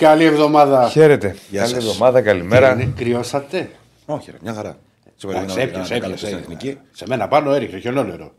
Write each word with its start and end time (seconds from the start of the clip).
Καλή 0.00 0.24
εβδομάδα. 0.24 0.88
Χαίρετε. 0.88 1.36
Γεια 1.50 1.60
Καλή 1.60 1.74
σας. 1.74 1.84
εβδομάδα, 1.84 2.22
καλημέρα. 2.22 2.72
Είναι, 2.72 2.92
κρυώσατε; 2.96 3.70
Όχι, 4.06 4.30
ρε, 4.30 4.36
μια 4.42 4.54
χαρά. 4.54 4.78
Σε 5.16 5.26
Εντάξει, 5.26 5.46
περιμένω 5.46 5.60
έπιασε, 5.68 5.94
να 5.94 6.00
κάνω 6.00 6.12
έπιασε. 6.14 6.26
στην 6.26 6.38
εθνική. 6.38 6.78
Σε 6.92 7.04
μένα 7.08 7.28
πάνω 7.28 7.52
έριχνε 7.54 7.78
χιονόνερο. 7.78 8.32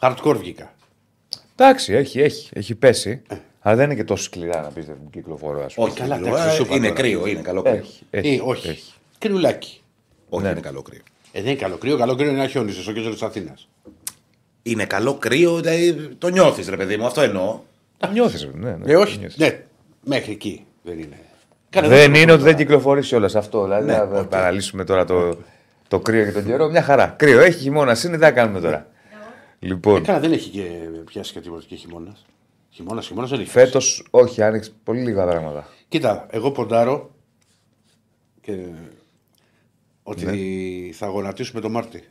Hardcore 0.00 0.36
βγήκα. 0.38 0.74
Εντάξει, 1.56 1.92
έχει, 1.92 2.20
έχει, 2.20 2.48
έχει 2.52 2.74
πέσει. 2.74 3.22
Αλλά 3.60 3.76
δεν 3.76 3.84
είναι 3.84 3.94
και 3.94 4.04
τόσο 4.04 4.22
σκληρά 4.24 4.60
να 4.60 4.68
πεις 4.68 4.86
δεν 4.86 4.96
κυκλοφορώ, 5.10 5.64
ας 5.64 5.74
πούμε. 5.74 5.88
Όχι, 5.88 5.98
καλά, 5.98 6.16
καλά, 6.16 6.28
εντάξει, 6.28 6.56
σου 6.56 6.62
είπα 6.62 6.74
είναι 6.74 6.88
τώρα. 6.88 7.00
κρύο, 7.00 7.26
είναι 7.26 7.40
καλό 7.40 7.62
κρύο. 7.62 7.74
Έχει, 7.74 8.02
έχει, 8.10 8.28
Ή 8.34 8.40
όχι. 8.44 8.68
έχει. 8.68 8.92
Κρυουλάκι. 9.18 9.80
Όχι, 10.28 10.46
είναι 10.46 10.60
καλό 10.60 10.82
κρύο. 10.82 11.00
Ε, 11.32 11.40
δεν 11.42 11.50
είναι 11.50 11.60
καλό 11.60 11.76
κρύο. 11.76 11.96
Καλό 11.96 12.14
κρύο 12.14 12.28
είναι 12.30 12.38
να 12.38 12.46
χιόνιζε 12.48 12.82
στο 12.82 12.92
κέντρος 12.92 13.12
της 13.12 13.22
Αθήνας. 13.22 13.68
Είναι 14.62 14.84
καλό 14.84 15.14
κρύο, 15.14 15.60
δηλαδή 15.60 15.92
το 16.18 16.28
νιώθεις, 16.28 16.68
ρε 16.68 16.76
παιδί 16.76 16.96
μου, 16.96 17.06
αυτό 17.06 17.20
εννοώ. 17.20 17.60
Το 17.98 18.10
νιώθεις, 18.10 18.48
ναι. 18.54 18.70
ναι, 18.70 18.92
Ε, 18.92 18.96
όχι. 18.96 19.18
νιώθεις. 19.18 19.36
Ναι, 19.36 19.60
μέχρι 20.04 20.32
εκεί 20.32 20.64
δεν 20.84 20.98
είναι. 20.98 21.18
Κάνε 21.70 21.88
Δεν 21.88 21.98
εδώ 22.10 22.16
είναι 22.18 22.26
το 22.26 22.32
ότι 22.32 22.42
δεν 22.42 22.52
τώρα. 22.52 22.64
κυκλοφορείς 22.64 23.12
όλα 23.12 23.30
αυτό. 23.34 23.62
Δηλαδή, 23.62 23.86
Ναι, 23.86 23.96
να 23.96 24.02
οκ. 24.20 24.26
παραλύσουμε 24.28 24.84
τώρα 24.84 25.04
το, 25.04 25.38
το 25.88 26.00
κρύο 26.00 26.24
και 26.24 26.32
τον 26.32 26.44
καιρό. 26.44 26.68
Μια 26.70 26.82
χαρά. 26.82 27.06
Κρύο 27.18 27.40
έχει, 27.40 27.58
χειμώνας 27.58 28.04
είναι, 28.04 28.16
τι 28.16 28.22
θα 28.22 28.30
κάνουμε 28.30 28.60
τώρα. 28.60 28.86
Λοιπόν, 29.58 30.02
Καλά, 30.02 30.20
δεν 30.20 30.32
έχει 30.32 30.50
και 30.50 30.62
πιάσει 31.04 31.32
και 31.32 31.40
τίποτα 31.40 31.62
και 31.66 31.76
χειμώνας. 31.76 32.24
Χειμώνας, 32.70 33.06
χειμώνας 33.06 33.30
δεν 33.30 33.40
έχει. 33.40 33.48
φέτος 33.50 34.06
όχι, 34.10 34.42
άνοιξε 34.42 34.72
πολύ 34.84 35.00
λίγα 35.00 35.24
πράγματα. 35.26 35.68
Κοίτα, 35.88 36.26
εγώ 36.30 36.50
ποντάρω 36.50 37.10
και 38.40 38.58
ότι 40.02 40.24
Ναι. 40.24 40.92
θα 40.92 41.06
γονατίσουμε 41.06 41.60
το 41.60 41.68
Μάρτι. 41.70 42.04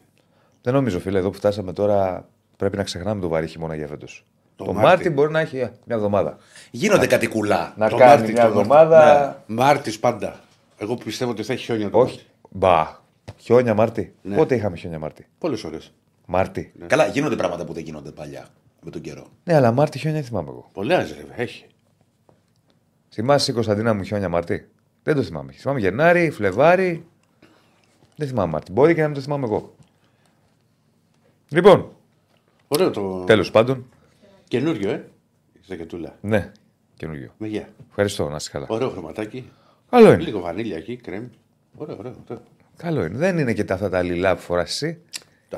Δεν 0.61 0.73
νομίζω, 0.73 0.99
φίλε, 0.99 1.17
εδώ 1.19 1.29
που 1.29 1.37
φτάσαμε 1.37 1.73
τώρα 1.73 2.27
πρέπει 2.57 2.77
να 2.77 2.83
ξεχνάμε 2.83 3.21
το 3.21 3.27
βαρύ 3.27 3.47
χειμώνα 3.47 3.75
για 3.75 3.87
φέτος. 3.87 4.25
Το 4.55 4.63
Το, 4.65 4.73
Μάρτι. 4.73 4.87
Μάρτι 4.87 5.09
μπορεί 5.09 5.31
να 5.31 5.39
έχει 5.39 5.57
ε, 5.57 5.71
μια 5.85 5.95
εβδομάδα. 5.95 6.37
Γίνονται 6.71 7.07
κάτι 7.07 7.27
κουλά. 7.27 7.73
Να 7.77 7.89
Το 7.89 7.95
κάνει 7.95 8.11
Μάρτι, 8.21 8.31
μια 8.31 8.41
το 8.41 8.47
Μάρτι. 8.47 8.59
εβδομάδα. 8.59 9.43
Μάρτις 9.47 9.99
πάντα. 9.99 10.39
Εγώ 10.77 10.95
πιστεύω 10.95 11.31
ότι 11.31 11.43
θα 11.43 11.53
έχει 11.53 11.63
χιόνια 11.63 11.89
το 11.89 11.99
Όχι. 11.99 12.25
Μπα. 12.49 12.87
Χιόνια 13.37 13.73
Μάρτι. 13.73 14.13
Ναι. 14.21 14.35
Πότε 14.35 14.55
είχαμε 14.55 14.77
χιόνια 14.77 14.99
Μάρτι; 14.99 15.27
Πολλές 15.37 15.63
ώρες. 15.63 15.93
Μάρτι. 16.25 16.71
Ναι. 16.79 16.85
Καλά, 16.85 17.05
γίνονται 17.07 17.35
πράγματα 17.35 17.65
που 17.65 17.73
δεν 17.73 17.83
γίνονται 17.83 18.11
παλιά 18.11 18.47
με 18.81 18.91
τον 18.91 19.01
καιρό. 19.01 19.27
Ναι, 19.43 19.55
αλλά 19.55 19.71
Μάρτι 19.71 19.97
χιόνια 19.99 20.19
δεν 20.19 20.27
θυμάμαι 20.29 20.49
εγώ. 20.49 20.69
Πολλές 20.73 21.11
ρε, 21.35 21.43
έχει. 21.43 21.65
Θυμάσαι 23.09 23.51
η 23.51 23.53
Κωνσταντίνα 23.53 23.93
μου 23.93 24.03
χιόνια 24.03 24.29
Μάρτι; 24.29 24.67
Δεν 25.03 25.15
το 25.15 25.23
θυμάμαι. 25.23 25.51
Θυμάμαι 25.51 25.79
Γενάρη, 25.79 26.29
Φλεβάρι. 26.31 27.05
Δεν 28.15 28.27
θυμάμαι 28.27 28.51
Μάρτι. 28.51 28.71
Μπορεί 28.71 28.93
και 28.93 29.01
να 29.01 29.05
μην 29.07 29.15
το 29.15 29.21
θυμάμαι 29.21 29.45
εγώ. 29.45 29.75
Λοιπόν, 31.49 31.91
Ωραίο 32.67 32.89
το 32.91 33.23
τέλος 33.23 33.51
πάντων. 33.51 33.85
Καινούριο, 34.57 34.89
ε. 34.89 35.03
Η 35.53 35.59
ζακετούλα. 35.67 36.15
Ναι, 36.21 36.51
καινούριο. 36.97 37.33
Με 37.37 37.47
γεια. 37.47 37.69
Ευχαριστώ, 37.89 38.29
να 38.29 38.35
είσαι 38.35 38.49
καλά. 38.51 38.65
Ωραίο 38.69 38.89
χρωματάκι. 38.89 39.49
Καλό 39.89 40.11
είναι. 40.13 40.23
Λίγο 40.23 40.39
βανίλια 40.39 40.77
εκεί, 40.77 40.95
κρέμ. 40.95 41.23
Ωραίο, 41.75 41.95
ωραίο. 41.99 42.15
ωραίο. 42.29 42.43
Καλό 42.77 43.03
είναι. 43.05 43.17
Δεν 43.17 43.37
είναι 43.37 43.53
και 43.53 43.63
τα 43.63 43.73
αυτά 43.73 43.89
τα 43.89 44.01
λιλά 44.01 44.35
που 44.35 44.41
φοράς 44.41 44.69
εσύ. 44.71 44.97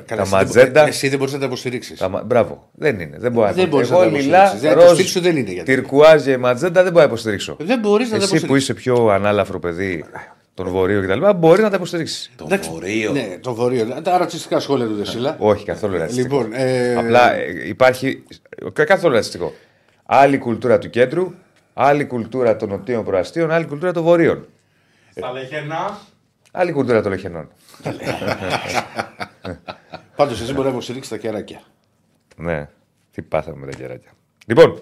Καλά, 0.06 0.22
εσύ 0.22 0.30
ματζέντα. 0.32 0.62
δεν 0.72 0.82
μπο- 0.82 0.88
Εσύ 0.88 1.08
δεν 1.08 1.18
μπορείς 1.18 1.32
να 1.32 1.38
τα 1.38 1.44
υποστηρίξει. 1.46 1.96
Τα... 1.96 2.08
μα- 2.08 2.22
Μπράβο. 2.22 2.68
Δεν 2.72 3.00
είναι. 3.00 3.18
Δεν 3.18 3.32
μπορεί 3.32 3.52
Δεν 3.52 3.62
να 3.64 3.68
μπορείς 3.70 3.90
Εγώ 3.90 3.98
να 4.04 4.10
τα 4.10 4.16
λιλά, 4.18 4.38
υποστηρίξεις. 4.38 4.60
Δεν- 4.60 4.74
το 4.78 4.84
ροζ, 4.88 4.92
στήξου 4.98 5.20
δεν 5.20 5.36
είναι 5.36 5.50
γιατί. 5.52 5.74
τυρκουάζ 5.74 6.24
και 6.24 6.36
ματζέντα 6.38 6.82
δεν 6.82 6.92
μπορώ 6.92 7.04
να 7.04 7.10
υποστηρίξω. 7.10 7.56
Δεν 7.60 7.78
μπορείς 7.78 8.10
να 8.10 8.16
τα 8.18 8.22
Εσύ 8.24 8.30
που 8.30 8.36
υποστηρίξει. 8.36 8.72
είσαι 8.72 8.74
πιο 8.80 9.06
ανάλαφρο 9.08 9.58
παιδί 9.58 10.04
των 10.56 10.68
βορείων 10.68 11.06
κτλ. 11.06 11.30
Μπορείς 11.36 11.62
να 11.62 11.70
τα 11.70 11.76
υποστηρίξεις. 11.76 12.30
Το 12.36 12.46
βορείο. 12.70 13.12
Ναι, 13.12 13.38
το 13.40 13.54
βορείο. 13.54 13.84
Τα 14.02 14.18
ρατσιστικά 14.18 14.60
σχόλια 14.60 14.86
του 14.86 14.94
Δεσίλα. 14.94 15.36
Όχι, 15.38 15.64
καθόλου 15.64 15.96
ρατσιστικό. 15.98 16.36
Λοιπόν, 16.36 16.52
ε, 16.54 16.94
Απλά 16.96 17.34
ε, 17.34 17.68
υπάρχει. 17.68 18.22
κα- 18.72 18.84
Καθόλου 18.84 19.14
ρατσιστικό. 19.14 19.52
Άλλη 20.06 20.38
κουλτούρα 20.38 20.78
του 20.78 20.90
κέντρου, 20.90 21.32
άλλη 21.74 22.06
κουλτούρα 22.06 22.56
των 22.56 22.68
νοτίων 22.68 23.04
προαστίων, 23.04 23.50
άλλη 23.50 23.64
κουλτούρα 23.66 23.92
των 23.92 24.02
βορείων. 24.02 24.46
Στα 25.16 25.32
λεχενάς. 25.32 25.92
Άλλη 26.52 26.72
κουλτούρα 26.72 27.02
των 27.02 27.10
λεχενών. 27.10 27.48
Πάντως 30.16 30.40
εσύ 30.40 30.50
μπορείς 30.52 30.64
να 30.64 30.70
υποστηρίξεις 30.70 31.12
τα 31.12 31.16
κεράκια. 31.18 31.60
Ναι, 32.36 32.68
τι 33.10 33.22
πάθαμε 33.22 33.56
με 33.66 33.72
τα 33.72 33.78
κεράκια. 33.78 34.10
Λοιπόν, 34.46 34.80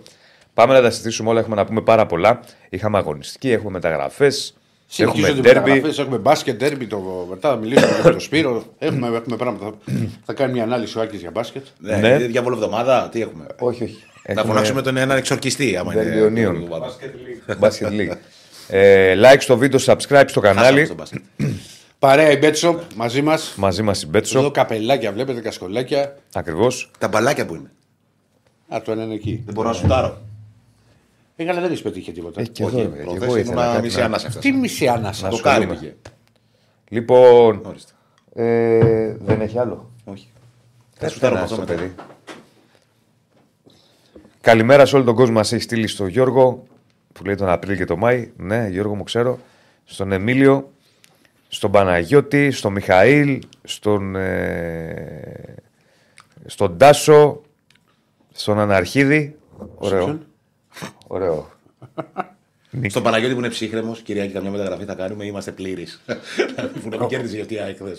πάμε 0.55 0.73
να 0.75 0.81
τα 0.83 0.91
συζητήσουμε 0.91 1.29
όλα. 1.31 1.41
Έχουμε 1.41 1.57
να 1.57 1.65
πούμε 1.65 1.81
πάρα 1.81 2.07
πολλά. 2.07 2.41
Είχαμε 2.69 2.99
αγωνιστική, 2.99 3.51
έχουμε 3.51 3.71
μεταγραφές. 3.71 4.57
Έχουμε 4.97 5.15
Συνεχίζονται 5.17 5.39
οι 5.49 5.53
ντέρμπι. 5.53 5.69
μεταγραφές, 5.71 5.99
έχουμε 5.99 6.19
μπάσκετ, 6.19 6.57
ντέρμπι, 6.59 6.87
το... 6.87 7.27
μετά 7.31 7.49
θα 7.51 7.57
μιλήσουμε 7.57 7.87
και 7.87 8.03
με 8.05 8.11
τον 8.11 8.21
Σπύρο. 8.21 8.65
Έχουμε, 8.79 9.07
έχουμε 9.07 9.37
πράγματα. 9.37 9.73
Θα 10.25 10.33
κάνει 10.33 10.53
μια 10.53 10.63
ανάλυση 10.63 10.99
ο 10.99 11.01
Άκης 11.01 11.21
για 11.21 11.31
μπάσκετ. 11.31 11.65
Ναι, 11.79 11.97
Ναι. 11.97 12.09
είναι 12.09 12.17
διάβολο 12.27 12.55
εβδομάδα, 12.55 13.09
τι 13.13 13.21
έχουμε; 13.21 13.47
Όχι, 13.59 13.83
όχι. 13.85 13.97
Να 14.27 14.33
Έχουμε 14.33 14.47
φωνάξουμε 14.53 14.83
τον 14.83 14.97
έναν 14.97 15.17
εξορκιστή, 15.17 15.77
άμα 15.77 15.93
είναι. 15.93 16.03
Βελγιονίων. 16.03 16.55
εβδομάδα. 16.55 16.93
Basket 17.61 17.91
League. 17.91 18.17
Ε, 18.69 19.15
like 19.17 19.37
στο 19.41 19.57
βίντεο, 19.57 19.81
subscribe 19.85 20.25
στο 20.27 20.41
Χάσαμε 20.41 20.61
κανάλι. 20.61 20.85
στο 20.85 20.95
μπάσκετ. 20.95 21.23
Παρέα 21.99 22.31
η 22.31 22.37
Μπέτσο 22.37 22.81
μαζί 22.97 23.23
μας. 23.23 23.55
Μαζί 23.57 23.83
μας 23.83 23.99
η 23.99 24.03
Εδώ 24.03 24.11
Μπέτσο. 24.11 24.51
καπελάκια 24.51 25.13
βλέπετε, 25.13 25.41
κασκολάκια. 25.41 26.17
Ακριβώς. 26.35 26.91
Τα 26.99 27.09
μπαλάκια 27.09 27.47
που 27.47 27.55
είναι. 27.55 27.71
Α, 28.75 28.83
το 28.85 28.93
ένα 28.93 29.03
είναι 29.03 29.15
εκεί. 29.15 29.43
Δεν 29.45 29.55
μπορώ 29.55 29.69
να 29.69 29.75
σουτάρω. 29.75 30.21
Ε, 31.37 31.45
καλά, 31.45 31.61
δεν 31.61 31.73
έχει 31.73 31.83
πετύχει 31.83 32.13
τίποτα. 32.13 32.41
Έχει 32.41 32.51
και 32.51 32.65
Όχι, 32.65 32.81
εδώ. 32.81 32.89
και 32.91 33.01
εγώ 33.01 33.15
προχθές 33.15 33.43
ήθελα 33.43 33.53
ήμουνα 33.63 33.73
κάτι 33.73 33.83
μισή 33.85 33.99
να- 33.99 34.05
ανάσα 34.05 34.29
Τι 34.29 34.53
μισή 34.53 34.89
ανάσα. 34.89 35.29
Το 35.29 35.37
κάρι 35.41 35.63
ασχολούμαι. 35.65 35.75
πήγε. 35.81 35.95
Λοιπόν. 36.89 37.61
Ορίστε. 37.65 37.93
Ε, 38.35 39.17
δεν 39.21 39.41
έχει 39.41 39.59
άλλο. 39.59 39.91
Όχι. 40.05 40.29
Θα 40.91 40.99
Κάτσε 41.01 41.15
σουτάρω 41.15 41.35
να 41.35 41.39
με 41.41 41.45
αυτό 41.45 41.55
στο 41.57 41.65
μετά. 41.65 41.75
παιδί. 41.83 41.95
Καλημέρα 44.41 44.87
σε 44.87 44.97
όλο 44.97 45.05
τον 45.05 45.15
κόσμο. 45.15 45.35
Μα 45.35 45.41
έχει 45.41 45.59
στείλει 45.59 45.87
στο 45.87 46.07
Γιώργο 46.07 46.67
που 47.13 47.25
λέει 47.25 47.35
τον 47.35 47.49
Απρίλιο 47.49 47.77
και 47.77 47.85
τον 47.85 47.99
Μάη. 47.99 48.31
Ναι, 48.37 48.69
Γιώργο 48.71 48.95
μου 48.95 49.03
ξέρω. 49.03 49.39
Στον 49.85 50.13
Εμίλιο, 50.13 50.71
στον 51.49 51.71
Παναγιώτη, 51.71 52.51
στον 52.51 52.73
Μιχαήλ, 52.73 53.43
στον, 53.65 54.17
ε, 54.17 55.55
στον 56.47 56.79
Τάσο, 56.79 57.41
στον 58.33 58.59
Αναρχίδη. 58.59 59.37
Ωραίο. 59.75 60.19
Ποιον; 61.19 61.31
Ωραίο. 61.31 61.51
Στον 62.89 63.03
Παναγιώτη 63.03 63.33
που 63.35 63.39
είναι 63.41 63.49
ψύχρεμος, 63.49 64.01
Κυριακή, 64.01 64.33
καμιά 64.33 64.51
μεταγραφή 64.51 64.85
θα 64.85 64.95
κάνουμε, 64.95 65.25
είμαστε 65.25 65.51
πλήρεις. 65.53 66.01
που 66.83 66.89
να 66.89 66.99
μην 66.99 67.09
κέρδισε 67.09 67.37
γιατί 67.37 67.55
χθε. 67.57 67.97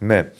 Ναι. 0.00 0.30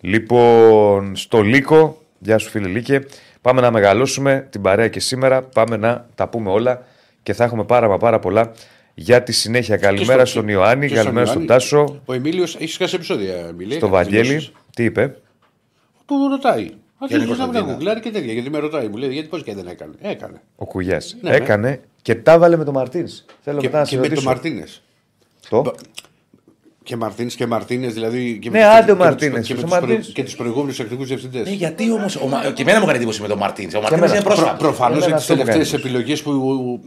Λοιπόν, 0.00 1.16
στο 1.16 1.40
Λύκο, 1.42 2.02
γεια 2.18 2.38
σου 2.38 2.48
φίλε 2.50 2.68
Λύκε, 2.68 3.06
πάμε 3.40 3.60
να 3.60 3.70
μεγαλώσουμε 3.70 4.46
την 4.50 4.62
παρέα 4.62 4.88
και 4.88 5.00
σήμερα, 5.00 5.42
πάμε 5.42 5.76
να 5.76 6.06
τα 6.14 6.28
πούμε 6.28 6.50
όλα 6.50 6.84
και 7.22 7.32
θα 7.32 7.44
έχουμε 7.44 7.64
πάρα 7.64 7.88
μα 7.88 7.96
πάρα 7.96 8.18
πολλά 8.18 8.52
για 8.94 9.22
τη 9.22 9.32
συνέχεια. 9.32 9.76
Καλημέρα 9.76 10.24
στο- 10.24 10.38
στον 10.38 10.48
Ιωάννη, 10.48 10.86
και 10.86 10.92
στον 10.92 11.04
καλημέρα 11.04 11.26
στον 11.26 11.42
Ιωάννη. 11.42 11.60
Τάσο, 11.60 12.00
Ο 12.04 12.12
Εμίλιος 12.12 12.54
έχεις 12.56 12.74
σκάσει 12.74 12.94
επεισόδια. 12.94 13.34
Εμίλη, 13.34 13.74
στον 13.74 13.88
έκανε 13.88 14.02
Βαγγέλη. 14.02 14.26
δηλώσεις. 14.28 14.52
Τι 14.74 14.84
είπε, 14.84 15.16
Του 16.06 16.28
ρωτάει. 16.30 16.70
Αρχίζει 16.98 17.20
να 17.20 17.26
με 17.30 17.36
Κωνσταντίνα. 17.36 17.72
γουγκλάρει 17.72 18.00
και 18.00 18.10
τέτοια. 18.10 18.32
Γιατί 18.32 18.50
με 18.50 18.58
ρωτάει, 18.58 18.88
μου 18.88 18.96
λέει 18.96 19.12
γιατί 19.12 19.28
πώς 19.28 19.42
και 19.42 19.54
δεν 19.54 19.66
έκανε. 19.66 19.92
Έκανε. 20.00 20.40
ο 20.56 20.64
Κουγιά. 20.66 21.00
Ναι, 21.20 21.30
ναι. 21.30 21.36
Έκανε 21.36 21.80
και 22.02 22.14
τα 22.14 22.32
έβαλε 22.32 22.56
με 22.56 22.64
τον 22.64 22.74
Μαρτίνς. 22.74 23.24
Θέλω 23.44 23.58
Και, 23.60 23.66
μετά 23.66 23.78
να 23.78 23.84
και 23.84 23.88
σε 23.90 23.96
με 23.96 24.00
τον 24.02 24.10
ρωτήσω. 24.10 24.28
Μαρτίνες. 24.28 24.82
Το; 25.48 25.74
Και 26.82 26.96
Μαρτίνε 26.96 27.30
και 27.36 27.46
Μαρτίνες, 27.46 27.94
δηλαδή. 27.94 28.38
Και 28.38 28.50
Ναι, 28.50 28.58
με 28.58 28.64
τους- 28.64 28.74
άντε 28.74 28.92
ο 28.92 28.94
και 28.96 29.02
με 29.04 29.10
τους- 29.14 29.24
Μαρτίνες. 29.24 29.46
Και, 29.46 29.54
με 29.54 29.58
Ο 29.60 29.62
τους 29.62 29.70
προ- 29.70 29.80
Μαρτίνες. 29.80 30.12
και 30.14 30.24
τους 30.24 30.36
προηγούμενους 30.36 30.78
εκτικού 30.78 31.04
διευθυντές. 31.04 31.44
Ναι, 31.48 31.54
γιατί 31.54 31.90
όμως. 31.92 32.14
Και 32.54 32.62
εμένα 32.62 32.76
μου 32.78 32.82
έκανε 32.84 32.96
εντύπωση 32.96 33.22
με 33.22 33.28
τον 33.28 33.38
Μαρτίνς. 33.38 33.74
Ο 33.74 33.80
Μαρτίνς 33.80 34.00
εμένα. 34.02 34.16
είναι 34.16 34.24
πρόσφατο. 34.24 34.56
Προφανώς 34.58 34.96
Εμένα 34.96 35.06
για 35.06 35.16
τι 35.16 35.20
αυτό 35.22 35.34
μου 35.34 35.38
τελευταίες 35.40 35.70
κάνει 35.70 35.82
επιλογές 35.82 36.22
που. 36.22 36.80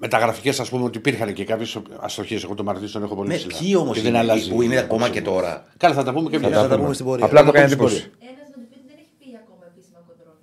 Μεταγραφικές, 0.00 0.60
ας 0.60 0.68
πούμε, 0.68 0.84
ότι 0.84 0.98
υπήρχαν 0.98 1.32
και 1.32 1.44
κάποιες 1.44 1.78
αστοχίες. 2.00 2.44
Εγώ 2.44 2.54
τον 2.54 2.64
Μαρτίνε 2.64 2.88
τον 2.88 3.02
έχω 3.02 3.14
πολύ 3.14 3.28
Ναι, 3.28 3.34
ψηλά. 3.36 3.54
ποιοι 3.58 3.74
όμως 3.78 3.96
Και 3.96 4.02
δεν 4.02 4.16
αλλάζει. 4.16 4.48
που 4.50 4.62
είναι 4.62 4.76
ακόμα 4.78 5.08
και 5.08 5.22
τώρα; 5.22 5.64
Καλά, 5.76 5.94
θα 5.94 6.02
τα 6.04 6.12
πούμε 6.12 6.30
και 6.30 6.38
Θα 6.38 6.48
μετά. 6.48 6.68
τα 6.68 6.78
πούμε 6.78 6.94
στην 6.94 7.06
πορεία. 7.06 7.24
Απλά 7.24 7.38
Θα 7.40 7.44
μου 7.46 7.52
τα 7.52 7.58
έκανε 7.58 7.76
πούμε 7.76 7.88
στην 7.88 7.98
εντύπωση. 7.98 8.24
Ένα 8.30 8.38
να 8.44 8.52
του 8.52 8.60
πει 8.68 8.74
ότι 8.78 8.84
δεν 8.88 8.96
έχει 9.02 9.12
πει 9.20 9.26
ακόμα 9.42 9.64
επίσημα 9.70 9.98
κοντρόλ. 10.08 10.38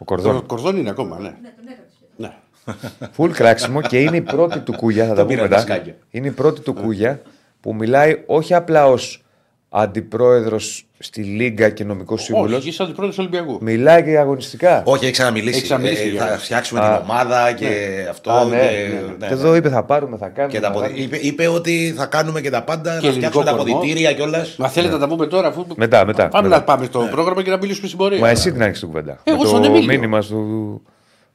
Ο 0.00 0.04
Το 0.04 0.04
Κορδόν. 0.04 0.46
κορδόν 0.46 0.76
είναι 0.76 0.90
ακόμα, 0.90 1.18
ναι. 1.18 1.22
Ναι, 1.22 1.32
τον 1.56 1.64
έγραψε. 1.68 1.96
ναι. 2.16 3.08
Φουλ 3.12 3.30
κράξιμο 3.30 3.80
και 3.82 4.00
είναι 4.00 4.16
η 4.16 4.20
πρώτη 4.20 4.58
του 4.60 4.72
κούγια, 4.72 5.06
θα 5.06 5.14
τα 5.14 5.14
Το 5.16 5.22
πούμε 5.22 5.34
πήραν 5.34 5.48
μετά. 5.50 5.56
τα 5.56 5.62
σκάκια. 5.74 5.96
Είναι 6.10 6.26
η 6.26 6.30
πρώτη 6.30 6.60
του 6.60 6.74
κούγια 6.74 7.22
που 7.60 7.74
μιλάει 7.74 8.22
όχι 8.26 8.54
απλά 8.54 8.86
ως 8.86 9.24
αντιπρόεδρος 9.68 10.86
στη 11.02 11.22
Λίγκα 11.22 11.70
και 11.70 11.84
νομικός 11.84 12.20
Όχι, 12.20 12.32
σύμβουλος. 12.32 12.58
εκεί 12.58 12.70
σαν 12.72 12.86
αντιπρόεδρο 12.86 13.16
του 13.16 13.28
Ολυμπιακού. 13.32 13.58
Μιλάει 13.64 14.02
και 14.02 14.18
αγωνιστικά. 14.18 14.82
Όχι, 14.86 15.04
έχει 15.04 15.12
ξαναμιλήσει. 15.12 15.54
Έχει 15.56 15.62
ξαναμιλήσει 15.62 16.02
Ε, 16.02 16.08
για 16.10 16.20
θα 16.20 16.26
αυτό. 16.26 16.38
φτιάξουμε 16.44 16.80
Α. 16.80 16.92
την 16.96 17.02
ομάδα 17.10 17.52
και 17.52 17.66
αυτό. 18.10 18.30
Α, 18.30 18.44
ναι, 18.44 18.56
και- 18.56 18.62
ναι, 18.94 19.00
ναι. 19.00 19.14
ναι, 19.18 19.26
Και 19.26 19.32
εδώ 19.32 19.54
είπε 19.54 19.68
θα 19.68 19.84
πάρουμε, 19.84 20.16
θα 20.16 20.28
κάνουμε. 20.28 20.54
Και 20.54 20.60
τα 20.60 20.66
θα 20.66 20.72
αποδη- 20.72 20.88
κάνουμε. 20.96 21.04
είπε, 21.16 21.26
είπε 21.26 21.46
ότι 21.48 21.92
θα 21.96 22.06
κάνουμε 22.06 22.40
και 22.40 22.50
τα 22.50 22.62
πάντα, 22.64 22.98
Και 23.00 23.06
να 23.06 23.12
φτιάξουμε 23.12 23.44
τα 23.44 23.50
ελληνικό 23.50 23.56
κορμό. 23.64 23.76
αποδητήρια 23.78 24.12
κιόλας. 24.12 24.56
Μα 24.56 24.68
θέλετε 24.68 24.92
να 24.92 24.98
τα 25.00 25.08
πούμε 25.08 25.26
τώρα, 25.26 25.48
αφού. 25.48 25.66
Μετά, 25.76 26.04
μετά, 26.06 26.28
Πάμε 26.28 26.48
μετά. 26.48 26.58
να 26.60 26.64
πάμε 26.64 26.84
στο 26.84 27.08
πρόγραμμα 27.10 27.42
και 27.42 27.50
να 27.50 27.56
μιλήσουμε 27.56 27.86
στην 27.86 27.98
πορεία. 27.98 28.18
Μα 28.18 28.28
εσύ 28.28 28.52
την 28.52 28.62
άνοιξε 28.62 28.80
την 28.80 28.90
κουβέντα. 28.90 29.20
Εγώ 29.24 29.40
Με 29.42 29.46
στον 29.48 29.62
το 29.62 29.68
Εμίλιο. 29.68 29.86
μήνυμα 29.86 30.22
στο... 30.22 30.36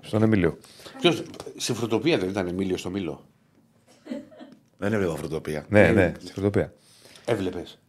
στον 0.01 0.23
Εμίλιο. 0.23 0.57
Ποιος, 1.01 1.23
στη 1.57 1.73
φρουτοπία 1.73 2.17
δεν 2.17 2.29
ήταν 2.29 2.47
Εμίλιο 2.47 2.77
στο 2.77 2.89
Μήλο; 2.89 3.21
Δεν 4.77 4.93
έβλεπα 4.93 5.13
αυτοτοπία. 5.13 5.65
Ναι, 5.69 5.87
ναι, 5.91 6.11
στη 6.23 6.33
φωτοπία. 6.33 6.73
Έβλεπες. 7.25 7.79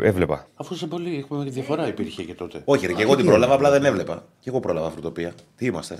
Έβλεπα. 0.00 0.46
Αφού 0.54 0.74
σε 0.74 0.86
πολύ 0.86 1.16
έχουμε 1.16 1.44
διαφορά 1.44 1.86
υπήρχε 1.86 2.22
και 2.22 2.34
τότε. 2.34 2.62
Όχι, 2.64 2.86
ρε, 2.86 2.92
και 2.92 3.02
εγώ 3.02 3.16
την 3.16 3.26
πρόλαβα, 3.26 3.54
απλά 3.54 3.70
δεν 3.70 3.84
έβλεπα. 3.84 4.26
Και 4.40 4.48
εγώ 4.48 4.60
πρόλαβα 4.60 4.86
αυτοτοπία. 4.86 5.32
Τι 5.56 5.66
είμαστε; 5.66 5.98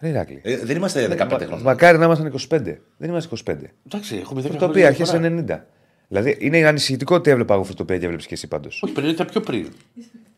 Ρε 0.00 0.08
Ηράκλη. 0.08 0.40
Ε, 0.42 0.56
δεν 0.56 0.76
είμαστε 0.76 1.16
15 1.18 1.26
χρόνια. 1.28 1.58
Μακάρι 1.62 1.98
να 1.98 2.04
ήμασταν 2.04 2.32
25. 2.48 2.60
Δεν 2.96 3.08
είμαστε 3.08 3.36
25. 3.46 3.54
Εντάξει, 3.86 4.16
έχουμε 4.16 4.40
10 4.40 4.44
Φρουτοπία 4.44 4.68
χρόνια 4.68 4.88
αρχές 4.88 5.10
διαφορά. 5.10 5.44
90. 5.48 5.60
Δηλαδή 6.08 6.36
είναι 6.40 6.66
ανησυχητικό 6.66 7.14
ότι 7.14 7.30
έβλεπα 7.30 7.54
εγώ 7.54 7.64
φρουτοπία 7.64 7.98
και 7.98 8.04
έβλεπε 8.04 8.22
και 8.22 8.34
εσύ 8.34 8.48
πάντως. 8.48 8.82
Όχι, 8.82 8.92
πριν 8.92 9.08
ήταν 9.08 9.26
πιο 9.26 9.40
πριν. 9.40 9.66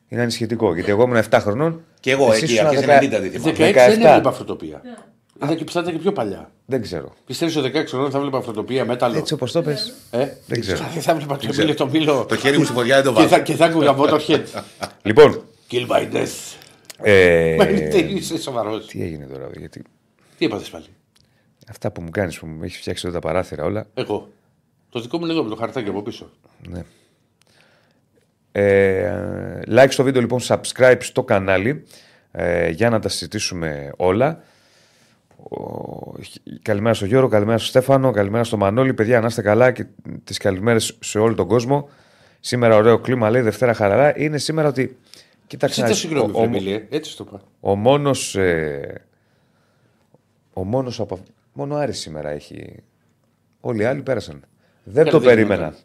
Είναι 0.08 0.20
ανησυχητικό 0.20 0.74
γιατί 0.74 0.90
εγώ 0.90 1.02
ήμουν 1.02 1.22
7 1.30 1.38
χρονών. 1.40 1.84
Και 2.00 2.10
εγώ 2.10 2.32
εσύ 2.32 2.44
εκεί, 2.44 2.52
ήσουν 2.52 2.66
αρχές 2.66 2.84
10 2.84 2.84
90 2.84 3.08
δεν 3.10 3.32
16 3.34 3.40
θυμάμαι. 3.40 3.72
δεν 3.72 4.00
17. 4.02 4.06
έβλεπα 4.06 4.32
φωτοπία. 4.32 4.82
Είδα 5.44 5.54
και 5.54 5.64
πιστεύω 5.64 5.90
και 5.90 5.98
πιο 5.98 6.12
παλιά. 6.12 6.50
Δεν 6.66 6.82
ξέρω. 6.82 7.12
Πιστεύεις 7.26 7.56
ότι 7.56 7.70
16 7.74 7.84
χρόνια 7.86 8.10
θα 8.10 8.18
έβλεπα 8.18 8.40
φωτοπία 8.40 8.84
μέταλλο; 8.84 9.16
Έτσι 9.18 9.34
όπως 9.34 9.52
το 9.52 9.62
πες. 9.62 9.94
Ε, 10.10 10.28
Δεν 10.46 10.60
ξέρω. 10.60 10.76
Θα, 10.78 10.84
θα 11.00 11.10
έβλεπα 11.10 11.36
το 11.36 11.48
μήλο 11.56 11.74
το 11.74 11.86
μήλο. 11.88 12.24
Το 12.28 12.36
χέρι 12.36 12.58
μου 12.58 12.64
στη 12.64 12.72
φωτιά 12.72 13.02
δεν 13.02 13.14
το 13.14 13.20
και, 13.20 13.26
θα, 13.26 13.28
βάζω. 13.28 13.42
και 13.42 13.54
θα 13.54 13.64
άκουγα 13.64 13.96
Motorhead. 13.98 14.62
Λοιπόν. 15.02 15.44
Kill 15.70 15.86
by 15.86 16.12
death. 16.12 16.56
Ε, 17.02 17.54
Μα 17.58 17.68
είναι 17.68 17.88
τι, 17.88 17.98
είσαι 17.98 18.38
σοβαρός. 18.38 18.86
τι 18.86 19.02
έγινε 19.02 19.26
τώρα, 19.26 19.48
γιατί 19.58 19.82
Τι 20.38 20.44
έπαθες 20.44 20.68
πάλι; 20.70 20.84
αυτά 21.68 21.90
που 21.90 22.02
μου 22.02 22.10
κάνεις 22.10 22.38
που 22.38 22.46
μου 22.46 22.62
έχεις 22.64 22.78
φτιάξει 22.78 23.06
εδώ 23.06 23.20
τα 23.20 23.26
παράθυρα 23.26 23.64
όλα. 23.64 23.86
Εγώ. 23.94 24.28
Το 24.90 25.00
δικό 25.00 25.18
μου 25.18 25.24
είναι 25.24 25.32
εδώ 25.32 25.42
με 25.42 25.48
το 25.50 25.56
χαρτάκι 25.56 25.88
από 25.88 26.02
πίσω. 26.02 26.30
Ναι. 26.68 26.82
Ε, 28.52 29.60
like 29.68 29.88
στο 29.88 30.02
βίντεο 30.02 30.20
λοιπόν, 30.20 30.40
subscribe 30.42 30.98
στο 31.00 31.22
κανάλι 31.24 31.84
ε, 32.32 32.68
για 32.68 32.90
να 32.90 32.98
τα 33.00 33.08
συζητήσουμε 33.08 33.92
όλα. 33.96 34.42
Ο, 35.50 36.14
καλημέρα 36.62 36.94
στο 36.94 37.06
Γιώργο, 37.06 37.28
καλημέρα 37.28 37.58
στο 37.58 37.66
Στέφανο, 37.66 38.10
καλημέρα 38.10 38.44
στο 38.44 38.56
Μανώλη. 38.56 38.94
Παιδιά, 38.94 39.20
να 39.20 39.26
είστε 39.26 39.42
καλά 39.42 39.70
και 39.72 39.86
τις 40.24 40.38
καλημέρες 40.38 40.96
σε 41.00 41.18
όλο 41.18 41.34
τον 41.34 41.46
κόσμο. 41.46 41.88
Σήμερα 42.40 42.76
ωραίο 42.76 42.98
κλίμα, 42.98 43.30
λέει 43.30 43.42
Δευτέρα 43.42 43.74
χαραρά. 43.74 44.18
Είναι 44.18 44.38
σήμερα 44.38 44.68
ότι. 44.68 44.96
Κοίταξε, 45.46 45.80
να 45.80 45.86
Ζήτω 45.86 45.98
δεις, 45.98 46.08
συγγνώμη, 46.10 46.32
ο, 46.34 46.38
ο, 46.38 46.42
Φρεμίλη, 46.42 46.86
έτσι 46.90 47.16
το 47.16 47.24
είπα. 47.28 47.40
ο 47.60 47.74
μόνος... 47.76 48.36
Ε, 48.36 49.00
ο 50.52 50.64
μόνος 50.64 51.00
από... 51.00 51.18
Μόνο 51.52 51.74
Άρης 51.76 51.98
σήμερα 51.98 52.30
έχει... 52.30 52.74
Όλοι 53.60 53.82
οι 53.82 53.84
άλλοι 53.84 54.02
πέρασαν. 54.02 54.44
Δεν 54.84 54.94
Καλά, 55.04 55.10
το 55.10 55.18
δεν 55.18 55.28
περίμενα. 55.28 55.54
γινόταν. 55.56 55.78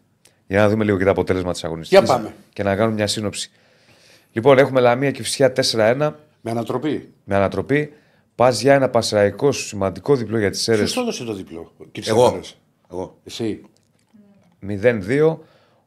Για 0.47 0.59
να 0.61 0.69
δούμε 0.69 0.83
λίγο 0.83 0.97
και 0.97 1.03
τα 1.03 1.11
αποτέλεσμα 1.11 1.51
της 1.51 1.63
αγωνιστικής. 1.63 2.05
Για 2.07 2.15
πάμε. 2.17 2.33
Και 2.53 2.63
να 2.63 2.75
κάνουμε 2.75 2.95
μια 2.95 3.07
σύνοψη. 3.07 3.51
Λοιπόν, 4.31 4.57
έχουμε 4.57 4.79
Λαμία 4.79 5.11
και 5.11 5.23
Φυσιά 5.23 5.53
4-1 5.71 6.11
Με 6.41 6.51
ανατροπή. 6.51 7.13
με 7.23 7.35
ανατροπή. 7.35 7.93
Πας 8.37 8.61
για 8.61 8.73
ένα 8.73 8.89
πασραϊκό 8.89 9.51
σημαντικό 9.51 10.15
διπλό 10.15 10.39
για 10.39 10.49
τις 10.49 10.63
Ποιος 10.63 10.77
αίρε 10.79 10.87
το 10.89 11.01
έδωσε 11.01 11.23
το 11.23 11.33
διπλό. 11.33 11.71
κύριε 11.91 12.11
Εγώ. 12.11 12.23
Σαφάρας. 12.23 12.57
Εγώ. 12.91 13.17
Εσύ. 13.23 13.61
0-2. 14.67 15.37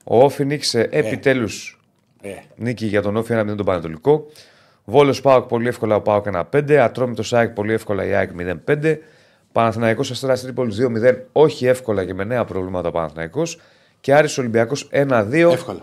Ο 0.05 0.25
Όφη 0.25 0.45
νίκησε 0.45 0.89
επιτέλους 0.91 1.81
Ε, 2.23 2.31
νίκη 2.57 2.87
για 2.87 3.03
τον 3.03 3.17
Όφη 3.17 3.35
1-0 3.35 3.57
τον 3.57 3.67
Πανατολικό. 3.67 4.27
Βόλος 4.85 5.21
Πάοκ 5.21 5.45
πολύ 5.47 5.69
εύκολα 5.69 5.95
ο 5.97 6.01
Πάοκ 6.01 6.27
1-5. 6.27 6.77
Ατρόμητος 6.77 7.33
ΑΕΚ 7.33 7.51
πολύ 7.51 7.73
εύκολα 7.73 8.05
η 8.05 8.13
ΑΕΚ 8.15 8.31
0-5. 8.67 8.97
Παναθηναϊκός 9.53 10.11
Αστέρα 10.11 10.39
Τρίπολης 10.39 10.77
2-0. 10.77 11.15
Όχι 11.33 11.67
εύκολα 11.67 12.05
και 12.05 12.15
με 12.15 12.25
νέα 12.25 12.45
προβλήματα 12.45 12.89
ο 12.89 12.91
Παναθηναϊκός. 12.91 13.59
Και 14.01 14.15
Άρης 14.15 14.39
Ολυμπιακός 14.39 14.89
1-2. 14.93 15.51
εύκολα. 15.53 15.81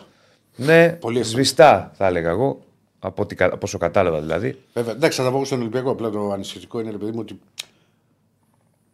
Ναι, 0.56 0.90
Πολύ 0.90 1.20
εύκολα. 1.20 1.24
σβηστά 1.24 1.92
θα 1.96 2.08
έλεγα 2.08 2.30
εγώ. 2.30 2.60
Από, 3.00 3.24
ό,τι 3.24 3.36
κα- 3.36 3.46
από 3.46 3.60
όσο 3.62 3.78
κατάλαβα 3.78 4.20
δηλαδή. 4.22 4.62
Βέβαια. 4.74 4.94
Εντάξει, 4.94 5.18
θα 5.18 5.24
τα 5.24 5.32
πω 5.32 5.46
στον 5.46 5.60
Ολυμπιακό. 5.60 5.90
Απλά 5.92 6.10
το 6.10 6.32
ανησυχητικό 6.32 6.80
είναι, 6.80 6.92
ρε 6.92 6.98
παιδί 6.98 7.12
μου, 7.12 7.20
ότι. 7.20 7.40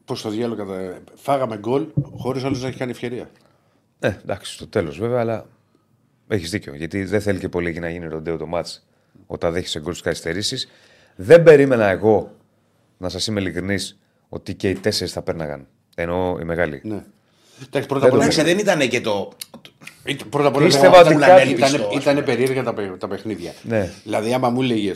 Πώς 0.06 0.22
το 0.22 0.30
διάλογο 0.30 0.66
κατα... 0.66 1.00
Φάγαμε 1.16 1.58
γκολ 1.58 1.88
χωρίς 2.18 2.44
άλλος 2.44 2.62
να 2.62 2.68
έχει 2.68 2.78
κάνει 2.78 2.92
ευκαιρία. 2.92 3.30
Ναι, 4.00 4.20
εντάξει, 4.24 4.54
στο 4.54 4.68
τέλος 4.68 5.00
βέβαια, 5.00 5.20
αλλά 5.20 5.46
έχεις 6.28 6.50
δίκιο. 6.50 6.76
Γιατί 6.76 7.04
δεν 7.04 7.22
θέλει 7.22 7.40
και 7.40 7.50
πολύ 7.50 7.70
εκεί 7.70 7.80
να 7.80 7.90
γίνει 7.90 8.08
ροντέο 8.08 8.38
το 8.38 8.46
μάτς 8.46 8.86
όταν 9.28 9.54
δέχεσαι 9.54 9.80
γκολ 9.80 9.92
στις 9.92 10.06
καθυστερήσεις. 10.06 10.70
Δεν 11.16 11.44
περίμενα 11.44 11.86
εγώ, 11.86 12.32
να 12.98 13.10
σας 13.10 13.28
είμαι 13.28 13.40
ειλικρινής, 13.40 14.00
ότι 14.30 14.56
και 14.56 14.70
οι 14.70 14.76
τέσσερις 14.76 15.14
θα 15.14 15.22
πέρναγαν. 15.22 15.68
Ενώ 15.96 16.38
οι 16.42 16.44
μεγάλοι. 16.44 16.82
Ναι. 16.84 17.04
Εντάξει, 17.68 17.88
πρώτα 17.88 18.06
απ' 18.06 18.12
Δεν 18.12 18.20
όλα. 18.20 18.24
Εντάξει, 18.30 18.44
δεν 18.44 18.58
ήταν 18.58 18.90
και 18.90 19.02
το. 19.02 19.32
Ήταν- 20.06 20.30
Πρώτα 20.30 20.48
απ' 20.48 20.56
όλα 20.56 20.66
Πίστευα 20.66 20.88
ήταν- 20.88 21.00
ότι 21.06 21.16
ήταν- 21.16 21.30
κάτι- 21.38 21.50
ήταν, 21.50 21.72
πιστό, 21.72 21.88
ας 21.88 21.96
ήταν, 21.96 22.14
πούμε. 22.14 22.26
περίεργα 22.26 22.64
τα, 22.64 22.74
παι- 22.74 22.98
τα 23.00 23.08
παιχνίδια. 23.08 23.54
Ναι. 23.62 23.90
Δηλαδή, 24.04 24.34
άμα 24.34 24.50
μου 24.50 24.62
έλεγε 24.62 24.92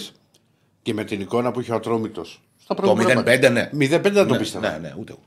και 0.81 0.94
με 0.94 1.04
την 1.04 1.19
εικόνα 1.22 1.52
που 1.52 1.60
είχε 1.60 1.72
ο 1.72 1.75
Ατρόμητος. 1.75 2.42
Στα 2.64 2.75
Το 2.75 2.81
προηγούμενα 2.81 3.22
0-5, 3.22 3.50
ναι. 3.50 3.69
0-5 3.74 4.02
δεν 4.14 4.28
το 4.28 4.34
Ναι, 4.34 4.38
πίστευα. 4.40 4.69
Ναι, 4.72 4.78
ναι, 4.81 4.94
ούτε 5.00 5.12
εγώ. 5.12 5.22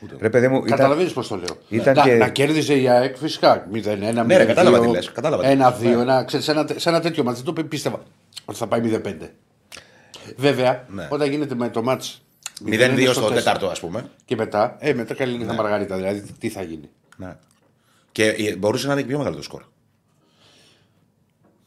Ούτε 0.00 0.12
εγώ. 0.12 0.20
Ρε 0.22 0.30
παιδί 0.30 0.48
μου, 0.48 0.56
ήταν, 0.56 0.68
Καταλαβαίνεις 0.70 1.12
πώς 1.12 1.28
το 1.28 1.36
λέω. 1.36 1.56
Ήταν 1.68 1.94
να, 1.94 2.02
και- 2.02 2.14
να 2.14 2.28
κέρδιζε 2.28 2.74
η 2.74 2.88
ΑΕΚ 2.88 3.16
φυσικά. 3.16 3.66
0-1, 3.72 4.24
Ναι, 4.26 4.36
ρε, 4.36 4.44
κατάλαβα 4.44 4.80
τι 4.80 4.88
λες, 4.88 5.12
κατάλαβα 5.12 5.42
τι 5.42 5.48
λες. 5.48 5.56
1-2, 5.56 6.00
ένα, 6.00 6.24
ξέρεις, 6.24 6.44
σε, 6.44 6.50
ένα, 6.50 6.66
σε 6.76 6.88
ένα 6.88 7.00
τέτοιο 7.00 7.24
μάτι. 7.24 7.42
Δεν 7.44 7.54
το 7.54 7.64
πίστευα 7.64 8.02
ότι 8.44 8.58
θα 8.58 8.66
πάει 8.66 8.80
0-5. 8.80 9.30
Βέβαια, 10.36 10.84
Ναι. 10.88 11.06
όταν 11.10 11.30
γίνεται 11.30 11.54
με 11.54 11.68
το 11.68 11.82
μάτς 11.82 12.22
0-2 12.64 13.08
στο 13.12 13.28
τέταρτο, 13.30 13.66
ας 13.66 13.80
πούμε. 13.80 14.10
Και 14.24 14.36
μετά, 14.36 14.76
ε, 14.78 14.92
μετά 14.94 15.14
καλή 15.14 15.32
Ναι. 15.32 15.38
νύχτα 15.38 15.54
Μαργαρίτα. 15.54 15.96
Δηλαδή, 15.96 16.20
τι- 16.20 16.32
τι 16.32 16.48
θα 16.48 16.62
γίνει. 16.62 16.88
Ναι. 17.16 17.36
Και 18.12 18.24
ε, 18.28 18.56
μπορούσε 18.56 18.86
να 18.86 18.92
είναι 18.92 19.02
και 19.02 19.08
πιο 19.08 19.18
μεγάλο 19.18 19.36
το 19.36 19.42
σκορ. 19.42 19.62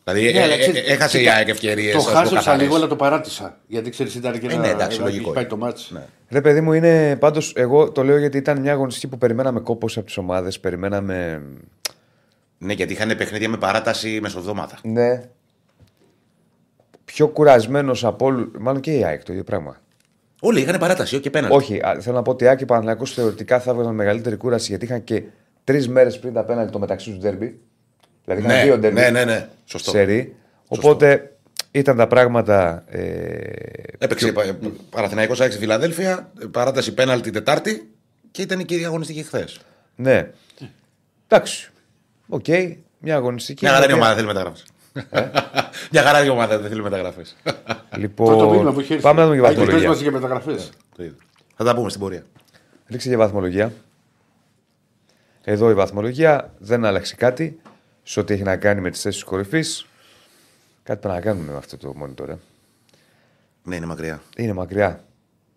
Δηλαδή 0.03 0.31
Ναι, 0.33 0.39
ε, 0.39 0.43
αλλά 0.43 0.53
ε, 0.53 0.57
ξέρεις, 0.57 0.79
ε, 0.89 0.91
έχασε 0.93 1.17
η 1.17 1.21
κοίτα, 1.21 1.33
ΑΕΚ 1.33 1.47
ευκαιρίες. 1.47 1.93
Το 1.93 1.99
χάζεψα 2.01 2.55
λίγο, 2.55 2.75
αλλά 2.75 2.87
το 2.87 2.95
παράτησα. 2.95 3.57
Γιατί 3.67 3.89
ξέρεις, 3.89 4.15
ήταν 4.15 4.39
και 4.39 4.47
Ε, 4.47 4.53
ένα. 4.53 4.61
ναι, 4.61 4.67
εντάξει, 4.67 4.97
έχει 5.01 5.09
λογικό 5.09 5.31
πάει 5.31 5.41
είναι. 5.43 5.51
το 5.51 5.57
μάτς. 5.57 5.91
Ναι. 5.91 6.05
Ρε 6.29 6.41
παιδί 6.41 6.61
μου, 6.61 6.73
είναι 6.73 7.15
πάντως. 7.19 7.53
Εγώ 7.55 7.91
το 7.91 8.03
λέω 8.03 8.17
γιατί 8.17 8.37
ήταν 8.37 8.59
μια 8.59 8.71
αγωνιστική 8.71 9.07
που 9.07 9.17
περιμέναμε 9.17 9.59
κόπος 9.59 9.97
από 9.97 10.05
τις 10.05 10.17
ομάδες. 10.17 10.59
Περιμέναμε. 10.59 11.41
Ναι, 12.57 12.73
γιατί 12.73 12.93
είχαν 12.93 13.17
παιχνίδια 13.17 13.49
με 13.49 13.57
παράταση 13.57 14.19
μεσοβδόματα. 14.21 14.77
Ναι. 14.83 15.21
Πιο 17.05 17.27
κουρασμένος 17.27 18.05
από 18.05 18.25
όλου. 18.25 18.51
Μάλλον 18.59 18.81
και 18.81 18.91
η 18.97 19.03
ΑΕΚ 19.03 19.23
το 19.23 19.31
ίδιο 19.31 19.43
πράγμα. 19.43 19.77
Όλοι 20.39 20.59
είχαν 20.61 20.79
παράταση, 20.79 21.13
όχι 21.13 21.23
και 21.23 21.29
πέναλτι. 21.29 21.55
Όχι, 21.55 21.79
α, 21.79 21.97
θέλω 22.01 22.15
να 22.15 22.21
πω 22.21 22.31
ότι 22.31 22.43
η 22.43 22.47
ΑΕΚ 22.47 22.57
και 22.57 22.63
ο 22.63 22.67
Παναθηναϊκός 22.67 23.13
θεωρητικά 23.13 23.59
θα 23.59 23.71
έβγαζαν 23.71 23.95
μεγαλύτερη 23.95 24.35
κούραση 24.35 24.67
γιατί 24.69 24.85
είχαν 24.85 25.03
και 25.03 25.23
τρεις 25.63 25.87
μέρες 25.89 26.19
πριν 26.19 26.33
τα 26.33 26.43
πέναλτι 26.43 26.71
το 26.71 26.79
μεταξύ 26.79 27.09
τους 27.09 27.19
ντέρμπι. 27.19 27.59
Δηλαδή 28.25 28.43
είχαν 28.45 28.55
Ναι, 28.57 28.63
δύο 28.63 28.77
ντέρμπι. 28.77 28.99
ναι, 28.99 29.09
ναι, 29.09 29.23
ναι. 29.25 29.47
Σωστό. 29.65 29.91
Σερί. 29.91 30.35
Οπότε 30.67 31.33
ήταν 31.71 31.97
τα 31.97 32.07
πράγματα. 32.07 32.83
Ε, 32.87 33.01
Έπαιξε 33.97 34.31
πιο... 34.31 34.59
Παναθηναϊκό 34.89 35.33
ΑΕΚ 35.39 35.51
στη 35.51 35.59
Φιλαδέλφια, 35.59 36.31
παράταση 36.51 36.93
πέναλτι 36.93 37.31
Τετάρτη 37.31 37.91
και 38.31 38.41
ήταν 38.41 38.65
και 38.65 38.75
η 38.75 38.85
αγωνιστική 38.85 39.23
χθες. 39.23 39.59
ναι. 39.95 40.31
Εντάξει. 41.27 41.71
Οκ. 42.27 42.45
Μια 42.99 43.15
αγωνιστική. 43.15 43.63
Μια 43.65 43.73
χαρά 43.73 43.85
είναι 43.85 43.93
η 43.93 43.97
η 43.97 43.99
οποία- 43.99 44.11
ομάδα, 44.11 44.15
θέλει 44.15 44.27
μεταγραφές. 44.27 44.65
Μια 45.91 46.01
χαρά 46.03 46.17
είναι 46.19 46.27
η 46.27 46.29
ομάδα, 46.29 46.59
δεν 46.59 46.69
θέλει 46.69 46.81
μεταγραφές. 46.81 47.35
Πρώτο 48.15 48.49
βήμα 48.49 48.55
Λοιπόν, 48.57 48.73
που 48.73 48.79
έχει 48.79 48.91
έρθει. 48.93 49.03
πάμε 49.03 49.21
να 49.21 49.27
δούμε 49.27 49.39
και 49.41 49.45
Α, 49.47 49.49
και 49.49 49.55
πες 49.55 49.65
βαθμολογία. 49.65 49.89
μας 49.89 50.01
για 50.01 50.11
μεταγραφές. 50.11 50.69
Θα 51.55 51.63
τα 51.63 51.75
πούμε 51.75 51.89
στην 51.89 52.01
πορεία. 52.01 52.23
Ρίξε 52.87 53.07
για 53.07 53.17
βαθμολογία. 53.17 53.73
Εδώ 55.43 55.69
η 55.69 55.73
βαθμολογία 55.73 56.53
δεν 56.59 56.85
άλλαξε 56.85 57.15
κάτι 57.15 57.59
σε 58.03 58.19
ό,τι 58.19 58.33
έχει 58.33 58.43
να 58.43 58.57
κάνει 58.57 58.81
με 58.81 58.89
τις 58.89 59.01
θέσεις 59.01 59.23
κορυφής. 59.23 59.85
Κάτι 60.83 60.99
πρέπει 60.99 61.15
να 61.15 61.21
κάνουμε 61.21 61.51
με 61.51 61.57
αυτό 61.57 61.77
το 61.77 61.95
monitor. 62.03 62.27
ε. 62.29 62.35
Ναι, 63.63 63.75
είναι 63.75 63.85
μακριά. 63.85 64.21
Είναι 64.37 64.53
μακριά. 64.53 65.03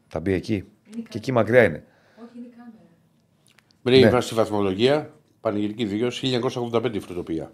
Θα 0.08 0.20
μπει 0.20 0.32
εκεί. 0.32 0.64
Και 1.08 1.18
εκεί 1.18 1.32
μακριά 1.32 1.64
είναι. 1.64 1.84
Όχι, 2.24 2.38
είναι 2.38 2.46
η 2.46 2.50
κάμερα. 2.50 2.72
Πριν 3.82 4.00
Ναι. 4.00 4.06
είπα 4.06 4.20
στη 4.20 4.34
βαθμολογία, 4.34 5.10
πανηγυρική 5.40 5.84
δικαιώση 5.84 6.40
1985 6.72 6.94
η 6.94 7.00
φρουτοπία. 7.00 7.52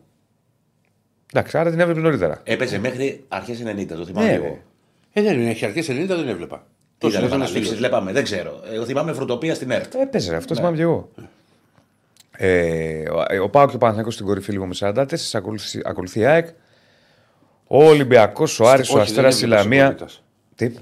Εντάξει, 1.32 1.58
άρα 1.58 1.70
την 1.70 1.80
έβλεπε 1.80 2.00
νωρίτερα. 2.00 2.40
Έπαιζε 2.44 2.78
μέχρι 2.78 3.24
αρχές 3.28 3.62
90, 3.66 3.86
το 3.86 4.04
θυμάμαι 4.04 4.26
Ναι, 4.28 4.32
εγώ. 4.34 4.44
ρε. 4.44 4.58
Ε, 5.12 5.22
δεν 5.22 5.40
είναι, 5.40 5.50
έχει 5.50 5.64
αρχές 5.64 5.88
90 5.90 6.06
δεν 6.06 6.28
έβλεπα. 6.28 6.56
Τι 6.56 6.64
Τόσο 6.98 7.16
ήταν 7.18 7.28
ήταν 7.28 7.40
επαναλήψει, 7.40 7.74
βλέπαμε, 7.74 8.12
δεν 8.12 8.22
ξέρω. 8.24 8.60
Εγώ 8.72 8.84
θυμάμαι 8.84 9.12
φρουτοπία 9.12 9.54
στην 9.54 9.70
ΕΡΤ. 9.70 9.94
Έπαιζε, 9.94 10.36
αυτό 10.36 10.54
θυμάμαι 10.54 10.76
και 10.76 10.82
εγώ. 10.82 11.10
Ε, 12.36 13.02
ο- 13.10 13.42
ο 13.42 13.48
Πάο 13.48 13.68
και 13.68 13.74
ο 13.74 13.78
Παναθηναϊκός 13.78 14.14
στην 14.14 14.26
κορυφή 14.26 14.52
λίγο 14.52 14.66
με 14.66 14.74
44, 14.74 15.34
ακολουθεί, 15.38 15.80
ακολουθεί 15.84 16.20
η 16.20 16.24
ΑΕΚ. 16.24 16.48
Ο 17.66 17.84
Ολυμπιακός, 17.84 18.60
ο 18.60 18.68
Άρης, 18.68 18.88
ο 18.90 18.92
Όχι, 18.92 19.02
Αστέρας, 19.02 19.38
δεν 19.40 19.50
η 19.50 19.52
έβλεπα 19.52 19.62
Λαμία. 19.62 19.84
συμπολίτας. 19.86 20.22
Τι, 20.54 20.72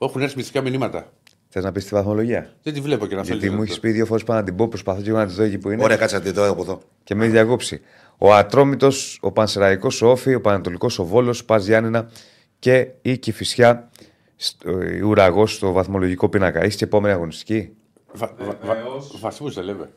Έχουν 0.00 0.22
έρθει 0.22 0.36
μυστικά 0.36 0.60
μηνύματα. 0.60 1.12
θες 1.48 1.64
να 1.64 1.72
πεις 1.72 1.84
τη 1.84 1.94
βαθμολογία; 1.94 2.50
Δεν 2.62 2.72
τη 2.74 2.80
βλέπω 2.80 3.06
και 3.06 3.14
να 3.14 3.22
Γιατί 3.22 3.40
θέλεις. 3.40 3.54
μου 3.56 3.62
έχεις 3.62 3.80
πει 3.80 3.90
δύο 3.90 4.06
φορές 4.06 4.24
πάνω 4.24 4.38
να 4.38 4.44
την 4.44 4.56
πω, 4.56 4.68
προσπαθώ 4.68 5.00
και 5.02 5.08
εγώ 5.08 5.18
να 5.18 5.26
τη 5.26 5.32
δω 5.32 5.42
εκεί 5.42 5.58
που 5.58 5.70
είναι. 5.70 5.82
Ωραία, 5.82 5.96
κάτσε 5.96 6.16
να 6.16 6.22
τη 6.22 6.30
δω 6.30 6.50
από 6.50 6.62
εδώ. 6.62 6.80
Και 7.04 7.14
με 7.14 7.22
έχει 7.24 7.32
διακόψει. 7.32 7.80
Ο 8.22 8.34
Ατρόμητος, 8.34 9.18
ο 9.22 9.32
Πανσεραϊκός, 9.32 10.02
ο 10.02 10.10
Όφη, 10.10 10.34
ο 10.34 10.40
Πανατολικός, 10.40 10.98
ο 10.98 11.04
Βόλος, 11.04 11.40
ο 11.40 11.44
Πας 11.44 11.64
Γιάννενα 11.66 12.10
και 12.58 12.88
η 13.02 13.18
Κυφυσιά, 13.18 13.90
η 14.96 15.00
ουραγός 15.00 15.54
στο 15.54 15.72
βαθμολογικό 15.72 16.28
πίνακα. 16.28 16.64
Είστε 16.64 16.84
επόμενη 16.84 17.14
αγωνιστική. 17.14 17.72
Βα, 18.12 18.34
βα, 18.38 18.56
βα, 18.64 18.74
Βεβαίως. 18.74 19.20
βαθμούς 19.20 19.54
δεν 19.54 19.64
λέμε. 19.64 19.90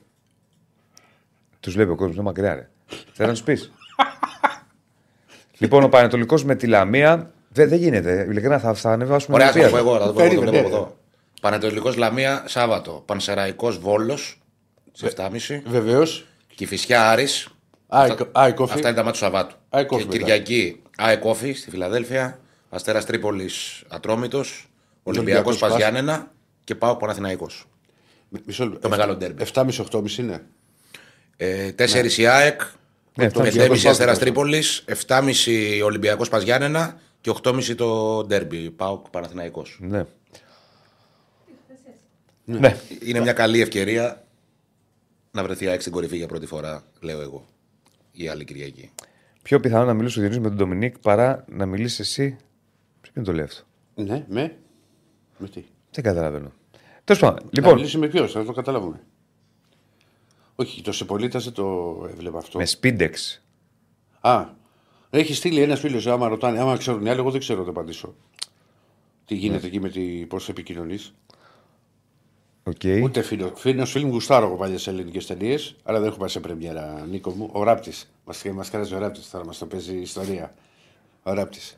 Τους 1.59 1.73
βλέπει 1.73 1.91
ο 1.91 1.95
κόσμος, 1.95 2.15
είναι 2.15 2.23
μακριά, 2.23 2.53
ρε. 2.55 2.69
Θέλω 3.13 3.27
να 3.27 3.33
τους 3.33 3.43
πεις. 3.43 3.71
λοιπόν, 5.57 5.83
ο 5.83 5.89
Πανατολικός 5.89 6.43
με 6.43 6.55
τη 6.55 6.67
Λαμία. 6.67 7.31
Δεν, 7.49 7.69
δεν 7.69 7.77
γίνεται. 7.79 8.25
Ειλικρινά 8.29 8.59
θα, 8.59 8.73
θα 8.73 8.91
ανεβάσουμε 8.91 9.35
Ωραία, 9.35 9.51
θα 9.51 9.59
το 9.59 9.69
πω 9.69 9.75
Ολυμπία. 9.75 9.79
εγώ. 9.91 9.99
Θα 9.99 10.05
το 10.07 10.13
πω 10.13 10.21
εγώ, 10.21 10.29
το 10.29 10.35
Περίμενε, 10.35 10.51
βλέπω 10.51 10.67
ναι. 10.69 10.75
εδώ. 10.75 10.97
Πανετολικό 11.41 11.91
Λαμία 11.97 12.43
Σάββατο. 12.47 13.03
Πανσεραϊκός 13.05 13.77
Βόλος 13.79 14.41
σε 14.91 15.13
7.30. 15.17 15.29
Βεβαίως. 15.65 16.25
Κυφυσιά 16.55 17.09
Άρης. 17.09 17.47
Άικοφι. 18.31 18.73
Αυτά 18.73 18.87
είναι 18.87 18.97
τα 18.97 19.03
μάτια 19.03 19.11
του 19.11 19.17
Σαββάτου. 19.17 19.55
ΑΕΚ 19.69 19.91
Όφη 19.91 20.01
Και 20.01 20.07
μετά. 20.07 20.17
Κυριακή 20.19 20.81
ΑΕΚ 20.97 21.25
Όφη 21.25 21.53
στη 21.53 21.69
Φιλαδέλφια. 21.69 22.39
Αστέρας 22.69 23.05
Τρίπολης 23.05 23.83
Ατρόμητος. 23.87 24.67
Ολυμπιακός 25.03 25.17
Ολυμπιακός 25.25 25.57
Πας. 25.57 25.71
Παζιάννενα. 25.71 26.31
και 26.63 26.75
πάω 26.75 26.95
Παναθηναϊκός. 26.95 27.65
Μισό 28.45 28.63
λεπτό. 28.63 28.79
Το 28.79 28.89
μεγάλο 28.89 29.15
ντέρμπι. 29.15 29.43
7,5-8,5 29.53 30.17
είναι. 30.17 30.43
Ε, 31.37 31.71
4 31.71 32.17
η 32.17 32.25
ΑΕΚ, 32.27 32.61
Ναι, 33.15 33.31
το 33.31 33.43
φτάνει. 33.43 33.49
7,5 33.49 33.89
Αστέρας 33.89 34.15
Πάω. 34.15 34.23
Τρίπολης, 34.23 34.83
7,5 35.07 35.81
Ολυμπιακός 35.83 36.29
Παζιάννενα 36.29 36.99
και 37.21 37.29
8,5 37.29 37.75
το 37.75 38.23
ντέρμπι. 38.23 38.71
Πάω 38.71 38.97
Παναθηναϊκός. 38.97 39.77
Ναι. 39.81 40.05
Ναι. 42.45 42.77
Είναι 43.03 43.19
μια 43.19 43.33
καλή 43.33 43.61
ευκαιρία 43.61 44.23
να 45.31 45.43
βρεθεί 45.43 45.65
η 45.65 45.67
ΑΕΚ 45.67 45.81
στην 45.81 45.93
κορυφή 45.93 46.17
για 46.17 46.27
πρώτη 46.27 46.45
φορά, 46.45 46.83
λέω 46.99 47.21
εγώ. 47.21 47.45
Η 48.15 48.27
άλλη 48.27 48.43
Κυριακή. 48.45 48.89
Πιο 49.41 49.59
πιθανό 49.59 49.85
να 49.85 49.93
μιλήσει 49.93 50.17
ο 50.17 50.21
Διονύσης 50.21 50.43
με 50.43 50.49
τον 50.49 50.57
Ντομινίκ 50.57 50.99
παρά 50.99 51.45
να 51.49 51.65
μιλήσει 51.65 52.01
εσύ. 52.01 52.37
Ποιο 53.01 53.23
το 53.23 53.33
λέει 53.33 53.43
αυτό; 53.45 53.63
Ναι, 53.95 54.25
με. 54.29 54.57
Με 55.37 55.47
τι; 55.47 55.63
Δεν 55.91 56.03
καταλαβαίνω. 56.03 56.51
Τέλος 57.03 57.21
πάντων. 57.21 57.37
Λοιπόν. 57.37 57.51
Λοιπόν, 57.53 57.69
Να 57.69 57.75
μιλήσει 57.75 57.97
με 57.97 58.07
ποιος, 58.07 58.31
θα 58.31 58.45
το 58.45 58.51
καταλάβουμε. 58.51 59.03
Όχι, 60.55 60.81
το 60.81 60.91
Σεπολίτα 60.91 61.39
δεν 61.39 61.53
το 61.53 61.97
έβλεπα 62.09 62.37
αυτό. 62.37 62.57
με 62.59 62.67
Spindex. 62.79 63.11
Α, 64.21 64.45
έχει 65.09 65.33
στείλει 65.33 65.61
ένας 65.61 65.79
φίλος, 65.79 66.07
άμα 66.07 66.27
ρωτάνε, 66.27 66.59
άμα 66.59 66.77
ξέρουν 66.77 67.05
οι 67.05 67.09
άλλοι, 67.09 67.19
εγώ 67.19 67.31
δεν 67.31 67.39
ξέρω 67.39 67.59
να 67.59 67.65
το 67.65 67.71
απαντήσω. 67.71 68.15
Τι 69.25 69.35
γίνεται 69.35 69.67
εκεί 69.67 69.79
με 69.79 69.89
τη. 69.89 70.01
Πώς 70.25 70.49
επικοινωνείς. 70.49 71.13
Οκ. 72.63 72.81
Ούτε 73.03 73.21
φίλο. 73.21 73.53
Φίλο 73.55 73.85
φίλος 73.85 74.03
μου 74.03 74.11
γουστάρω 74.11 74.45
εγώ 74.45 74.55
παλιές 74.55 74.87
ελληνικές 74.87 75.25
ταινίες, 75.25 75.75
αλλά 75.83 75.99
δεν 75.99 76.07
έχω 76.09 76.17
πάει 76.17 76.29
σε 76.29 76.39
πρεμιέρα, 76.39 77.05
Νίκο 77.09 77.31
μου. 77.31 77.49
Ο 77.51 77.63
Ράπτης. 77.63 78.11
Μας 78.25 78.43
μας 78.43 78.69
κράζει 78.69 78.95
ο 78.95 78.97
Ράπτης, 78.97 79.27
θα 79.27 79.45
μας 79.45 79.57
το 79.57 79.65
παίζει 79.65 79.95
η 79.95 80.01
ιστορία. 80.01 80.53
Ο 81.23 81.33
Ράπτης. 81.33 81.77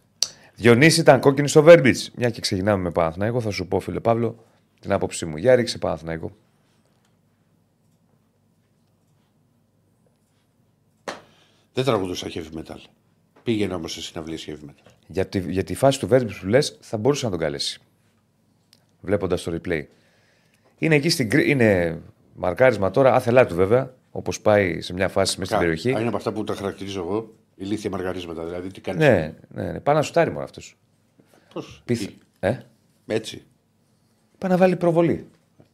Διονύση 0.55 0.99
ήταν 0.99 1.19
κόκκινη 1.19 1.47
στο 1.47 1.63
Βέρμπιτς. 1.63 2.11
Μια 2.15 2.29
και 2.29 2.41
ξεκινάμε 2.41 2.81
με 2.81 2.91
Παναθηναϊκό, 2.91 3.41
θα 3.41 3.49
σου 3.51 3.67
πω, 3.67 3.79
φίλε 3.79 3.99
Παύλο, 3.99 4.43
την 4.79 4.91
άποψή 4.91 5.25
μου. 5.25 5.37
Για 5.37 5.55
ρίξε 5.55 5.77
Παναθηναϊκό. 5.77 6.35
Δεν 11.73 11.83
τραγουδούσα 11.83 12.27
heavy 12.29 12.57
metal. 12.57 12.79
Πήγαινε 13.43 13.73
όμως 13.73 13.91
σε 13.91 14.01
συναυλίες 14.01 14.47
heavy 14.49 14.69
metal. 14.69 14.91
Για 15.07 15.27
τη, 15.27 15.51
για 15.51 15.63
τη 15.63 15.75
φάση 15.75 15.99
του 15.99 16.07
Βέρμπιτς 16.07 16.39
που 16.39 16.47
λες, 16.47 16.77
θα 16.81 16.97
μπορούσε 16.97 17.25
να 17.25 17.31
τον 17.31 17.39
καλέσει. 17.39 17.79
Βλέποντας 19.01 19.43
το 19.43 19.59
replay. 19.59 19.83
Είναι 20.77 20.96
εκεί 20.96 21.10
στην 21.10 21.29
κρή- 21.29 21.48
Είναι 21.48 22.00
μαρκάρισμα 22.36 22.91
τώρα, 22.91 23.13
άθελά 23.13 23.46
του 23.46 23.55
βέβαια, 23.55 23.94
όπως 24.12 24.41
πάει 24.41 24.82
σε 24.82 24.94
μια 24.94 25.08
φάση 25.08 25.39
μέσα 25.39 25.46
στην 25.46 25.55
Α, 25.55 25.60
περιοχή. 25.60 25.89
Είναι 25.89 26.08
από 26.08 26.17
αυτά 26.17 26.32
που 26.34 26.44
τα 26.44 26.53
χαρακτηρίζω 26.55 27.00
εγώ. 27.01 27.34
Ηλίθια 27.55 27.89
μαργαρίσματα. 27.89 28.44
Δηλαδή, 28.46 28.72
τι 28.72 28.82
κάνεις. 28.82 29.05
Ναι, 29.05 29.34
ναι, 29.53 29.72
ναι. 29.72 29.79
Πάει 29.79 29.96
να 29.96 30.01
σουτάρει 30.01 30.32
μόνο 30.32 30.44
αυτός. 30.44 30.77
Πώς, 31.53 31.82
Πιθ... 31.86 32.05
τι, 32.05 32.13
Ε; 32.39 32.58
Έτσι. 33.08 33.44
Πάει 34.38 34.51
να 34.51 34.58
βάλει 34.58 34.75
προβολή. 34.75 35.27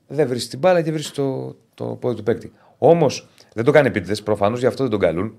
Δεν 0.08 0.28
βρίσκει 0.28 0.50
την 0.50 0.60
μπάλα 0.60 0.82
και 0.82 0.92
βρίσκει 0.92 1.16
το, 1.16 1.56
το 1.74 1.86
πόδι 1.86 2.16
του 2.16 2.24
παίκτη. 2.24 2.52
Όμως 2.78 3.28
δεν 3.54 3.64
το 3.64 3.72
κάνει 3.72 3.88
επίτηδες, 3.88 4.24
προφανώς 4.24 4.60
γι' 4.60 4.66
αυτό 4.66 4.82
δεν 4.82 4.92
τον 4.92 5.00
καλούν 5.00 5.36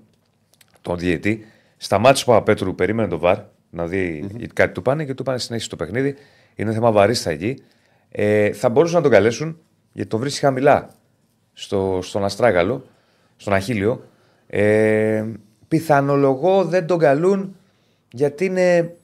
τον 0.81 0.97
διαιτή. 0.97 1.45
Σταμάτησε 1.77 2.23
ο 2.29 2.33
Παπαπέτρου, 2.33 2.75
περίμενε 2.75 3.07
το 3.09 3.17
βαρ 3.19 3.37
να 3.69 3.87
δει 3.87 4.27
κάτι 4.53 4.73
του 4.73 4.81
πάνε 4.81 5.05
και 5.05 5.13
του 5.13 5.23
πάνε 5.23 5.37
συνέχιση 5.37 5.69
το 5.69 5.75
παιχνίδι. 5.75 6.15
Είναι 6.55 6.73
θέμα 6.73 6.91
βαρίστα 6.91 7.29
εκεί. 7.29 7.63
Ε, 8.15 8.53
θα 8.53 8.69
μπορούσαν 8.69 8.95
να 8.95 9.01
τον 9.01 9.11
καλέσουν 9.11 9.57
γιατί 9.93 10.09
τον 10.09 10.19
βρίσκει 10.19 10.39
χαμηλά 10.39 10.89
στο, 11.53 11.99
στον 12.01 12.23
Αστράγαλο, 12.23 12.85
στον 13.37 13.53
Αχίλιο. 13.53 14.07
Ε, 14.47 15.25
πιθανολογώ 15.67 16.65
δεν 16.65 16.87
τον 16.87 16.97
καλούν 16.97 17.55
γιατί 18.11 18.45
είναι 18.45 18.95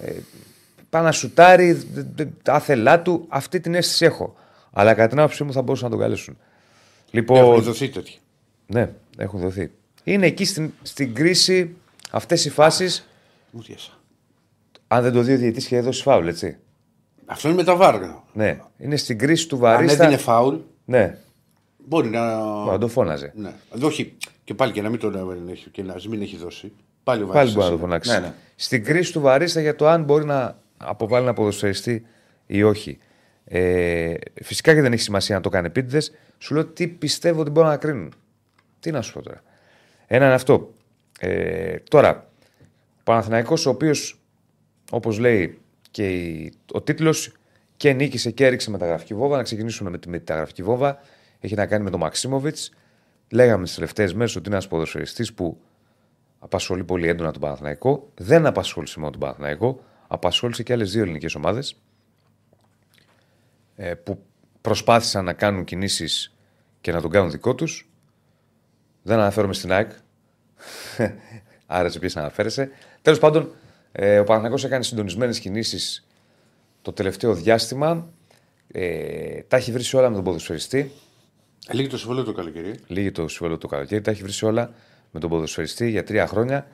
ε, 0.00 0.12
πάει 0.90 1.02
να 1.02 1.12
σουτάρει, 1.12 1.72
δ- 1.72 2.20
δ- 2.20 2.28
τα 2.42 2.52
άθελά 2.52 3.02
του. 3.02 3.24
Αυτή 3.28 3.60
την 3.60 3.74
αίσθηση 3.74 4.04
έχω. 4.04 4.34
Αλλά 4.72 4.94
κατά 4.94 5.08
την 5.08 5.18
άποψή 5.18 5.44
μου 5.44 5.52
θα 5.52 5.62
μπορούσαν 5.62 5.84
να 5.84 5.90
τον 5.96 6.00
καλέσουν. 6.04 6.36
Λοιπόν, 7.10 7.36
Έχουν 7.38 7.62
δοθεί 7.62 7.88
τέτοια. 7.88 8.18
ναι, 8.66 8.90
έχουν 9.16 9.40
δοθεί. 9.40 9.70
Είναι 10.04 10.26
εκεί 10.26 10.44
στην, 10.44 10.72
στην 10.82 11.14
κρίση 11.14 11.76
αυτές 12.10 12.44
οι 12.44 12.50
φάσεις. 12.50 13.08
Μου 13.50 13.62
διάσα. 13.62 13.90
Αν 14.88 15.02
δεν 15.02 15.12
το 15.12 15.20
δει 15.20 15.32
ο 15.32 15.36
διαιτητής 15.36 15.66
και 15.66 15.76
έδωσε 15.76 16.02
φάουλ, 16.02 16.26
έτσι. 16.28 16.56
Αυτό 17.32 17.48
είναι 17.48 17.56
με 17.56 17.64
τα 17.64 17.76
βάργα. 17.76 18.22
Ναι, 18.32 18.58
είναι 18.78 18.96
στην 18.96 19.18
κρίση 19.18 19.48
του 19.48 19.54
Αν 19.54 19.60
βαρίστα. 19.60 20.02
έδινε 20.04 20.18
φάουλ, 20.20 20.56
Ναι, 20.84 21.18
μπορεί 21.86 22.08
να. 22.08 22.36
να 22.64 22.78
το 22.78 22.88
φώναζε. 22.88 23.32
Ναι. 23.36 23.52
Όχι. 23.82 24.16
Και 24.44 24.54
πάλι 24.54 24.72
και 24.72 24.82
να 24.82 24.88
μην 24.88 24.98
τον 24.98 25.48
έχει, 25.50 25.70
και 25.70 25.82
να 25.82 25.94
μην 26.08 26.22
έχει 26.22 26.36
δώσει. 26.36 26.72
Πάλι 27.04 27.22
ο 27.22 27.26
Πάλι 27.26 27.38
Βάρης 27.38 27.52
μπορεί 27.52 27.64
να 27.64 27.70
το 27.70 27.76
είναι. 27.76 27.82
φωνάξει. 27.86 28.10
Ναι, 28.10 28.18
ναι. 28.18 28.32
Στην 28.56 28.84
κρίση 28.84 29.12
του 29.12 29.20
βαρίστα 29.20 29.60
για 29.60 29.76
το 29.76 29.88
αν 29.88 30.02
μπορεί 30.02 30.24
να 30.24 30.58
αποβάλει 30.76 31.24
ένα 31.24 31.32
ποδοσφαιριστή 31.34 32.06
ή 32.46 32.62
όχι. 32.62 32.98
Ε, 33.44 34.14
φυσικά 34.42 34.74
και 34.74 34.80
δεν 34.80 34.92
έχει 34.92 35.02
σημασία 35.02 35.34
να 35.34 35.40
το 35.40 35.48
κάνει 35.48 35.66
επίτηδες. 35.66 36.12
Σου 36.38 36.54
λέω 36.54 36.64
τι 36.64 36.86
πιστεύω 36.88 37.40
ότι 37.40 37.50
μπορούν 37.50 37.70
να 37.70 37.76
κρίνουν. 37.76 38.12
Τι 38.80 38.90
να 38.90 39.02
σου 39.02 39.12
πω 39.12 39.22
τώρα. 39.22 39.42
Ένα 40.06 40.24
είναι 40.24 40.34
αυτό. 40.34 40.74
Ε, 41.20 41.76
τώρα, 41.90 42.28
ο 42.98 43.02
Παναθηναϊκός 43.04 43.66
ο 43.66 43.70
οποίος, 43.70 44.20
όπως 44.90 45.18
λέει 45.18 45.60
και 45.92 46.08
η- 46.10 46.52
ο 46.72 46.82
τίτλος, 46.82 47.32
και 47.76 47.92
νίκησε 47.92 48.30
και 48.30 48.46
έριξε 48.46 48.70
μεταγραφική 48.70 49.14
βόμβα. 49.14 49.36
Να 49.36 49.42
ξεκινήσουμε 49.42 49.90
με 49.90 49.98
τη 49.98 50.08
μεταγραφική 50.08 50.62
βόμβα. 50.62 50.98
Έχει 51.40 51.54
να 51.54 51.66
κάνει 51.66 51.84
με 51.84 51.90
τον 51.90 52.00
Μαξίμοβιτς. 52.00 52.72
Λέγαμε 53.30 53.64
τι 53.66 53.74
τελευταίες 53.74 54.14
μέρες 54.14 54.36
ότι 54.36 54.46
είναι 54.46 54.54
ένας 54.54 54.68
ποδοσφαιριστής 54.68 55.34
που 55.34 55.60
απασχολεί 56.38 56.84
πολύ 56.84 57.08
έντονα 57.08 57.32
τον 57.32 57.40
Παναθηναϊκό. 57.40 58.10
Δεν 58.14 58.46
απασχόλησε 58.46 58.98
μόνο 58.98 59.10
τον 59.10 59.20
Παναθηναϊκό, 59.20 59.84
απασχόλησε 60.08 60.62
και 60.62 60.72
άλλες 60.72 60.92
δύο 60.92 61.02
ελληνικές 61.02 61.34
ομάδες 61.34 61.76
ε, 63.76 63.94
που 63.94 64.22
προσπάθησαν 64.60 65.24
να 65.24 65.32
κάνουν 65.32 65.64
κινήσεις 65.64 66.34
και 66.80 66.92
να 66.92 67.00
τον 67.00 67.10
κάνουν 67.10 67.30
δικό 67.30 67.54
τους. 67.54 67.90
Δεν 69.02 69.18
αναφέρομαι 69.18 69.54
στην 69.54 69.72
ΑΕΚ. 69.72 69.90
Άρα 71.66 71.88
σε 71.88 71.98
ποιες 71.98 72.16
αναφέρεσαι. 72.16 72.70
Τέλος 73.02 73.18
πάντων, 73.18 73.54
ε, 73.92 74.18
ο 74.18 74.24
Παναθηναϊκός 74.24 74.64
έκανε 74.64 74.82
συντονισμένες 74.82 75.38
κινήσεις 75.38 76.06
το 76.82 76.92
τελευταίο 76.92 77.34
διάστημα. 77.34 78.08
Ε, 78.72 79.40
τα 79.48 79.56
έχει 79.56 79.72
βρει 79.72 79.84
όλα 79.92 80.08
με 80.08 80.14
τον 80.14 80.24
ποδοσφαιριστή. 80.24 80.90
Λίγη 81.72 81.88
το 81.88 81.98
συμβόλαιο 81.98 82.24
το 82.24 82.32
καλοκαίρι. 82.32 82.74
Λίγη 82.86 83.10
το 83.10 83.28
συμβόλαιο 83.28 83.58
το 83.58 83.66
καλοκαίρι. 83.66 84.00
Τα 84.00 84.10
έχει 84.10 84.22
βρει 84.22 84.32
όλα 84.42 84.72
με 85.10 85.20
τον 85.20 85.30
ποδοσφαιριστή 85.30 85.90
για 85.90 86.04
τρία 86.04 86.26
χρόνια. 86.26 86.66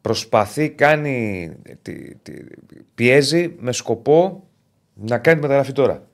Προσπαθεί, 0.00 0.70
κάνει, 0.70 1.52
τη- 1.82 2.14
τη- 2.14 2.44
πιέζει 2.94 3.54
με 3.58 3.72
σκοπό 3.72 4.48
να 4.94 5.18
κάνει 5.18 5.36
τη 5.36 5.42
μεταγραφή 5.42 5.72
τώρα. 5.72 6.06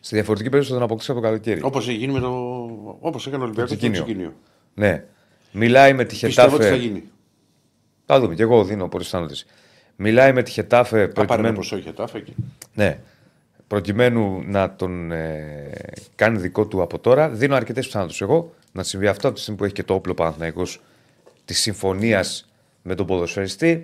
Στη 0.00 0.14
διαφορετική 0.14 0.48
περίπτωση 0.50 0.68
θα 0.72 0.74
τον 0.78 0.84
αποκτήσει 0.88 1.10
από 1.10 1.20
το 1.20 1.26
καλοκαίρι. 1.26 1.60
Όπως 1.62 1.88
γίνει 1.88 2.12
με 2.12 2.20
το. 2.20 2.28
Όπως 3.00 3.26
έκανε 3.26 3.42
ο 3.42 3.46
Ολυμπιακός 3.46 3.70
με 3.70 3.76
το 3.76 3.82
Τσικίνιο. 3.82 4.04
Τσικίνιο. 4.04 4.34
Ναι. 4.74 5.04
Μιλάει 5.52 5.92
με 5.92 6.04
τη 6.04 6.16
Πιστεύω 6.16 6.54
ότι 6.54 6.64
θα 6.64 6.70
Χετάφε. 6.70 6.86
γίνει. 6.86 7.02
Θα 8.06 8.20
δούμε. 8.20 8.34
Και 8.34 8.42
εγώ 8.42 8.64
δίνω 8.64 8.88
πολύ 8.88 9.04
αισθάνοντε. 9.04 9.34
Μιλάει 9.96 10.32
με 10.32 10.42
τη 10.42 10.50
Χετάφε 10.50 11.06
Θα 11.06 11.12
πάρει 11.12 11.18
ένα 11.18 11.26
προκειμένου, 11.26 11.56
ποσό 11.56 11.76
η 11.76 11.80
Χετάφε 11.80 12.20
και. 12.20 12.32
ναι, 12.74 12.98
προκειμένου 13.66 14.42
να 14.46 14.74
τον 14.74 15.12
ε, 15.12 15.70
κάνει 16.14 16.38
δικό 16.38 16.66
του 16.66 16.82
από 16.82 16.98
τώρα. 16.98 17.28
Δίνω 17.28 17.54
αρκετές 17.54 17.86
πιθανότητε 17.86 18.24
εγώ 18.24 18.54
να 18.72 18.82
συμβεί 18.82 19.06
αυτό 19.06 19.26
από 19.26 19.36
τη 19.36 19.42
στιγμή 19.42 19.58
που 19.58 19.64
έχει 19.64 19.74
και 19.74 19.82
το 19.82 19.94
όπλο 19.94 20.14
Παναθυναϊκό 20.14 20.62
της 21.44 21.60
συμφωνίας 21.60 22.50
με 22.82 22.94
τον 22.94 23.06
ποδοσφαιριστή. 23.06 23.82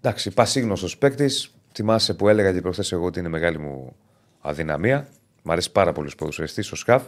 Εντάξει, 0.00 0.30
πασίγνωστο 0.30 0.88
παίκτης. 0.98 1.54
Θυμάσαι 1.72 2.14
που 2.14 2.28
έλεγα 2.28 2.52
και 2.52 2.60
προχθές 2.60 2.92
εγώ 2.92 3.04
ότι 3.04 3.18
είναι 3.18 3.28
μεγάλη 3.28 3.58
μου 3.58 3.96
αδυναμία. 4.40 5.08
Μ' 5.42 5.50
αρέσει 5.50 5.72
πάρα 5.72 5.92
πολύ 5.92 6.10
ο 6.12 6.16
ποδοσφαιριστής, 6.16 6.72
ο 6.72 6.76
Σκαφ. 6.76 7.02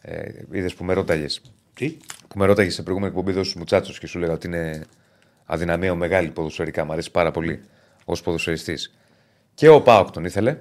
Ε, 0.00 0.30
Είδες 0.50 0.74
που 0.74 0.84
με 0.84 0.92
ρώταγες 0.92 1.40
Τι; 1.74 1.96
που 2.28 2.38
με 2.38 2.46
ρώταγες 2.46 2.74
σε 2.74 2.82
προηγούμενη 2.82 3.12
εκπομπή 3.12 3.30
εδώ 3.30 3.42
στους 3.42 3.54
Μουτσάτσους 3.54 3.98
και 3.98 4.06
σου 4.06 4.18
λέγα 4.18 4.32
ότι 4.32 4.46
είναι 4.46 4.86
αδυναμία 5.50 5.92
μου 5.92 5.98
μεγάλη 5.98 6.28
ποδοσφαιρικά. 6.28 6.84
Μ' 6.84 6.92
αρέσει 6.92 7.10
πάρα 7.10 7.30
πολύ 7.30 7.60
ως 8.04 8.22
ποδοσφαιριστής. 8.22 8.94
Και 9.54 9.68
ο 9.68 9.80
Πάοκ 9.80 10.10
τον 10.10 10.24
ήθελε. 10.24 10.58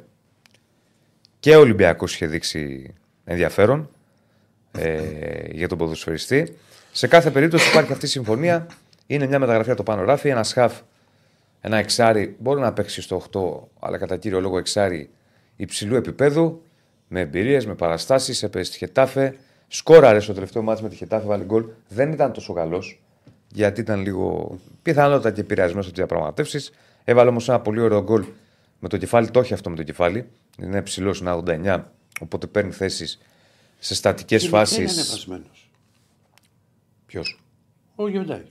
Και 1.40 1.56
ο 1.56 1.60
Ολυμπιακός 1.60 2.14
είχε 2.14 2.26
δείξει 2.28 2.94
ενδιαφέρον 3.26 3.90
ε, 4.72 5.02
για 5.52 5.68
τον 5.68 5.78
ποδοσφαιριστή. 5.78 6.58
Σε 6.92 7.08
κάθε 7.08 7.32
περίπτωση 7.32 7.70
υπάρχει 7.70 7.92
αυτή 7.92 8.06
η 8.06 8.10
συμφωνία. 8.10 8.68
Είναι 9.08 9.28
μια 9.28 9.40
μεταγραφή 9.40 9.70
από 9.70 9.78
το 9.78 9.84
πάνω 9.84 10.04
ράφι. 10.04 10.30
Ένας 10.30 10.48
σχαφ, 10.48 10.80
ένα 11.62 11.78
εξάρι 11.78 12.36
μπορεί 12.40 12.60
να 12.60 12.74
παίξει 12.74 13.02
στο 13.02 13.22
8, 13.32 13.68
αλλά 13.80 13.98
κατά 13.98 14.18
κύριο 14.18 14.40
λόγο 14.42 14.58
εξάρι 14.58 15.10
υψηλού 15.56 15.96
επίπεδου. 15.96 16.62
Με 17.08 17.20
εμπειρίες, 17.20 17.66
με 17.66 17.76
παραστάσεις. 17.76 18.44
Έπαιζε 18.44 18.64
στη 18.64 18.78
Χετάφε. 18.78 19.36
Σκόραρε 19.68 20.20
στο 20.20 20.34
τελευταίο 20.34 20.62
μάτι 20.62 20.84
με 20.84 20.90
τη 20.90 20.96
Χετάφε, 20.96 21.26
βάλει 21.26 21.44
γκολ. 21.44 21.66
Δεν 21.88 22.12
ήταν 22.12 22.34
τόσο 22.34 22.54
καλός. 22.54 23.02
Γιατί 23.54 23.82
ήταν 23.82 24.02
λίγο 24.02 24.58
πιθανότατα 24.82 25.32
και 25.32 25.42
επηρεασμένος 25.42 25.86
από 25.86 25.94
τις 25.96 26.06
διαπραγματεύσεις. 26.06 26.72
Έβαλε 27.04 27.30
όμως 27.30 27.50
ένα 27.50 27.60
πολύ 27.60 27.80
ωραίο 27.80 28.04
γκολ 28.04 28.26
με 28.80 28.90
το 28.90 28.98
κεφάλι. 28.98 29.30
Το 29.30 29.40
έχει 29.40 29.54
αυτό 29.54 29.70
με 29.70 29.76
το 29.76 29.84
κεφάλι. 29.84 30.28
Είναι 30.62 30.82
ψηλός, 30.82 31.20
είναι 31.20 31.32
89. 31.32 31.84
Οπότε 32.22 32.48
παίρνει 32.48 32.72
θέσεις 32.72 33.20
σε 33.80 33.96
στατικές 33.96 34.48
φάσεις. 34.48 34.76
Δεν 34.78 34.86
είναι 34.86 35.02
ανεβασμένος. 35.02 35.70
Ποιος; 37.06 37.40
Ο 37.96 38.08
Γιοντάι. 38.08 38.44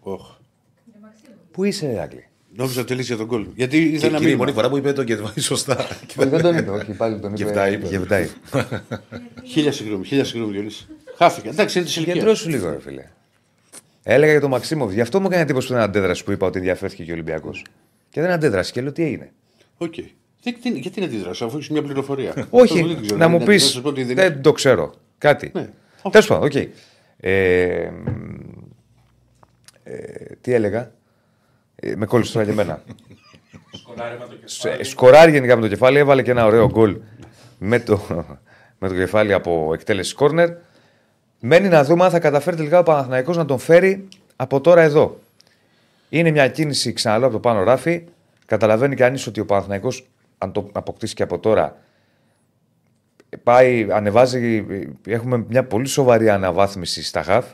Όχ. 0.00 0.30
Πού 1.50 1.64
είσαι, 1.64 1.86
ρε 1.86 2.00
Άγγλι. 2.00 2.26
Νόμιζα 2.56 2.78
ότι 2.78 2.88
τελείωσε 2.88 3.08
για 3.08 3.16
τον 3.16 3.26
κόλ. 3.26 3.46
Γιατί 3.54 3.76
είδα 3.82 3.98
Και 3.98 4.06
ένα 4.06 4.06
είναι 4.06 4.16
η 4.16 4.20
μήνυμα. 4.20 4.36
μόνη 4.36 4.52
φορά 4.52 4.68
που 4.68 4.76
είπε 4.76 4.92
το 4.92 5.02
Γκετβάη 5.02 5.40
σωστά. 5.40 5.76
Όχι, 6.18 6.28
δεν 6.28 6.42
τον 6.42 6.56
είπε, 6.56 6.70
όχι, 6.70 6.92
πάλι 6.92 7.20
τον 7.20 7.34
είπε. 7.34 7.44
Γεβδάη 7.44 7.72
είπε. 7.72 7.86
Γεβδάη. 7.86 8.28
Χίλια 9.44 9.72
συγγνώμη, 9.72 10.04
χίλια 10.04 10.24
συγγνώμη, 10.24 10.52
Διονύση. 10.52 10.86
Χάθηκα. 11.16 11.48
Εντάξει, 11.48 11.78
είναι 11.78 11.86
της 11.86 11.96
ηλικίας. 11.96 12.16
Κεντρώσου 12.18 12.48
λίγο, 12.48 12.70
ρε 12.70 12.80
φίλε. 12.80 13.04
Έλεγα 14.02 14.30
για 14.32 14.40
τον 14.40 14.50
Μαξίμοβ. 14.50 14.92
Γι' 14.92 15.00
αυτό 15.00 15.20
μου 15.20 15.26
έκανε 15.26 15.42
εντύπωση 15.42 15.66
που 15.66 15.72
δεν 15.72 15.82
αντέδρασε 15.82 16.24
που 16.24 16.32
είπα 16.32 16.46
ότι 16.46 16.58
ενδιαφέρθηκε 16.58 17.04
και 17.04 17.10
ο 17.10 17.14
Ολυμπιακός. 17.14 17.64
Και 18.10 18.20
δεν 18.20 18.30
αντέδρασε 18.30 18.72
και 18.72 18.80
λέω 18.80 18.92
τι 18.92 19.02
έγινε. 19.04 19.32
Οκ. 19.78 19.94
Δεν- 20.42 20.56
τι- 20.62 20.68
Γιατί 20.78 21.00
να 21.00 21.06
αντιδράσω, 21.06 21.44
αφού 21.44 21.56
έχεις 21.56 21.68
μια 21.70 21.82
πληροφορία. 21.82 22.30
Αυτό 22.30 22.46
Όχι, 22.50 22.82
δεν 22.82 23.00
ξέρω. 23.02 23.16
να 23.16 23.28
μου 23.28 23.42
πεις. 23.42 23.64
σας 23.64 23.80
πω 23.80 23.88
ότι 23.88 24.04
δεν- 24.04 24.16
Δεν 24.16 24.42
το 24.42 24.52
ξέρω. 24.52 24.94
Κάτι. 25.18 25.50
Ναι. 25.54 25.68
Τέλος 26.10 26.26
πάντων, 26.26 26.44
οκ. 26.44 26.54
Ε, 27.20 27.90
μ, 27.90 28.06
ε, 29.84 29.98
τι 30.40 30.52
έλεγα; 30.52 30.92
Ε, 31.76 31.94
με 31.96 32.06
κόλλησε 32.06 32.32
τώρα 32.32 32.44
και 32.44 32.50
εμένα. 32.50 32.82
Σκοράρει 33.72 34.18
με 34.18 34.24
το 34.26 34.36
Σε- 34.44 34.62
κεφάλι. 34.68 34.84
Σκοράρει 34.84 35.30
γενικά 35.30 35.56
με 35.56 35.62
το 35.62 35.68
κεφάλι, 35.68 35.98
έβαλε 35.98 36.22
και 36.22 36.30
ένα 36.30 36.46
ωραίο 36.46 36.70
γκολ 36.70 36.96
με 37.58 37.80
το, 37.80 38.00
με 38.80 38.88
το 38.88 38.94
κεφάλι 38.94 39.32
από 39.32 39.70
εκτέλεση 39.74 40.14
κόρνερ. 40.14 40.48
Μένει 41.44 41.68
να 41.68 41.84
δούμε 41.84 42.04
αν 42.04 42.10
θα 42.10 42.18
καταφέρει 42.18 42.56
τελικά 42.56 42.78
ο 42.78 42.82
Παναθηναϊκός 42.82 43.36
να 43.36 43.44
τον 43.44 43.58
φέρει 43.58 44.08
από 44.36 44.60
τώρα 44.60 44.80
εδώ. 44.82 45.18
Είναι 46.08 46.30
μια 46.30 46.48
κίνηση, 46.48 46.92
ξαναλέω, 46.92 47.26
από 47.26 47.36
το 47.36 47.40
πάνω 47.48 47.62
ράφι. 47.62 48.04
Καταλαβαίνει 48.46 48.96
κανείς 48.96 49.26
ότι 49.26 49.40
ο 49.40 49.46
Παναθηναϊκός, 49.46 50.08
αν 50.38 50.52
το 50.52 50.68
αποκτήσει 50.72 51.14
και 51.14 51.22
από 51.22 51.38
τώρα, 51.38 51.76
πάει, 53.42 53.86
ανεβάζει. 53.90 54.66
Έχουμε 55.06 55.44
μια 55.48 55.64
πολύ 55.64 55.86
σοβαρή 55.86 56.28
αναβάθμιση 56.30 57.04
στα 57.04 57.20
γαφ. 57.20 57.46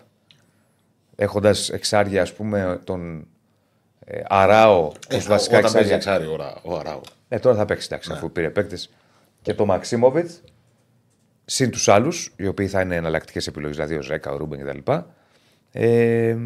Έχοντας 1.17 1.71
εξάρια, 1.71 2.23
ας 2.23 2.33
πούμε, 2.33 2.81
τον 2.85 3.27
ε, 4.05 4.21
Αράο 4.29 4.87
ω 4.87 4.93
Ε, 5.09 5.19
βασικά 5.19 5.59
Όταν 5.59 5.73
παίζει 5.73 5.93
εξάρια. 5.93 6.25
εξάρι 6.25 6.27
ώρα, 6.27 6.55
ο 6.63 6.77
Αράου. 6.79 7.01
Ε, 7.29 7.39
τώρα 7.39 7.57
θα 7.57 7.65
παίξει 7.65 7.87
εντάξει, 7.91 8.13
αφού 8.13 8.33
πήρε 8.33 8.51
παίκτες. 8.51 8.91
Και 9.43 9.55
το 9.55 9.67
Μαξίμοβιτς, 9.67 10.41
συν 11.51 11.71
τους 11.71 11.89
άλλους, 11.89 12.33
οι 12.37 12.47
οποίοι 12.47 12.69
θα 12.69 12.81
είναι 12.81 12.97
εναλλακτικές 12.97 13.47
επιλογές, 13.47 13.77
δηλαδή 13.77 13.97
ο 13.97 14.03
Ζέκα, 14.03 14.33
ο 14.33 14.37
Ρούμπεν 14.37 14.67
κτλ. 14.67 14.93
Ε, 15.73 16.37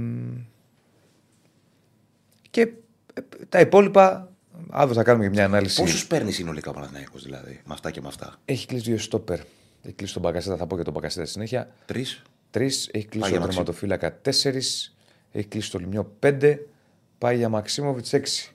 και 2.51 2.61
ε, 2.61 3.21
τα 3.49 3.61
υπόλοιπα, 3.61 4.33
αύριο 4.71 4.95
θα 4.95 5.03
κάνουμε 5.03 5.25
και 5.25 5.31
μια 5.31 5.45
ανάλυση. 5.45 5.81
Πόσους 5.81 6.07
παίρνεις 6.07 6.35
συνολικά 6.35 6.71
ο 6.71 6.73
Παναθυναϊκό 6.73 7.19
δηλαδή, 7.19 7.61
με 7.65 7.75
αυτά 7.75 7.91
και 7.91 8.01
με 8.01 8.09
αυτά; 8.09 8.35
Έχει 8.45 8.67
κλείσει 8.67 8.85
δύο 8.85 8.99
στόπερ. 8.99 9.39
Έχει 9.83 9.95
κλείσει 9.95 10.13
τον 10.13 10.23
Μπαγκασέτα, 10.23 10.57
θα 10.57 10.67
πω 10.67 10.77
και 10.77 10.83
τον 10.83 10.93
Μπαγκασέτα 10.93 11.25
στη 11.25 11.33
συνέχεια. 11.33 11.71
Τρεις. 11.87 12.23
Τρεις, 12.51 12.89
έχει 12.93 13.07
κλείσει 13.07 13.29
για 13.29 13.39
τον 13.39 13.41
Μαξί. 13.41 13.57
τερματοφύλακα 13.57 14.21
τέσσερις, 14.21 14.97
έχει 15.33 15.47
κλείσει 15.47 15.71
το 15.71 15.79
Λιμιό 15.79 16.13
πέντε, 16.19 16.67
πάει 17.19 17.37
για 17.37 17.49
Μαξίμοβιτς 17.49 18.13
έξι. 18.13 18.55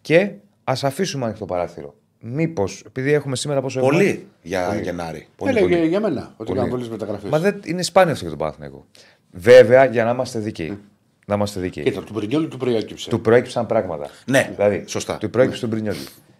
Και 0.00 0.32
ας 0.64 0.84
αφήσουμε 0.84 1.24
ανοιχτό 1.24 1.44
παράθυρο. 1.44 1.94
Μήπως, 2.26 2.82
επειδή 2.86 3.12
έχουμε 3.12 3.36
σήμερα 3.36 3.60
πόσο 3.60 3.78
έχουμε- 3.78 3.94
Πολύ 3.96 4.26
για 4.42 4.80
Γενάρη. 4.82 5.26
Πολύ, 5.36 5.50
Έλεγε 5.58 5.76
πολύ. 5.76 5.88
για 5.88 6.00
μένα 6.00 6.20
ότι 6.36 6.44
Πολύ. 6.48 6.58
κάνω 6.58 6.70
πολλές 6.70 6.88
μεταγραφές. 6.88 7.30
Μα 7.30 7.38
δεν 7.38 7.60
είναι 7.64 7.82
σπάνιο 7.82 8.12
αυτό 8.12 8.20
για 8.24 8.30
τον 8.30 8.38
Παναθηναϊκό. 8.38 8.86
Βέβαια, 9.32 9.84
για 9.84 10.04
να 10.04 10.10
είμαστε 10.10 10.38
δίκαιοι. 10.38 10.78
Να 11.26 11.34
είμαστε 11.34 11.60
δίκαιοι. 11.60 11.84
Κοίτα, 11.84 12.02
του 12.02 12.12
Πρινιόλου 12.12 12.48
του 12.48 12.56
προέκυψε. 12.56 13.10
Του 13.10 13.20
προέκυψαν 13.20 13.66
πράγματα. 13.66 14.08
Ναι, 14.26 14.50
δηλαδή, 14.56 14.84
σωστά. 14.86 15.16
Του 15.18 15.30
προέκυψε 15.30 15.60
τον 15.60 15.70
Πρινιόλη. 15.70 15.98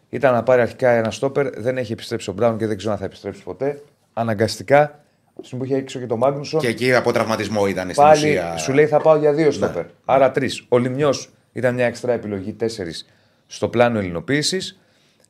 Ήταν 0.09 0.33
να 0.33 0.43
πάρει 0.43 0.61
αρχικά 0.61 0.91
ένα 0.91 1.11
στόπερ, 1.11 1.61
δεν 1.61 1.79
έχει 1.79 1.93
επιστρέψει 1.93 2.31
ο 2.31 2.33
Μπράουν 2.33 2.59
και 2.59 2.67
δεν 2.67 2.77
ξέρω 2.77 2.93
αν 2.93 2.99
θα 2.99 3.05
επιστρέψει 3.05 3.43
ποτέ. 3.43 3.83
Αναγκαστικά, 4.13 5.05
στην 5.43 5.59
που 5.59 5.65
είχε 5.65 5.77
έξω 5.77 5.99
και 5.99 6.07
τον 6.07 6.19
Μάγνουσον, 6.19 6.61
Και 6.61 6.69
εκεί 6.69 6.95
από 6.95 7.13
τραυματισμό 7.13 7.67
ήταν 7.67 7.91
στην 7.91 8.03
πάλι 8.03 8.19
ουσία. 8.29 8.57
σου 8.57 8.73
λέει 8.73 8.87
θα 8.87 9.01
πάω 9.01 9.17
για 9.17 9.33
δύο 9.33 9.51
στόπερ. 9.51 9.85
Άρα 10.05 10.31
τρεις. 10.31 10.65
Ο 10.69 10.79
Λιμιό 10.79 11.11
ήταν 11.53 11.75
μια 11.75 11.87
εξτρά 11.87 12.13
επιλογή, 12.13 12.53
τέσσερις 12.53 13.07
στο 13.47 13.69
πλάνο 13.69 13.99
ελληνοποίησης. 13.99 14.79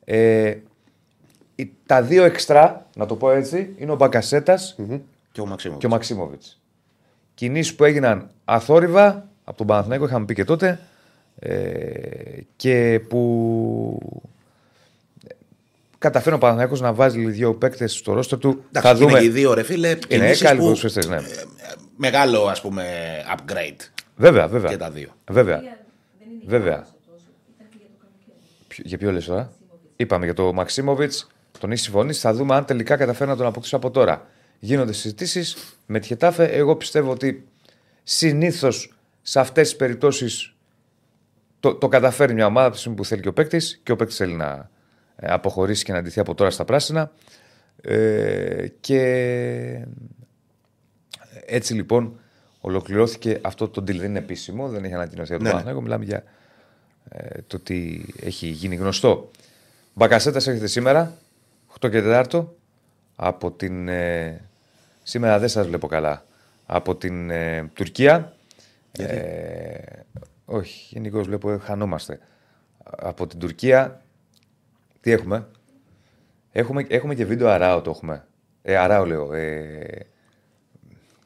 Ε, 0.05 0.55
οι- 1.55 1.71
τα 1.85 2.01
δύο 2.01 2.23
εξτρά, 2.23 2.85
να 2.95 3.05
το 3.05 3.15
πω 3.15 3.31
έτσι, 3.31 3.73
είναι 3.77 3.91
ο 3.91 3.95
μπακασετα 3.95 4.59
Και 5.31 5.41
ο 5.41 5.45
Μαξίμο. 5.45 5.77
και 5.77 5.85
ο 5.85 5.89
Μαξίμοβιτς. 5.89 6.59
Κινήσεις 7.33 7.75
που 7.75 7.83
έγιναν 7.83 8.29
αθόρυβα 8.45 9.27
από 9.43 9.57
τον 9.57 9.67
Παναθηναϊκό, 9.67 10.05
είχαμε 10.05 10.25
πει 10.25 10.33
και 10.33 10.43
τότε, 10.43 10.79
ε, 11.39 11.59
και 12.55 13.01
που 13.09 13.99
καταφέρει 15.97 16.35
ο 16.35 16.37
Παναθηναϊκός 16.37 16.81
να 16.81 16.93
βάζει 16.93 17.25
δύο 17.25 17.53
παίκτες 17.53 17.93
στο 17.93 18.13
ρόστο 18.13 18.37
του. 18.37 18.63
Εντάξει, 18.67 18.81
θα 18.81 18.89
είναι 18.97 19.05
δούμε. 19.05 19.19
και 19.19 19.25
οι 19.25 19.29
δύο 19.29 19.53
ρε 19.53 19.63
φίλε. 19.63 19.87
Είναι 19.89 19.97
κινήσεις 20.07 20.41
καλοί 20.41 20.57
που- 20.57 20.63
ποδοσφαιριστές, 20.63 21.07
ναι. 21.07 21.15
ε, 21.15 21.21
Μεγάλο 21.97 22.45
ας 22.45 22.61
πούμε 22.61 22.85
upgrade 23.37 23.81
Βέβαια, 24.15 24.47
βέβαια. 24.47 24.69
και 24.69 24.77
τα 24.77 24.91
δύο. 24.91 25.09
Βέβαια. 25.31 25.57
Δεν 25.59 25.67
είναι 26.31 26.41
Βέβαια. 26.45 26.73
για 26.75 26.85
τόσος. 27.05 27.21
Ήταν 27.55 27.67
και 27.71 27.77
για 27.79 27.87
το 27.87 27.95
καλοκαίρι. 27.99 28.37
Ποιο- 28.67 28.83
Για 28.87 28.97
ποιο 28.97 29.11
λες 29.11 29.25
τώρα; 29.25 29.51
Είπαμε 29.95 30.25
για 30.25 30.33
το 30.33 30.53
Μαξίμοβιτς, 30.53 31.27
τον 31.59 31.71
έχει 31.71 31.81
συμφωνήσει. 31.81 32.19
Θα 32.19 32.33
δούμε 32.33 32.55
αν 32.55 32.65
τελικά 32.65 32.95
καταφέρει 32.95 33.29
να 33.29 33.35
τον 33.35 33.45
αποκτήσει 33.45 33.75
από 33.75 33.91
τώρα. 33.91 34.27
Γίνονται 34.59 34.93
συζητήσεις 34.93 35.55
με 35.85 35.99
τη 35.99 36.07
Χετάφε. 36.07 36.45
Εγώ 36.45 36.75
πιστεύω 36.75 37.11
ότι 37.11 37.47
συνήθως 38.03 38.93
σε 39.21 39.39
αυτές 39.39 39.67
τις 39.67 39.77
περιπτώσεις 39.77 40.55
το, 41.59 41.75
το 41.75 41.87
καταφέρει 41.87 42.33
μια 42.33 42.45
ομάδα 42.45 42.65
από 42.65 42.73
τη 42.73 42.79
στιγμή 42.79 42.97
που 42.97 43.05
θέλει 43.05 43.21
και 43.21 43.27
ο 43.27 43.33
παίκτης 43.33 43.79
και 43.83 43.91
ο 43.91 43.95
παίκτης 43.95 44.17
θέλει 44.17 44.33
να 44.33 44.69
ε, 45.15 45.31
αποχωρήσει 45.31 45.83
και 45.83 45.91
να 45.91 45.97
αντιθεί 45.97 46.19
από 46.19 46.35
τώρα 46.35 46.49
στα 46.49 46.65
πράσινα. 46.65 47.11
Ε, 47.81 48.67
και 48.79 49.85
έτσι 51.45 51.73
λοιπόν 51.73 52.19
ολοκληρώθηκε 52.61 53.39
αυτό 53.41 53.67
το 53.69 53.81
deal. 53.81 53.95
Δεν 53.95 54.09
είναι 54.09 54.19
επίσημο, 54.19 54.69
δεν 54.69 54.83
έχει 54.83 54.93
ανακοινωθεί 54.93 55.33
από 55.33 55.43
τον 55.43 55.53
Ναι, 55.53 55.59
ναι. 55.59 55.63
Παναθηναϊκό. 55.63 55.81
Μιλάμε 55.81 56.05
για 56.05 56.23
ε, 57.09 57.41
το 57.47 57.59
τι 57.59 58.01
έχει 58.21 58.47
γίνει 58.47 58.75
γνωστό. 58.75 59.31
Μπακασέτα 59.97 60.37
έρχεται 60.37 60.67
σήμερα, 60.67 61.17
8 61.79 61.89
και 61.89 62.01
4, 62.31 62.45
από 63.15 63.51
την. 63.51 63.87
Ε, 63.87 64.41
σήμερα 65.03 65.39
δεν 65.39 65.49
σας 65.49 65.67
βλέπω 65.67 65.87
καλά. 65.87 66.25
Από 66.65 66.95
την 66.95 67.29
ε, 67.29 67.69
Τουρκία. 67.73 68.35
Ε, 68.91 69.77
όχι, 70.45 70.87
γενικώ 70.95 71.21
βλέπω 71.23 71.51
ε, 71.51 71.57
χανόμαστε. 71.57 72.19
Από 72.83 73.27
την 73.27 73.39
Τουρκία. 73.39 74.01
Τι 75.01 75.11
έχουμε; 75.11 75.47
Έχουμε, 76.51 76.85
έχουμε 76.89 77.15
και 77.15 77.25
βίντεο 77.25 77.47
Αράο 77.49 77.81
το 77.81 77.89
έχουμε. 77.89 78.25
Ε, 78.61 78.75
Αράο 78.77 79.05
λέω. 79.05 79.33
Ε, 79.33 80.05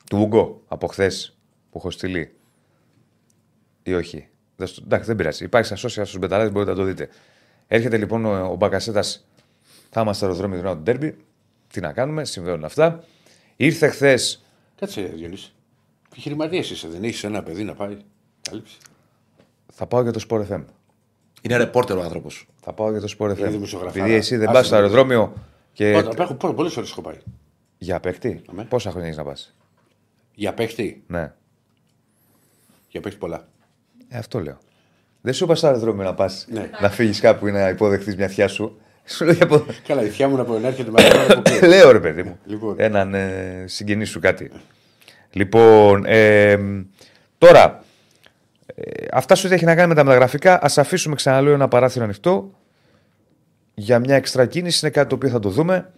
του 0.10 0.18
Ούγκο 0.22 0.62
από 0.68 0.88
χθες 0.88 1.38
που 1.72 1.78
έχω 1.78 1.92
στείλει. 1.92 2.36
Ή 3.84 3.94
όχι. 3.94 4.28
Δεν 4.56 4.68
στο- 4.68 4.82
Εντάξει, 4.86 5.08
δεν 5.08 5.16
πειράζει. 5.16 5.44
Υπάρχει 5.44 5.76
στα 5.78 5.90
social 5.90 6.06
στου 6.08 6.18
μπεταράδε, 6.18 6.50
μπορείτε 6.50 6.72
να 6.72 6.78
το 6.78 6.84
δείτε. 6.84 7.10
Έρχεται 7.72 7.98
λοιπόν 7.98 8.26
ο, 8.26 8.52
ο 8.52 8.56
Μπακασέτας. 8.56 9.28
Θα 9.90 10.02
είμαστε 10.02 10.26
στο 10.26 10.34
αεροδρόμιο 10.34 10.74
του 10.76 10.82
Ντέρμπι. 10.82 11.18
Τι 11.74 11.80
να 11.80 11.94
κάνουμε, 11.94 12.26
συμβαίνουν 12.26 12.64
αυτά. 12.64 13.04
Ήρθε 13.56 13.88
χθε. 13.88 14.20
Κάτσε, 14.76 15.02
Διονύση. 15.02 15.52
Επιχειρηματία 16.12 16.60
είσαι, 16.60 16.88
δεν 16.88 17.04
έχεις 17.04 17.24
ένα 17.24 17.44
παιδί 17.44 17.64
να 17.64 17.74
πάει; 17.74 17.98
Κάλυψη. 18.42 18.78
Θα 19.74 19.86
πάω 19.86 20.02
για 20.02 20.12
το 20.12 20.26
Sport 20.30 20.48
FM. 20.50 20.64
Είναι 21.42 21.58
ρεπόρτερ 21.58 21.98
ο 21.98 22.02
άνθρωπος. 22.02 22.48
Θα 22.62 22.74
πάω 22.74 22.92
για 22.92 23.02
το 23.02 23.16
Sport 23.18 23.38
Είναι 23.38 23.48
FM. 23.48 23.52
δημοσιογραφάρα. 23.52 24.04
Επειδή 24.04 24.16
εσύ 24.18 24.36
δεν 24.38 24.48
Άσε 24.48 24.58
πας 24.58 24.66
στο 24.66 24.76
με. 24.76 24.82
αεροδρόμιο 24.82 25.34
και. 25.74 25.92
Πότε, 26.04 26.24
έχω 26.24 26.34
πολλές 26.34 26.74
φορέ 26.74 26.88
έχω 26.88 27.02
πάει. 27.02 27.18
Για 27.78 28.00
παίκτη; 28.00 28.42
Αμέ. 28.50 28.64
Πόσα 28.64 28.90
χρόνια 28.90 29.08
έχεις 29.08 29.20
να 29.20 29.26
πας; 29.26 29.56
Για 30.36 30.54
παίχτη. 30.54 31.04
Ναι. 31.08 31.34
Για 32.90 33.02
παίχτη 33.02 33.18
πολλά. 33.20 33.48
Ε, 34.08 34.18
αυτό 34.18 34.40
λέω. 34.40 34.58
Δεν 35.22 35.34
σου 35.34 35.44
είπα 35.44 35.56
στο 35.56 35.68
αεροδρόμιο 35.68 36.04
να 36.04 36.14
πας 36.14 36.46
Ναι. 36.50 36.70
να 36.82 36.90
φύγεις 36.90 37.20
κάπου 37.20 37.48
ή 37.48 37.52
να 37.52 37.70
υποδεχθείς 37.70 38.16
μια 38.16 38.28
θιά 38.28 38.48
σου. 38.48 38.80
Σου 39.06 39.26
λέω 39.26 39.34
για 39.34 39.48
πο- 39.48 39.66
Καλά, 39.88 40.04
η 40.04 40.08
θιά 40.10 40.28
μου 40.28 40.36
να 40.36 40.44
πω 40.44 40.56
έρχεται 40.64 40.92
με 40.92 41.02
ένα 41.04 41.22
από 41.34 41.42
πίσω. 41.42 41.66
Λέω 41.66 41.92
ρε 41.92 42.00
παιδί 42.00 42.24
μου. 42.24 42.40
Λοιπόν. 42.46 42.76
Έναν 42.78 43.14
ε, 43.14 43.64
συγγενή 43.68 44.06
σου 44.06 44.20
κάτι. 44.20 44.52
Λοιπόν, 45.32 46.04
ε, 46.06 46.58
τώρα, 47.38 47.84
ε, 48.76 49.06
αυτά 49.12 49.36
σου 49.36 49.54
έχει 49.54 49.66
να 49.66 49.76
κάνει 49.76 49.88
με 49.88 49.96
τα 49.96 50.04
μεταγραφικά. 50.04 50.54
Α 50.54 50.70
αφήσουμε 50.76 51.16
ξαναλέω 51.16 51.54
ένα 51.54 51.68
παράθυρο 51.68 52.04
ανοιχτό. 52.04 52.52
Για 53.74 54.00
μια 54.00 54.16
εξτρα 54.16 54.46
κίνηση 54.46 54.80
είναι 54.86 54.94
κάτι 54.94 55.10
το 55.10 55.16
οποίο 55.16 55.30
θα 55.30 55.40
το 55.40 55.50
δούμε. 55.50 55.92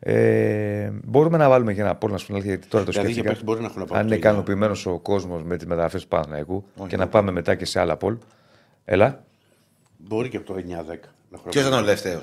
Ε, 0.00 0.90
μπορούμε 1.04 1.36
να 1.36 1.48
βάλουμε 1.48 1.74
και 1.74 1.80
ένα 1.80 1.94
πόλο 1.94 2.12
να 2.12 2.18
σου 2.18 2.26
πει, 2.32 2.38
γιατί 2.40 2.66
τώρα 2.66 2.84
το 2.84 2.90
Δηλαδή, 2.90 3.12
για 3.12 3.22
σκέφτηκα. 3.22 3.28
παίχτη 3.28 3.44
μπορεί 3.44 3.60
να 3.60 3.66
έχουν 3.66 3.78
να 3.80 3.84
πάρουν 3.86 4.00
Αν 4.00 4.06
είναι 4.06 4.14
το 4.14 4.18
ίδιο. 4.20 4.30
ικανοποιημένος 4.30 4.86
ο 4.86 4.98
κόσμος 4.98 5.42
με 5.42 5.56
τις 5.56 5.66
μεταγραφές 5.66 6.02
του 6.02 6.08
Παναθηναϊκού 6.08 6.64
και 6.76 6.82
όχι. 6.82 6.96
να 6.96 7.08
πάμε 7.08 7.30
μετά 7.30 7.54
και 7.54 7.64
σε 7.64 7.80
άλλα 7.80 7.96
πόλ. 7.96 8.16
Έλα. 8.84 9.24
Μπορεί 9.96 10.28
και 10.28 10.36
από 10.36 10.46
το 10.46 10.54
9-10 10.54 10.62
να 11.30 11.38
Ποιος 11.38 11.54
ήταν 11.54 11.66
ο 11.66 11.76
χρόνο. 11.76 11.84
τελευταίο. 11.84 12.20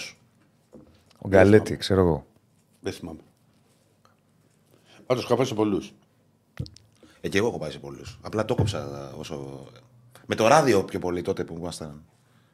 Ο 1.17 1.27
Γκαλέτη, 1.27 1.77
ξέρω 1.77 2.01
εγώ. 2.01 2.25
Δεν 2.79 2.93
θυμάμαι. 2.93 3.19
Πάντως 5.05 5.23
είχα 5.23 5.35
πάει 5.35 5.45
σε 5.45 5.53
πολλούς. 5.53 5.93
Ε, 7.21 7.29
και 7.29 7.37
εγώ 7.37 7.47
έχω 7.47 7.57
πάει 7.57 7.71
σε 7.71 7.79
πολλούς. 7.79 8.19
Απλά 8.21 8.45
το 8.45 8.55
κόψα 8.55 9.11
όσο. 9.17 9.65
Με 10.25 10.35
το 10.35 10.47
ράδιο 10.47 10.83
πιο 10.83 10.99
πολύ 10.99 11.21
τότε 11.21 11.43
που 11.43 11.55
ήμασταν. 11.57 12.03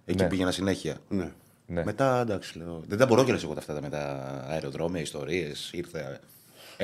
Εκεί 0.05 0.23
Ναι. 0.23 0.29
πήγαινα 0.29 0.51
συνέχεια. 0.51 0.97
Ναι. 1.09 1.31
Ναι. 1.67 1.83
Μετά 1.83 2.19
εντάξει 2.21 2.57
λέω. 2.57 2.81
Δεν 2.87 2.97
τα 2.97 3.05
μπορώ 3.05 3.23
κιόλας 3.23 3.43
εγώ 3.43 3.53
αυτά 3.57 3.73
τα 3.73 3.81
με 3.81 3.89
τα 3.89 4.01
αεροδρόμια, 4.47 5.01
ιστορίες. 5.01 5.69
Ήρθε. 5.73 6.19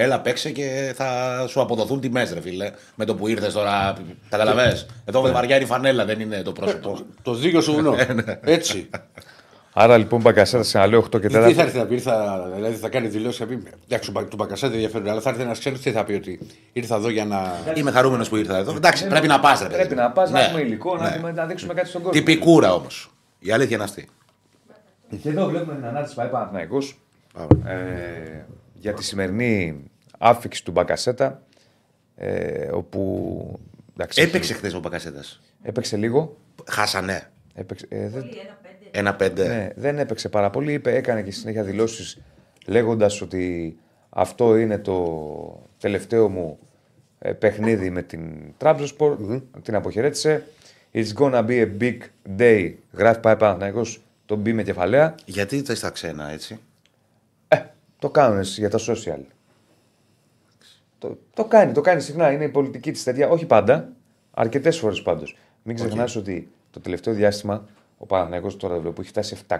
Έλα, 0.01 0.19
παίξε 0.21 0.49
και 0.51 0.93
θα 0.95 1.07
σου 1.47 1.61
αποδοθούν 1.61 1.99
τιμές, 1.99 2.33
ρε 2.33 2.41
φίλε. 2.41 2.71
Με 2.95 3.05
το 3.05 3.15
που 3.15 3.27
ήρθες 3.27 3.53
τώρα. 3.53 3.93
Καταλαβέ. 4.29 4.85
Εδώ 5.05 5.21
βαριά 5.21 5.55
είναι 5.55 5.63
η 5.63 5.67
φανέλα, 5.67 6.05
δεν 6.05 6.19
είναι 6.19 6.41
το 6.41 6.51
πρόσωπο. 6.51 6.99
Το 7.21 7.33
δίκιο 7.33 7.61
σου 7.61 7.73
βουνό. 7.73 7.95
Έτσι. 8.41 8.89
Άρα 9.73 9.97
λοιπόν 9.97 10.21
Μπακασέτα 10.21 10.63
σε 10.63 10.85
λέω 10.85 10.99
8 11.03 11.09
και 11.21 11.27
Τι 11.27 11.33
θα 11.33 11.45
4. 11.47 11.57
έρθει 11.57 11.77
να 11.77 11.85
πει, 11.85 11.99
θα, 11.99 12.47
δηλαδή 12.55 12.75
θα 12.75 12.89
κάνει 12.89 13.07
δηλώσεις. 13.07 13.37
θα 13.39 13.45
πει, 13.45 13.63
Εντάξει, 13.87 14.11
του 14.11 14.35
Μπακασέτα 14.35 14.67
δεν 14.71 14.75
ενδιαφέρον, 14.75 15.09
αλλά 15.09 15.21
θα 15.21 15.29
έρθει 15.29 15.41
ένας 15.41 15.59
ξένος 15.59 15.79
τι 15.79 15.91
θα 15.91 16.03
πει 16.03 16.13
ότι 16.13 16.39
ήρθα 16.73 16.95
εδώ 16.95 17.09
για 17.09 17.25
να. 17.25 17.51
Είμαι 17.73 17.91
χαρούμενος 17.91 18.29
που 18.29 18.35
ήρθα 18.35 18.57
εδώ. 18.57 18.71
Εντάξει, 18.75 19.07
πρέπει 19.07 19.27
να 19.27 19.39
πας, 19.39 19.59
ρε 19.61 19.67
παιδί. 19.67 19.77
Πρέπει 19.77 19.95
να 19.95 20.11
πας, 20.11 20.31
να 20.31 20.39
Ναι. 20.39 20.45
έχουμε 20.45 20.61
υλικό, 20.61 20.95
να, 20.97 21.03
Ναι. 21.09 21.15
έχουμε- 21.15 21.31
να 21.31 21.45
δείξουμε 21.45 21.73
κάτι 21.73 21.87
στον 21.89 22.01
κόσμο. 22.01 22.19
Τυπικούρα 22.19 22.73
όμως. 22.73 23.11
Η 23.39 23.51
αλήθεια 23.51 23.75
είναι 23.75 23.85
αυτή. 23.85 24.07
Και 25.21 25.29
εδώ 25.29 25.45
βλέπουμε 25.47 25.75
την 25.75 25.85
ανάρτηση 25.85 26.15
πάει 26.15 26.27
Παναθηναϊκός 26.27 26.99
ε, 27.65 28.43
για 28.79 28.93
τη 28.93 29.03
σημερινή 29.03 29.83
άφηξη 30.17 30.63
του 30.63 30.71
Μπακασέτα. 30.71 31.43
Ε, 32.15 32.67
όπου. 32.71 33.59
εντάξει, 33.93 34.21
Έπαιξε 34.21 34.53
χθες 34.53 34.73
ο 34.73 34.79
Μπακασέτα. 34.79 35.23
έπαιξε 35.61 35.97
λίγο. 35.97 36.37
Χάσανε. 36.65 37.31
Έπαιξε, 37.53 37.85
ε, 37.89 38.09
δεν, 38.09 38.21
Πολύ 38.21 38.37
ένα-πέντε. 38.37 38.89
Ένα 38.91 39.15
πέντε. 39.15 39.47
ναι, 39.47 39.69
δεν 39.75 39.99
έπαιξε 39.99 40.29
πάρα 40.29 40.49
πολύ. 40.49 40.73
Είπε, 40.73 40.95
έκανε 40.95 41.21
και 41.21 41.31
στη 41.31 41.39
συνέχεια 41.39 41.63
δηλώσεις 41.63 42.17
λέγοντας 42.67 43.21
ότι 43.21 43.77
αυτό 44.09 44.57
είναι 44.57 44.77
το 44.77 45.67
τελευταίο 45.79 46.29
μου 46.29 46.59
ε, 47.19 47.31
παιχνίδι 47.31 47.89
με 47.89 48.01
την 48.01 48.53
Trabzonspor. 48.57 49.41
Την 49.61 49.75
αποχαιρέτησε. 49.75 50.43
It's 50.93 51.13
gonna 51.19 51.45
be 51.47 51.65
a 51.65 51.67
big 51.81 51.97
day. 52.37 52.73
Γράφει 52.91 53.19
πάει 53.19 53.35
Παναθηναϊκός 53.35 54.01
το 54.25 54.35
μπει 54.35 54.53
με 54.53 54.63
κεφαλαία. 54.63 55.15
Γιατί 55.25 55.61
δεν 55.61 55.75
στα 55.75 55.89
ξένα 55.89 56.29
έτσι. 56.29 56.59
Ε, 57.99 58.05
το 58.05 58.09
κάνουν 58.09 58.41
για 58.41 58.69
τα 58.69 58.79
social. 58.87 59.19
Το, 60.97 61.17
το 61.33 61.45
κάνει, 61.45 61.71
το 61.71 61.81
κάνει 61.81 62.01
συχνά. 62.01 62.31
Είναι 62.31 62.43
η 62.43 62.49
πολιτική 62.49 62.91
της 62.91 63.03
τέτοια. 63.03 63.29
Όχι 63.29 63.45
πάντα. 63.45 63.89
Αρκετές 64.31 64.77
φορές 64.79 65.01
πάντως. 65.01 65.37
Μην 65.63 65.75
ξεχνάς 65.75 66.15
ότι 66.15 66.49
το 66.71 66.79
τελευταίο 66.79 67.13
διάστημα 67.13 67.65
ο 67.97 68.05
Παναθηναϊκός 68.05 68.57
τώρα 68.57 68.75
βλέπω 68.75 68.91
που 68.93 69.01
έχει 69.01 69.09
φτάσει 69.09 69.37
723.000. 69.47 69.59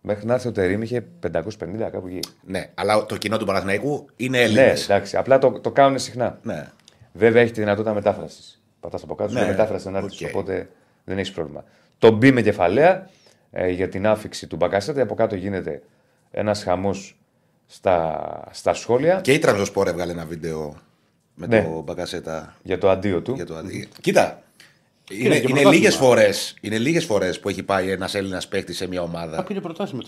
Μέχρι 0.00 0.26
να 0.26 0.34
έρθει 0.34 0.48
ο 0.48 0.52
Τερίμ 0.52 0.82
είχε 0.82 1.04
550 1.32 1.40
κάπου 1.78 2.06
εκεί. 2.06 2.20
Ναι, 2.46 2.70
αλλά 2.74 3.06
το 3.06 3.16
κοινό 3.16 3.36
του 3.38 3.46
Παναθηναϊκού 3.46 4.06
είναι 4.16 4.38
Ναι, 4.38 4.44
Έλληνες. 4.44 4.84
εντάξει. 4.84 5.16
Απλά 5.16 5.38
το, 5.38 5.50
το 5.60 5.70
κάνουν 5.70 5.98
συχνά. 5.98 6.38
Ναι. 6.42 6.68
Βέβαια 7.12 7.42
έχει 7.42 7.52
τη 7.52 7.60
δυνατότητα 7.60 7.94
μετάφρασης. 7.94 8.62
Πατάς 8.80 9.02
από 9.02 9.14
κάτω, 9.14 9.32
Ναι, 9.32 9.40
ναι, 9.40 9.46
μετάφραση 9.46 9.80
στην 9.84 9.96
ανάρτηση, 9.96 10.24
οκ. 10.24 10.30
οπότε 10.30 10.68
δεν 11.04 11.18
έχεις 11.18 11.32
πρόβλημα. 11.32 11.64
Το 11.98 12.10
μπει 12.10 12.32
με 12.32 12.42
κεφαλαία 12.42 13.08
ε, 13.50 13.68
για 13.68 13.88
την 13.88 14.06
άφιξη 14.06 14.46
του 14.46 14.56
Μπακασέτα. 14.56 15.02
Από 15.02 15.14
κάτω 15.14 15.34
γίνεται 15.34 15.82
ένας 16.30 16.62
χαμός 16.62 17.16
στα, 17.66 18.20
στα 18.50 18.74
σχόλια 18.74 19.20
Και 19.20 19.32
η 19.32 19.38
Τραμπζοσπορ 19.38 19.88
έβγαλε 19.88 20.12
ένα 20.12 20.24
βίντεο 20.24 20.76
με 21.34 21.46
Ναι. 21.46 21.62
το 21.62 21.82
Μπακασέτα 21.82 22.54
για 22.62 22.78
το 22.78 22.90
αντίο 22.90 23.20
του. 23.22 23.32
για 23.34 23.46
το 23.46 23.56
αντί. 23.56 23.88
Κοίτα. 24.00 24.42
Είναι, 25.10 25.18
και 25.20 25.26
είναι 25.26 25.38
πρωτάθλημα. 25.40 25.70
λίγες 25.70 25.94
φορές 25.94 26.54
είναι 26.60 26.78
λίγες 26.78 27.04
φορές 27.04 27.40
που 27.40 27.48
έχει 27.48 27.62
πάει 27.62 27.90
ένας 27.90 28.14
Έλληνας 28.14 28.48
παίκτης 28.48 28.76
σε 28.76 28.86
μια 28.86 29.00
Θα 29.00 29.06
ομάδα. 29.06 29.42
πήρε 29.42 29.60
προτάσεις 29.60 29.94
με 29.94 30.02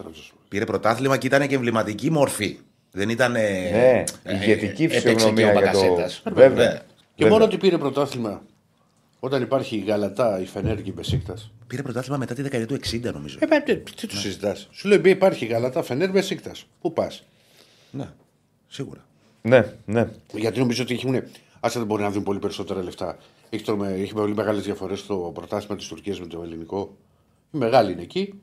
Πήρε 0.48 0.64
πρωτάθλημα 0.64 1.16
και 1.16 1.26
ήταν 1.26 1.46
και 1.48 1.54
εμβληματική 1.54 2.10
μορφή. 2.10 2.58
Δεν 2.90 3.08
ήταν. 3.08 3.34
ε, 3.36 3.40
Ναι, 3.40 4.04
ε, 4.22 4.34
ηγετική 4.34 4.84
έπαιξε 4.84 5.00
φυσιογνωμία 5.12 5.52
και 5.52 5.58
ο 5.58 5.60
για 5.62 5.72
το- 5.72 5.78
Μπακασέτας. 5.80 6.22
Βέβαια. 6.34 6.72
Ναι. 6.72 6.80
Και 7.14 7.26
μόνο 7.26 7.44
ότι 7.44 7.56
πήρε 7.56 7.78
πρωτάθλημα 7.78 8.42
όταν 9.20 9.42
υπάρχει 9.42 9.76
η 9.76 9.84
Γαλατά, 9.86 10.40
η 10.40 10.46
Φενέρ 10.46 10.82
και 10.82 10.90
η 10.90 10.92
Μπεσίκτας. 10.96 11.50
Πήρε 11.70 11.82
πρωτάθλημα 11.82 12.18
μετά 12.18 12.34
τη 12.34 12.42
δεκαετία 12.42 12.78
του 12.78 12.86
60, 12.90 13.12
νομίζω. 13.12 13.36
Ε, 13.40 13.46
μα, 13.46 13.62
τι, 13.62 13.76
τι 13.76 14.06
τους 14.06 14.20
συζητάς. 14.20 14.68
Σου 14.70 14.88
λέει 14.88 14.98
«Μπε, 14.98 15.08
υπάρχει 15.10 15.44
η 15.44 15.48
Γαλατά, 15.48 15.82
Φενέρ, 15.82 16.10
Μπεσίκτα. 16.10 16.50
Πού 16.80 16.92
πας; 16.92 17.24
Ναι, 17.90 18.08
σίγουρα. 18.68 19.04
Ναι, 19.42 19.64
ναι. 19.84 20.08
Γιατί 20.32 20.58
νομίζω 20.58 20.82
ότι 20.82 20.94
έχουν. 20.94 21.22
Άσε 21.60 21.78
δεν 21.78 21.86
μπορεί 21.86 22.02
να 22.02 22.10
δουν 22.10 22.22
πολύ 22.22 22.38
περισσότερα 22.38 22.82
λεφτά. 22.82 23.18
Έχει, 23.50 23.62
το, 23.64 23.84
έχει 23.84 24.12
πολύ 24.12 24.34
μεγάλες 24.34 24.64
διαφορές 24.64 24.98
στο 24.98 25.30
πρωτάθλημα 25.34 25.76
της 25.76 25.86
Τουρκίας 25.86 26.20
με 26.20 26.26
το 26.26 26.42
ελληνικό. 26.42 26.96
Η 27.52 27.58
μεγάλη 27.58 27.92
είναι 27.92 28.02
εκεί 28.02 28.34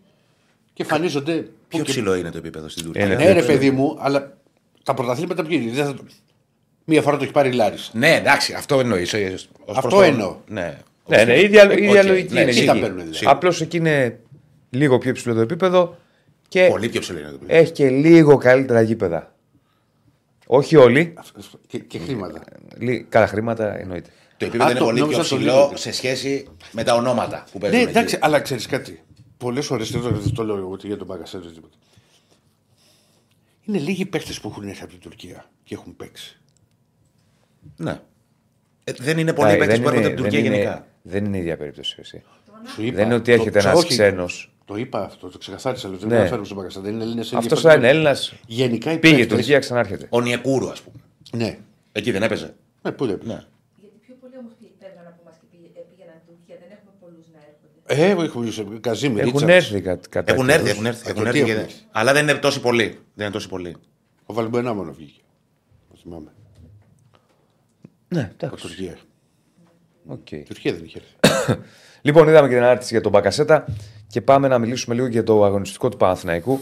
και 0.74 0.82
εμφανίζονται. 0.84 1.34
Πιο 1.68 1.80
που 1.80 1.86
και- 1.86 1.92
ψηλό 1.92 2.16
είναι 2.16 2.32
το 2.32 2.38
επίπεδο 2.38 2.70
στην 2.70 2.84
Τουρκία. 2.84 3.06
Είναι 3.06 3.16
Ναι, 3.16 3.32
ρε 3.32 3.44
παιδί 3.44 3.72
μου, 3.72 3.98
αλλά 4.00 4.38
τα 4.84 4.94
πρωταθλήματα 4.94 5.44
ποιοι 5.46 5.60
είναι; 5.62 5.72
Δεν 5.72 5.86
θα 5.86 5.94
το- 5.94 6.04
Μία 6.86 7.02
φορά 7.02 7.18
το 7.18 7.24
έχει 7.24 7.32
πάρει 7.34 7.50
η 7.50 7.54
Λάρισα. 7.54 7.92
Ναι, 7.94 8.16
εντάξει, 8.16 8.54
αυτό 8.54 8.80
εννοείς. 8.80 9.16
Αυτό 9.76 10.02
εννοώ. 10.02 10.38
Ναι. 10.48 10.78
Ναι, 11.08 11.24
ναι, 11.24 11.34
η 11.34 11.43
ίδια, 11.43 11.78
η 11.78 11.84
ίδια 11.84 12.00
Οκ, 12.02 12.06
λογική 12.08 12.34
ναι, 12.34 12.39
είναι. 12.41 12.50
εκεί 12.50 12.60
και 12.60 12.65
τα 12.65 12.72
εκεί. 12.72 12.82
παίρνουν 12.82 13.00
δηλαδή. 13.00 13.26
Απλώς 13.26 13.62
εκεί 13.62 13.78
είναι 13.78 14.20
λίγο 14.70 14.98
πιο 14.98 15.10
υψηλό 15.10 15.34
το 15.34 15.39
επίπεδο 15.41 15.98
και 16.48 16.67
Πολύ 16.70 16.89
πιο 16.89 17.00
ψηλό 17.00 17.20
είναι 17.20 17.28
το 17.28 17.34
επίπεδο. 17.36 17.60
έχει 17.60 17.72
και 17.72 17.89
λίγο 17.89 18.38
καλύτερα 18.38 18.82
γήπεδα. 18.82 19.36
Όχι 20.48 20.76
όλοι. 20.76 21.13
Και, 21.67 21.80
και 21.80 22.00
χρήματα. 22.00 22.43
Λί- 22.78 23.06
Καλά 23.10 23.28
χρήματα 23.28 23.80
εννοείται. 23.80 24.10
Το 24.38 24.46
επίπεδο 24.46 24.65
Α, 24.67 24.70
είναι 24.70 24.80
το- 24.80 24.86
πολύ 24.86 24.98
πιο 24.98 25.06
νόμιζα 25.12 25.30
το 25.30 25.36
ψηλό 25.36 25.39
λίγο. 25.52 25.72
σε 25.76 25.91
σχέση 25.91 26.48
με 26.72 26.84
τα 26.84 26.96
ονόματα 26.96 27.43
που 27.52 27.58
παίζουν. 27.60 27.78
Ναι, 27.80 27.84
εκεί. 27.84 27.98
εντάξει, 27.98 28.17
αλλά 28.22 28.39
ξέρεις 28.39 28.65
κάτι. 28.65 29.02
Πολλές 29.38 29.65
φορές 29.65 29.91
δεν 29.91 30.02
το, 30.02 30.10
δεν 30.10 30.34
το 30.34 30.43
λέω 30.43 30.58
εγώ 30.58 30.67
ούτε 30.67 30.88
για 30.88 30.98
τον 30.98 31.08
Μπαγκασέτο. 31.08 31.48
τίποτα. 31.52 31.76
Είναι 33.65 33.78
λίγοι 33.80 34.06
παίχτε 34.06 34.34
που 34.41 34.48
έχουν 34.50 34.67
έρθει 34.67 34.82
από 34.84 34.91
την 34.91 35.00
Τουρκία 35.02 35.46
και 35.63 35.74
έχουν 35.76 35.96
παίξει. 35.96 36.39
Ναι. 37.78 38.00
Ε, 38.89 38.91
δεν 39.00 39.17
είναι 39.17 39.34
πολλοί 39.34 39.52
Ε, 39.52 39.56
παίκτες 39.58 39.73
δεν 39.80 39.82
που 39.84 39.88
έρχονται 39.89 40.08
είναι- 40.08 40.13
από 40.13 40.15
την 40.15 40.32
Τουρκία 40.32 40.41
δεν 40.50 40.52
είναι- 40.60 40.63
γενικά. 40.63 40.86
Δεν 41.02 41.26
είναι 41.26 41.38
η 41.38 41.39
ίδια 41.39 41.58
περίπτωση. 41.58 41.95
Εσύ. 42.00 42.23
Σου 42.73 42.84
είπα, 42.84 42.95
Δεν 42.95 43.06
είναι 43.06 43.13
ότι 43.15 43.23
το- 43.23 43.32
έρχεται 43.32 43.60
το- 43.62 43.67
ένας 43.67 43.80
όχι, 43.80 43.88
ξένος. 43.88 44.52
Το 44.65 44.76
είπα 44.76 45.04
αυτό, 45.04 45.28
το 45.30 45.38
ξεκαθάρισα. 45.38 45.88
λέω, 45.89 45.97
Δεν 45.97 46.08
Ναι. 46.08 46.13
ναι. 46.13 46.19
αναφέρομαι 46.19 46.45
στον 46.45 46.58
Μπαγκασέτο. 46.58 46.84
Δεν 46.86 46.93
είναι 46.93 47.04
Έλληνες. 47.04 47.34
Αυτός 47.34 47.62
θα 47.62 47.73
είναι 47.73 47.88
Έλληνας. 47.89 48.34
Γενικά 48.47 48.91
οι 48.91 48.97
Πήγε 48.97 49.13
η 49.13 49.17
παίκτες- 49.17 49.38
Τουρκία, 49.38 49.60
ξανάρχεται. 49.60 50.06
Ο 50.10 50.21
Νιεκούρου, 50.21 50.69
ας 50.69 50.82
πούμε. 50.82 50.97
Ναι. 51.43 51.58
Εκεί 51.91 52.12
δεν 52.12 52.23
έπαιζε. 52.23 52.54
Ναι, 52.82 52.91
πού 52.91 53.06
δεν 53.06 53.19
Ναι. 53.23 53.34
Γιατί 53.34 53.95
πιο 54.06 54.15
πολλοί 54.21 54.34
όμως 54.39 54.52
φεύγαν 54.80 55.06
από 55.08 55.19
εμάς 55.23 55.36
και 55.41 55.45
πήγε- 55.52 55.78
ε, 55.78 55.82
πήγαιναν 55.89 56.15
στην 56.23 56.34
Τουρκία. 56.36 56.56
Δεν 56.62 56.69
έχουμε 56.76 56.91
πολλούς 57.04 57.26
να 57.36 57.39
έρχονται. 57.50 58.04
Ε, 58.04 58.26
έχουμε 58.28 58.80
Καζίμι, 58.80 59.19
Έχουν 59.19 59.32
Ρίτσαρτς. 59.39 59.56
έρθει 59.71 59.82
κα- 59.82 60.00
κατά 60.10 60.34
Έχουν 60.34 60.45
καιρούς. 60.47 60.60
έρθει, 60.62 60.71
έχουν 60.73 60.86
έρθει. 60.86 61.04
Ε, 61.08 61.10
Έχουν 61.12 61.21
το 61.23 61.28
έρθει 61.30 61.39
τι 61.39 61.45
και 61.45 61.52
έχουν 61.52 61.63
δεν- 61.63 61.71
έρθει. 61.76 61.82
Αλλά 62.00 62.13
δεν 62.13 62.23
είναι 62.28 62.38
τόσοι 62.45 62.60
πολλοί. 62.67 62.88
Δεν 63.17 63.26
είναι 63.26 63.34
τόσοι 63.38 63.47
πολλοί. 63.54 63.76
Ο 64.26 64.34
Βαλμπουενά 64.34 64.73
μόνο 64.73 64.91
βγήκε. 64.93 65.21
Το 65.89 65.95
θυμάμαι. 66.04 66.30
Ναι, 68.08 68.22
Από 68.22 68.34
εντάξει. 68.46 68.67
Τουρκία. 68.67 68.98
Οκ. 70.08 70.32
Η 70.32 70.43
Τουρκία 70.43 70.74
δεν 70.74 70.84
είχε 70.84 71.02
έρθει. 71.22 71.60
Λοιπόν, 72.02 72.28
είδαμε 72.28 72.48
και 72.48 72.54
την 72.54 72.63
ανάρτηση 72.63 72.93
για 72.93 73.02
τον 73.02 73.12
Μπακασέτα 73.12 73.65
και 74.08 74.22
πάμε 74.22 74.48
να 74.48 74.60
μιλήσουμε 74.60 74.96
λίγο 74.96 75.08
για 75.08 75.24
το 75.24 75.43
αγωνιστικό 75.43 75.89
του 75.89 75.98
Παναθηναϊκού. 75.98 76.60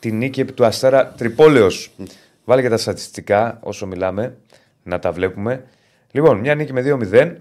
Την 0.00 0.16
νίκη 0.16 0.40
επί 0.40 0.52
του 0.52 0.64
Αστέρα 0.64 1.06
Τριπόλεως. 1.08 1.90
Βάλε 2.44 2.62
και 2.62 2.68
τα 2.68 2.76
στατιστικά 2.76 3.58
όσο 3.62 3.86
μιλάμε, 3.86 4.36
να 4.82 4.98
τα 4.98 5.12
βλέπουμε. 5.12 5.64
Λοιπόν, 6.10 6.38
μια 6.38 6.54
νίκη 6.54 6.72
με 6.72 6.82
2-0. 6.84 7.34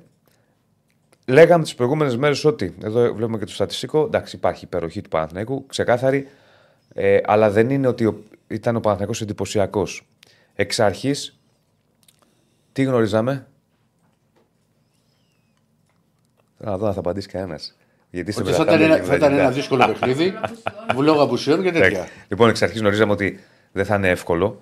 Λέγαμε 1.28 1.64
τις 1.64 1.76
προηγούμενες 1.76 2.18
μέρες 2.18 2.46
ότι. 2.46 2.76
Εδώ 2.84 3.14
βλέπουμε 3.14 3.38
και 3.38 3.46
το 3.46 3.52
στατιστικό. 3.52 4.04
Εντάξει, 4.06 4.36
υπάρχει 4.36 4.66
υπεροχή 4.66 5.02
του 5.02 5.10
Παναθηναϊκού, 5.10 5.66
ξεκάθαρη. 5.66 6.28
Ε, 6.94 7.20
αλλά 7.26 7.50
δεν 7.50 7.70
είναι 7.70 7.88
ότι 7.88 8.06
ο- 8.06 8.24
ήταν 8.48 8.76
ο 8.76 8.80
Παναθηναϊκός 8.80 9.22
εντυπωσιακός. 9.22 10.08
Εξ 10.56 10.80
αρχής, 10.80 11.40
τι 12.78 12.84
γνωρίζαμε; 12.84 13.48
Θέλω 16.58 16.72
να 16.72 16.78
δω 16.78 16.88
αν 16.88 16.94
θα 16.94 17.00
απαντήσει 17.00 17.28
κανένας. 17.28 17.78
Γιατί 18.10 18.32
στην 18.32 18.46
Ότι 18.46 18.54
θα 18.56 18.64
ήταν, 18.64 18.82
ένα, 18.82 18.98
θα 18.98 19.16
ήταν 19.16 19.34
ένα 19.34 19.52
δύσκολο 19.52 19.86
παιχνίδι. 19.86 20.34
Βουλόγα 20.94 21.22
απουσιών 21.22 21.64
και 21.64 21.72
τέτοια. 21.72 22.08
Λοιπόν, 22.28 22.50
εξ 22.50 22.62
αρχής 22.62 22.80
γνωρίζαμε 22.80 23.12
ότι 23.12 23.40
δεν 23.72 23.86
θα 23.86 23.96
είναι 23.96 24.10
εύκολο. 24.10 24.62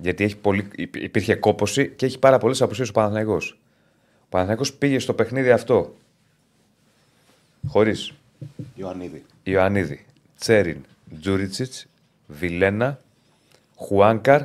Γιατί 0.00 0.24
έχει 0.24 0.36
πολύ, 0.36 0.68
υπ- 0.74 0.96
υπήρχε 0.96 1.34
κόποση 1.34 1.88
και 1.88 2.06
έχει 2.06 2.18
πάρα 2.18 2.38
πολλές 2.38 2.62
απουσίες 2.62 2.88
ο 2.88 2.92
Παναθηναϊκός. 2.92 3.58
Ο 4.20 4.26
Παναθηναϊκός 4.28 4.72
πήγε 4.72 4.98
στο 4.98 5.14
παιχνίδι 5.14 5.50
αυτό 5.50 5.94
χωρίς 7.66 8.12
Ιωαννίδη. 8.74 9.24
Ιωαννίδη, 9.42 10.04
Τσέριν, 10.38 10.84
Τζούριτσιτς, 11.20 11.86
Βιλένα, 12.26 12.98
Χουάνκαρ, 13.76 14.42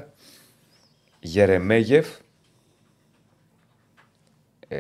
Γερεμέγεφ. 1.20 2.08
Ε, 4.68 4.78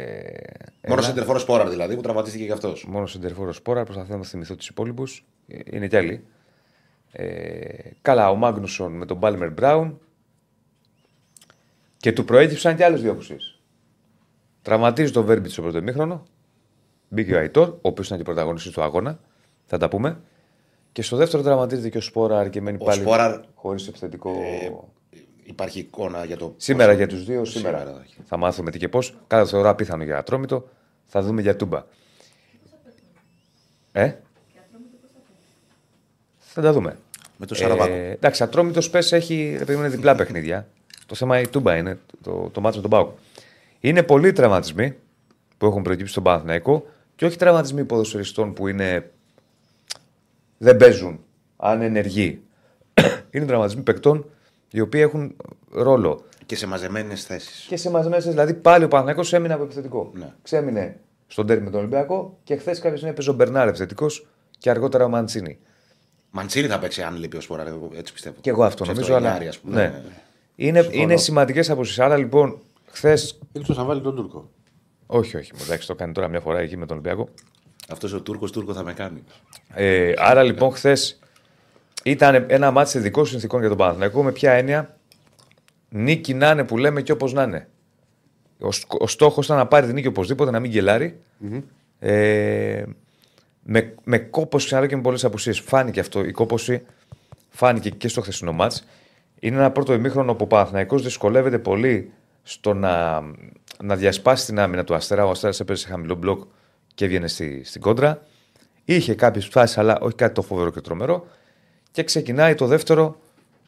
Μόνο 0.87 0.99
ένα- 0.99 1.01
σε 1.01 1.13
τερφόρο 1.13 1.39
σπόρα 1.39 1.69
δηλαδή 1.69 1.95
που 1.95 2.01
τραυματίστηκε 2.01 2.45
και 2.45 2.51
αυτός. 2.51 2.85
Μόνο 2.87 3.05
σεντερφόρο 3.05 3.51
σπόρα, 3.53 3.83
προσπαθώ 3.83 4.17
να 4.17 4.23
θυμηθώ 4.23 4.55
τους 4.55 4.67
υπόλοιπους. 4.67 5.25
Είναι 5.71 5.87
κι 5.87 5.97
άλλοι. 5.97 6.25
Ε, 7.11 7.25
καλά, 8.01 8.29
ο 8.29 8.35
Μάγνουσον 8.35 8.91
με 8.91 9.05
τον 9.05 9.19
Πάλμερ 9.19 9.51
Μπράουν. 9.51 9.99
Και 11.97 12.11
του 12.13 12.25
προέκυψαν 12.25 12.75
κι 12.75 12.83
άλλε 12.83 12.97
δύο 12.97 13.11
απουσίε. 13.11 13.37
Τραυματίζει 14.61 15.11
τον 15.11 15.25
Βέρμπιτ 15.25 15.51
στο 15.51 15.61
πρώτο 15.61 15.77
ημίχρονο. 15.77 16.23
Μπήκε 17.09 17.33
ο 17.35 17.37
Αϊτόρ, 17.39 17.69
ο 17.69 17.79
οποίος 17.81 18.05
ήταν 18.05 18.17
και 18.17 18.23
πρωταγωνιστής 18.23 18.71
του 18.71 18.81
αγώνα. 18.81 19.19
Θα 19.65 19.77
τα 19.77 19.89
πούμε. 19.89 20.19
Και 20.91 21.01
στο 21.01 21.15
δεύτερο 21.17 21.43
τραυματίζεται 21.43 21.89
και 21.89 21.97
ο 21.97 22.01
Σπόραρ 22.01 22.49
και 22.49 22.61
μένει 22.61 22.77
Ο 22.81 22.85
πάλι 22.85 23.01
Σπόραρ, 23.01 23.39
χωρίς 23.55 23.87
επιθετικό. 23.87 24.31
Υπάρχει 25.47 25.79
εικόνα 25.79 26.23
για 26.25 26.37
το. 26.37 26.53
Σήμερα 26.57 26.91
πόσο- 26.91 26.97
για 27.03 27.07
τους 27.07 27.25
δύο, 27.25 27.45
σήμερα. 27.45 27.79
Σήμερα, 27.79 27.99
όχι. 27.99 28.15
θα 28.25 28.37
μάθουμε 28.37 28.71
τι 28.71 28.77
και 28.77 28.89
πώς. 28.89 29.17
Κατά 29.27 29.45
θεωρώ 29.45 29.69
απίθανο 29.69 30.03
για 30.03 30.17
ατρόμητο. 30.17 30.69
Θα 31.05 31.21
δούμε 31.21 31.41
για 31.41 31.55
τούμπα. 31.55 31.83
Ε; 33.91 34.13
Θα 36.37 36.61
τα 36.61 36.73
δούμε. 36.73 36.97
Με 37.37 37.45
το 37.45 37.55
Σαραβάκο. 37.55 37.93
Ε, 37.93 38.11
εντάξει, 38.11 38.43
ατρόμητος 38.43 38.89
πες 38.89 39.11
έχει 39.11 39.55
ρε 39.57 39.65
παιδί 39.65 39.73
μου, 39.73 39.79
είναι 39.85 39.95
διπλά 39.95 40.15
παιχνίδια. 40.15 40.67
Το 41.05 41.15
θέμα 41.15 41.39
η 41.39 41.47
Τούμπα 41.47 41.75
είναι 41.75 41.99
το, 42.21 42.49
το 42.51 42.61
μάτσο 42.61 42.81
με 42.81 42.87
τον 42.87 42.99
Πάουκ. 42.99 43.17
Είναι 43.79 44.03
πολλοί 44.03 44.31
τραυματισμοί 44.31 44.95
που 45.57 45.65
έχουν 45.65 45.81
προκύψει 45.81 46.11
στον 46.11 46.23
Παναθηναϊκό 46.23 46.85
και 47.15 47.25
όχι 47.25 47.37
τραυματισμοί 47.37 47.85
ποδοσφαιριστών 47.85 48.53
που 48.53 48.67
είναι. 48.67 49.11
δεν 50.57 50.77
παίζουν, 50.77 51.19
αν 51.57 51.81
ενεργοί. 51.81 52.41
είναι 53.31 53.45
τραυματισμοί 53.45 53.81
παικτών 53.81 54.25
οι 54.71 54.79
οποίοι 54.79 55.01
έχουν 55.03 55.35
ρόλο. 55.71 56.23
Και 56.45 56.55
σε 56.55 56.67
μαζεμένες 56.67 57.23
θέσεις. 57.23 57.65
Και 57.67 57.77
σε 57.77 57.89
μαζεμένες 57.89 58.25
δηλαδή 58.25 58.53
πάλι 58.53 58.83
ο 58.83 58.87
Παναθηναϊκός 58.87 59.33
έμεινε 59.33 59.53
από 59.53 59.63
επιθετικό. 59.63 60.11
Ναι. 60.13 60.33
Ξέμεινε 60.41 60.99
στον 61.27 61.45
τέρμι 61.47 61.63
με 61.63 61.69
τον 61.69 61.79
Ολυμπιακό 61.79 62.37
και 62.43 62.55
χθες 62.55 62.79
κάποια 62.79 62.95
στιγμή 62.95 63.11
έπαιζε 63.13 63.29
ο 63.29 63.33
Μπερνάρ 63.33 63.67
επιθετικός 63.67 64.27
και 64.57 64.69
αργότερα 64.69 65.05
ο 65.05 65.09
Μαντσίνη. 65.09 65.59
Μαντσίνη 66.31 66.67
θα 66.67 66.79
παίξει 66.79 67.01
αν 67.01 67.15
λείπει 67.15 67.37
ο 67.37 67.41
Σπόρα, 67.41 67.77
έτσι 67.95 68.13
πιστεύω. 68.13 68.35
Και 68.41 68.49
εγώ 68.49 68.63
αυτό 68.63 68.85
Σε 68.85 68.91
νομίζω. 68.91 69.15
Αλλά... 69.15 69.35
Χριστουγεννιάρη, 69.35 69.47
ας 69.47 69.59
πούμε. 69.59 69.75
Ναι. 69.75 70.01
Είναι, 70.55 70.87
είναι 70.91 71.17
σημαντικές 71.17 71.69
αποσύσει. 71.69 72.01
Άρα 72.01 72.17
λοιπόν, 72.17 72.59
χθε. 72.85 73.17
Εκτό 73.53 73.73
να 73.73 73.83
βάλει 73.83 74.01
τον 74.01 74.15
Τούρκο. 74.15 74.49
Όχι, 75.05 75.37
όχι. 75.37 75.51
Εντάξει, 75.61 75.87
το 75.87 75.95
κάνει 75.95 76.13
τώρα 76.13 76.27
μια 76.27 76.39
φορά 76.39 76.59
εκεί 76.59 76.77
με 76.77 76.85
τον 76.85 76.97
Ολυμπιακό. 76.97 77.29
Αυτός 77.89 78.13
ο 78.13 78.21
Τούρκος 78.21 78.51
Τούρκο 78.51 78.73
θα 78.73 78.83
με 78.83 78.93
κάνει. 78.93 79.23
Ε, 79.73 80.13
άρα 80.17 80.43
λοιπόν, 80.43 80.71
χθες 80.71 81.19
ήταν 82.03 82.45
ένα 82.47 82.71
μάτι 82.71 82.97
ειδικών 82.97 83.25
συνθήκων 83.25 83.59
για 83.59 83.69
τον 83.69 83.77
Παναθηναϊκό 83.77 84.23
με 84.23 84.31
ποια 84.31 84.51
έννοια; 84.51 84.97
Νίκη 85.89 86.33
να 86.33 86.49
είναι 86.51 86.63
που 86.63 86.77
λέμε 86.77 87.01
και 87.01 87.11
όπως 87.11 87.33
να 87.33 87.43
είναι. 87.43 87.67
Ο, 88.59 88.71
σκ- 88.71 89.01
ο 89.01 89.07
στόχος 89.07 89.45
ήταν 89.45 89.57
να 89.57 89.67
πάρει 89.67 89.85
την 89.85 89.95
νίκη 89.95 90.07
οπωσδήποτε, 90.07 90.51
να 90.51 90.59
μην 90.59 90.71
γελαρει 90.71 91.19
Ε, 91.99 92.83
με, 93.63 93.95
με 94.03 94.17
κόπωση 94.17 94.65
ξαναλέω 94.65 94.89
και 94.89 94.95
με 94.95 95.01
πολλές 95.01 95.23
απουσίες. 95.25 95.59
Φάνηκε 95.59 95.99
αυτό. 95.99 96.23
Η 96.23 96.31
κόπωση 96.31 96.81
φάνηκε 97.49 97.89
και 97.89 98.07
στο 98.07 98.21
χθεσινό 98.21 98.51
μάτς. 98.51 98.83
Είναι 99.39 99.55
ένα 99.55 99.71
πρώτο 99.71 99.93
ημίχρονο 99.93 100.35
που 100.35 100.43
ο 100.43 100.47
Παναθηναϊκός 100.47 101.01
δυσκολεύεται 101.03 101.59
πολύ 101.59 102.11
στο 102.43 102.73
να, 102.73 103.21
να 103.83 103.95
διασπάσει 103.95 104.45
την 104.45 104.59
άμυνα 104.59 104.83
του 104.83 104.95
Αστέρα. 104.95 105.25
Ο 105.25 105.29
Αστέρας 105.29 105.59
έπαιζε 105.59 105.81
σε 105.81 105.87
χαμηλό 105.87 106.15
μπλοκ 106.15 106.43
και 106.95 107.05
έβγαινε 107.05 107.27
στη, 107.27 107.61
στην 107.63 107.81
κόντρα. 107.81 108.21
Είχε 108.85 109.15
κάποιες 109.15 109.45
φάσεις, 109.45 109.77
αλλά 109.77 109.99
όχι 109.99 110.15
κάτι 110.15 110.33
το 110.33 110.41
φοβερό 110.41 110.71
και 110.71 110.81
τρομερό. 110.81 111.27
Και 111.91 112.03
ξεκινάει 112.03 112.55
το 112.55 112.65
δεύτερο 112.65 113.19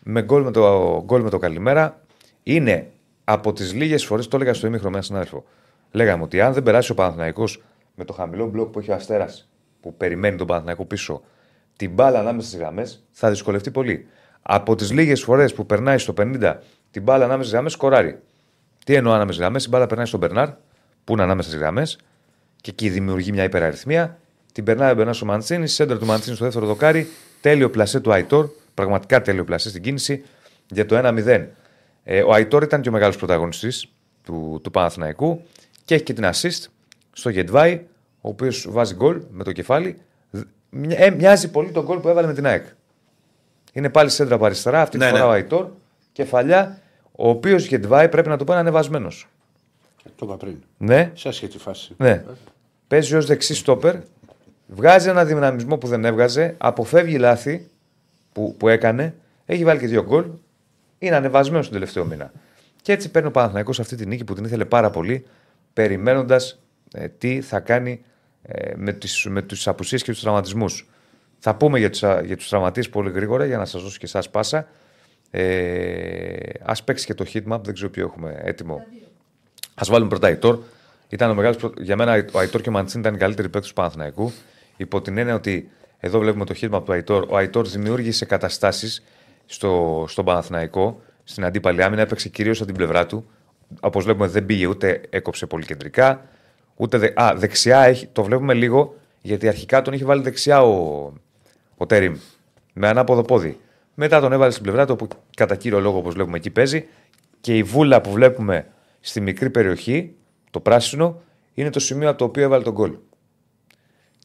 με 0.04 0.22
γκολ 0.22 0.44
με 0.44 0.52
το, 0.52 1.02
γκολ 1.06 1.22
με 1.22 1.30
το 1.30 1.38
καλημέρα. 1.38 2.02
Είναι 2.44 2.92
από 3.24 3.54
τις 3.54 3.74
λίγες 3.74 4.06
φορές, 4.06 4.28
το 4.28 4.36
έλεγα 4.36 4.54
στο 4.54 4.68
ημίχρονο 4.68 4.90
με 4.90 4.98
έναν 4.98 5.08
συνάδελφο. 5.08 5.46
Λέγαμε 5.92 6.24
ότι 6.24 6.42
αν 6.42 6.54
δεν 6.54 6.64
περάσει 6.64 6.92
ο 6.92 6.96
Παναθηναϊκός 6.96 7.64
με 7.96 8.06
το 8.06 8.14
χαμηλό 8.14 8.48
μπλοκ 8.48 8.70
που 8.70 8.80
έχει 8.80 8.92
ο 8.92 8.94
Αστέρας, 8.94 9.50
που 9.82 9.94
περιμένει 9.98 10.38
τον 10.38 10.48
Παναθηναϊκό 10.48 10.86
πίσω, 10.86 11.22
την 11.76 11.92
μπάλα 11.92 12.20
ανάμεσα 12.20 12.48
στις 12.48 12.60
γραμμές, 12.60 13.04
θα 13.12 13.30
δυσκολευτεί 13.30 13.72
πολύ. 13.72 14.08
Από 14.42 14.76
τις 14.76 14.92
λίγες 14.92 15.22
φορές 15.22 15.54
που 15.54 15.66
περνάει 15.66 15.98
στο 15.98 16.14
50 16.18 16.60
την 16.92 17.02
μπάλα 17.02 17.24
ανάμεσα 17.24 17.42
στις 17.42 17.52
γραμμές, 17.52 17.72
σκοράρει. 17.72 18.20
Τι 18.86 18.96
εννοώ 18.96 19.12
ανάμεσα 19.12 19.34
στις 19.34 19.44
γραμμές, 19.44 19.66
η 19.66 19.70
μπάλα 19.70 19.88
περνάει 19.88 20.06
στον 20.06 20.20
Μπερνάρ, 20.20 20.50
που 21.04 21.14
είναι 21.14 21.24
ανάμεσα 21.24 21.48
στις 21.48 21.62
γραμμές, 21.62 22.00
και 22.62 22.70
εκεί 22.70 22.90
δημιουργεί 22.90 23.32
μια 23.32 23.44
υπεραριθμία. 23.44 24.20
Την 24.52 24.64
περνάει 24.64 24.92
ο 24.92 24.96
Μπερνάρ 24.96 25.16
στο 25.16 25.26
Μαντσίνη, 25.26 25.68
σέντρα 25.68 25.98
του 25.98 26.06
Μαντσίνη 26.06 26.36
στο 26.36 26.46
δεύτερο 26.46 26.66
δοκάρι, 26.66 27.08
τέλειο 27.42 27.70
πλασέ 27.70 28.00
του 28.00 28.12
Αϊτόρ, 28.14 28.50
πραγματικά 28.74 29.22
τέλειο 29.22 29.44
πλασέ 29.44 29.70
στην 29.70 29.82
κίνηση 29.82 30.24
για 30.70 30.86
το 30.86 30.98
1-0. 31.04 31.46
Ε, 32.04 32.22
ο 32.22 32.34
Αϊτόρ 32.34 32.64
ήταν 32.64 32.82
και 32.82 32.90
ο 32.90 32.92
μεγάλος 32.92 33.18
πρωταγωνιστής 33.18 33.88
του, 34.24 34.60
του 34.64 34.72
Παναθηναϊκού 34.72 35.42
και 35.86 35.96
έχει 35.96 36.04
και 36.04 36.14
την 36.14 36.24
assist 36.34 36.66
στο 37.12 37.30
Γετβάη, 37.30 37.82
ο 38.22 38.30
οποίος 38.30 38.68
βάζει 38.70 38.94
γκολ 38.96 39.22
με 39.32 39.44
το 39.44 39.52
κεφάλι. 39.52 39.98
Δ- 40.32 40.42
μοι- 40.70 40.96
ε, 41.00 41.10
μοιάζει 41.10 41.52
πολύ 41.52 41.72
τον 41.72 41.84
γκολ 41.86 41.98
που 42.00 42.08
έβαλε 42.10 42.28
με 42.28 42.34
την 42.34 42.46
ΑΕΚ. 42.46 42.66
Είναι 43.74 43.90
πάλι 43.90 44.10
σέντρα 44.10 44.36
από 44.36 44.46
αριστερά, 44.46 44.82
αυτή 44.82 44.98
τη 44.98 45.04
Ναι, 45.04 45.10
φορά 45.10 45.22
ναι. 45.24 45.28
ο 45.28 45.32
Αϊτόρ, 45.32 45.68
κεφαλιά, 46.12 46.82
ο 47.12 47.30
οποίος 47.30 47.66
Γετβάη 47.66 48.10
πρέπει 48.10 48.30
να 48.30 48.38
το 48.38 48.44
πάει 48.44 48.58
ανεβασμένος. 48.60 49.28
Το 50.04 50.26
είπα 50.26 50.38
πριν. 50.38 50.56
Ναι, 50.78 51.12
Σε 51.16 51.28
άσχετη 51.28 51.58
φάση. 51.58 51.94
ναι. 51.98 52.24
Παίζει 52.88 53.16
ως 53.16 53.26
δεξί 53.26 53.56
στόπερ, 53.56 53.96
βγάζει 54.70 55.10
ένα 55.10 55.26
δυναμισμό 55.26 55.78
που 55.78 55.88
δεν 55.88 56.06
έβγαζε, 56.06 56.56
αποφεύγει 56.58 57.18
λάθη 57.18 57.68
που, 58.32 58.56
που 58.58 58.68
έκανε, 58.68 59.16
έχει 59.46 59.64
βάλει 59.64 59.80
και 59.80 59.88
δύο 59.88 60.04
γκολ, 60.04 60.26
είναι 61.00 61.16
ανεβασμένος 61.16 61.66
τον 61.66 61.74
τελευταίο 61.74 62.06
μήνα. 62.06 62.32
Και 62.82 62.92
έτσι 62.92 63.12
παίρνει 63.12 63.28
ο 63.28 63.32
Παναθηναϊκός 63.32 63.80
αυτή 63.80 63.96
τη 63.96 64.06
νίκη 64.06 64.24
που 64.24 64.34
την 64.34 64.44
ήθελε 64.44 64.66
πάρα 64.66 64.90
πολύ, 64.90 65.26
περιμένοντας 65.74 66.60
τι 67.18 67.42
θα 67.42 67.60
κάνει 67.60 68.02
ε, 68.42 68.72
με, 68.76 68.94
τις, 68.94 69.26
με 69.30 69.42
τους 69.42 69.68
απουσίες 69.68 70.04
και 70.04 70.12
τους 70.12 70.22
τραυματισμούς. 70.22 70.88
Θα 71.40 71.56
πούμε 71.56 71.80
για 71.80 71.90
τους, 71.90 72.04
α- 72.04 72.22
για 72.22 72.38
τους 72.38 72.50
τραυματίες 72.50 72.90
πολύ 72.90 73.12
γρήγορα 73.12 73.46
για 73.46 73.58
να 73.58 73.66
σας 73.66 73.82
δώσω 73.82 73.98
και 73.98 74.06
εσάς 74.06 74.30
πάσα. 74.30 74.68
Ε, 75.32 76.38
ας 76.62 76.84
παίξει 76.84 77.06
και 77.06 77.14
το 77.14 77.26
heatmap, 77.34 77.60
δεν 77.64 77.74
ξέρω 77.74 77.90
ποιο 77.90 78.06
έχουμε 78.06 78.40
έτοιμο. 78.44 78.74
Α 79.76 79.84
βάλουμε 79.88 80.10
πρώτα 80.10 80.28
Αϊτόρ. 80.28 80.60
Ήταν 81.10 81.30
ο 81.30 81.34
μεγάλος, 81.34 81.58
πρω- 81.58 81.74
για 81.82 81.96
μένα 81.96 82.26
ο 82.32 82.40
Αϊτόρ 82.40 82.62
και 82.62 82.70
ο 82.70 82.72
Μαντσίν 82.72 83.00
ήταν 83.00 83.14
οι 83.14 83.18
καλύτεροι 83.18 83.50
παίκτες 83.50 83.70
του 83.70 83.76
Παναθηναϊκού. 83.76 84.32
Υπό 84.82 85.02
την 85.02 85.18
έννοια 85.18 85.36
ότι 85.36 85.70
εδώ 85.98 86.20
βλέπουμε 86.20 86.46
το 86.46 86.54
χείρμα 86.54 86.82
του 86.84 86.92
Αϊτόρ. 86.92 87.26
Ο 87.30 87.38
Αϊτόρ 87.38 87.68
δημιούργησε 87.68 88.26
καταστάσεις 88.26 89.04
στο, 89.46 90.06
στον 90.08 90.26
Παναθηναϊκό, 90.26 91.02
στην 91.24 91.46
αντίπαλη 91.46 91.84
άμυνα, 91.84 92.02
έπαιξε 92.02 92.30
κυρίως 92.30 92.58
από 92.58 92.66
την 92.66 92.76
πλευρά 92.76 93.06
του. 93.06 93.30
Όπως 93.80 94.04
βλέπουμε, 94.04 94.28
δεν 94.28 94.46
πήγε 94.46 94.66
ούτε 94.66 95.02
έκοψε 95.10 95.46
πολύ 95.46 95.66
κεντρικά. 95.66 96.26
Ούτε 96.76 96.98
δε, 96.98 97.10
α, 97.16 97.34
δεξιά 97.36 97.80
έχει, 97.80 98.08
το 98.08 98.24
βλέπουμε 98.24 98.54
λίγο, 98.54 98.96
γιατί 99.22 99.48
αρχικά 99.48 99.82
τον 99.82 99.94
είχε 99.94 100.06
βάλει 100.06 100.22
δεξιά 100.22 100.62
ο, 100.62 101.14
ο 101.78 101.86
Τέριμ. 101.86 102.16
Με 102.74 102.88
ανάποδο 102.88 103.22
πόδι. 103.22 103.60
Μετά 103.94 104.20
τον 104.20 104.32
έβαλε 104.32 104.52
στην 104.52 104.64
πλευρά 104.64 104.86
του, 104.86 104.98
όπου 105.02 105.08
κατά 105.36 105.56
κύριο 105.56 105.80
λόγο, 105.80 105.98
όπως 105.98 106.14
βλέπουμε 106.14 106.38
εκεί 106.38 106.50
παίζει. 106.50 106.86
Και 107.42 107.58
η 107.58 107.64
βούλα 107.64 108.02
που 108.02 108.12
βλέπουμε 108.12 108.68
στη 109.00 109.22
μικρή 109.22 109.50
περιοχή, 109.50 110.16
το 110.52 110.60
πράσινο, 110.60 111.22
είναι 111.54 111.70
το 111.70 111.80
σημείο 111.80 112.10
από 112.10 112.18
το 112.18 112.24
οποίο 112.24 112.44
έβαλε 112.44 112.64
τον 112.64 112.74
γκολ. 112.74 112.92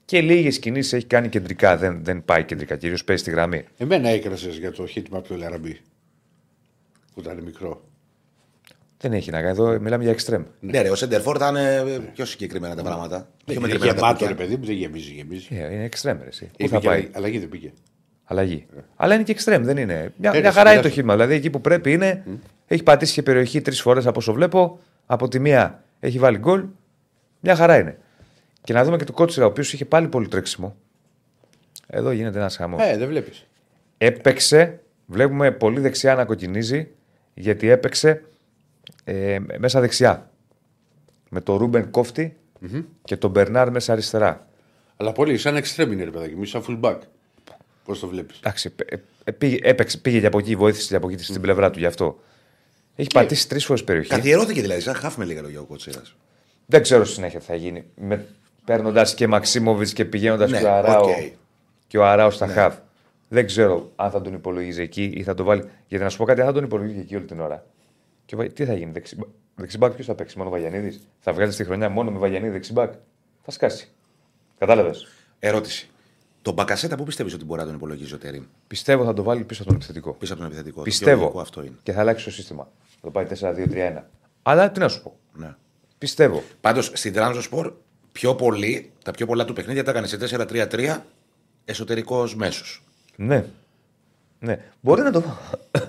Και 0.05 0.21
λίγες 0.21 0.59
κινήσεις 0.59 0.93
έχει 0.93 1.07
κάνει 1.07 1.29
κεντρικά. 1.29 1.77
Δεν, 1.77 2.05
δεν 2.05 2.25
πάει 2.25 2.45
κεντρικά, 2.45 2.77
κυρίως 2.77 3.05
παίζει 3.05 3.23
στη 3.23 3.31
γραμμή. 3.31 3.65
Εμένα 3.79 4.09
έκρασες 4.09 4.57
για 4.59 4.73
το 4.73 4.87
χίτμα 4.87 5.19
από 5.19 5.29
το 5.29 5.37
Λαραμπή. 5.37 5.81
Που 7.15 7.21
ήταν 7.21 7.43
μικρό. 7.43 7.85
Δεν 8.99 9.13
έχει 9.13 9.31
να 9.31 9.39
κάνει. 9.39 9.51
Εδώ 9.51 9.81
μιλάμε 9.81 10.03
για 10.03 10.13
εξτρέμ. 10.13 10.43
Ναι, 10.61 10.83
ρε, 10.83 10.91
ο 10.91 10.95
Σεντερφόρ 10.95 11.37
ήταν 11.37 11.57
ε, 11.57 11.83
πιο 12.15 12.25
συγκεκριμένα 12.25 12.75
τα 12.75 12.83
πράγματα. 12.83 13.29
Πιο 13.45 13.55
Είναι 13.55 13.61
μετρημένα 13.67 13.91
τα 13.91 13.97
γεμάτο 13.97 14.13
κουκιά. 14.13 14.29
ρε 14.29 14.35
παιδί 14.35 14.57
μου, 14.57 14.65
δεν 14.65 14.75
γεμίζει. 14.75 15.11
γεμίζει. 15.13 15.49
Ε, 15.51 15.75
είναι 15.75 15.85
εξτρέμ, 15.85 16.19
ρε, 16.23 16.29
εσύ. 16.29 16.45
Πού 16.45 16.51
Είπε 16.57 16.69
θα 16.69 16.79
και 16.79 16.87
πάει; 16.87 17.09
Αλλαγή 17.13 17.39
δεν 17.39 17.49
πήγε. 17.49 17.73
Αλλαγή. 18.25 18.67
Αλλά 18.97 19.15
είναι 19.15 19.23
και 19.23 19.33
εξτρέμ, 19.33 19.63
δεν 19.65 19.77
είναι. 19.77 19.95
Μια, 20.17 20.31
Ε, 20.31 20.33
μια 20.33 20.41
ρε, 20.41 20.51
χαρά 20.51 20.73
είναι 20.73 20.81
το 20.83 20.89
συμμετάσχει. 20.89 20.95
χείρμα. 20.95 21.13
Δηλαδή 21.15 21.35
εκεί 21.35 21.51
που 21.51 21.61
πρέπει 21.61 21.93
είναι. 21.93 22.25
Έχει 22.67 22.83
πατήσει 22.83 23.13
και 23.15 23.23
περιοχή 23.23 23.61
τρεις 23.61 23.81
φορές 23.81 24.07
από 24.07 24.19
όσο 24.19 24.33
βλέπω. 24.33 24.79
Από 25.07 25.29
τη 25.29 25.39
μία 25.39 25.85
έχει 26.01 26.19
βάλει 26.19 26.39
γκολ. 26.39 26.65
Μια 27.41 27.57
χαρά 27.57 27.79
είναι. 27.79 27.99
Και 28.65 28.73
να 28.73 28.85
δούμε 28.85 28.97
και 28.97 29.05
το 29.05 29.13
Κότσιρα, 29.13 29.47
ο 29.47 29.49
οποίος 29.49 29.73
είχε 29.73 29.85
πάλι 29.85 30.09
πολύ 30.09 30.29
τρέξιμο. 30.29 30.77
Εδώ 31.87 32.11
γίνεται 32.11 32.39
ένας 32.39 32.57
χαμός. 32.57 32.83
Ε, 32.83 32.97
δεν 32.97 33.09
βλέπεις. 33.09 33.47
Έπαιξε, 33.99 34.81
βλέπουμε 35.07 35.51
πολύ 35.51 35.81
δεξιά 35.81 36.15
να 36.15 36.25
κοκκινίζει, 36.25 36.89
γιατί 37.35 37.69
έπαιξε 37.69 38.25
ε, 39.05 39.39
μέσα 39.59 39.81
δεξιά. 39.81 40.31
Με 41.31 41.41
τον 41.41 41.57
Ρούμπεν 41.57 41.91
κόφτη 41.91 42.37
και 43.05 43.17
τον 43.17 43.31
Μπερνάρ 43.31 43.71
μέσα 43.71 43.93
αριστερά. 43.93 44.47
Αλλά 44.97 45.13
πολύ 45.13 45.39
σαν 45.39 45.57
εξτρέμ 45.57 45.93
είναι 45.93 46.05
ρε 46.05 46.11
παιδάκι 46.11 46.35
μου, 46.35 46.45
σαν 46.45 46.65
fullback. 46.69 46.99
Πώς 47.85 48.01
το 48.01 48.07
βλέπεις. 48.07 48.39
Εντάξει, 48.39 48.75
ε, 48.87 48.97
ε, 49.25 49.31
πήγε, 49.31 49.59
έπαιξε, 49.63 49.99
πήγε 49.99 50.19
για 50.19 50.29
από 50.29 50.39
εκεί, 50.39 50.57
βοήθησε 50.57 50.87
για 50.89 50.97
από 50.97 51.11
εκεί 51.11 51.23
στην 51.23 51.41
πλευρά 51.41 51.71
του 51.71 51.79
γι' 51.79 51.87
αυτό. 51.87 52.21
Έχει 52.97 53.09
πατήσει 53.15 53.49
τρεις 53.49 53.65
φορές 53.65 53.85
περιοχή. 53.85 54.09
Καθιερώθηκε 54.09 54.61
δηλαδή, 54.61 54.81
σαν 54.81 54.95
χαφ 54.95 55.17
με 55.17 55.25
λίγα 55.25 55.43
λόγια 55.43 55.61
ο 55.61 55.65
Κότσιρας. 55.65 56.15
Δεν 56.67 56.83
ξέρω 56.83 57.05
στη 57.05 57.15
συνέχεια 57.15 57.39
τι 57.39 57.45
θα 57.45 57.55
γίνει. 57.55 57.85
Με, 57.97 58.27
Παίρνοντας 58.65 59.15
και 59.15 59.27
Μαξίμοβιτς 59.27 59.93
και 59.93 60.05
πηγαίνοντας 60.05 60.51
Ναι, 60.51 60.59
και 60.59 60.65
ο 60.65 60.73
Αράο, 60.75 61.03
οκ. 61.05 61.11
και 61.87 61.99
ο 61.99 62.07
Αράο 62.07 62.31
στα 62.31 62.47
χαβ. 62.47 62.75
Δεν 63.29 63.47
ξέρω 63.47 63.91
αν 63.97 64.11
θα 64.11 64.21
τον 64.21 64.33
υπολογίζει 64.35 64.83
εκεί 64.83 65.13
ή 65.17 65.23
θα 65.23 65.35
τον 65.35 65.47
βάλει. 65.47 65.65
Γιατί 65.89 66.05
να 66.05 66.11
σου 66.11 66.19
πω 66.19 66.25
κάτι, 66.25 66.41
αν 66.41 66.47
θα 66.47 66.53
τον 66.53 66.65
υπολογίζει 66.65 66.99
εκεί 67.01 67.17
όλη 67.17 67.25
την 67.25 67.41
ώρα. 67.41 67.65
Και 68.27 68.35
ο 68.35 68.39
Βα- 68.39 68.49
τι 68.49 68.65
θα 68.65 68.75
γίνει, 68.75 68.91
δεξι- 68.93 69.19
δεξιμπάκ 69.55 69.93
ποιος 69.93 70.07
θα 70.07 70.15
παίξει, 70.15 70.37
μόνο 70.39 70.49
ο 70.51 70.53
Βαγιανίδης; 70.53 71.07
Θα 71.21 71.33
βγάλεις 71.33 71.57
τη 71.57 71.65
χρονιά 71.65 71.89
μόνο 71.89 72.11
με 72.11 72.19
Βαγιανίδη 72.19 72.53
δεξιμπάκ; 72.53 72.93
Θα 73.43 73.51
σκάσει. 73.51 73.89
Κατάλαβες; 74.59 75.07
Ερώτηση. 75.39 75.89
Τον 76.43 76.55
Μπακασέτα 76.55 76.97
πού 76.97 77.05
πιστεύεις 77.05 77.35
ότι 77.35 77.45
μπορεί 77.45 77.61
να 77.61 77.67
τον 77.67 77.75
υπολογίζει 77.75 78.15
ο 78.15 78.19
Τερήμ 78.19 78.43
Πιστεύω 78.67 79.05
θα 79.05 79.13
το 79.13 79.23
βάλει 79.23 79.45
πίσω 79.45 79.61
από 79.63 79.71
τον 79.71 79.79
επιθετικό. 79.81 80.13
πίσω 80.13 80.33
από 80.33 80.43
τον 80.43 80.51
επιθετικό. 80.51 80.77
Το 80.77 80.83
πιο 80.83 80.93
Πιστεύω. 80.93 81.21
λογικό 81.21 81.41
αυτό 81.41 81.63
είναι. 81.63 81.77
Και 81.83 81.93
θα 81.93 82.01
αλλάξει 82.01 82.25
το 82.25 82.31
σύστημα. 82.31 82.69
Θα 82.91 82.97
το 83.03 83.11
πάει 83.11 83.25
4-2-3-1. 83.41 84.03
Αλλά 84.43 84.71
τι 84.71 84.79
να 84.81 84.89
σου 84.89 85.03
πω. 85.03 85.17
Ναι. 85.33 85.55
Πιστεύω. 85.99 86.43
Πάντως 86.61 86.91
στην 86.95 87.13
Τράνζοσπορ 87.13 87.73
πιο 88.15 88.35
πολύ, 88.35 88.91
τα 89.05 89.11
πιο 89.11 89.27
πολλά 89.27 89.45
του 89.45 89.53
παιχνίδια 89.53 89.85
τα 89.85 89.91
έκανε 89.91 90.07
σε 90.07 90.19
4-3-3 90.49 90.97
εσωτερικός 91.65 92.35
μέσος. 92.37 92.83
Ναι. 93.17 93.45
ναι. 94.39 94.59
Μπορεί 94.81 95.03
να 95.03 95.11
το. 95.13 95.23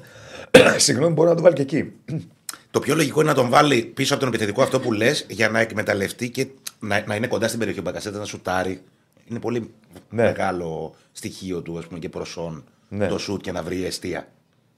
Συγγνώμη, 0.78 1.14
μπορεί 1.14 1.30
να 1.30 1.36
το 1.36 1.42
βάλει 1.42 1.56
και 1.56 1.62
εκεί. 1.62 1.92
Το 2.72 2.80
πιο 2.80 2.96
λογικό 2.96 3.22
είναι 3.22 3.30
να 3.30 3.36
τον 3.36 3.50
βάλει 3.50 3.82
πίσω 3.82 4.14
από 4.14 4.24
τον 4.24 4.34
επιθετικό 4.34 4.62
αυτό 4.62 4.80
που 4.80 4.92
λες 4.94 5.26
για 5.30 5.50
να 5.50 5.60
εκμεταλλευτεί 5.60 6.30
και 6.30 6.48
να, 6.80 7.04
να 7.08 7.16
είναι 7.16 7.28
κοντά 7.28 7.48
στην 7.48 7.60
περιοχή 7.60 7.80
ο 7.80 7.84
Μπακασέτα 7.84 8.18
να 8.18 8.26
σουτάρει. 8.26 8.82
Είναι 9.26 9.40
πολύ 9.40 9.60
Ναι. 10.10 10.24
μεγάλο 10.24 10.96
στοιχείο 11.12 11.62
του 11.62 11.78
ας 11.78 11.86
πούμε, 11.88 12.00
και 12.00 12.10
προσόν 12.10 12.64
Ναι. 12.90 13.08
το 13.08 13.18
σουτ 13.18 13.42
και 13.42 13.52
να 13.52 13.64
βρει 13.64 13.86
αιστεία. 13.86 14.28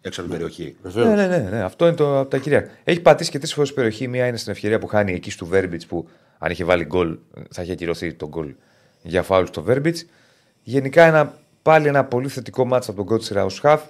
έξω 0.01 0.21
από 0.21 0.29
την 0.29 0.39
περιοχή. 0.39 0.75
Βεβαίως. 0.81 1.07
Ναι, 1.07 1.27
ναι, 1.27 1.37
ναι, 1.37 1.49
ναι, 1.49 1.63
αυτό 1.63 1.87
είναι 1.87 1.95
το, 1.95 2.19
από 2.19 2.29
τα 2.29 2.37
κυρία. 2.37 2.69
Έχει 2.83 2.99
πατήσει 2.99 3.31
και 3.31 3.37
τρεις 3.37 3.53
φορές 3.53 3.73
περιοχή. 3.73 4.07
Μία 4.07 4.27
είναι 4.27 4.37
στην 4.37 4.51
ευκαιρία 4.51 4.79
που 4.79 4.87
χάνει 4.87 5.13
εκεί 5.13 5.31
στο 5.31 5.45
Βέρμπιτς 5.45 5.85
που 5.85 6.09
αν 6.37 6.51
είχε 6.51 6.63
βάλει 6.63 6.85
γκολ 6.85 7.17
θα 7.51 7.61
είχε 7.61 7.71
ακυρωθεί 7.71 8.13
το 8.13 8.27
γκολ 8.27 8.53
για 9.01 9.23
φάουλ 9.23 9.45
στο 9.45 9.61
Βέρμπιτς. 9.61 10.05
Γενικά 10.63 11.03
ένα, 11.03 11.33
πάλι 11.61 11.87
ένα 11.87 12.05
πολύ 12.05 12.27
θετικό 12.27 12.65
μάτσο 12.65 12.91
από 12.91 12.99
τον 12.99 13.09
Κότσιρα 13.09 13.45
ως 13.45 13.59
χαφ. 13.59 13.83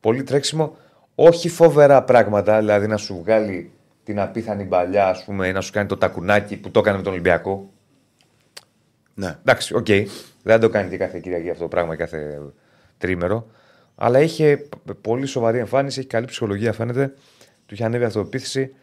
Πολύ 0.00 0.22
τρέξιμο. 0.22 0.76
Όχι 1.14 1.48
φοβερά 1.48 2.02
πράγματα, 2.02 2.58
δηλαδή 2.58 2.86
να 2.86 2.96
σου 2.96 3.20
βγάλει 3.22 3.72
την 4.04 4.20
απίθανη 4.20 4.64
μπαλιά, 4.64 5.08
ας 5.08 5.24
πούμε, 5.24 5.48
ή 5.48 5.52
να 5.52 5.60
σου 5.60 5.72
κάνει 5.72 5.88
το 5.88 5.96
τακουνάκι 5.96 6.56
που 6.56 6.70
το 6.70 6.78
έκανε 6.78 6.96
με 6.96 7.02
τον 7.02 7.12
Ολυμπιακό. 7.12 7.70
Ναι. 9.14 9.36
Εντάξει, 9.40 9.74
οκ. 9.74 9.86
Δεν 10.42 10.60
το 10.60 10.68
κάνει 10.68 10.90
και 10.90 10.96
κάθε 10.96 11.18
Κυριακή 11.20 11.50
αυτό 11.50 11.62
το 11.62 11.68
πράγμα, 11.68 11.96
κάθε 11.96 12.40
τριήμερο. 12.98 13.46
Αλλά 13.94 14.20
είχε 14.20 14.56
π- 14.56 14.94
πολύ 15.00 15.26
σοβαρή 15.26 15.58
εμφάνιση, 15.58 15.98
έχει 15.98 16.08
καλή 16.08 16.26
ψυχολογία 16.26 16.72
φαίνεται. 16.72 17.14
Του 17.66 17.74
είχε 17.74 17.84
ανέβει 17.84 18.02
η 18.02 18.06
αυτοπεποίθηση. 18.06 18.74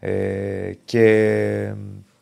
Ε, 0.00 0.72
και 0.84 1.72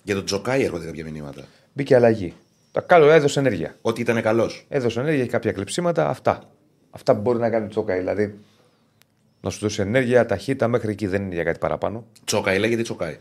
Για 0.02 0.14
τον 0.14 0.24
Τζοκάη 0.24 0.62
έρχονται 0.62 0.86
κάποια 0.86 1.04
μηνύματα. 1.04 1.44
μπήκε 1.72 1.94
αλλαγή. 1.94 2.34
Τα 2.72 2.80
καλό 2.80 3.10
έδωσε 3.10 3.38
ενέργεια. 3.38 3.76
Ότι 3.82 4.00
ήταν 4.00 4.22
καλός. 4.22 4.66
Έδωσε 4.68 5.00
ενέργεια, 5.00 5.20
έχει 5.22 5.30
κάποια 5.30 5.52
κλεψίματα. 5.52 6.08
Αυτά. 6.08 6.50
Αυτά 6.90 7.14
που 7.14 7.20
μπορεί 7.20 7.38
να 7.38 7.50
κάνει 7.50 7.64
το 7.64 7.70
Τσόκα. 7.70 7.96
Δηλαδή 7.96 8.38
να 9.40 9.50
σου 9.50 9.58
δώσει 9.60 9.80
ενέργεια, 9.80 10.26
ταχύτητα 10.26 10.68
μέχρι 10.68 10.90
εκεί 10.90 11.06
δεν 11.06 11.22
είναι 11.22 11.34
για 11.34 11.44
κάτι 11.44 11.58
παραπάνω. 11.58 12.04
Τσοκάη 12.24 12.58
λέγεται 12.58 12.82
Τσοκάη. 12.82 13.18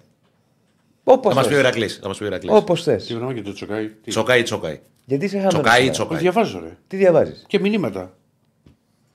Όπως 1.04 1.34
Θα 1.34 1.39
μας 1.39 1.48
πει 1.48 1.54
ο 1.54 1.56
θε. 1.56 1.62
Ηρακλής. 1.62 2.00
Θα 2.02 2.08
μας 2.08 2.17
πει 2.17 2.24
ο 2.24 2.28
Ηρακλής. 2.28 2.52
Όπως 2.54 2.84
θες. 2.84 3.06
Τι 3.06 3.13
γνώμη 3.13 3.34
και 3.34 3.41
το 3.41 3.54
τσοκάι. 3.54 3.88
Τι, 3.88 4.10
Τσοκάη, 4.10 4.44
Τσοκάη. 4.44 4.80
Γιατί 5.06 5.26
είσαι 5.26 5.36
χαμένο. 5.38 5.62
Τσοκάη, 5.62 5.86
το 5.86 5.91
Τσοκάη. 5.91 6.17
διαβάζω, 6.20 6.60
ρε. 6.60 6.78
Τι 6.88 6.98
διαβάζεις; 6.98 7.44
Και 7.48 7.60
μηνύματα. 7.60 8.17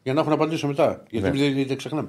Για 0.03 0.13
να 0.15 0.21
έχω 0.21 0.29
να 0.29 0.35
απαντήσω 0.35 0.67
μετά. 0.67 1.03
Γιατί 1.11 1.31
Ναι. 1.39 1.51
δεν, 1.55 1.67
δεν 1.67 1.77
ξεχνάμε. 1.77 2.09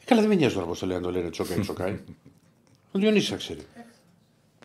Ε, 0.00 0.04
καλά, 0.04 0.20
δεν 0.20 0.30
με 0.30 0.36
νοιάζει 0.36 0.54
τώρα 0.54 0.66
πώς 0.66 0.78
το 0.78 0.86
λένε, 0.86 1.00
το 1.00 1.10
λένε 1.10 1.30
τσοκάι, 1.30 1.58
τσοκάι. 1.60 1.98
Ο 2.92 2.98
Διονύσης 2.98 3.28
θα 3.28 3.36
ξέρει. 3.36 3.60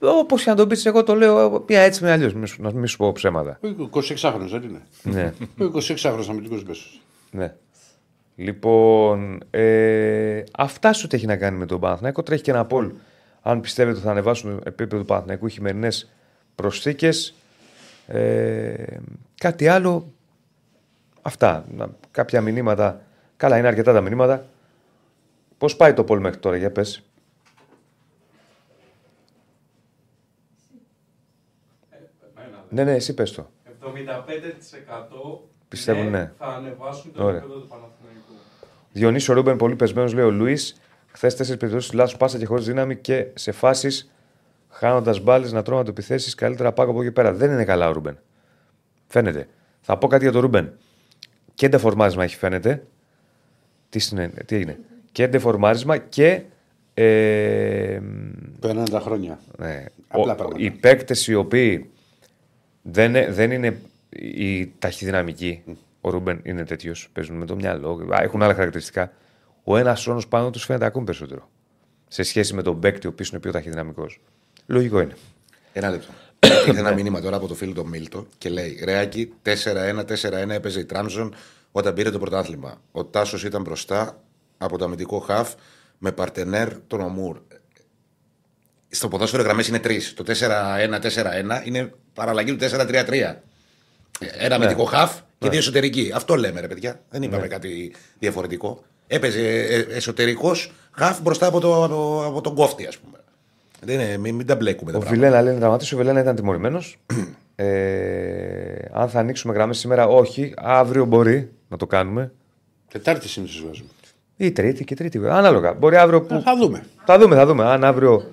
Όπως 0.04 0.44
και 0.44 0.50
να 0.50 0.56
το 0.56 0.68
πεις, 0.68 0.86
εγώ 0.86 1.04
το 1.04 1.16
λέω 1.16 1.60
πια 1.60 1.80
έτσι 1.82 2.04
με 2.04 2.12
αλλιώς. 2.12 2.58
Να 2.60 2.72
μην 2.72 2.88
σου 2.88 2.98
πω 2.98 3.12
ψέματα. 3.12 3.60
Ο 3.63 3.89
26χρονο 3.94 4.48
δεν 4.50 4.63
είναι. 4.63 4.82
ναι. 5.04 5.34
Ο 5.66 5.72
26χρονο 5.74 6.26
αμυντικό 6.30 6.60
μέσο. 6.68 6.84
Ναι. 7.32 7.54
Λοιπόν, 8.36 9.39
ε, 9.50 10.44
αυτά 10.58 10.94
σου 10.94 11.08
τι 11.08 11.16
έχει 11.16 11.26
να 11.26 11.36
κάνει 11.38 11.58
με 11.58 11.66
τον 11.66 11.80
Παναθηναϊκό. 11.80 12.24
Τρέχει 12.24 12.42
και 12.44 12.52
ένα 12.52 12.66
πόλ. 12.66 12.92
Αν 13.42 13.62
πιστεύετε 13.62 13.96
ότι 13.98 14.06
θα 14.06 14.12
ανεβάσουν 14.12 14.56
το 14.56 14.62
επίπεδο 14.66 15.02
του 15.02 15.08
Παναθηναϊκού 15.08 15.48
οι 15.48 15.50
χειμερινές 15.52 16.12
προσθήκες. 16.56 17.34
Ε, 18.08 18.74
κάτι 19.38 19.68
άλλο. 19.68 20.12
Αυτά. 21.22 21.66
Να- 21.76 21.89
Κάποια 22.12 22.42
μηνύματα. 22.42 23.02
Καλά, 23.38 23.58
είναι 23.58 23.68
αρκετά 23.68 23.94
τα 23.94 24.02
μηνύματα. 24.02 24.46
Πώς 25.58 25.76
πάει 25.76 25.94
το 25.94 26.04
πόλ 26.04 26.20
μέχρι 26.20 26.39
τώρα, 26.39 26.56
για 26.58 26.72
πες. 26.72 27.04
Ναι, 32.74 32.84
ναι, 32.84 32.92
εσύ 32.94 33.14
πες 33.14 33.32
το. 33.32 33.50
75% 33.82 35.40
Πιστεύουν, 35.68 36.10
ναι. 36.10 36.32
θα 36.38 36.46
ανεβάσουν 36.46 37.12
το 37.14 37.24
Ωραία. 37.24 37.38
επίπεδο 37.38 37.60
του 37.60 37.68
Παναθηναϊκού. 37.68 38.34
Διονύσιο 38.92 39.34
Ρούμπεν, 39.34 39.58
πολύ 39.58 39.76
πεσμένος, 39.76 40.14
λέει 40.14 40.26
ο 40.26 40.32
Λουίς. 40.32 40.82
Χθες 41.12 41.36
τέσσερις 41.36 41.60
περιπτώσεις 41.60 41.94
λάθος 41.94 42.18
πάσα 42.18 42.38
και 42.38 42.46
χωρίς 42.46 42.66
δύναμη 42.66 42.96
και 42.96 43.28
σε 43.34 43.52
φάσεις 43.52 44.12
χάνοντας 44.70 45.20
μπάλες 45.20 45.52
να 45.52 45.62
τρώμε 45.62 45.84
επιθέσεις. 45.88 46.36
Καλύτερα 46.36 46.72
πάω 46.72 46.90
από 46.90 47.02
εκεί 47.02 47.12
πέρα. 47.12 47.34
Δεν 47.34 47.52
είναι 47.52 47.64
καλά 47.66 47.88
ο 47.90 47.92
Ρούμπεν. 47.92 48.18
Φαίνεται. 49.08 49.48
Θα 49.82 49.98
πω 49.98 50.08
κάτι 50.08 50.24
για 50.24 50.32
τον 50.32 50.42
Ρούμπεν. 50.42 50.74
Και 51.54 51.70
ντεφορμάρισμα 51.70 52.24
έχει 52.24 52.36
φαίνεται. 52.36 52.84
Τι, 53.90 54.00
συνέ... 54.00 54.28
τι 54.46 54.56
έγινε. 54.56 54.80
Και 55.12 55.28
ντεφορμάρισμα 55.28 55.98
και. 55.98 56.42
Ε, 56.94 58.00
Περνάνε 58.60 58.90
τα 58.90 59.00
χρόνια. 59.00 59.40
ναι, 59.58 59.86
Απλά 60.08 60.34
ο- 60.34 60.36
πράγματα. 60.36 60.64
οι 60.64 60.72
παίκτες 60.72 61.28
οι 61.28 61.34
οποίοι 61.36 61.90
δεν, 62.84 63.15
ε- 63.15 63.32
δεν 63.32 63.52
είναι 63.52 63.82
οι 64.10 64.67
ταχυδυναμικοί, 64.80 65.63
ο 66.02 66.10
Ρούμπεν 66.10 66.39
είναι 66.43 66.65
τέτοιος, 66.65 67.10
παίζουν 67.13 67.38
με 67.38 67.46
το 67.46 67.56
μυαλό, 67.56 68.08
α, 68.15 68.22
έχουν 68.22 68.41
άλλα 68.41 68.54
χαρακτηριστικά. 68.54 69.12
Ο 69.63 69.78
ένας 69.78 70.04
χρόνος 70.04 70.28
πάνω 70.28 70.50
τους 70.50 70.65
φαίνεται 70.65 70.86
ακόμη 70.86 71.06
περισσότερο. 71.06 71.50
Σε 72.08 72.24
σχέση 72.24 72.54
με 72.54 72.62
τον 72.62 72.80
παίκτη 72.80 73.08
ο 73.08 73.10
οποίος 73.10 73.30
είναι 73.30 73.39
πιο 73.39 73.52
ταχυδυναμικός. 73.52 74.19
Λογικό 74.65 75.02
είναι. 75.02 75.15
Ένα 75.74 75.89
λεπτό. 75.89 76.12
Ήρθε 76.67 76.80
ένα 76.80 76.93
μήνυμα 76.93 77.22
τώρα 77.22 77.36
από 77.36 77.48
το 77.48 77.54
φίλο 77.54 77.74
του 77.74 77.88
Μίλτο 77.88 78.28
και 78.38 78.50
λέει: 78.50 78.80
Ρεάκι 78.84 79.34
4-1-4-1 79.43 80.50
έπαιζε 80.50 80.80
η 80.80 80.86
Τράμζον 80.86 81.36
όταν 81.72 81.93
πήρε 81.93 82.10
το 82.10 82.19
πρωτάθλημα. 82.19 82.82
Ο 82.91 83.06
Τάσος 83.06 83.43
ήταν 83.43 83.62
μπροστά 83.62 84.22
από 84.58 84.78
το 84.78 84.86
αμυντικό 84.86 85.19
χαφ 85.19 85.54
με 85.98 86.12
παρτενέρ 86.12 86.80
τον 86.88 87.02
Ομούρ. 87.02 87.39
Στο 88.89 89.08
ποδόσφαιρο 89.08 89.41
οι 89.41 89.46
γραμμές 89.46 89.67
είναι 89.67 89.80
τρεις. 89.80 90.13
Το 90.13 90.24
4-1-4-1 90.28 91.65
είναι 91.65 91.93
παραλλαγή 92.13 92.56
του 92.56 92.65
4-3-3. 92.65 93.36
Ένα 94.39 94.56
αμυντικό 94.56 94.84
χαφ 94.84 95.19
και 95.39 95.49
δύο 95.49 95.60
εσωτερικοί. 95.60 96.12
Αυτό 96.15 96.36
λέμε, 96.36 96.60
ρε 96.60 96.67
παιδιά. 96.67 96.99
Δεν 97.10 97.23
είπαμε 97.23 97.47
κάτι 97.47 97.93
διαφορετικό. 98.19 98.84
Έπαιζε 99.08 99.41
εσωτερικός 99.89 100.71
χαφ 100.91 101.21
μπροστά 101.21 101.47
από, 101.47 101.60
το, 101.60 101.84
από, 101.84 102.23
από 102.26 102.41
τον 102.41 102.56
κόφτη, 102.56 102.86
ας 102.86 102.97
πούμε. 102.97 103.17
Δεν 103.86 103.99
είναι, 103.99 104.17
μην, 104.17 104.36
μην 104.36 104.45
τα 104.45 104.56
μπλέκουμε 104.56 104.91
τα 104.91 104.97
Ο 104.97 105.02
πράγματα. 105.02 105.28
Βιλένα 105.28 105.43
λέει 105.43 105.60
δραματίσει. 105.60 105.93
Ο 105.93 105.97
Βιλένα 105.97 106.19
ήταν 106.19 106.36
τιμωρημένος. 106.36 106.97
ε, 107.56 107.65
αν 108.91 109.10
θα 109.10 109.19
ανοίξουμε 109.19 109.54
γραμμές 109.54 109.78
σήμερα, 109.78 110.08
όχι. 110.08 110.54
Αύριο 110.58 111.06
μπορεί 111.06 111.52
να 111.67 111.78
το 111.78 111.88
κάνουμε. 111.88 112.32
Τετάρτη 112.91 113.28
συνήθως 113.28 113.63
βάζουμε. 113.67 113.89
Ή 114.38 114.52
τρίτη 114.52 114.84
και 114.84 114.95
τρίτη. 114.95 115.17
Ανάλογα. 115.17 115.73
Μπορεί 115.73 115.97
αύριο 115.97 116.21
που. 116.21 116.34
Ε, 116.34 116.41
Θα 116.41 116.56
δούμε. 116.58 116.86
Θα 117.06 117.17
δούμε, 117.17 117.36
θα 117.36 117.45
δούμε. 117.45 117.63
Αν 117.63 117.84
αύριο 117.84 118.23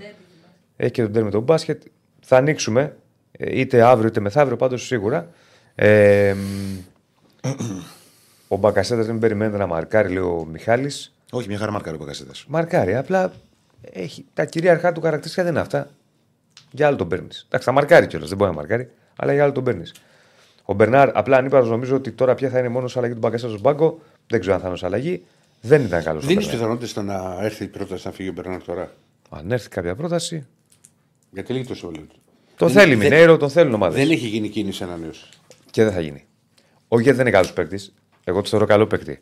έχει 0.76 0.90
και 0.90 1.02
τον 1.02 1.12
τέρμι 1.12 1.30
το 1.30 1.40
μπάσκετ, 1.40 1.82
θα 2.20 2.36
ανοίξουμε 2.36 2.80
ε, 2.82 2.92
είτε 3.38 3.82
αύριο 3.82 4.08
είτε 4.08 4.20
μεθαύριο, 4.20 4.56
πάντως 4.56 4.86
σίγουρα. 4.86 5.30
Ε, 5.74 6.34
μ, 6.34 7.48
ο 8.48 8.56
Μπακασέτας 8.56 9.06
δεν 9.06 9.18
περιμένει 9.18 9.56
να 9.56 9.66
μαρκάρει, 9.66 10.08
λέει 10.08 10.22
ο 10.22 10.46
Μιχάλης. 10.50 11.14
Όχι, 11.30 11.48
μια 11.48 11.58
χαρά 11.58 11.72
μάρκαρε 11.72 11.96
ο 11.96 11.98
Πακασέτα. 11.98 12.32
Μαρκάρει, 12.46 12.96
απλά 12.96 13.32
έχει, 13.80 14.24
τα 14.34 14.44
κυρίαρχά 14.44 14.92
του 14.92 15.00
χαρακτηριστικά 15.00 15.42
δεν 15.42 15.52
είναι 15.52 15.60
αυτά. 15.60 15.90
Για 16.70 16.86
άλλο 16.86 16.96
τον 16.96 17.08
παίρνεις. 17.08 17.44
Εντάξει, 17.46 17.66
θα 17.66 17.72
μαρκάρει 17.72 18.06
κιόλας, 18.06 18.28
δεν 18.28 18.38
μπορεί 18.38 18.50
να 18.50 18.56
μαρκάρει, 18.56 18.90
αλλά 19.16 19.32
για 19.32 19.42
άλλο 19.42 19.52
τον 19.52 19.64
παίρνεις. 19.64 19.94
Ο 20.64 20.74
Μπερνάρ, 20.74 21.16
απλά 21.16 21.36
ανύπαρο 21.36 21.66
νομίζω 21.66 21.96
ότι 21.96 22.10
τώρα 22.12 22.34
πια 22.34 22.48
θα 22.48 22.58
είναι 22.58 22.68
μόνος 22.68 22.96
αλλαγή 22.96 23.12
του 23.12 23.18
Μπακασέτας 23.18 23.50
στον 23.50 23.62
πάγκο. 23.62 24.00
Δεν 24.26 24.40
ξέρω 24.40 24.54
αν 24.54 24.60
θα 24.60 24.66
είναι 24.66 24.76
ως 24.76 24.84
αλλαγή. 24.84 25.24
Δεν 25.60 25.84
ήταν 25.84 26.02
καλός. 26.02 26.26
Δεν 26.26 26.38
έχει 26.38 26.50
πιθανότητες 26.50 26.96
να 26.96 27.38
έρθει 27.40 27.64
η 27.64 27.66
πρόταση 27.66 28.06
να 28.06 28.12
φύγει 28.12 28.28
ο 28.28 28.32
Μπερνάρ 28.32 28.62
τώρα; 28.62 28.92
Αν 29.30 29.52
έρθει 29.52 29.68
κάποια 29.68 29.94
πρόταση. 29.94 30.46
Γιατί 31.30 31.52
λέγει 31.52 31.64
το 31.66 31.74
συμβόλαιο 31.74 32.04
του. 32.04 32.16
Το 32.60 32.66
Δεν- 32.66 32.74
θέλει 32.82 32.94
δεν- 32.94 33.08
Μινέιρο, 33.10 33.36
τον 33.36 33.50
θέλουν 33.50 33.74
ομάδες. 33.74 33.98
Δεν 34.02 34.10
έχει 34.10 34.26
γίνει 34.26 34.48
κίνηση 34.48 34.82
ανανέωση. 34.82 35.24
Και 35.70 35.84
δεν 35.84 35.92
θα 35.92 36.00
γίνει. 36.00 36.24
Όχι 36.88 37.02
γιατί 37.02 37.18
δεν 37.18 37.26
είναι 37.26 37.36
καλός 37.36 37.52
παίκτης. 37.52 37.94
Εγώ 38.24 38.40
τους 38.40 38.50
θεωρώ 38.50 38.66
καλό 38.66 38.86
παίκτη. 38.86 39.20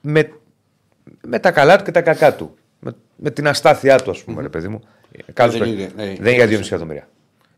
Με, 0.00 0.32
με 1.26 1.38
τα 1.38 1.50
καλά 1.50 1.76
του 1.78 1.84
και 1.84 1.90
τα 1.90 2.00
κακά 2.02 2.34
του. 2.34 2.54
Με, 2.80 2.92
με 3.16 3.30
την 3.30 3.48
αστάθειά 3.48 3.98
του, 3.98 4.10
ας 4.10 4.22
πούμε, 4.24 4.42
ρε 4.42 4.48
παιδί 4.48 4.68
μου. 4.68 4.80
Καλός 5.32 5.58
Δεν 5.58 5.62
παίκτης. 5.68 5.84
είναι, 5.84 5.92
ναι. 5.96 6.04
Δεν 6.04 6.14
είναι 6.20 6.30
για 6.30 6.46
2,5 6.46 6.66
εκατομμύρια. 6.66 7.08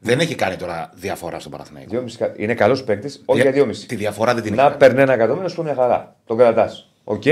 Δεν 0.01 0.19
έχει 0.21 0.35
κάνει 0.35 0.57
τώρα 0.57 0.91
διαφορά 0.95 1.39
στον 1.39 1.53
Παναθηναϊκό. 1.53 1.91
2,5 1.91 2.15
εκα- 2.15 2.35
Είναι 2.37 2.55
καλός 2.55 2.85
παίκτης, 2.85 3.23
όχι 3.25 3.41
Δια- 3.41 3.51
για 3.51 3.65
2,5. 3.65 3.87
Τη 3.87 3.95
διαφορά 3.97 4.35
δεν 4.35 4.43
την 4.43 4.55
Να 4.55 4.67
έχει. 4.67 4.77
παίρνει 4.77 5.01
ένα 5.01 5.13
εκατομμύριο, 5.13 5.49
σου 5.49 5.57
πω 5.57 5.63
μια 5.63 5.75
χαρά. 5.75 6.17
Τον 6.27 6.37
κρατάς. 6.37 6.91
Οκ, 7.05 7.23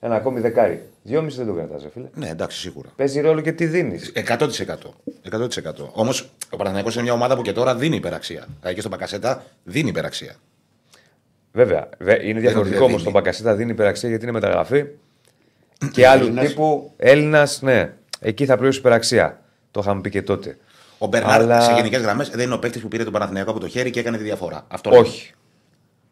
ένα 0.00 0.14
ακόμη 0.14 0.40
δεκάρι. 0.40 0.88
2,5 1.08 1.24
δεν 1.36 1.46
τον 1.46 1.54
κρατάς, 1.56 1.86
φίλε. 1.92 2.06
Ναι, 2.14 2.28
εντάξει, 2.28 2.58
σίγουρα. 2.58 2.88
Παίζει 2.96 3.20
ρόλο 3.20 3.40
και 3.40 3.52
τι 3.52 3.66
δίνεις. 3.66 4.12
100%. 4.14 4.94
100%. 5.30 5.88
Όμως 5.92 6.30
ο 6.50 6.56
Παναθηναϊκός 6.56 6.94
είναι 6.94 7.02
μια 7.02 7.12
ομάδα 7.12 7.36
που 7.36 7.42
και 7.42 7.52
τώρα 7.52 7.74
δίνει 7.76 7.96
υπεραξία. 7.96 8.46
Δηλαδή 8.58 8.74
και 8.74 8.80
στον 8.80 8.90
Πακασέτα 8.92 9.44
δίνει 9.64 9.88
υπεραξία. 9.88 10.34
Βέβαια, 11.52 11.88
βε- 11.98 12.22
είναι 12.24 12.40
διαφορετικό 12.40 12.76
ότι 12.76 12.84
όμως. 12.84 13.02
δίνει. 13.02 13.12
Το 13.12 13.18
Μπακασέτα 13.18 13.54
δίνει 13.54 13.70
υπεραξία 13.70 14.08
γιατί 14.08 14.22
είναι 14.24 14.32
μεταγραφή. 14.32 14.84
και 15.92 16.06
άλλου 16.06 16.22
Έλληνας. 16.24 16.46
τύπου 16.48 16.92
Έλληνας, 16.96 17.62
ναι. 17.62 17.92
Εκεί 18.20 18.44
θα 18.46 18.56
πληρώσει 18.56 18.78
υπεραξία. 18.78 19.40
Το 19.70 19.80
είχαμε 19.82 20.00
πει 20.00 20.10
και 20.10 20.22
τότε. 20.22 20.56
Ο 20.98 21.06
Μπερνάρ 21.06 21.40
Αλλά- 21.40 21.60
σε 21.60 21.72
γενικές 21.72 22.00
γραμμές 22.02 22.28
δεν 22.30 22.40
είναι 22.46 22.54
ο 22.54 22.58
παίκτης 22.58 22.80
που 22.82 22.88
πήρε 22.88 23.04
τον 23.04 23.12
Παναθηναϊκό 23.12 23.50
από 23.50 23.60
το 23.60 23.68
χέρι 23.68 23.90
και 23.90 24.00
έκανε 24.00 24.16
τη 24.16 24.22
διαφορά. 24.22 24.64
Αυτό 24.68 24.90
λέμε. 24.90 25.02
Όχι. 25.02 25.32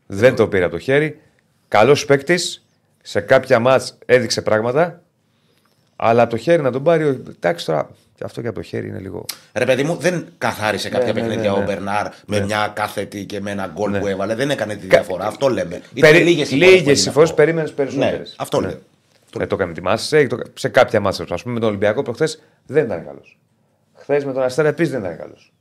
Δεν 0.07 0.35
το 0.37 0.49
πήρε 0.49 0.65
από 0.65 0.73
το 0.73 0.79
χέρι. 0.79 1.21
Καλός 1.69 2.05
παίκτης. 2.05 2.65
Σε 3.09 3.21
κάποια 3.21 3.59
μάτς 3.59 3.99
έδειξε 4.07 4.43
πράγματα. 4.43 5.03
Αλλά 5.97 6.23
από 6.23 6.31
το 6.31 6.37
χέρι 6.37 6.63
να 6.63 6.71
τον 6.71 6.83
πάρει. 6.83 7.05
όχι. 7.05 7.23
Εντάξει 7.37 7.67
τώρα. 7.67 7.91
Και 8.15 8.25
αυτό 8.25 8.41
και 8.41 8.47
από 8.47 8.57
το 8.57 8.63
χέρι 8.63 8.89
είναι 8.89 8.99
λίγο. 8.99 9.25
Ρε 9.53 9.65
παιδί 9.65 9.83
μου, 9.83 9.97
δεν 9.97 10.27
καθάρισε 10.39 10.89
κάποια 10.89 11.13
ναι, 11.13 11.21
παιχνίδια 11.21 11.51
ναι, 11.51 11.57
ναι. 11.57 11.63
ο 11.63 11.67
Μπερνάρ 11.67 12.07
με 12.27 12.41
μια 12.41 12.73
κάθετη 12.75 13.25
και 13.25 13.41
με 13.41 13.51
ένα 13.51 13.71
γκολ 13.75 13.91
Ναι. 13.91 13.99
που 13.99 14.07
έβαλε. 14.07 14.35
Δεν 14.35 14.51
έκανε 14.51 14.75
τη 14.77 14.87
διαφορά. 14.87 15.27
Αυτό 15.27 15.49
λέμε. 15.49 15.83
Ήταν 15.95 16.11
Περι... 16.11 16.25
λίγες 16.25 16.51
οι 16.51 16.59
φορές 16.59 16.69
Λίγε 16.71 16.83
που 16.83 16.89
έγινε 16.91 17.09
οι 17.09 17.13
φορέ 17.13 17.25
αυτό. 17.25 17.37
περίμενες 17.37 17.73
περισσότερες. 17.73 18.19
Ναι, 18.29 18.35
αυτό 18.37 18.61
λέμε. 18.61 18.81
Δεν 19.33 19.49
το 19.49 19.55
έκανε 19.55 19.73
τη 19.73 19.83
μάτσα. 19.83 20.27
Σε 20.55 20.69
κάποια 20.69 21.01
μάτσα. 21.01 21.23
Α 21.23 21.37
πούμε 21.43 21.55
με 21.55 21.61
τον 21.61 21.69
Ολυμπιακό 21.69 22.03
προχθές 22.03 22.43
δεν 22.67 22.85
ήταν 22.85 23.05
καλός. 23.05 23.39
Χθες 23.95 24.25
με 24.25 24.33
τον 24.33 24.43
Αστέρα 24.43 24.69
επίσης 24.69 24.93
δεν 24.93 25.01
ήταν 25.01 25.17
καλός. 25.17 25.53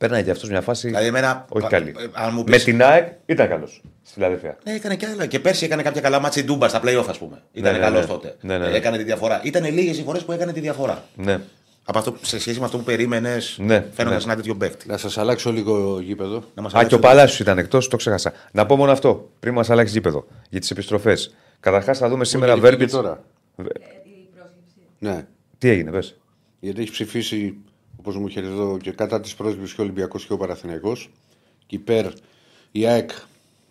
Πέρναγε 0.00 0.22
και 0.24 0.30
αυτός 0.30 0.48
μια 0.48 0.60
φάση. 0.60 0.86
Δηλαδή, 0.86 1.06
εμένα, 1.06 1.44
όχι 1.48 1.62
πα- 1.62 1.68
καλή. 1.70 1.88
ε, 1.88 2.04
αν 2.12 2.30
μου 2.32 2.38
Με 2.46 2.50
πεις- 2.50 2.64
την 2.64 2.82
ΑΕΚ 2.82 3.08
ήταν 3.26 3.48
καλός 3.48 3.82
στη 4.02 4.12
Φιλαδέλφια. 4.14 4.58
Ναι, 4.64 4.72
έκανε 4.74 4.96
και 4.96 5.06
άλλα. 5.06 5.26
Και 5.26 5.40
πέρσι 5.40 5.64
έκανε 5.64 5.82
κάποια 5.82 6.00
καλά 6.00 6.20
μάτια 6.20 6.42
η 6.42 6.44
Ντούμπα 6.44 6.68
στα 6.68 6.80
playoff, 6.84 7.04
ας 7.08 7.18
πούμε. 7.18 7.42
Ήταν 7.52 7.72
ναι, 7.72 7.78
καλός 7.78 8.00
ναι. 8.00 8.06
τότε. 8.06 8.36
Ναι, 8.40 8.58
ναι, 8.58 8.66
Ε, 8.66 8.68
ναι. 8.70 8.76
Έκανε 8.76 8.96
τη 8.96 9.02
διαφορά. 9.02 9.40
Ήταν 9.44 9.64
λίγες 9.64 9.98
οι 9.98 10.02
φορές 10.02 10.24
που 10.24 10.32
έκανε 10.32 10.52
τη 10.52 10.60
διαφορά. 10.60 11.04
Ναι. 11.16 11.40
Από 11.84 11.98
αυτό, 11.98 12.14
σε 12.20 12.38
σχέση 12.40 12.58
με 12.58 12.64
αυτό 12.64 12.78
που 12.78 12.84
περίμενες, 12.84 13.56
Ναι, 13.60 13.84
φαίνοντας 13.92 14.24
ναι. 14.26 14.32
ένα 14.32 14.40
τέτοιο 14.40 14.56
παίχτη. 14.56 14.88
Να 14.88 14.96
σας 14.96 15.18
αλλάξω 15.18 15.52
λίγο 15.52 16.00
γήπεδο. 16.00 16.42
Να 16.54 16.62
μας 16.62 16.74
Α, 16.74 16.84
και 16.84 16.94
ο 16.94 16.98
Παλάσιος 16.98 17.40
ήταν 17.40 17.58
εκτός, 17.58 17.88
το 17.88 17.96
ξέχασα. 17.96 18.32
Να 18.52 18.66
πω 18.66 18.76
μόνο 18.76 18.92
αυτό 18.92 19.30
πριν 19.40 19.54
μας 19.54 19.70
αλλάξει 19.70 19.92
γήπεδο 19.92 20.26
για 20.50 20.60
τις 20.60 20.70
επιστροφές. 20.70 21.34
Καταρχάς 21.60 21.98
θα 21.98 22.08
δούμε 22.08 22.24
σήμερα 22.24 22.52
Γιατί 22.54 22.76
βγήκε 22.76 22.76
Βέρμπιτς. 22.92 23.02
τώρα; 23.02 23.24
Ε, 23.56 23.62
η 23.62 24.28
πρόσληψη. 24.34 24.80
Ναι. 24.98 25.26
Τι 25.58 25.68
έγινε, 25.68 25.90
πες. 25.90 26.16
Γιατί 26.60 26.80
έχεις 26.80 26.92
ψηφίσει, 26.92 27.54
όπως 28.00 28.16
μου 28.16 28.26
είχε 28.26 28.40
εδώ, 28.40 28.78
και 28.82 28.90
κατά 28.90 29.20
της 29.20 29.34
πρόσληψης 29.34 29.74
και 29.74 29.80
ο 29.80 29.84
Ολυμπιακός 29.84 30.26
και 30.26 30.32
ο 30.32 30.36
Παναθηναϊκός. 30.36 31.10
Και 31.66 31.76
υπέρ 31.76 32.06
η 32.72 32.86
ΑΕΚ, 32.86 33.10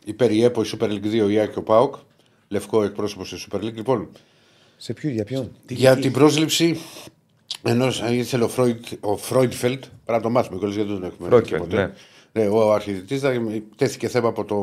υπέρ 0.06 0.32
η 0.32 0.44
ΕΠΟ, 0.44 0.62
η 0.62 0.70
Super 0.72 0.86
League 0.86 1.26
2, 1.26 1.30
η 1.30 1.40
ΑΕΚ 1.40 1.52
και 1.52 1.60
ο 1.60 1.64
ΠΑΟΚ. 1.64 1.96
Λευκό 2.48 2.84
εκπρόσωπος 2.84 3.28
στη 3.28 3.48
Super 3.52 3.58
League. 3.58 3.74
Λοιπόν, 3.74 4.10
Σε 4.78 4.94
ποιο, 4.94 5.10
για 5.10 5.24
ποιον; 5.24 5.52
για 5.68 5.98
την 5.98 6.12
πρόσληψη 6.12 6.80
ενός 7.64 8.04
ήθελε 8.12 8.44
ο, 8.44 8.48
Φρόιτ, 8.48 8.86
ο 9.00 9.18
Φρόιντφελτ, 9.18 9.80
πρέπει 9.80 9.92
να 10.06 10.22
το 10.22 10.30
μάθουμε 10.30 10.58
κιόλα 10.58 10.74
γιατί 10.74 10.90
δεν 10.90 11.00
τον 11.00 11.10
έχουμε 11.10 11.28
Φρόιντφελτ, 11.28 11.64
δει 11.64 11.70
ποτέ. 11.70 11.94
Ναι, 12.32 12.48
ο 12.48 12.74
αρχιδητή 12.74 13.22
τέθηκε 13.76 14.08
θέμα 14.08 14.28
από 14.28 14.46
το. 14.46 14.56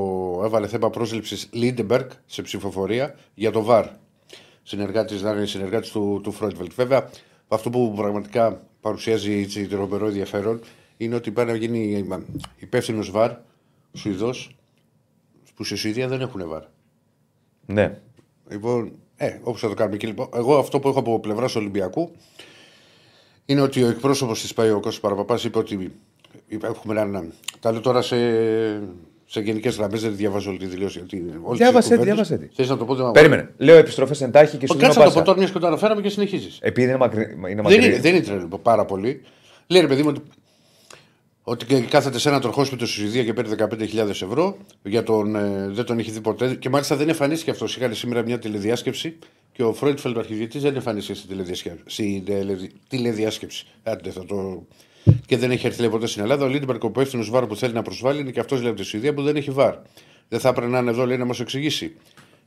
έβαλε 0.44 0.66
θέμα 0.66 0.90
πρόσληψης 0.90 1.48
Λίντεμπεργκ 1.52 2.08
σε 2.26 2.42
ψηφοφορία 2.42 3.14
για 3.34 3.50
το 3.50 3.62
ΒΑΡ. 3.62 3.86
Συνεργάτης, 4.62 5.22
να 5.22 5.30
είναι 5.30 5.46
συνεργάτης 5.46 5.90
του, 5.90 6.20
του 6.22 6.32
Φρόιντφελτ. 6.32 6.72
Βέβαια, 6.74 7.10
αυτό 7.48 7.70
που 7.70 7.92
πραγματικά 7.96 8.62
παρουσιάζει 8.86 9.32
έτσι, 9.32 9.66
τρομερό 9.66 10.06
ενδιαφέρον 10.06 10.60
είναι 10.96 11.14
ότι 11.14 11.30
πάει 11.30 11.46
να 11.46 11.56
γίνει 11.56 12.06
υπεύθυνος 12.56 13.10
ΒΑΡ, 13.10 13.32
Σουηδός, 13.92 14.56
που 15.54 15.64
στη 15.64 15.76
Σουηδία 15.76 16.08
δεν 16.08 16.20
έχουν 16.20 16.48
ΒΑΡ. 16.48 16.62
Ναι. 17.66 18.00
Λοιπόν, 18.48 18.92
ε, 19.16 19.38
όπως 19.42 19.60
θα 19.60 19.68
το 19.68 19.74
κάνουμε 19.74 19.96
και 19.96 20.06
λοιπόν. 20.06 20.28
Εγώ 20.34 20.58
αυτό 20.58 20.78
που 20.78 20.88
έχω 20.88 20.98
από 20.98 21.20
πλευράς 21.20 21.56
Ολυμπιακού 21.56 22.10
είναι 23.46 23.60
ότι 23.60 23.82
ο 23.82 23.88
εκπρόσωπος 23.88 24.40
της 24.40 24.54
ΠΑΕ, 24.54 24.70
ο 24.70 24.80
Κώστας 24.80 25.00
Παραπαπάς, 25.00 25.44
είπε 25.44 25.58
ότι 25.58 25.92
έχουμε 26.62 27.00
έναν. 27.00 27.32
Τα 27.60 27.72
λέω 27.72 27.80
τώρα 27.80 28.02
σε, 28.02 28.16
σε 29.26 29.40
γενικές 29.40 29.76
γραμμές, 29.76 30.00
δεν 30.02 30.16
διαβάζω 30.16 30.50
όλη 30.50 30.58
τη 30.58 30.66
δηλώση. 30.66 30.98
Γιατί 30.98 31.24
όλες 31.42 31.58
Διάβασέ 31.58 31.88
τις 31.88 31.88
τη, 31.88 31.94
κουβέντες- 32.04 32.26
διάβασέ 32.28 32.36
τη. 32.48 32.54
Θες 32.54 32.68
να 32.68 32.76
το 32.76 32.84
πω, 32.84 32.94
δεν 32.94 33.10
Περίμενε. 33.10 33.50
Λέω 33.56 33.76
επιστροφές 33.76 34.20
εντάχει 34.20 34.56
και 34.56 34.66
σου 34.66 34.72
δίνω 34.74 34.86
Κάτσε 34.86 34.98
να 34.98 35.04
το 35.04 35.10
πω 35.10 35.14
πάσα. 35.14 35.24
τώρα, 35.24 35.38
μιας 35.38 35.50
και 35.50 35.58
το 35.58 35.66
αναφέραμε 35.66 36.00
και 36.00 36.08
συνεχίζεις. 36.08 36.58
Επειδή 36.60 36.88
είναι 36.88 36.96
μακρύ. 36.98 37.22
Είναι 37.22 37.54
Δεν 37.54 37.62
μακρύ. 37.62 37.84
είναι, 37.84 37.98
δεν 38.00 38.14
είναι 38.14 38.24
τρελό 38.24 38.58
πάρα 38.62 38.84
πολύ. 38.84 39.22
Λέει 39.66 39.80
ρε 39.80 39.86
παιδί 39.86 40.02
μου 40.02 40.08
ότι, 40.08 40.20
ότι 41.42 41.64
και 41.64 41.80
κάθεται 41.80 42.18
σε 42.18 42.28
ένα 42.28 42.40
τροχόσπιτο 42.40 42.86
στη 42.86 42.94
Σουηδία 43.00 43.24
και 43.24 43.32
παίρνει 43.32 43.54
15.000 43.58 44.08
ευρώ. 44.08 44.56
Για 44.82 45.02
τον, 45.02 45.36
ε, 45.36 45.68
δεν 45.70 45.84
τον 45.84 45.98
έχει 45.98 46.10
δει 46.10 46.20
ποτέ. 46.20 46.54
Και 46.54 46.68
μάλιστα 46.68 46.96
δεν 46.96 47.08
εμφανίστηκε 47.08 47.50
αυτός. 47.50 47.76
Είχαν 47.76 47.94
σήμερα 47.94 48.22
μια 48.22 48.38
τηλεδιάσκεψη 48.38 49.18
και 49.52 49.62
ο 49.62 49.72
Φρόιτφελντ, 49.72 50.16
ο 50.16 50.18
αρχιδιετή, 50.18 50.58
δεν 50.58 50.74
εμφανίστηκε 50.74 51.18
στην 51.18 51.28
τηλεδιάσκεψη. 51.30 51.82
Στην 51.86 52.24
τελεδι- 52.24 52.72
τηλεδιάσκεψη. 52.88 53.66
Άντε, 53.82 54.10
θα 54.10 54.24
το... 54.24 54.66
Και 55.26 55.36
δεν 55.36 55.50
έχει 55.50 55.66
έρθει 55.66 55.80
λέει, 55.80 55.90
ποτέ 55.90 56.06
στην 56.06 56.22
Ελλάδα. 56.22 56.44
Ο 56.44 56.48
Λίντμπερκ, 56.48 56.84
ο 56.84 56.86
υπεύθυνος 56.86 57.30
βάρ 57.30 57.46
που 57.46 57.56
θέλει 57.56 57.72
να 57.72 57.82
προσβάλλει, 57.82 58.20
είναι 58.20 58.30
και 58.30 58.40
αυτός 58.40 58.60
λέει 58.60 58.70
από 58.70 58.80
τη 58.80 58.86
Σουηδία 58.86 59.14
που 59.14 59.22
δεν 59.22 59.36
έχει 59.36 59.50
βάρ. 59.50 59.74
Δεν 60.28 60.40
θα 60.40 60.48
έπρεπε 60.48 60.70
να 60.70 60.78
είναι 60.78 60.90
εδώ 60.90 61.06
λέει, 61.06 61.16
να 61.16 61.24
μας 61.24 61.40
εξηγήσει. 61.40 61.96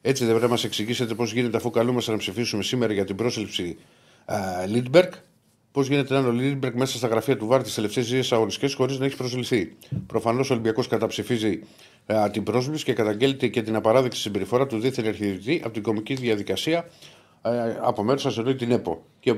Έτσι 0.01 0.24
δεν 0.24 0.30
πρέπει 0.30 0.45
να 0.45 0.51
μας 0.51 0.64
εξηγήσετε 0.64 1.14
πώς 1.14 1.34
γίνεται 1.34 1.57
αφού 1.57 1.70
καλούμαστε 1.70 2.12
να 2.12 2.18
ψηφίσουμε 2.18 2.64
σήμερα 2.64 2.93
για 2.93 3.05
την 3.05 3.16
πρόσληψη 3.16 3.78
Λίντμπερκ, 4.68 5.14
πώς 5.72 5.88
γίνεται 5.88 6.14
να 6.14 6.20
είναι 6.20 6.28
ο 6.28 6.32
Λίντμπερκ 6.32 6.76
μέσα 6.76 6.97
στα 6.97 7.07
γραφεία 7.07 7.38
του 7.38 7.47
Βάρ 7.47 7.64
τις 7.64 7.74
τελευταίες 7.74 8.10
δύο 8.10 8.24
αγωνιστικές 8.30 8.74
χωρίς 8.74 8.99
να 8.99 9.05
έχει 9.05 9.16
προσληφθεί. 9.16 9.76
Προφανώς 10.07 10.49
ο 10.49 10.53
Ολυμπιακός 10.53 10.88
καταψηφίζει 10.88 11.60
α, 12.05 12.30
την 12.30 12.43
πρόσληψη 12.43 12.84
και 12.84 12.93
καταγγέλλεται 12.93 13.47
και 13.47 13.62
την 13.62 13.76
απαράδεκτη 13.76 14.18
συμπεριφορά 14.18 14.68
του 14.68 14.80
δίθεν 14.80 15.07
αρχιδητή 15.07 15.62
από 15.64 15.74
την 15.74 15.84
κομική 15.84 16.14
διαδικασία 16.14 16.89
α, 17.41 17.51
από 17.82 18.03
μέρους 18.03 18.22
σας 18.22 18.38
εννοεί 18.38 18.55
την 18.55 18.72
ΕΠΟ. 18.72 19.05
Και 19.20 19.36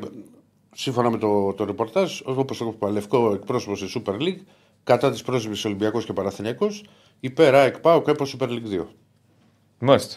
σύμφωνα 0.76 1.09
με 1.09 1.17
το, 1.17 1.53
το 1.53 1.65
ρεπορτάζ, 1.65 2.19
όπως 2.24 2.57
το 2.57 2.72
είπα, 2.76 2.89
λευκό 2.89 3.34
εκπρόσωπο 3.34 3.76
στη 3.76 4.01
Super 4.05 4.13
League, 4.13 4.39
κατά 4.84 5.11
της 5.11 5.22
πρόσληψης 5.22 5.65
Ολυμπιακός 5.65 6.05
και 6.05 6.13
Παραθυνιακό, 6.13 6.67
υπέρ 7.19 7.55
ΑΕΚ 7.55 7.80
ΠΑΟ 7.80 8.01
και 8.01 8.11
ΕΠΟ 8.11 8.26
Super 8.38 8.47
League 8.47 8.80
2. 8.82 8.86
Μάλιστα. 9.80 10.15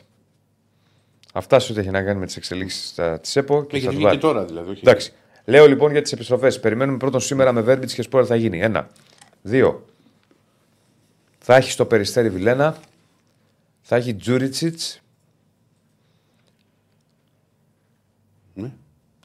Αυτά 1.33 1.59
σου 1.59 1.79
έχει 1.79 1.91
να 1.91 2.03
κάνει 2.03 2.19
με 2.19 2.27
τις 2.27 2.37
εξελίξεις 2.37 2.99
της 3.21 3.37
ΕΠΟ 3.37 3.65
και 3.65 3.77
Έχει 3.77 3.85
στα 3.85 3.95
βγει 3.95 4.03
του 4.03 4.11
και 4.11 4.17
Βάρ. 4.17 4.21
τώρα 4.21 4.45
δηλαδή. 4.45 4.71
Όχι. 4.71 4.81
Εντάξει. 4.83 5.13
Λέω 5.45 5.67
λοιπόν 5.67 5.91
για 5.93 6.03
τις 6.03 6.13
επιστροφές. 6.13 6.61
Περιμένουμε 6.61 6.99
πρώτον 6.99 7.21
σήμερα 7.21 7.53
με 7.53 7.61
Βέρμπιτς 7.61 7.95
και 7.95 8.03
Σπόρα 8.03 8.25
θα 8.27 8.37
γίνει. 8.37 8.61
Ένα. 8.61 8.89
Δύο. 9.43 9.85
Θα 11.39 11.55
έχει 11.55 11.71
στο 11.71 11.85
περιστέρι 11.87 12.31
Βιλένα. 12.31 12.77
Θα 13.81 13.97
έχει 13.97 14.15
Τζούριτσιτς. 14.15 15.01
Ναι. 18.55 18.73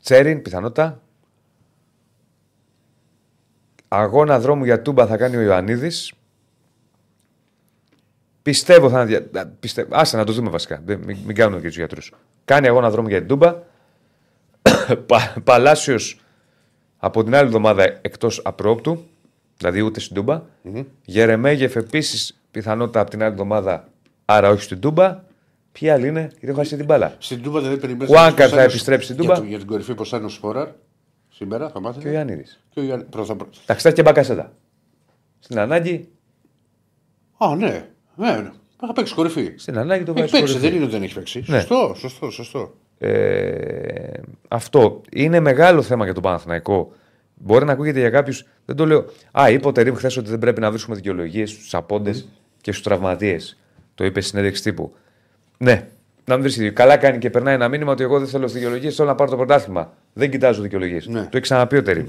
Τσέριν, 0.01 0.41
πιθανότητα. 0.41 1.01
Αγώνα 3.91 4.39
δρόμου 4.39 4.63
για 4.63 4.81
τούμπα 4.81 5.05
θα 5.07 5.17
κάνει 5.17 5.35
ο 5.35 5.41
Ιωαννίδης. 5.41 6.13
Πιστεύω 8.41 8.89
θα 8.89 9.01
είναι. 9.01 9.19
δια- 9.31 9.45
Πιστεύω. 9.59 9.89
Άσε 9.91 10.17
να 10.17 10.23
το 10.23 10.31
δούμε 10.33 10.49
βασικά. 10.49 10.81
Δεν- 10.85 10.99
Μην, 11.05 11.17
μην 11.25 11.35
κάνουμε 11.35 11.61
και 11.61 11.67
τους 11.67 11.77
γιατρούς. 11.77 12.13
Κάνει 12.45 12.67
αγώνα 12.67 12.89
δρόμου 12.89 13.07
για 13.07 13.17
την 13.19 13.27
τούμπα. 13.27 13.55
Πα, 15.07 15.33
Παλάσιος 15.43 16.19
από 16.97 17.23
την 17.23 17.35
άλλη 17.35 17.45
εβδομάδα 17.45 17.83
εκτός 18.01 18.41
απρόπτου. 18.43 19.03
Δηλαδή 19.57 19.81
ούτε 19.81 19.99
στην 19.99 20.15
τούμπα. 20.15 20.41
Γερεμέγεφ 21.05 21.75
επίσης 21.75 22.39
πιθανότητα 22.51 22.99
από 22.99 23.09
την 23.09 23.21
άλλη 23.23 23.31
εβδομάδα. 23.31 23.87
Άρα 24.25 24.49
όχι 24.49 24.61
στην 24.61 24.79
τούμπα. 24.79 25.23
Ποιοι 25.71 25.89
άλλοι 25.89 26.07
είναι, 26.07 26.19
γιατί 26.31 26.47
έχω 26.47 26.57
χάσει 26.57 26.75
την 26.75 26.85
μπάλα. 26.85 27.15
Στην 27.19 27.41
Τούμπα 27.41 27.59
δεν 27.61 27.79
περιμένεις. 27.79 28.07
Χουάνκαρ 28.15 28.49
θα 28.53 28.61
επιστρέψει 28.61 29.05
στην 29.05 29.17
Τούμπα. 29.17 29.33
Για, 29.33 29.41
το- 29.43 29.47
για 29.49 29.57
την 29.57 29.67
κορυφή 29.67 29.93
πώ 29.93 30.05
θα 30.05 30.17
είναι 30.17 30.25
ο 30.25 30.29
Σπόραρ 30.29 30.67
σήμερα, 31.39 31.69
θα 31.69 31.79
μάθετε. 31.79 32.03
Και 32.03 32.09
ο 32.09 32.11
Ιωαννίδη. 32.13 32.45
Και 32.69 32.79
ο 32.79 32.83
Ιωάννη- 32.83 33.09
πρώτα- 33.09 33.35
πρώτα. 33.35 33.51
Εντάξει, 33.61 33.83
θα 33.83 33.87
έχει 33.89 33.97
και 33.97 34.03
μπακασέτα. 34.03 34.53
Στην 35.39 35.59
ανάγκη, 35.59 36.09
Α, 37.37 37.55
ναι. 37.55 37.85
ναι, 38.15 38.31
ναι. 38.31 38.51
Θα 38.79 38.93
παίξει 38.93 39.13
κορυφή. 39.13 39.53
στην 39.57 39.77
ανάγκη 39.77 40.03
το 40.03 40.11
Έχει 40.11 40.19
βάζει 40.21 40.31
παίξει, 40.31 40.45
κορυφή. 40.53 40.59
δεν 40.67 40.75
είναι 40.75 40.83
ότι 40.83 40.93
δεν 40.93 41.03
έχει 41.03 41.13
παίξει. 41.13 41.43
Ναι. 41.47 41.59
Σωστό, 41.59 41.93
σωστό, 41.97 42.29
σωστό. 42.29 42.73
Ε, 42.97 44.11
αυτό 44.47 45.01
είναι 45.11 45.39
μεγάλο 45.39 45.81
θέμα 45.81 46.03
για 46.03 46.13
τον 46.13 46.23
Παναθηναϊκό. 46.23 46.91
Μπορεί 47.35 47.65
να 47.65 47.71
ακούγεται 47.71 47.99
για 47.99 48.09
κάποιους. 48.09 48.45
Δεν 48.65 48.75
το 48.75 48.85
λέω. 48.85 49.05
Α, 49.39 49.49
είπε 49.49 49.67
ο 49.67 49.71
Τερήμ 49.71 49.95
χθες 49.95 50.17
ότι 50.17 50.29
δεν 50.29 50.39
πρέπει 50.39 50.61
να 50.61 50.69
βρίσκουμε 50.69 50.95
δικαιολογίες 50.95 51.49
στους 51.49 51.73
απόντες 51.73 52.27
και 52.61 52.71
στους 52.71 52.83
τραυματίες. 52.83 53.57
Το 53.95 54.05
είπε 54.05 54.19
στην 54.21 54.31
συνέντευξη 54.31 54.63
τύπου. 54.63 54.93
Ναι, 55.57 55.87
να 56.29 56.33
μην 56.35 56.43
βρίσκει. 56.43 56.71
Καλά 56.71 56.97
κάνει 56.97 57.17
και 57.17 57.29
περνάει 57.29 57.53
ένα 57.53 57.67
μήνυμα 57.67 57.91
ότι 57.91 58.03
εγώ 58.03 58.19
δεν 58.19 58.27
θέλω 58.27 58.47
δικαιολογίε, 58.47 58.89
θέλω 58.91 59.07
να 59.07 59.15
πάρω 59.15 59.29
το 59.29 59.35
πρωτάθλημα. 59.35 59.93
Δεν 60.13 60.29
κοιτάζω 60.31 60.61
δικαιολογίε. 60.61 61.01
Ναι. 61.05 61.21
Το 61.21 61.29
έχει 61.31 61.39
ξαναπεί 61.39 61.77
ο 61.77 61.83
Τερήμ. 61.83 62.05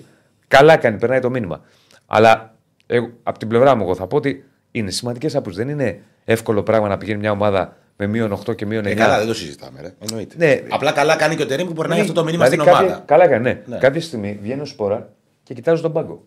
Καλά 0.49 0.77
κάνει, 0.77 0.99
περνάει 0.99 1.21
το 1.21 1.31
μήνυμα. 1.31 1.61
Αλλά 2.07 2.55
εγώ, 2.87 3.11
από 3.23 3.39
την 3.39 3.49
πλευρά 3.49 3.75
μου, 3.75 3.83
εγώ 3.83 3.95
θα 3.95 4.07
πω 4.07 4.17
ότι 4.17 4.45
είναι 4.71 4.91
σημαντικές 4.91 5.37
απόψει. 5.37 5.59
Δεν 5.59 5.69
είναι 5.69 6.01
εύκολο 6.25 6.63
πράγμα 6.63 6.89
να 6.89 6.99
πηγαίνει 6.99 7.19
μια 7.19 7.31
ομάδα 7.31 7.77
με 7.97 8.07
μείον 8.07 8.33
8 8.49 8.55
και 8.57 8.67
μείον 8.67 8.85
9. 8.85 8.87
Ε, 8.91 8.95
καλά, 8.95 9.19
δεν 9.19 9.27
το 9.27 9.35
συζητάμε. 9.35 9.81
Ρε. 9.81 9.93
Εννοείται. 9.99 10.35
Ναι. 10.39 10.61
Απλά 10.69 10.93
καλά 10.93 11.17
κάνει 11.17 11.35
και 11.37 11.43
ο 11.43 11.47
Τερήμ 11.47 11.67
που 11.67 11.73
περνάει 11.73 12.01
αυτό 12.01 12.13
το 12.13 12.25
μήνυμα 12.25 12.45
Δηλαδή, 12.49 12.63
στην 12.63 12.73
κάποια- 12.75 12.87
ομάδα. 12.89 13.05
Καλά 13.07 13.29
κάνει, 13.29 13.43
ναι. 13.43 13.63
Ναι. 13.67 13.79
Κάποια 13.79 14.01
στιγμή 14.01 14.39
βγαίνει 14.43 14.61
ο 14.61 14.65
Σπόρα 14.65 15.13
και 15.43 15.55
κοιτάζω 15.55 15.83
τον 15.83 15.93
πάγκο. 15.93 16.27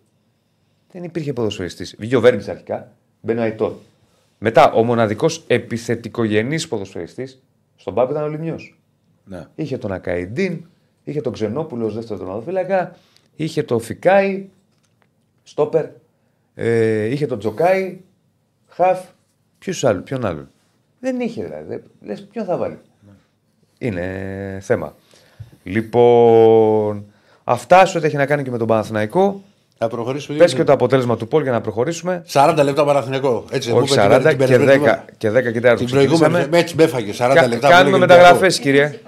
Δεν 0.92 1.04
υπήρχε 1.04 1.34
ποδοσφαιριστής. 1.34 1.96
Βγήκε 2.00 2.16
ο 2.16 2.20
Βέρμπιτ 2.22 2.50
αρχικά, 2.50 2.92
μπαίνει 3.22 3.40
ο 3.40 3.44
Αϊτόρ. 3.44 3.72
Μετά 4.40 4.72
ο 4.72 4.84
μοναδικός 4.84 5.44
επιθετικογενής 5.48 6.68
ποδοσφαιριστής 6.68 7.42
στον 7.76 7.94
πάγκο 7.94 8.12
ήταν 8.12 8.24
ο 8.24 8.28
Λιμιό. 8.28 8.60
Ναι. 9.26 9.48
Είχε 9.56 9.78
τον 9.78 9.92
Ακαϊντίν, 9.92 10.66
είχε 11.04 11.22
τον 11.22 11.34
Ξενόπουλο 11.34 11.86
ως 11.86 11.94
δεύτερο 11.94 12.20
τερματοφύλακα, 12.20 12.96
είχε 13.36 13.64
τον 13.64 13.80
Φικάη, 13.80 14.50
στόπερ, 15.44 15.86
ε, 16.56 17.06
είχε 17.06 17.26
τον 17.26 17.40
Τζοκάη, 17.40 18.00
χαφ. 18.68 19.06
Ποιους 19.60 19.84
άλλου, 19.84 20.04
ποιον 20.04 20.26
άλλον. 20.26 20.50
Δεν 21.00 21.20
είχε 21.20 21.44
δηλαδή. 21.44 21.84
Λες, 22.02 22.24
ποιον 22.24 22.46
θα 22.46 22.58
βάλει. 22.58 22.80
Είναι 23.78 24.60
θέμα. 24.62 24.96
Λοιπόν, 25.64 27.06
αυτά 27.44 27.86
σου 27.86 27.94
ό,τι 27.98 28.06
έχει 28.06 28.16
να 28.16 28.26
κάνει 28.26 28.44
και 28.44 28.52
με 28.52 28.58
τον 28.58 28.68
Παναθηναϊκό. 28.68 29.44
Θα 29.84 29.90
προχωρήσουμε. 29.96 30.38
Πες 30.38 30.54
και 30.54 30.64
το 30.64 30.72
αποτέλεσμα 30.74 31.18
του 31.18 31.28
Πολ 31.28 31.44
για 31.44 31.52
να 31.52 31.62
προχωρήσουμε. 31.62 32.24
40 32.32 32.56
λεπτά 32.64 32.84
Παναθηναϊκό. 32.86 33.44
Έτσι, 33.52 33.68
δεν 33.70 33.78
μου 33.78 33.84
Όχι 33.84 33.94
είπε 33.94 34.02
40 34.04 34.20
την- 34.20 34.30
την 34.30 34.38
και 34.38 34.46
περασμένη 34.46 34.66
10 34.72 34.74
εβδομάδα. 34.76 35.06
και 35.18 35.30
10 35.32 35.52
και 35.52 35.60
4 35.60 35.78
Την 35.78 35.90
προηγούμενη. 35.90 36.46
Έτσι 36.52 36.76
με 36.76 36.84
έφαγε. 36.84 37.12
40 37.14 37.34
Κα- 37.42 37.48
λεπτά. 37.48 37.70
κάνουμε 37.70 37.98
μεταγραφές, 37.98 38.60
κύριε. 38.60 39.00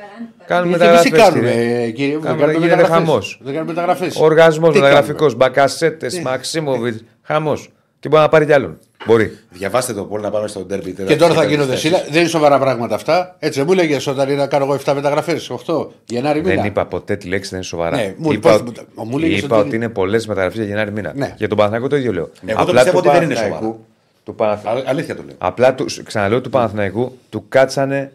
Κάνουμε 0.47 0.75
Εμείς 0.75 0.87
τι 0.87 0.93
μεταγραφές, 0.93 1.11
κάνουμε, 1.31 1.51
κύριε. 1.51 1.89
κύριε. 1.91 2.11
Δεν 2.13 2.21
Κάνουμε- 2.21 2.41
κάνουμε 2.45 2.51
γίνεται 2.65 2.75
μεταγραφές. 2.75 3.07
χαμός. 3.07 3.39
Δεν 3.43 3.53
κάνουμε 3.53 3.71
μεταγραφές. 3.73 4.15
Οργασμός 4.19 4.73
Τι 4.73 4.79
μεταγραφικός, 4.79 5.19
κάνουμε. 5.19 5.37
Μπακασέτε, 5.45 6.07
Μαξίμοβιτς, 6.23 7.03
χαμός. 7.21 7.69
Και 8.05 8.11
μπορεί 8.11 8.23
να 8.23 8.29
πάρει 8.29 8.45
κι 8.45 8.53
άλλον. 8.53 8.77
Μπορεί. 9.05 9.37
Διαβάστε 9.49 9.93
το 9.93 10.03
πόλ 10.03 10.21
να 10.21 10.29
πάμε 10.31 10.47
στο 10.47 10.59
ντέρμπι. 10.65 10.91
Και 10.93 11.15
τώρα 11.15 11.33
θα 11.33 11.43
γίνονται 11.43 11.75
σύλλα. 11.75 12.03
Δεν 12.09 12.19
είναι 12.19 12.29
σοβαρά 12.29 12.59
πράγματα 12.59 12.95
αυτά. 12.95 13.35
Έτσι 13.39 13.59
δεν 13.59 13.67
μου 13.67 13.79
έλεγε 13.79 14.09
όταν 14.09 14.29
είναι 14.29 14.37
να 14.37 14.47
κάνω 14.47 14.65
εγώ 14.65 14.77
7 14.85 14.93
μεταγραφές. 14.93 15.49
8 15.49 15.87
Γενάρη 16.05 16.41
μήνα. 16.41 16.55
Δεν 16.55 16.65
είπα 16.65 16.85
ποτέ 16.85 17.15
τη 17.15 17.27
λέξη, 17.27 17.49
δεν 17.49 17.59
είναι 17.59 17.67
σοβαρά. 17.67 17.95
Ναι, 17.97 18.13
μου 18.17 18.31
είπα 18.31 18.53
είπα- 18.53 18.63
ότι, 18.67 18.85
μου 19.09 19.17
έλεγες 19.17 19.39
είπα 19.41 19.57
ότι- 19.57 19.67
ότι 19.67 19.75
είναι 19.75 19.89
πολλές 19.89 20.27
μεταγραφές 20.27 20.57
για 20.59 20.67
Γενάρη 20.67 20.91
μήνα. 20.91 21.11
Ναι. 21.15 21.33
Για 21.37 21.47
τον 21.47 21.57
Παναθηναϊκό 21.57 21.89
το 21.89 21.95
ίδιο 21.95 22.11
λέω. 22.13 22.29
Εγώ 22.45 22.65
το 22.65 22.71
πιστεύω 22.71 23.01
του 23.01 23.05
ότι 23.09 23.17
δεν 23.17 23.25
είναι 23.25 23.33
Παναθηναϊκού- 23.33 23.63
σοβαρά. 23.63 23.83
Του 24.23 24.35
Παναθηναϊκού- 24.35 24.89
Αλήθεια 24.89 25.15
το 25.15 25.23
λέω. 25.25 25.35
Απλά 25.37 25.75
του, 25.75 25.85
ξαναλέω 26.03 26.41
του 26.41 26.49
Παναθηναϊκού 26.49 27.17
του 27.29 27.45
κάτσανε 27.49 28.11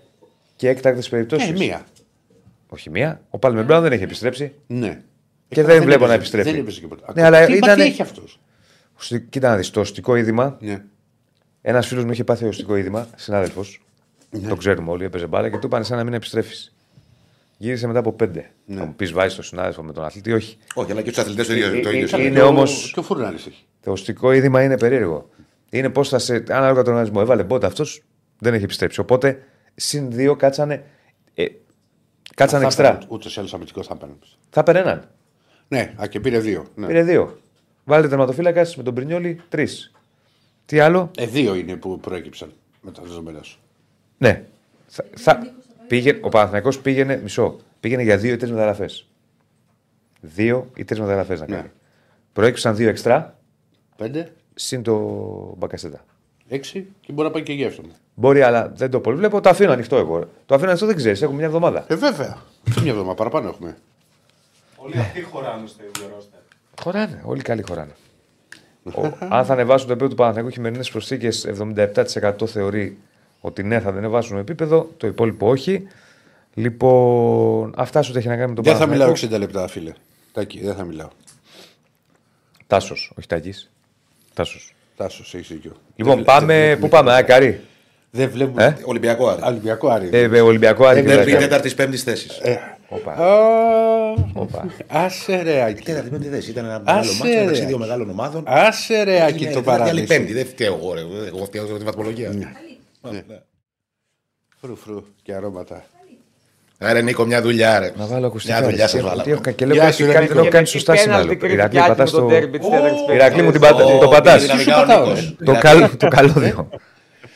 και 0.56 0.68
έκτακτες 0.68 1.08
περιπτώσεις. 1.08 1.48
Ε, 1.48 1.52
μία. 1.52 1.84
Όχι 2.68 2.90
μία. 2.90 3.20
Ο 3.30 3.38
Πάλμε 3.38 3.62
Μπράουν 3.62 3.82
δεν 3.82 3.92
έχει 3.92 4.02
επιστρέψει. 4.02 4.52
Ναι. 4.66 5.00
Και 5.48 5.60
Ε, 5.60 5.64
δεν 5.64 5.76
βλέπω 5.76 5.88
έπαιζε- 5.92 6.08
να 6.08 6.14
επιστρέφει. 6.14 6.50
Δεν 6.50 6.60
έπαιζε 6.60 6.80
και 6.80 6.86
ποτέ. 6.86 7.02
Ναι, 7.14 7.22
αλλά 7.24 7.44
τι, 7.44 7.50
μα 7.50 7.56
ήτανε- 7.56 7.76
τι 7.82 7.82
έχει 7.90 8.02
αυτός; 8.02 8.40
Ωστι- 9.00 9.28
Κοίτα 9.30 9.48
να 9.48 9.56
δεις 9.56 9.70
το 9.70 9.80
οστικό 9.80 10.16
είδημα. 10.16 10.56
Ναι. 10.60 10.82
Ένας 11.62 11.86
φίλος 11.86 12.04
μου 12.04 12.10
είχε 12.10 12.24
πάθει 12.24 12.44
οστικό 12.46 12.76
είδημα, 12.76 13.06
συνάδελφος. 13.16 13.82
Ναι. 14.30 14.48
Το 14.48 14.56
ξέρουμε 14.56 14.90
όλοι, 14.90 15.04
έπαιζε 15.04 15.26
μπάλα 15.26 15.48
και 15.50 15.58
του 15.58 15.66
είπαν 15.66 15.84
σαν 15.84 15.96
να 15.98 16.04
μην 16.04 16.12
επιστρέφεις. 16.14 16.74
Γύρισε 17.58 17.86
μετά 17.86 17.98
από 17.98 18.12
πέντε. 18.12 18.50
Ναι. 18.66 18.76
Θα 18.78 18.84
μου 18.86 18.94
πεις 18.94 19.12
βάζεις 19.12 19.34
το 19.36 19.42
συνάδελφο 19.42 19.82
με 19.82 19.92
τον 19.92 20.04
αθλητή, 20.04 20.32
όχι. 20.32 20.56
Όχι, 20.74 20.90
αλλά 20.92 21.02
και 21.02 21.08
τους 21.10 21.18
αθλητές 21.18 21.46
το 21.46 21.52
ίδιο. 21.54 21.66
Ε, 21.66 21.80
το 21.80 21.88
ε, 21.88 21.92
ίδιο 21.92 22.04
ε, 22.04 22.06
συμβαίνει. 22.06 22.28
είναι 22.28 22.38
Και 22.38 22.44
ο- 22.44 22.48
όμως- 22.48 22.90
Και 22.94 23.00
ο 23.00 23.02
Φουρνάρη 23.02 23.34
έχει. 23.36 23.64
Το 23.82 23.90
οστικό 23.90 24.32
είδημα 24.32 24.62
είναι 24.62 24.78
περίεργο. 24.78 25.28
Είναι 25.70 25.88
πώς 25.90 26.08
θα 26.08 26.18
σε. 26.18 26.34
Ανάλογα 26.48 26.82
τον 26.82 26.92
οργανισμό. 26.92 27.18
Έβαλε 27.22 27.42
μπότα 27.42 27.66
αυτός, 27.66 28.02
δεν 28.38 28.54
έχει 28.54 28.64
επιστρέψει. 28.64 29.00
Οπότε 29.00 29.42
συν 29.74 30.10
δύο 30.10 30.36
κάτσανε. 30.36 30.84
Ε, 31.34 31.44
κάτσανε 32.34 32.60
Θα 32.62 32.66
εξτρά. 32.66 32.88
έπαιρνε, 32.88 33.06
Ούτε 33.08 33.28
σε 33.28 33.40
άλλο 33.40 33.48
αμυντικός 33.52 33.86
θα 33.86 33.96
παίρνει. 33.96 34.14
Θα 34.50 34.60
έπαιρνε 34.60 34.80
έναν. 34.80 35.08
Ναι, 35.68 35.94
α, 36.02 36.06
και 36.06 36.20
πήρε 36.20 36.38
δύο. 36.38 36.66
Ναι. 36.74 36.86
Πήρε 36.86 37.02
δύο. 37.02 37.40
Βάλε 37.90 38.08
τερματοφύλακα 38.08 38.66
με 38.76 38.82
τον 38.82 38.94
Πρινιόλη 38.94 39.40
τρεις. 39.48 39.92
Τι 40.66 40.78
άλλο; 40.80 41.10
Ε, 41.16 41.26
δύο 41.26 41.54
είναι 41.54 41.76
που 41.76 42.00
προέκυψαν 42.00 42.52
με 42.80 42.90
τα 42.90 43.02
δεδομένα 43.02 43.42
σου. 43.42 43.58
Ναι. 44.18 44.44
Θα, 44.86 45.04
θα, 45.16 45.52
πήγε, 45.86 46.18
ο 46.20 46.28
Παναθηναϊκός 46.28 46.80
πήγαινε, 46.80 47.20
μισό, 47.22 47.56
πήγαινε 47.80 48.02
για 48.02 48.16
δύο 48.16 48.32
ή 48.32 48.36
τρεις 48.36 48.50
μεταγραφές. 48.50 49.06
Δύο 50.20 50.70
ή 50.74 50.84
τρεις 50.84 51.00
μεταγραφές 51.00 51.40
να 51.40 51.46
κάνει. 51.46 51.62
Ναι. 51.62 51.70
Προέκυψαν 52.32 52.76
δύο 52.76 52.88
εξτρά 52.88 53.38
Πέντε, 53.96 54.32
συν 54.54 54.82
το 54.82 54.96
Μπακασέτα. 55.58 56.04
έξι 56.48 56.86
και 57.00 57.12
μπορεί 57.12 57.26
να 57.28 57.32
πάει 57.34 57.42
και 57.42 57.52
γεύσο. 57.52 57.82
Μπορεί, 58.14 58.42
αλλά 58.42 58.68
δεν 58.68 58.90
το 58.90 59.00
πολύ 59.00 59.16
βλέπω. 59.16 59.40
Το 59.40 59.48
αφήνω 59.48 59.72
ανοιχτό 59.72 59.96
εγώ. 59.96 60.28
Το 60.46 60.54
αφήνω 60.54 60.68
ανοιχτό 60.68 60.86
δεν 60.86 60.96
ξέρεις. 60.96 61.22
Έχουμε 61.22 61.36
μια 61.36 61.46
εβδομάδα. 61.46 61.84
Ε, 61.88 61.94
βέβαια. 61.94 62.42
Τι 62.74 62.80
μια 62.80 62.90
εβδομάδα 62.90 63.14
παραπάνω 63.14 63.48
έχουμε. 63.48 63.76
Όλοι 64.76 64.98
αυτοί 64.98 65.22
χωράνε 65.22 65.66
στο 65.66 65.82
ίδιο 65.94 66.10
ρόστερ. 66.14 66.39
Χωράνε. 66.80 67.20
Όλοι 67.24 67.42
καλοί 67.42 67.62
χωράνε. 67.68 67.92
Ο, 68.84 69.06
αν 69.28 69.44
θα 69.44 69.52
ανεβάσουν 69.52 69.86
το 69.86 69.92
επίπεδο 69.92 70.10
του 70.10 70.16
Παναθηναϊκού 70.16 70.50
χειμερινές 70.50 70.90
προσθήκες, 70.90 71.46
77% 71.74 72.32
θεωρεί 72.46 72.98
ότι 73.40 73.62
ναι, 73.62 73.80
θα 73.80 73.88
ανεβάσουν 73.88 74.32
το 74.34 74.38
επίπεδο. 74.38 74.90
Το 74.96 75.06
υπόλοιπο 75.06 75.48
όχι. 75.48 75.86
Λοιπόν, 76.54 77.72
αυτά 77.76 78.02
σου 78.02 78.18
έχει 78.18 78.28
να 78.28 78.36
κάνει 78.36 78.48
με 78.48 78.54
τον 78.54 78.64
Δεν 78.64 78.76
θα 78.76 78.86
μιλάω 78.86 79.06
Παναθηναϊκό. 79.06 79.36
60 79.36 79.40
λεπτά, 79.52 79.68
φίλε. 79.68 79.92
Τάκη, 80.32 80.60
δεν 80.64 80.74
θα 80.74 80.84
μιλάω. 80.84 81.08
Τάσος, 82.66 83.12
όχι 83.18 83.26
Τάκης. 83.26 83.70
Τάσος. 84.34 84.74
Τάσος, 84.96 85.34
έχει 85.34 85.54
δίκιο. 85.54 85.72
Λοιπόν, 85.96 86.14
Δεν- 86.14 86.24
πάμε. 86.24 86.54
δεν- 86.54 86.78
Πού 86.78 86.88
πάμε, 86.88 87.16
Ακαρί. 87.16 87.60
Δεν 88.10 88.30
βλέπουμε. 88.30 88.64
Ε; 88.64 88.76
Ολυμπιακό 88.84 89.28
Άρη. 89.28 89.42
Ολυμπιακό 89.44 89.88
Άρη. 89.88 90.08
Ε, 90.12 90.20
ε, 90.22 90.40
Ολυμπιακό 90.40 90.86
Άρη. 90.86 91.02
Ντέρμπι 91.02 91.24
κοιτάξτε. 91.24 91.46
τέταρτη-πέμπτη 91.48 91.96
θέσης. 91.96 92.40
Όπα. 92.92 93.12
Α, 93.12 95.04
Άσε 95.04 95.42
ρε, 95.42 95.62
Άκη. 95.62 95.82
Τέταρτη-πέμπτη 95.82 96.28
θέση. 96.28 96.50
Ήταν 96.50 96.64
ένα 96.64 96.82
Άσε, 96.84 96.84
μεγάλο 96.84 97.12
μάτσο 97.12 97.24
ρε. 97.34 97.40
μεταξύ 97.40 97.64
δύο 97.64 97.78
μεγάλων 97.78 98.10
ομάδων. 98.10 98.42
Άσε 98.46 99.02
ρε, 99.02 99.22
Άκη 99.24 99.44
Είναι 99.44 99.52
το 99.52 99.60
τέταρτη, 99.60 99.70
άλλη 99.70 100.02
παράδεισο. 100.02 100.06
πέμπτη. 100.06 100.32
Δεν 100.32 100.46
φταίω 100.46 100.74
εγώ. 100.80 100.94
ρε. 100.94 101.00
Εγώ 101.26 101.44
φταίω 101.44 101.64
για 101.64 101.78
τη 101.78 101.84
βαθμολογία. 101.84 102.28
Ναι. 102.30 103.22
Φρου, 104.60 104.76
φρου 104.76 105.04
και 105.22 105.34
αρώματα. 105.34 105.84
Άρα 106.78 107.00
Νίκο, 107.00 107.24
μια 107.24 107.42
δουλειά. 107.42 107.78
Ρε. 107.78 107.92
Να 107.96 108.06
βάλω 108.06 108.26
ακουστικά. 108.26 108.58
Μια 108.58 108.68
δουλειά 108.68 108.84
ρε. 108.84 108.90
σα 108.90 108.98
Τι 108.98 109.04
βάλα. 109.04 109.22
έχω 109.26 109.40
κάνει 109.40 109.56
και 109.56 109.66
λέω 109.66 109.74
Γεια 109.74 109.84
κάτι 109.84 109.96
σου, 109.96 110.06
ρε, 110.06 110.12
κάτι 110.12 110.22
Νίκο. 110.22 110.34
δεν 110.34 110.42
έχω 110.42 110.52
κάνει 110.52 110.64
Και 110.64 110.70
σωστά 110.70 110.92
πέναλτι 110.92 111.12
σήμερα. 111.20 111.34
κρίθηκε 111.38 111.54
Ηρακλή, 111.60 111.78
Άκη 111.78 111.88
πατάς 111.88 112.12
με 112.12 112.18
τον 112.18 112.28
το. 112.28 112.34
ντέρμπι 112.34 112.58
της 112.58 112.68
τέταρτης 112.68 113.00
Ηρακλή 113.14 113.42
μου 113.42 113.50
την 113.50 113.60
πέμπτης. 113.60 113.78
πατά- 113.84 113.94
Ω, 113.94 113.98
το 113.98 114.08
πατάς. 114.08 114.40
πήρε 114.42 114.52
Τι 114.52 114.62
δυναμικά 114.62 114.76
ο 114.76 114.86
πατάω, 114.86 115.04
Νίκος. 115.06 115.34
ρε. 115.38 115.44
Το 115.44 115.58
καλ- 115.60 115.96
Το 115.96 116.08
καλώδιο. 116.08 116.68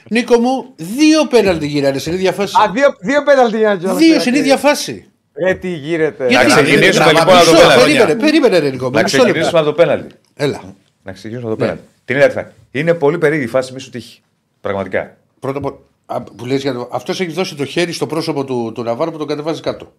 Νίκο 0.08 0.38
μου, 0.38 0.72
δύο 0.76 1.26
πέναλτι 1.26 1.66
γυράνε 1.66 1.98
στην 1.98 2.12
ίδια 2.12 2.32
φάση. 2.32 2.54
Α, 2.68 2.70
δύο, 2.72 2.96
δύο 3.00 3.22
πέναλτι 3.22 3.56
για 3.58 3.68
να 3.68 3.76
τζιόλα. 3.78 3.94
Δύο 3.94 4.20
στην 4.20 4.34
ίδια 4.34 4.56
φάση. 4.56 5.08
Ρε 5.34 5.54
τι 5.54 5.68
γίνεται; 5.68 6.26
Γιατί- 6.28 6.46
Να 6.46 6.54
ξεκινήσουμε 6.54 7.04
να 7.04 7.12
λοιπόν 7.12 7.36
από 7.36 7.44
το 7.44 7.50
Μισό, 7.52 7.62
πέναλτι. 7.66 7.84
περίμενε, 7.84 8.14
περίμενε, 8.14 8.58
ρε 8.58 8.70
Νίκο. 8.70 8.84
μου, 8.84 8.90
Να 8.90 9.02
μισό 9.02 9.16
λεπτό. 9.16 9.30
ξεκινήσουμε 9.32 9.60
από 9.60 9.68
το 9.68 9.74
πέναλτι. 9.74 10.14
Έλα. 10.34 10.74
Να 11.02 11.12
ξεκινήσουμε 11.12 11.50
από 11.50 11.58
το 11.60 11.64
πέναλτι. 11.64 11.88
Την 12.04 12.16
είδα 12.16 12.28
χθε. 12.28 12.52
Είναι 12.70 12.94
πολύ 12.94 13.18
περίεργη 13.18 13.44
η 13.44 13.48
φάση, 13.48 13.72
μη 13.72 13.80
σου 13.80 13.90
τύχει. 13.90 14.20
Πραγματικά. 14.60 15.16
Πρώτα 15.40 15.58
απ' 15.58 15.64
όλα, 15.64 15.76
α, 16.06 16.20
που 16.22 16.46
λες 16.46 16.62
για 16.62 16.72
το... 16.72 16.88
αυτός 16.92 17.20
έχει 17.20 17.32
δώσει 17.32 17.54
το 17.54 17.64
χέρι 17.64 17.92
στο 17.92 18.06
πρόσωπο 18.06 18.44
του, 18.44 18.72
του 18.74 18.82
Ναβάρου 18.82 19.10
που 19.10 19.18
τον 19.18 19.26
κατεβάζει 19.26 19.60
κάτω. 19.60 19.92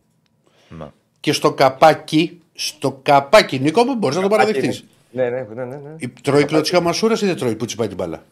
Να. 0.69 0.93
Και 1.19 1.33
στο 1.33 1.53
καπάκι, 1.53 2.41
στο 2.53 2.99
καπάκι, 3.03 3.59
Νίκο 3.59 3.83
μου, 3.83 3.95
μπορείς 3.95 4.15
να 4.15 4.21
το 4.21 4.27
παραδεχτείς. 4.27 4.83
Ναι, 5.11 5.23
ναι, 5.29 5.45
ναι, 5.55 5.63
ναι. 5.63 5.75
ναι. 5.75 6.07
Τρώει 6.21 6.45
κλωτσιά 6.45 6.79
μασούρας 6.79 7.21
ή 7.21 7.25
δεν 7.25 7.35
τρώει 7.37 7.55
που 7.55 7.65
τσιπάει 7.65 7.87
την 7.87 7.95
μπάλα; 7.97 8.23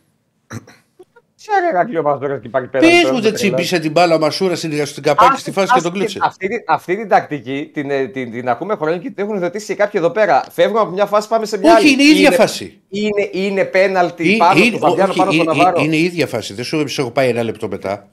Τι 1.46 1.50
ωραία 1.72 1.84
κλειό 1.84 2.02
μας 2.02 2.20
τώρα 2.20 2.38
και 2.40 2.48
υπάρχει 2.48 2.68
πέναλτι. 2.68 2.94
Πες 2.96 3.02
τώρα, 3.02 3.14
μου 3.14 3.22
δεν 3.22 3.32
δεν 3.32 3.40
τρελάς. 3.40 3.60
τσίπησε 3.62 3.80
την 3.84 3.92
μπάλα 3.92 4.20
μασούρα 4.20 4.56
στην 4.56 4.86
στην 4.86 5.04
καπάκι 5.04 5.40
στη 5.40 5.52
φάση 5.52 5.74
και 5.74 5.82
τον 5.82 5.92
κλείσε. 5.92 6.20
Αυτή, 6.22 6.48
την- 6.48 6.64
αυτή 6.68 6.96
την 6.96 7.08
τακτική 7.08 7.70
την, 7.74 7.92
ε, 7.92 8.08
την, 8.08 8.32
την 8.32 8.50
ακούμε 8.50 8.76
χρόνια 8.76 8.98
και 8.98 9.10
την 9.10 9.24
έχουν 9.24 9.36
υιοθετήσει 9.36 9.66
και 9.66 9.76
κάποιοι 9.76 10.02
εδώ 10.04 10.10
πέρα. 10.14 10.44
Φεύγουμε 10.52 10.80
από 10.80 10.90
μια 10.92 11.06
φάση, 11.06 11.28
πάμε 11.28 11.46
σε 11.46 11.58
μια 11.58 11.74
άλλη. 11.76 11.86
Όχι, 11.86 11.94
είναι 11.94 12.04
η 12.04 12.08
ίδια 12.08 12.32
φάση. 12.32 12.80
Είναι, 12.90 13.30
είναι 13.32 13.64
πέναλτι 13.66 14.30
Ή- 14.34 14.38
πάνω 14.38 14.64
ή- 14.64 14.72
του 14.72 14.78
Φαβιάνο 14.80 15.10
όχι, 15.10 15.20
πάνω 15.20 15.32
ή- 15.32 15.34
στον 15.36 15.54
ή- 15.54 15.58
Ναβάρο. 15.58 15.82
Είναι 15.84 15.96
η 15.96 16.04
ίδια 16.04 16.28
φάση. 16.28 16.54
Δεν 16.54 16.64
σου 16.66 16.88
σε 16.88 17.02
έχω 17.02 17.12
πάει 17.12 17.30
ένα 17.30 17.44
λεπτό 17.44 17.68
μετά. 17.68 18.08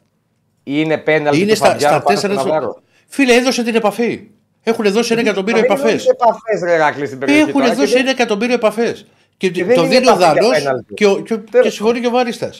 Είναι 0.64 0.98
πέναλτι 0.98 1.40
Είναι 1.40 1.50
του 1.50 1.56
στα, 1.56 1.66
Φαβιάνο 1.66 1.94
στα 1.96 2.02
πάνω 2.04 2.14
τέσσερα. 2.20 2.40
στον 2.40 2.46
Ναβάρο. 2.52 2.82
Φίλε, 3.06 3.34
έδωσε 3.34 3.62
την 3.64 3.74
επαφή. 3.74 4.20
Έχουν 4.62 4.92
δώσει 4.92 5.12
ένα 5.12 5.20
εκατομμύριο 5.20 5.60
Δεν 5.60 5.70
επαφές. 5.70 6.02
είναι 6.04 6.12
επαφές, 6.20 6.60
ρε 6.70 6.76
Ράκλη, 6.76 7.06
στην 7.06 7.18
περιοχή 7.18 7.40
Έχουν 7.40 7.52
τώρα 7.52 7.68
και 7.68 7.74
δώσει 7.74 7.92
δεν- 7.92 8.00
ένα 8.00 8.10
εκατομμύριο 8.10 8.54
επαφές. 8.54 9.06
Και, 9.36 9.50
Και 9.50 9.64
δεν 9.64 9.74
το 9.76 9.82
είναι 9.82 9.90
δίνει 9.94 10.08
ο 10.08 10.10
επαφή 10.12 10.22
για 10.32 10.32
Δανός 10.42 10.58
πέναλτι. 10.58 10.94
και, 10.94 11.06
ο- 11.06 11.20
και, 11.20 11.36
Τέλος 11.36 11.66
και 11.66 11.70
συμφωνεί 11.70 12.00
και 12.00 12.06
ο 12.06 12.10
Βαρίστα. 12.10 12.50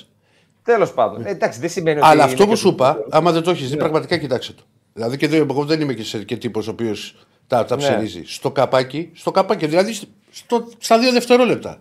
Τέλος 0.72 0.92
πάντων. 0.92 1.26
Ε, 1.26 1.30
εντάξει, 1.30 1.60
δεν 1.60 1.68
σημαίνει 1.70 1.98
ότι. 1.98 2.06
Αλλά 2.06 2.14
είναι 2.22 2.32
αυτό 2.32 2.44
που 2.44 2.50
και 2.50 2.56
σου 2.56 2.64
το- 2.64 2.70
είπα, 2.72 2.98
άμα 3.10 3.32
δεν 3.32 3.42
το 3.42 3.50
έχεις 3.50 3.70
δει, 3.70 3.76
πραγματικά 3.76 4.16
κοιτάξτε 4.16 4.52
το. 4.52 4.62
Δηλαδή 4.92 5.16
και 5.16 5.24
εδώ, 5.26 5.36
εγώ 5.36 5.64
δεν 5.64 5.80
είμαι 5.80 5.94
και, 5.94 6.04
σε- 6.04 6.24
και 6.24 6.36
τύπος 6.36 6.68
ο 6.68 6.70
οποίος 6.70 7.14
τα, 7.46 7.64
τα 7.64 7.76
Ναι. 7.76 7.82
ψερίζει. 7.82 8.22
Στο 8.26 8.50
καπάκι, 8.50 9.10
στο 9.14 9.30
καπάκι, 9.30 9.66
δηλαδή 9.66 9.92
στο, 10.30 10.68
στα 10.78 10.98
δύο 10.98 11.12
δευτερόλεπτα. 11.12 11.80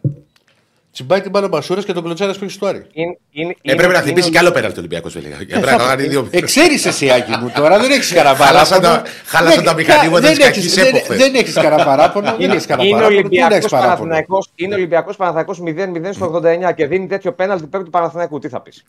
Τσιμπάει 1.00 1.22
την 1.22 1.32
μπάλα 1.32 1.48
Μπασούρας 1.48 1.86
και 1.86 1.94
τον 1.94 2.04
κλωτσάρας 2.04 2.38
πήγε 2.38 2.52
στο 2.52 2.66
Άρη. 2.66 2.86
Είναι, 2.94 3.18
είναι, 3.32 3.56
Έπρεπε 3.62 3.82
να 3.82 3.88
είναι- 3.88 3.98
χτυπήσει 3.98 4.28
είναι- 4.28 4.38
κι 4.38 4.38
άλλο 4.46 4.52
πέναλτι 4.52 4.76
ο 4.76 4.80
Ολυμπιακός. 4.80 5.16
Για 5.16 5.60
να 5.60 5.76
κάνει 5.76 6.08
δύο. 6.08 6.28
Εξαίρεσαι 6.32 6.88
εσύ, 6.90 7.10
Άκη 7.12 7.32
μου, 7.38 7.52
τώρα 7.56 7.80
δεν 7.80 7.92
έχεις 7.92 8.14
κανένα 8.14 8.36
Χάλασαν 8.36 8.82
παράπονο. 8.82 9.04
τα- 9.04 9.10
χάλασαν 9.26 9.56
Δεν- 9.64 9.66
τα 9.66 9.74
μηχανήματα 9.74 10.20
δεν 10.20 10.36
της 10.38 10.46
έχεις- 10.46 10.56
κακής 10.56 10.74
δεν- 10.76 10.86
έποχης. 10.96 11.18
Δεν 11.18 11.36
έχεις 11.36 11.54
κανένα 11.54 11.84
παράπονο. 11.84 12.36
Δεν 12.40 12.50
έχεις 12.52 12.66
κανένα 12.66 12.88
Είναι 12.88 12.98
παράπονο. 12.98 13.22
Πού 13.22 13.36
να 13.36 13.38
έχεις 13.38 13.46
Ολυμπιακός 13.46 13.70
παράπονο. 13.72 13.98
Παναθηναϊκός, 13.98 14.52
είναι 14.56 14.76
Ολυμπιακός 14.76 15.16
Παναθηναϊκός 15.16 15.60
0-0 15.60 16.14
στο 16.14 16.26
89 16.26 16.72
και 16.74 16.86
δίνει 16.88 17.08
τέτοιο 17.08 17.32
πέναλτι 17.34 17.66
πέρα 17.68 17.84
του 17.84 17.90
Παναθηναϊκού. 17.90 18.40
Τι 18.40 18.48
θα 18.50 18.62
πεις; 18.62 18.86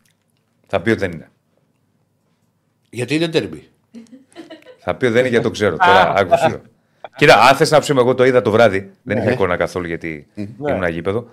Θα 0.67 0.79
πει 0.81 0.89
ότι 0.89 0.99
δεν 0.99 1.11
είναι. 1.11 1.29
Γιατί 2.89 3.15
είναι 3.15 3.27
τέρμπι. 3.27 3.69
Θα 4.79 4.95
πει 4.95 5.05
ότι 5.05 5.13
δεν 5.13 5.21
είναι 5.21 5.29
γιατί 5.29 5.43
το 5.45 5.51
ξέρω. 5.51 5.75
Τώρα 5.77 6.13
άκουσε. 6.15 6.61
Κοίτα, 7.15 7.39
αν 7.41 7.55
θες 7.55 7.71
να 7.71 7.79
ψούμε, 7.79 8.01
εγώ 8.01 8.15
το 8.15 8.25
είδα 8.25 8.41
το 8.41 8.51
βράδυ. 8.51 8.91
Δεν 9.03 9.17
είχα 9.17 9.31
εικόνα 9.31 9.55
καθόλου 9.57 9.87
γιατί 9.87 10.27
ήμουν 10.35 10.87
γήπεδο. 10.89 11.27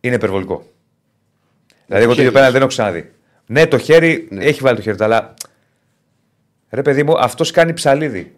Είναι 0.00 0.14
υπερβολικό. 0.14 0.66
Δηλαδή, 1.86 2.04
εγώ 2.04 2.14
το 2.14 2.20
ίδιο 2.20 2.32
πέναλτι 2.32 2.52
δεν 2.52 2.60
έχω 2.60 2.70
ξαναδεί. 2.70 3.12
Ναι, 3.46 3.66
το 3.66 3.78
χέρι 3.78 4.28
έχει 4.30 4.60
βάλει 4.62 4.76
το 4.76 4.82
χέρι 4.82 4.96
του, 4.96 5.04
αλλά. 5.04 5.34
Ρε 6.70 6.82
παιδί 6.82 7.02
μου, 7.02 7.18
αυτός 7.18 7.50
κάνει 7.50 7.72
ψαλίδι. 7.72 8.36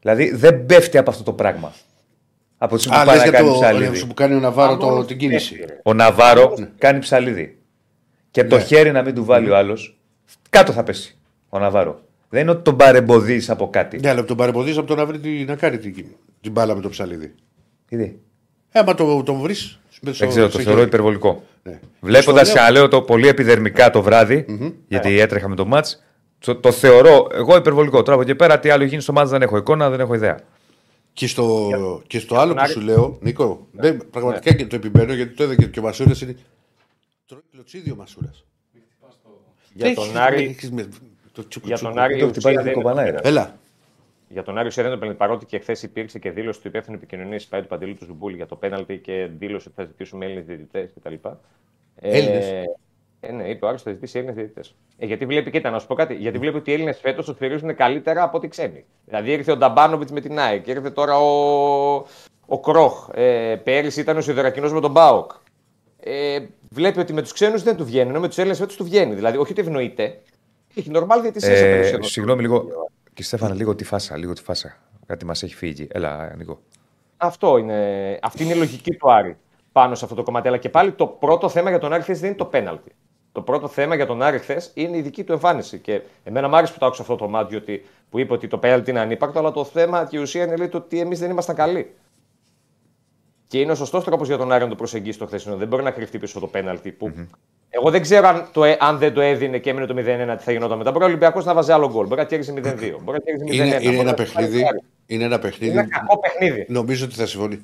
Δηλαδή 0.00 0.30
δεν 0.34 0.66
πέφτει 0.66 0.98
από 0.98 1.10
αυτό 1.10 1.22
το 1.22 1.32
πράγμα. 1.32 1.72
Από 2.58 2.74
τη 2.74 2.80
στιγμή 2.80 2.98
Α, 2.98 3.00
που 3.00 3.06
πάει 3.06 3.16
λες 3.16 3.24
να 3.24 3.30
για 3.30 3.38
κάνει 3.40 3.52
το 3.52 3.58
ψαλίδι. 3.60 3.96
σου 3.96 4.06
που 4.06 4.14
κάνει 4.14 4.34
ο 4.34 4.38
Ναβάρο 4.40 4.76
το, 4.76 5.04
την 5.04 5.18
κίνηση. 5.18 5.64
Ο 5.82 5.94
Ναβάρο 5.94 6.54
κάνει 6.78 6.98
ψαλίδι. 6.98 7.58
Και 8.30 8.44
το 8.44 8.56
Ναι. 8.56 8.62
χέρι 8.62 8.92
να 8.92 9.02
μην 9.02 9.14
του 9.14 9.24
βάλει 9.24 9.50
ο 9.50 9.56
άλλος, 9.56 9.98
κάτω 10.50 10.72
θα 10.72 10.82
πέσει 10.82 11.16
ο 11.48 11.58
Ναβάρο. 11.58 12.00
Δεν 12.28 12.42
είναι 12.42 12.50
ότι 12.50 12.62
τον 12.62 12.76
παρεμποδίζεις 12.76 13.50
από 13.50 13.70
κάτι. 13.70 13.98
Ναι, 13.98 14.08
αλλά 14.08 14.24
τον 14.24 14.36
παρεμποδίζεις 14.36 14.78
από 14.78 14.86
το 14.86 14.94
να, 14.94 15.06
βρει, 15.06 15.18
τη- 15.18 15.44
να 15.44 15.56
κάνει 15.56 15.78
την, 15.78 16.06
την 16.40 16.52
μπάλα 16.52 16.74
με 16.74 16.80
το 16.80 16.88
ψαλίδι. 16.88 17.34
Είδε. 17.88 18.14
Ε, 18.72 18.78
άμα 18.80 18.94
το, 18.94 19.22
το 19.22 19.34
βρεις. 19.34 19.78
Δεν 20.00 20.28
ξέρω, 20.28 20.48
το 20.48 20.58
θεωρώ 20.58 20.80
υπερβολικό. 20.82 21.42
Ναι. 21.62 21.80
Βλέποντας, 22.00 22.48
Στο 22.48 22.60
λέω- 22.60 22.72
λέω 22.72 22.88
το 22.88 23.02
πολύ 23.02 23.28
επιδερμικά 23.28 23.90
το 23.90 24.02
βραδυ 24.02 24.44
γιατί 24.88 25.18
έτρεχα 25.18 25.48
με 25.48 25.54
το 25.56 25.64
μάτς, 25.66 26.02
το, 26.38 26.56
το 26.56 26.72
θεωρώ 26.72 27.26
εγώ 27.32 27.56
υπερβολικό. 27.56 28.02
Τώρα 28.02 28.12
από 28.12 28.22
εκεί 28.22 28.34
πέρα, 28.34 28.58
τι 28.58 28.70
άλλο 28.70 28.84
γίνει 28.84 29.02
στο 29.02 29.12
μάτς 29.12 29.30
δεν 29.30 29.42
έχω 29.42 29.56
εικόνα, 29.56 29.90
δεν 29.90 30.00
έχω 30.00 30.14
ιδέα. 30.14 30.38
Και 31.12 31.26
στο, 31.26 31.70
και 32.06 32.18
στο 32.18 32.36
άλλο 32.36 32.52
που 32.54 32.60
Άρη- 32.60 32.72
σου 32.72 32.80
λέω, 32.80 33.18
Νίκο, 33.20 33.66
δεν, 33.72 34.02
πραγματικά 34.10 34.52
και 34.52 34.66
το 34.66 34.76
επιμένω 34.76 35.12
γιατί 35.12 35.34
το 35.34 35.44
είδα 35.44 35.54
και, 35.54 35.66
και 35.66 35.78
ο 35.78 35.82
Μασούρας 35.82 36.20
είναι. 36.20 36.36
Τρώει 37.28 37.40
κλωτσίδι 37.52 37.90
ο 37.90 37.94
Μασούρας. 37.98 38.44
Για 39.74 39.94
τον 39.94 40.16
Άρη, 40.16 40.56
για 41.64 41.78
τον 41.78 41.98
Άρη, 41.98 42.16
η 42.16 42.18
Το 42.18 42.26
ουσία 42.26 42.32
χτυπάει 42.32 42.54
δεν- 42.54 42.64
το 42.64 42.70
κομπανάιρα. 42.72 43.18
Έλα. 43.22 43.56
Για 44.34 44.42
τον 44.42 44.58
Άρη 44.58 44.66
ουσία 44.68 44.82
δεν 44.82 44.92
το 44.92 44.98
παίρνει 44.98 45.14
παρότι 45.14 45.46
και 45.46 45.58
χθες 45.58 45.82
υπήρξε 45.82 46.18
και 46.18 46.30
δήλωση 46.30 46.60
του 46.60 46.68
υπεύθυνου 46.68 46.96
επικοινωνίας 46.96 47.48
του 47.48 47.66
Παντελή 47.68 47.94
του 47.94 48.04
Ζουμπούλη 48.04 48.36
για 48.36 48.46
το 48.46 48.56
πέναλτι 48.56 48.98
και 48.98 49.28
δήλωση 49.38 49.68
ότι 49.68 49.76
θα 49.76 49.84
ζητήσουμε 49.84 50.24
Έλληνες 50.24 50.44
διαιτητές 50.44 50.90
κτλ. 50.94 51.14
Έλληνες. 52.00 52.44
Ε, 52.44 52.64
ε, 53.20 53.32
ναι, 53.32 53.48
είπε 53.48 53.64
ο 53.64 53.68
Άρης 53.68 53.82
θα 53.82 53.92
ζητήσει 53.92 54.16
Έλληνες 54.18 54.36
διαιτητές. 54.36 54.74
Ε, 54.98 55.06
γιατί 55.06 55.26
βλέπει, 55.26 55.50
κοίτα, 55.50 55.70
να 55.70 55.78
σου 55.78 55.86
πω 55.86 55.94
κάτι. 55.94 56.14
Γιατί 56.14 56.38
βλέπει 56.38 56.56
ότι 56.56 56.70
οι 56.70 56.74
Έλληνες 56.74 56.98
φέτος 56.98 57.26
το 57.26 57.32
στηρίζουν 57.32 57.76
καλύτερα 57.76 58.22
από 58.22 58.36
ό,τι 58.36 58.48
ξένοι. 58.48 58.84
Δηλαδή 59.04 59.32
ήρθε 59.32 59.52
ο 59.52 59.56
Νταμπάνοβιτς 59.56 60.12
με 60.12 60.20
την 60.20 60.38
ΑΕΚ, 60.38 60.66
ήρθε 60.66 60.90
τώρα 60.90 61.18
ο, 61.18 61.94
ο 62.46 62.60
Κρόχ. 62.60 63.08
Ε, 63.14 63.56
πέρυσι 63.64 64.00
ήταν 64.00 64.16
ο 64.16 64.20
Σιδερακινό 64.20 64.70
με 64.70 64.80
τον 64.80 64.90
Μπάοκ. 64.90 65.30
Ε, 66.00 66.38
βλέπει 66.70 66.98
ότι 67.00 67.12
με 67.12 67.22
τους 67.22 67.32
ξένους 67.32 67.62
δεν 67.62 67.76
του 67.76 67.84
βγαίνει, 67.84 68.10
ενώ 68.10 68.20
με 68.20 68.28
τους 68.28 68.38
Έλληνες 68.38 68.58
φέτος 68.58 68.76
του 68.76 68.84
βγαίνει. 68.84 69.14
Δηλαδή, 69.14 69.36
όχι 69.36 69.52
ότι 69.52 69.60
ευνοείται. 69.60 70.18
Έχει 70.74 70.90
νορμάλ 70.90 71.20
διαιτησία 71.20 71.56
σε 71.56 71.66
Ε, 71.68 71.80
περίπτωση. 71.80 72.12
συγγνώμη 72.12 72.42
λίγο. 72.42 72.64
Και 73.14 73.22
Στέφανα, 73.22 73.54
λίγο 73.54 73.74
τη 73.74 73.84
φάσα, 73.84 74.16
λίγο 74.16 74.32
τη 74.32 74.42
φάσα. 74.42 74.76
Κάτι 75.06 75.24
μας 75.24 75.42
έχει 75.42 75.54
φύγει. 75.54 75.88
Έλα, 75.90 76.34
Νικό. 76.36 76.60
Αυτό 77.16 77.56
είναι, 77.56 78.18
αυτή 78.22 78.44
είναι 78.44 78.52
η 78.52 78.56
λογική 78.56 78.90
του 78.90 79.12
Άρη 79.12 79.36
πάνω 79.72 79.94
σε 79.94 80.04
αυτό 80.04 80.16
το 80.16 80.22
κομμάτι. 80.22 80.48
Αλλά 80.48 80.56
και 80.56 80.68
πάλι 80.68 80.92
το 80.92 81.06
πρώτο 81.06 81.48
θέμα 81.48 81.70
για 81.70 81.78
τον 81.78 81.92
Άρη 81.92 82.02
χθες 82.02 82.20
δεν 82.20 82.28
είναι 82.28 82.38
το 82.38 82.44
πέναλτι. 82.44 82.92
Το 83.32 83.42
πρώτο 83.42 83.68
θέμα 83.68 83.94
για 83.94 84.06
τον 84.06 84.22
Άρη 84.22 84.38
χθες 84.38 84.70
είναι 84.74 84.96
η 84.96 85.00
δική 85.00 85.24
του 85.24 85.32
εμφάνιση. 85.32 85.78
Και 85.78 86.02
εμένα 86.24 86.48
μου 86.48 86.56
άρεσε 86.56 86.72
που 86.72 86.78
το 86.78 86.86
άκουσα 86.86 87.02
αυτό 87.02 87.16
το 87.16 87.28
μάτι 87.28 87.56
ότι, 87.56 87.84
που 88.10 88.18
είπε 88.18 88.32
ότι 88.32 88.46
το 88.46 88.58
πέναλτι 88.58 88.90
είναι 88.90 89.00
ανύπαρκτο, 89.00 89.38
αλλά 89.38 89.50
το 89.50 89.64
θέμα 89.64 90.06
και 90.06 90.16
η 90.16 90.20
ουσία 90.20 90.44
είναι 90.44 90.56
λέει, 90.56 90.68
το 90.68 90.76
ότι 90.76 91.00
εμείς 91.00 91.18
δεν 91.18 91.30
ήμασταν 91.30 91.56
καλοί. 91.56 91.94
Και 93.46 93.60
είναι 93.60 93.72
ο 93.72 93.74
σωστό 93.74 94.00
τρόπο 94.00 94.24
για 94.24 94.36
τον 94.36 94.52
Άρη 94.52 94.62
να 94.64 94.68
το 94.70 94.74
προσεγγίσει 94.74 95.18
το 95.18 95.26
χθεσινό. 95.26 95.56
Δεν 95.56 95.68
μπορεί 95.68 95.82
να 95.82 95.90
κρυφτεί 95.90 96.18
πίσω 96.18 96.40
το 96.40 96.46
πέναλτι. 96.46 96.92
Που... 96.92 97.12
Εγώ 97.70 97.90
δεν 97.90 98.02
ξέρω 98.02 98.28
αν, 98.28 98.48
το, 98.52 98.64
ε- 98.64 98.76
αν 98.80 98.98
δεν 98.98 99.12
το 99.14 99.20
έδινε 99.20 99.58
και 99.58 99.70
έμεινε 99.70 99.86
το 99.86 99.94
0-1 99.96 100.36
τι 100.38 100.44
θα 100.44 100.52
γινόταν 100.52 100.78
μετά. 100.78 100.90
Μπορεί 100.90 101.04
ο 101.04 101.06
Ολυμπιακός 101.06 101.44
να 101.44 101.54
βάζει 101.54 101.72
άλλο 101.72 101.90
γκολ. 101.90 102.06
Μπορεί 102.06 102.20
να 102.20 102.26
κέρδισε 102.26 102.52
0-2. 102.56 102.60
Μπορεί 103.02 103.18
να 103.18 103.18
κέρδισε 103.18 103.44
0-1. 103.46 103.54
Είναι, 103.54 103.64
είναι 103.64 103.78
Μπορεί 103.84 103.94
ένα 103.94 104.02
να- 104.04 104.14
παιχνίδι. 104.14 104.62
Είναι 105.06 105.24
ένα 105.24 105.38
παιχνίδι. 105.38 105.72
Είναι 105.72 105.80
ένα 105.80 105.88
κακό 105.98 106.18
παιχνίδι. 106.20 106.66
Νομίζω 106.68 107.04
ότι 107.04 107.14
θα 107.14 107.26
συμφωνεί. 107.26 107.60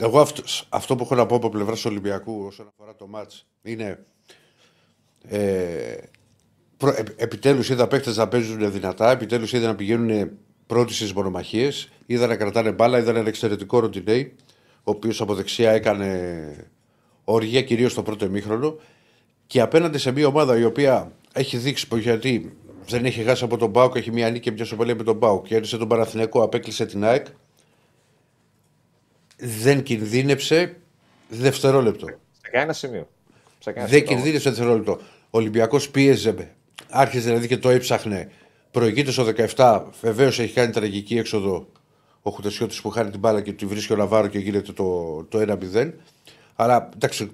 Εγώ 0.00 0.20
αυτό, 0.20 0.42
αυτό 0.68 0.96
που 0.96 1.02
έχω 1.04 1.14
να 1.14 1.26
πω 1.26 1.36
από 1.36 1.48
πλευράς 1.48 1.80
του 1.80 1.86
Ολυμπιακού 1.90 2.44
όσον 2.46 2.66
αφορά 2.72 2.94
το 2.96 3.06
μάτς 3.06 3.46
είναι. 3.62 3.98
Ε, 5.28 5.96
προ, 6.76 6.90
ε, 6.90 7.02
επιτέλους 7.16 7.68
είδα 7.70 7.86
παίχτες 7.88 8.16
να 8.16 8.28
παίζουν 8.28 8.72
δυνατά, 8.72 9.10
επιτέλους 9.10 9.52
είδα 9.52 9.66
να 9.66 9.74
πηγαίνουν 9.74 10.30
πρώτοι 10.66 10.94
στις 10.94 11.12
μονομαχίες, 11.12 11.88
είδα 12.06 12.26
να 12.26 12.36
κρατάνε 12.36 12.72
μπάλα, 12.72 12.98
είδα 12.98 13.10
έναν 13.10 13.26
εξαιρετικό 13.26 13.78
Ροντινέη, 13.78 14.34
ο 14.84 14.90
οποίος 14.90 15.20
από 15.20 15.34
δεξιά 15.34 15.70
έκανε 15.70 16.70
όργια, 17.24 17.62
κυρίως 17.62 17.92
στο 17.92 18.02
πρώτο 18.02 18.24
ημίχρονο 18.24 18.76
και 19.46 19.60
απέναντι 19.60 19.98
σε 19.98 20.10
μια 20.10 20.26
ομάδα 20.26 20.58
η 20.58 20.64
οποία 20.64 21.12
έχει 21.32 21.56
δείξει 21.56 21.88
πω 21.88 21.96
γιατί 21.96 22.56
δεν 22.88 23.04
έχει 23.04 23.22
χάσει 23.22 23.44
από 23.44 23.56
τον 23.56 23.70
Μπάουκ, 23.70 23.96
έχει 23.96 24.12
μια 24.12 24.30
νίκη 24.30 24.40
και 24.40 24.50
μια 24.50 24.64
σοπαλία 24.64 24.94
με 24.94 25.02
τον 25.02 25.16
Μπάουκ, 25.16 25.46
κέρδισε 25.46 25.76
τον 25.76 25.88
Παναθηναϊκό, 25.88 26.42
απέκλεισε 26.42 26.86
την 26.86 27.04
ΑΕΚ, 27.04 27.26
δεν 29.36 29.82
κινδύνεψε 29.82 30.76
δευτερόλεπτο. 31.28 32.06
Σε 32.06 32.50
κανένα 32.50 32.72
σημείο. 32.72 33.08
Σε 33.58 33.72
κανένα 33.72 33.90
Δεν 33.92 33.98
σημείο. 34.00 34.14
κινδύνεψε 34.14 34.48
δευτερόλεπτο. 34.50 34.92
Ο 35.30 35.38
Ολυμπιακός 35.38 35.90
πίεζε, 35.90 36.54
άρχισε 36.90 37.24
δηλαδή 37.24 37.48
και 37.48 37.56
το 37.58 37.68
έψαχνε. 37.68 38.30
Προηγείται 38.70 39.10
στο 39.10 39.26
17, 39.56 39.82
βεβαίως 40.00 40.38
έχει 40.38 40.52
κάνει 40.52 40.72
τραγική 40.72 41.18
έξοδο 41.18 41.68
ο 42.26 42.30
Χουτεσιώτης 42.30 42.80
που 42.80 42.90
χάνει 42.90 43.10
την 43.10 43.20
μπάλα 43.20 43.40
και 43.40 43.52
του 43.52 43.68
βρίσκει 43.68 43.92
ο 43.92 43.96
Ναβάρο 43.96 44.26
και 44.26 44.38
γίνεται 44.38 44.72
το, 44.72 45.16
το 45.28 45.58
1-0. 45.74 45.90
Αλλά 46.54 46.88
εντάξει, 46.94 47.30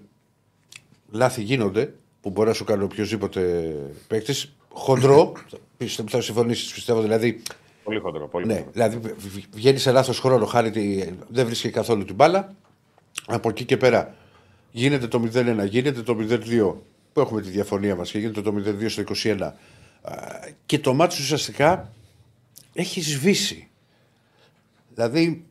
λάθη 1.11 1.43
γίνονται 1.43 1.95
που 2.21 2.31
μπορεί 2.31 2.49
να 2.49 2.55
σου 2.55 2.65
κάνει 2.65 2.83
οποιοδήποτε 2.83 3.73
παίκτης. 4.09 4.53
Χοντρό, 4.73 5.33
πιστεύω 5.77 6.09
θα 6.09 6.21
συμφωνήσεις, 6.21 6.73
πιστεύω 6.73 7.01
δηλαδή. 7.01 7.43
Πολύ 7.85 7.99
χοντρό. 7.99 8.29
Πολύ 8.29 8.47
Ναι, 8.47 8.55
χοντρό. 8.55 8.71
δηλαδή 8.73 8.97
β- 8.97 9.15
β- 9.29 9.55
βγαίνει 9.55 9.79
σε 9.79 9.91
λάθος 9.93 10.19
χρόνο, 10.19 10.47
χάνει 10.47 10.71
τη, 10.71 11.05
δεν 11.29 11.47
βρίσκει 11.47 11.71
καθόλου 11.71 12.05
την 12.05 12.15
μπάλα. 12.15 12.55
Από 13.27 13.49
εκεί 13.49 13.65
και 13.65 13.77
πέρα 13.77 14.15
γίνεται 14.71 15.07
το 15.09 15.23
0-1, 15.35 15.67
γίνεται 15.69 16.03
το 16.03 16.17
0-2 16.21 16.75
που 17.13 17.21
έχουμε 17.21 17.41
τη 17.41 17.51
διαφωνία 17.51 17.97
μας 17.97 18.11
και 18.11 18.19
γίνεται 18.19 18.41
το 18.43 18.55
0-2 18.67 18.91
στο 18.91 19.03
21. 19.23 19.41
Α, 19.41 19.53
Και 20.67 20.79
το 20.79 20.95
μάτι 20.95 21.17
ουσιαστικά 21.21 21.93
έχει 22.73 23.01
σβήσει. 23.03 23.69
Δηλαδή 25.01 25.45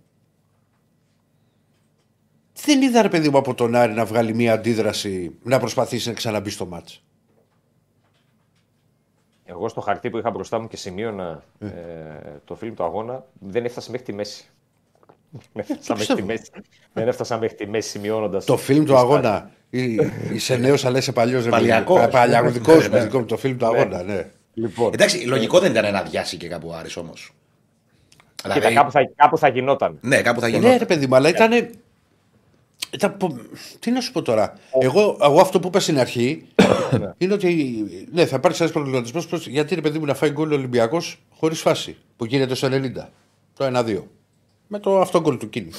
δεν 2.65 2.81
είδα 2.81 3.01
ρε 3.01 3.09
παιδί 3.09 3.29
μου 3.29 3.37
από 3.37 3.53
τον 3.53 3.75
Άρη 3.75 3.93
να 3.93 4.05
βγάλει 4.05 4.33
μια 4.35 4.53
αντίδραση 4.53 5.35
να 5.43 5.59
προσπαθήσει 5.59 6.07
να 6.07 6.13
ξαναμπεί 6.13 6.49
στο 6.49 6.65
μάτς. 6.65 7.03
Εγώ 9.45 9.69
στο 9.69 9.81
χαρτί 9.81 10.09
που 10.09 10.17
είχα 10.17 10.31
μπροστά 10.31 10.59
μου 10.59 10.67
και 10.67 10.77
σημείωνα 10.77 11.43
ε, 11.59 11.67
το 12.45 12.55
φιλμ 12.55 12.73
του 12.73 12.83
αγώνα 12.83 13.25
δεν 13.39 13.65
έφτασα 13.65 13.91
μέχρι 13.91 14.05
τη 14.05 14.13
μέση. 14.13 14.45
Δεν 15.31 15.41
έφτασα 15.53 15.95
μέχρι 15.95 16.15
τη 16.15 16.21
πιστεύω. 16.21 16.25
μέση. 16.27 16.51
Δεν 16.93 17.07
έφτασα 17.07 17.37
μέχρι 17.37 17.55
τη 17.55 17.67
μέση 17.67 17.89
σημειώνοντας. 17.89 18.45
Το 18.45 18.57
φιλμ 18.57 18.85
του 18.85 18.97
αγώνα. 18.97 19.51
Ή- 19.69 19.97
Είσαι 20.33 20.55
νέος, 20.57 20.85
αλλά 20.85 20.97
είσαι 20.97 21.11
παλιός. 21.11 21.47
Παλιακός. 21.47 22.07
Παλιακό 22.07 22.49
Ναι, 22.75 22.87
ναι. 22.87 23.09
μου. 23.13 23.25
Το 23.25 23.37
φιλμ 23.37 23.57
του 23.57 23.65
αγώνα, 23.65 24.03
ναι. 24.03 24.29
Λοιπόν, 24.53 24.93
Εντάξει, 24.93 25.25
λογικό 25.25 25.59
δεν 25.59 25.71
ήταν 25.71 25.91
να 25.91 25.99
αδειάσει 25.99 26.37
και 26.37 26.47
κάπου 26.47 26.67
ο 26.69 26.73
Άρης 26.75 26.97
όμως. 26.97 27.33
Κοίτα, 28.53 28.73
κάπου, 28.73 28.91
θα, 28.91 29.09
κάπου 29.15 29.37
θα 29.37 29.47
γινόταν. 29.47 29.97
Ναι, 30.01 30.21
κάπου 30.21 30.39
θα 30.39 30.49
Ναι, 30.49 30.55
γινόταν. 30.57 30.77
ρε 30.77 30.85
παιδί 30.85 31.07
μου, 31.07 31.15
αλλά 31.15 31.29
ήταν. 31.29 31.69
ήταν 32.91 33.17
πο- 33.17 33.39
Τι 33.79 33.91
να 33.91 34.01
σου 34.01 34.11
πω 34.11 34.21
τώρα; 34.21 34.53
Εγώ, 34.81 35.17
εγώ 35.21 35.41
αυτό 35.41 35.59
που 35.59 35.67
είπα 35.67 35.79
στην 35.79 35.99
αρχή 35.99 36.45
είναι 37.17 37.33
ότι 37.33 38.07
ναι, 38.11 38.25
θα 38.25 38.35
υπάρξει 38.35 38.61
ένας 38.61 38.73
προβληματισμός. 38.73 39.47
Γιατί 39.47 39.75
ρε 39.75 39.81
παιδί 39.81 39.99
μου 39.99 40.05
να 40.05 40.13
φάει 40.13 40.29
γκολ 40.29 40.51
ο 40.51 40.55
Ολυμπιακός 40.55 41.19
χωρίς 41.35 41.61
φάση 41.61 41.97
που 42.17 42.25
γίνεται 42.25 42.55
στο 42.55 42.67
90. 42.71 42.91
Το 43.57 43.65
1-2. 43.79 44.03
Με 44.67 44.79
το 44.79 44.99
αυτό 44.99 45.21
γκολ 45.21 45.37
του 45.37 45.49
Κίνη. 45.49 45.71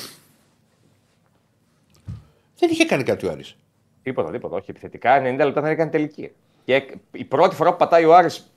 Δεν 2.59 2.71
είχε 2.71 2.85
κάνει 2.85 3.03
κάτι 3.03 3.27
ο 3.27 3.31
Άρης. 3.31 3.57
Τίποτα, 4.03 4.31
τίποτα. 4.31 4.57
Όχι, 4.57 4.71
επιθετικά 4.71 5.21
90 5.23 5.23
λεπτά 5.45 5.61
δεν 5.61 5.71
έκανε 5.71 5.91
τελική. 5.91 6.31
Και 6.71 6.99
η 7.11 7.25
πρώτη 7.25 7.55
φορά 7.55 7.71
που 7.71 7.77
πατάει 7.77 8.05
ο 8.05 8.15
Άρης 8.15 8.55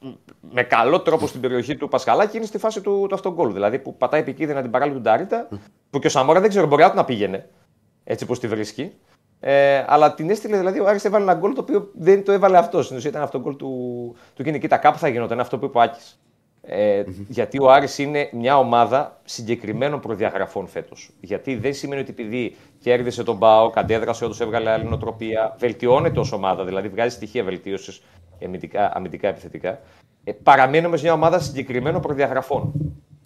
με 0.51 0.64
καλό 0.64 1.01
τρόπο 1.01 1.28
στην 1.28 1.41
περιοχή 1.41 1.76
του 1.76 1.88
Πασχαλάκη 1.88 2.38
είναι 2.38 2.45
στη 2.45 2.57
φάση 2.57 2.82
του, 2.82 3.05
του 3.09 3.16
αυτόν 3.16 3.34
γκολ. 3.34 3.53
Δηλαδή 3.53 3.80
που 3.80 3.97
πατάει 3.97 4.20
επικίνδυνα 4.20 4.61
την 4.61 4.72
παράλληλη 4.72 4.95
του 4.97 5.01
Νταρίτα, 5.01 5.47
που 5.89 5.99
και 5.99 6.07
ο 6.07 6.09
Σαμόρα 6.09 6.39
δεν 6.39 6.49
ξέρω, 6.49 6.68
μπορεί 6.68 6.84
να 6.84 6.89
του 6.89 6.95
να 6.95 7.05
πήγαινε. 7.05 7.49
Έτσι 8.03 8.26
που 8.26 8.36
τη 8.36 8.47
βρίσκει. 8.47 8.93
Ε, 9.39 9.84
αλλά 9.88 10.14
την 10.14 10.30
έστειλε 10.30 10.57
δηλαδή 10.57 10.80
ο 10.80 10.88
Άρης 10.88 11.05
έβαλε 11.05 11.24
ένα 11.24 11.34
γκολ 11.34 11.53
το 11.53 11.61
οποίο 11.61 11.91
δεν 11.93 12.24
το 12.24 12.32
έβαλε 12.32 12.57
αυτός. 12.57 12.86
Στην 12.86 12.97
ουσία 12.97 13.09
ήταν 13.09 13.22
αυτό 13.22 13.39
γκολ 13.39 13.55
του, 13.55 14.16
του 14.34 14.43
Κίνη. 14.43 14.59
Κοίτα, 14.59 14.78
κάπου 14.78 14.97
θα 14.97 15.07
γινόταν 15.07 15.32
είναι 15.32 15.41
αυτό 15.41 15.57
που 15.57 15.66
είπε 15.66 15.78
ο 15.78 15.82
Άκης. 15.82 16.20
Ε, 16.66 17.03
γιατί 17.28 17.61
ο 17.61 17.72
Άρης 17.72 17.97
είναι 17.97 18.30
μια 18.32 18.57
ομάδα 18.57 19.20
συγκεκριμένων 19.24 19.99
προδιαγραφών 19.99 20.68
φέτος. 20.68 21.09
Γιατί 21.22 21.55
δεν 21.55 21.74
σημαίνει 21.74 22.01
ότι 22.01 22.09
επειδή 22.11 22.55
κέρδισε 22.80 23.24
τον 23.24 23.36
Μπάο, 23.36 23.72
αντέδρασε 23.76 24.26
όντως 24.26 24.41
έβγαλε 24.41 24.70
άλλη 24.70 24.84
νοοτροπία, 24.84 25.55
βελτιώνεται 25.59 26.20
ως 26.20 26.32
ομάδα, 26.32 26.66
δηλαδή 26.66 26.88
βγάζει 26.88 27.16
στοιχεία 27.16 27.43
βελτίωσης 27.43 28.01
αμυντικά, 28.45 28.91
αμυντικά 28.95 29.28
επιθετικά. 29.28 29.80
Ε, 30.24 30.32
παραμένει 30.32 30.86
όμω 30.86 30.95
μια 31.01 31.14
ομάδα 31.14 31.39
συγκεκριμένων 31.39 32.01
προδιαγραφών. 32.01 32.74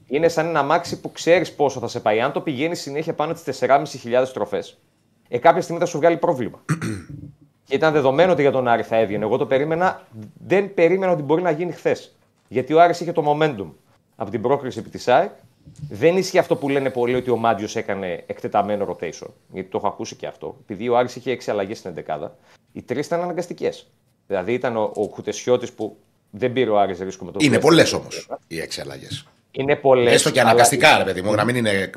Είναι 0.07 0.27
σαν 0.27 0.47
ένα 0.47 0.59
αμάξι 0.59 0.99
που 0.99 1.11
ξέρεις 1.11 1.53
πόσο 1.53 1.79
θα 1.79 1.87
σε 1.87 1.99
πάει. 1.99 2.21
Αν 2.21 2.31
το 2.31 2.41
πηγαίνεις 2.41 2.81
συνέχεια 2.81 3.13
πάνω 3.13 3.33
τις 3.33 3.59
4.500 3.59 3.85
στροφέ, 4.25 4.63
ε, 5.27 5.37
κάποια 5.37 5.61
στιγμή 5.61 5.79
θα 5.81 5.87
σου 5.87 5.97
βγάλει 5.97 6.17
πρόβλημα. 6.17 6.63
Και 7.67 7.75
ήταν 7.75 7.93
δεδομένο 7.93 8.31
ότι 8.31 8.41
για 8.41 8.51
τον 8.51 8.67
Άρη 8.67 8.83
θα 8.83 8.95
έβγαινε. 8.95 9.25
Εγώ 9.25 9.37
το 9.37 9.45
περίμενα, 9.45 10.01
δεν 10.33 10.73
περίμενα 10.73 11.11
ότι 11.11 11.21
μπορεί 11.21 11.41
να 11.41 11.51
γίνει 11.51 11.71
χθες. 11.71 12.16
Γιατί 12.47 12.73
ο 12.73 12.81
Άρης 12.81 12.99
είχε 12.99 13.11
το 13.11 13.23
momentum 13.31 13.67
από 14.15 14.31
την 14.31 14.41
πρόκριση 14.41 14.79
επί 14.79 14.89
της 14.89 15.07
ΑΕΚ. 15.07 15.31
Δεν 15.89 16.17
ισχύει 16.17 16.37
αυτό 16.37 16.55
που 16.55 16.69
λένε 16.69 16.89
πολλοί 16.89 17.15
ότι 17.15 17.29
ο 17.29 17.37
Μάνταλος 17.37 17.75
έκανε 17.75 18.23
εκτεταμένο 18.27 18.85
rotation. 18.89 19.27
Γιατί 19.53 19.69
το 19.69 19.77
έχω 19.77 19.87
ακούσει 19.87 20.15
και 20.15 20.27
αυτό. 20.27 20.55
Επειδή 20.61 20.89
ο 20.89 20.97
Άρης 20.97 21.15
είχε 21.15 21.31
έξι 21.31 21.51
αλλαγές 21.51 21.77
στην 21.77 21.93
11 22.07 22.27
οι 22.73 22.81
τρεις 22.81 23.05
ήταν 23.05 23.21
αναγκαστικές. 23.21 23.87
Δηλαδή 24.27 24.53
ήταν 24.53 24.77
ο, 24.77 24.91
ο 24.95 25.07
Κουτεσιώτης 25.07 25.71
που 25.71 25.97
δεν 26.29 26.53
πήρε 26.53 26.69
ο 26.69 26.79
Άρης 26.79 26.99
ρίσκο 26.99 27.25
με 27.25 27.31
το 27.31 27.37
Είναι 27.41 27.59
Φλέστερ. 27.59 27.69
πολλές 27.69 27.93
όμως 27.93 28.27
οι 28.47 28.59
έξι 28.59 28.81
αλλαγές. 28.81 29.27
Είναι 29.51 29.75
πολλές. 29.75 30.13
Έστω 30.13 30.29
και 30.31 30.39
αναγκαστικά, 30.41 30.97
ρε 30.97 31.03
παιδί 31.03 31.21
μου, 31.21 31.33
να 31.35 31.43
μην 31.45 31.55
είναι 31.55 31.69
Οι 31.69 31.89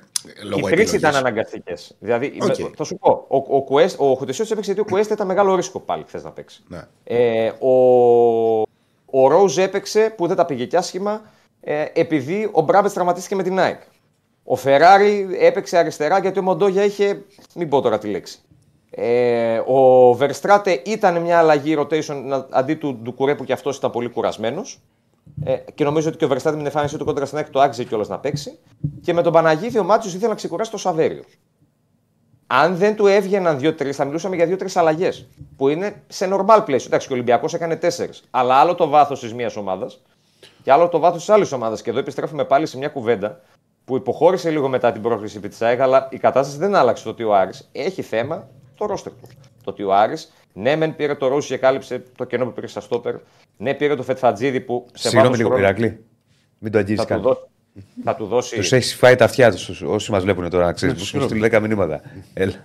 λόγω 0.45 0.61
τρεις 0.62 0.73
επιλογής. 0.73 0.93
ήταν 0.93 1.15
αναγκαστικές. 1.17 1.97
Δηλαδή, 1.99 2.33
Οκ. 2.43 2.59
με- 2.59 2.71
θα 2.77 2.85
σου 2.85 2.97
πω, 2.97 3.25
ο, 3.29 3.37
ο, 3.57 3.63
Κουέστ- 3.63 4.01
ο 4.01 4.15
Κουτεσιώτης 4.14 4.53
έπαιξε 4.53 4.73
γιατί 4.73 4.89
ο 4.89 4.93
Κουέστα 4.93 5.15
ήταν 5.15 5.27
μεγάλο 5.27 5.55
ρίσκο 5.55 5.81
πάλι 5.81 6.05
χθες 6.07 6.23
να 6.23 6.31
παίξει. 6.31 6.63
Ναι. 6.69 6.81
Ε, 7.05 7.49
ο, 7.49 8.63
ο 9.11 9.29
Ρόουζ 9.29 9.59
έπαιξε 9.59 10.15
που 10.17 10.27
δεν 10.27 10.37
τα 10.37 10.45
πήγε 10.45 10.65
κι 10.67 10.77
άσχημα 10.77 11.21
ε, 11.61 11.85
επειδή 11.93 12.49
ο 12.53 12.61
Μπράμπετ 12.61 12.93
τραυματίστηκε 12.93 13.35
με 13.35 13.43
την 13.43 13.59
ΑΕΚ. 13.59 13.81
Ο 14.45 14.57
Φεράρι 14.57 15.29
έπαιξε 15.41 15.79
αριστερά 15.79 16.19
γιατί 16.19 16.39
ο 16.39 16.43
Μοντόγια 16.43 16.85
είχε. 16.85 17.25
Μην 17.55 17.69
πω 17.69 17.81
τώρα 17.81 17.99
τη 17.99 18.09
λέξη. 18.09 18.39
Ε, 18.91 19.59
ο 19.67 20.13
Βερστράτε 20.15 20.83
ήταν 20.85 21.21
μια 21.23 21.39
αλλαγή 21.39 21.77
rotation 21.79 22.23
να- 22.25 22.47
αντί 22.51 22.75
του 22.75 22.99
Ντουκουρέ 23.03 23.35
που 23.35 23.45
κι 23.45 23.53
αυτός 23.53 23.77
ήταν 23.77 23.91
πολύ 23.91 24.09
κουρασμένος. 24.09 24.81
Ε, 25.45 25.57
και 25.75 25.85
νομίζω 25.85 26.09
ότι 26.09 26.17
και 26.19 26.25
ο 26.25 26.29
Βερστράτε 26.29 26.57
με 26.57 26.63
την 26.63 26.73
εμφάνισή 26.73 26.99
του 26.99 27.05
κόντρα 27.05 27.25
στην 27.27 27.39
ΑΕΚ 27.39 27.51
το 27.51 27.61
άξιζε 27.61 27.89
κιόλας 27.89 28.09
να 28.09 28.19
παίξει. 28.19 28.59
Και 29.03 29.13
με 29.13 29.23
τον 29.23 29.33
Παναγίδη 29.33 29.79
ο 29.79 29.85
Μάτσιος 29.85 30.15
ήθελε 30.15 30.29
να 30.29 30.35
ξεκουράσει 30.35 30.71
το 30.71 30.77
Σαβέριο. 30.79 31.23
Αν 32.53 32.77
δεν 32.77 32.97
του 32.97 33.07
έβγαιναν 33.07 33.59
δύο-τρεις, 33.59 33.97
θα 33.97 34.05
μιλούσαμε 34.05 34.37
για 34.37 34.47
δύο-τρεις 34.47 34.77
αλλαγές. 34.77 35.27
Που 35.57 35.69
είναι 35.69 36.03
σε 36.09 36.29
normal 36.33 36.63
πλαίσιο. 36.65 36.87
Εντάξει, 36.89 37.07
και 37.07 37.13
ο 37.13 37.17
Ολυμπιακός 37.17 37.55
έκανε 37.55 37.77
τέσσερις. 37.77 38.23
Αλλά 38.31 38.55
άλλο 38.55 38.75
το 38.75 38.89
βάθος 38.89 39.21
της 39.21 39.35
μία 39.35 39.51
ομάδας 39.57 40.03
και 40.63 40.73
άλλο 40.73 40.89
το 40.89 40.99
βάθος 40.99 41.19
της 41.19 41.29
άλλης 41.31 41.53
ομάδας. 41.53 41.83
Και 41.83 41.91
εδώ 41.91 41.99
επιστρέφουμε 41.99 42.45
πάλι 42.45 42.67
σε 42.67 42.79
μια 42.79 42.89
κουβέντα 42.89 43.41
που 43.85 43.97
υποχώρησε 43.97 44.51
λίγο 44.51 44.69
μετά 44.69 44.93
την 44.93 45.03
πρόκληση 45.03 45.37
επί 45.37 45.49
της 45.49 45.63
ΑΕΚ, 45.63 45.81
αλλά 45.81 46.09
η 46.11 46.19
κατάσταση 46.19 46.59
δεν 46.59 46.75
άλλαξε 46.75 47.05
το 47.05 47.11
ότι 47.11 47.23
ο 47.23 47.35
Άρης 47.35 47.69
έχει 47.73 48.03
θέμα 48.03 48.49
στο 48.75 48.87
ρόστερ 48.87 49.13
του. 49.13 49.21
Το 49.23 49.37
Το 49.65 49.71
ότι 49.71 49.83
ο 49.83 49.95
Άρης, 49.95 50.33
ναι, 50.53 50.77
μεν 50.77 50.97
πήρε 50.97 51.15
το 51.15 51.29
Ρόζι 51.29 51.49
και 51.49 51.57
κάλυψε 51.57 52.05
το 52.17 52.25
κενό 52.25 52.45
που 52.45 52.53
πήρε 52.53 52.67
στα 52.67 52.81
στόπερ. 52.81 53.15
Ναι, 53.57 53.75
πήρε 53.75 53.95
το 53.95 54.03
Φετφατζίδη 54.03 54.61
που 54.61 54.87
σε 54.93 55.09
Συγγνώμη 55.09 55.23
βάθος 55.25 55.37
λίγο, 55.37 55.49
χρόνου 55.49 55.65
Πυρακλή. 55.65 56.05
Μην 56.59 56.73
το 56.73 56.79
αγγίζει 56.79 56.97
θα, 56.97 57.03
του 57.03 57.09
καν. 57.09 57.21
δώσει, 57.21 57.41
θα 58.05 58.14
του 58.14 58.26
δώσει 58.26 58.57
Τους 58.57 58.72
έχεις 58.72 58.95
φάει 58.95 59.14
τα 59.14 59.24
αυτιά 59.24 59.51
τους 59.51 59.83
όσοι 59.83 60.11
μας 60.11 60.22
βλέπουν 60.22 60.51
τώρα, 60.51 60.64
να 60.64 60.72
ξέρεις. 60.72 60.95
Μου 60.95 61.09
έχουν 61.14 61.28
στείλει 61.28 61.51
10 61.53 61.61
μηνύματα. 61.61 62.01
Έλα. 62.35 62.64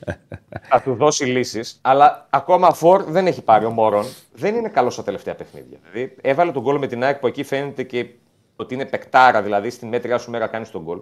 θα 0.70 0.82
του 0.82 0.94
δώσει 0.94 1.26
λύσεις. 1.26 1.80
Αλλά 1.82 2.28
ακόμα 2.30 2.74
φορ 2.74 3.04
δεν 3.04 3.28
έχει 3.28 3.42
πάρει 3.42 3.66
ο 3.66 3.72
Μόρον. 3.72 4.06
Δεν 4.34 4.56
είναι 4.56 4.70
καλός 4.70 4.94
στα 4.94 5.04
τελευταία 5.04 5.36
παιχνίδια. 5.36 5.78
Δηλαδή, 5.92 6.16
έβαλε 6.22 6.52
το 6.52 6.62
γκολ 6.62 6.78
με 6.78 6.88
την 6.88 7.04
ΑΕΚ 7.04 7.20
που 7.20 7.28
εκεί 7.28 7.44
φαίνεται 7.44 7.84
και 7.84 8.08
ότι 8.56 8.74
είναι 8.74 8.86
παικτάρα, 8.86 9.42
δηλαδή 9.42 9.70
στην 9.70 9.88
μέτριά 9.88 10.18
σου 10.18 10.32
μέρα 10.32 10.48
κάνεις 10.48 10.72
το 10.72 10.82
γκολ. 10.82 11.00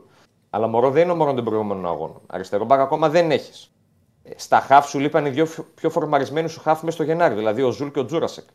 Αλλά 0.49 0.67
Μόρον 0.67 0.91
δεν 0.91 1.03
είναι 1.03 1.11
ο 1.11 1.15
Μόρον 1.15 1.35
των 1.35 1.43
προηγούμενων 1.43 1.85
αγώνων. 1.85 2.21
Αριστερό 2.27 2.65
μπακ 2.65 2.79
ακόμα 2.79 3.09
δεν 3.09 3.31
έχεις. 3.31 3.71
Στα 4.35 4.59
χαφ 4.59 4.89
σου 4.89 4.99
λείπαν 4.99 5.25
οι 5.25 5.29
δύο 5.29 5.47
πιο 5.75 5.89
φορμαρισμένοι 5.89 6.49
σου 6.49 6.61
χαφ 6.61 6.81
μέσα 6.81 6.95
στο 6.95 7.03
Γενάρη, 7.03 7.35
δηλαδή 7.35 7.61
ο 7.61 7.71
Ζουλ 7.71 7.87
και 7.87 7.99
ο 7.99 8.05
Τζούρασεκ. 8.05 8.45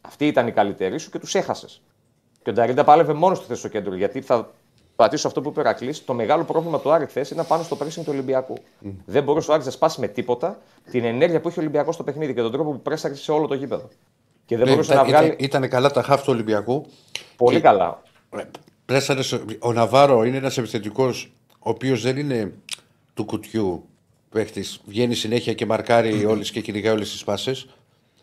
Αυτοί 0.00 0.26
ήταν 0.26 0.46
οι 0.46 0.52
καλύτεροι 0.52 0.98
σου 0.98 1.10
και 1.10 1.18
τους 1.18 1.34
έχασες. 1.34 1.82
Και 2.52 2.56
ο 2.60 2.62
Νταρίντα 2.62 2.84
πάλευε 2.84 3.12
μόνος 3.12 3.38
στη 3.38 3.46
θέση 3.46 3.58
στο 3.60 3.68
κέντρο. 3.68 3.94
Γιατί 3.94 4.20
θα 4.20 4.50
πατήσω 4.96 5.26
αυτό 5.26 5.40
που 5.40 5.48
είπε 5.48 5.60
ο 5.60 5.62
Ρακλή, 5.62 5.94
το 5.94 6.14
μεγάλο 6.14 6.44
πρόβλημα 6.44 6.80
του 6.80 6.90
Άρη 6.92 7.06
χθες 7.06 7.30
ήταν 7.30 7.46
πάνω 7.46 7.62
στο 7.62 7.76
pressing 7.80 7.94
του 7.94 8.04
Ολυμπιακού. 8.08 8.54
Δεν 9.06 9.22
μπορούσε 9.22 9.50
ο 9.50 9.54
Άρης 9.54 9.66
να 9.66 9.70
σπάσει 9.72 10.00
με 10.00 10.08
τίποτα 10.08 10.58
την 10.90 11.04
ενέργεια 11.04 11.40
που 11.40 11.48
είχε 11.48 11.58
ο 11.58 11.62
Ολυμπιακός 11.62 11.94
στο 11.94 12.04
παιχνίδι 12.04 12.34
και 12.34 12.40
τον 12.40 12.52
τρόπο 12.52 12.70
που 12.70 12.80
πρέσαρε 12.80 13.14
σε 13.14 13.32
όλο 13.32 13.46
το 13.46 13.54
γήπεδο. 13.54 13.88
Και 14.46 14.56
δεν 14.56 14.64
Ναι, 14.66 14.70
μπορούσε 14.70 14.92
ήταν, 14.92 15.04
να 15.04 15.10
βγάλει. 15.10 15.26
ήταν, 15.26 15.38
ήταν 15.44 15.68
καλά 15.68 15.90
τα 15.90 16.02
χάφ 16.02 16.20
του 16.22 16.32
Ολυμπιακού. 16.32 16.86
Πολύ 17.36 17.56
και- 17.56 17.62
καλά. 17.62 18.02
Πρέσανε 18.84 19.22
στο- 19.22 19.40
ο 19.58 19.72
Ναβάρο 19.72 20.24
είναι 20.24 20.36
ένας 20.36 20.58
επιθετικός 20.58 21.32
ο 21.52 21.70
οποίος 21.70 22.02
δεν 22.02 22.16
είναι 22.16 22.52
του 23.14 23.24
κουτιού 23.24 23.84
παίχτης. 24.30 24.80
Βγαίνει 24.86 25.14
συνέχεια 25.14 25.52
και 25.54 25.66
μαρκάρει 25.66 26.24
όλες 26.24 26.50
και 26.50 26.60
κυνηγάει 26.60 26.92
όλες 26.92 27.10
τις 27.10 27.24
πάσες. 27.24 27.66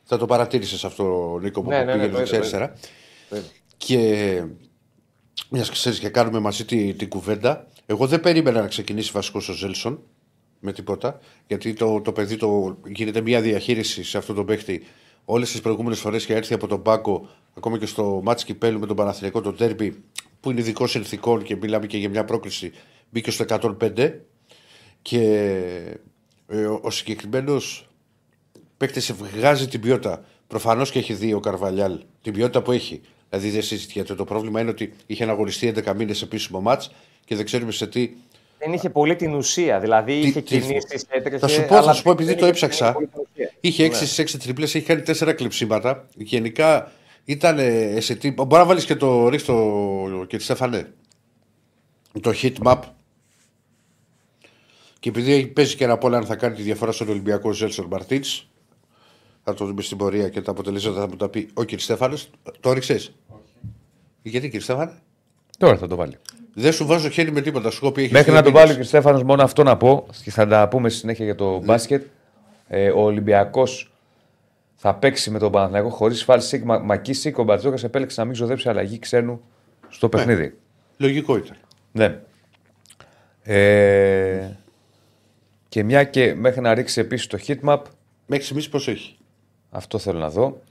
Θα 0.04 0.18
το 0.18 0.26
παρατήρησες 0.26 0.84
αυτό, 0.86 1.38
Νίκο, 1.42 1.62
που 1.62 1.70
Ναι, 1.70 1.78
ναι, 1.78 1.96
ναι, 1.96 2.08
πήγαινε 2.08 2.72
το 3.78 3.94
είδα, 3.94 4.10
το 4.10 4.18
δεξιά-αριστερά. 4.18 4.44
Και 4.44 4.44
μιας 5.50 5.68
και 5.68 5.74
ξέρεις 5.74 6.00
και 6.00 6.10
κάνουμε 6.10 6.40
μαζί 6.40 6.66
την 6.66 6.98
τη 6.98 7.08
κουβέντα. 7.08 7.68
Εγώ 7.86 8.08
δεν 8.08 8.20
περίμενα 8.20 8.62
να 8.62 8.68
ξεκινήσει 8.68 9.12
βασικός 9.12 9.50
ο 9.50 9.54
Ζέλσον 9.54 10.00
με 10.60 10.74
τίποτα. 10.74 11.20
Γιατί 11.48 11.74
το, 11.74 12.02
το 12.02 12.12
παιδί 12.12 12.38
το, 12.38 12.78
γίνεται 12.88 13.22
μια 13.22 13.42
διαχείριση 13.42 14.04
σε 14.04 14.18
αυτόν 14.18 14.36
τον 14.36 14.46
παίχτη 14.46 14.84
όλες 15.30 15.52
τις 15.52 15.62
προηγούμενες 15.62 16.00
φορές 16.00 16.26
και 16.26 16.34
έρθει 16.34 16.54
από 16.54 16.68
τον 16.68 16.82
πάγκο, 16.82 17.30
ακόμα 17.54 17.78
και 17.78 17.86
στο 17.86 18.22
μάτς 18.24 18.44
κυπέλου 18.44 18.80
με 18.80 18.86
τον 18.86 18.96
Παναθηναϊκό, 18.96 19.42
το 19.42 19.54
τέρμπι, 19.54 20.04
που 20.40 20.52
είναι 20.52 20.60
ειδικός 20.60 20.92
συνθηκών 20.92 21.44
και 21.44 21.56
μιλάμε 21.56 21.86
και 21.86 21.98
για 21.98 22.10
μια 22.10 22.26
πρόκληση, 22.26 22.72
μπήκε 23.10 23.32
στο 23.32 23.46
105. 23.48 24.14
Και 25.02 25.22
ε, 26.48 26.66
ο, 26.66 26.80
ο 26.84 26.90
συγκεκριμένος 26.90 27.90
παίκτης 28.78 29.14
βγάζει 29.14 29.68
την 29.68 29.82
ποιότητα. 29.82 30.26
Προφανώς 30.48 30.92
και 30.92 31.00
έχει 31.00 31.14
δει 31.14 31.34
ο 31.34 31.40
Καρβαλιάλ 31.40 32.04
την 32.22 32.34
ποιότητα 32.34 32.62
που 32.62 32.72
έχει. 32.72 33.02
Δηλαδή 33.30 33.50
δεν 33.50 33.62
συζητιέται. 33.62 34.16
Το 34.16 34.26
πρόβλημα 34.26 34.62
είναι 34.62 34.70
ότι 34.70 34.94
είχε 35.06 35.24
αναγωνιστεί 35.24 35.74
11 35.86 35.94
μήνες 35.96 36.22
επίσημο 36.22 36.62
μάτς 36.62 36.92
και 37.26 37.36
δεν 37.36 37.46
ξέρουμε 37.46 37.72
σε 37.72 37.88
τι. 37.88 38.10
Δεν 38.60 38.74
είχε 38.74 38.90
πολύ 38.90 39.16
την 39.16 39.34
ουσία. 39.34 39.80
Δηλαδή 39.80 40.14
είχε 40.14 40.42
τι- 40.42 40.60
κινήσεις, 40.60 41.06
έτρεχε. 41.10 41.38
Θα 41.38 41.48
σου 41.48 41.66
πω, 41.66 41.76
αλλά 41.76 41.86
θα 41.86 41.94
σου 41.94 42.04
πω 42.04 42.12
επειδή 42.12 42.30
δεν 42.30 42.38
το 42.38 42.42
είχε 42.48 42.52
έψαξα. 42.54 42.92
πολύ 42.94 43.08
την 43.08 43.22
ουσία. 43.34 43.52
Είχε 43.60 43.86
6 43.86 43.94
στις 43.94 44.18
6 44.36 44.38
τριπλές, 44.40 44.74
είχε 44.74 44.86
κάνει 44.94 45.02
4 45.02 45.34
κλεψίματα. 45.36 46.08
Γενικά 46.16 46.92
ήταν 47.26 47.60
ε, 47.60 48.00
σε 48.00 48.16
τι. 48.16 48.32
Μπορεί 48.32 48.54
να 48.54 48.66
βάλεις 48.66 48.86
και 48.86 48.96
το 48.96 49.28
Ρίστο 49.30 50.26
και 50.28 50.38
τη 50.38 50.44
Στέφανε. 50.44 50.94
Το 52.22 52.34
hit 52.42 52.54
map. 52.64 52.80
Και 55.00 55.10
επειδή 55.10 55.48
παίζει 55.48 55.76
και 55.76 55.84
ένα 55.84 55.98
πόλο 55.98 56.16
αν 56.16 56.26
θα 56.26 56.36
κάνει 56.36 56.56
τη 56.56 56.62
διαφορά 56.62 56.92
στον 56.92 57.10
Ολυμπιακό 57.10 57.52
Ζέλσον 57.52 57.86
Μαρτίν, 57.90 58.22
θα 59.50 59.54
το 59.54 59.66
δούμε 59.66 59.82
στην 59.82 59.98
πορεία 59.98 60.30
και 60.30 60.42
τα 60.42 60.52
αποτελέσματα 60.52 61.00
θα 61.00 61.08
μου 61.08 61.16
τα 61.16 61.30
πει 61.30 61.50
ο 61.54 61.66
κ. 61.66 61.70
Στέφανος. 61.80 62.30
Το 62.60 62.70
έριξες; 62.70 63.14
Γιατί 64.22 64.50
κ. 64.50 64.62
Στέφανε; 64.62 64.92
Τώρα 65.58 65.78
θα 65.78 65.88
το 65.88 65.96
βάλει. 65.96 66.18
Δεν 66.54 66.74
σου 66.74 66.86
βάζω 66.86 67.10
χέρι 67.10 67.32
με 67.32 67.42
τίποτα. 67.42 67.70
Σου 67.70 67.80
έχω 67.86 67.94
πει, 67.94 68.02
έχεις 68.02 68.14
Μέχρι 68.14 68.32
δύο 68.32 68.40
να 68.40 68.46
το 68.46 68.52
μήνες. 68.52 68.66
βάλει 68.68 68.80
ο 68.80 68.84
κ. 68.84 68.86
Στέφανος, 68.88 69.24
μόνο 69.24 69.44
αυτό 69.44 69.64
να 69.64 69.78
πω 69.78 70.06
και 70.24 70.32
θα 70.32 70.48
τα 70.48 70.68
πούμε 70.68 70.90
στη 70.90 71.00
συνέχεια 71.00 71.26
για 71.26 71.36
το 71.36 71.60
μπάσκετ. 71.64 72.06
Ε, 72.68 72.90
ο 72.90 73.02
Ολυμπιακός 73.02 73.92
θα 74.76 74.96
παίξει 74.96 75.30
με 75.32 75.40
τον 75.40 75.52
Παναθηναϊκό 75.52 75.90
χωρίς 75.90 76.24
φάλ 76.24 76.42
Σίγμα 76.42 76.80
Μακίσικ. 76.80 77.38
Ο 77.38 77.44
Μπαρτζόκα 77.44 77.78
επέλεξε 77.84 78.20
να 78.20 78.26
μην 78.26 78.36
ξοδέψει 78.36 78.70
αλλαγή 78.70 79.00
ξένου 79.00 79.42
στο 79.90 80.10
παιχνίδι. 80.10 80.58
Λογικό 80.98 81.38
ήταν. 81.38 81.58
Ναι. 81.92 82.20
Ε, 83.44 84.50
και 85.70 85.84
μια 85.84 86.04
και 86.04 86.36
μέχρι 86.36 86.62
να 86.62 86.74
ρίξει 86.74 87.00
επίσης 87.00 87.28
το 87.28 87.38
heatmap, 87.48 87.82
Μέχρι 88.26 88.44
στιγμής 88.44 88.70
πώς 88.70 88.88
έχει. 88.88 89.18
Αυτό 89.70 89.98
θέλω 89.98 90.20
να 90.20 90.30
δω. 90.30 90.62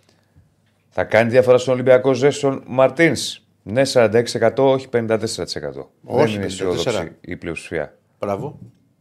Θα 0.90 1.04
κάνει 1.04 1.30
διαφορά 1.30 1.58
στον 1.58 1.74
Ολυμπιακό 1.74 2.12
Ζέσον 2.12 2.62
Μαρτίνς. 2.66 3.40
Ναι, 3.62 3.82
46%, 3.92 4.52
όχι 4.56 4.88
54%. 4.92 5.08
Δεν 5.20 5.88
Όχι, 6.02 6.34
είναι 6.34 6.44
54. 6.44 6.46
αισιόδοξη 6.46 7.12
η 7.20 7.36
πλειοψηφία. 7.36 7.96
Μπράβο. 8.18 8.58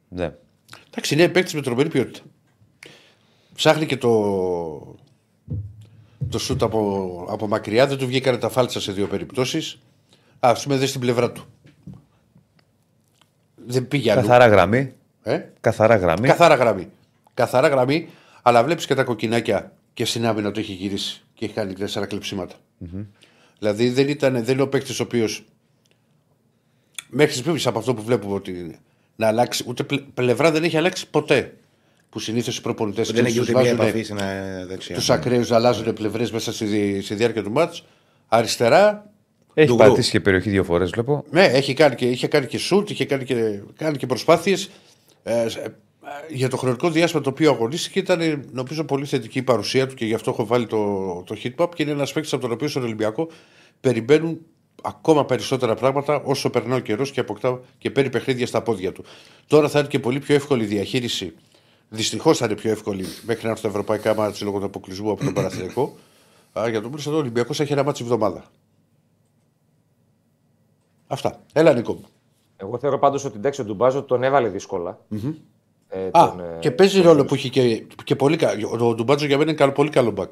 Ναι. 0.10 0.34
Εντάξει, 0.88 1.14
είναι 1.14 1.28
παίκτης 1.28 1.54
με 1.54 1.62
τρομερή 1.62 1.90
ποιότητα. 1.90 2.20
Ψάχνει 3.56 3.86
και 3.86 3.98
το, 3.98 4.96
το 6.30 6.40
σουτ 6.40 6.64
από, 6.64 7.26
από 7.30 7.48
μακριά. 7.48 7.88
Δεν 7.88 7.98
του 7.98 8.08
βγήκανε 8.08 8.38
τα 8.38 8.50
φάλτσα 8.50 8.82
σε 8.82 8.92
δύο 8.92 9.08
περιπτώσεις. 9.08 9.80
Α 10.40 10.54
πούμε, 10.54 10.78
δες 10.78 10.90
στην 10.90 11.02
πλευρά 11.02 11.32
του. 11.32 11.46
Δεν 13.56 13.88
πήγε 13.88 14.12
αλλού. 14.12 14.22
Καθαρά 14.22 14.48
γραμμή. 14.48 14.94
Ε; 15.24 15.42
Καθαρά 15.62 15.96
γραμμή. 15.96 16.28
Καθαρά 16.28 16.56
γραμμή. 16.56 16.90
Καθαρά 17.34 17.68
γραμμή, 17.68 18.10
αλλά 18.42 18.64
βλέπεις 18.64 18.86
και 18.86 18.96
τα 18.96 19.04
κοκκινάκια 19.04 19.72
και 19.96 20.06
στην 20.06 20.26
άμυνα 20.26 20.52
το 20.52 20.60
έχει 20.60 20.72
γυρίσει 20.72 21.22
και 21.34 21.46
έχει 21.46 21.54
κάνει 21.54 21.74
τέσσερα 21.74 22.06
κλεψίματα. 22.06 22.56
Δηλαδή 23.60 23.90
δεν, 23.90 24.08
ήταν, 24.08 24.34
δεν 24.44 24.54
είναι 24.54 24.62
ο 24.62 24.68
παίκτης 24.68 25.00
ο 25.00 25.04
οποίος 25.04 25.46
μέχρι 27.10 27.34
στιγμής 27.34 27.68
από 27.68 27.80
αυτό 27.80 27.94
που 27.94 28.02
βλέπουμε 28.04 28.34
ότι 28.36 28.80
να 29.16 29.28
αλλάξει, 29.28 29.64
ούτε 29.68 29.84
πλε- 29.84 30.02
πλευρά 30.14 30.52
δεν 30.52 30.64
έχει 30.64 30.78
αλλάξει 30.78 31.10
ποτέ. 31.10 31.54
Που 32.10 32.20
συνήθως 32.20 32.58
οι 32.58 32.62
προπονητές 32.62 33.12
Δεν 33.12 33.26
έχει 33.26 33.40
ούτε 33.40 33.52
μία 33.62 33.70
επαφή 33.70 34.04
στην 34.04 34.18
ε, 34.18 34.66
δεξιά. 34.68 34.96
τους 34.96 35.10
ακραίους 35.10 35.50
να 35.50 35.56
αλλάζουν 35.56 35.94
πλευρές 35.94 36.32
μέσα 36.32 36.54
στη, 36.54 36.66
δι- 36.66 37.04
στη 37.04 37.16
διάρκεια 37.16 37.44
του 37.44 37.52
μάτς. 37.52 37.84
Αριστερά, 38.28 39.12
Έχει 39.54 39.68
Ντουγκρού. 39.68 39.88
πατήσει 39.88 40.12
και 40.12 40.20
περιοχή 40.20 40.50
δύο 40.50 40.64
φορές, 40.64 40.90
βλέπω. 40.90 41.24
ναι, 41.32 41.44
έχει 41.46 41.74
κάνει 41.74 41.96
και, 41.96 42.06
είχε 42.10 42.28
κάνει 42.28 42.46
και 42.46 42.58
σουτ, 42.58 42.90
είχε 42.90 43.06
κάνει 43.06 43.24
και, 43.24 43.60
κάνει 43.78 43.98
και 43.98 44.06
προσπάθειες. 44.08 44.70
Ε, 45.24 45.42
ε, 45.42 45.48
για 46.30 46.50
το 46.50 46.58
χρονικό 46.58 46.90
διάστημα 46.90 47.22
το 47.22 47.30
οποίο 47.30 47.52
αγωνίστηκε 47.52 48.00
ήταν 48.00 48.46
νομίζω 48.52 48.84
πολύ 48.84 49.06
θετική 49.06 49.38
η 49.38 49.44
παρουσία 49.44 49.88
του 49.88 49.96
και 49.96 50.06
γι' 50.06 50.14
αυτό 50.14 50.32
έχω 50.32 50.46
βάλει 50.46 50.68
το, 50.68 50.78
το 51.26 51.36
hit 51.44 51.56
pop 51.56 51.70
και 51.76 51.84
είναι 51.84 51.92
ένας 51.92 52.14
παίκτης 52.14 52.34
από 52.34 52.42
τον 52.42 52.52
οποίο 52.52 52.68
στον 52.68 52.84
Ολυμπιακό 52.84 53.28
περιμένουν 53.80 54.40
ακόμα 54.82 55.26
περισσότερα 55.26 55.76
πράγματα 55.76 56.22
όσο 56.24 56.50
περνά 56.50 56.76
ο 56.76 56.80
καιρός 56.80 57.12
και 57.12 57.20
αποκτά 57.20 57.60
και 57.78 57.92
παίρνει 57.92 58.10
παιχνίδια 58.10 58.48
στα 58.48 58.62
πόδια 58.62 58.92
του. 58.92 59.04
Τώρα 59.48 59.70
θα 59.70 59.80
είναι 59.80 59.88
και 59.88 60.00
πολύ 60.00 60.20
πιο 60.20 60.36
εύκολη 60.36 60.64
η 60.64 60.68
διαχείριση. 60.68 61.34
Δυστυχώς 61.90 62.38
θα 62.38 62.46
είναι 62.46 62.56
πιο 62.56 62.72
εύκολη 62.72 63.06
μέχρι 63.26 63.44
να 63.44 63.50
έρθουν 63.50 63.64
τα 63.64 63.68
ευρωπαϊκά 63.70 64.16
μάτια 64.16 64.46
λόγω 64.46 64.60
του 64.60 64.66
αποκλεισμού 64.66 65.12
από 65.12 65.24
τον 65.24 65.34
Παναθηναϊκό. 65.44 65.96
Α, 66.60 66.70
Για 66.70 66.82
τον 66.82 66.92
πλούσιο 66.92 67.14
ο 67.14 67.18
Ολυμπιακός 67.18 67.60
έχει 67.60 67.72
ένα 67.72 67.84
μάτι 67.84 68.04
εβδομάδα. 68.04 68.46
Αυτά. 71.08 71.42
Έλα, 71.54 71.74
Νίκο. 71.74 71.94
μου. 71.94 72.06
Εγώ 72.58 72.78
θεωρώ 72.78 73.00
πάντως 73.00 73.26
ότι 73.26 73.38
εντάξει, 73.38 73.62
ο 73.62 73.64
Ντουμπάζο 73.64 74.04
τον 74.04 74.24
έβαλε 74.24 74.50
δύσκολα. 74.50 75.00
Ε, 75.96 76.08
Α, 76.12 76.30
τον, 76.30 76.40
ε, 76.40 76.58
και 76.60 76.72
παίζει 76.72 77.02
ρόλο 77.02 77.26
που 77.26 77.34
έχει 77.34 77.50
και, 77.50 77.86
και 78.04 78.16
πολύ 78.16 78.38
καλό. 78.38 78.88
Ο 78.88 78.94
Ντουμπάτζο 78.96 79.26
για 79.26 79.38
μένα 79.38 79.50
είναι 79.50 79.60
καλό- 79.60 79.74
πολύ 79.74 79.90
καλό 79.90 80.12
μπακ. 80.12 80.32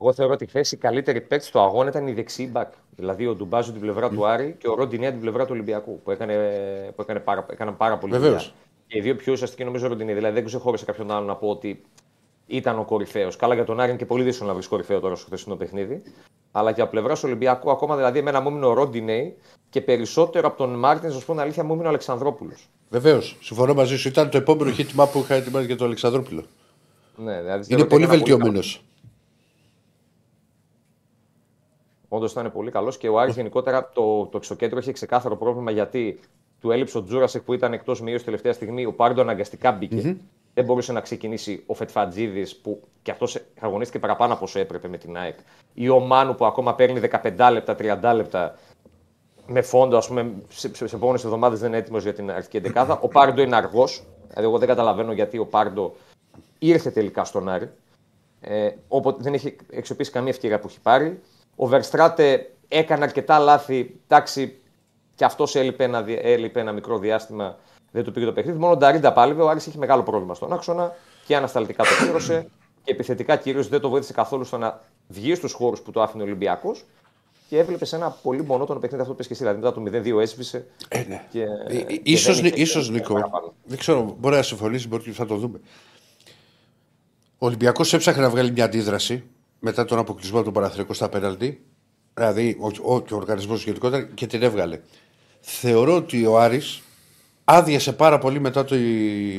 Εγώ 0.00 0.12
θεωρώ 0.12 0.32
ότι 0.32 0.46
χθες 0.46 0.72
η 0.72 0.76
καλύτερη 0.76 1.20
παίκτης 1.20 1.48
στο 1.48 1.60
αγώνα 1.60 1.88
ήταν 1.88 2.06
η 2.06 2.12
δεξί 2.12 2.46
μπακ. 2.46 2.72
Δηλαδή 2.96 3.26
ο 3.26 3.34
Ντουμπάζο 3.34 3.72
την 3.72 3.80
πλευρά 3.80 4.08
του 4.08 4.26
Άρη 4.26 4.54
και 4.58 4.68
ο 4.68 4.74
Ροντινέα 4.74 5.10
την 5.10 5.20
πλευρά 5.20 5.42
του 5.44 5.50
Ολυμπιακού. 5.52 6.00
Που, 6.02 6.10
έκανε, 6.10 6.34
που 6.96 7.02
έκανε 7.02 7.20
πάρα, 7.20 7.46
έκαναν 7.50 7.76
πάρα 7.76 7.98
πολύ 7.98 8.12
Βεβαίως. 8.12 8.32
δουλειά. 8.42 8.52
Και 8.86 8.98
οι 8.98 9.00
δύο 9.00 9.16
πιο 9.16 9.32
ουσιαστικοί 9.32 9.64
νομίζω 9.64 9.88
Ροντινέα. 9.88 10.14
Δηλαδή 10.14 10.34
δεν 10.34 10.44
ξεχώρισε 10.44 10.84
κάποιον 10.84 11.10
άλλο 11.10 11.26
να 11.26 11.36
πω 11.36 11.48
ότι 11.48 11.82
ήταν 12.46 12.78
ο 12.78 12.84
κορυφαίος. 12.84 13.36
Καλά 13.36 13.54
για 13.54 13.64
τον 13.64 13.80
Άρη 13.80 13.88
είναι 13.88 13.98
και 13.98 14.06
πολύ 14.06 14.22
δύσκολο 14.22 14.48
να 14.48 14.54
βρεις 14.54 14.68
κορυφαίο 14.68 15.00
τώρα 15.00 15.14
στο 15.14 15.26
χθεσινό 15.26 15.56
παιχνίδι. 15.56 16.02
Αλλά 16.52 16.72
και 16.72 16.80
από 16.80 16.90
πλευράς 16.90 17.24
Ολυμπιακού, 17.24 17.70
ακόμα 17.70 17.96
δηλαδή 17.96 18.18
εμένα 18.18 18.40
μου 18.40 18.48
έμεινε 18.48 18.66
ο 18.66 18.72
Ροντινέη 18.72 19.36
και 19.70 19.80
περισσότερο 19.80 20.48
από 20.48 20.56
τον 20.56 20.78
Μάρτινς, 20.78 21.14
να 21.14 21.20
σου 21.20 21.26
πω 21.26 21.32
την 21.32 21.40
αλήθεια, 21.40 21.64
μου 21.64 21.72
έμεινε 21.72 21.86
ο 21.86 21.88
Αλεξανδρόπουλος. 21.88 22.68
Βεβαίως. 22.90 23.36
Συμφωνώ 23.40 23.74
μαζί 23.74 23.96
σου. 23.96 24.08
Ήταν 24.08 24.30
το 24.30 24.36
επόμενο 24.36 24.74
hit 24.76 25.00
map 25.00 25.06
που 25.12 25.18
είχα 25.18 25.34
ετοιμάσει 25.34 25.66
για 25.66 25.76
τον 25.76 25.86
Αλεξανδρόπουλο. 25.86 26.44
Ναι, 27.16 27.40
δηλαδή, 27.40 27.46
θεωρώ 27.46 27.64
Είναι 27.68 27.80
ότι 27.80 27.90
πολύ 27.90 28.04
ήταν 28.04 28.16
βελτιωμένος. 28.16 28.84
Όντως 32.08 32.32
ήταν 32.32 32.52
πολύ 32.52 32.70
καλός 32.70 32.98
και 32.98 33.08
ο 33.08 33.18
Άρης 33.18 33.34
γενικότερα 33.34 33.90
το, 33.94 34.26
το 34.26 34.36
εξωκέντρο 34.36 34.78
είχε 34.78 34.92
ξεκάθαρο 34.92 35.36
πρόβλημα 35.36 35.70
γιατί 35.70 36.20
του 36.60 36.70
έλειψε 36.70 36.98
ο 36.98 37.04
Τζούρασεκ 37.04 37.42
που 37.42 37.52
ήταν 37.52 37.72
εκτός 37.72 38.00
μείωση 38.00 38.24
τελευταία 38.24 38.52
στιγμή. 38.52 38.84
Ο 38.84 38.92
Πάρντο 38.92 39.20
αναγκαστικά 39.20 39.72
μπήκε. 39.72 40.16
Δεν 40.54 40.64
μπορούσε 40.64 40.92
να 40.92 41.00
ξεκινήσει 41.00 41.62
ο 41.66 41.74
Φετφατζίδη 41.74 42.46
που 42.62 42.82
κι 43.02 43.10
αυτός 43.10 43.38
αγωνίστηκε 43.60 43.98
παραπάνω 43.98 44.32
από 44.32 44.44
όσο 44.44 44.58
έπρεπε 44.58 44.88
με 44.88 44.98
την 44.98 45.16
ΑΕΚ. 45.16 45.38
Ή 45.74 45.88
ο 45.88 46.00
Μάνου 46.00 46.34
που 46.34 46.44
ακόμα 46.44 46.74
παίρνει 46.74 47.00
15 47.22 47.50
λεπτά, 47.52 47.76
30 47.78 48.14
λεπτά 48.14 48.58
με 49.46 49.62
φόντο, 49.62 49.96
ας 49.96 50.06
πούμε, 50.08 50.32
σε, 50.48 50.74
σε, 50.74 50.86
σε 50.86 50.96
επόμενες 50.96 51.24
εβδομάδες 51.24 51.58
δεν 51.58 51.68
είναι 51.68 51.78
έτοιμος 51.78 52.02
για 52.02 52.14
την 52.14 52.30
αρχική 52.30 52.56
εντεκάδα. 52.56 52.98
Ο 53.02 53.08
Πάρντο 53.08 53.42
είναι 53.42 53.56
αργός. 53.56 54.02
Δηλαδή, 54.28 54.46
εγώ 54.46 54.58
δεν 54.58 54.68
καταλαβαίνω 54.68 55.12
γιατί 55.12 55.38
ο 55.38 55.46
Πάρντο 55.46 55.94
ήρθε 56.58 56.90
τελικά 56.90 57.24
στον 57.24 57.48
Άρη. 57.48 57.70
Ε, 58.40 58.70
όποτε 58.88 59.22
δεν 59.22 59.34
έχει 59.34 59.56
αξιοποιήσει 59.76 60.10
καμία 60.10 60.30
ευκαιρία 60.30 60.58
που 60.58 60.66
έχει 60.68 60.80
πάρει. 60.80 61.20
Ο 61.56 61.66
Βερστράτε 61.66 62.50
έκανε 62.68 63.04
αρκετά 63.04 63.38
λάθη. 63.38 64.00
Εντάξει, 64.04 64.60
και 65.14 65.24
αυτός 65.24 65.54
έλειπε 65.54 65.84
ένα, 65.84 66.02
δι- 66.02 66.20
έλειπε 66.22 66.60
ένα 66.60 66.72
μικρό 66.72 66.98
διάστημα. 66.98 67.56
Δεν 67.92 68.04
του 68.04 68.12
πήγε 68.12 68.26
το 68.26 68.32
παιχνίδι. 68.32 68.58
Μόνο 68.58 68.72
ο 68.72 68.76
Νταρίντα 68.76 69.12
πάλευε. 69.12 69.42
Ο 69.42 69.48
Άρης 69.48 69.66
είχε 69.66 69.78
μεγάλο 69.78 70.02
πρόβλημα 70.02 70.34
στον 70.34 70.52
άξονα 70.52 70.92
και 71.26 71.36
ανασταλτικά 71.36 71.82
το 71.82 71.88
πλήρωσε. 72.00 72.46
Και 72.84 72.92
επιθετικά 72.92 73.36
κυρίως 73.36 73.68
δεν 73.68 73.80
το 73.80 73.88
βοήθησε 73.88 74.12
καθόλου 74.12 74.44
στο 74.44 74.58
να 74.58 74.80
βγει 75.08 75.34
στους 75.34 75.52
χώρους 75.52 75.80
που 75.80 75.90
το 75.90 76.02
άφηνε 76.02 76.22
ο 76.22 76.26
Ολυμπιακός. 76.26 76.84
Και 77.48 77.58
έβλεπε 77.58 77.84
σε 77.84 77.96
ένα 77.96 78.10
πολύ 78.22 78.44
μονότονο 78.44 78.80
παιχνίδι 78.80 79.02
αυτό 79.02 79.12
που 79.14 79.18
πες 79.18 79.26
και 79.26 79.32
εσύ. 79.32 79.42
Δηλαδή 79.42 79.60
μετά 79.62 80.02
το 80.02 80.16
0-2 80.18 80.20
έσβησε. 80.20 80.66
Ε, 80.88 81.02
ναι. 81.08 81.26
Και, 81.30 81.42
Ε, 81.42 81.76
ε, 81.76 81.82
και 81.82 82.00
ίσως, 82.02 82.36
δεν 82.40 82.44
είχε 82.44 82.60
ίσως, 82.62 82.86
και 82.86 82.92
Νίκο, 82.92 83.12
παραπάνω. 83.14 83.54
δεν 83.64 83.78
ξέρω, 83.78 84.16
μπορεί 84.18 84.36
να 84.36 84.42
συμφωνήσεις, 84.42 84.88
μπορεί 84.88 85.02
και 85.02 85.10
θα 85.12 85.26
το 85.26 85.36
δούμε. 85.36 85.60
Ο 87.38 87.46
Ολυμπιακός 87.46 87.92
έψαχνε 87.92 88.22
να 88.22 88.30
βγάλει 88.30 88.50
μια 88.50 88.64
αντίδραση 88.64 89.24
μετά 89.58 89.84
τον 89.84 89.98
αποκλεισμό 89.98 90.42
του 90.42 90.52
Παναθρικού 90.52 90.92
στα 90.94 91.08
πέναλτι. 91.08 91.64
Δηλαδή, 92.14 92.58
ο, 92.60 92.94
ο, 92.94 93.00
και 93.00 93.14
ο 93.14 93.16
οργανισμός 93.16 93.64
γενικότερα 93.64 94.02
και 94.14 94.26
την 94.26 94.42
έβγαλε. 94.42 94.80
Θεωρώ 95.40 95.94
ότι 95.96 96.26
ο 96.26 96.40
Άρης 96.40 96.82
άδειασε 97.44 97.92
πάρα 97.92 98.18
πολύ 98.18 98.40
μετά, 98.40 98.64
το, 98.64 98.74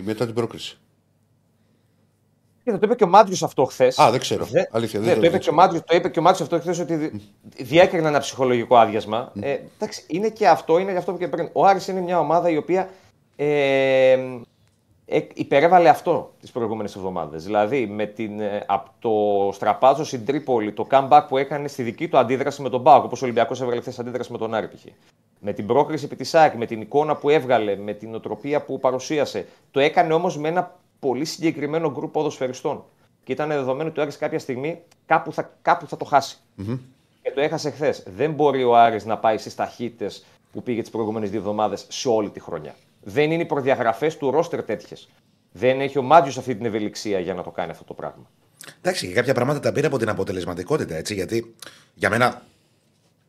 μετά 0.04 0.26
την 0.26 0.34
πρόκριση. 0.34 0.78
Κοίτα, 2.64 2.80
το 2.80 2.86
είπε 2.86 2.96
και 2.96 3.04
ο 3.04 3.08
Μάτριο 3.08 3.38
αυτό 3.44 3.66
χθες. 3.66 4.00
Α, 4.00 4.12
δεν 4.12 4.20
ξέρω. 4.20 4.48
Αλήθεια, 4.72 5.00
δεν 5.00 5.10
ναι, 5.10 5.16
το 5.16 5.20
το, 5.20 5.26
είπε 5.26 5.38
ξέρω. 5.38 5.44
και 5.44 5.50
ο 5.50 5.54
Μάτιος, 5.54 5.84
το 5.86 5.96
είπε 5.96 6.10
και 6.10 6.20
ο 6.20 6.22
Μάτιος 6.22 6.42
αυτό 6.42 6.60
χθες 6.60 6.80
ότι 6.80 6.96
δι- 6.96 7.22
διέκρινε 7.58 8.08
ένα 8.08 8.20
ψυχολογικό 8.20 8.78
άδειασμα. 8.78 9.32
Ε, 9.40 9.58
εντάξει, 9.78 10.04
είναι 10.08 10.30
και 10.30 10.48
αυτό, 10.48 10.78
είναι 10.78 10.92
γι' 10.92 10.98
αυτό 10.98 11.12
που 11.12 11.18
και 11.18 11.28
πριν. 11.28 11.50
Ο 11.54 11.66
Άρης 11.66 11.88
είναι 11.88 12.02
μια 12.02 12.20
ομάδα 12.20 12.50
η 12.50 12.58
οποία 12.58 12.90
ε, 13.36 14.12
ε, 15.06 15.20
υπερέβαλε 15.34 15.90
αυτό 15.90 16.34
τις 16.40 16.52
προηγούμενες 16.52 16.96
εβδομάδες. 16.96 17.44
Δηλαδή, 17.44 17.88
με 17.88 18.06
την, 18.06 18.40
ε, 18.40 18.64
από 18.68 18.90
το 19.00 19.52
στραπάζο 19.54 20.04
στην 20.04 20.26
Τρίπολη, 20.26 20.72
το 20.72 20.88
comeback 20.92 21.26
που 21.28 21.38
έκανε 21.38 21.68
στη 21.68 21.84
δική 21.84 22.08
του 22.08 22.18
αντίδραση 22.18 22.62
με 22.62 22.70
τον 22.70 22.82
Μπάουκ, 22.82 23.04
όπως 23.04 23.22
ο 23.22 23.26
Ολυμπιακός 23.26 23.62
έβγαλε 23.62 23.82
χθες 23.82 24.00
αντίδραση 24.00 24.32
με 24.32 24.38
τον 24.38 24.54
Άρη 24.54 24.68
π.χ. 24.68 24.86
Με 25.46 25.54
την 25.54 25.68
πρόκριση 25.68 26.06
επί 26.06 26.16
της 26.16 26.36
ΑΕΚ, 26.36 26.54
με 26.56 26.66
την 26.66 26.82
εικόνα 26.82 27.16
που 27.16 27.30
έβγαλε, 27.30 27.76
με 27.76 27.94
την 27.94 28.16
οτροπία 28.16 28.62
που 28.62 28.80
παρουσίασε. 28.80 29.48
Το 29.72 29.80
έκανε 29.80 30.14
όμως 30.14 30.38
με 30.38 30.48
ένα 30.48 30.80
πολύ 31.00 31.26
συγκεκριμένο 31.26 31.92
γκρουπ 31.92 32.12
ποδοσφαιριστών. 32.12 32.84
Και 33.24 33.32
ήταν 33.32 33.50
δεδομένο 33.50 33.90
ότι 33.90 34.00
ο 34.00 34.02
Άρης 34.02 34.18
κάποια 34.18 34.40
στιγμή 34.40 34.82
κάπου 35.06 35.34
θα, 35.34 35.54
κάπου 35.62 35.88
θα 35.88 35.98
το 35.98 36.06
χάσει. 36.06 36.38
Και 37.22 37.32
το 37.36 37.42
έχασε 37.42 37.70
χθες. 37.70 38.04
Δεν 38.16 38.32
μπορεί 38.32 38.64
ο 38.64 38.76
Άρης 38.76 39.06
να 39.06 39.18
πάει 39.18 39.38
στις 39.38 39.56
ταχύτητες 39.56 40.26
που 40.52 40.64
πήγε 40.64 40.82
τις 40.82 40.90
προηγούμενες 40.90 41.30
δύο 41.30 41.40
εβδομάδες 41.40 41.86
σε 41.90 42.10
όλη 42.10 42.30
τη 42.30 42.40
χρονιά. 42.40 42.76
Δεν 43.04 43.32
είναι 43.32 43.42
οι 43.42 43.46
προδιαγραφές 43.46 44.18
του 44.18 44.32
ρόστερ 44.32 44.64
τέτοιες. 44.64 45.10
Δεν 45.52 45.82
έχει 45.82 45.98
ο 45.98 46.02
Μάτζιο 46.02 46.40
αυτή 46.40 46.56
την 46.56 46.66
ευελιξία 46.66 47.20
για 47.20 47.34
να 47.34 47.44
το 47.44 47.50
κάνει 47.50 47.72
αυτό 47.72 47.84
το 47.84 47.94
πράγμα. 47.94 48.30
Εντάξει, 48.82 49.08
και 49.08 49.14
κάποια 49.14 49.34
πράγματα 49.34 49.60
τα 49.60 49.72
πήρε 49.72 49.88
από 49.88 49.98
την 49.98 50.10
αποτελεσματικότητα, 50.10 50.96
έτσι, 50.96 51.14
γιατί 51.14 51.56
για 51.94 52.10
μένα 52.10 52.42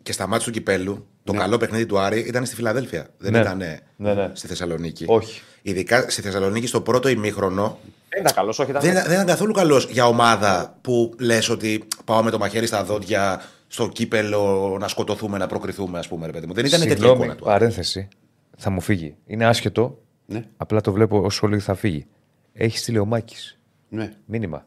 και 0.04 0.12
στα 0.12 0.26
μάτια 0.26 0.46
του 0.46 0.52
κυπέλου 0.52 1.06
το 1.24 1.32
καλό 1.32 1.56
παιχνίδι 1.56 1.86
του 1.86 1.98
Άρη 1.98 2.18
ήταν 2.20 2.46
στη 2.46 2.54
Φιλαδέλφια. 2.54 3.08
Δεν 3.18 3.32
Ναι. 3.32 3.38
ήταν 3.38 3.58
Ναι, 3.96 4.14
ναι. 4.14 4.30
στη 4.32 4.46
Θεσσαλονίκη. 4.46 5.04
Όχι. 5.08 5.40
Ειδικά 5.62 6.10
στη 6.10 6.22
Θεσσαλονίκη 6.22 6.66
στο 6.66 6.80
πρώτο 6.80 7.08
ημίχρονο 7.08 7.78
Δεν 8.08 8.20
ήταν 8.20 8.32
καλός, 8.34 8.58
όχι. 8.58 8.70
Ήταν... 8.70 8.82
δεν, 8.82 8.92
δεν 8.94 9.12
ήταν 9.12 9.26
καθόλου 9.26 9.52
καλός 9.52 9.88
για 9.90 10.06
ομάδα 10.06 10.78
που 10.80 11.14
λες 11.18 11.48
ότι 11.48 11.84
πάω 12.04 12.22
με 12.22 12.30
το 12.30 12.38
μαχαίρι 12.38 12.66
στα 12.66 12.84
δόντια 12.84 13.42
στο 13.66 13.88
κύπελο 13.88 14.76
να 14.80 14.88
σκοτωθούμε, 14.88 15.38
να 15.38 15.46
προκριθούμε, 15.46 15.98
ας 15.98 16.08
πούμε, 16.08 16.26
ρε 16.26 16.32
παιδί 16.32 16.46
μου. 16.46 16.52
Δεν 16.52 16.64
ήταν 16.64 16.78
τέτοια 16.80 16.94
Συγγνώμη, 16.96 17.18
εικόνα 17.18 17.36
του. 17.36 17.44
παρένθεση. 17.44 18.08
Θα 18.56 18.70
μου 18.70 18.80
φύγει. 18.80 19.16
Είναι 19.26 19.44
άσχετο. 19.46 19.98
Ναι, 20.26 20.44
Απλά 20.56 20.80
το 20.80 20.92
βλέπω 20.92 21.20
όσο 21.20 21.46
λίγο 21.46 21.60
θα 21.60 21.74
φύγει. 21.74 22.06
Έχεις 22.52 22.80
στείλει 22.80 22.98
ο 22.98 23.04
Μάκης. 23.04 23.58
ναι. 23.88 24.12
Μήνυμα. 24.26 24.66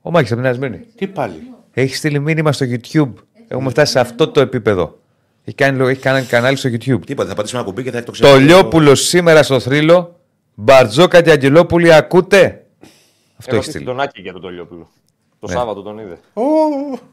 Ο 0.00 0.10
Μάκης 0.10 0.32
από 0.32 0.40
την 0.40 0.50
Ασμένη. 0.50 0.78
Τι 0.94 1.06
πάλι. 1.06 1.50
Έχεις 1.70 1.98
στείλει 1.98 2.18
μήνυμα 2.18 2.52
στο 2.52 2.66
YouTube. 2.68 3.12
Έχουμε 3.52 3.70
φτάσει 3.70 3.92
σε 3.92 4.00
αυτό 4.00 4.28
το 4.28 4.40
επίπεδο. 4.40 4.98
Έχει 5.44 5.56
κάνει, 5.56 5.88
έχει 5.88 6.00
κάνει 6.00 6.26
κανάλι 6.26 6.56
στο 6.56 6.68
YouTube. 6.72 7.00
Τίποτα, 7.06 7.28
θα 7.28 7.34
πατήσουμε 7.34 7.60
ένα 7.60 7.68
κουμπί 7.70 7.82
και 7.82 7.90
θα 7.90 7.96
Το 7.96 7.98
εκτοξεύσουμε. 7.98 8.40
Λιόπουλο 8.44 8.94
σήμερα 8.94 9.42
στο 9.42 9.60
θρύλο. 9.60 10.20
Μπαρτζόκα 10.54 11.22
και 11.22 11.30
Αγγελόπουλοι, 11.30 11.92
ακούτε; 11.94 12.64
Αυτό 13.36 13.56
έχει 13.56 13.64
στείλει. 13.64 13.84
τον 13.84 14.00
Άκη 14.00 14.20
για 14.20 14.32
τον 14.32 14.40
Τολιόπουλο. 14.40 14.90
Το 15.40 15.46
Ναι. 15.46 15.52
Σάββατο 15.54 15.82
τον 15.82 15.98
είδε. 15.98 16.18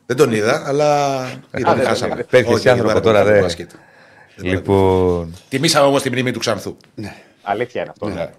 Δεν 0.05 0.17
τον 0.17 0.33
είδα, 0.33 0.63
αλλά. 0.67 1.19
Είδα, 1.57 1.75
δεν 1.75 1.85
χάσαμε. 1.85 2.15
τον 2.15 2.25
Παίρνει 2.29 2.53
Όχι, 2.53 2.61
και 2.61 2.69
άνθρωπο 2.69 2.93
δεν 2.93 3.01
τώρα, 3.01 3.23
παρακολουθώ 3.23 3.39
δε. 3.39 3.45
μπάσκετ. 3.45 3.69
Λοιπόν. 4.35 5.33
Τιμήσαμε 5.49 5.85
όμως 5.87 6.01
τη 6.01 6.09
μνήμη 6.09 6.31
του 6.31 6.39
Ξανθού. 6.39 6.77
Αλήθεια 7.41 7.81
είναι 7.81 7.89
αυτό. 7.89 8.07
ναι. 8.09 8.29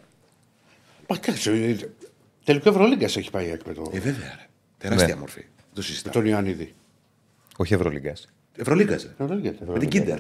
Μα 1.08 1.16
κάτσε. 1.16 1.50
ε, 1.50 1.76
Τελικό 2.44 2.68
Ευρωλίγκας 2.68 3.16
έχει 3.16 3.30
πάει 3.30 3.46
η 3.46 3.48
ΑΕΚ 3.50 3.60
με, 3.66 3.72
το, 3.72 3.90
Ε, 3.92 3.98
βέβαια. 3.98 4.34
Ρε. 4.38 4.46
Τεράστια 4.78 5.14
Ναι. 5.14 5.20
μορφή. 5.20 5.40
Δεν 5.40 5.50
Το 5.74 5.80
με 5.80 5.82
συζητάω. 5.82 6.12
τον 6.12 6.26
Ιωαννίδη. 6.26 6.74
Όχι 7.60 7.74
Ευρωλίγκας. 7.74 8.26
Ευρωλίγκας. 8.56 9.08
Ευρωλίγκας. 9.18 9.54
Με 9.66 9.78
την 9.78 9.88
Κίντερ. 9.88 10.18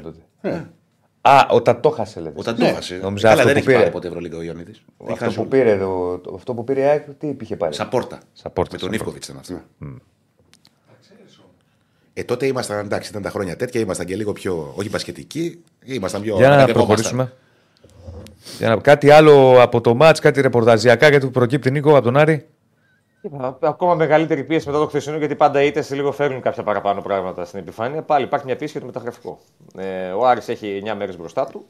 Α, 1.20 1.46
όταν 1.50 1.80
το 1.80 1.90
χάσε, 1.90 2.20
λέτε. 2.20 2.34
Όταν 2.40 2.54
το 2.56 2.62
Ναι. 2.62 2.68
έχασε. 2.68 2.98
Νόμιζα 3.02 3.28
Καλά, 3.28 3.40
αυτό 3.42 3.44
δεν 3.44 3.52
που 3.52 3.58
έχει 3.58 3.66
πήρε. 3.66 3.78
πάρει 3.78 3.90
ποτέ 3.90 4.06
Ευρωλίγκα 4.08 4.36
ο 4.36 4.42
Ιωαννίδης. 4.42 4.82
Αυτό 5.10 5.30
που 5.42 5.48
πήρε, 5.48 5.76
το, 5.78 6.18
το- 6.18 6.34
αυτό 6.34 6.54
που 6.54 6.64
πήρε 6.64 6.80
η 6.80 6.84
ΑΕΚ, 6.84 7.04
τι 7.18 7.36
είχε 7.40 7.56
πάρει; 7.56 7.74
Σαπόρτα. 7.74 8.18
Σαπόρτα, 8.32 8.74
Με 8.74 8.78
τον 8.78 8.92
Σαπόρτα. 8.92 8.94
Ιβκοβιτς 8.96 9.28
ήταν 9.28 9.40
αυτό. 9.40 9.60
Ε, 12.14 12.24
τότε 12.24 12.46
ήμασταν, 12.46 12.78
εντάξει, 12.84 13.10
ήταν 13.10 13.22
τα 13.22 13.30
χρόνια 13.30 13.56
τέτοια, 13.56 13.80
ήμασταν 13.80 14.06
και 14.06 14.16
λίγο 14.16 14.32
πιο. 14.32 14.72
Όχι 14.76 14.88
μπασκετικοί, 14.88 15.62
ήμασταν 15.84 16.22
πιο. 16.22 16.36
Για 16.36 16.48
να 16.48 16.54
ανακατευόμασταν. 16.54 16.96
προχωρήσουμε. 17.16 17.32
Για 18.58 18.68
να... 18.68 18.76
Κάτι 18.76 19.10
άλλο 19.10 19.62
από 19.62 19.80
το 19.80 19.94
μάτς, 19.94 20.20
κάτι 20.20 20.40
ρεπορταζιακά 20.40 21.08
γιατί 21.08 21.24
που 21.26 21.32
προκύπτει 21.32 21.70
Νίκο 21.70 21.90
από 21.96 22.02
τον 22.04 22.16
Άρη. 22.16 22.46
Είπα, 23.22 23.58
Ακόμα 23.60 23.94
μεγαλύτερη 23.94 24.44
πίεση 24.44 24.66
μετά 24.66 24.78
το 24.78 24.86
χθεσινό, 24.86 25.16
γιατί 25.16 25.36
πάντα 25.36 25.62
είτε 25.62 25.82
σε 25.82 25.94
λίγο 25.94 26.12
φέρνουν 26.12 26.40
κάποια 26.40 26.62
παραπάνω 26.62 27.00
πράγματα 27.00 27.44
στην 27.44 27.58
επιφάνεια. 27.58 28.02
Πάλι 28.02 28.24
υπάρχει 28.24 28.46
μια 28.46 28.56
πίεση 28.56 28.72
για 28.72 28.80
το 28.80 28.86
μεταγραφικό. 28.86 29.38
Ε, 29.76 30.10
ο 30.10 30.26
Άρης 30.26 30.48
έχει 30.48 30.82
9 30.84 30.94
μέρες 30.96 31.16
μπροστά 31.16 31.46
του. 31.46 31.64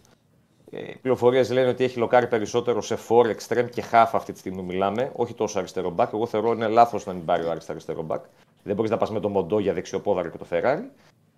Ε, 0.71 0.81
οι 0.81 0.97
πληροφορίες 1.03 1.51
λένε 1.51 1.69
ότι 1.69 1.85
έχει 1.85 1.99
λοκάρει 1.99 2.27
περισσότερο 2.27 2.83
σε 2.83 2.97
φόρ, 2.97 3.29
extreme 3.29 3.71
και 3.71 3.85
half 3.93 4.09
αυτή 4.13 4.33
τη 4.33 4.39
στιγμή 4.39 4.59
που 4.59 4.65
μιλάμε. 4.65 5.11
Όχι 5.15 5.35
τόσο 5.35 5.59
αριστερό 5.59 5.91
μπακ. 5.91 6.11
Εγώ 6.13 6.27
θεωρώ 6.27 6.53
είναι 6.53 6.67
λάθος 6.67 7.07
να 7.07 7.13
μην 7.13 7.25
πάρει 7.25 7.45
ο 7.45 7.51
Άρης 7.51 7.71
αριστερό 7.71 8.03
μπακ. 8.03 8.25
Δεν 8.63 8.75
μπορείς 8.75 8.91
να 8.91 8.97
πας 8.97 9.11
με 9.11 9.21
το 9.21 9.29
Μοντό 9.29 9.59
για 9.59 9.73
δεξιοπόδαρο 9.73 10.29
και 10.29 10.39
το 10.39 10.45
Φεράρι. 10.45 10.91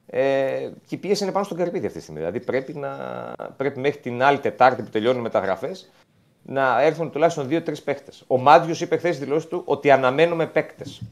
Ε, 0.07 0.71
και 0.87 0.95
η 0.95 0.97
πίεση 0.97 1.23
είναι 1.23 1.33
πάνω 1.33 1.45
στον 1.45 1.57
Καρπίδη 1.57 1.87
αυτή 1.87 1.99
τη 1.99 2.03
στιγμή. 2.03 2.21
Δηλαδή 2.21 2.41
πρέπει, 2.41 2.73
να, 2.73 2.97
πρέπει 3.57 3.81
μέχρι 3.81 4.01
την 4.01 4.23
άλλη 4.23 4.39
Τετάρτη 4.39 4.83
που 4.83 4.91
τελειώνουν 4.91 5.19
οι 5.19 5.23
μεταγραφές 5.23 5.91
να 6.43 6.83
έρθουν 6.83 7.11
τουλάχιστον 7.11 7.49
2-3 7.51 7.83
παίκτες. 7.85 8.25
Ο 8.27 8.39
Μάτζιο 8.39 8.75
είπε 8.81 8.97
χθες 8.97 9.15
στη 9.17 9.25
δηλώση 9.25 9.47
του 9.47 9.63
ότι 9.65 9.91
αναμένουμε 9.91 10.47
παίκτες. 10.47 11.03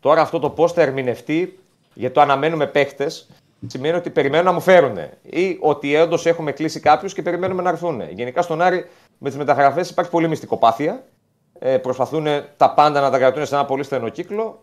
Τώρα 0.00 0.20
αυτό 0.20 0.38
το 0.38 0.50
πώς 0.50 0.72
θα 0.72 0.82
ερμηνευτεί 0.82 1.58
για 1.94 2.12
το 2.12 2.20
αναμένουμε 2.20 2.66
παίκτες 2.66 3.28
σημαίνει 3.66 3.96
ότι 3.96 4.10
περιμένουν 4.10 4.44
να 4.44 4.52
μου 4.52 4.60
φέρουν. 4.60 4.96
Ή 5.22 5.56
ότι 5.60 5.96
όντως 5.96 6.26
έχουμε 6.26 6.52
κλείσει 6.52 6.80
κάποιους 6.80 7.12
και 7.14 7.22
περιμένουμε 7.22 7.62
να 7.62 7.68
έρθουν. 7.68 8.02
Γενικά 8.10 8.42
στον 8.42 8.62
Άρη 8.62 8.88
με 9.18 9.28
τις 9.28 9.38
μεταγραφές 9.38 9.90
υπάρχει 9.90 10.10
πολύ 10.10 10.28
μυστικοπάθεια. 10.28 11.04
Ε, 11.58 11.78
προσπαθούν 11.78 12.26
τα 12.56 12.74
πάντα 12.74 13.00
να 13.00 13.10
τα 13.10 13.18
κρατούν 13.18 13.46
σε 13.46 13.54
ένα 13.54 13.64
πολύ 13.64 13.82
στενό 13.82 14.08
κύκλο. 14.08 14.60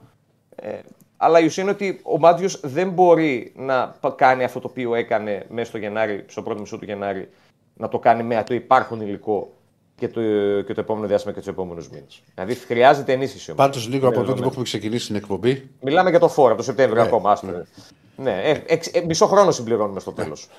Ε, 0.55 0.69
αλλά 1.17 1.39
η 1.39 1.45
ουσία 1.45 1.63
είναι 1.63 1.71
ότι 1.71 1.99
ο 2.03 2.19
Μάτζιο 2.19 2.49
δεν 2.61 2.89
μπορεί 2.89 3.53
να 3.55 3.87
πα- 3.99 4.11
κάνει 4.11 4.43
αυτό 4.43 4.59
το 4.59 4.67
οποίο 4.69 4.95
έκανε 4.95 5.45
μέσα 5.49 5.69
στο 5.69 5.77
Γενάρη, 5.77 6.25
στο 6.27 6.41
πρώτο 6.41 6.59
μισό 6.59 6.77
του 6.77 6.85
Γενάρη, 6.85 7.29
να 7.73 7.89
το 7.89 7.99
κάνει 7.99 8.23
με 8.23 8.43
το 8.45 8.53
υπάρχον 8.53 9.01
υλικό 9.01 9.53
και 9.95 10.07
το, 10.07 10.21
και 10.65 10.73
το 10.73 10.79
επόμενο 10.79 11.07
διάστημα 11.07 11.33
και 11.33 11.39
τους 11.39 11.47
επόμενους 11.47 11.89
μήνες. 11.89 12.21
Δηλαδή 12.33 12.55
χρειάζεται 12.55 13.11
ενίσχυση. 13.13 13.51
ο 13.51 13.55
Πάντως 13.55 13.75
Μάτζιος. 13.75 13.93
λίγο 13.93 14.07
από 14.07 14.15
Είναι 14.19 14.25
τότε 14.25 14.41
που 14.41 14.49
δεδομένο. 14.49 14.49
έχουμε 14.51 14.63
ξεκινήσει 14.63 15.07
την 15.07 15.15
εκπομπή. 15.15 15.69
Μιλάμε 15.81 16.09
για 16.09 16.19
το 16.19 16.27
φόρο 16.29 16.47
από 16.47 16.57
το 16.57 16.63
Σεπτέμβριο 16.63 17.01
ακόμα. 17.01 17.31
άστο. 17.31 17.47
Ναι, 18.15 18.41
ε, 18.43 18.61
εξ- 18.65 18.95
ε, 18.95 19.01
μισό 19.07 19.25
χρόνο 19.27 19.51
συμπληρώνουμε 19.51 19.99
στο 19.99 20.11
τέλος. 20.11 20.49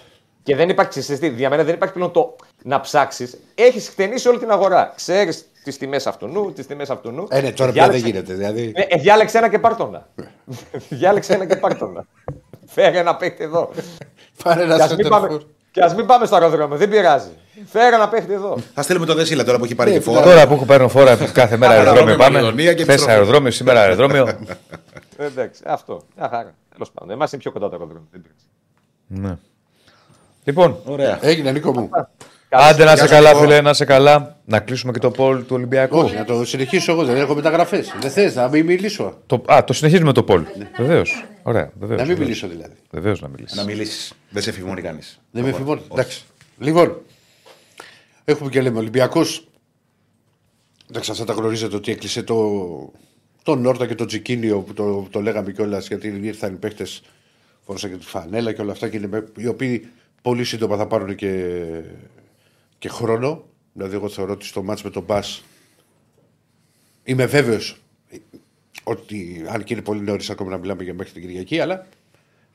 Και 0.43 0.57
δεν 0.57 0.69
υπάρχει, 0.69 1.01
ξέρεις 1.01 1.21
τι, 1.21 1.29
για 1.29 1.51
μένα 1.51 1.65
δεν 1.65 1.75
υπάρχει 1.75 1.95
πλέον 1.95 2.11
το 2.11 2.37
να 2.63 2.81
ψάξεις. 2.81 3.37
Έχεις 3.55 3.89
χτενίσει 3.89 4.29
όλη 4.29 4.39
την 4.39 4.51
αγορά. 4.51 4.93
Ξέρεις 4.97 5.49
τις 5.65 5.79
τιμές 5.79 6.07
αυτού 6.07 6.27
νου, 6.27 6.53
τις 6.53 6.67
τιμές 6.67 6.91
αυτού 6.91 7.11
νου. 7.11 7.27
Ε, 7.31 7.41
ναι, 7.41 7.53
τώρα 7.53 7.73
πια 7.73 7.89
δεν 7.89 8.01
Διάλεξε- 8.01 8.07
γίνεται. 8.07 8.33
Δηλαδή. 8.35 8.73
Ναι, 8.77 8.85
ε, 8.89 8.97
διάλεξε 9.01 9.39
ένα 9.39 9.49
και 9.49 9.59
πάρτονα. 9.59 10.09
διάλεξε 10.89 11.35
ένα 11.35 11.47
και 11.47 11.57
πάρτονα. 11.57 12.07
Φέρε 12.67 12.99
ένα 12.99 13.17
παίχτη 13.17 13.45
εδώ. 13.45 13.71
Πάρε 14.45 14.63
ένα 14.63 14.77
Και 14.77 14.83
ας 14.83 14.97
μην 14.97 15.09
πάμε, 15.09 15.21
σεντερφόρ. 15.29 15.49
και 15.71 15.81
ας 15.83 15.95
μην 15.95 16.07
πάμε 16.07 16.27
στο 16.27 16.35
αεροδρόμιο, 16.35 16.77
δεν 16.77 16.89
πειράζει. 16.89 17.31
Φέρε 17.67 17.95
ένα 17.97 18.09
παίχτη 18.09 18.33
εδώ. 18.33 18.59
Θα 18.75 18.83
στείλουμε 18.83 19.07
το 19.07 19.15
Δεσίλα 19.15 19.45
τώρα 19.45 19.59
που 19.59 19.65
έχει 19.65 19.75
πάρει 19.75 19.91
Ναι, 19.91 19.97
και 19.97 20.03
φόρα. 20.03 20.23
Τώρα 20.23 20.47
που 20.47 20.55
έχω 20.55 20.65
παίρνω 20.65 20.89
φόρα 20.89 21.17
κάθε 21.33 21.57
μέρα 21.57 21.73
αεροδρόμιο 21.73 22.01
Αεροδρόμιο, 22.03 22.17
πάμε. 22.25 22.39
Μακεδονία 22.39 22.75
και 22.75 22.83
Χθε 22.83 22.93
επιστροφή. 22.93 23.17
αεροδρόμιο, 23.19 23.51
σήμερα 23.51 23.81
αεροδρόμιο. 23.81 24.27
Ε, 25.17 25.25
Εντάξει, 25.27 25.63
αυτό. 25.67 26.03
Μια 26.17 26.29
χαρά. 26.29 26.55
Τέλος 26.73 26.91
πάντων. 26.91 27.11
Εμάς 27.11 27.33
είναι 27.33 27.41
πιο 27.43 27.53
κοντά 27.53 27.69
το 27.69 27.73
αεροδρόμιο. 27.73 28.09
δεν 28.11 28.23
πειράζει. 28.23 29.29
Ναι. 29.29 29.37
Λοιπόν, 30.45 30.77
Ωραία. 30.85 31.19
Έγινε, 31.23 31.51
Νίκο 31.53 31.73
μου. 31.73 31.91
άντε 32.51 32.85
να 32.85 32.91
σε 32.91 32.95
Γεια 32.97 32.97
σας, 32.97 33.11
καλά, 33.11 33.29
Νίκο. 33.33 33.41
φίλε, 33.41 33.61
να 33.61 33.73
σε 33.73 33.85
καλά. 33.85 34.37
Να 34.45 34.61
κλείσουμε 34.61 34.93
και 34.93 34.99
το 34.99 35.11
πόλ 35.11 35.39
του 35.41 35.47
Ολυμπιακού. 35.55 35.99
Όχι, 35.99 36.15
να 36.17 36.25
το 36.25 36.45
συνεχίσω 36.45 36.93
εγώ. 36.93 37.05
Δεν 37.05 37.17
έχω 37.17 37.35
μεταγραφές. 37.35 37.95
Δεν 38.01 38.11
θες 38.11 38.35
να 38.35 38.49
μην 38.49 38.65
μιλήσω. 38.65 39.19
Το, 39.27 39.43
α, 39.47 39.65
το 39.65 39.73
συνεχίζουμε 39.73 40.13
το 40.13 40.23
πόλ. 40.23 40.45
Βεβαίως. 40.77 41.25
Ωραία, 41.43 41.71
βεβαίως. 41.81 42.01
Να 42.01 42.07
μην 42.07 42.19
μιλήσω 42.19 42.49
δηλαδή. 42.49 42.75
Βεβαίως 42.91 43.21
να 43.21 43.29
μιλήσεις. 43.29 43.57
Να 43.57 43.65
μιλήσεις. 43.65 44.13
Δεν 44.31 44.43
σε 44.43 44.53
φημώνει 44.53 44.81
κανείς. 44.83 45.21
Δεν 45.31 45.45
με 45.45 45.53
φημώνεις. 45.53 45.83
Εντάξει. 45.93 46.23
Λοιπόν, 46.59 46.97
έχουμε 48.25 48.51
και 48.51 48.61
λέμε 48.61 48.79
Ολυμπιακός. 48.79 49.49
Εντάξει, 50.91 51.11
αυτά 51.11 51.25
τα 51.25 51.33
γνωρίζετε 51.33 51.77
ότι 51.77 51.93
έκλεισε 51.93 52.23
το, 52.23 52.93
το 53.43 53.55
Νόρτα 53.55 53.87
και 53.87 53.95
το 53.95 54.05
Τζικίνιο 54.05 54.61
που 54.61 54.73
το, 54.73 55.07
το 55.11 55.21
λέγαμε 55.21 55.53
κιόλας 55.53 55.89
γιατί 55.89 56.09
ήρθαν 56.23 56.55
οι 56.55 56.57
παίχτε, 56.57 56.87
φόρωσαν 57.65 57.91
και 57.91 57.97
τη 57.97 58.05
φανέλα 58.05 58.53
και 58.53 58.61
όλα 58.61 58.73
αυτά 58.73 58.89
και 58.89 58.97
είναι, 58.97 59.25
οι 59.37 59.47
οποίοι 59.47 59.89
πολύ 60.23 60.45
σύντομα 60.45 60.77
θα 60.77 60.87
πάρουν 60.87 61.15
και, 61.15 61.61
και 62.79 62.89
χρόνο. 62.89 63.45
Δηλαδή, 63.73 63.95
εγώ 63.95 64.09
θεωρώ 64.09 64.33
ότι 64.33 64.45
στο 64.45 64.63
μάτς 64.63 64.83
με 64.83 64.91
τον 64.91 65.03
Μπα 65.03 65.21
είμαι 67.05 67.27
βέβαιος 67.27 67.81
ότι 68.85 69.45
αν 69.49 69.65
και 69.65 69.73
είναι 69.73 69.83
πολύ 69.83 70.01
νωρίς 70.01 70.31
ακόμα 70.31 70.51
να 70.51 70.59
μιλάμε 70.59 70.83
για 70.83 70.95
μέχρι 70.95 71.13
την 71.13 71.23
Κυριακή, 71.23 71.61
αλλά 71.61 71.87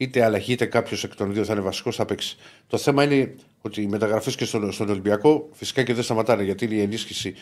είτε 0.01 0.23
αλλαγή 0.23 0.51
είτε 0.51 0.65
κάποιος 0.65 1.03
εκ 1.03 1.15
των 1.15 1.33
δύο 1.33 1.45
θα 1.45 1.53
είναι 1.53 1.61
βασικός, 1.61 1.95
θα 1.95 2.05
παίξει. 2.05 2.37
Το 2.67 2.77
θέμα 2.77 3.03
είναι 3.03 3.35
ότι 3.61 3.81
οι 3.81 3.87
μεταγραφές 3.87 4.35
και 4.35 4.45
στον, 4.45 4.71
στον 4.71 4.89
Ολυμπιακό 4.89 5.49
φυσικά 5.51 5.83
και 5.83 5.93
δεν 5.93 6.03
σταματάνε 6.03 6.43
γιατί 6.43 6.65
είναι 6.65 6.73
η 6.73 6.81
ενίσχυση 6.81 7.35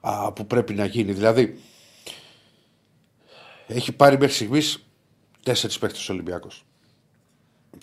α, 0.00 0.32
που 0.32 0.46
πρέπει 0.46 0.74
να 0.74 0.84
γίνει. 0.84 1.12
Δηλαδή, 1.12 1.58
έχει 3.66 3.92
πάρει 3.92 4.18
μέχρι 4.18 4.34
στιγμής 4.34 4.86
τέσσερις 5.42 5.78
παίχτε 5.78 5.98
ο 5.98 6.12
Ολυμπιακός. 6.12 6.64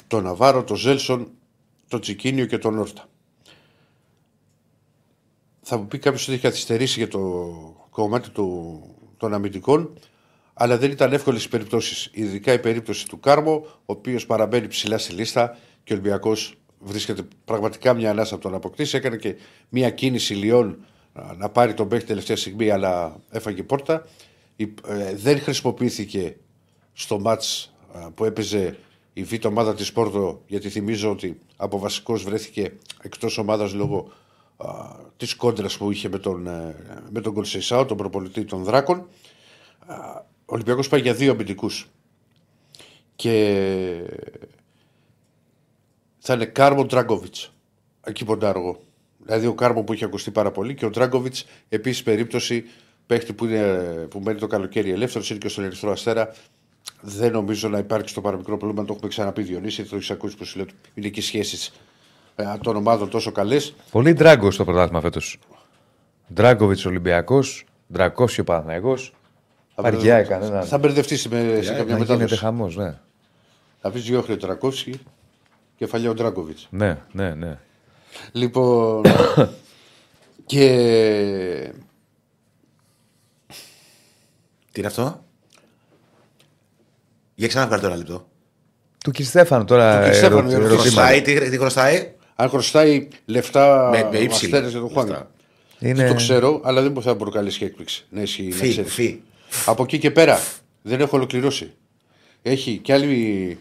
Το 0.07 0.21
Ναβάρο, 0.21 0.63
το 0.63 0.75
Ζέλσον, 0.75 1.31
το 1.87 1.99
Τσικίνιο 1.99 2.45
και 2.45 2.57
τον 2.57 2.77
Όρτα. 2.77 3.09
Θα 5.61 5.77
μου 5.77 5.87
πει 5.87 5.97
κάποιος 5.97 6.23
ότι 6.23 6.33
έχει 6.33 6.41
καθυστερήσει 6.41 6.99
για 6.99 7.07
το 7.07 7.19
κομμάτι 7.89 8.29
του, 8.29 8.81
των 9.17 9.33
αμυντικών, 9.33 9.99
αλλά 10.61 10.77
δεν 10.77 10.91
ήταν 10.91 11.13
εύκολες 11.13 11.43
οι 11.43 11.49
περιπτώσεις. 11.49 12.09
Ειδικά 12.13 12.53
η 12.53 12.59
περίπτωση 12.59 13.07
του 13.07 13.19
Κάρμο, 13.19 13.65
ο 13.65 13.81
οποίος 13.85 14.25
παραμένει 14.25 14.67
ψηλά 14.67 14.97
στη 14.97 15.13
λίστα 15.13 15.57
και 15.83 15.93
ο 15.93 15.95
Ολυμπιακός 15.95 16.55
βρίσκεται 16.79 17.27
πραγματικά 17.45 17.93
μια 17.93 18.09
ανάσα 18.09 18.33
από 18.33 18.43
τον 18.43 18.53
αποκτήσει. 18.53 18.97
Έκανε 18.97 19.15
και 19.15 19.35
μια 19.69 19.89
κίνηση 19.89 20.33
λιών 20.33 20.85
να 21.37 21.49
πάρει 21.49 21.73
τον 21.73 21.87
παίχτη 21.87 22.07
τελευταία 22.07 22.35
στιγμή, 22.35 22.69
αλλά 22.69 23.19
έφαγε 23.29 23.63
πόρτα. 23.63 24.07
Ε, 24.57 24.67
δεν 25.15 25.39
χρησιμοποιήθηκε 25.39 26.37
στο 26.93 27.19
ματς 27.19 27.73
που 28.15 28.25
έπαιζε 28.25 28.77
η 29.13 29.23
β' 29.23 29.45
ομάδα 29.45 29.75
της 29.75 29.91
Πόρτο 29.91 30.41
γιατί 30.47 30.69
θυμίζω 30.69 31.11
ότι 31.11 31.39
από 31.55 31.79
βασικός 31.79 32.23
βρέθηκε 32.23 32.73
εκτός 33.01 33.37
ομάδας 33.37 33.73
λόγω 33.73 34.11
α, 34.57 34.67
της 35.17 35.35
κόντρας 35.35 35.77
που 35.77 35.91
είχε 35.91 36.09
με 36.09 36.17
τον, 36.17 36.47
ε, 36.47 36.75
με 37.09 37.21
τον 37.21 37.33
Κονσεϊσάο, 37.33 37.85
τον 37.85 37.97
προπονητή 37.97 38.45
των 38.45 38.63
Δράκων. 38.63 39.07
Ο 40.51 40.53
Ολυμπιακός 40.53 40.87
πάει 40.87 41.01
για 41.01 41.13
δύο 41.13 41.31
αμυντικούς 41.31 41.89
και 43.15 43.35
θα 46.19 46.33
είναι 46.33 46.45
Κάρμο 46.45 46.85
Ντράγκοβιτς 46.85 47.53
εκεί 48.03 48.25
ποντάρω. 48.25 48.83
Δηλαδή 49.17 49.47
ο 49.47 49.53
Κάρμο 49.53 49.83
που 49.83 49.93
είχε 49.93 50.05
ακουστεί 50.05 50.31
πάρα 50.31 50.51
πολύ 50.51 50.73
και 50.73 50.85
ο 50.85 50.89
Ντράγκοβιτς 50.89 51.45
επίσης 51.69 52.03
περίπτωση 52.03 52.63
παίχτη 53.05 53.33
που, 53.33 53.45
είναι, 53.45 53.73
που 54.09 54.19
μένει 54.19 54.39
το 54.39 54.47
καλοκαίρι 54.47 54.91
ελεύθερος, 54.91 55.29
είναι 55.29 55.39
και 55.39 55.47
στον 55.47 55.63
Ερυθρό 55.63 55.91
Αστέρα. 55.91 56.35
Δεν 57.01 57.31
νομίζω 57.31 57.69
να 57.69 57.77
υπάρξει 57.77 58.11
στο 58.11 58.21
παραμικρό 58.21 58.57
πρόβλημα. 58.57 58.85
Το 58.85 58.93
έχουμε 58.93 59.09
ξαναπεί 59.09 59.41
Διονύση, 59.41 59.83
το 59.83 59.95
έχει 59.95 60.13
ακούσει 60.13 60.37
που 60.37 60.45
σου 60.45 60.57
λέω. 60.57 60.65
Είναι 60.93 61.09
και 61.09 61.21
σχέσεις 61.21 61.73
ε, 62.35 62.43
των 62.61 62.75
ομάδων 62.75 63.09
τόσο 63.09 63.31
καλές. 63.31 63.73
Πολύ 63.91 64.13
ντράγκο 64.13 64.51
στο 64.51 64.65
πρωτάθλημα 64.65 65.01
φέτος. 65.01 65.39
Ντράγκοβιτς 66.33 66.85
Ολυμπιακός, 66.85 67.65
Ντρακόσιο 67.91 68.43
Παναγό. 68.43 68.97
Αργιά 69.87 70.17
έκανε. 70.17 70.61
Θα 70.65 70.77
μπερδευτεί 70.77 71.17
σε 71.17 71.29
κάποια 71.29 71.83
μετάδοση. 71.85 72.13
Γίνεται 72.13 72.35
χαμός, 72.35 72.75
ναι. 72.75 72.97
Θα 73.81 73.91
πεις 73.91 74.03
Γιώχριο 74.03 74.37
Τρακόφσκι 74.37 74.99
και 75.75 75.85
Φαλιό 75.85 76.13
Ντράγκοβιτς. 76.13 76.67
Ναι, 76.71 76.97
ναι, 77.11 77.33
ναι. 77.33 77.57
Λοιπόν. 78.31 79.01
και 80.45 81.73
Τι 84.71 84.79
είναι 84.79 84.87
αυτό; 84.87 85.23
Για 87.35 87.47
ξαναβγάλει 87.47 87.81
τώρα 87.81 87.95
λεπτό. 87.95 88.27
Του 89.03 89.11
Κιστέφανο 89.11 89.63
τώρα. 89.65 90.03
Του 90.03 90.09
Κιστέφανο, 90.09 90.37
ερω- 90.37 90.51
ερω- 90.51 90.65
ερωτήματα. 90.65 90.81
Χρωστάει, 90.81 91.21
τι, 91.21 91.49
τι 91.49 91.57
χρωστάει; 91.57 92.11
αν 92.35 92.49
χρωστάει 92.49 93.07
λεφτά 93.25 93.89
Με- 93.91 94.09
με 94.11 94.17
ο 94.17 94.21
ύψιλη. 94.21 94.51
Αστέρας 94.53 94.71
για 94.71 94.79
τον 94.79 94.89
Χουάνγκ. 94.89 95.09
Αυτά. 95.09 95.31
Είναι... 95.79 96.07
Το 96.07 96.13
ξέρω, 96.13 96.61
αλλά 96.63 96.81
δεν 96.81 96.91
μπορεί 96.91 97.05
να 97.07 97.15
προκαλέσει 97.15 97.65
έκπληξη. 97.65 98.05
Ναι, 98.09 98.21
ισχύει, 98.21 98.47
να 98.47 98.55
Φι, 98.55 98.69
ξέρεις. 98.69 98.93
φι. 98.93 99.21
Από 99.65 99.83
εκεί 99.83 99.97
και 99.99 100.11
πέρα 100.11 100.39
δεν 100.81 100.99
έχω 101.01 101.17
ολοκληρώσει. 101.17 101.71
Έχει 102.41 102.77
κι 102.77 102.91
άλλη. 102.91 103.57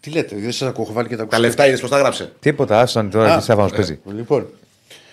Τι 0.00 0.10
λέτε, 0.10 0.36
δεν 0.36 0.52
σας 0.52 0.68
ακούω, 0.68 0.84
έχω 0.84 0.92
βάλει 0.92 1.08
και 1.08 1.16
τα 1.16 1.26
Τα 1.26 1.36
ακουστικά. 1.36 1.46
λεφτά 1.48 1.66
είδες 1.66 1.80
πώ 1.80 1.88
τα 1.88 1.98
γράψε; 1.98 2.32
Τίποτα, 2.40 2.80
άσταν 2.80 3.10
τώρα 3.10 3.32
Α, 3.32 3.36
και 3.36 3.42
Στέφανο 3.42 3.68
ε, 3.72 3.76
παίζει. 3.76 4.00
Λοιπόν, 4.14 4.46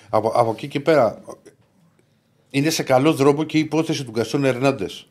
από, 0.10 0.28
από 0.36 0.52
εκεί 0.52 0.68
και 0.68 0.80
πέρα 0.80 1.22
είναι 2.50 2.70
σε 2.70 2.84
καλό 2.84 3.14
δρόμο 3.14 3.44
και 3.44 3.58
η 3.58 3.60
υπόθεση 3.60 4.04
του 4.06 4.12
Γκαστόν 4.12 4.46
Ερνάντες. 4.46 5.08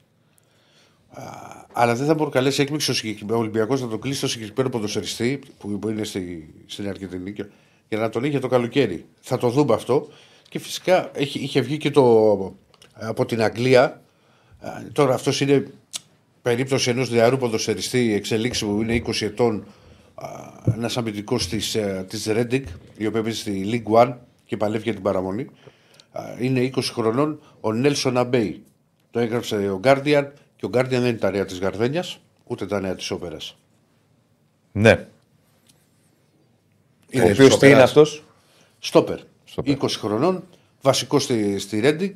Αλλά 1.72 1.94
δεν 1.94 2.06
θα 2.06 2.14
προκαλέσει 2.14 2.62
έκπληξη 2.62 2.90
ο 2.90 2.94
συγκεκριμένος 2.94 3.40
Ολυμπιακός 3.40 3.80
να 3.80 3.88
τον 3.88 4.00
κλείσει 4.00 4.18
στο 4.18 4.28
συγκεκριμένο 4.28 4.68
ποδοσφαιριστή 4.68 5.40
που 5.58 5.78
που 5.78 5.88
είναι 5.88 6.04
στη, 6.04 6.54
στην 6.66 6.88
Αργεντινή 6.88 7.32
και- 7.32 7.44
για 7.88 7.98
να 7.98 8.08
τον 8.08 8.22
έχει 8.22 8.30
για 8.30 8.40
το 8.40 8.48
καλοκαίρι. 8.48 9.04
Θα 9.20 9.38
το 9.38 9.48
δούμε 9.48 9.74
αυτό. 9.74 10.08
Και 10.48 10.58
φυσικά 10.58 11.10
έχει, 11.14 11.38
είχε 11.38 11.60
βγει 11.60 11.76
και 11.76 11.90
το, 11.90 12.54
από 12.92 13.24
την 13.26 13.42
Αγγλία. 13.42 14.02
Α, 14.60 14.70
Τώρα 14.92 15.14
αυτός 15.14 15.40
είναι 15.40 15.66
περίπτωση 16.42 16.90
ενός 16.90 17.10
νεαρού 17.10 17.36
ποδοσφαιριστή 17.36 18.12
εξελίξη 18.14 18.64
που 18.64 18.82
είναι 18.82 19.02
20 19.06 19.22
ετών. 19.22 19.64
Ένας 20.74 20.96
αμυντικός 20.96 21.48
της 21.48 21.74
ε, 21.74 22.04
της 22.08 22.26
Reading, 22.28 22.62
η 22.96 23.06
οποία 23.06 23.22
παίζει 23.22 23.38
στη 23.38 23.82
League 23.86 23.92
One 24.02 24.14
και 24.44 24.56
παλεύει 24.56 24.82
για 24.82 24.92
την 24.92 25.02
παραμονή. 25.02 25.46
Α, 26.12 26.22
Είναι 26.38 26.70
20 26.74 26.80
χρονών 26.82 27.40
ο 27.60 27.72
Νέλσον 27.72 28.16
Αμπέι. 28.16 28.62
Το 29.10 29.18
έγραψε 29.18 29.56
ο 29.56 29.80
Guardian 29.84 30.26
και 30.56 30.66
ο 30.66 30.70
Guardian 30.72 30.86
δεν 30.88 31.00
είναι 31.04 31.12
τα 31.12 31.30
νέα 31.30 31.44
της 31.44 31.58
Γαρδένιας, 31.58 32.18
ούτε 32.44 32.66
τα 32.66 32.80
νέα 32.80 32.94
της 32.94 33.10
Όπερας. 33.10 33.56
Ναι. 34.72 34.92
Ο 34.92 35.06
Είναι 37.10 37.22
οποίος 37.30 37.36
της 37.48 37.56
τι 37.58 37.66
είναι 37.66 37.74
Όπερας. 37.74 37.82
αυτός; 37.88 38.24
Στόπερ. 38.78 39.18
Στόπερ. 39.44 39.76
20 39.78 39.98
χρονών, 39.98 40.44
βασικός 40.82 41.22
στη, 41.22 41.58
στη 41.58 41.80
Reading. 41.84 42.14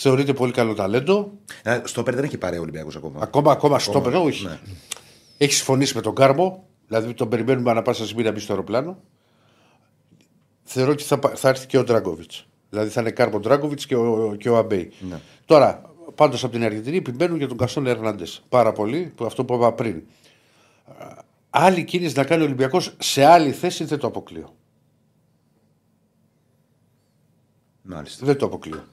Θεωρείται 0.00 0.32
πολύ 0.32 0.52
καλό 0.52 0.74
ταλέντο. 0.74 1.32
Ε, 1.62 1.80
Στο 1.84 2.02
πέρα 2.02 2.16
δεν 2.16 2.24
έχει 2.24 2.38
πάρει 2.38 2.58
ο 2.58 2.60
Ολυμπιακό 2.60 2.90
ακόμα. 2.96 3.22
Ακόμα, 3.22 3.52
ακόμα 3.52 3.78
στόπερ, 3.78 4.14
όχι. 4.14 4.44
ναι. 4.46 4.58
Έχει 5.38 5.52
συμφωνήσει 5.52 5.94
με 5.94 6.00
τον 6.00 6.14
Κάρμο, 6.14 6.64
δηλαδή 6.86 7.14
τον 7.14 7.28
περιμένουμε 7.28 7.70
ανα 7.70 7.82
πάσα 7.82 8.04
στιγμή 8.04 8.22
να 8.22 8.32
μπει 8.32 8.40
στο 8.40 8.52
αεροπλάνο. 8.52 8.98
Θεωρώ 10.62 10.90
ότι 10.90 11.02
θα, 11.02 11.18
πα- 11.18 11.36
θα 11.36 11.48
έρθει 11.48 11.66
και 11.66 11.78
ο 11.78 11.84
Ντράγκοβιτς. 11.84 12.46
Δηλαδή 12.70 12.90
θα 12.90 13.00
είναι 13.00 13.10
Κάρμο 13.10 13.38
Ντράγκοβιτς 13.40 13.86
και 13.86 13.96
ο, 13.96 14.34
και 14.38 14.48
ο 14.48 14.56
Αμπέι. 14.56 14.92
Ναι. 15.08 15.20
Τώρα, 15.44 15.82
πάντως 16.14 16.44
από 16.44 16.52
την 16.52 16.64
Αργεντινή 16.64 16.96
επιμένουν 16.96 17.38
για 17.38 17.48
τον 17.48 17.56
Καστόν 17.56 17.86
Ερνάντες. 17.86 18.42
Πάρα 18.48 18.72
πολύ, 18.72 19.12
που 19.16 19.24
αυτό 19.24 19.44
που 19.44 19.54
είπα 19.54 19.72
πριν. 19.72 20.02
Α, 20.98 21.26
Άλλη 21.50 21.84
κίνηση 21.84 22.16
να 22.16 22.24
κάνει 22.24 22.42
ο 22.42 22.44
Ολυμπιακός 22.44 22.94
σε 22.98 23.24
άλλη 23.24 23.52
θέση 23.52 23.84
δεν 23.84 23.98
το 23.98 24.06
αποκλείω. 24.06 24.54
Μάλιστα. 27.82 28.26
Δεν 28.26 28.36
το 28.38 28.46
αποκλείω. 28.46 28.84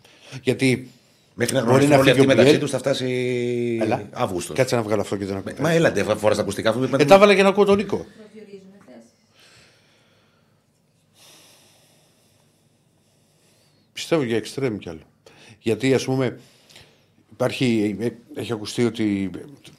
Γιατί. 0.41 0.89
Μέχρι 1.37 1.53
να 1.55 1.59
Μπορεί 1.59 1.71
γνωριστούν 1.85 1.95
να 1.95 2.01
όλοι 2.01 2.09
φύγει 2.09 2.19
αυτοί 2.19 2.31
ο 2.31 2.35
μεταξύ 2.35 2.49
Πιέλ. 2.51 2.61
τους 2.61 2.71
θα 2.71 2.77
φτάσει 2.77 3.79
Έλα. 3.81 4.09
Αύγουστος. 4.11 4.55
Κάτσε 4.55 4.75
να 4.75 4.81
βγάλω 4.81 5.01
αυτό 5.01 5.17
και 5.17 5.25
δεν 5.25 5.37
ακούω. 5.37 5.53
Μα 5.59 5.71
έλατε, 5.71 6.03
φοράς 6.03 6.35
τα 6.35 6.41
ακουστικά 6.41 6.69
αφού 6.69 6.83
Ε, 6.83 7.05
τα 7.05 7.15
έβαλα 7.15 7.33
για 7.33 7.43
να 7.43 7.49
ακούω 7.49 7.65
τον 7.65 7.77
Νίκο. 7.77 7.97
Προσδιορίζουν 7.97 8.67
θέσεις. 8.85 9.09
Πιστεύω 13.93 14.23
για 14.23 14.37
εξτρέμ 14.37 14.77
κι 14.77 14.89
άλλο. 14.89 15.01
Γιατί 15.59 15.93
ας 15.93 16.03
πούμε 16.05 16.39
υπάρχει, 17.31 17.95
ε, 17.99 18.09
έχει 18.35 18.51
ακουστεί 18.53 18.85
ότι 18.85 19.29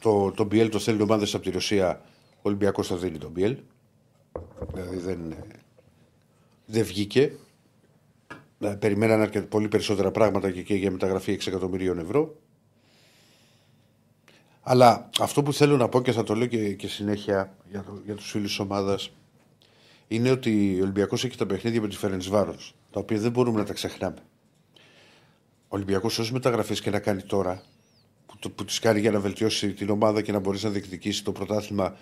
το, 0.00 0.30
το 0.30 0.48
BL 0.52 0.68
το 0.70 0.78
θέλει 0.78 1.02
ομάδε 1.02 1.26
από 1.32 1.42
τη 1.44 1.50
Ρωσία. 1.50 2.00
Ο 2.36 2.40
Ολυμπιακός 2.42 2.86
θα 2.86 2.96
δίνει 2.96 3.18
τον 3.18 3.32
BL. 3.36 3.54
Δηλαδή 4.74 4.96
δεν, 4.96 5.30
ε, 5.30 5.36
δεν 6.66 6.84
βγήκε. 6.84 7.32
Ε, 8.60 8.68
Περιμέναν 8.68 9.20
αρκετά, 9.20 9.46
πολύ 9.46 9.68
περισσότερα 9.68 10.10
πράγματα 10.10 10.50
και, 10.50 10.62
και 10.62 10.74
για 10.74 10.90
μεταγραφή 10.90 11.38
6 11.40 11.46
εκατομμυρίων 11.46 11.98
ευρώ. 11.98 12.36
Αλλά 14.62 15.10
αυτό 15.20 15.42
που 15.42 15.52
θέλω 15.52 15.76
να 15.76 15.88
πω 15.88 16.02
και 16.02 16.12
θα 16.12 16.22
το 16.22 16.34
λέω 16.34 16.46
και, 16.46 16.72
και 16.74 16.88
συνέχεια 16.88 17.56
για, 17.70 17.82
το, 17.82 18.00
για 18.04 18.14
τους 18.14 18.30
φίλους 18.30 18.48
της 18.48 18.58
ομάδας 18.58 19.10
είναι 20.08 20.30
ότι 20.30 20.76
ο 20.78 20.82
Ολυμπιακός 20.82 21.24
έχει 21.24 21.36
τα 21.36 21.46
παιχνίδια 21.46 21.80
με 21.80 21.88
τη 21.88 21.96
Φερενσβάρος, 21.96 22.74
τα 22.90 23.00
οποία 23.00 23.18
δεν 23.18 23.30
μπορούμε 23.30 23.58
να 23.58 23.64
τα 23.64 23.72
ξεχνάμε. 23.72 24.18
Ο 25.62 25.68
Ολυμπιακός 25.68 26.18
όσες 26.18 26.32
μεταγραφές 26.32 26.80
και 26.80 26.90
να 26.90 26.98
κάνει 26.98 27.22
τώρα, 27.22 27.62
που, 28.26 28.36
το- 28.38 28.50
που 28.50 28.64
τις 28.64 28.78
κάνει 28.78 29.00
για 29.00 29.10
να 29.10 29.20
βελτιώσει 29.20 29.72
την 29.72 29.90
ομάδα 29.90 30.22
και 30.22 30.32
να 30.32 30.38
μπορέσει 30.38 30.64
να 30.64 30.70
διεκδικήσεις 30.70 31.22
το 31.22 31.32
πρωτάθλημα 31.32 31.84
α, 31.84 31.94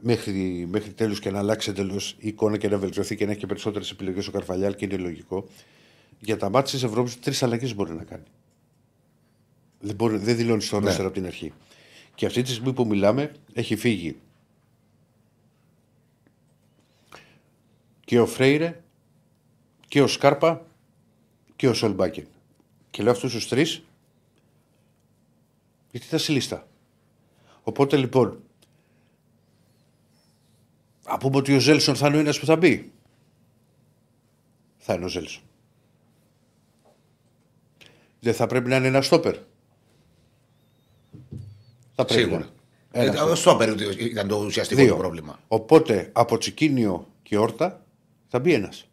μέχρι, 0.00 0.66
μέχρι 0.70 0.92
τέλους 0.92 1.20
και 1.20 1.30
να 1.30 1.38
αλλάξει 1.38 1.70
εντελώς 1.70 2.16
η 2.18 2.28
εικόνα 2.28 2.56
και 2.56 2.68
να 2.68 2.78
βελτιωθεί 2.78 3.16
και 3.16 3.24
να 3.24 3.30
έχει 3.30 3.40
και 3.40 3.46
περισσότερες 3.46 3.90
επιλογές 3.90 4.26
ο 4.26 4.30
Καρφαλιάλ 4.30 4.74
και 4.74 4.84
είναι 4.84 4.96
λογικό. 4.96 5.48
Για 6.20 6.36
τα 6.36 6.50
μάτια 6.50 6.72
της 6.72 6.82
Ευρώπης 6.82 7.20
τρεις 7.20 7.42
αλλαγές 7.42 7.74
μπορεί 7.74 7.92
να 7.92 8.04
κάνει. 8.04 8.24
Δεν, 9.80 9.94
μπορεί, 9.94 10.16
δεν 10.16 10.36
δηλώνεις 10.36 10.66
στο 10.66 10.78
ρόστερ 10.78 11.04
από 11.04 11.14
την 11.14 11.26
αρχή. 11.26 11.52
Και 12.14 12.26
αυτή 12.26 12.42
τη 12.42 12.50
στιγμή 12.50 12.72
που 12.72 12.86
μιλάμε 12.86 13.32
έχει 13.52 13.76
φύγει 13.76 14.16
και 18.04 18.20
ο 18.20 18.26
Φρέιρε 18.26 18.80
και 19.88 20.02
ο 20.02 20.06
Σκάρπα 20.06 20.66
και 21.56 21.68
ο 21.68 21.74
Σολμπάκεν. 21.74 22.26
Και 22.90 23.02
λέω 23.02 23.12
αυτούς 23.12 23.32
τους 23.32 23.48
τρεις, 23.48 23.82
γιατί 25.90 26.06
ήταν 26.06 26.18
στη 26.18 26.32
λίστα. 26.32 26.68
Οπότε 27.62 27.96
λοιπόν, 27.96 28.42
να 31.10 31.16
πούμε 31.18 31.36
ότι 31.36 31.54
ο 31.54 31.58
Ζέλσον 31.58 31.94
θα 31.96 32.06
είναι 32.06 32.16
ο 32.16 32.20
ένας 32.20 32.38
που 32.38 32.46
θα 32.46 32.56
μπει. 32.56 32.92
Θα 34.78 34.94
είναι 34.94 35.04
ο 35.04 35.08
Ζέλσον. 35.08 35.42
Δεν 38.20 38.34
θα 38.34 38.46
πρέπει 38.46 38.68
να 38.68 38.76
είναι 38.76 38.86
ένας 38.86 39.06
στόπερ. 39.06 39.36
Θα 41.94 42.04
πρέπει 42.04 42.20
Σίγουρα. 42.22 42.38
να 42.92 43.02
είναι. 43.02 43.10
Ένας 43.10 43.30
Ε, 43.30 43.34
Στο 43.34 43.56
πέρα 43.56 43.74
ήταν 43.98 44.28
το 44.28 44.36
ουσιαστικό 44.36 44.82
Δύο. 44.82 44.92
του 44.92 44.98
πρόβλημα. 44.98 45.38
Οπότε 45.48 46.08
από 46.12 46.38
Τσικίνιο 46.38 47.06
και 47.22 47.38
Όρτα 47.38 47.80
θα 48.28 48.38
μπει 48.38 48.54
ένας. 48.54 48.86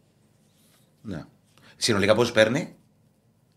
Ναι. 1.02 1.24
Συνολικά 1.78 2.16
πώς 2.16 2.32
παίρνει; 2.32 2.76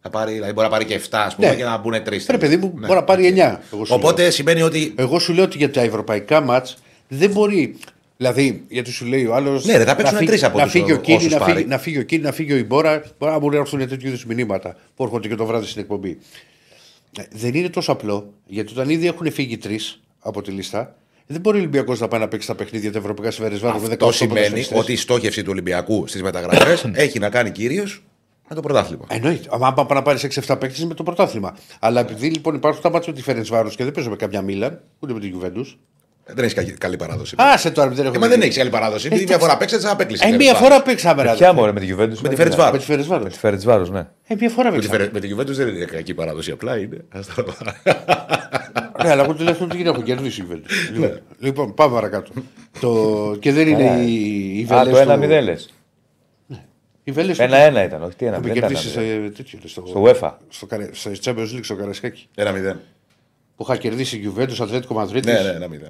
Θα 0.01 0.11
πάρει, 0.11 0.33
δηλαδή 0.33 0.53
μπορεί 0.53 0.67
να 0.67 0.73
πάρει 0.73 0.85
και 0.85 0.95
7 0.95 1.07
ας 1.11 1.35
πούμε, 1.35 1.49
Ναι. 1.49 1.57
και 1.57 1.65
να 1.65 1.79
μπουν 1.79 1.93
3. 1.93 2.31
Ρε 2.31 2.39
παιδί 2.39 2.57
μου, 2.57 2.69
μπορεί 2.69 2.93
να 2.93 3.05
πάρει 3.05 3.27
9. 3.27 3.61
Εγώ 3.73 3.85
σου, 3.85 3.95
Οπότε 3.95 4.23
λέω. 4.23 4.31
σημαίνει 4.31 4.63
ότι. 4.63 4.95
εγώ 4.97 5.19
σου 5.19 5.33
λέω 5.33 5.45
ότι 5.45 5.57
για 5.57 5.71
τα 5.71 5.81
ευρωπαϊκά 5.81 6.41
μάτς 6.41 6.77
δεν 7.09 7.31
μπορεί. 7.31 7.77
Δηλαδή, 8.21 8.65
γιατί 8.69 8.91
σου 8.91 9.05
λέει 9.07 9.27
ο 9.27 9.35
άλλος. 9.35 9.65
Ναι, 9.65 9.77
ρε, 9.77 9.85
θα 9.85 9.97
παίξουν 9.97 10.27
τρεις 10.27 10.45
από 10.45 10.59
να 10.59 10.63
τους 10.65 10.73
φύγει 10.73 10.93
ο 10.93 10.97
Κίνη, 10.97 11.17
όσους 11.17 11.33
να 11.33 11.39
πάρει. 11.39 11.53
φύγει, 11.53 11.67
να 11.67 11.79
φύγει 11.79 11.99
ο 11.99 12.03
Κίνη, 12.03 12.23
να 12.23 12.33
φύγει 12.33 12.53
ο 12.53 12.57
Ιμπόρα. 12.57 13.03
Μπορεί 13.19 13.33
να 13.33 13.39
μπορεί 13.39 13.55
να 13.55 13.61
έρθουν 13.61 13.89
τέτοιου 13.89 14.09
είδους 14.09 14.25
μηνύματα 14.25 14.77
που 14.95 15.03
έρχονται 15.05 15.29
και 15.29 15.35
το 15.35 15.47
βράδυ 15.47 15.67
στην 15.67 15.81
εκπομπή. 15.81 16.19
Ε, 17.19 17.23
Δεν 17.33 17.55
είναι 17.55 17.69
τόσο 17.69 17.93
απλό, 17.93 18.33
γιατί 18.47 18.73
όταν 18.73 18.89
ήδη 18.89 19.07
έχουν 19.07 19.33
φύγει 19.33 19.59
τρεις 19.59 20.01
από 20.19 20.43
τη 20.43 20.51
λίστα, 20.51 20.97
δεν 21.27 21.41
μπορεί 21.41 21.57
ο 21.57 21.61
Ολυμπιακός 21.61 22.01
να 22.01 22.09
πάει 22.09 22.21
να 22.21 22.29
παίξει 22.29 22.47
τα 22.47 22.55
παιχνίδια 22.55 22.93
τα 22.93 22.99
ευρωπαϊκά 22.99 23.31
σε 23.33 23.43
Βερεσβάρο 23.43 23.79
με 23.79 23.87
18 23.87 23.93
Αυτό 23.93 24.13
σημαίνει 24.13 24.35
ποδοσφαιριστές. 24.39 24.79
ότι 24.79 24.93
η 24.93 24.97
στόχευση 24.97 25.43
του 25.43 25.49
Ολυμπιακού 25.53 26.07
στις 26.07 26.23
μεταγραφές 26.23 26.91
έχει 26.95 27.19
να 27.19 27.29
κάνει 27.31 27.51
κυρίως 27.51 28.03
με 28.49 28.55
το 28.55 28.61
πρωτάθλημα. 28.61 29.05
Εννοείται. 29.09 29.49
Αν 29.51 29.75
πάει 29.75 29.87
να 29.89 30.03
πάρει 30.03 30.19
6-7 30.47 30.57
παίκτες 30.61 30.85
με 30.85 30.95
το 30.95 31.03
πρωτάθλημα. 31.03 31.57
Αλλά 31.81 32.01
επειδή 32.01 32.29
λοιπόν 32.29 32.55
υπάρχουν 32.55 32.83
τα 32.83 32.91
μάτια 32.91 33.13
με 33.13 33.19
τη 33.19 33.25
Φερενσβάρο 33.25 33.69
και 33.69 33.85
δεν 33.85 33.93
παίζω 33.93 34.11
με 34.11 34.17
καμιά 34.17 34.43
Μίλαν, 34.43 34.81
ούτε 34.99 35.13
με 35.13 35.21
την 35.21 35.29
Γιουβέντους. 35.29 35.79
Δεν 36.35 36.45
έχεις 36.45 36.55
καλή- 36.55 36.79
καλή 36.79 36.97
παράδοση. 36.97 37.35
Άσε 37.39 37.71
τώρα, 37.71 37.89
δεν 37.91 38.07
έχω. 38.07 38.15
Ε, 38.15 38.19
μα 38.19 38.29
δεν 38.29 38.43
έχεις 38.43 38.57
καλή 38.57 38.71
παράδοση. 38.71 39.07
Επειδή 39.07 39.25
μια 39.29 39.39
φορά 39.39 39.57
παίξατε, 39.57 39.83
θα 39.83 39.91
απέκλεισες. 39.93 40.33
Ε, 40.33 40.37
μία 40.37 40.55
φορά 40.55 40.83
παίξαμε. 40.83 41.23
ρε, 41.23 41.29
Ποια 41.29 41.49
αδερφέ. 41.49 41.55
μωρέ 41.55 41.73
με 41.73 41.81
τη 41.81 41.87
Juventus. 41.95 42.21
Με 42.23 42.29
τη 42.29 42.35
Φερετσβάρος. 42.37 42.73
Με 42.73 42.79
τη 42.79 42.85
Φερενσβάρο. 42.85 43.23
Με 43.23 43.29
τη 43.31 43.39
Φερετσβάρος, 43.39 43.91
ναι. 43.91 44.07
Ε, 44.27 44.35
μία 44.41 44.49
φορά 44.51 44.71
Με 44.71 44.79
τη, 44.79 44.87
παίξαμε. 44.87 45.09
Φερε- 45.11 45.13
με 45.13 45.21
τη 45.21 45.35
Juventus 45.53 45.57
δεν 45.57 45.69
είναι 45.75 45.85
κακή 45.85 46.15
παράδοση, 46.15 46.51
απλά 46.51 46.79
είναι. 46.79 47.05
Ας 47.09 47.27
το- 47.27 47.45
Ναι, 49.03 49.11
αλλά 49.11 49.23
εγώ 49.23 49.35
τουλάχιστον 49.35 49.69
την 49.69 49.87
έχω 49.87 50.03
κερδίσει 50.03 50.41
η 50.41 50.45
Γιουβέντους. 50.45 50.91
Λοιπόν, 51.39 51.75
πάμε 51.75 51.95
παρακάτω. 51.95 52.33
Το... 52.81 53.37
Και 53.41 53.53
δεν 53.53 53.69
είναι 53.69 54.03
η, 54.07 54.59
η 54.59 54.67
Α, 54.73 54.79
Βελές 54.85 54.99
το 55.07 55.15
του- 55.15 55.23
1-0 55.23 55.43
λες. 55.43 55.71
Η 57.05 57.13
Βελές 57.13 57.37
του- 57.39 57.45
1-1 57.45 57.85
ήταν, 57.85 58.03
όχι 58.03 58.15
τι 58.17 58.27
1-0. 58.27 58.33
που 58.35 58.43
δεν 58.43 58.53
κερδίσει 58.53 58.89
ήταν, 58.89 59.03
σε, 59.05 59.11
ε. 59.13 59.31
τέτοιο, 59.31 59.59
στο, 59.65 59.87
Στο 59.87 60.03
UEFA. 60.07 60.33
στο, 60.49 60.67
Καρε- 60.67 60.95
στο 60.95 61.11
Champions 61.25 61.55
League 61.57 61.61
στο 61.63 61.75
Καρασκάκι. 61.75 62.29
Ένα 62.35 62.53
μηδέν. 62.53 62.81
Που 63.57 63.63
είχα 63.69 63.77
κερδίσει 63.77 64.17
η 64.17 64.19
Γιουβέντους, 64.19 64.61
Ατλέτικο 64.61 64.95
Μαδρίτης. 64.95 65.33
Ναι, 65.33 65.41
ναι, 65.41 65.49
ένα 65.49 65.69
μηδέν. 65.69 65.89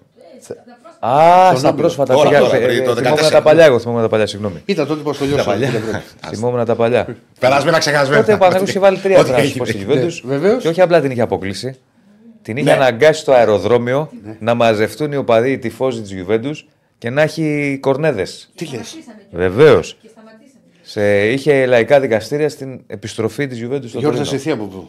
Α, 1.00 1.44
Στον 1.46 1.58
στα 1.58 1.68
Όμιλο. 1.68 1.72
πρόσφατα. 1.82 2.14
Τώρα, 2.14 2.28
πήγα- 2.28 2.40
τώρα, 2.40 2.56
ε, 2.56 2.60
πριν 2.66 2.84
το 2.84 2.94
Θυμόμουν 2.96 3.16
14. 3.18 3.30
τα 3.30 3.42
παλιά, 3.42 3.64
εγώ 3.64 3.78
θυμόμουν 3.78 4.02
τα 4.02 4.08
παλιά, 4.08 4.26
συγγνώμη. 4.26 4.62
Ήταν 4.64 4.86
τότε 4.86 5.02
που 5.02 5.12
τελειώσαμε 5.12 5.44
παλιά. 5.44 5.66
την 5.68 5.76
Ευρώπη. 5.76 6.02
Θυμόμουν 6.36 6.64
τα 6.64 6.74
παλιά. 6.74 7.16
Περασμένα, 7.40 7.78
ξεχασμένα. 7.78 8.20
Τότε 8.20 8.32
ο 8.32 8.38
Παναγιώτη 8.38 8.70
είχε 8.70 8.78
βάλει 8.78 8.98
τρία 8.98 9.18
Ό,τι 9.18 9.28
τράσπο 9.30 9.64
στη 9.64 9.76
έγινε. 9.78 9.94
Juventus. 9.94 10.20
Ναι, 10.22 10.36
βεβαίως. 10.36 10.62
Και 10.62 10.68
όχι 10.68 10.80
απλά 10.80 11.00
την 11.00 11.10
είχε 11.10 11.20
αποκλείσει. 11.20 11.76
Την 12.42 12.56
είχε 12.56 12.64
Ναι. 12.66 12.72
αναγκάσει 12.72 13.20
στο 13.20 13.32
αεροδρόμιο 13.32 14.10
να 14.38 14.54
μαζευτούν 14.54 15.12
οι 15.12 15.16
οπαδοί, 15.16 15.50
οι 15.52 15.58
τυφώζοι 15.58 16.00
της 16.02 16.12
Juventus 16.26 16.54
και 16.98 17.10
να 17.10 17.22
έχει 17.22 17.78
κορνέδες. 17.80 18.50
Τι 18.54 18.64
λες; 18.64 18.70
Σταματήσαμε 18.88 19.22
και- 19.30 19.36
Βεβαίως. 19.36 19.96
Και 20.02 20.08
σταματήσαμε. 20.08 20.62
Σε... 20.82 21.28
Είχε 21.30 21.66
λαϊκά 21.66 22.00
δικαστήρια 22.00 22.48
στην 22.48 22.80
επιστροφή 22.86 23.46
της 23.46 23.58
Juventus 23.58 23.88
στο 23.88 23.98
Γιώργος 23.98 24.02
Τωρίνο. 24.02 24.24
σε 24.24 24.36
θεία 24.36 24.52
από 24.54 24.64
πού. 24.64 24.88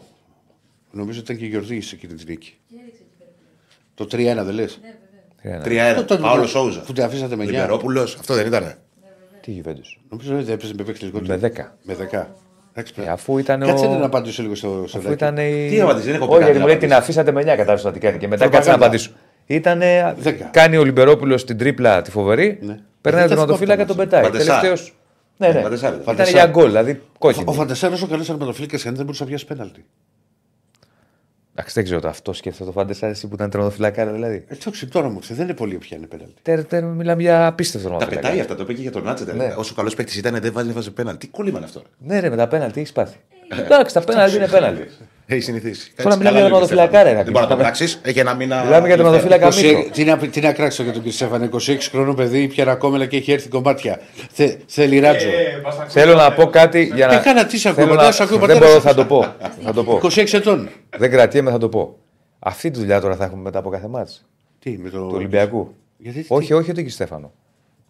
Νομίζω 0.90 1.20
ήταν 1.20 1.36
και 1.36 1.44
η 1.44 1.48
Γιορδή 1.48 1.80
σε 1.80 1.94
εκείνη 1.94 2.14
την 2.14 2.26
νίκη. 2.28 2.54
Και 2.68 2.74
έριξε 2.80 3.00
εκεί 3.00 3.14
πέρα. 3.18 3.30
Το 3.94 4.42
3-1 4.42 4.44
δεν 4.44 4.54
λες; 4.54 4.80
Τρία, 5.42 5.56
ναι. 5.56 5.62
Τρία-ένα. 5.62 6.04
Παόλο 6.20 6.46
Σόουζα. 6.46 6.80
Που 6.80 6.92
την 6.92 7.02
αφήσατε 7.04 7.36
με 7.36 7.44
9. 7.44 7.46
Λιμπερόπουλο, 7.50 8.02
αυτό 8.02 8.34
δεν 8.34 8.46
ήταν. 8.46 8.74
Τι 9.40 9.60
Juventus. 9.64 10.00
Νομίζω 10.08 10.38
ότι 10.38 10.52
έπαιζε 10.52 10.72
με 10.78 10.82
παίκτη 10.84 11.04
λιγότερο. 11.04 11.38
Με 11.40 11.50
10. 11.56 11.72
Με 11.82 11.94
10. 12.12 12.26
Εντάξει, 12.74 12.94
Ε, 12.96 13.08
αφού 13.10 13.38
ήταν 13.38 13.60
Κάτσε 13.60 13.86
ο- 13.86 13.98
να 13.98 14.04
απαντήσω 14.06 14.42
λίγο 14.42 14.54
στο 14.54 14.68
Αφού 14.68 14.88
σεδάκι. 14.88 15.12
ήταν 15.12 15.36
η. 15.36 15.68
Τι 15.70 15.80
απαντήσει, 15.80 16.06
δεν 16.06 16.14
έχω 16.14 16.26
πει 16.26 16.30
Όχι, 16.32 16.40
κάτι 16.40 16.44
γιατί 16.44 16.58
μου 16.58 16.66
λέει 16.66 16.74
να 16.74 16.80
την 16.80 16.92
απαντήσω. 16.92 16.94
αφήσατε 16.98 17.32
με 17.32 17.40
9 17.40 17.56
κατάλαβες 17.56 17.92
τι 17.92 17.98
κάνει. 17.98 18.18
Και 18.18 18.28
μετά 18.28 18.48
Προπαγάνδα. 18.48 18.56
κάτσε 18.56 18.70
να 18.70 18.76
απαντήσω. 18.76 19.10
Ήταν. 19.46 19.78
Δέκα. 20.22 20.44
Κάνει 20.52 20.76
ο 20.76 20.84
Λιμπερόπουλος 20.84 21.44
την 21.44 21.58
τρίπλα 21.58 22.02
τη 22.02 22.10
φοβερή. 22.10 22.58
Ναι. 22.62 22.78
Περνάει 23.00 23.24
Ε, 23.24 23.26
τον 23.26 23.36
δεν 23.36 23.46
τερματοφύλακα 23.46 23.80
και 23.82 23.88
τον 23.88 23.96
πετάει. 23.96 24.22
Φαντεσάρ. 24.22 24.60
Τελευταίο. 24.60 24.86
Ναι, 25.36 25.48
ναι. 25.48 25.60
Φαντεσάρ. 25.60 25.92
Ήταν 25.92 26.04
Φαντεσάρ. 26.04 26.32
για 26.34 26.46
γκολ, 26.46 26.66
δηλαδή 26.66 27.00
κόκκινη. 27.18 27.44
Ο 27.48 27.52
Φαντεσάρο 27.52 27.96
ο 28.02 28.06
καλό 28.06 28.24
αρματοφύλακα 28.30 28.78
δεν 28.82 28.94
μπορούσε 29.04 29.22
να 29.22 29.28
πιάσει 29.28 29.46
πέναλτι. 29.46 29.84
Εντάξει, 31.54 31.74
δεν 31.74 31.84
ξέρω 31.84 32.00
το 32.00 32.08
αυτό 32.08 32.32
σκέφτεται 32.32 32.64
το 32.64 32.72
φαντεσάρ 32.72 33.10
εσύ 33.10 33.28
που 33.28 33.34
ήταν 33.34 33.50
τερματοφυλακάρα 33.50 34.12
δηλαδή. 34.12 34.44
Ε, 34.48 34.54
το 34.54 34.70
τώρα 34.90 35.08
μου 35.08 35.16
ήρθε, 35.16 35.34
δεν 35.34 35.44
είναι 35.44 35.54
πολύ 35.54 35.76
πιάνει 35.76 36.06
πέναλτι. 36.06 36.34
Τερ, 36.42 36.64
τερ, 36.64 36.84
μιλάμε 36.84 37.22
για 37.22 37.46
απίστευτο 37.46 37.88
Τα 37.88 37.96
τερματοφυλακάρα. 37.96 38.32
πετάει 38.34 38.40
αυτά, 38.44 38.54
το 38.54 38.62
είπε 38.62 38.72
και 38.72 38.82
για 38.82 38.90
τον 38.90 39.02
Νάτσετ. 39.02 39.32
Ναι. 39.34 39.54
Όσο 39.56 39.74
καλός 39.74 39.94
παίκτης 39.94 40.16
ήταν, 40.16 40.40
δεν 40.40 40.52
βάζει, 40.52 40.72
βάζει 40.72 40.90
πέναλ. 40.92 41.16
Τι 41.18 41.26
κόλλημα 41.26 41.56
είναι 41.56 41.66
αυτό. 41.66 41.82
Ναι, 41.98 42.20
ρε, 42.20 42.30
με 42.30 42.36
τα 42.36 42.48
πέναλτι 42.48 42.80
έχεις 42.80 42.92
πάθει. 42.92 43.16
Εντάξει, 43.58 43.94
τα 43.94 44.00
πέναλτι 44.00 44.36
είναι 44.36 44.48
πέναλτι. 44.48 44.88
Έχει 45.26 45.40
συνηθίσει. 45.40 45.92
Τώρα 45.96 46.08
Έτσι, 46.08 46.18
μιλάμε 46.18 46.24
καλά 46.24 46.38
για 46.38 46.40
λέει 46.40 46.48
ο 46.48 46.66
τερματοφυλακάρα, 46.68 47.08
Στέφανος. 47.08 47.16
ρε, 47.18 47.22
Δεν 47.24 47.32
μπορεί 47.32 47.44
να 47.44 47.48
το 47.50 47.54
Ακή. 47.54 47.62
πράξεις. 47.62 48.00
Έχει 48.02 48.18
ένα 48.18 48.34
μήνα. 48.34 48.62
Μιλάμε 48.64 48.86
για 48.86 48.96
τερματοφύλακα 48.96 49.46
μύθο. 49.46 49.90
Τι 49.92 50.04
να, 50.04 50.16
τι 50.16 50.40
να 50.40 50.52
κράξω 50.52 50.82
για 50.82 50.92
τον 50.92 51.02
κύριο 51.02 51.16
Στέφανε, 51.16 51.48
26 51.52 51.76
χρονών 51.90 52.14
παιδί, 52.14 52.46
πια 52.48 52.74
κόμελα 52.74 53.06
και 53.06 53.16
έχει 53.16 53.32
έρθει 53.32 53.48
κομμάτια. 53.48 54.00
Θε, 54.32 54.56
θέλει 54.66 54.98
ράτζο. 54.98 55.28
Ε, 55.28 55.60
μας 55.64 55.74
ακούει 55.78 55.86
Θέλω 55.90 56.14
να 56.14 56.26
ο 56.26 56.32
πω 56.32 56.46
κάτι 56.46 56.90
για 56.94 57.06
να. 57.06 57.14
Έκανα 57.14 57.44
τι 57.46 57.58
σε 57.58 57.68
ακούω, 57.68 57.82
Θέλω 57.82 57.94
πατέρα, 57.94 58.08
να- 58.08 58.14
σε 58.14 58.22
ακούω, 58.22 58.38
Δεν 58.38 58.46
πατέρας, 58.46 58.68
μπορώ, 58.68 58.80
σε 58.80 58.88
θα 58.88 58.94
το 58.94 59.04
πω. 59.04 59.34
Θα 59.64 59.72
το 59.72 59.84
πω. 59.84 60.00
26 60.02 60.36
ετών. 60.36 60.68
Δεν 60.98 61.10
κρατιέμαι, 61.10 61.50
θα 61.50 61.58
το 61.58 61.68
πω. 61.68 61.96
Αυτή 62.38 62.70
τη 62.70 62.78
δουλειά 62.78 63.00
τώρα 63.00 63.16
θα 63.16 63.24
έχουμε 63.24 63.42
μετά 63.42 63.58
από 63.58 63.70
κάθε 63.70 63.86
μάτς 63.88 64.24
Τι, 64.58 64.78
με 64.82 64.90
το. 64.90 64.98
του 64.98 65.10
Ολυμπιακού. 65.14 65.74
Γιατί, 65.96 66.20
τι- 66.20 66.26
Όχι, 66.28 66.52
όχι, 66.52 66.70
όχι, 66.70 66.88
Στέφανο. 66.88 67.32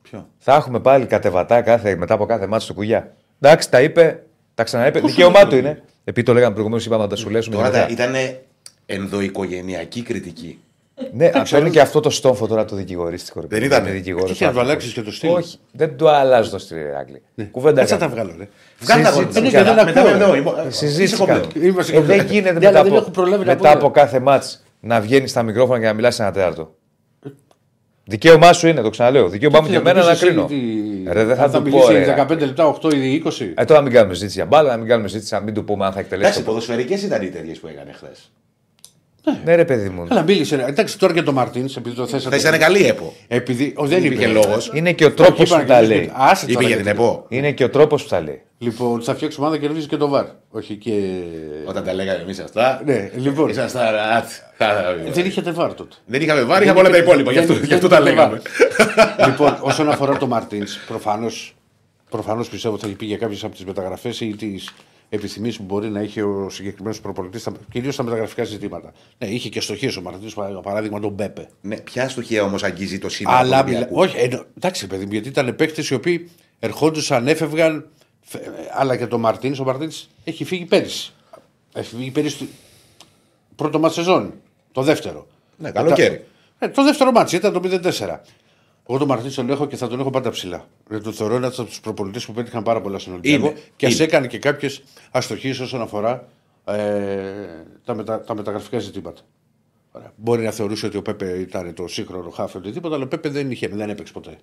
Ποιο; 0.03 0.29
Θα 0.39 0.55
έχουμε 0.55 0.81
πάλι 0.81 1.07
κατεβατά 1.07 1.61
κάθε, 1.61 1.97
μετά 1.97 2.15
από 2.15 2.27
κάθε 2.27 2.47
μάτσο 2.47 2.65
στο 2.67 2.75
κουγιά. 2.75 3.13
Εντάξει, 3.41 3.71
τα 3.71 3.81
είπε, 3.81 4.23
τα 4.55 4.63
ξαναείπε. 4.65 5.01
Δικαίωμά 5.01 5.47
του 5.47 5.57
είναι. 5.57 5.83
Επειδή 6.05 6.27
το 6.27 6.33
λέγαμε 6.33 6.53
προηγουμένως, 6.53 6.87
είπαμε 6.87 7.03
να 7.03 7.09
τα 7.09 7.17
σου 7.17 7.31
λέσουμε. 7.31 7.57
Τώρα 7.57 7.69
και 7.71 7.77
μετά. 7.77 7.89
ήταν 7.93 8.15
ενδοοικογενειακή 8.87 10.03
κριτική. 10.03 10.59
Ναι, 11.13 11.31
αυτό 11.35 11.59
είναι 11.59 11.69
και 11.71 11.81
αυτό 11.81 12.01
το 12.01 12.11
στόμφο 12.11 12.47
τώρα 12.47 12.65
το 12.65 12.77
δικηγορίστικο. 12.77 13.41
ρε 13.41 13.47
Δεν 13.47 13.59
παιδί, 13.59 13.71
ήτανε. 13.71 13.89
είναι 13.89 13.99
δικηγόρος 13.99 14.27
Τι 14.27 14.33
να 14.33 14.39
το 14.39 14.45
άνθρωπος. 14.47 14.69
αλλάξεις 14.71 14.93
και 14.93 15.03
το 15.03 15.13
στυλ; 15.13 15.31
Όχι, 15.31 15.59
δεν 15.73 15.97
το 15.97 16.09
αλλάζω 16.09 16.51
το 16.51 16.59
στυλ, 16.59 16.77
Ηράκλη. 16.79 17.23
Κουβέντα 17.51 17.81
Έτσι 17.81 17.93
θα 17.95 17.99
τα 18.01 18.07
κάνουμε. 18.07 18.25
βγάλω, 18.25 18.39
ρε. 18.39 18.49
Βγάλε 18.81 19.03
τα 19.03 19.11
Συζήτηση 19.13 19.41
γόνια. 19.41 19.63
κάναμε. 19.63 19.85
Μετά- 19.85 20.03
Δεν 20.03 20.13
μετά 20.13 20.25
ακούω, 20.25 20.35
με 20.35 20.35
ρε. 20.35 20.41
εδώ, 20.41 20.61
είμαι- 20.63 20.71
Συζήτηση 20.73 21.03
είσαι 21.15 21.25
κάνουμε. 21.25 21.47
κομπλέ. 21.47 21.67
Είμαστε 21.69 21.97
Ε, 21.97 22.01
δεν 22.01 22.19
κομπλέ. 22.19 22.33
γίνεται 22.33 22.49
Ναι, 22.53 22.59
μετά, 22.59 22.69
αλλά 22.69 22.83
δεν 22.83 22.93
από, 22.93 23.01
έχω 23.01 23.11
προλάβει 23.11 23.45
να 23.45 23.53
μετά 23.55 23.69
πω. 23.73 23.79
από 23.79 23.91
κάθε 23.91 24.21
μάτς 24.21 24.63
να 24.81 25.01
βγαίνεις 25.01 25.31
στα 25.31 25.43
μικρόφωνα 25.43 25.79
και 25.81 25.87
να 25.87 25.93
μιλάς 25.93 26.21
ένα 26.21 26.31
τέταρτο. 26.33 26.75
Δικαίωμά 28.05 28.53
σου 28.53 28.67
είναι, 28.67 28.81
το 28.83 28.91
ξαναλέω. 28.91 29.29
Δικαίωμά 29.29 29.61
μου 29.61 29.67
Τι 29.67 29.73
και 29.73 29.79
να 29.79 29.83
το 29.85 29.89
εμένα 29.91 30.05
να 30.07 30.13
πεις 30.13 30.23
εσύ, 30.23 30.31
κρίνω. 30.33 30.47
τι- 30.47 31.13
Ρε, 31.13 31.25
δεν 31.25 31.37
θα 31.37 31.43
αν 31.45 31.53
του 31.53 31.63
πω. 31.63 31.69
μιλήσει 31.69 31.93
ρε. 31.93 32.05
15 32.29 32.39
λεπτά, 32.47 32.67
8 32.67 32.91
ή 32.95 33.15
20. 33.15 33.53
Ε, 33.55 33.65
τώρα 33.65 33.81
μην 33.81 33.93
κάνουμε 33.93 34.15
συζήτηση 34.15 34.39
για 34.39 34.47
μπάλα, 34.47 34.71
να 34.71 34.77
μην 34.77 34.87
κάνουμε 34.89 35.09
συζήτηση, 35.09 35.35
να 35.35 35.41
μην 35.41 35.55
του 35.55 35.65
πούμε 35.65 35.85
αν 35.87 35.93
θα 35.93 36.01
εκτελέσει. 36.01 36.29
Εντάξει, 36.29 36.45
το- 36.45 36.51
ποδοσφαιρικές 36.51 37.03
ήταν 37.03 37.23
οι 37.23 37.29
τέτοιες 37.29 37.59
που 37.59 37.67
έκανε 37.67 37.93
χθες. 37.93 38.33
Ναι, 39.45 39.55
ρε 39.55 39.65
παιδί 39.65 39.89
μου. 39.89 40.07
Καλά, 40.09 40.23
μίλησε. 40.23 40.57
ρε. 40.57 40.65
Εντάξει, 40.67 40.99
τώρα 40.99 41.13
και 41.13 41.23
το 41.23 41.33
Μαρτίνς, 41.33 41.77
επειδή 41.77 41.97
το 41.97 42.07
θέσατε. 42.07 42.39
Θα 42.39 42.49
ήταν 42.49 42.61
καλή 42.61 42.87
ΕΠΟ. 42.87 43.15
Επειδή. 43.29 43.73
Ο, 43.77 43.87
δεν 43.87 44.05
Υπήρχε 44.05 44.25
είπε. 44.25 44.33
λόγος. 44.33 44.71
Είναι 44.75 44.93
και 44.93 45.05
ο 45.05 45.13
τρόπος 45.13 45.49
είπα 45.51 45.57
που 45.57 45.61
να 45.63 45.67
τα 45.69 45.75
κερδίσει 45.75 45.93
λέει. 45.99 46.07
και- 46.07 46.13
Άσε 46.15 46.45
Είπε 46.45 46.53
τώρα 46.55 46.67
για 46.67 46.77
την 46.77 46.85
γιατί. 46.85 47.01
ΕΠΟ. 47.03 47.25
Είναι 47.29 47.53
και 47.53 47.65
ο 47.65 47.71
τρόπος 47.71 48.03
που 48.03 48.09
τα 48.09 48.21
λέει. 48.21 48.43
Λοιπόν, 48.59 49.03
θα 49.03 49.15
φτιάξουμε 49.15 49.45
ομάδα 49.47 49.61
και 49.61 49.67
κερδίζεις 49.67 49.89
και 49.89 49.97
το 49.97 50.09
βαρ. 50.09 50.25
Όχι 50.51 50.75
και. 50.77 50.93
Όταν 51.67 51.85
τα 51.85 51.93
λέγαμε 51.95 52.19
εμείς 52.23 52.39
αυτά. 52.39 52.83
Ναι, 52.85 53.11
λοιπόν. 53.17 53.49
Ήσασταν. 53.49 53.95
Δεν 55.13 55.27
είχατε 55.27 55.51
βαρ 55.51 55.75
τότε. 55.75 55.97
Δεν 56.07 56.21
είχαμε 56.23 56.43
βάρη, 56.43 56.65
είχαμε 56.65 56.81
όλα 56.81 56.91
τα 56.91 56.97
υπόλοιπα. 56.97 57.33
Γι' 57.33 57.39
αυτό- 57.39 57.55
Δεν- 57.55 57.65
γι' 57.65 57.75
αυτό 57.75 57.89
δεν 57.89 57.99
τα 57.99 58.11
είχατε 58.11 58.15
λέγαμε. 58.17 58.43
βάρ. 59.17 59.29
λοιπόν, 59.29 59.57
όσον 59.61 59.89
αφορά 59.89 60.17
το 60.17 60.27
Μαρτίνς, 60.27 60.77
προφανώ 60.87 61.27
προφανώς 62.11 62.49
πιστεύω 62.49 62.75
ότι 62.75 62.87
θα 62.89 62.97
πει 62.97 63.07
για 63.07 63.17
κάποιε 63.17 63.39
από 63.43 63.55
τις 63.55 63.65
μεταγραφές 63.65 64.21
ή 64.21 64.35
τι 64.39 64.47
επιθυμίες 65.15 65.57
που 65.57 65.63
μπορεί 65.63 65.89
να 65.89 66.01
έχει 66.01 66.21
ο 66.21 66.49
συγκεκριμένος 66.51 67.01
προπολιτή, 67.01 67.41
κυρίως 67.71 67.95
στα 67.95 68.03
μεταγραφικά 68.03 68.45
ζητήματα. 68.45 68.93
Ναι, 69.19 69.27
είχε 69.27 69.49
και 69.49 69.61
στοχέ 69.61 69.93
ο 69.99 70.01
Μαρτίν, 70.03 70.29
για 70.29 70.61
παράδειγμα 70.63 71.01
τον 71.01 71.11
Μπέπε. 71.13 71.49
Ναι, 71.61 71.77
ποια 71.77 72.09
στοιχεία 72.09 72.43
όμως 72.43 72.63
αγγίζει 72.63 72.99
το 72.99 73.09
σύνολο 73.09 73.37
του 73.37 73.43
Αλλά 73.43 73.63
μιλά... 73.63 73.77
Ολυμπιακού; 73.77 74.01
όχι, 74.01 74.17
εννο... 74.17 74.45
εντάξει, 74.57 74.87
παιδί 74.87 75.05
μου, 75.05 75.13
γιατί 75.13 75.29
ήταν 75.29 75.57
παίκτες 75.57 75.89
οι 75.89 75.95
οποίοι 75.95 76.31
ερχόντουσαν, 76.59 77.29
έφευγαν. 77.29 77.89
φε- 78.21 78.43
Αλλά 78.75 78.97
και 78.97 79.07
τον 79.07 79.19
Μαρτίνς, 79.19 79.59
ο 79.59 79.65
Μαρτίνς 79.65 80.09
έχει 80.25 80.45
φύγει 80.45 80.65
πέρυσι. 80.65 81.13
Έχει 81.73 81.95
φύγει 81.97 82.11
πέρυσι. 82.11 82.37
του- 82.37 82.49
Πρώτο 83.57 83.79
μα 83.79 83.89
σεζόν. 83.89 84.33
Το 84.73 84.83
δεύτερο. 84.83 85.27
Ναι, 85.57 85.71
καλοκαίρι. 85.71 86.25
Ε, 86.59 86.69
το 86.69 86.85
δεύτερο 86.85 87.11
ματς 87.13 87.37
ήταν 87.37 87.53
το 87.53 87.61
0-4. 87.65 88.19
Εγώ 88.89 88.99
τον 88.99 89.09
Μαρτίνς 89.09 89.35
τον 89.35 89.51
έχω 89.51 89.67
και 89.67 89.77
θα 89.77 89.89
τον 89.89 90.01
έχω 90.01 90.11
πάντα 90.11 90.31
ψηλά. 90.31 90.69
Γιατί 90.89 91.05
τον 91.05 91.13
θεωρώ 91.13 91.35
ένας 91.35 91.59
από 91.59 91.69
τους 91.69 91.81
προπονητές 91.81 92.21
που 92.27 92.33
πέτυχαν 92.33 92.63
πάρα 92.63 92.81
πολλά 92.81 92.99
στον 92.99 93.13
Ολυμπιακό 93.13 93.47
Είναι, 93.47 93.59
και 93.77 93.87
ας 93.87 93.95
είναι. 93.95 94.05
έκανε 94.05 94.27
και 94.27 94.39
κάποιες 94.39 94.83
αστοχίες 95.11 95.59
όσον 95.59 95.81
αφορά 95.81 96.29
ε, 96.65 97.65
τα, 97.85 97.95
μετα, 97.95 98.21
τα 98.21 98.35
μεταγραφικά 98.35 98.79
ζητήματα. 98.79 99.21
Ωραία. 99.93 100.13
Μπορεί 100.17 100.43
να 100.43 100.51
θεωρούσε 100.51 100.87
ότι 100.87 100.97
ο 100.97 101.03
Πέπε 101.03 101.39
ήταν 101.39 101.75
το 101.75 101.89
σύγχρονο 101.89 102.31
χαφ 102.31 102.53
ή 102.53 102.57
οτιδήποτε, 102.57 102.95
αλλά 102.95 103.05
ο 103.05 103.09
Πέπε 103.09 103.29
δεν 103.29 103.51
είχε, 103.51 103.69
δεν 103.69 103.91
έπαιξε 103.91 104.13
ποτέ. 104.13 104.37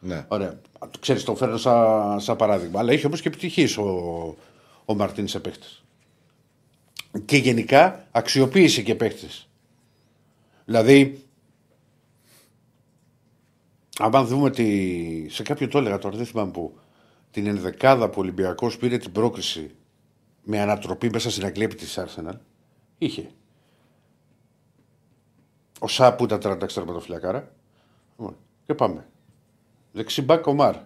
Ναι. 0.00 0.24
Ωραία. 0.28 0.60
Ξέρεις, 1.00 1.24
το 1.24 1.34
φέρνω 1.34 1.56
σαν, 1.56 2.20
σαν 2.20 2.36
παράδειγμα. 2.36 2.80
Αλλά 2.80 2.92
είχε 2.92 3.06
όμως 3.06 3.20
και 3.20 3.28
επιτυχίες 3.28 3.76
ο, 3.76 3.84
ο 4.84 4.94
Μαρτίνς 4.94 5.30
σε 5.30 5.40
παίχτες. 5.40 5.84
και 7.24 7.36
γενικά 7.36 8.06
αξιοποίησε 8.10 8.82
και 8.82 8.94
παίχτες. 8.94 9.48
Δηλαδή, 10.64 11.23
αν 13.98 14.26
δούμε 14.26 14.44
ότι 14.44 15.26
σε 15.30 15.42
κάποιο 15.42 15.68
το 15.68 15.78
έλεγα 15.78 15.98
τώρα, 15.98 16.16
δεν 16.16 16.26
θυμάμαι 16.26 16.50
που, 16.50 16.78
την 17.30 17.46
ενδεκάδα 17.46 18.08
που 18.08 18.14
ο 18.16 18.20
Ολυμπιακός 18.20 18.76
πήρε 18.76 18.98
την 18.98 19.12
πρόκριση 19.12 19.74
με 20.42 20.60
ανατροπή 20.60 21.10
μέσα 21.10 21.30
στην 21.30 21.44
ακλέπη 21.44 21.74
της 21.74 21.98
Arsenal, 21.98 22.38
είχε. 22.98 23.30
Ο 25.80 25.88
Σα 25.88 26.14
που 26.14 26.24
ήταν 26.24 26.40
36 26.42 26.68
τερματοφυλακάρα. 26.74 27.52
Λοιπόν, 28.18 28.36
Και 28.66 28.74
πάμε. 28.74 29.06
Δεξιμπάκ 29.92 30.46
ο 30.46 30.52
Μαρ. 30.52 30.76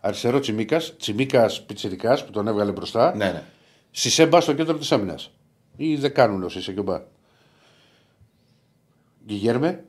Αριστερό 0.00 0.40
Τσιμίκας. 0.40 0.96
Τσιμίκας 0.96 1.64
Πιτσυρικά 1.64 2.24
που 2.24 2.30
τον 2.30 2.48
έβγαλε 2.48 2.72
μπροστά. 2.72 3.16
Ναι, 3.16 3.32
ναι. 3.32 3.44
Σισέμπα 3.90 4.40
στο 4.40 4.54
κέντρο 4.54 4.78
της 4.78 4.92
άμυνας. 4.92 5.30
Ή 5.76 5.96
δεν 5.96 6.14
κάνουν 6.14 6.42
όσοι 6.42 6.58
είσαι 6.58 6.72
και 6.72 6.80
ο 6.80 6.82
Μπα. 6.82 7.02
Γιγέρμε. 9.26 9.84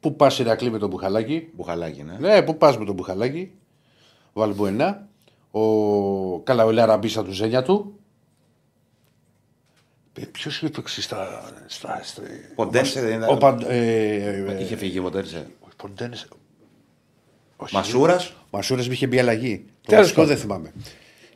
Πού 0.00 0.16
πας 0.16 0.38
Ηρακλή 0.38 0.70
με 0.70 0.78
τον 0.78 0.88
Μπουχαλάκη. 0.88 1.48
Μπουχαλάκι, 1.52 2.02
ναι. 2.02 2.16
Ναι, 2.18 2.42
πού 2.42 2.56
πας 2.56 2.78
με 2.78 2.84
τον 2.84 2.94
Μπουχαλάκη. 2.94 3.52
Ο 4.32 4.42
Αλμπουενά. 4.42 5.08
Ο 5.50 6.40
Καλαολέα 6.40 6.86
Ραμπίσα 6.86 7.24
του 7.24 7.32
Ζένια 7.32 7.62
του. 7.62 7.94
Ποιος 10.32 10.56
είχε 10.56 10.68
παίξει 10.68 11.02
στα. 11.02 11.50
στα, 11.66 12.00
στα... 12.02 12.22
Ποντένσε 12.54 13.00
δεν 13.00 13.22
Ο 13.22 13.24
ήταν. 13.24 13.38
Παν- 13.38 13.62
ε, 13.68 13.76
ε, 14.14 14.52
ε, 14.52 14.62
Είχε 14.62 14.76
φύγει 14.76 14.98
ο 14.98 15.02
Ποντένσε. 15.02 15.46
ο 15.60 15.66
Ποντένσε. 15.76 16.28
Όχι. 17.56 17.74
Μασούρας; 17.74 18.32
Μασούρας 18.50 18.86
μου 18.86 18.92
είχε 18.92 19.06
μπει 19.06 19.18
αλλαγή. 19.18 19.64
Το 19.80 19.88
Τέλος 19.90 20.00
βασικό 20.02 20.20
πάντων. 20.20 20.34
δεν 20.34 20.42
θυμάμαι. 20.44 20.72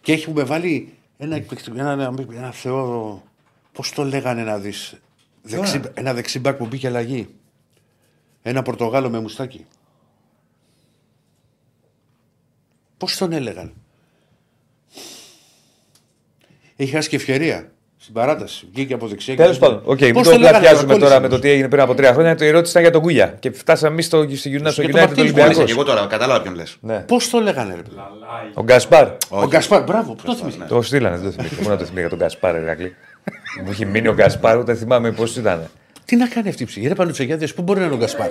Και 0.01 0.13
έχει 0.13 0.25
που 0.27 0.33
με 0.33 0.43
βάλει 0.45 0.93
ένα, 1.19 1.37
εκπληκτικό- 1.37 1.79
ένα, 1.79 1.93
ένα, 1.93 2.15
ένα 2.37 2.51
θεό. 2.53 3.23
Πώς 3.73 3.93
το 3.93 4.05
λέγανε 4.05 4.43
να 4.43 4.59
δεις. 4.59 4.95
Δεξι, 5.43 5.81
ένα 5.95 6.15
δεξιμπάκ 6.15 6.57
που 6.57 6.67
μπήκε 6.67 6.87
αλλαγή. 6.87 7.29
Ένα 8.47 8.63
Πορτογάλο 8.63 9.11
με 9.11 9.21
μουστάκι. 9.21 9.67
Πώς 12.97 13.17
τον 13.17 13.33
έλεγαν; 13.33 13.73
Έχει 16.77 16.91
χάσει 16.91 17.09
και 17.09 17.17
ευκαιρία 17.17 17.71
στην 17.97 18.15
παράταση. 18.15 18.69
Βγήκε 18.73 18.95
από 18.95 19.07
δεξιά. 19.09 19.35
και 19.35 19.43
Τέλος 19.43 19.59
δεν- 19.59 19.69
πάντων, 19.69 19.83
οκ, 19.85 20.01
μην 20.01 20.13
Πώς 20.13 20.23
το 20.25 20.31
τον 20.31 20.41
λέγανε, 20.41 20.59
πλατιάζουμε 20.59 20.87
Κακόλης 20.93 21.03
τώρα 21.09 21.21
με 21.21 21.27
όμως. 21.27 21.39
το 21.39 21.43
τι 21.43 21.51
έγινε 21.51 21.69
πριν 21.69 21.83
από 21.83 21.95
τρία 21.95 22.13
χρόνια. 22.13 22.35
Το 22.37 22.45
ερώτηση 22.45 22.71
ήταν 22.71 22.83
για 22.83 22.91
τον 22.93 23.01
Κούγια. 23.03 23.27
Και 23.41 23.51
φτάσαμε 23.51 23.93
εμείς 23.93 24.07
στο, 24.07 24.27
στη 24.37 24.61
United, 24.63 24.71
στο 24.73 24.83
Για 24.83 24.91
United 24.91 25.15
τον 25.15 25.27
του 25.27 25.33
Μαρτίνς, 25.33 25.35
Και 25.35 25.41
Ολυμπιακού. 25.43 25.71
εγώ 25.71 25.85
τώρα 25.85 26.07
κατάλαβα 26.07 26.43
ποιον 26.43 26.55
λες. 26.55 26.77
Ναι. 26.81 26.99
Πώς 27.01 27.31
το 27.31 27.39
λέγανε, 27.41 27.75
ρε 27.75 27.83
παιδί. 27.83 27.95
Λαλάει. 27.97 28.51
Ο 28.55 28.63
Γκασπάρ. 28.63 29.09
Ο 29.29 29.47
Γκασπάρ, 29.47 29.83
μπράβο, 29.85 30.15
πού 30.15 30.23
το 30.25 30.35
θυμήθηκες; 30.37 30.69
Το 30.69 30.83
στείλανε, 30.83 31.17
δεν 31.17 31.25
το 31.25 31.31
θυμήθηκα. 31.31 31.63
Μόνο 31.63 31.75
να 31.75 31.81
το 31.81 31.85
θυμήθηκα 31.87 32.01
για 32.09 32.17
τον 32.17 32.19
Γκασπάρ, 32.19 32.55
Ερακλή. 32.55 32.95
Μου 33.65 33.71
έχει 33.71 33.85
μείνει 33.87 34.09
ο 34.09 34.15
Γκασπάρ, 34.15 34.59
ούτε 34.59 34.75
θυμάμαι 34.75 35.13
πώς 35.13 35.37
ήταν. 35.37 35.69
Τι 36.07 36.17
να 36.17 36.27
κάνει 36.27 36.49
αυτή 36.49 36.63
η 36.63 36.67
ψυχή, 36.67 36.89
ρε 36.89 36.95
Πανουτσαγιάδε, 36.95 37.47
πού 37.47 37.63
μπορεί 37.63 37.79
να 37.81 37.85
είναι 37.85 37.95
ο 37.95 37.99
Γκασπάρ; 37.99 38.29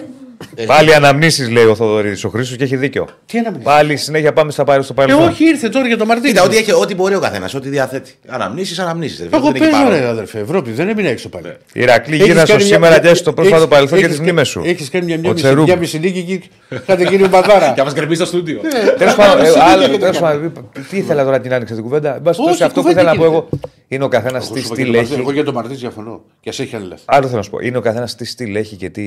Πάλι 0.65 0.93
αναμνήσεις 0.95 1.49
λέει 1.49 1.65
ο 1.65 1.75
Θοδωρίδης 1.75 2.23
ο 2.23 2.29
Χρήσος 2.29 2.57
και 2.57 2.63
έχει 2.63 2.75
δίκιο. 2.75 3.07
Τι 3.25 3.37
αναμνήσεις; 3.37 3.65
Πάλι 3.65 3.97
συνέχεια 3.97 4.33
πάμε 4.33 4.51
στα 4.51 4.63
παρελθόν. 4.63 4.93
στο 4.95 5.01
Ε, 5.03 5.05
παρελθόν. 5.05 5.31
όχι, 5.33 5.43
ήρθε 5.45 5.69
τώρα 5.69 5.87
για 5.87 5.97
το 5.97 6.05
Μαρτίνη. 6.05 6.27
Κοίτα, 6.27 6.43
ό,τι, 6.43 6.57
έχει, 6.57 6.71
ό,τι 6.73 6.95
μπορεί 6.95 7.15
ο 7.15 7.19
καθένας, 7.19 7.53
ό,τι 7.53 7.69
διαθέτει. 7.69 8.11
Αναμνήσεις, 8.27 8.79
αναμνήσεις. 8.79 9.19
Εγώ 9.31 9.51
παίζω, 9.51 9.89
ρε 9.89 10.07
αδερφέ, 10.07 10.39
Ευρώπη, 10.39 10.71
δεν 10.71 10.89
έμεινα 10.89 11.09
έξω 11.09 11.29
πάλι. 11.29 11.45
Η 11.73 11.79
Ηρακλή 11.81 12.13
Έχεις 12.15 12.25
γύρνα 12.25 12.39
στο 12.45 12.51
κάνει 12.53 12.63
μια- 12.65 12.73
σήμερα 12.75 12.99
και 12.99 13.13
στο 13.13 13.33
πρόσφατο 13.33 13.57
έχεις- 13.57 13.69
παρελθόν 13.69 13.97
και 13.99 14.05
έχεις- 14.05 14.17
τι 14.17 14.23
μνήμε 14.23 14.43
σου. 14.43 14.61
Έχεις 14.65 14.89
κάνει 14.89 15.05
μια, 15.05 15.15
Ο 15.15 15.19
μια, 15.19 15.31
μισή, 15.31 15.43
Τσερούμπ. 15.43 15.65
μια 15.65 15.75
μισή 15.77 15.99
νίκη 15.99 16.21
και 16.23 16.75
είχατε 16.75 17.05
κύριο 17.05 17.27
Μπαδάρα. 17.27 17.71
Και 17.75 17.83
μα 17.83 17.91
γκρεμεί 17.91 18.15
στο 18.15 18.25
στούντιο. 18.25 18.61
Τέλος 18.97 19.15
πάντων, 19.15 19.41
ε, 19.41 19.45
Συνέχεια 19.49 19.63
άλλο- 19.71 19.87
και 19.87 19.97
τέλος 19.97 20.15
το 20.17 20.21
πάντων, 20.23 20.69
τι 20.89 20.97
ήθελα 20.97 21.23
τώρα 21.23 21.39
την 21.39 21.53
άνοιξα 21.53 21.73
την 21.73 21.83
κουβέντα. 21.83 22.15
Εν 22.15 22.21
πάση 22.21 22.41
Όχι, 22.41 22.49
περιπτώσει, 22.49 22.63
αυτό 22.63 22.81
που 22.81 22.87
κουβέντα 22.87 23.01
ήθελα 23.01 23.13
να 23.15 23.19
πω 23.21 23.25
γίνεται. 23.27 23.47
εγώ 23.59 23.59
είναι 23.93 24.03
ο 24.03 24.07
καθένας 24.07 24.45
Εγώ 24.45 24.53
τι 24.53 24.59
σου 24.59 24.65
είπα 24.65 24.75
στυλ 24.75 24.85
και 24.85 24.91
το 24.91 24.97
Μαρτίνη, 24.99 25.19
Εγώ 25.19 25.27
έχει. 25.29 25.33
για 25.33 25.43
τον 25.43 25.53
Μαρτίνη 25.53 25.75
διαφωνώ. 25.75 26.21
Και 26.39 26.49
ας 26.49 26.59
έχει 26.59 26.75
άλλη 26.75 26.93
Άλλο 27.05 27.25
θέλω 27.25 27.37
να 27.37 27.43
σου 27.43 27.49
πω. 27.49 27.59
Είναι 27.59 27.77
ο 27.77 27.81
καθένας 27.81 28.15
τι 28.15 28.25
στυλ 28.25 28.55
έχει 28.55 28.75
και 28.75 28.89
τι, 28.89 29.03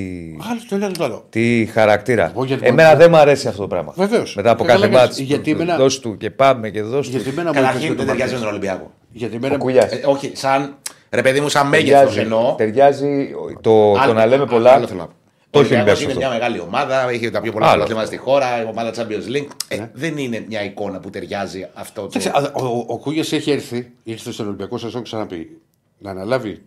Άλλο 0.50 0.60
το 0.68 0.74
ένα 0.74 0.90
το 0.90 1.04
άλλο. 1.04 1.24
τι 1.30 1.66
χαρακτήρα. 1.72 2.30
Εγώ 2.34 2.44
για 2.44 2.56
τον 2.58 2.66
Εμένα 2.66 2.82
Μαρτίνη- 2.88 2.98
δεν 3.10 3.10
μου 3.10 3.16
αρέσει 3.28 3.48
αυτό 3.48 3.60
το 3.60 3.66
πράγμα. 3.68 3.92
Βεβαίως. 3.96 4.34
Μετά 4.34 4.50
από 4.50 4.62
Και 4.64 4.68
κάθε 4.68 4.80
καλά 4.80 4.92
μάτι. 4.92 5.08
κάνεις. 5.14 5.20
Γιατί 5.28 5.50
εμένα- 5.50 5.76
Δώσ' 5.76 5.98
του 5.98 6.16
και 6.16 6.30
πάμε 6.30 6.70
και 6.70 6.82
δώσ' 6.82 7.06
του. 7.06 7.10
Γιατί 7.16 7.28
εμένα 7.28 7.42
μου 7.42 7.50
έπαιζε 7.58 7.66
Καταρχήν 7.66 7.88
τον 7.96 7.96
δεν 7.96 8.06
ταιριάζει 8.06 8.32
με 8.34 8.38
Μαρτίνη. 8.40 8.60
τον 8.62 8.70
Ολυμπιακό. 8.72 8.92
Γιατί 9.12 9.34
Ο 9.34 9.36
εμένα 9.36 9.56
Κουλιάς. 9.58 9.92
Ε, 9.92 10.00
όχι, 10.04 10.30
σαν 10.34 10.74
ρε 11.10 11.22
παιδί 11.22 11.40
μου, 11.40 11.48
σαν 11.48 11.68
μέγεθος 11.68 11.98
Ταιριάζει, 12.00 12.18
εννοώ. 12.20 12.54
ταιριάζει 12.54 13.28
το, 13.60 13.92
το 13.92 14.00
Άλλο- 14.00 14.12
να 14.12 14.26
λέμε 14.26 14.42
α- 14.42 14.46
πολλά. 14.46 14.80
Άλλο 15.58 15.66
θέλω 15.66 15.78
να 15.80 15.84
πω. 15.84 15.90
Το 15.92 15.98
Ο 15.98 16.00
έχει 16.00 16.00
ο 16.00 16.00
Ολυμπιακός 16.00 16.00
Ολυμπιακός 16.00 16.00
είναι 16.02 16.12
αυτό. 16.12 16.18
μια 16.18 16.28
μεγάλη 16.28 16.60
ομάδα, 16.60 17.08
έχει 17.10 17.30
τα 17.30 17.40
πιο 17.40 17.52
πολλά 17.52 17.66
Άλλος. 17.66 17.76
πρωταθλήματα 17.86 18.06
στη 18.06 18.16
χώρα, 18.16 18.62
η 18.62 18.64
ομάδα 18.64 18.90
Champions 18.96 19.36
League. 19.36 19.48
Ε, 19.68 19.76
Ναι. 19.76 19.90
Δεν 19.92 20.16
είναι 20.16 20.44
μια 20.48 20.64
εικόνα 20.64 21.00
που 21.00 21.10
ταιριάζει 21.10 21.66
αυτό 21.74 22.00
το. 22.02 22.06
Κοίταξε, 22.06 22.28
α, 22.28 22.52
Ο, 22.54 22.64
ο, 22.66 22.84
ο 22.88 22.98
Κούγια 22.98 23.24
έχει 23.30 23.50
έρθει, 23.50 23.92
ήρθε 24.02 24.32
στον 24.32 24.46
Ολυμπιακό, 24.46 24.78
σα 24.78 24.86
έχω 24.86 25.02
ξαναπεί, 25.02 25.60
να 25.98 26.10
αναλάβει 26.10 26.62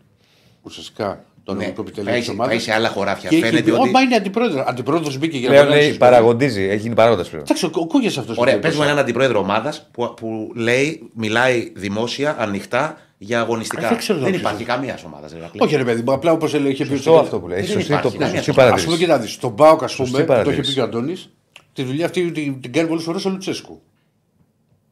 ουσιαστικά 0.61 1.23
το 1.49 1.55
Ναι, 1.57 1.63
νομικό 1.63 1.81
επιτελείο 1.81 2.09
πάει 2.09 2.17
της 2.19 2.25
σε- 2.27 2.31
ομάδας. 2.31 2.53
πάει 2.53 2.63
σε 2.63 2.73
άλλα 2.73 2.89
χωράφια. 2.89 3.29
Φαίνεται 3.29 3.71
ότι- 3.71 3.91
Μα 3.91 4.01
είναι 4.01 4.15
αντιπρόεδρος. 4.15 4.65
Αντιπρόεδρος 4.67 5.17
μπήκε 5.17 5.37
για 5.37 5.47
να 5.47 5.53
Πλέον 5.53 5.65
οργανώσει 5.67 5.87
είναι 5.89 5.97
το 5.97 6.05
παιχνίδι. 6.05 6.21
παραγοντίζει, 6.21 6.63
έχει 6.63 6.81
γίνει 6.81 6.95
παρόντα 6.95 7.23
πλέον. 7.23 7.43
Εντάξει, 7.43 7.65
ο, 7.65 7.69
ο 7.73 7.85
Κούγια 7.87 8.09
αυτός. 8.19 8.37
Ωραία, 8.37 8.59
πε 8.59 8.71
μου 8.75 8.83
έναν 8.83 8.97
αντιπρόεδρο 8.97 9.39
ομάδας 9.39 9.87
που, 9.91 10.13
που 10.15 10.51
λέει, 10.55 11.09
μιλάει 11.13 11.71
δημόσια, 11.75 12.35
ανοιχτά 12.39 12.97
για 13.17 13.39
αγωνιστικά. 13.39 13.85
Α, 13.85 13.89
δεν 13.89 13.97
ξέρω 13.97 14.19
δεν 14.19 14.27
ποιος 14.29 14.39
υπάρχει 14.41 14.63
είναι. 14.63 14.71
καμίας 14.73 15.03
ομάδας. 15.03 15.33
Όχι, 15.57 15.75
ρε 15.75 15.83
παιδί 15.83 16.01
μου, 16.01 16.11
απλά 16.11 16.31
όπως 16.31 16.53
έλεγε 16.53 16.69
είχε 16.71 16.85
πει. 16.85 16.95
Σωστό 16.95 17.17
αυτό 17.19 17.39
που 17.39 17.47
λέει. 17.47 17.59
Δεν 17.59 17.67
Σωστή 17.69 17.91
υπάρχει 17.91 18.11
το- 18.11 18.17
καμίας 18.17 18.43
σωστή 18.45 18.61
ομάδας. 18.61 18.81
Α 18.81 18.85
πούμε, 18.85 18.97
παρατήρηση. 18.97 19.23
κοιτά, 19.27 19.39
στον 19.39 19.51
Μπάουκ, 19.51 19.83
ας 19.83 19.95
πούμε, 19.95 20.09
το 20.09 20.17
είχε 20.17 20.25
παρατήρηση. 20.27 20.61
πει 20.61 20.73
και 20.73 20.79
ο 20.79 20.83
Αντώνης, 20.83 21.29
τη 21.73 21.83
δουλειά 21.83 22.05
αυτή 22.05 22.31
την, 22.31 22.61
την 22.61 22.71
κάνει 22.73 22.87
πολλέ 22.87 23.01
φορές 23.01 23.25
ο 23.25 23.29
Λουτσέσκου. 23.29 23.81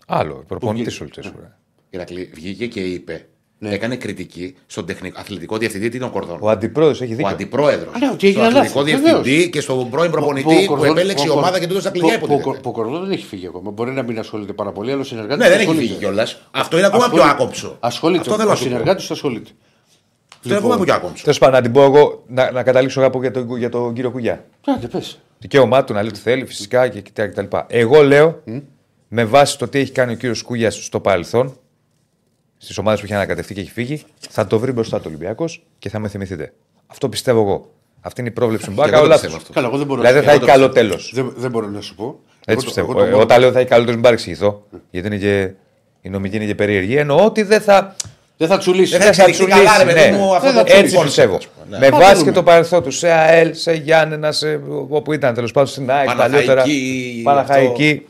Άλλο, 0.07 0.43
προπονητής 0.47 0.85
βγήκε. 0.97 1.03
ο 1.03 1.05
Λουτσέσκου. 1.05 1.39
ρε. 1.41 1.51
Ηρακλή, 1.89 2.31
βγήκε 2.33 2.67
και 2.67 2.79
είπε, 2.79 3.25
Ναι. 3.59 3.69
έκανε 3.69 3.95
κριτική 3.95 4.55
στον 4.67 4.85
τεχνικό, 4.85 5.19
αθλητικό 5.19 5.57
διευθυντή 5.57 5.99
των 5.99 6.11
Κορδών. 6.11 6.37
Ο 6.41 6.49
αντιπρόεδρο 6.49 7.03
έχει 7.03 7.13
Ο 7.13 7.15
δίκιο. 7.15 7.31
αντιπρόεδρο. 7.31 7.91
Α, 7.95 7.97
ναι, 7.99 8.09
ότι 8.11 8.27
έγινε 8.27 8.43
Στον 8.43 8.55
αθλητικό 8.57 8.79
λάθος, 8.79 9.01
διευθυντή 9.01 9.29
βεβαίως. 9.31 9.49
και 9.49 9.61
στον 9.61 9.89
πρώην 9.89 10.11
προπονητή 10.11 10.43
Που 10.45 10.51
ο 10.51 10.59
που, 10.61 10.65
Κορδόν- 10.65 10.97
επέλεξε 10.97 11.23
η 11.25 11.27
που 11.27 11.33
ο 11.35 11.37
ομάδα 11.37 11.59
και 11.59 11.65
του 11.65 11.71
έδωσε 11.71 11.85
τα 11.87 11.91
κλειδιά. 11.91 12.19
Που- 12.19 12.25
που- 12.27 12.33
υποτίθεται. 12.33 12.61
Που 12.61 12.69
ο 12.69 12.71
Κορδόν 12.73 13.01
δεν 13.03 13.11
έχει 13.11 13.25
φύγει 13.25 13.47
ακόμα. 13.47 13.71
Μπορεί 13.71 13.91
να 13.91 14.03
μην 14.03 14.19
ασχολείται 14.19 14.53
πάρα 14.53 14.71
πολύ, 14.71 14.91
αλλά 14.91 15.01
ο 15.01 15.03
συνεργάτη 15.03 15.41
Ναι, 15.41 15.49
δεν 15.49 15.59
έχει 15.59 15.75
φύγει 15.75 15.93
κιόλα. 15.93 16.27
Αυτό 16.51 16.77
είναι 16.77 16.85
ακόμα 16.87 17.09
πιο 17.09 17.23
άκομψο. 17.23 17.77
Ασχολείται. 17.79 18.19
Αυτό 18.19 18.33
θέλω 18.35 18.47
ο 18.47 18.49
να 18.51 18.55
σου 18.57 18.63
πω. 18.63 18.69
συνεργάτη 18.69 19.07
του 19.07 19.13
ασχολείται. 19.13 19.49
Αυτό 20.35 20.49
είναι 20.49 20.57
ακόμα 20.57 20.83
πιο 20.83 20.93
άκομψο. 20.93 21.23
Τέλο 21.23 21.35
πάντων, 21.39 21.55
να 21.55 21.61
την 21.61 21.71
πω 21.71 21.83
εγώ 21.83 22.23
να, 22.27 22.51
να 22.51 22.63
καταλήξω 22.63 23.01
κάπου 23.01 23.21
για, 23.21 23.31
το, 23.31 23.55
για 23.57 23.69
τον 23.69 23.93
κύριο 23.93 24.11
Κουγιά. 24.11 24.45
Άντε, 24.65 24.87
πες. 24.87 25.19
Δικαίωμά 25.39 25.83
του 25.83 25.93
να 25.93 26.01
λέει 26.01 26.11
τι 26.11 26.19
θέλει, 26.19 26.45
φυσικά 26.45 26.87
και 26.87 27.01
κτλ. 27.01 27.21
κτλ. 27.23 27.55
Εγώ 27.67 28.01
λέω, 28.03 28.43
με 29.07 29.25
βάση 29.25 29.57
το 29.57 29.67
τι 29.67 29.79
έχει 29.79 29.91
κάνει 29.91 30.13
ο 30.13 30.15
κύριο 30.15 30.35
Κούγια 30.45 30.71
στο 30.71 30.99
παρελθόν, 30.99 31.57
στις 32.57 32.77
ομάδες 32.77 32.99
που 32.99 33.05
έχει 33.05 33.13
ανακατευτεί 33.15 33.53
και 33.53 33.59
έχει 33.59 33.71
φύγει, 33.71 34.01
θα 34.29 34.47
το 34.47 34.59
βρει 34.59 34.71
μπροστά 34.71 34.97
του 34.97 35.03
Ολυμπιακός 35.07 35.63
και 35.79 35.89
θα 35.89 35.99
με 35.99 36.07
θυμηθείτε. 36.07 36.53
Αυτό 36.87 37.09
πιστεύω 37.09 37.39
εγώ. 37.41 37.71
Αυτή 38.01 38.21
είναι 38.21 38.29
η 38.29 38.33
πρόβλεψη 38.33 38.69
μου. 38.69 38.75
Και 38.75 38.81
Μπάκα, 38.81 38.91
εγώ 38.97 38.99
το 39.01 39.05
όλα 39.05 39.13
πιστεύω 39.15 39.35
αυτό. 39.37 39.53
Καλά, 39.53 39.67
εγώ 39.67 39.77
δεν 39.77 39.87
μπορώ 39.87 40.01
Δηλαδή 40.01 40.15
να 40.19 40.21
δεν 40.25 40.29
θα 40.31 40.37
σου 40.37 40.43
έχει 40.43 40.51
πω. 40.51 40.59
καλό 40.59 40.73
τέλος. 40.73 41.11
Δεν, 41.15 41.33
δεν 41.37 41.51
μπορώ 41.51 41.67
να 41.67 41.81
σου 41.81 41.95
πω. 41.95 42.19
Έτσι 42.45 42.59
το- 42.59 42.65
πιστεύω. 42.65 42.93
το 42.93 42.99
Ε, 43.03 43.03
μόνο- 43.09 43.21
Όταν 43.21 43.39
λέω 43.39 43.51
θα 43.51 43.59
έχει 43.59 43.67
καλό 43.67 43.79
τέλος, 43.81 43.95
μην 43.95 44.03
παρεξηγηθώ. 44.03 44.63
Γιατί 44.91 45.07
είναι 45.07 45.17
και 45.17 45.51
η 46.01 46.09
νομική 46.09 46.35
είναι 46.35 46.45
και 46.45 46.55
περίεργη. 46.55 46.95
Εννοώ 46.95 47.25
ότι 47.25 47.41
δεν 47.43 47.61
θα. 47.61 47.95
Δεν 48.37 48.47
θα 48.47 48.57
τσουλήσεις. 48.57 48.89
Δεν 48.91 48.99
Δεν 48.99 49.13
θα 49.13 49.23
εξελιχθεί 49.23 49.45
καλά, 49.45 49.63
τσουλήσει, 49.63 49.85
ρε 49.85 49.93
παιδί 49.93 50.09
ναι. 50.11 50.17
μου, 50.17 50.35
αυτό 50.35 50.51
Δεν 50.51 50.63
το 50.63 50.71
θα 50.71 50.77
Έτσι 50.77 50.95
concept, 50.99 51.03
πιστεύω. 51.03 51.35
ας 51.35 51.47
πούμε. 51.47 51.77
Ναι. 51.77 51.85
Με 51.85 51.89
Θα 51.91 51.97
βάση 51.97 52.13
δούμε. 52.13 52.23
και 52.25 52.31
το 52.31 52.43
παρελθόν 52.43 52.83
του 52.83 52.91
σε 52.91 53.09
ΑΕΛ, 53.11 53.53
σε 53.55 53.73
Γιάννενα, 53.73 54.31
σε 54.31 54.59
όπου 54.89 55.13
ήταν 55.13 55.33
τέλος 55.33 55.51
πάντων 55.51 55.69
στην 55.69 55.91
ΑΕΚ 55.91 56.05
Παναχαϊκή, 56.05 56.33
παλιότερα. 56.45 56.63
Παναχαϊκή. 57.23 58.05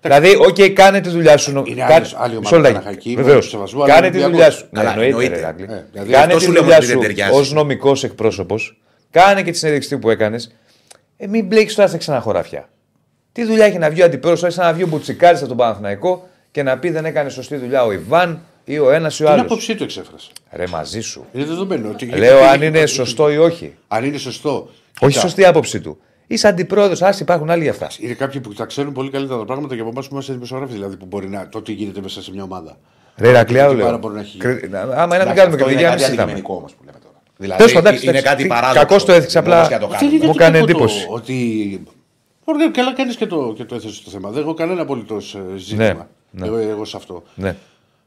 Δηλαδή, 0.00 0.36
οκ, 0.36 0.72
κάνε 0.74 1.00
τη 1.00 1.08
δουλειά 1.08 1.36
σου. 1.36 1.50
Είναι 1.66 1.80
Κάνε- 1.80 1.94
άλλος- 1.94 2.14
άλλη 2.14 2.36
ομάδα 2.36 2.38
Μισό 2.40 2.56
λεπτάκι. 2.56 2.74
Παναχαϊκή, 2.74 3.14
Βεβαίως. 3.14 3.34
με 3.34 3.40
το 3.42 3.48
σεβασμό, 3.48 3.82
αλλά 3.82 3.94
Κάνε 3.94 4.10
τη 4.10 4.18
Ολυμπιακός. 4.22 4.36
δουλειά 4.36 4.50
σου. 4.50 4.68
Καλά, 4.72 4.84
Ναι, 4.96 5.04
εννοείται, 5.04 5.10
εννοείται. 5.24 5.34
ρε, 5.34 5.40
Ηρακλή. 5.40 5.64
Ε, 5.64 5.84
δηλαδή 5.92 6.10
Κάνε 6.12 6.24
αυτός 6.24 6.38
τη 6.38 6.44
σου 6.44 6.52
λέμε 6.52 6.60
δουλειά 6.64 6.76
ότι 6.76 6.86
δεν 6.86 6.94
σου 6.96 7.02
ταιριάζει. 7.02 7.38
ως 7.38 7.52
νομικός 7.52 8.04
εκπρόσωπος. 8.04 8.78
Κάνε 9.10 9.42
και 9.42 9.50
τη 9.50 9.56
συνέντευξη 9.58 9.98
που 9.98 10.10
έκανες. 10.10 10.54
Ε, 11.16 11.26
μην 11.26 11.46
μπλέκεις 11.46 11.74
τώρα 11.74 11.88
στα 11.88 11.96
ξανά 11.98 12.20
χωράφια. 12.20 12.68
Τι 13.32 13.44
δουλειά 13.44 13.64
έχει 13.64 13.78
να 13.78 13.90
βγει 13.90 14.02
ο 14.02 14.04
αντιπρόσωπος, 14.04 14.54
σαν 14.54 14.64
να 14.66 14.72
βγει 14.72 14.82
ο 14.82 14.86
Μπουτσικάρης 14.86 15.38
από 15.38 15.48
τον 15.48 15.56
Παναθηναϊκό 15.56 16.28
και 16.50 16.62
να 16.62 16.78
πει 16.78 16.90
δεν 16.90 17.04
έκανε 17.04 17.28
σωστή 17.28 17.56
δουλειά 17.56 17.84
ο 17.84 17.92
Ιβάν 17.92 18.40
ή 18.64 18.78
ο 18.78 18.90
ένας 18.90 19.18
ή 19.18 19.22
ο 19.22 19.24
Την 19.26 19.34
άλλος. 19.34 19.44
άποψή 19.46 19.74
του 19.74 19.82
εξέφρασε. 19.82 20.30
Ρε 20.52 20.66
μαζί 20.66 21.00
σου. 21.00 21.24
Είναι 21.32 21.44
δεδομένο. 21.44 21.88
Ότι 21.90 22.06
Λέω 22.06 22.38
αν 22.44 22.62
είναι 22.62 22.86
σωστό 22.86 23.30
ή 23.32 23.36
όχι. 23.38 23.74
Αν 23.88 24.04
είναι 24.04 24.18
σωστό. 24.18 24.68
Όχι 25.00 25.10
Κοίτα, 25.12 25.20
σωστή 25.20 25.44
άποψη 25.44 25.80
του. 25.80 25.98
Είσαι 26.26 26.48
αντιπρόεδρος, 26.48 27.02
α 27.02 27.14
υπάρχουν 27.20 27.50
άλλοι 27.50 27.62
για 27.62 27.70
αυτά. 27.70 27.88
Είναι 28.00 28.12
κάποιοι 28.14 28.40
που 28.40 28.52
τα 28.54 28.64
ξέρουν 28.64 28.92
πολύ 28.92 29.10
καλύτερα 29.10 29.38
τα 29.38 29.44
πράγματα 29.44 29.74
και 29.74 29.80
από 29.80 29.90
εμάς 29.90 30.06
που 30.08 30.12
είμαστε 30.14 30.32
δημοσιογράφοι. 30.32 30.72
Δηλαδή 30.72 30.96
που 30.96 31.06
μπορεί 31.06 31.28
να. 31.28 31.48
το 31.48 31.62
τι 31.62 31.72
γίνεται 31.72 32.00
μέσα 32.00 32.22
σε 32.22 32.30
μια 32.32 32.42
ομάδα. 32.42 32.78
Ρε 33.16 33.30
Ρακλιά, 33.30 33.68
Τι 33.68 33.74
λέω. 33.74 33.84
πάρα 33.84 33.98
μπορεί 33.98 34.14
να 34.14 34.20
έχει. 34.20 34.38
Κρι- 34.38 34.70
να- 34.70 34.80
Άμα 34.80 34.90
είναι 34.92 34.98
να 35.00 35.06
μην 35.06 35.20
Εντάξει, 35.20 35.34
κάνουμε 35.40 35.54
αυτό 35.54 35.70
είναι 35.70 35.80
κριτική, 35.80 35.82
να 35.82 35.88
μην 35.90 35.90
κάτι 35.90 36.02
συζητάμε. 36.02 36.22
αντικειμενικό 36.32 36.54
όμως 36.54 36.72
που 36.74 36.82
λέμε 36.84 36.98
τώρα. 36.98 37.14
Τέλος 37.36 37.56
Δηλαδή 37.56 37.72
πάντων, 37.72 37.86
εντάξει, 37.86 38.02
είναι 38.08 38.18
εντάξει, 38.18 38.30
κάτι 38.30 38.42
τι- 38.42 38.48
παράδοξο. 38.48 38.80
κακώς 38.80 39.04
το 39.04 39.12
έθιξε, 39.12 39.40
Δεν 39.40 39.48
μπορείς 39.50 39.64
απλά- 39.64 39.78
να 39.80 39.84
το 39.86 39.90
Δεν 39.90 39.98
κάνεις. 39.98 40.14
είναι 40.16 40.26
Μου 40.26 40.32
και 40.32 40.38
κάνει 40.38 40.54
κακό 40.58 40.66
το 40.66 40.70
εντύπωση. 40.72 41.06
Ότι. 41.10 41.82
Ωραία, 42.44 42.68
καλά 42.70 42.92
κάνεις 42.92 43.16
και 43.16 43.26
το, 43.26 43.52
και 43.56 43.64
το 43.64 43.74
έθεσες 43.74 44.02
το 44.02 44.10
θέμα. 44.10 44.30
Δεν 44.30 44.42
έχω 44.42 44.54
κανένα 44.54 44.82
απολύτως 44.82 45.36
ζήτημα. 45.56 46.08
ναι. 46.30 46.46
Εγώ, 46.46 46.56
εγώ 46.56 46.84
σε 46.84 46.96
αυτό. 46.96 47.22
Ναι. 47.34 47.56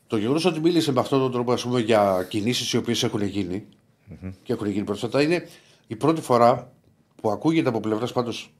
Το 0.07 0.17
γεγονός 0.17 0.45
ότι 0.45 0.59
μίλησε 0.59 0.91
με 0.91 0.99
αυτόν 0.99 1.19
τον 1.19 1.31
τρόπο 1.31 1.51
ας 1.51 1.61
πούμε, 1.63 1.79
για 1.79 2.25
κινήσεις 2.29 2.73
οι 2.73 2.77
οποίες 2.77 3.03
έχουν 3.03 3.21
γίνει 3.23 3.63
και 4.43 4.53
έχουν 4.53 4.67
γίνει 4.69 4.83
πρόσφατα 4.85 5.21
είναι 5.21 5.47
η 5.87 5.95
πρώτη 5.95 6.21
φορά 6.21 6.71
που 7.21 7.29
ακούγεται 7.31 7.69
από 7.69 7.79
πλευράς 7.79 8.11
πάντως 8.11 8.53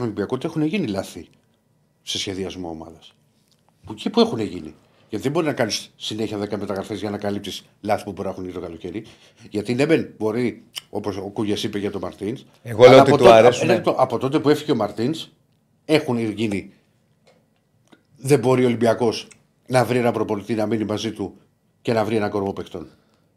Ολυμπιακού 0.00 0.34
ότι 0.34 0.46
έχουν 0.46 0.62
γίνει 0.62 0.86
λάθη 0.86 1.28
σε 2.02 2.18
σχεδιασμό 2.18 2.68
ομάδας. 2.68 3.14
Που 3.84 3.92
εκεί 3.92 4.10
που 4.10 4.20
έχουν 4.20 4.38
γίνει. 4.38 4.74
Γιατί 5.08 5.24
δεν 5.24 5.32
μπορεί 5.32 5.46
να 5.46 5.52
κάνεις 5.52 5.92
συνέχεια 5.96 6.38
10 6.38 6.58
μεταγραφές 6.58 7.00
για 7.00 7.10
να 7.10 7.18
καλύψεις 7.18 7.64
λάθη 7.80 8.04
που 8.04 8.12
μπορεί 8.12 8.26
να 8.26 8.30
έχουν 8.30 8.42
γίνει 8.42 8.54
το 8.54 8.60
καλοκαίρι. 8.60 9.04
Γιατί 9.50 9.74
ναι, 9.74 9.86
μεν 9.86 10.14
μπορεί, 10.18 10.62
όπως 10.90 11.16
ο 11.16 11.20
Κούγιας 11.20 11.62
είπε 11.62 11.78
για 11.78 11.90
τον 11.90 12.00
Μαρτίνς. 12.00 12.44
Εγώ 12.62 12.88
λέω 12.88 13.00
ότι 13.00 13.16
του 13.16 13.32
αρέσουν. 13.32 13.70
Από 13.84 14.18
τότε 14.18 14.38
που 14.38 14.48
έφυγε 14.48 14.72
ο 14.72 14.74
Μαρτίνς, 14.74 15.28
έχουν 15.84 16.18
γίνει. 16.30 16.72
Δεν 18.16 18.38
μπορεί 18.38 18.62
ο 18.62 18.66
Ολυμπιακός 18.66 19.28
να 19.66 19.84
βρει 19.84 19.98
ένα 19.98 20.12
προπολιτή 20.12 20.54
να 20.54 20.66
μείνει 20.66 20.84
μαζί 20.84 21.12
του 21.12 21.36
και 21.82 21.92
να 21.92 22.04
βρει 22.04 22.16
ένα 22.16 22.28
κορμό 22.28 22.52
παιχτών. 22.52 22.88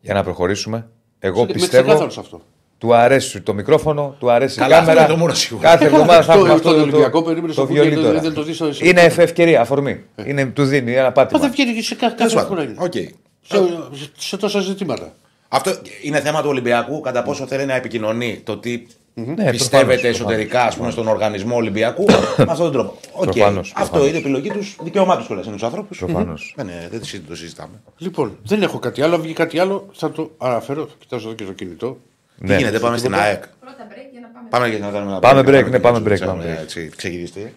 Για 0.02 0.14
να 0.14 0.24
προχωρήσουμε. 0.24 0.90
Εγώ 1.20 1.41
Είμαι 1.41 1.52
πιστεύω. 1.52 1.84
ξεκάθαρος 1.84 2.14
σε 2.14 2.20
αυτό. 2.20 2.41
Του 2.80 2.93
αρέσει 2.93 3.41
το 3.41 3.53
μικρόφωνο, 3.53 4.15
του 4.19 4.31
αρέσει 4.31 4.57
Καλά, 4.57 4.69
η 4.69 4.73
αυτό 4.73 4.85
κάμερα. 4.88 5.06
είναι 5.06 5.14
το 5.14 5.19
μόνο 5.19 5.34
σίγουρο. 5.34 5.64
Κάθε 5.68 5.85
εβδομάδα 5.85 6.22
θα 6.23 6.34
Το- 6.34 6.39
έχουμε 6.39 6.47
το 6.47 6.53
αυτό 6.56 6.73
το, 6.73 6.81
Ολυμπιακό 6.81 7.18
το, 7.19 7.23
περίμενε 7.23 7.47
το 7.47 7.53
στο 7.53 7.65
Κούγια, 7.65 7.81
βιολί 7.81 7.95
δεν- 7.95 8.03
τώρα. 8.06 8.19
δεν 8.19 8.34
το 8.34 8.43
δεις 8.43 8.56
στο- 8.56 8.73
στο- 8.73 8.85
Είναι 8.85 9.01
ευ- 9.01 9.19
ευκαιρία, 9.19 9.61
αφορμή. 9.61 10.03
Είναι, 10.26 10.45
του 10.45 10.64
δίνει 10.65 10.93
ένα 10.93 11.03
Μα 11.03 11.11
πάτημα. 11.11 11.39
δεν 11.39 11.51
βγαίνει 11.51 11.73
και 11.73 11.81
σε 11.81 11.95
κάθε 11.95 12.15
Τέλος 12.15 12.34
κάθε 12.34 12.47
πάντων. 12.47 12.64
χρόνο. 12.65 12.84
Οκ. 12.84 12.93
Σε, 13.41 14.10
σε 14.18 14.38
τόσα 14.38 14.60
ζητήματα. 14.60 15.14
Αυτό 15.47 15.72
είναι 16.03 16.19
θέμα 16.19 16.41
του 16.41 16.49
Ολυμπιακού, 16.49 16.99
κατά 16.99 17.23
πόσο 17.23 17.45
θέλει 17.47 17.65
να 17.65 17.76
επικοινωνεί 17.76 18.41
το 18.43 18.57
τι 18.57 18.85
Ναι, 19.14 19.49
πιστεύετε 19.49 19.85
προφανώς, 19.93 20.03
εσωτερικά 20.19 20.64
ας 20.64 20.76
πούμε, 20.76 20.91
στον 20.91 21.07
οργανισμό 21.07 21.56
Ολυμπιακού 21.56 22.06
με 22.38 22.45
αυτόν 22.49 22.57
τον 22.57 22.72
τρόπο. 22.72 22.97
Οκ. 23.11 23.23
Προφανώς, 23.31 23.72
Αυτό 23.76 23.81
προφανώς. 23.89 24.07
είναι 24.10 24.18
επιλογή 24.18 24.49
τους, 24.49 24.76
δικαίωμά 24.84 25.18
του 25.18 25.26
κιόλας 25.26 25.45
είναι 25.45 25.53
του 25.53 25.64
ανθρώπου. 25.64 25.95
Προφανώς. 25.95 26.53
Δεν, 26.56 26.68
είναι- 26.68 26.88
δεν 26.91 27.01
το 27.27 27.35
συζητάμε. 27.35 27.81
Λοιπόν, 27.97 28.38
δεν 28.43 28.61
έχω 28.61 28.80
κάτι 28.80 29.01
άλλο. 29.01 29.15
Αν 29.15 29.22
βγει 29.22 29.34
κάτι 29.34 29.60
άλλο, 29.60 29.85
θα 29.93 30.11
το 30.11 30.31
αναφέρω. 30.38 30.88
Κοιτάζω 30.99 31.27
εδώ 31.27 31.35
και 31.35 31.43
στο 31.43 31.53
κινητό. 31.53 31.97
Τι 32.40 32.45
Ναι. 32.45 32.56
γίνεται, 32.57 32.80
πάμε 32.80 32.98
στην 32.98 33.14
ΑΕΚ. 33.16 33.44
Πρώτα 33.60 33.88
break 33.90 34.11
για 34.11 34.20
να 34.22 34.28
πάμε. 34.28 34.48
Πάμε 34.49 34.68
για 34.68 34.80
να 34.80 34.90
κάνουμε 34.91 35.11
ένα 35.11 35.20
Πάμε 35.20 35.40
break, 35.41 35.44
break, 35.44 35.64
να 35.64 35.70
ναι, 35.70 35.80
πάμε 35.80 35.98
κάνουμε 35.99 36.16
break, 36.16 36.26
πάμε 36.26 36.44
έτσι, 36.44 36.56
break. 36.60 36.61
έτσι, 36.61 36.91
Ξεκινήστε. 36.98 37.53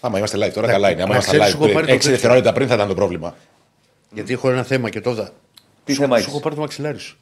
Άμα 0.00 0.18
είμαστε 0.18 0.46
live 0.46 0.52
τώρα, 0.52 0.66
καλά 0.68 0.90
είναι. 0.90 1.02
Άμα 1.02 1.08
να 1.10 1.14
είμαστε 1.14 1.36
ξέρεις, 1.36 1.54
σου 1.54 1.56
έχω 1.62 1.70
live 1.70 1.74
πάρει 1.74 1.86
το 1.86 1.92
6 1.92 1.96
τέτοιο. 1.96 2.10
δευτερόλεπτα 2.10 2.52
πριν 2.52 2.68
θα 2.68 2.74
ήταν 2.74 2.88
το 2.88 2.94
πρόβλημα. 2.94 3.34
Γιατί 4.12 4.32
έχω 4.32 4.50
ένα 4.50 4.62
θέμα 4.62 4.88
και 4.90 5.00
τώρα. 5.00 5.30
Τι 5.84 5.92
Σου- 5.92 6.00
θέμα 6.00 6.14
Σου 6.16 6.20
έχεις; 6.22 6.32
έχω 6.32 6.40
πάρει 6.40 6.54
το 6.54 6.60
μαξιλάρι 6.60 6.98
σου. 6.98 7.18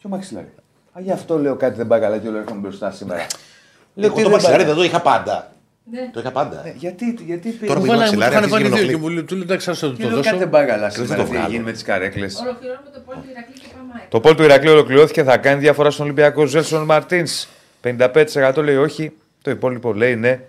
Ποιο 0.00 0.08
μαξιλάρι; 0.08 0.46
Α, 0.92 1.00
γι' 1.00 1.12
αυτό 1.12 1.38
λέω 1.38 1.56
κάτι 1.56 1.76
δεν 1.76 1.86
πάει 1.86 2.00
καλά 2.00 2.18
και 2.18 2.28
όλο 2.28 2.38
έρχομαι 2.38 2.60
μπροστά 2.60 2.90
σήμερα. 2.90 3.26
Εγώ 3.96 4.22
το 4.22 4.28
μαξιλάρι 4.30 4.64
δεν 4.64 4.74
το 4.74 4.82
είχα 4.82 5.00
πάντα. 5.00 5.52
Ναι. 5.84 6.10
Το 6.12 6.20
είχα 6.20 6.30
πάντα. 6.32 6.72
Γιατί, 6.76 7.16
γιατί 7.26 7.52
Τώρα 7.52 7.74
Μου 7.74 7.80
που 7.80 7.86
βάλανε- 7.86 8.12
είναι 8.12 8.16
μου 8.16 8.22
μαξιλάρι, 8.22 8.32
είχαν 8.32 8.36
αρχίζει 8.36 8.52
βάλει 8.52 8.64
και 8.64 8.68
δύο 8.70 8.78
ενοχλεί. 8.78 8.94
και 8.94 9.00
μου 9.00 9.08
λέει 9.08 9.24
του 9.24 9.34
λέει 9.34 9.42
εντάξει, 9.42 9.66
θα 9.66 9.72
Και 9.72 9.78
το 10.02 10.08
λέω 10.08 10.16
κάτι 10.16 10.28
δώσω. 10.28 10.36
δεν 10.36 10.50
πάει 10.50 10.66
καλά 10.66 10.88
δεν 10.88 10.90
σήμερα. 10.90 11.22
το 11.22 11.28
Τι 11.30 11.36
βγάλω. 11.36 11.50
γίνει 11.50 11.64
με 11.64 11.72
τις 11.72 11.82
καρέκλες. 11.82 12.40
Ολοκληρώνουμε 12.40 12.90
το 12.94 13.00
πόλεμο 13.00 13.22
του 13.24 13.30
Ηρακλή 13.30 13.54
και 13.54 13.66
πάμε 13.76 13.92
ΑΕΚ. 13.98 14.08
Το 14.10 14.20
πόλ 14.20 14.34
του 14.34 14.42
Ηρακλείου 14.42 14.72
ολοκληρώθηκε. 14.72 15.22
Θα 15.22 15.36
κάνει 15.36 15.60
διαφορά 15.60 15.90
στον 15.90 16.04
Ολυμπιακό 16.04 16.46
Ζέλσον 16.46 16.84
Μαρτίνς. 16.84 17.48
55% 17.82 18.62
λέει 18.62 18.76
όχι. 18.76 19.12
Το 19.42 19.50
υπόλοιπο 19.50 19.92
λέει 19.92 20.16
ναι. 20.16 20.40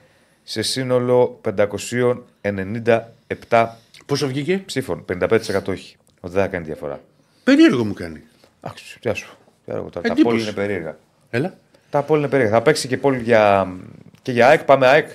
Σε 0.43 0.61
σύνολο 0.61 1.39
597 1.41 3.67
Πόσο 4.05 4.27
βγήκε; 4.27 4.57
ψήφων. 4.65 5.05
55% 5.05 5.67
όχι. 5.67 5.95
Ότι 6.19 6.33
δεν 6.33 6.41
θα 6.43 6.47
κάνει 6.47 6.65
διαφορά. 6.65 6.99
Περίεργο 7.43 7.85
μου 7.85 7.93
κάνει. 7.93 8.21
Άξιο, 8.61 8.97
γεια 9.01 9.13
σου. 9.13 9.37
Γεια 9.65 9.75
σου, 9.75 9.89
τώρα. 9.91 10.07
Τα 10.07 10.13
Εντύπωση. 10.13 10.23
πόλη 10.23 10.41
είναι 10.41 10.51
περίεργα. 10.51 10.97
Έλα. 11.29 11.53
Τα 11.89 12.01
πόλη 12.01 12.19
είναι 12.19 12.29
περίεργα. 12.29 12.53
Θα 12.55 12.61
παίξει 12.61 12.87
και 12.87 12.97
πόλη 12.97 13.19
για, 13.21 13.71
και 14.21 14.31
για 14.31 14.47
ΑΕΚ. 14.47 14.63
Πάμε 14.63 14.87
ΑΕΚ. 14.87 15.09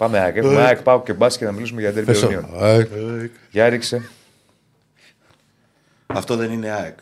Πάμε 0.00 0.18
ΑΕΚ. 0.18 0.36
Έχουμε 0.36 0.62
ΑΕΚ, 0.64 0.82
πάω 0.82 1.02
και 1.02 1.12
μπάσκετ 1.12 1.46
να 1.46 1.52
μιλήσουμε 1.52 1.80
για 1.80 1.92
τέρμι 1.92 2.18
Ιωνίων. 2.18 2.46
Για 3.50 3.68
ρίξε. 3.68 4.08
Αυτό 6.06 6.36
δεν 6.36 6.52
είναι 6.52 6.70
ΑΕΚ. 6.70 6.98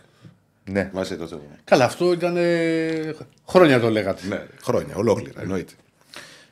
Ναι. 0.65 0.91
Βάζει 0.93 1.17
το 1.17 1.27
θέμα. 1.27 1.41
Καλά, 1.65 1.85
αυτό 1.85 2.13
ήταν. 2.13 2.37
ε, 2.37 3.15
Χρόνια 3.47 3.81
το 3.81 3.91
λέγατε. 3.91 4.27
Ναι, 4.27 4.47
χρόνια, 4.63 4.97
ολόκληρα 4.97 5.41
εννοείται. 5.43 5.73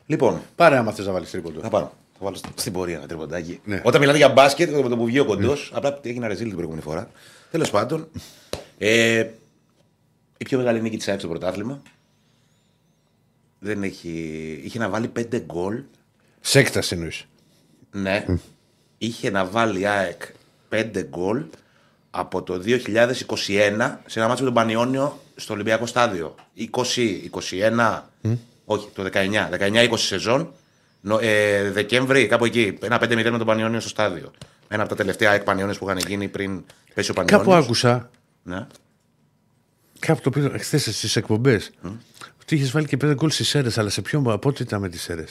Λοιπόν, 0.06 0.40
Πάρε 0.56 0.77
άμα 0.77 0.93
θες 0.93 1.06
να 1.06 1.12
βάλεις 1.12 1.31
τρίποντο. 1.31 1.60
θα 1.60 1.68
πάρω. 1.68 1.93
Θα 2.12 2.18
βάλω 2.24 2.36
στην- 2.36 2.52
στην 2.55 2.73
πορεία 2.73 2.97
ένα 2.97 3.06
τριποντάκι. 3.06 3.60
Ναι. 3.64 3.81
Όταν 3.85 4.01
μιλάτε 4.01 4.18
για 4.18 4.28
μπάσκετ, 4.28 4.70
με 4.70 4.89
το 4.89 4.97
που 4.97 5.05
βγει 5.05 5.18
ο 5.18 5.24
κοντός, 5.24 5.70
απλά 5.74 5.98
έγινα 6.02 6.28
ρεζίλ 6.28 6.44
την 6.47 6.55
προηγούμενη 6.55 6.82
φορά. 6.85 7.10
Τέλος 7.51 7.70
πάντων, 7.70 8.09
ε, 8.78 9.27
η 10.36 10.44
πιο 10.44 10.59
μεγάλη 10.59 10.81
νίκη 10.81 10.97
της 10.97 11.09
ΑΕΚ 11.09 11.18
στο 11.18 11.28
πρωτάθλημα. 11.28 11.82
Δεν 13.59 13.82
έχει. 13.82 14.10
είχε 14.64 14.78
να 14.78 14.89
βάλει 14.89 15.09
πέντε 15.09 15.39
γκολ. 15.40 15.82
Σε 16.48 16.59
έκταση 16.59 16.94
εννοείς. 16.94 17.24
Ναι. 17.90 18.24
Είχε 18.98 19.31
να 19.31 19.44
βάλει 19.44 19.81
η 19.81 19.86
ΑΕΚ 19.86 20.23
πέντε 20.68 21.02
γκολ 21.02 21.44
από 22.10 22.43
το 22.43 22.62
2021 22.64 24.01
σε 24.06 24.18
ένα 24.18 24.28
μάτσο 24.28 24.43
με 24.44 24.48
τον 24.51 24.55
Πανιόνιο 24.55 25.20
στο 25.36 25.52
Ολυμπιακό 25.55 25.86
Στάδιο. 25.86 26.35
20-21, 26.56 28.02
όχι, 28.64 28.89
το 28.94 29.02
19, 29.12 29.48
19-20 29.51 29.89
σεζόν. 29.97 30.52
Νο- 31.01 31.18
ε, 31.23 31.70
Δεκέμβρη, 31.70 32.27
κάπου 32.27 32.44
εκεί. 32.44 32.78
Ένα 32.82 32.98
5-0 32.98 33.31
με 33.31 33.39
τον 33.39 33.47
Πανιόνιο 33.47 33.81
στο 33.81 33.89
στάδιο. 33.89 34.31
Ένα 34.68 34.81
από 34.82 34.90
τα 34.90 34.97
τελευταία 34.97 35.31
ΑΕΚ 35.31 35.43
Πανιόνιες 35.43 35.78
που 35.78 35.85
είχαν 35.85 35.98
γίνει 36.09 36.28
πριν 36.28 36.64
πέσει 36.94 37.10
ο 37.10 37.14
Πανιόνιος. 37.14 37.47
Κάπου 37.47 37.64
άκουσα, 37.64 38.10
Ναι. 38.43 38.66
κάπου 39.98 40.20
το 40.20 40.31
πήρα 40.31 40.59
χθες 40.59 40.82
στις 40.82 41.16
εκπομπές, 41.16 41.70
ότι 42.43 42.55
είχες 42.55 42.70
βάλει 42.70 42.86
και 42.86 42.97
πέντε 42.97 43.14
γκολ 43.14 43.31
στις 43.31 43.55
αίρε, 43.55 43.68
αλλά 43.77 43.89
σε 43.90 44.02
ποιο 44.02 44.39
πότε 44.40 44.62
ήταν 44.62 44.81
με 44.81 44.89
τις 44.89 45.09
αίρε. 45.09 45.24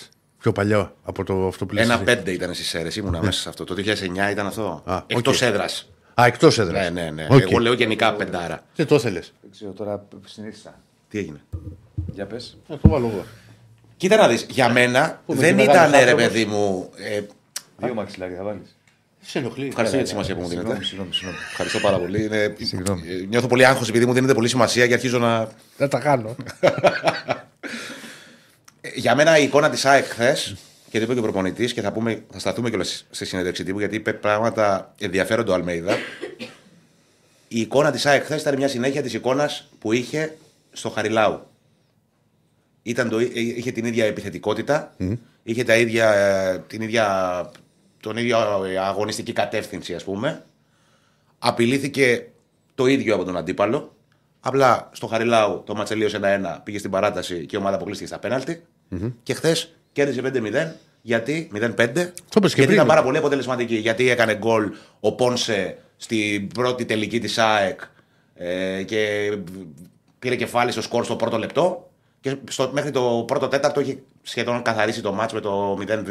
Πιο 0.46 0.54
παλιό 0.54 0.96
από 1.04 1.24
το 1.24 1.48
αυτό 1.48 1.66
που 1.66 1.74
λες 1.74 1.84
Ένα 1.84 1.94
εσύ. 1.94 2.04
πέντε 2.04 2.32
ήταν 2.32 2.54
στις 2.54 2.74
αίρες, 2.74 2.96
ήμουνα 2.96 3.22
μέσα 3.24 3.42
σε 3.42 3.50
αυτό. 3.50 3.64
Το 3.64 3.74
2009 3.74 4.32
ήταν 4.32 4.48
αυτό. 4.48 4.82
Α, 4.86 5.02
Εκτός 5.08 5.42
οκ. 5.42 5.48
έδρας. 5.48 5.90
Α, 6.22 6.26
εκτός 6.26 6.60
έδρας. 6.60 6.92
Ναι, 6.92 7.02
ναι, 7.02 7.10
ναι. 7.12 7.28
Οκ. 7.30 7.42
Εγώ 7.42 7.58
λέω 7.60 7.74
γενικά 7.74 8.14
πεντάρα. 8.14 8.64
Δεν 8.76 8.88
το 8.88 8.96
ήθελε. 8.96 9.20
Δεν 9.20 9.52
ξέρω 9.52 9.72
τώρα 9.72 10.06
συνήθισα. 10.26 10.80
Τι 11.10 11.18
έγινε; 11.18 11.42
Για 12.14 12.26
πες. 12.26 12.58
Να 12.68 12.78
το 12.78 12.90
βάλω 12.90 13.08
εγώ. 13.08 13.26
Κοίτα 13.98 14.16
να 14.16 14.28
δεις, 14.28 14.46
για 14.50 14.70
μένα 14.70 15.22
Πού, 15.26 15.34
με 15.34 15.40
δεν 15.40 15.58
τη 15.58 15.64
ήταν 15.64 15.76
μεγάλη 15.76 15.92
ρε 15.92 15.98
άνθρωπος; 16.12 16.26
παιδί 16.28 16.46
μου. 16.46 16.90
Ε, 16.96 17.22
Δύο 17.78 17.94
μαξιλάρια 17.94 18.38
θα 18.38 18.44
βάλεις. 18.44 18.76
Σε 19.22 19.40
ενοχλεί. 19.40 19.68
ευχαριστώ 19.68 19.96
για 19.96 20.06
τη 20.06 20.12
σημασία 20.12 20.36
που 20.36 20.42
μου 20.42 20.48
δίνετε. 20.48 20.68
Συγγνώμη, 20.68 20.86
συγγνώμη, 20.86 21.14
συγγνώμη. 21.14 21.38
Ευχαριστώ 21.52 21.80
πάρα 21.80 21.98
πολύ. 22.00 22.24
Είναι, 22.24 22.56
Συγγνώμη. 22.60 23.02
ε, 23.10 23.26
νιώθω 23.30 23.48
πολύ 23.48 23.66
άγχος 23.66 23.90
επειδή 23.90 24.06
μου 24.06 24.14
δίνετε 24.14 24.34
πολύ 24.34 24.48
σημασία 24.48 24.88
και 24.88 24.94
αρχίζω 24.94 25.20
να. 25.20 25.50
Δεν 25.78 25.90
τα 25.90 26.00
κάνω. 26.00 26.36
Ε, 28.96 29.00
Για 29.00 29.16
μένα 29.16 29.38
η 29.38 29.44
εικόνα 29.44 29.70
της 29.70 29.86
ΑΕΚ 29.86 30.06
χθες 30.06 30.56
και 30.90 30.98
το 30.98 31.04
είπε 31.04 31.14
και 31.14 31.20
ο 31.20 31.22
προπονητής 31.22 31.74
και 31.74 31.82
θα, 31.82 31.92
πούμε, 31.92 32.24
θα 32.32 32.40
σταθούμε 32.40 32.70
κιόλας 32.70 33.06
στη 33.10 33.26
συνέντευξη 33.26 33.64
τύπου 33.64 33.80
γιατί 33.80 33.96
είπε 33.96 34.14
πράγματα 34.14 34.94
ενδιαφέροντα 35.00 35.52
ο 35.52 35.56
Αλμέιδα. 35.56 35.98
Η 37.48 37.60
εικόνα 37.60 37.92
της 37.92 38.06
ΑΕΚ 38.06 38.24
χθες 38.24 38.42
ήταν 38.42 38.56
μια 38.56 38.68
συνέχεια 38.68 39.02
της 39.02 39.14
εικόνας 39.14 39.70
που 39.80 39.92
είχε 39.92 40.38
στο 40.72 40.90
Χαριλάου. 40.90 41.48
Ήταν 42.84 43.10
το, 43.10 43.20
είχε 43.34 43.72
την 43.72 43.86
ίδια 43.86 44.06
επιθετικότητα, 44.06 44.96
είχε 45.44 45.64
τα 45.64 45.76
ίδια, 45.76 46.14
ε, 46.14 46.64
την 46.68 46.82
ίδια, 46.82 47.52
τον 48.00 48.18
ίδιο 48.18 48.38
αγωνιστική 48.80 49.34
κατεύθυνση, 49.34 49.94
ας 49.94 50.04
πούμε. 50.04 50.46
Απειλήθηκε 51.40 52.28
το 52.76 52.86
ίδιο 52.86 53.16
από 53.16 53.24
τον 53.24 53.38
αντίπαλο. 53.38 53.96
Απλά 54.40 54.90
στο 54.94 55.08
Χαριλάου 55.08 55.64
το 55.66 55.76
Ματσελίο 55.76 56.08
1-1 56.08 56.60
πήγε 56.64 56.78
στην 56.78 56.92
παράταση 56.92 57.46
και 57.46 57.56
η 57.56 57.60
ομάδα 57.60 57.76
αποκλείστηκε 57.76 58.10
στα 58.10 58.20
πεναλτι 58.90 59.16
Και 59.24 59.34
χθες 59.34 59.76
κέρδισε 59.92 60.22
5-0. 60.22 60.72
Γιατί 61.02 61.50
0-5. 61.54 61.56
γιατί 61.56 62.14
είπες 62.36 62.54
και 62.54 62.62
πριν. 62.62 62.74
ήταν 62.74 62.88
πάρα 62.88 63.04
πολύ 63.04 63.18
αποτελεσματική. 63.18 63.76
Γιατί 63.76 64.10
έκανε 64.10 64.36
γκολ 64.36 64.72
ο 65.00 65.12
Πόνσε 65.14 65.78
στην 65.98 66.48
πρώτη 66.48 66.86
τελική 66.86 67.20
της 67.20 67.38
ΑΕΚ 67.38 67.80
ε, 68.36 68.84
και 68.84 69.32
πήρε 70.20 70.36
κεφάλι 70.36 70.72
στο 70.72 70.82
σκορ 70.82 71.06
στο 71.06 71.16
πρώτο 71.16 71.38
λεπτό. 71.38 71.90
Και 72.22 72.36
στο, 72.50 72.70
μέχρι 72.74 72.92
το 72.92 73.24
πρώτο 73.28 73.48
τέταρτο 73.48 73.80
είχε 73.80 73.98
σχεδόν 74.22 74.62
καθαρίσει 74.62 75.02
το 75.02 75.14
μάτς 75.14 75.34
με 75.34 75.40
το 75.40 75.78
0-2. 75.88 76.04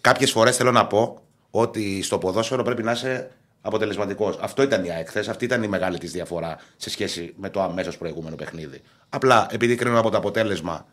Κάποιες 0.00 0.30
φορές 0.30 0.56
θέλω 0.56 0.70
να 0.72 0.86
πω 0.86 1.22
ότι 1.50 2.02
στο 2.02 2.18
ποδόσφαιρο 2.18 2.62
πρέπει 2.62 2.82
να 2.82 2.92
είσαι 2.92 3.30
αποτελεσματικός. 3.60 4.38
Αυτό 4.40 4.62
ήταν 4.62 4.84
η 4.84 4.90
ΑΕΚ 4.90 5.08
χθες, 5.08 5.28
αυτή 5.28 5.44
ήταν 5.44 5.62
η 5.62 5.68
μεγάλη 5.68 5.98
της 5.98 6.12
διαφορά 6.12 6.58
σε 6.76 6.90
σχέση 6.90 7.34
με 7.36 7.50
το 7.50 7.62
αμέσως 7.62 7.98
προηγούμενο 7.98 8.36
παιχνίδι. 8.36 8.80
Απλά 9.08 9.46
επειδή 9.50 9.74
κρίνουμε 9.74 9.98
από 9.98 10.10
το 10.10 10.16
αποτέλεσμα 10.16 10.86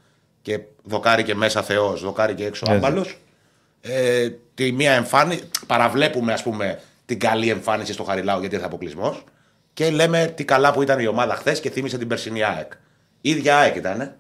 και 0.44 0.60
δοκάρει 0.84 1.24
και 1.24 1.36
μέσα 1.36 1.62
Θεός, 1.62 2.02
δοκάρει 2.02 2.34
και 2.34 2.46
έξω 2.46 2.66
άμπαλος, 2.70 3.18
ε, 3.82 4.30
τη 4.54 4.72
μία 4.72 4.92
εμφάνιση, 4.92 5.42
παραβλέπουμε 5.68 6.34
ας 6.34 6.44
πούμε 6.44 6.80
την 7.06 7.20
καλή 7.20 7.50
εμφάνιση 7.50 7.94
στο 7.94 8.04
Χαριλάου 8.04 8.40
γιατί 8.40 8.56
ήρθε 8.56 8.68
αποκλεισμός 8.68 9.24
και 9.74 9.90
λέμε 9.90 10.34
τι 10.36 10.46
καλά 10.46 10.74
που 10.74 10.82
ήταν 10.82 11.00
η 11.00 11.08
ομάδα 11.08 11.36
χθες 11.36 11.60
και 11.60 11.70
θύμισε 11.70 11.98
την 11.98 12.08
περσινή 12.08 12.44
ΑΕΚ. 12.44 12.72
Η 13.22 13.30
ίδια 13.30 13.58
ΑΕΚ 13.58 13.76
ήταν. 13.76 14.16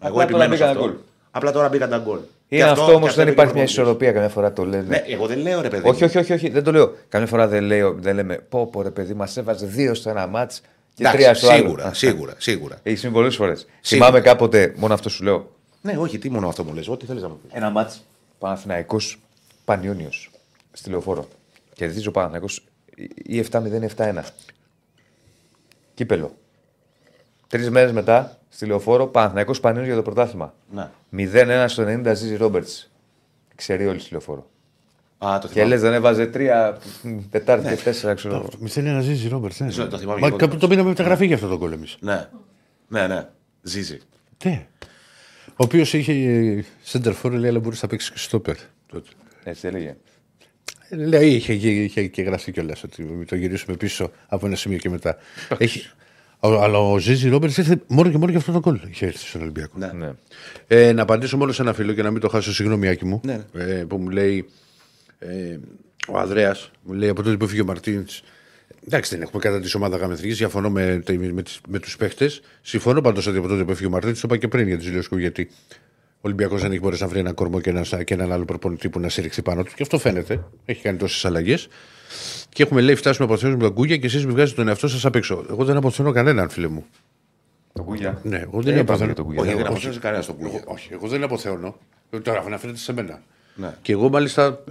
Εγώ 0.00 0.12
τώρα 0.12 0.22
επιμένω 0.22 0.44
σε 0.44 0.50
μπήκαν 0.50 0.68
αυτό. 0.68 0.80
γκολ. 0.80 0.94
Απλά 1.30 1.52
τώρα 1.52 1.68
μπήκαν 1.68 1.90
τα 1.90 1.98
γκολ. 1.98 2.18
Και 2.48 2.56
Είναι 2.56 2.64
αυτό 2.64 2.84
και 2.84 2.92
όμως 2.92 3.14
δεν 3.14 3.28
είπε 3.28 3.32
υπάρχει 3.32 3.52
και 3.52 3.58
ο 3.58 3.62
μια 3.62 3.72
προπονητής. 3.72 3.72
ισορροπία. 3.72 4.12
Καμιά 4.12 4.28
φορά 4.28 4.52
το 4.52 4.64
λένε. 4.64 4.84
Ναι, 4.86 5.04
εγώ 5.06 5.26
δεν 5.26 5.38
λέω 5.38 5.60
ρε 5.60 5.68
παιδί. 5.68 5.88
Όχι, 5.88 6.02
μου. 6.02 6.06
όχι, 6.08 6.18
όχι, 6.18 6.32
όχι, 6.32 6.48
δεν 6.48 6.64
το 6.64 6.72
λέω. 6.72 6.94
Καμιά 7.08 7.26
φορά 7.26 7.48
δεν, 7.48 7.62
λέω, 7.62 7.92
δεν 7.98 8.14
λέμε 8.14 8.34
πω, 8.48 8.66
πω 8.66 8.82
ρε 8.82 8.90
παιδί, 8.90 9.14
μας 9.14 9.36
έβαζε 9.36 9.66
δύο 9.66 9.94
στο 9.94 10.10
ένα 10.10 10.26
μάτς 10.26 10.60
και 10.98 11.04
Εντάξει, 11.04 11.16
τρία 11.22 11.34
στο 11.34 11.48
άλλο. 11.48 11.56
σίγουρα, 11.58 11.84
Α, 11.86 11.94
σίγουρα, 11.94 12.34
σίγουρα. 12.38 12.80
Έχει 12.82 12.96
συμβεί 12.96 13.14
πολλές 13.14 13.36
φορές. 13.36 13.66
Θυμάμαι 13.82 14.20
κάποτε, 14.20 14.74
μόνο 14.76 14.94
αυτό 14.94 15.08
σου 15.08 15.24
λέω. 15.24 15.50
Ναι, 15.82 15.96
όχι, 15.98 16.18
τι 16.18 16.30
μόνο 16.30 16.48
αυτό 16.48 16.64
μου 16.64 16.74
λες, 16.74 16.88
ό,τι 16.88 17.06
θέλεις 17.06 17.22
να 17.22 17.28
μου 17.28 17.38
πεις. 17.42 17.50
Ένα 17.54 17.70
μάτς 17.70 18.04
Παναθυναϊκό 18.38 18.96
Πανιόνιος 19.64 20.30
στη 20.72 20.90
λεωφόρο. 20.90 21.28
Κερδίζει 21.74 22.08
ο 22.08 22.10
Παναθυναϊκό 22.10 22.46
ή 23.14 23.44
7-0-7-1. 23.50 24.22
Κύπελο. 25.94 26.36
Τρεις 27.46 27.70
μέρες 27.70 27.92
μετά 27.92 28.38
στη 28.48 28.66
λεωφόρο 28.66 29.06
Παναθυναϊκό 29.06 29.60
Πανιόνιος 29.60 29.86
για 29.86 29.96
το 29.96 30.02
πρωτάθλημα. 30.02 30.54
Ναι. 30.70 30.88
0-1 31.16 31.64
στο 31.68 31.84
90 31.86 32.12
Ζήζη 32.14 32.36
Ρόμπερτς. 32.36 32.90
Ξέρει 33.54 33.86
όλη 33.86 33.98
στη 33.98 34.10
λεωφόρο. 34.10 34.46
Α, 35.18 35.38
το 35.40 35.46
Και 35.46 35.52
θυμάμαι. 35.52 35.70
λες, 35.70 35.80
δεν 35.80 35.92
έβαζε 35.92 36.26
τρία, 36.26 36.78
Τετάρτη 37.30 37.68
και 37.74 37.82
τέσσερα, 37.82 38.14
ξέρω 38.14 38.34
εγώ. 38.34 38.48
Μη 38.60 38.68
θέλει 38.68 38.88
να 38.88 39.00
ζήσει 39.00 39.28
Ρόμπερτ. 39.28 39.58
Ναι. 39.60 39.68
Το 39.86 39.98
θυμάμαι 39.98 40.20
Μα 40.20 40.26
και 40.26 40.26
εγώ. 40.26 40.36
κάπου 40.36 40.56
το 40.56 40.68
πήραμε 40.68 40.88
μεταγραφή 40.88 41.26
για 41.26 41.34
αυτό 41.34 41.48
το 41.48 41.58
κόλλο 41.58 41.74
εμεί. 41.74 41.86
Ναι. 42.00 42.28
Ναι, 42.88 43.06
ναι. 43.06 43.26
Ζίζει. 43.62 43.98
Ναι. 44.44 44.66
Ο 45.46 45.64
οποίος 45.64 45.92
είχε 45.92 46.64
center 46.92 47.12
for, 47.22 47.30
λέει, 47.30 47.50
αλλά 47.50 47.58
μπορούσε 47.60 47.80
να 47.82 47.88
παίξεις 47.88 48.10
και 48.10 48.18
στόπερ. 48.18 48.56
τότε. 48.86 49.08
Έτσι 49.44 49.66
έλεγε. 49.66 49.96
Ε, 50.88 50.96
Λέει, 50.96 51.28
είχε, 51.30 51.52
είχε, 51.52 51.68
είχε 51.70 52.06
και 52.06 52.22
γραφτεί 52.22 52.52
κιόλας 52.52 52.82
ότι 52.82 53.02
μην 53.02 53.26
το 53.26 53.36
γυρίσουμε 53.36 53.76
πίσω 53.76 54.10
από 54.28 54.46
ένα 54.46 54.56
σημείο 54.56 54.78
και 54.78 54.88
μετά. 54.90 55.16
Έχει, 55.58 55.88
ο- 56.38 56.60
αλλά 56.62 56.78
ο 56.78 56.98
Ζίζη 56.98 57.28
Ρόμπερτς 57.28 57.56
ήρθε 57.56 57.80
μόνο 57.86 58.10
και 58.10 58.16
μόνο 58.18 58.30
για 58.30 58.38
αυτό 58.38 58.52
το 58.52 58.60
κόλλο. 58.60 58.80
Είχε 58.90 59.06
έρθει 59.06 59.26
στον 59.26 59.40
Ολυμπιακό. 59.42 59.78
Ναι. 59.78 59.90
Ναι. 59.92 60.10
Ε, 60.66 60.92
να 60.92 61.02
απαντήσω 61.02 61.36
μόνο 61.36 61.52
σε 61.52 61.62
ένα 61.62 61.72
φίλο 61.72 61.92
και 61.92 62.02
να 62.02 62.10
μην 62.10 62.20
το 62.20 62.28
χάσω, 62.28 62.52
συγγνώμη 62.54 62.88
Άκη 62.88 63.04
μου. 63.04 63.20
Ναι, 63.24 63.44
Ε, 63.54 63.64
που 63.88 63.96
μου 63.96 64.08
λέει 64.08 64.48
ε, 65.18 65.58
ο 66.08 66.18
Ανδρέας, 66.18 66.70
μου 66.82 66.92
λέει 66.92 67.08
από 67.08 67.22
τότε 67.22 67.36
που 67.36 67.44
έφυγε 67.44 67.60
ο 67.60 67.64
Μαρτίνς. 67.64 68.22
Εντάξει, 68.86 69.14
δεν 69.14 69.22
έχουμε 69.22 69.42
κατά 69.42 69.60
της 69.60 69.74
ομάδας 69.74 70.00
γαμεθρική. 70.00 70.32
Διαφωνώ 70.34 70.70
με, 70.70 71.02
με, 71.08 71.32
με, 71.32 71.42
τις- 71.42 71.60
με 71.68 71.78
τους 71.78 71.96
παίχτες. 71.96 72.40
Συμφωνώ 72.62 73.00
πάντως 73.00 73.26
ότι 73.26 73.38
από 73.38 73.48
τότε 73.48 73.64
που 73.64 73.70
έφυγε 73.70 73.86
ο 73.86 73.90
Μαρτίνς, 73.90 74.20
το 74.20 74.26
είπα 74.30 74.36
και 74.36 74.48
πριν 74.48 74.66
για 74.68 74.76
τη 74.78 74.82
Ζηλιοσκού, 74.84 75.16
γιατί 75.18 75.48
ο 76.14 76.20
Ολυμπιακός 76.20 76.60
δεν 76.62 76.70
έχει 76.70 76.80
μπορέσει 76.80 77.02
να 77.02 77.08
βρει 77.08 77.18
έναν 77.18 77.34
κορμό 77.34 77.60
και, 77.60 77.70
ένα, 77.70 78.02
και 78.04 78.14
έναν 78.14 78.32
άλλο 78.32 78.44
προπονητή 78.44 78.88
που 78.88 79.00
να 79.00 79.08
σύρριξει 79.08 79.42
πάνω 79.42 79.62
του. 79.62 79.72
Και 79.74 79.82
αυτό 79.82 79.98
φαίνεται. 79.98 80.44
Έχει 80.64 80.82
κάνει 80.82 80.98
τόσες 80.98 81.24
αλλαγές. 81.24 81.68
Και 82.48 82.62
έχουμε 82.62 82.80
λέει 82.80 82.94
φτάσουμε 82.94 83.32
από 83.34 83.48
με 83.48 83.56
τον 83.56 83.72
Κούγια 83.74 83.96
και 83.96 84.06
εσείς 84.06 84.24
μην 84.24 84.34
βγάζετε 84.34 84.56
τον 84.56 84.68
εαυτό 84.68 84.88
σας 84.88 85.04
απ' 85.04 85.16
έξω. 85.16 85.44
Εγώ 85.50 85.64
δεν 85.64 85.76
αποθεώνω 85.76 86.12
κανέναν, 86.12 86.48
φίλε 86.48 86.68
μου. 86.68 86.86
Το 87.72 87.82
κούγια; 87.82 88.20
Ναι, 88.22 88.36
εγώ 88.36 88.58
Ε, 88.58 88.62
δεν 88.62 88.76
είπαμε 88.76 88.80
αποθεώνω. 88.80 89.04
για 89.04 89.14
τον 89.14 89.24
Κούγια. 89.24 89.40
Όχι, 89.40 89.50
Εγώ- 89.50 89.58
δεν 89.58 89.66
όχι. 89.66 89.72
αποθέωσε 89.76 89.98
κανένα 90.00 90.22
στον 90.22 90.36
Κούγια. 90.36 90.58
Εγώ- 90.62 90.72
Όχι, 90.72 90.88
εγώ 90.92 91.08
δεν 91.08 91.22
αποθεώνω. 91.22 91.76
Ε, 92.10 92.18
Τώρα 92.18 92.40
αναφέρεται 92.46 92.78
σε 92.78 92.92
μένα. 92.92 93.22
Ναι. 93.54 93.74
Και 93.82 93.92
εγώ 93.92 94.08
μάλιστα 94.08 94.64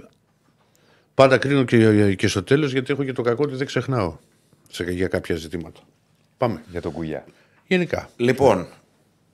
πάντα 1.18 1.38
κρίνω 1.38 1.64
και, 1.64 2.14
και 2.14 2.26
στο 2.26 2.42
τέλος 2.42 2.72
γιατί 2.72 2.92
έχω 2.92 3.04
και 3.04 3.12
το 3.12 3.22
κακό 3.22 3.42
ότι 3.44 3.54
δεν 3.54 3.66
ξεχνάω 3.66 4.16
σε, 4.68 4.84
για 4.84 5.08
κάποια 5.08 5.36
ζητήματα. 5.36 5.80
Πάμε. 6.36 6.62
Για 6.70 6.80
τον 6.80 6.92
κούγια. 6.92 7.24
Γενικά. 7.66 8.10
Λοιπόν, 8.16 8.66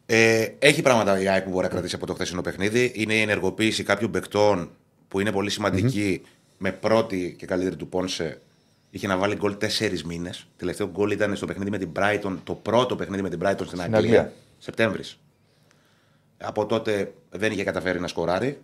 ε, 0.07 0.47
έχει 0.59 0.83
πράγματα 0.83 1.21
η 1.21 1.29
ΑΕΚ 1.29 1.45
που 1.45 1.51
μπορεί 1.51 1.63
να 1.63 1.69
κρατήσει 1.69 1.95
από 1.95 2.07
το 2.07 2.15
χθεσινό 2.15 2.41
παιχνίδι. 2.41 2.93
Είναι 2.95 3.15
η 3.15 3.21
ενεργοποίηση 3.21 3.83
κάποιων 3.83 4.11
παικτών 4.11 4.71
που 5.09 5.21
είναι 5.21 5.33
πολύ 5.33 5.51
σημαντική, 5.51 6.23
με 6.59 6.73
πρώτη 6.73 7.35
και 7.39 7.47
καλύτερη 7.47 7.77
του 7.77 7.89
Πόνσε. 7.89 8.41
Είχε 8.91 9.07
να 9.07 9.17
βάλει 9.17 9.35
γκολ 9.35 9.57
τέσσερις 9.57 10.05
μήνες. 10.05 10.47
Τελευταίο 10.57 10.91
γκολ 10.91 11.11
ήταν 11.11 11.37
στο 11.37 11.47
παιχνίδι 11.47 11.71
με 11.71 11.79
την 11.79 11.91
Brighton, 11.97 12.37
το 12.45 12.55
πρώτο 12.55 12.97
παιχνίδι 12.97 13.23
με 13.23 13.29
την 13.29 13.41
Brighton 13.43 13.67
στην 13.67 13.81
Αγγλία. 13.81 13.99
Αγγλία. 13.99 14.33
Σεπτέμβρης. 14.59 15.19
Από 16.39 16.67
τότε 16.67 17.13
δεν 17.31 17.53
είχε 17.53 17.65
καταφέρει 17.65 18.01
να 18.01 18.07
σκοράρει. 18.07 18.59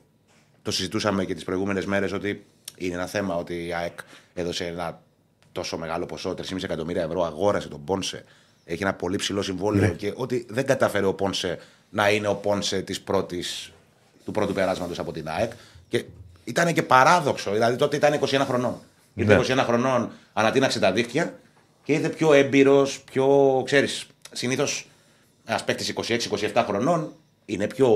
Το 0.63 0.71
συζητούσαμε 0.71 1.25
και 1.25 1.35
τις 1.35 1.45
προηγούμενες 1.45 1.87
μέρες 1.87 2.13
ότι 2.13 2.45
είναι 2.81 2.95
ένα 2.95 3.07
θέμα 3.07 3.37
ότι 3.37 3.67
η 3.67 3.75
ΑΕΚ 3.75 3.99
έδωσε 4.35 4.65
ένα 4.65 5.01
τόσο 5.53 5.77
μεγάλο 5.79 6.07
ποσό, 6.07 6.35
3,5 6.37 6.63
εκατομμύρια 6.63 7.03
ευρώ, 7.03 7.25
αγόρασε 7.25 7.69
τον 7.69 7.85
Πόνσε. 7.85 8.25
Έχει 8.65 8.83
ένα 8.83 8.95
πολύ 8.95 9.17
ψηλό 9.17 9.43
συμβόλαιο 9.43 9.89
και 9.89 10.13
ότι 10.17 10.47
δεν 10.49 10.67
κατάφερε 10.67 11.07
ο 11.07 11.15
Πόνσε 11.15 11.59
να 11.91 12.11
είναι 12.11 12.29
ο 12.29 12.35
Πόνσε 12.35 12.81
της 12.81 13.01
πρώτης, 13.01 13.73
του 14.25 14.31
πρώτου 14.33 14.53
περάσματος 14.53 14.99
από 14.99 15.13
την 15.13 15.29
ΑΕΚ. 15.29 15.53
Και 15.89 16.05
ήταν 16.45 16.73
και 16.73 16.83
παράδοξο. 16.83 17.51
Δηλαδή 17.53 17.77
τότε 17.77 17.97
ήταν 17.97 18.21
21 18.21 18.41
χρονών. 18.47 18.81
Ήρθε 19.15 19.35
Ναι. 19.35 19.63
21 19.63 19.65
χρονών, 19.67 20.11
ανατείναξε 20.33 20.79
τα 20.79 20.93
δίχτυα 20.93 21.35
και 21.85 21.93
ήρθε 21.93 22.09
πιο 22.09 22.33
έμπειρος, 22.33 23.01
πιο. 23.01 23.63
ξέρεις, 23.65 24.07
συνήθως 24.33 24.89
ένας 25.45 25.65
παίκτης 25.65 25.89
26-27 25.89 26.65
χρονών 26.67 27.13
είναι 27.45 27.67
πιο 27.67 27.89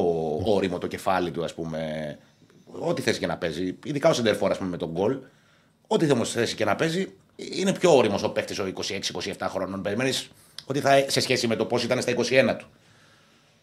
όριμο 0.44 0.78
το 0.78 0.86
κεφάλι 0.86 1.30
του, 1.30 1.44
ας 1.44 1.54
πούμε. 1.54 2.18
Ό,τι 2.78 3.02
θες 3.02 3.18
και 3.18 3.26
να 3.26 3.36
παίζει. 3.36 3.74
Ειδικά 3.84 4.08
ο 4.08 4.12
Σεντερφόρ, 4.12 4.50
ας 4.50 4.58
πούμε, 4.58 4.70
με 4.70 4.76
τον 4.76 4.90
γκολ. 4.90 5.16
Ό,τι 5.86 6.10
όμως 6.10 6.30
θες 6.30 6.54
και 6.54 6.64
να 6.64 6.76
παίζει, 6.76 7.08
είναι 7.36 7.72
πιο 7.72 7.96
όριμος 7.96 8.22
ο 8.22 8.28
παίκτης 8.30 8.58
ο 8.58 8.64
26-27 8.66 9.32
χρονών. 9.50 9.82
Περιμένεις 9.82 10.30
ότι 10.64 10.80
θα 10.80 11.04
σε 11.06 11.20
σχέση 11.20 11.46
με 11.46 11.56
το 11.56 11.64
πώς 11.64 11.84
ήταν 11.84 12.02
στα 12.02 12.10
21 12.12 12.56
του. 12.58 12.66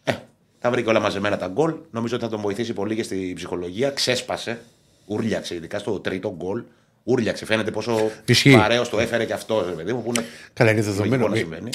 Ε, 0.04 0.12
θα 0.58 0.70
βρει 0.70 0.82
και 0.82 0.88
όλα 0.88 1.00
μαζεμένα 1.00 1.36
τα 1.38 1.46
γκολ. 1.48 1.74
Νομίζω 1.90 2.14
ότι 2.16 2.24
θα 2.24 2.30
τον 2.30 2.40
βοηθήσει 2.40 2.72
πολύ 2.72 2.94
και 2.94 3.02
στη 3.02 3.32
ψυχολογία. 3.36 3.90
Ξέσπασε, 3.90 4.60
ούρλιαξε, 5.06 5.54
ειδικά 5.54 5.78
στο 5.78 6.00
τρίτο 6.00 6.34
γκολ. 6.36 6.62
Ούρλιαξε. 7.04 7.44
Φαίνεται 7.44 7.70
πόσο 7.70 8.10
Ισχύει. 8.24 8.56
παρέως 8.56 8.88
το 8.88 8.98
έφερε 9.00 9.24
και 9.24 9.32
αυτός, 9.32 9.66
ρε 9.66 9.72
παιδί 9.72 9.92
μου, 9.92 10.02
που 10.02 10.12
είναι. 10.16 10.24
Καλά, 10.52 10.70
είναι 10.70 10.82
δεδομένο. 10.82 11.26
λογικό 11.26 11.28
να 11.28 11.34
Μη- 11.34 11.38
συμβαίνει. 11.42 11.70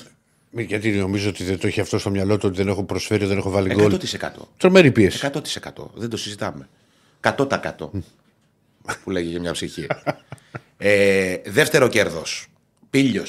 μη- 0.51 0.67
γιατί 0.67 0.91
νομίζω 0.91 1.29
ότι 1.29 1.43
δεν 1.43 1.59
το 1.59 1.67
έχει 1.67 1.79
αυτό 1.81 1.97
στο 1.99 2.09
μυαλό 2.09 2.37
του 2.37 2.43
ότι 2.47 2.57
δεν 2.57 2.67
έχω 2.67 2.83
προσφέρει, 2.83 3.25
δεν 3.25 3.37
έχω 3.37 3.49
βάλει 3.49 3.73
γκολ. 3.73 3.91
100%. 3.93 4.47
Τρομερή 4.57 4.91
πίεση. 4.91 5.17
100%. 5.17 5.91
Δεν 5.93 6.09
το 6.09 6.17
συζητάμε. 6.17 6.67
100% 7.37 7.89
που 9.03 9.09
λέγει 9.09 9.29
για 9.29 9.39
μια 9.39 9.51
ψυχή. 9.51 9.87
ε, 10.77 11.37
δεύτερο 11.45 11.87
κέρδος. 11.87 12.47
Πίλιο. 12.89 13.23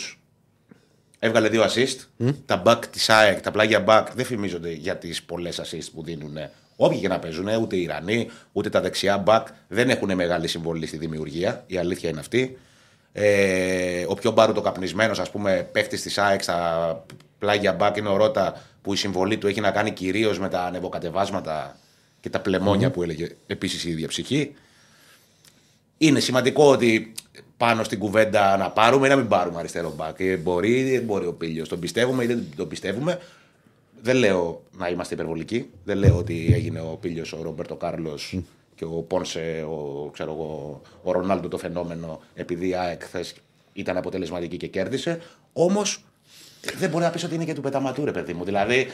Έβγαλε 1.19 1.49
δύο 1.49 1.65
assist. 1.65 2.27
Τα 2.47 2.63
back 2.67 2.87
της 2.91 3.11
ΑΕΚ, 3.11 3.41
τα 3.41 3.51
πλάγια 3.51 3.85
back 3.89 4.07
δεν 4.15 4.25
φημίζονται 4.25 4.71
για 4.73 4.97
τις 4.97 5.23
πολλές 5.23 5.61
assist 5.61 5.89
που 5.95 6.03
δίνουν. 6.03 6.37
Όποιοι 6.77 7.01
και 7.01 7.09
να 7.09 7.19
παίζουν, 7.19 7.49
ούτε 7.61 7.77
οι 7.77 7.83
Ιρανοί, 7.83 8.31
ούτε 8.53 8.69
τα 8.69 8.81
δεξιά 8.81 9.23
back 9.27 9.43
δεν 9.69 9.91
έχουν 9.91 10.15
μεγάλη 10.15 10.49
συμβολή 10.49 10.87
στη 10.87 10.97
δημιουργία. 10.97 11.65
Η 11.67 11.79
αλήθεια 11.79 12.09
είναι 12.09 12.21
αυτή. 12.21 12.59
Ε, 13.13 14.05
ο 14.09 14.15
πιο 14.15 14.31
μπάρουτο 14.31 14.61
καπνισμένος, 14.61 15.19
ας 15.19 15.31
πούμε, 15.31 15.69
παίχτης 15.73 16.03
της 16.03 16.19
ΑΕΚ 16.19 16.43
στα 16.43 17.05
πλάγια 17.39 17.77
back 17.81 17.99
είναι 17.99 18.09
ο 18.09 18.17
Ρότα 18.17 18.63
που 18.83 18.93
η 18.93 18.97
συμβολή 18.97 19.39
του 19.39 19.47
έχει 19.47 19.61
να 19.61 19.71
κάνει 19.71 19.91
κυρίως 19.91 20.39
με 20.39 20.49
τα 20.49 20.63
ανεβοκατεβάσματα 20.63 21.77
και 22.21 22.31
τα 22.31 22.41
πλεμόνια 22.41 22.91
που 22.91 23.03
έλεγε 23.03 23.29
επίσης 23.47 23.85
η 23.85 23.91
ίδια 23.91 24.09
ψυχή. 24.09 24.55
Είναι 25.99 26.21
σημαντικό 26.21 26.71
ότι 26.71 27.13
πάνω 27.57 27.85
στην 27.85 27.99
κουβέντα 27.99 28.57
να 28.57 28.71
πάρουμε 28.71 29.07
ή 29.07 29.11
να 29.11 29.17
μην 29.17 29.29
πάρουμε 29.29 29.59
αριστερό 29.59 29.93
μπακ. 29.97 30.21
Ε, 30.21 30.37
Μπορεί 30.37 30.79
ή 30.79 30.91
δεν 30.91 31.03
μπορεί 31.05 31.27
ο 31.27 31.33
Πίλιο. 31.33 31.67
Τον 31.67 31.81
πιστεύουμε 31.81 32.25
ή 32.25 32.27
δεν 32.27 32.45
τον 32.57 32.69
πιστεύουμε. 32.69 33.21
Δεν 34.03 34.17
λέω 34.17 34.63
να 34.79 34.89
είμαστε 34.89 35.15
υπερβολικοί. 35.15 35.71
Δεν 35.85 35.99
λέω 35.99 36.17
ότι 36.17 36.51
έγινε 36.53 36.81
ο 36.81 36.99
Πίλιο, 37.01 37.25
ο 37.39 37.43
Ρόμπερτο 37.43 37.75
Κάρλος 37.75 38.39
και 38.75 38.85
ο 38.85 38.89
Πόνσε, 38.89 39.67
ο, 39.69 40.11
ξέρω 40.13 40.33
εγώ, 40.33 40.83
ο 41.03 41.13
Ρονάλντο 41.13 41.49
το 41.49 41.59
φαινόμενο, 41.59 42.21
επειδή 42.35 42.69
η 42.69 42.75
ΑΕΚ 42.75 43.03
χθες 43.03 43.35
ήταν 43.73 43.97
αποτελεσματική 43.97 44.57
και 44.57 44.67
κέρδισε. 44.67 45.21
Όμως 45.53 46.05
δεν 46.79 46.91
μπορεί 46.91 47.05
να 47.05 47.11
πεις 47.11 47.25
ότι 47.25 47.35
είναι 47.35 47.45
και 47.45 47.55
του 47.55 47.61
πεταματού, 47.61 48.05
ρε 48.05 48.13
παιδί 48.13 48.33
μου. 48.33 48.45
Δηλαδή, 48.45 48.77
ε, 48.79 48.87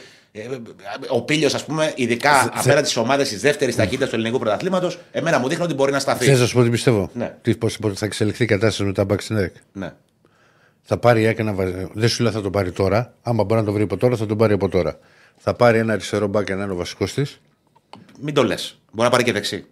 ο 1.09 1.21
Πίλιο, 1.21 1.49
ας 1.53 1.65
πούμε, 1.65 1.93
ειδικά 1.95 2.51
απέναντι 2.53 2.83
στις 2.85 2.97
ομάδες 2.97 3.29
της 3.29 3.41
δεύτερης 3.41 3.75
ταχύτητας 3.75 4.09
του 4.09 4.15
ελληνικού 4.15 4.39
πρωταθλήματος, 4.39 4.99
εμένα 5.11 5.39
μου 5.39 5.47
δείχνει 5.47 5.63
ότι 5.63 5.73
μπορεί 5.73 5.91
να 5.91 5.99
σταθεί. 5.99 6.25
Θες 6.25 6.39
να 6.39 6.45
σου 6.45 6.55
πω 6.55 6.63
τι 6.63 6.69
πιστεύω; 6.69 7.09
Ναι. 7.13 7.35
Τι, 7.41 7.55
πώς, 7.55 7.77
πώς 7.77 7.99
θα 7.99 8.05
εξελιχθεί 8.05 8.43
η 8.43 8.47
κατάσταση 8.47 8.83
με 8.83 8.93
τα 8.93 9.05
back 9.09 9.21
στην 9.21 9.37
ΑΕΚ; 9.37 9.53
Ναι. 9.73 9.93
Θα 10.81 10.97
πάρει 10.97 11.21
η 11.21 11.25
ΑΕΚ 11.25 11.39
ένα 11.39 11.53
βα- 11.53 11.89
Δεν 11.93 12.09
σου 12.09 12.23
λέω 12.23 12.31
θα 12.31 12.41
το 12.41 12.49
πάρει 12.49 12.71
τώρα. 12.71 13.13
Άμα 13.21 13.43
μπορεί 13.43 13.59
να 13.59 13.65
το 13.65 13.71
βρει 13.71 13.83
από 13.83 13.97
τώρα, 13.97 14.15
θα 14.15 14.25
τον 14.25 14.37
πάρει 14.37 14.53
από 14.53 14.69
τώρα. 14.69 14.99
Θα 15.37 15.53
πάρει 15.53 15.77
ένα 15.77 15.93
αριστερό 15.93 16.27
μπακ 16.27 16.45
και 16.45 16.55
να 16.55 16.63
είναι 16.63 16.71
ο 16.71 16.75
βασικός 16.75 17.13
της. 17.13 17.39
Μην 18.21 18.33
το 18.33 18.43
λες. 18.43 18.79
Μπορεί 18.91 19.03
να 19.07 19.09
πάρει 19.09 19.23
και 19.23 19.31
δεξί. 19.31 19.65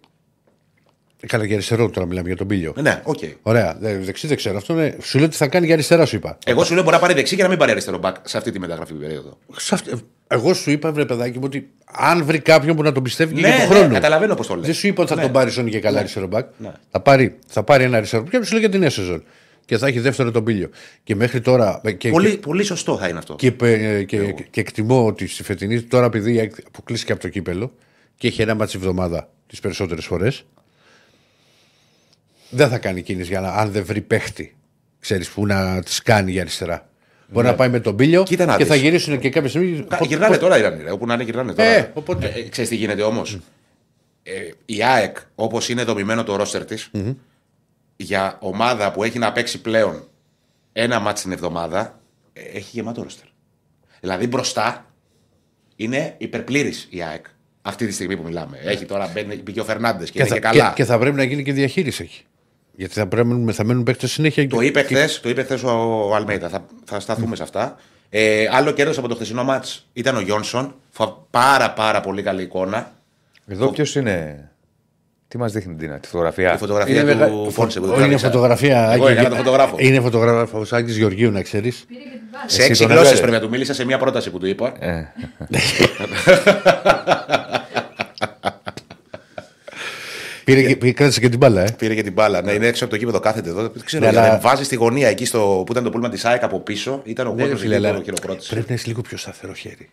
Καλά, 1.26 1.44
για 1.44 1.54
αριστερό 1.54 1.90
τώρα 1.90 2.06
μιλάμε 2.06 2.26
για 2.28 2.36
τον 2.36 2.46
Πήλιο. 2.46 2.74
Ναι, 2.80 3.00
οκ. 3.04 3.18
Ωραία. 3.42 3.76
Δε- 3.80 3.98
Δεξί 3.98 4.26
δεν 4.26 4.36
ξέρω. 4.36 4.56
Αυτό 4.56 4.72
είναι... 4.72 4.96
Σου 5.02 5.16
λέω 5.18 5.26
ότι 5.26 5.36
θα 5.36 5.46
κάνει 5.46 5.64
για 5.66 5.74
αριστερά, 5.74 6.04
σου 6.06 6.16
είπα. 6.16 6.38
Εγώ 6.46 6.64
σου 6.64 6.74
λέω 6.74 6.82
μπορεί 6.82 6.94
να 6.94 7.00
πάρει 7.00 7.14
δεξί 7.14 7.36
και 7.36 7.42
να 7.42 7.48
μην 7.48 7.58
πάρει 7.58 7.70
αριστερό 7.70 7.98
μπακ 7.98 8.16
σε 8.22 8.36
αυτή 8.36 8.50
τη 8.50 8.58
μεταγραφική 8.58 8.92
περίοδο. 8.94 9.38
Σε 9.56 9.74
αυτή- 9.74 9.92
Εγώ 10.28 10.54
σου 10.54 10.70
είπα, 10.70 10.92
βρε 10.92 11.04
παιδάκι 11.04 11.36
μου, 11.38 11.42
ότι 11.44 11.70
αν 11.92 12.24
βρει 12.24 12.38
κάποιον 12.38 12.76
που 12.76 12.82
να 12.82 12.92
τον 12.92 13.02
πιστεύει 13.02 13.34
και 13.34 13.40
Ναι, 13.40 13.48
για 13.48 13.56
τον 13.58 13.68
ναι, 13.68 13.74
χρόνο. 13.74 13.92
καταλαβαίνω 13.94 14.34
πώς 14.34 14.46
το 14.46 14.54
λες. 14.54 14.64
Δεν 14.66 14.74
σου 14.74 14.86
είπα 14.86 15.02
ότι 15.02 15.10
θα 15.10 15.16
Ναι. 15.16 15.22
τον 15.22 15.32
πάρει 15.32 15.50
σώνει 15.50 15.70
και 15.70 15.80
καλά 15.80 15.98
αριστερό 15.98 16.26
μπακ. 16.26 16.46
Ναι. 16.58 16.72
Θα, 16.90 17.00
πάρει, 17.00 17.38
θα 17.46 17.62
πάρει 17.62 17.84
ένα 17.84 17.96
αριστερό 17.96 18.22
μπακ 18.22 18.30
και 18.32 18.44
σου 18.44 18.50
λέω 18.52 18.60
για 18.60 18.68
την 18.70 18.80
νέα 18.80 18.90
σεζόν. 18.90 19.24
Και 19.64 19.78
θα 19.78 19.86
έχει 19.86 20.00
δεύτερο 20.00 20.30
τον 20.30 20.44
Πήλιο. 20.44 20.68
Και 21.04 21.14
μέχρι 21.14 21.40
τώρα. 21.40 21.80
ε, 21.84 21.92
Και, 21.92 22.10
Πολύ, 22.10 22.30
και, 22.30 22.36
πολύ 22.36 22.64
σωστό 22.64 22.96
θα 22.98 23.08
είναι 23.08 23.18
αυτό. 23.18 23.34
και, 23.34 23.50
και, 23.50 24.02
και, 24.04 24.34
και 24.50 24.60
εκτιμώ 24.60 25.06
ότι 25.06 25.26
στη 25.28 25.42
φετινή 25.42 25.82
τώρα 25.82 26.06
επειδή 26.06 26.34
η 26.34 26.38
ΑΕΚ 26.38 26.52
αποκλείστηκε 26.66 27.12
από 27.12 27.20
το 27.20 27.28
κύπελο 27.28 27.72
και 28.16 28.26
έχει 28.28 28.42
ένα 28.42 28.54
ματς 28.54 28.67
την 28.67 28.76
εβδομάδα 28.80 29.28
τις 29.46 29.60
περισσότερες 29.60 30.04
φορές. 30.04 30.44
Δεν 32.54 32.68
θα 32.68 32.78
κάνει 32.78 33.02
κίνηση 33.02 33.28
για 33.30 33.40
να, 33.40 33.48
αν 33.52 33.70
δεν 33.70 33.84
βρει 33.84 34.00
παίχτη. 34.00 34.56
Ξέρεις 35.00 35.28
που 35.30 35.46
να 35.46 35.82
τη 35.82 36.02
κάνει 36.04 36.30
για 36.30 36.40
αριστερά. 36.40 36.88
Μπορεί 37.28 37.46
να 37.46 37.54
πάει 37.54 37.68
με 37.68 37.80
τον 37.80 37.96
Πήλιο 37.96 38.18
Ναι. 38.20 38.24
Κοίτα 38.26 38.44
να 38.44 38.56
και 38.56 38.64
θα 38.64 38.72
δεις. 38.74 38.82
γυρίσουν 38.82 39.18
και 39.18 39.30
κάποια 39.30 39.48
στιγμή. 39.48 39.84
Κα- 39.88 39.96
Πο- 39.96 40.04
Γυρνάνε 40.04 40.34
πο- 40.34 40.40
τώρα 40.40 40.56
οι 40.56 40.60
Ιρανοί, 40.60 40.82
ρε, 40.82 40.90
όπου 40.90 41.06
να 41.06 41.14
είναι 41.14 41.22
γυρνάνε 41.22 41.52
τώρα. 41.52 41.68
Ε, 41.68 41.90
οπότε. 41.94 42.26
Ε, 42.26 42.48
ξέρεις 42.48 42.70
τι 42.70 42.76
γίνεται 42.76 43.02
όμως; 43.02 43.38
Ε, 44.22 44.32
η 44.64 44.82
ΑΕΚ, 44.84 45.16
όπως 45.34 45.68
είναι 45.68 45.82
δομημένο 45.84 46.24
το 46.24 46.36
ρόστερ 46.36 46.64
της, 46.64 46.90
για 47.96 48.36
ομάδα 48.40 48.92
που 48.92 49.02
έχει 49.04 49.18
να 49.18 49.32
παίξει 49.32 49.60
πλέον 49.60 50.08
ένα 50.72 51.00
μάτι 51.00 51.20
την 51.22 51.32
εβδομάδα, 51.32 52.00
ε, 52.32 52.40
έχει 52.40 52.68
γεμάτο 52.72 53.02
ρόστερ. 53.02 53.26
Δηλαδή 54.00 54.26
μπροστά 54.26 54.86
είναι 55.76 56.14
υπερπλήρης 56.18 56.86
η 56.90 57.02
ΑΕΚ. 57.02 57.24
Αυτή 57.62 57.86
τη 57.86 57.92
στιγμή 57.92 58.16
που 58.16 58.22
μιλάμε. 58.22 58.58
Έχει 58.64 58.84
τώρα 58.84 59.10
μπαίνει, 59.14 59.36
μπήκε 59.36 59.60
ο 59.60 59.64
Φερνάντες 59.64 60.10
και, 60.10 60.12
Και 60.12 60.18
είναι 60.18 60.28
θα, 60.28 60.34
και 60.34 60.40
καλά. 60.40 60.68
και, 60.68 60.74
και 60.74 60.84
θα 60.84 60.98
πρέπει 60.98 61.16
να 61.16 61.24
γίνει 61.24 61.42
και 61.42 61.52
διαχείριση 61.52 62.02
εκεί. 62.02 62.22
Γιατί 62.76 62.94
θα, 62.94 63.06
πρέπει, 63.06 63.28
να- 63.28 63.52
θα 63.52 63.64
μένουν 63.64 63.82
παίκτες 63.82 64.10
συνέχεια. 64.12 64.48
Το 64.48 64.60
είπε 64.60 64.82
χθες 64.82 65.20
το 65.20 65.28
είπε 65.28 65.42
χθες 65.42 65.62
ο, 65.62 65.70
ο 66.10 66.14
Αλμέιδα. 66.14 66.48
Θα, 66.48 66.64
θα 66.84 67.00
σταθούμε 67.00 67.36
σε 67.36 67.42
αυτά. 67.42 67.76
Ε, 68.10 68.44
άλλο 68.50 68.70
κέρδος 68.70 68.98
από 68.98 69.08
το 69.08 69.14
χθεσινό 69.14 69.44
μάτς 69.44 69.86
ήταν 69.92 70.16
ο 70.16 70.20
Γιόνσον. 70.20 70.74
Φα- 70.90 71.16
Πάρα 71.30 71.70
πάρα 71.72 72.00
πολύ 72.00 72.22
καλή 72.22 72.42
εικόνα. 72.42 72.92
Εδώ 73.46 73.68
ποιος 73.68 73.94
είναι; 73.94 74.48
Τι 75.28 75.38
μας 75.38 75.52
δείχνει 75.52 75.74
την 75.74 76.00
τη 76.00 76.08
φωτογραφία; 76.08 76.54
Η 76.54 76.56
φωτογραφία 76.58 77.00
του 77.00 77.06
μεγα- 77.06 77.26
Πόνσε 77.54 77.80
που 77.80 77.86
Ω, 77.86 77.88
την 77.88 77.94
Είναι 77.94 77.96
τράβηξα. 77.96 78.26
φωτογραφία. 78.26 78.90
Εγώ 78.92 79.04
Άκη- 79.04 79.12
έκανα 79.18 79.28
τον 79.28 79.38
φωτογράφο. 79.38 79.76
Είναι 79.78 80.00
φωτογράφο 80.00 80.64
Άκη 80.70 80.92
Γεωργίου, 80.92 81.30
να 81.30 81.42
ξέρεις. 81.42 81.84
Πήρε 81.88 82.00
και 82.00 82.08
την 82.08 82.20
μπάλα. 82.32 82.48
Σε 82.48 82.60
Εσύ 82.60 82.68
έξι 82.70 82.80
τον 82.82 82.90
γλώσσες 82.90 83.10
έβγαλες. 83.12 83.20
πρέπει 83.20 83.32
να 83.36 83.40
του 83.40 83.48
μίλησα 83.48 83.74
σε 83.74 83.84
μια 83.84 83.98
πρόταση 83.98 84.30
που 84.30 84.38
του 84.38 84.46
είπα. 84.46 84.72
Ε, 90.46 90.52
Πήρε 90.54 90.62
και- 90.68 90.76
πήρε- 90.76 90.94
κράτησε 90.94 91.20
και 91.20 91.28
την 91.28 91.38
μπάλα, 91.38 91.60
ε. 91.62 91.70
Πήρε 91.78 91.94
και 91.94 92.02
την 92.02 92.12
μπάλα. 92.12 92.42
Ναι, 92.42 92.52
είναι 92.52 92.66
έξω 92.66 92.84
από 92.84 92.92
το 92.92 92.98
κήπεδο, 92.98 93.20
κάθεται 93.20 93.48
εδώ. 93.48 93.62
Δεν 93.62 93.82
ξέρω. 93.84 94.04
Ναι, 94.04 94.10
για 94.10 94.20
να 94.20 94.26
αλλά- 94.26 94.38
Βάζει 94.38 94.64
στη 94.64 94.74
γωνία 94.76 95.08
εκεί 95.08 95.24
στο, 95.24 95.62
που 95.66 95.72
ήταν 95.72 95.84
το 95.84 95.90
πούλμα 95.90 96.08
της 96.08 96.24
ΑΕΚ 96.24 96.42
από 96.42 96.60
πίσω. 96.60 97.00
Ήταν 97.04 97.26
ο 97.26 97.30
Ναι, 97.30 97.36
ρε 97.36 97.42
κόσμο 97.42 97.58
φίλε, 97.58 97.76
εκεί 97.76 97.86
αλλά 97.86 97.96
που 97.96 98.02
χειροκρότησε. 98.04 98.50
Πρέπει 98.54 98.66
να 98.68 98.74
είσαι 98.74 98.84
λίγο 98.86 99.00
πιο 99.00 99.16
σταθερό 99.16 99.52
χέρι. 99.52 99.88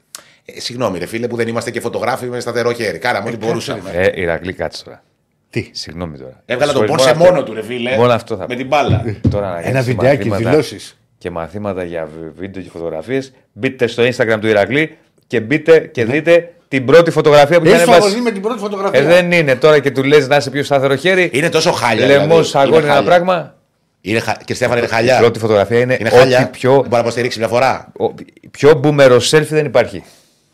Ε, 0.46 0.60
συγγνώμη, 0.60 1.00
ρε 1.00 1.06
φίλε, 1.06 1.28
που 1.28 1.36
δεν 1.36 1.48
είμαστε 1.48 1.72
και 1.72 1.80
φωτογράφοι 1.80 2.26
με 2.26 2.40
σταθερό 2.40 2.74
χέρι. 2.74 2.98
Κάναμε 2.98 3.28
ό,τι 3.30 3.38
μπορούσαμε. 3.38 3.90
ε, 3.94 4.22
Ηρακλή, 4.22 4.54
κάτσε 4.54 4.84
τώρα. 4.84 5.04
Τι; 5.50 5.70
Συγγνώμη 5.72 6.18
τώρα. 6.18 6.44
Έβγαλα 6.46 6.72
τον 6.74 6.82
Συγγνώμη, 6.82 7.04
Πόνσε 7.04 7.18
μόνο 7.18 7.30
μόνο 7.30 7.42
αυτό- 7.42 7.54
του, 7.54 7.60
ρε 7.62 7.64
φίλε. 7.64 7.96
Μόνο 7.96 8.12
αυτό 8.14 8.36
θα 8.36 8.42
Με 8.42 8.48
πω. 8.48 8.56
την 8.60 8.68
μπάλα. 8.68 9.04
Τώρα 9.30 9.50
να 9.50 9.58
Ένα 9.60 9.72
κάνεις 9.72 9.86
βιντεάκι, 9.86 10.28
μαθήματα 10.28 10.50
δηλώσεις. 10.50 10.98
Και 11.18 11.30
μαθήματα 11.30 11.84
για 11.84 12.06
βι- 12.20 12.32
βίντεο 12.40 12.64
και 12.64 12.70
φωτογραφίες. 12.70 13.34
Μπείτε 13.54 13.88
στο 13.88 14.04
Instagram 14.04 14.38
του 14.42 14.48
Ηρακλή 14.48 14.98
και 15.28 15.40
μπείτε 15.40 15.80
και 15.80 16.06
δείτε 16.06 16.54
την 16.72 16.86
πρώτη 16.86 17.12
φωτογραφία 17.12 17.60
που 17.60 17.66
έχεις 17.66 17.74
Έχει 17.74 17.84
ανεβάσει. 17.84 18.02
φοβολή 18.08 18.22
με 18.24 18.32
την 18.32 18.42
πρώτη 18.42 18.60
φωτογραφία. 18.60 19.00
Ε, 19.00 19.04
δεν 19.04 19.32
είναι 19.32 19.56
τώρα 19.56 19.80
και 19.80 19.92
του 19.92 20.04
λες 20.04 20.28
να 20.28 20.36
είσαι 20.36 20.50
πιο 20.50 20.64
σταθερό 20.64 20.96
χέρι. 20.96 21.30
Είναι 21.34 21.50
τόσο 21.50 21.72
χάλια. 21.72 22.06
Λαιμό 22.06 22.26
δηλαδή. 22.42 22.50
αγώνι 22.54 22.76
Είναι 22.78 22.86
ένα 22.86 22.94
χάλια. 22.94 23.10
πράγμα. 23.10 23.56
Είναι 24.02 24.20
χα... 24.20 24.34
Και 24.46 24.54
Στέφανε 24.54 24.78
είναι 24.80 24.88
Η 24.88 24.92
χαλιά. 24.92 25.18
πρώτη 25.18 25.40
φωτογραφία 25.40 25.80
είναι, 25.80 25.98
Είναι 26.00 26.10
ό,τι 26.10 26.18
χαλιά. 26.18 26.50
πιο, 26.52 26.72
Δεν 26.72 26.80
μπορεί 26.82 26.90
να 26.94 27.00
υποστηρίξει 27.00 27.40
μια 27.40 27.48
φορά. 27.48 27.92
ο- 28.00 28.14
πιο 28.52 28.74
μπούμερο 28.74 29.16
selfie 29.16 29.48
δεν 29.50 29.66
υπάρχει. 29.66 30.04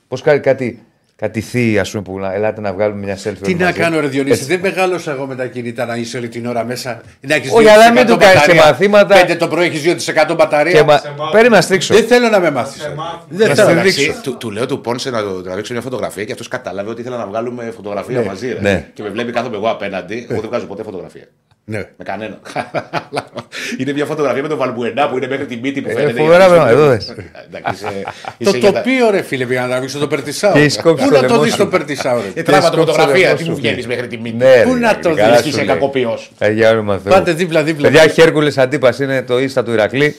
Πώς 0.08 0.22
κάνει 0.22 0.40
κάτι, 0.40 0.84
κάτι 1.20 1.42
θεία, 1.42 1.82
ας 1.82 1.90
πούμε, 1.90 2.04
που 2.04 2.20
να, 2.20 2.34
ελάτε 2.34 2.62
να 2.62 2.74
βγάλουμε 2.74 3.06
μια 3.06 3.18
selfie. 3.18 3.38
Τι 3.42 3.52
όλοι 3.52 3.56
να 3.56 3.66
μαζί. 3.66 3.80
κάνω, 3.80 4.00
ρε 4.00 4.08
Διονύση, 4.08 4.44
δεν 4.46 4.60
μεγάλωσα 4.60 5.12
εγώ 5.12 5.26
με 5.26 5.36
τα 5.36 5.46
κινητά 5.46 5.86
να 5.86 5.96
είσαι 5.96 6.18
όλη 6.18 6.28
την 6.28 6.46
ώρα 6.46 6.64
μέσα. 6.64 7.02
Να 7.22 7.36
έχεις 7.36 7.52
Όχι, 7.52 7.66
2% 7.68 7.70
αλλά 7.70 7.92
μην 7.92 8.06
του 8.06 8.18
κάνεις 8.18 8.36
μπαταρία. 8.40 8.66
μαθήματα. 8.66 9.16
Πέντε 9.20 9.36
το 9.36 9.48
πρωί 9.48 9.66
έχεις 9.66 10.08
2% 10.08 10.36
μπαταρία. 10.36 10.72
Και 10.72 10.84
μα... 10.84 10.98
Σε 10.98 11.08
μάθημα. 11.08 11.30
Περίμενα 11.30 11.56
να 11.56 11.62
στρίξω. 11.62 11.94
Δεν 11.94 12.04
θέλω 12.08 12.30
να 12.30 12.40
με 12.40 12.52
μάθεις. 12.52 12.82
Σε 12.82 12.94
μάθημα. 12.96 13.26
Δεν 13.30 13.48
Να 13.48 13.56
θέλω 13.56 13.68
σε 13.68 13.74
να 13.74 13.82
δείξω. 13.82 14.02
Εντάξει, 14.02 14.22
του, 14.22 14.38
του 14.38 14.52
λέω 14.52 14.66
του 14.66 14.82
Πόνσε 14.82 15.10
να 15.10 15.22
το 15.24 15.42
τραβήξω 15.42 15.74
μια 15.74 15.82
φωτογραφία 15.82 16.24
και 16.24 16.32
αυτός 16.32 16.48
κατάλαβε 16.48 16.90
ότι 16.90 17.02
ήθελα 17.02 17.18
να 17.18 17.26
βγάλουμε 17.26 17.72
φωτογραφία 17.76 18.24
μαζί. 18.24 18.48
Ρε. 18.54 18.60
ναι. 18.60 18.88
Και 18.94 19.04
με 19.04 19.10
βλέπει 19.10 19.32
κάθομαι 19.32 19.56
εγώ 19.56 19.70
απέναντι. 19.70 20.28
Εγώ 20.30 20.40
δεν 20.40 20.50
βγάζω 20.50 20.66
ποτέ 20.66 20.84
φωτογραφία. 20.84 21.24
Ναι. 21.70 21.78
Με 21.98 22.04
κανένα. 22.04 22.40
είναι 23.80 23.94
μια 23.94 24.06
φωτογραφία 24.06 24.42
με 24.42 24.48
τον 24.48 24.58
Βαλμπουενά 24.58 25.10
που 25.10 25.18
είναι 25.18 25.28
μέχρι 25.28 25.46
την 25.46 25.60
μύτη 25.60 25.82
που 25.82 25.90
Ε, 25.90 25.94
φαίνεται. 25.94 26.20
φοβερά 26.22 26.48
γιατί 26.48 26.54
πράγματα, 26.54 26.96
είσαι- 26.98 27.12
εδώ 27.12 27.18
δες. 27.18 27.26
Εντάξει, 27.48 27.74
είσαι- 27.86 28.04
Το 28.44 28.50
είσαι 28.50 28.58
για 28.58 28.72
τα- 28.72 28.78
τοπίο, 28.82 29.10
ρε 29.10 29.22
φίλε, 29.22 29.46
πήγα 29.46 29.62
να 29.62 29.68
τραβήξω 29.68 30.00
το 30.00 30.08
περτισάο. 30.08 30.54
Και 30.54 30.64
η 30.64 30.70
σκόψη 30.70 31.04
Πού 31.04 31.10
στο 31.10 31.22
να 31.22 31.28
το 31.28 31.34
λαιμό 31.34 31.44
δεις 31.44 31.52
σου. 31.54 31.58
το 31.58 31.68
περτισάο, 31.68 32.22
ρε. 32.22 32.28
Ε, 32.34 32.44
τράβα 32.44 32.70
το 32.70 32.76
σκόψε 32.76 32.92
φωτογραφία, 32.92 33.30
το 33.30 33.36
τι 33.36 33.42
λαιμό 33.44 33.56
μου 33.56 33.62
σου. 33.62 33.62
βγαίνεις 33.68 33.88
μέχρι 33.88 34.08
τη 34.08 34.18
μύτη. 34.18 34.36
Ναι, 34.36 34.62
Πού 34.64 34.74
ρε, 34.74 34.80
να 34.80 35.00
το 35.00 35.14
καλά 35.14 35.32
δεις, 35.32 35.42
σου 35.42 35.48
είσαι 35.48 35.58
λέει. 35.58 35.66
κακοποιός. 35.68 36.32
Ε, 36.38 36.52
για 36.52 36.70
όνομα 36.72 36.98
Θεού. 36.98 37.12
Πάτε 37.14 37.32
δίπλα-δίπλα. 37.34 37.90
Παιδιά, 37.90 38.08
Χέρκουλες 38.08 38.58
Αντίπας 38.58 39.00
είναι 39.00 39.22
το 39.22 39.36
Insta 39.36 39.64
του 39.66 39.72
Ηρακλή. 39.72 40.16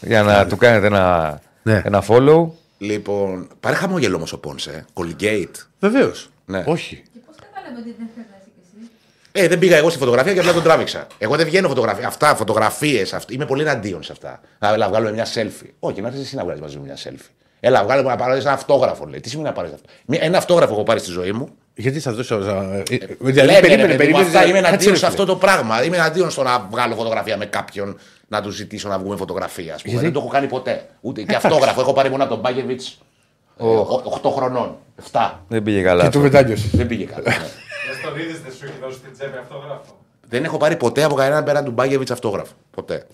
Για 0.00 0.22
να 0.22 0.46
του 0.46 0.56
κάνετε 0.56 0.86
ένα, 0.86 1.38
Ναι. 1.62 1.82
ένα 1.84 2.04
follow. 2.08 2.46
Λοιπόν, 2.78 3.48
πάρε 3.60 3.76
χαμόγελο 3.76 4.16
όμως 4.16 4.32
ο 4.32 4.38
Πόνσε. 4.38 4.84
Colgate. 4.94 5.56
Βεβαίως. 5.80 6.28
Ναι. 6.46 6.62
Όχι. 6.66 7.02
Και 7.12 7.18
πώς 7.26 7.34
κατάλαβε 7.40 7.80
ότι 7.80 7.94
δεν 7.98 8.06
θέλει 8.14 8.26
να 8.30 8.36
είσαι 8.40 8.50
κι 8.54 8.60
εσύ. 8.64 8.90
Ε, 9.36 9.48
δεν 9.48 9.58
πήγα 9.58 9.76
εγώ 9.76 9.88
στη 9.90 9.98
φωτογραφία 9.98 10.32
και 10.32 10.38
απλά 10.38 10.52
τον 10.52 10.62
τράβηξα. 10.62 11.06
Εγώ 11.18 11.36
δεν 11.36 11.46
βγαίνω 11.46 11.68
φωτογραφία. 11.68 12.06
Αυτά, 12.06 12.34
φωτογραφίες. 12.34 13.16
Είμαι 13.28 13.46
πολύ 13.46 13.62
εναντίον 13.62 14.02
σε 14.02 14.12
αυτά. 14.12 14.40
Να 14.58 14.68
έλα, 14.72 14.88
βγάλουμε 14.88 15.12
μια 15.12 15.26
selfie. 15.34 15.68
Όχι, 15.78 16.00
να 16.00 16.06
έρθεις 16.08 16.22
εσύ 16.22 16.36
να 16.36 16.42
βγάλεις 16.44 16.60
μαζί 16.60 16.76
μου 16.76 16.84
μια 16.84 16.96
selfie. 16.96 17.30
Έλα, 17.60 17.84
βγάλουμε 17.84 18.08
να 18.10 18.16
πάρεις 18.16 18.44
ένα 18.44 18.52
αυτόγραφο. 18.52 19.06
Λέει. 19.06 19.20
Τι 19.20 19.28
σημαίνει 19.28 19.48
να 19.48 19.54
πάρεις 19.54 19.72
αυτό; 19.72 19.86
Μια- 20.06 20.20
Ένα 20.22 20.38
αυτόγραφο 20.38 20.72
έχω 20.72 20.82
πάρει 20.82 21.00
στη 21.00 21.10
ζωή 21.10 21.32
μου. 21.32 21.48
Γιατί 21.74 22.00
θα 22.00 22.12
δώσω. 22.12 22.34
ε, 22.34 22.38
ε, 22.38 22.98
Λέμε, 23.20 23.30
Δηλαδή, 23.30 23.52
ρε, 23.52 23.60
περίμενε, 23.60 23.60
παιδί 23.60 23.82
μου, 23.92 23.96
περίμενε. 23.96 24.26
αυτά, 24.26 24.44
είμαι 24.44 24.52
κάτσε, 24.52 24.68
εναντίον 24.68 24.78
ρε, 24.92 24.98
σε 24.98 25.06
φίλε. 25.06 25.06
αυτό 25.06 25.24
το 25.24 25.36
πράγμα. 25.36 25.84
Είμαι 25.84 25.96
εναντίον 25.96 26.30
στο 26.30 26.42
να 26.42 26.66
βγάλω 26.70 26.94
φωτογραφία 26.94 27.36
με 27.36 27.46
κάποιον 27.46 27.98
να 28.28 28.42
του 28.42 28.50
ζητήσω 28.50 28.88
να 28.88 28.98
βγούμε 28.98 29.16
φωτογραφία. 29.16 29.74
Ας 29.74 29.80
πούμε. 29.82 29.92
Γιατί; 29.92 30.04
Δεν 30.04 30.12
το 30.14 30.18
έχω 30.20 30.28
κάνει 30.28 30.46
ποτέ. 30.46 30.86
Ούτε 31.00 31.22
και 31.22 31.34
αυτόγραφο. 31.36 31.80
έχω 31.80 31.92
πάρει 31.92 32.10
μόνο 32.10 32.22
από 32.22 32.32
τον 32.32 32.40
Μπάγεβιτ 32.42 32.80
8 34.22 34.30
χρονών. 34.34 34.76
7. 35.12 35.30
Δεν 35.48 35.62
πήγε 35.62 35.82
καλά. 35.82 36.00
Και 36.00 36.06
αυτό. 36.06 36.18
του 36.18 36.24
μετάνιωσε. 36.24 36.68
Δεν 36.72 36.86
πήγε 36.86 37.04
καλά. 37.04 37.32
Ναι. 37.86 37.92
Δεν 37.92 38.00
στον 38.02 38.18
είδες, 38.20 38.40
δεν 38.40 38.52
σου 38.52 38.64
έχει 38.64 38.78
δώσει 38.80 38.98
την 39.00 39.12
τσέπη 39.12 39.36
αυτόγραφο; 39.38 39.96
Δεν 40.28 40.44
έχω 40.44 40.56
πάρει 40.56 40.76
ποτέ 40.76 41.02
από 41.02 41.14
κανέναν 41.14 41.44
πέραν 41.44 41.64
του 41.64 41.70
Μπάγεβιτ 41.70 42.10
αυτόγραφο. 42.10 42.52
Ποτέ. 42.70 43.06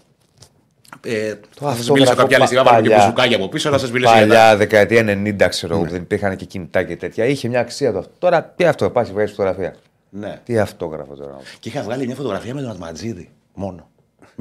Ε, 1.04 1.28
θα 1.28 1.34
σας 1.70 1.78
αυτόγραφο 1.78 1.92
μιλήσω 1.92 2.14
κάποια 2.14 2.36
άλλη 2.36 2.46
στιγμή. 2.46 2.64
πα- 2.64 2.70
Βάλω 2.70 2.82
και 2.82 2.88
παλιά. 2.90 3.04
μπουζουκάκια 3.04 3.36
από 3.36 3.48
πίσω 3.48 3.70
να 3.70 3.78
σας 3.78 3.90
μιλήσω 3.90 4.12
για 4.12 4.20
τα. 4.20 4.26
Παλιά, 4.26 4.56
δεκαετία 4.56 5.02
90, 5.06 5.48
ξέρω 5.48 5.74
εγώ, 5.74 5.84
που 5.84 5.90
δεν 5.90 6.02
υπήρχαν 6.02 6.36
και 6.36 6.44
κινητά 6.44 6.82
και 6.82 6.96
τέτοια. 6.96 7.24
Είχε 7.24 7.48
μια 7.48 7.60
αξία 7.60 7.92
το 7.92 7.98
αυτό. 7.98 8.12
Τώρα 8.18 8.44
τι 8.44 8.64
αυτό, 8.64 8.90
πας 8.90 9.10
βγάζει 9.12 9.30
φωτογραφία. 9.30 9.74
Ναι. 10.10 10.40
Τι 10.44 10.58
αυτόγραφο 10.58 11.14
τώρα. 11.14 11.36
Και 11.60 11.68
είχα 11.68 11.82
βγάλει 11.82 12.06
μια 12.06 12.14
φωτογραφία 12.14 12.54
με 12.54 12.60
τον 12.60 12.70
Ατματζίδη 12.70 13.30
μόνο. 13.54 13.88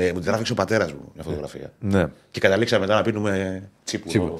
Με, 0.03 0.05
μου 0.11 0.13
την 0.19 0.23
τράβηξε 0.23 0.51
ο 0.51 0.55
πατέρας 0.55 0.91
μου 0.93 1.11
μια 1.13 1.23
φωτογραφία. 1.23 1.71
Ναι. 1.79 2.05
Και 2.31 2.39
καταλήξαμε 2.39 2.81
μετά 2.81 2.95
να 2.95 3.01
πίνουμε 3.01 3.63
τσίπου. 3.83 4.09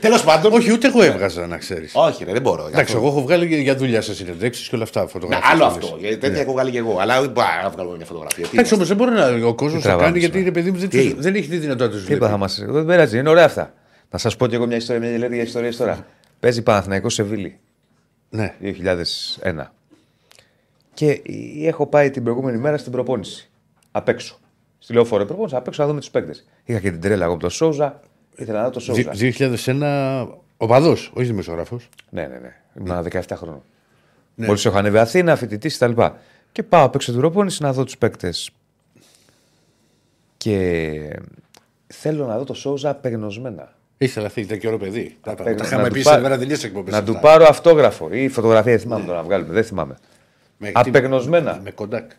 Τέλος 0.00 0.24
πάντων. 0.24 0.52
Όχι, 0.52 0.72
ούτε 0.72 0.86
εγώ 0.86 1.02
έβγαζα 1.02 1.46
να 1.46 1.56
ξέρεις. 1.58 1.92
Όχι, 1.94 2.24
ρε, 2.24 2.32
δεν 2.32 2.42
μπορώ. 2.42 2.62
Εντάξει, 2.66 2.80
Αυτό- 2.82 2.96
εγώ 2.96 3.06
έχω 3.06 3.22
βγάλει 3.22 3.46
για- 3.46 3.58
για 3.58 3.76
δουλειά 3.76 4.00
σε 4.00 4.14
συνεντεύξεις 4.14 4.68
και 4.68 4.74
όλα 4.74 4.84
αυτά. 4.84 5.02
Ναι, 5.02 5.08
φωτογραφίες 5.08 5.50
άλλο 5.52 5.64
όλες. 5.64 5.76
αυτό. 5.76 5.96
Γιατί 6.00 6.16
τέτοια 6.16 6.40
έχω 6.40 6.52
βγάλει 6.52 6.70
και 6.70 6.78
εγώ. 6.78 6.98
Αλλά 7.00 7.20
δεν 7.20 7.30
μπορώ 7.30 7.46
να 7.62 7.70
βγάλω 7.70 7.96
μια 7.96 8.04
φωτογραφία. 8.06 8.44
Τι 8.44 8.50
Εντάξει, 8.52 8.74
όμως 8.74 8.88
δεν 8.88 8.96
μπορεί 8.96 9.10
να, 9.10 9.46
ο 9.46 9.54
κόσμος 9.54 9.72
να 9.74 9.80
τραβάμε 9.80 10.04
κάνει 10.06 10.18
γιατί 10.18 10.38
σήμερα. 10.38 10.58
είναι 10.58 10.58
παιδί 10.66 10.70
μου 10.70 10.78
δεν, 10.78 10.88
Τι; 10.88 11.10
τους- 11.14 11.22
δεν 11.22 11.34
έχει 11.34 11.48
τη 11.48 11.56
δυνατότητα 11.56 12.00
να 12.00 12.06
Τι 12.06 12.12
είπα, 12.14 12.28
θα 12.28 12.36
μας... 12.36 12.64
Δεν 12.68 12.86
πειράζει, 12.86 13.18
είναι 13.18 13.28
ωραία 13.28 13.44
αυτά. 13.44 13.74
Να 14.10 14.18
σας 14.18 14.36
πω 14.36 14.46
κι 14.46 14.54
εγώ 14.54 14.66
μια 14.66 14.76
ιστορία, 14.76 15.08
μια 15.08 15.18
λέτε 15.18 15.34
για 15.34 15.42
ιστορίε 15.42 15.70
τώρα. 15.70 16.06
Παίζει 16.40 16.62
Παναθηναϊκός 16.62 17.14
Σεβίλη 17.14 17.58
Ναι. 18.30 18.54
2001. 18.62 19.72
Και 20.94 21.20
έχω 21.64 21.86
πάει 21.86 22.10
την 22.10 22.22
προηγούμενη 22.22 22.58
μέρα 22.58 22.76
στην 22.78 22.92
προπόνηση. 22.92 23.50
Απ' 23.92 24.08
έξω. 24.08 24.39
Στη 24.82 24.92
λεωφόρο 24.92 25.24
προπόνηση, 25.24 25.56
απ' 25.56 25.66
έξω 25.66 25.82
να 25.82 25.88
δούμε 25.88 26.00
τους 26.00 26.10
παίκτες. 26.10 26.46
Είχα 26.64 26.80
και 26.80 26.90
την 26.90 27.00
τρέλα 27.00 27.24
εγώ 27.24 27.32
από 27.32 27.42
το 27.42 27.48
Σόουζα. 27.48 28.00
Ήθελα 28.36 28.58
να 28.58 28.64
δω 28.64 28.70
το 28.70 28.80
Σόουζα. 28.80 29.10
2001 29.14 30.28
οπαδό, 30.56 30.90
όχι 30.90 31.22
δημοσιογράφος. 31.24 31.88
Ναι, 32.10 32.22
ναι, 32.26 32.38
ναι. 32.38 32.56
Ήμουν 32.78 33.02
17 33.12 33.20
χρόνων. 33.36 33.62
Ναι. 34.34 34.46
Μόλις 34.46 34.64
έχω 34.64 34.78
ανέβει 34.78 34.98
Αθήνα, 34.98 35.36
φοιτητής 35.36 35.78
κτλ. 35.78 36.02
Και 36.52 36.62
πάω 36.62 36.84
απ' 36.84 36.94
έξω 36.94 37.10
την 37.10 37.20
προπόνηση 37.20 37.62
να 37.62 37.72
δω 37.72 37.84
τους 37.84 37.98
παίκτες. 37.98 38.50
Και 40.36 41.20
θέλω 41.86 42.26
να 42.26 42.38
δω 42.38 42.44
το 42.44 42.54
Σόουζα 42.54 42.90
απεγνωσμένα. 42.90 43.72
Ήθελα 43.98 44.26
αυτή, 44.26 44.40
ήταν 44.40 44.58
και 44.58 44.66
ωραίο 44.66 44.78
παιδί. 44.78 45.16
Τα, 45.22 45.34
τα, 45.34 45.42
Παίρνω- 45.42 45.58
τα 45.58 45.62
να 45.62 45.68
είχαμε 45.68 45.88
του 45.88 45.94
πει 45.94 46.02
πά- 46.02 46.14
σε 46.14 46.20
βραδινές 46.20 46.64
εκπομπές. 46.64 46.92
Να 46.94 47.02
του 47.04 47.18
πάρω 47.20 47.44
αυτόγραφο 47.48 48.08
ή 48.12 48.28
φωτογραφία, 48.28 48.72
δεν 48.72 48.80
θυμάμαι 48.80 49.04
τώρα 49.04 49.16
να 49.16 49.24
βγάλουμε, 49.24 49.52
δεν 49.52 49.64
θυμάμαι. 49.64 49.96
Απεγνωσμένα. 50.72 51.60
Με 51.64 51.70
κοντάκ. 51.70 52.10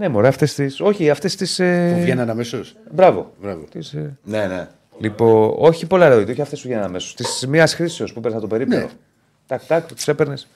Ναι, 0.00 0.08
μωρέ, 0.08 0.28
αυτές 0.28 0.54
τι. 0.54 0.66
Όχι, 0.82 1.10
αυτές 1.10 1.36
τις. 1.36 1.56
Που 1.56 1.62
Ε... 1.62 2.00
βγαίναν 2.00 2.30
αμέσως; 2.30 2.76
Μπράβο. 2.90 3.32
Μπράβο. 3.40 3.64
Τις, 3.70 3.92
ε... 3.92 4.18
Ναι, 4.24 4.46
ναι. 4.46 4.68
Λοιπόν, 4.98 5.54
όχι 5.58 5.86
πολλά 5.86 6.08
ροϊτ, 6.08 6.28
όχι 6.28 6.40
αυτές 6.40 6.60
που 6.60 6.66
βγαίνουν 6.66 6.84
αμέσως. 6.84 7.14
Της 7.14 7.46
μία 7.46 7.66
χρήσεως 7.66 8.12
που 8.12 8.20
παίρνει 8.20 8.40
το 8.40 8.46
περίπτερο. 8.46 8.86
Ναι. 8.86 8.90
Τάκ, 9.46 9.66
τάκ, 9.66 9.86
του 9.86 10.10
έπαιρνες. 10.10 10.46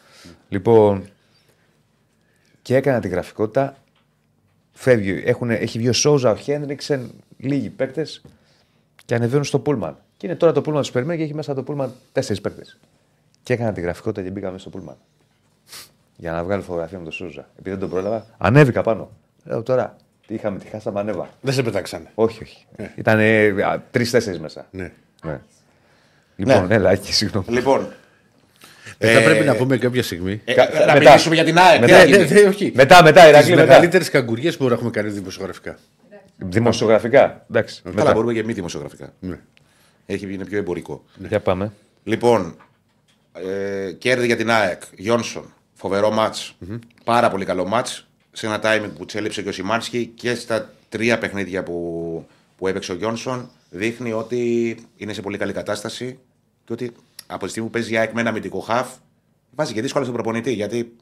Λοιπόν. 0.49 1.09
Και 2.63 2.77
έκανα 2.77 3.01
τη 3.01 3.09
γραφικότητα. 3.09 3.77
Φεύγει, 4.73 5.23
έχουν, 5.27 5.51
έχει 5.51 5.79
βγει 5.79 5.89
ο 5.89 5.93
Σόουζα, 5.93 6.31
ο 6.31 6.37
Χένριξεν, 6.37 7.11
λίγοι 7.37 7.71
παίκτες 7.71 8.23
και 9.05 9.15
ανεβαίνουν 9.15 9.45
στο 9.45 9.59
πούλμαν. 9.59 9.97
Και 10.17 10.27
είναι 10.27 10.37
τώρα 10.37 10.53
το 10.53 10.61
πούλμαν 10.61 10.83
τους 10.83 10.91
περιμένει 10.91 11.19
και 11.19 11.25
έχει 11.25 11.35
μέσα 11.35 11.55
το 11.55 11.63
πούλμαν 11.63 11.93
τέσσερις 12.13 12.41
παίκτες. 12.41 12.79
Και 13.43 13.53
έκανα 13.53 13.73
τη 13.73 13.81
γραφικότητα 13.81 14.23
και 14.23 14.31
μπήκα 14.31 14.47
μέσα 14.47 14.59
στο 14.59 14.71
πούλμαν. 14.71 14.97
Για 16.17 16.33
να 16.33 16.45
βγάλω 16.45 16.63
φωτογραφία 16.63 16.99
με 16.99 17.05
τον 17.05 17.13
Σόουζα. 17.13 17.49
Επειδή 17.53 17.71
δεν 17.71 17.79
τον 17.79 17.91
πρόλαβα, 17.91 18.27
ανέβηκα 18.39 18.83
πάνω. 18.83 19.11
Λέω 19.45 19.63
τώρα, 19.63 19.97
τι 20.27 20.35
είχαμε, 20.35 20.59
τι 20.59 20.67
χάσαμε, 20.67 21.01
ανέβα. 21.01 21.29
Δεν 21.41 21.55
σε 21.55 21.63
πετάξανε. 21.63 22.11
Όχι, 22.15 22.43
όχι. 22.43 22.67
Ήταν 22.97 23.19
τρει-τέσσερι 23.91 24.41
μέσα. 24.41 24.67
Ναι. 24.71 24.93
Ναι. 25.25 25.41
Λοιπόν, 26.37 26.71
έλα, 26.71 26.91
εκεί, 26.91 27.13
συγγνώμη. 27.13 27.47
Λοιπόν. 27.49 27.93
Ε, 28.99 29.13
θα 29.13 29.19
ε, 29.19 29.25
πρέπει 29.25 29.45
να 29.45 29.55
πούμε 29.57 29.77
κάποια 29.77 30.03
στιγμή. 30.03 30.41
ε, 30.45 30.55
Κα- 30.55 30.69
να 30.73 30.79
μετά. 30.93 30.99
μιλήσουμε 30.99 31.35
για 31.35 31.45
την 31.45 31.59
ΑΕΚ. 31.59 31.81
Μετά. 31.81 31.87
τι 32.05 32.11
Ναι, 32.11 32.17
έγινε. 32.17 32.35
ναι, 32.35 32.41
ναι, 32.41 32.49
όχι. 32.49 32.73
Μετά, 32.75 33.03
μετά, 33.03 33.21
Τις 33.21 33.31
Ηρακλή, 33.31 33.51
μετά. 33.55 33.67
μεγαλύτερες 33.67 34.11
καγκουριές 34.11 34.57
που 34.57 34.69
έχουμε 34.69 34.91
κάνει 34.91 35.09
δημοσιογραφικά. 35.11 35.77
Δημοσιογραφικά. 36.37 37.45
Εντάξει. 37.51 37.83
Καλά, 37.83 37.95
μετά. 37.97 38.13
μπορούμε 38.13 38.33
και 38.33 38.45
μη 38.45 38.53
δημοσιογραφικά. 38.53 39.13
Ναι. 39.21 39.39
Έχει, 40.07 40.33
είναι 40.35 40.45
πιο 40.45 40.59
εμπορικό. 40.59 41.05
Για 41.29 41.41
πάμε. 41.41 41.73
Λοιπόν, 42.05 42.57
ε, 43.33 43.93
κέρδη 43.93 44.27
για 44.27 44.37
την 44.37 44.51
ΑΕΚ. 44.51 44.83
Γιόνσον. 44.97 45.53
Φοβερό 45.75 46.11
μάτς. 46.11 46.57
Πάρα 47.05 47.31
πολύ 47.31 47.45
καλό 47.45 47.67
μάτς. 47.67 48.07
Σε 48.37 48.47
ένα 48.47 48.61
timing 48.63 48.91
που 48.97 49.05
έλειψε 49.05 49.43
και 49.43 49.49
ο 49.49 49.53
Σιμάνσκι 49.53 50.07
και 50.07 50.35
στα 50.35 50.75
τρία 50.89 51.19
παιχνίδια 51.19 51.63
που, 51.63 52.27
που 52.57 52.69
έπαιξε 52.69 52.93
ο 52.93 52.95
Γιόνσον 52.95 53.51
δείχνει 53.71 54.13
ότι 54.13 54.77
είναι 54.97 55.13
σε 55.13 55.23
πολύ 55.23 55.39
καλή 55.39 55.53
κατάσταση 55.53 56.19
και 56.65 56.73
ότι 56.73 56.93
από 57.27 57.45
τη 57.45 57.51
στιγμή 57.51 57.69
που 57.69 57.75
παίζει 57.75 57.93
η 57.93 57.97
ΑΕΚ 57.97 58.13
με 58.13 58.21
ένα 58.21 58.31
αμυντικό 58.31 58.59
χαφ 58.59 58.89
βάζει 59.55 59.73
και 59.73 59.83
δύσκολα 59.83 60.05
στον 60.05 60.17
προπονητή. 60.17 60.53
Γιατί, 60.53 60.97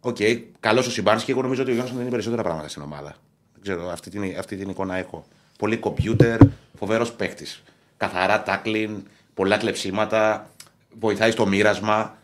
OK, 0.00 0.16
okay, 0.18 0.42
καλός 0.60 0.86
ο 0.86 0.90
Σιμάνσκι, 0.90 1.30
εγώ 1.30 1.42
νομίζω 1.42 1.62
ότι 1.62 1.70
ο 1.70 1.74
Γιόνσον 1.74 1.94
δίνει 1.94 2.10
περισσότερα 2.10 2.42
πράγματα 2.42 2.68
στην 2.68 2.82
ομάδα. 2.82 3.16
Δεν 3.52 3.62
ξέρω, 3.62 3.90
αυτή 3.90 4.10
την, 4.10 4.38
αυτή 4.38 4.56
την 4.56 4.68
εικόνα 4.68 4.96
έχω. 4.96 5.24
Πολύ 5.58 5.76
κομπιούτερ, 5.76 6.38
φοβερός 6.78 7.12
παίκτης. 7.12 7.62
Καθαρά 7.96 8.42
τάκλιν, 8.42 9.02
πολλά 9.34 9.56
κλεψίματα, 9.56 10.50
βοηθάει 10.98 11.30
στο 11.30 11.46
μοίρασμα. 11.46 12.16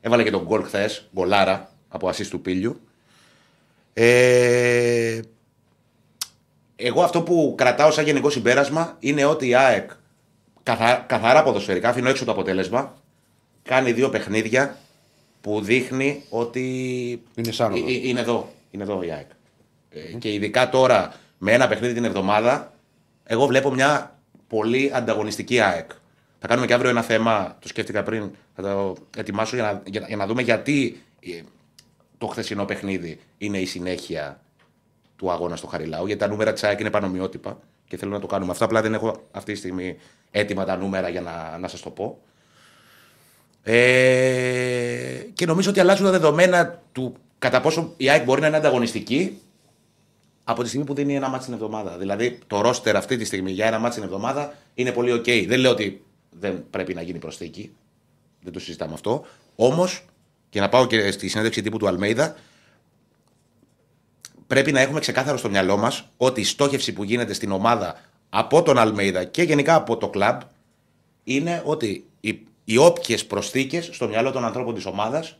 Έβαλε 0.00 0.22
και 0.22 0.30
τον 0.30 0.42
γκολ 0.42 0.62
χθες, 0.62 1.08
γκολάρα 1.14 1.70
από 1.88 2.08
ασίστ 2.08 2.30
του 2.30 2.40
Πίλιου. 2.40 2.80
Ε, 3.94 5.20
εγώ 6.76 7.02
αυτό 7.02 7.22
που 7.22 7.54
κρατάω 7.56 7.90
σαν 7.90 8.04
γενικό 8.04 8.30
συμπέρασμα 8.30 8.96
είναι 8.98 9.24
ότι 9.24 9.48
η 9.48 9.54
ΑΕΚ 9.54 9.90
καθα, 10.62 10.94
καθαρά 10.94 11.42
ποδοσφαιρικά, 11.42 11.88
αφήνω 11.88 12.08
έξω 12.08 12.24
το 12.24 12.30
αποτέλεσμα, 12.30 12.94
κάνει 13.62 13.92
δύο 13.92 14.08
παιχνίδια 14.08 14.76
που 15.40 15.60
δείχνει 15.60 16.22
ότι 16.28 16.62
Είναι 17.34 17.52
σαν 17.52 17.72
Ε, 17.72 17.78
ε, 17.78 18.08
είναι 18.08 18.20
εδώ. 18.20 18.52
Είναι 18.70 18.82
εδώ 18.82 19.02
η 19.02 19.10
ΑΕΚ. 19.10 19.30
Ε, 19.90 20.00
Και 20.00 20.32
ειδικά 20.32 20.68
τώρα 20.68 21.14
με 21.38 21.52
ένα 21.52 21.68
παιχνίδι 21.68 21.94
την 21.94 22.04
εβδομάδα, 22.04 22.72
εγώ 23.24 23.46
βλέπω 23.46 23.70
μια 23.70 24.18
πολύ 24.46 24.90
ανταγωνιστική 24.94 25.60
ΑΕΚ. 25.60 25.90
Θα 26.38 26.46
κάνουμε 26.46 26.66
και 26.66 26.74
αύριο 26.74 26.90
ένα 26.90 27.02
θέμα, 27.02 27.56
το 27.60 27.68
σκέφτηκα 27.68 28.02
πριν, 28.02 28.30
θα 28.54 28.62
το 28.62 28.96
ετοιμάσω 29.16 29.56
για 29.56 29.64
να, 29.64 29.82
για, 29.84 30.04
για 30.08 30.16
να 30.16 30.26
δούμε 30.26 30.42
γιατί 30.42 31.02
ε, 31.20 31.40
το 32.22 32.28
χθεσινό 32.28 32.64
παιχνίδι 32.64 33.20
είναι 33.38 33.58
η 33.58 33.66
συνέχεια 33.66 34.40
του 35.16 35.30
αγώνα 35.30 35.56
στο 35.56 35.66
Χαριλάου. 35.66 36.06
Γιατί 36.06 36.20
τα 36.20 36.28
νούμερα 36.28 36.52
της 36.52 36.64
ΑΕΚ 36.64 36.80
είναι 36.80 36.90
πανομοιότυπα 36.90 37.60
και 37.88 37.96
θέλω 37.96 38.10
να 38.10 38.20
το 38.20 38.26
κάνουμε. 38.26 38.52
Αυτό 38.52 38.64
απλά 38.64 38.82
δεν 38.82 38.94
έχω 38.94 39.22
αυτή 39.30 39.52
τη 39.52 39.58
στιγμή 39.58 39.96
έτοιμα 40.30 40.64
τα 40.64 40.76
νούμερα 40.76 41.08
για 41.08 41.20
να, 41.20 41.58
να 41.58 41.68
σας 41.68 41.80
το 41.80 41.90
πω. 41.90 42.18
Ε, 43.62 45.26
και 45.32 45.46
νομίζω 45.46 45.70
ότι 45.70 45.80
αλλάζουν 45.80 46.04
τα 46.04 46.10
δεδομένα 46.10 46.82
του 46.92 47.14
κατά 47.38 47.60
πόσο 47.60 47.94
η 47.96 48.10
ΑΕΚ 48.10 48.24
μπορεί 48.24 48.40
να 48.40 48.46
είναι 48.46 48.56
ανταγωνιστική 48.56 49.38
από 50.44 50.62
τη 50.62 50.68
στιγμή 50.68 50.86
που 50.86 50.94
δίνει 50.94 51.16
ένα 51.16 51.28
ματς 51.28 51.44
την 51.44 51.52
εβδομάδα. 51.52 51.98
Δηλαδή 51.98 52.38
το 52.46 52.60
ρόστερ 52.60 52.96
αυτή 52.96 53.16
τη 53.16 53.24
στιγμή 53.24 53.50
για 53.50 53.66
ένα 53.66 53.78
ματς 53.78 53.94
την 53.94 54.04
εβδομάδα 54.04 54.54
είναι 54.74 54.92
πολύ 54.92 55.12
οκ. 55.12 55.24
Δεν 55.24 55.58
λέω 55.58 55.70
ότι 55.70 56.04
δεν 56.30 56.64
πρέπει 56.70 56.94
να 56.94 57.02
γίνει 57.02 57.18
προσθήκη. 57.18 57.72
Δεν 58.40 58.52
το 58.52 58.60
συζητάμε 58.60 58.92
αυτό. 58.94 59.24
Όμως, 59.56 60.04
και 60.52 60.60
να 60.60 60.68
πάω 60.68 60.86
και 60.86 61.10
στη 61.10 61.28
συνέντευξη 61.28 61.62
τύπου 61.62 61.78
του 61.78 61.88
Αλμέιδα, 61.88 62.36
πρέπει 64.46 64.72
να 64.72 64.80
έχουμε 64.80 65.00
ξεκάθαρο 65.00 65.36
στο 65.36 65.50
μυαλό 65.50 65.76
μας 65.76 66.08
ότι 66.16 66.40
η 66.40 66.44
στόχευση 66.44 66.92
που 66.92 67.02
γίνεται 67.02 67.32
στην 67.32 67.52
ομάδα 67.52 68.00
από 68.30 68.62
τον 68.62 68.78
Αλμέιδα 68.78 69.24
και 69.24 69.42
γενικά 69.42 69.74
από 69.74 69.96
το 69.96 70.08
κλαμπ 70.08 70.40
είναι 71.24 71.62
ότι 71.64 72.06
οι, 72.20 72.46
οι 72.64 72.76
όποιες 72.76 73.26
προσθήκες 73.26 73.88
στο 73.92 74.08
μυαλό 74.08 74.30
των 74.30 74.44
ανθρώπων 74.44 74.74
της 74.74 74.86
ομάδας 74.86 75.38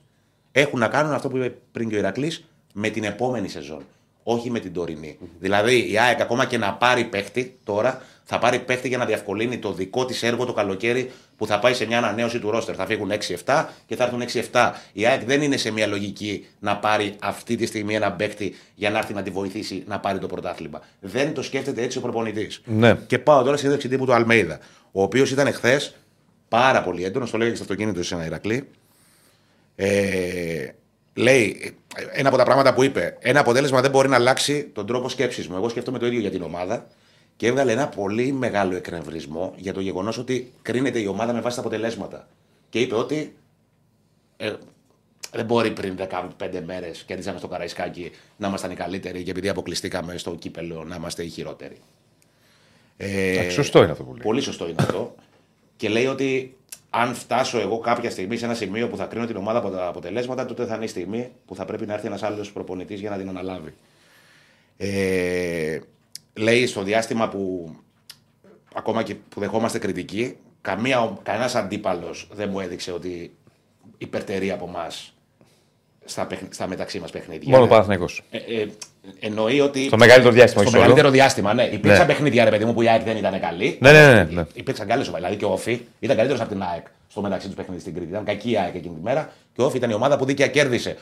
έχουν 0.53 0.79
να 0.79 0.89
κάνουν 0.89 1.13
αυτό 1.13 1.29
που 1.29 1.37
είπε 1.37 1.59
πριν 1.73 1.89
και 1.89 1.95
ο 1.95 1.99
Ηρακλής 1.99 2.45
με 2.73 2.89
την 2.89 3.05
επόμενη 3.05 3.49
σεζόν. 3.49 3.87
Όχι 4.23 4.51
με 4.51 4.61
την 4.61 4.73
τωρινη 4.73 5.19
Δηλαδή 5.39 5.93
η 5.93 5.99
ΑΕΚ 5.99 6.21
ακόμα 6.21 6.47
και 6.47 6.59
να 6.59 6.75
πάρει 6.75 7.05
παίχτη 7.05 7.59
τώρα, 7.65 8.03
θα 8.35 8.41
πάρει 8.41 8.59
παίχτη 8.59 8.89
για 8.89 8.99
να 8.99 9.05
διευκολύνει 9.05 9.59
το 9.59 9.73
δικό 9.73 10.05
της 10.05 10.23
έργο 10.23 10.45
το 10.45 10.53
καλοκαίρι 10.53 11.11
που 11.37 11.47
θα 11.47 11.59
πάει 11.59 11.75
σε 11.75 11.87
μια 11.87 11.99
ανανέωση 11.99 12.39
του 12.39 12.51
ρόστερ. 12.51 12.75
Θα 12.79 12.87
φύγουν 12.87 13.11
6-7 13.45 13.65
και 13.87 13.97
θα 13.97 14.05
έρθουν 14.05 14.23
6-7. 14.53 14.71
Η 14.93 15.07
ΑΕΚ 15.07 15.25
δεν 15.25 15.43
είναι 15.43 15.57
σε 15.57 15.71
μια 15.71 15.87
λογική 15.87 16.47
να 16.59 16.77
πάρει 16.77 17.15
αυτή 17.19 17.57
τη 17.57 17.67
στιγμή 17.67 17.95
ένα 17.95 18.13
παίχτη 18.13 18.55
για 18.75 18.91
να 18.91 18.99
έρθει 18.99 19.15
να 19.15 19.23
τη 19.23 19.31
βοηθήσει 19.31 19.85
να 19.87 20.01
πάρει 20.01 20.19
το 20.19 20.27
πρωτάθλημα. 20.27 20.83
Δεν 21.01 21.35
το 21.35 21.43
σκέφτεται 21.43 21.83
έτσι 21.83 21.99
ο 21.99 22.01
προπονητής. 22.01 22.61
Ναι. 22.65 22.95
Και 23.07 23.19
πάω 23.19 23.39
τώρα 23.39 23.51
στη 23.51 23.59
συνέντευξη 23.59 23.89
τύπου 23.89 24.05
του 24.05 24.15
Αλμέιδα, 24.15 24.59
ο 24.93 25.03
οποίος 25.03 25.31
ήταν 25.31 25.47
εχθές 25.47 25.95
πάρα 26.49 26.83
πολύ 26.83 27.05
έντονος, 27.05 27.31
το 27.31 27.37
λέγανε 27.37 27.57
και 27.57 27.63
στο 27.63 27.73
αυτοκίνητο 27.73 28.03
σε 28.03 28.15
ένα 28.15 28.25
Ηρακλή. 28.25 28.69
Ε, 29.75 30.69
λέει 31.15 31.75
ένα 32.13 32.29
από 32.29 32.37
τα 32.37 32.45
πράγματα 32.45 32.75
που 32.75 32.83
είπε. 32.83 33.17
Ένα 33.21 33.41
αποτέλεσμα 33.41 33.81
δεν 33.81 33.91
μπορεί 33.91 34.09
να 34.09 34.17
αλλάξει 34.17 34.71
τον 34.73 34.87
τρόπο 34.87 35.09
σκέψης 35.09 35.49
μου. 35.49 35.57
Εγώ 35.57 35.69
σκέφτομαι 35.69 35.99
το 35.99 36.07
ίδιο 36.07 36.21
για 36.21 36.31
την 36.31 36.43
ομάδα 36.43 36.87
και 37.37 37.47
έβγαλε 37.47 37.73
ένα 37.73 37.89
πολύ 37.89 38.33
μεγάλο 38.33 38.77
εκνευρισμό 38.77 39.55
για 39.57 39.73
το 39.73 39.81
γεγονός 39.81 40.19
ότι 40.19 40.53
κρίνεται 40.63 40.99
η 40.99 41.07
ομάδα 41.07 41.33
με 41.33 41.41
βάση 41.41 41.55
τα 41.55 41.61
αποτελέσματα. 41.61 42.29
Και 42.69 42.81
είπε 42.81 42.95
ότι 42.95 43.37
ε, 44.37 44.53
δεν 45.33 45.45
μπορεί 45.45 45.71
πριν 45.71 45.97
15 46.39 46.61
μέρες 46.65 47.03
κερδίσαμε 47.03 47.39
στο 47.39 47.49
Καραϊσκάκι 47.49 48.11
να 48.37 48.49
ήμασταν 48.49 48.71
οι 48.71 48.75
καλύτεροι 48.75 49.23
και 49.23 49.31
επειδή 49.31 49.49
αποκλειστήκαμε 49.49 50.17
στο 50.17 50.35
κύπελο 50.35 50.85
να 50.85 50.97
είμαστε 50.97 51.23
οι 51.23 51.29
χειρότεροι. 51.29 51.77
Ε, 52.97 53.31
Εντάξει, 53.31 53.51
σωστό 53.51 53.83
είναι 53.83 53.93
αυτό 53.93 54.05
που 54.05 54.11
λέει. 54.11 54.23
Πολύ 54.23 54.41
σωστό 54.41 54.69
είναι 54.69 54.77
αυτό. 54.79 55.15
Και 55.77 55.89
λέει 55.89 56.07
ότι 56.07 56.57
αν 56.91 57.15
φτάσω 57.15 57.59
εγώ 57.59 57.79
κάποια 57.79 58.11
στιγμή 58.11 58.37
σε 58.37 58.45
ένα 58.45 58.55
σημείο 58.55 58.89
που 58.89 58.97
θα 58.97 59.05
κρίνω 59.05 59.27
την 59.27 59.37
ομάδα 59.37 59.59
από 59.59 59.71
τα 59.71 59.87
αποτελέσματα, 59.87 60.47
τότε 60.47 60.67
θα 60.67 60.75
είναι 60.75 60.85
η 60.85 60.89
στιγμή 60.89 61.31
που 61.47 61.55
θα 61.55 61.65
πρέπει 61.65 61.87
να 61.87 61.95
έρθει 61.95 62.07
ένας 62.07 62.23
άλλος 62.23 62.53
προπονητής 62.53 63.01
για 63.01 63.11
να 63.11 63.17
την 63.17 63.29
αναλάβει. 63.29 63.75
Ε, 64.77 65.79
λέει 66.35 66.67
στο 66.67 66.83
διάστημα 66.83 67.29
που 67.29 67.71
ακόμα 68.75 69.03
και 69.03 69.15
που 69.15 69.41
δεχόμαστε 69.41 69.79
κριτική, 69.79 70.37
καμία, 70.61 71.19
κανένας 71.23 71.55
αντίπαλος 71.55 72.29
δεν 72.33 72.49
μου 72.51 72.61
έδειξε 72.61 72.93
ότι 72.93 73.37
υπερτερεί 73.99 74.51
από 74.51 74.65
εμά 74.69 74.87
στα, 76.05 76.27
παιχν- 76.27 76.55
στα 76.55 76.67
μεταξύ 76.67 76.99
μας 77.01 77.11
παιχνίδια. 77.11 77.49
Μόνο 77.51 77.63
ο 77.63 77.67
Ε, 77.67 77.69
Παναθηναϊκός. 77.69 78.23
ε, 78.31 78.37
ε, 78.37 78.67
εννοεί 79.21 79.61
ότι. 79.61 79.87
Στο 79.87 79.97
μεγαλύτερο 79.97 80.33
διάστημα, 80.35 80.61
Στο 80.63 80.71
όχι 80.71 80.71
σε 80.71 80.77
όλο. 80.77 80.85
μεγαλύτερο 80.87 81.11
διάστημα, 81.13 81.55
ναι. 81.55 81.63
Υπήρξαν 81.63 82.07
Ναι. 82.07 82.13
παιχνίδια, 82.13 82.45
ρε 82.45 82.51
παιδί 82.51 82.65
μου, 82.65 82.75
που 82.75 82.83
η 82.83 82.89
ΑΕΚ 82.89 83.03
δεν 83.03 83.17
ήταν 83.17 83.41
καλή. 83.41 83.79
Ναι, 83.81 83.93
ναι, 83.93 84.13
ναι, 84.13 84.23
ναι. 84.31 84.45
Υπήρξαν 84.55 84.87
καλές 84.87 85.09
ομάδες. 85.09 85.25
Δηλαδή 85.25 85.37
και 85.37 85.45
ο 85.45 85.53
Όφη 85.53 85.81
ήταν 86.01 86.17
καλύτερος 86.17 86.41
από 86.43 86.53
την 86.53 86.63
ΑΕΚ 86.63 86.87
στο 87.09 87.21
μεταξύ 87.21 87.47
τους 87.47 87.57
παιχνίδι 87.57 87.81
στην 87.81 87.95
Κρήτη. 87.95 88.11
Ήταν 88.11 88.25
κακή 88.25 88.51
η 88.51 88.59
ΑΕΚ 88.59 88.75
εκείνη 88.75 88.95
τη 88.95 89.03
μέρα 89.03 89.33
και 89.55 89.63
ο 89.63 89.65
Όφη 89.65 89.77
ήταν 89.77 89.91
η 89.91 89.95
ομάδα 89.95 90.17
που 90.17 90.25
δίκαια 90.25 90.47
κέρδισε. 90.47 90.97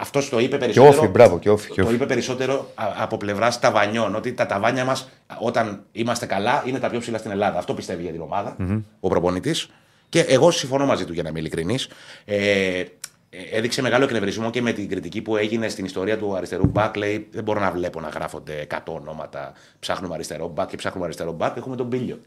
Αυτός 0.00 0.28
το 0.28 0.38
είπε 0.38 0.56
περισσότερο. 0.58 0.98
Όφη, 0.98 1.06
μπράβο, 1.06 1.38
και 1.38 1.50
Όφη, 1.50 1.70
και 1.70 1.80
Το 1.80 1.86
Όφη. 1.86 1.94
είπε 1.94 2.06
περισσότερο 2.06 2.70
α- 2.74 2.92
από 2.96 3.16
πλευράς 3.16 3.58
ταβανιών. 3.58 4.14
Ότι 4.14 4.32
τα 4.32 4.46
ταβάνια 4.46 4.84
μας 4.84 5.08
όταν 5.40 5.82
είμαστε 5.92 6.26
καλά 6.26 6.62
είναι 6.66 6.78
τα 6.78 6.88
πιο 6.90 6.98
ψηλά 6.98 7.18
στην 7.18 7.30
Ελλάδα. 7.30 7.58
Αυτό 7.58 7.74
πιστεύει 7.74 8.02
για 8.02 8.12
την 8.12 8.20
ομάδα 8.20 8.56
ο 9.00 9.08
προπονητής. 9.08 9.68
Και 10.08 10.20
εγώ 10.20 10.50
συμφωνώ 10.50 10.86
μαζί 10.86 11.04
του 11.04 11.12
για 11.12 11.22
να 11.22 11.28
είμαι 11.28 11.38
ειλικρινής. 11.38 11.88
Ε, 12.24 12.36
ε, 12.78 12.84
έδειξε 13.30 13.82
μεγάλο 13.82 14.04
εκνευρισμό 14.04 14.50
και 14.50 14.62
με 14.62 14.72
την 14.72 14.88
κριτική 14.88 15.22
που 15.22 15.36
έγινε 15.36 15.68
στην 15.68 15.84
ιστορία 15.84 16.18
του 16.18 16.36
αριστερού 16.36 16.66
μπακ. 16.66 16.96
Λέει: 16.96 17.28
Δεν 17.30 17.44
μπορώ 17.44 17.60
να 17.60 17.70
βλέπω 17.70 18.00
να 18.00 18.08
γράφονται 18.08 18.66
100 18.70 18.78
ονόματα. 18.86 19.52
Ψάχνουμε 19.78 20.14
αριστερό 20.14 20.48
μπακ 20.48 20.68
και 20.68 20.76
ψάχνουμε 20.76 21.04
αριστερό 21.04 21.32
μπακ. 21.32 21.56
Έχουμε 21.56 21.76
τον 21.76 21.88
πιλιο 21.88 22.20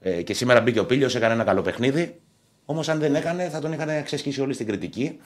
Ε, 0.00 0.22
και 0.22 0.34
σήμερα 0.34 0.60
μπήκε 0.60 0.78
ο 0.78 0.86
Πίλιος, 0.86 1.14
έκανε 1.14 1.34
ένα 1.34 1.44
καλό 1.44 1.62
παιχνίδι. 1.62 2.20
Όμως, 2.64 2.88
αν 2.88 2.98
δεν 2.98 3.14
έκανε, 3.14 3.48
θα 3.48 3.58
τον 3.60 3.72
είχαν 3.72 4.04
ξεσχίσει 4.04 4.40
όλοι 4.40 4.52
στην 4.52 4.66
κριτική. 4.66 5.20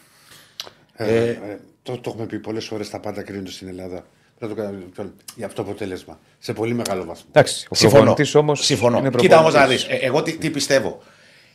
Ε, 0.97 1.29
ε, 1.29 1.37
το, 1.83 1.99
το 1.99 2.11
έχουμε 2.11 2.27
πει 2.27 2.39
πολλές 2.39 2.65
φορές. 2.65 2.91
Τα 2.91 3.01
πάντα 3.01 3.23
κρίνονται 3.23 3.51
στην 3.51 3.69
Ελλάδα. 3.69 4.07
Πρέπει 4.39 4.55
να 4.55 4.63
το 4.65 4.69
κάνουμε 4.69 5.13
για 5.37 5.47
αυτό 5.47 5.63
το 5.63 5.71
αποτέλεσμα. 5.71 6.19
Σε 6.39 6.53
πολύ 6.53 6.75
μεγάλο 6.75 7.05
βαθμό. 7.05 7.25
Εντάξει, 7.29 7.67
ο 7.71 7.75
Συμφωνώ. 7.75 8.03
προπονητής 8.03 8.35
όμως. 8.35 8.65
Συμφωνώ. 8.65 9.11
Κοίτα 9.11 9.39
όμως 9.39 9.55
να 9.55 9.67
δεις. 9.67 9.87
εγώ 9.89 10.23
τι, 10.23 10.37
τι 10.37 10.51
πιστεύω. 10.51 11.03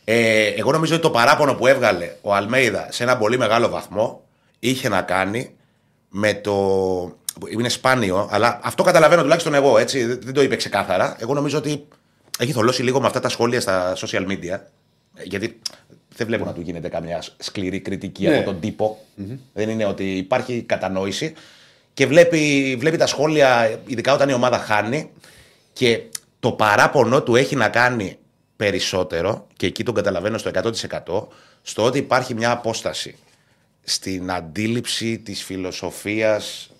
Ε, 0.04 0.46
εγώ 0.46 0.72
νομίζω 0.72 0.92
ότι 0.94 1.02
το 1.02 1.10
παράπονο 1.10 1.54
που 1.54 1.66
έβγαλε 1.66 2.12
ο 2.22 2.34
Αλμέιδα 2.34 2.86
σε 2.90 3.02
ένα 3.02 3.16
πολύ 3.16 3.38
μεγάλο 3.38 3.68
βαθμό 3.68 4.22
είχε 4.58 4.88
να 4.88 5.02
κάνει 5.02 5.50
με 6.08 6.34
το. 6.34 7.18
Είναι 7.52 7.68
σπάνιο, 7.68 8.28
αλλά 8.32 8.60
αυτό 8.62 8.82
καταλαβαίνω 8.82 9.22
τουλάχιστον 9.22 9.54
εγώ 9.54 9.78
έτσι. 9.78 10.04
Δεν 10.04 10.18
δεν 10.22 10.34
το 10.34 10.42
είπε 10.42 10.56
ξεκάθαρα. 10.56 11.16
Εγώ 11.20 11.34
νομίζω 11.34 11.58
ότι 11.58 11.86
έχει 12.38 12.52
θολώσει 12.52 12.82
λίγο 12.82 13.00
με 13.00 13.06
αυτά 13.06 13.20
τα 13.20 13.28
σχόλια 13.28 13.60
στα 13.60 13.96
social 13.96 14.26
media. 14.26 14.58
ε, 15.14 15.22
Γιατί 15.22 15.60
δεν 16.16 16.26
βλέπω 16.26 16.44
να 16.44 16.52
του 16.52 16.60
γίνεται 16.60 16.88
καμιά 16.88 17.22
σκληρή 17.38 17.80
κριτική 17.80 18.26
Ναι. 18.26 18.36
από 18.36 18.44
τον 18.44 18.60
τυπο 18.60 18.98
Δεν 19.52 19.68
είναι 19.68 19.84
ότι 19.84 20.16
υπάρχει 20.16 20.62
κατανόηση 20.62 21.32
και 21.94 22.06
βλέπει, 22.06 22.76
βλέπει 22.78 22.96
τα 22.96 23.06
σχόλια, 23.06 23.80
ειδικά 23.86 24.12
όταν 24.14 24.28
η 24.28 24.32
ομάδα 24.32 24.58
χάνει. 24.58 25.10
Και 25.72 26.02
το 26.40 26.52
παράπονο 26.52 27.22
του 27.22 27.36
έχει 27.36 27.56
να 27.56 27.68
κάνει 27.68 28.18
περισσότερο, 28.64 29.46
και 29.56 29.66
εκεί 29.66 29.82
τον 29.84 29.94
καταλαβαίνω 29.94 30.38
στο 30.38 30.50
100%, 30.54 31.26
στο 31.62 31.84
ότι 31.84 31.98
υπάρχει 31.98 32.34
μια 32.34 32.50
απόσταση 32.50 33.16
στην 33.82 34.30
αντίληψη 34.32 35.18
της 35.18 35.42
φιλοσοφίας 35.44 36.70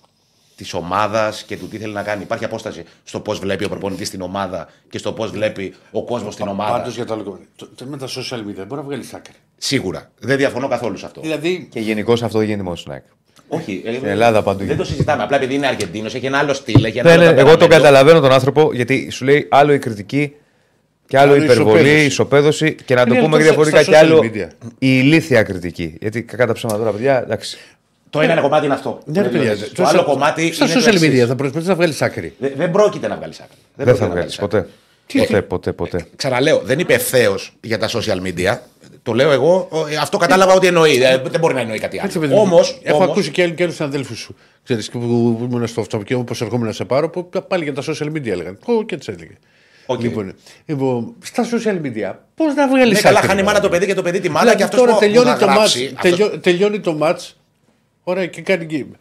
της 0.55 0.73
ομάδας 0.73 1.43
και 1.43 1.57
του 1.57 1.67
τι 1.67 1.77
θέλει 1.77 1.93
να 1.93 2.03
κάνει. 2.03 2.21
Υπάρχει 2.21 2.45
απόσταση 2.45 2.83
στο 3.03 3.19
πώς 3.19 3.39
βλέπει 3.39 3.63
ο 3.65 3.69
προπονητής 3.69 4.09
την 4.09 4.21
ομάδα 4.21 4.67
και 4.89 4.97
στο 4.97 5.13
πώς 5.13 5.31
βλέπει 5.31 5.73
ο 5.91 6.03
κόσμος 6.03 6.35
την 6.35 6.47
ομάδα. 6.47 6.71
Πάντως 6.77 6.95
για 6.95 7.05
το 7.05 7.13
άλλο 7.13 7.23
κομμάτι. 7.23 7.47
Το- 7.55 7.67
το- 7.75 7.85
Με 7.85 7.97
τα 7.97 8.07
social 8.07 8.37
media 8.37 8.53
δεν 8.55 8.65
μπορεί 8.65 8.81
να 8.81 8.87
βγάλεις 8.87 9.13
άκρη. 9.13 9.33
Σίγουρα. 9.57 10.11
Δεν 10.19 10.37
διαφωνώ 10.37 10.67
καθόλου 10.67 10.97
σε 10.97 11.05
αυτό. 11.05 11.21
Δηλαδή, 11.21 11.67
Και 11.71 11.79
γενικώς 11.79 12.23
αυτό 12.23 12.37
δεν 12.37 12.47
γίνεται 12.47 12.63
μόνο 12.63 12.75
στην 12.75 12.91
ΑΕΚ. 12.91 13.03
Όχι. 13.47 13.81
ε, 13.85 13.93
Στην 13.93 14.07
Ελλάδα 14.07 14.43
παντού 14.43 14.57
Δεν 14.57 14.67
γίνεται. 14.67 14.83
το 14.83 14.89
συζητάμε. 14.89 15.23
Απλά 15.23 15.37
επειδή 15.37 15.53
είναι 15.53 15.67
Αργεντίνος, 15.67 16.13
έχει 16.15 16.25
ένα 16.25 16.37
άλλο 16.37 16.53
στυλ. 16.53 16.83
Έχει 16.83 16.97
ένα 16.97 17.09
Ναι, 17.09 17.15
άλλο 17.15 17.23
ναι, 17.23 17.39
εγώ 17.39 17.49
τον 17.49 17.59
ταπεραμέντο. 17.59 17.83
καταλαβαίνω 17.83 18.19
τον 18.19 18.31
άνθρωπο 18.31 18.73
γιατί 18.73 19.09
σου 19.09 19.25
λέει 19.25 19.47
άλλο 19.51 19.73
η 19.73 19.79
κριτική 19.79 20.33
και 21.11 21.17
άλλο, 21.19 21.31
Άλλο 21.31 21.41
η 21.41 21.45
η 21.47 21.51
υπερβολή, 21.51 21.89
η 22.01 22.05
ισοπαίδωση. 22.05 22.65
ισοπαίδωση 22.65 22.75
και 22.85 22.95
να 22.95 23.05
το 23.05 23.13
Είναι 23.13 23.23
πούμε 23.23 23.35
αυτό 23.37 23.47
διαφορετικά 23.47 23.81
στα 23.83 23.91
και 23.91 23.97
social 23.97 24.01
άλλο 24.01 24.19
media. 24.23 24.47
η 24.67 24.69
ηλίθια 24.79 25.43
κριτική. 25.43 25.95
Γιατί 25.99 26.21
κακά 26.23 26.47
τα 26.47 26.53
ψέματα 26.53 26.79
τώρα, 26.79 26.91
παιδιά, 26.91 27.21
εντάξει. 27.23 27.57
Το 28.09 28.21
ένα 28.21 28.41
κομμάτι 28.41 28.65
είναι 28.65 28.73
αυτό. 28.73 28.99
ναι, 29.05 29.21
ρε 29.21 29.27
παιδιά, 29.27 29.57
Το 29.57 29.65
στο- 29.65 29.83
άλλο 29.83 30.03
κομμάτι 30.03 30.51
Στα 30.53 30.65
είναι 30.65 30.73
το 30.73 30.79
social 30.79 30.87
εξής. 30.93 31.09
media 31.23 31.27
θα 31.27 31.35
προσπαθήσεις 31.35 31.67
να 31.69 31.75
βγάλεις 31.75 32.01
άκρη. 32.01 32.33
Δεν, 32.39 32.51
δεν 32.55 32.71
πρόκειται 32.71 33.07
να 33.07 33.15
βγάλεις 33.15 33.39
άκρη. 33.39 33.55
Δεν 33.75 33.85
πρόκειται 33.85 34.03
θα 34.05 34.09
να 34.09 34.13
βγάλεις 34.15 34.35
βγάλεις 34.35 34.53
ποτέ. 34.53 34.67
Ποτέ, 35.17 35.41
ποτέ, 35.41 35.71
ποτέ. 35.73 36.05
Ξαναλέω, 36.15 36.61
δεν 36.63 36.79
είπε 36.79 36.93
ευθέως 36.93 37.53
για 37.61 37.77
τα 37.77 37.89
social 37.89 38.21
media. 38.27 38.57
Το 39.03 39.13
λέω 39.13 39.31
εγώ. 39.31 39.67
ο- 39.71 39.87
ε, 39.87 39.95
Αυτό 39.97 40.17
κατάλαβα 40.17 40.53
ότι 40.53 40.67
εννοεί. 40.67 41.03
Ε, 41.03 41.21
Δεν 41.29 41.39
μπορεί 41.39 41.53
να 41.53 41.59
εννοεί 41.59 41.79
κάτι 41.79 41.97
Έτσι, 42.03 42.17
άλλο. 42.17 42.19
παιδί 42.27 42.33
μου. 42.39 42.41
Όμως. 42.41 42.79
Έχω 42.83 43.03
ακούσει 43.03 43.29
και, 43.31 43.49
και 43.49 43.63
άλλους 43.63 43.75
συναδέλφους 43.75 44.19
σου. 44.19 44.35
Ξέρεις, 44.63 44.89
που, 44.89 44.99
που 44.99 45.47
ήμουν 45.51 45.67
στο 45.67 45.81
αυτοκίνητο, 45.81 46.25
όπως 46.31 46.43
ερχόμουν 46.45 46.65
να 46.65 46.71
σε 46.71 46.85
πάρω, 46.85 47.09
που 47.09 47.29
πάλι 47.47 47.63
για 47.63 47.73
τα 47.73 47.81
social 47.81 48.07
media 48.07 48.27
έλεγαν. 48.27 48.57
Ω, 48.65 48.83
και 48.83 48.95
έτσι 48.95 49.11
έλεγε. 49.15 49.33
Οκ. 49.91 50.01
Λοιπόν, 50.01 50.33
λοιπόν, 50.65 51.13
στα 51.23 51.43
social 51.43 51.75
media, 51.85 52.13
πώς 52.35 52.53
να 52.55 52.67
βγάλεις 52.67 52.93
Ναι, 52.93 53.01
καλά, 53.01 53.21
χάνει 53.21 53.39
η 53.39 53.43
μάνα 53.43 53.59
το 53.59 53.69
παιδί 53.69 53.85
και 53.85 53.93
το 53.93 54.01
παιδί 54.01 54.19
τη 54.19 54.27
μάνα 54.29 54.39
Δηλαδή, 54.39 54.57
και 54.57 54.63
αυτός 54.63 54.79
τώρα 54.79 54.93
που, 54.93 54.99
τελειώνει 54.99 55.31
που 55.31 55.37
θα 55.37 55.45
το, 55.45 55.51
match, 55.51 55.55
γράψει. 55.55 55.91
αυτός- 55.95 56.01
τελειώ- 56.17 56.41
τελειώνει 56.41 56.79
το 56.79 56.97
match. 57.01 57.29
Ωραία, 58.03 58.25
και 58.25 58.41
κάνει 58.41 58.67
game. 58.71 58.95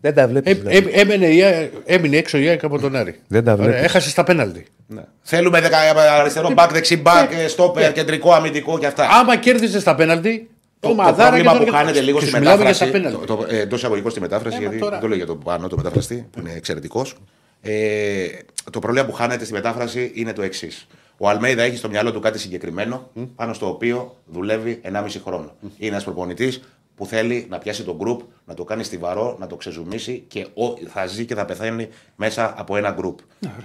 Δεν 0.00 0.14
τα 0.14 0.28
βλέπεις. 0.28 0.52
Ε, 0.52 0.76
ε, 0.76 0.82
έμενε, 1.00 1.26
η 1.26 1.42
ΑΕΚ- 1.42 1.72
έμεινε 1.84 2.16
έξω 2.16 2.38
η 2.38 2.48
ΑΕΚ 2.48 2.64
από 2.64 2.78
τον 2.78 2.96
Άρη. 2.96 3.20
Δεν 3.28 3.44
τα 3.44 3.56
βλέπεις. 3.56 3.72
Ωραία, 3.74 3.84
Έχασες 3.84 4.10
στα 4.10 4.24
πέναλτι. 4.24 4.66
Ναι. 4.86 5.00
Θέλουμε 5.22 5.60
δεκα, 5.60 5.78
αριστερό 6.20 6.50
μπακ, 6.52 6.72
δεξί 6.72 6.96
μπακ, 6.96 7.32
ε, 7.32 7.48
στόπερ, 7.48 7.92
κεντρικό 7.92 8.32
αμυντικό 8.32 8.78
και 8.78 8.86
αυτά. 8.86 9.08
Άμα 9.10 9.36
κέρδισες 9.36 9.80
στα 9.80 9.94
πέναλτι, 9.94 10.50
Το, 10.80 10.88
το 10.88 10.94
το 10.94 11.02
μαδάρα 11.02 11.28
πρόβλημα 11.30 11.52
και 11.52 11.58
που 11.58 11.64
τον- 11.64 11.74
χάνεται 11.74 12.00
λίγο 12.00 12.18
και 12.18 12.24
στη 12.24 12.34
σου 12.34 12.38
μιλάμε 12.40 12.62
για 12.64 12.72
στα 12.74 12.84
μετάφραση. 12.84 13.08
πέναλτι. 13.08 13.26
Το, 13.26 13.36
το, 13.36 13.54
ε, 13.56 13.60
εντός 13.60 13.78
εισαγωγικών 13.78 14.10
στη 14.10 14.20
μετάφραση, 14.20 14.56
Ε, 14.56 14.58
μα 14.60 14.64
γιατί 14.64 14.78
τώρα. 14.78 14.90
δεν 14.92 15.00
το 15.00 15.06
λέω 15.08 15.16
για 15.16 15.26
το 15.26 15.34
πάνω, 15.36 15.68
το 15.68 15.76
μεταφραστή, 15.76 16.26
που 16.30 16.40
είναι 16.40 16.52
εξαιρετικός. 16.56 17.14
Ε, 17.62 18.26
το 18.72 18.78
πρόβλημα 18.78 19.06
που 19.06 19.12
χάνεται 19.12 19.44
στη 19.44 19.52
μετάφραση 19.52 20.12
είναι 20.14 20.32
το 20.32 20.42
εξής. 20.42 20.86
Ο 21.16 21.28
Αλμέιδα 21.28 21.62
έχει 21.62 21.76
στο 21.76 21.88
μυαλό 21.88 22.12
του 22.12 22.20
κάτι 22.20 22.38
συγκεκριμένο, 22.38 23.10
πάνω 23.34 23.52
στο 23.52 23.68
οποίο 23.68 24.16
δουλεύει 24.26 24.80
1,5 24.84 25.20
χρόνο. 25.24 25.54
Είναι 25.78 25.90
ένας 25.90 26.04
προπονητής 26.04 26.62
που 26.96 27.06
θέλει 27.06 27.46
να 27.48 27.58
πιάσει 27.58 27.82
τον 27.84 27.96
γκρουπ, 27.96 28.20
να 28.44 28.54
το 28.54 28.64
κάνει 28.64 28.84
στιβαρό, 28.84 29.36
να 29.40 29.46
το 29.46 29.56
ξεζουμίσει 29.56 30.24
και 30.28 30.46
ο- 30.54 30.76
θα 30.88 31.06
ζει 31.06 31.24
και 31.24 31.34
θα 31.34 31.44
πεθαίνει 31.44 31.88
μέσα 32.16 32.54
από 32.56 32.76
ένα 32.76 32.90
γκρουπ. 32.90 33.18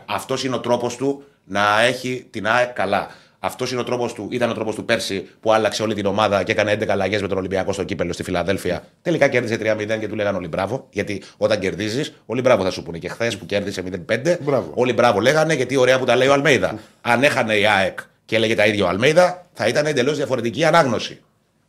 Αυτός 0.06 0.44
είναι 0.44 0.56
ο 0.56 0.60
τρόπος 0.60 0.96
του 0.96 1.24
να 1.44 1.82
έχει 1.82 2.28
την 2.30 2.48
ΑΕΚ 2.48 2.74
καλά. 2.74 3.08
Αυτός 3.48 3.72
είναι 3.72 3.80
ο 3.80 3.84
τρόπος 3.84 4.14
του, 4.14 4.28
ήταν 4.32 4.50
ο 4.50 4.54
τρόπος 4.54 4.76
του 4.76 4.86
πέρσι 4.86 5.28
που 5.40 5.54
άλλαξε 5.54 5.84
όλη 5.84 5.94
την 5.94 6.06
ομάδα 6.06 6.44
και 6.44 6.52
έκανε 6.52 6.74
11 6.74 6.88
αλλαγές 6.88 7.22
με 7.22 7.28
τον 7.28 7.38
Ολυμπιακό 7.38 7.74
στο 7.74 7.84
κύπελο 7.84 8.14
στη 8.14 8.24
Φιλαδέλφια. 8.24 8.84
Τελικά 9.02 9.28
κέρδισε 9.28 9.58
3-0 9.96 10.00
και 10.00 10.08
του 10.08 10.16
λέγανε 10.16 10.38
Όλοι 10.38 10.48
μπράβο. 10.48 10.88
Γιατί 10.92 11.22
όταν 11.38 11.60
κερδίζεις, 11.60 12.14
Όλοι 12.26 12.42
μπράβο 12.42 12.64
θα 12.64 12.72
σου 12.72 12.84
πούνε. 12.84 12.98
Και 12.98 13.10
χθες 13.10 13.38
που 13.38 13.46
κέρδισε 13.46 13.84
0-5, 14.08 14.38
Μπράβο. 14.42 14.72
Όλοι 14.76 14.94
μπράβο 14.94 15.20
λέγανε 15.20 15.54
γιατί 15.54 15.76
ωραία 15.76 16.00
που 16.00 16.06
τα 16.06 16.16
λέει 16.16 16.28
ο 16.28 16.34
Αλμέιδα. 16.34 16.80
Αν 17.02 17.24
έχανε 17.24 17.56
η 17.56 17.66
ΑΕΚ 17.68 18.00
και 18.26 18.36
έλεγε 18.36 18.56
τα 18.56 18.66
ίδια 18.66 18.86
ο 18.86 18.88
Αλμέιδα, 18.88 19.46
θα 19.54 19.68
ήταν 19.68 19.86
εντελώς 19.86 20.18
διαφορετική 20.18 20.64
ανάγνωση 20.64 21.20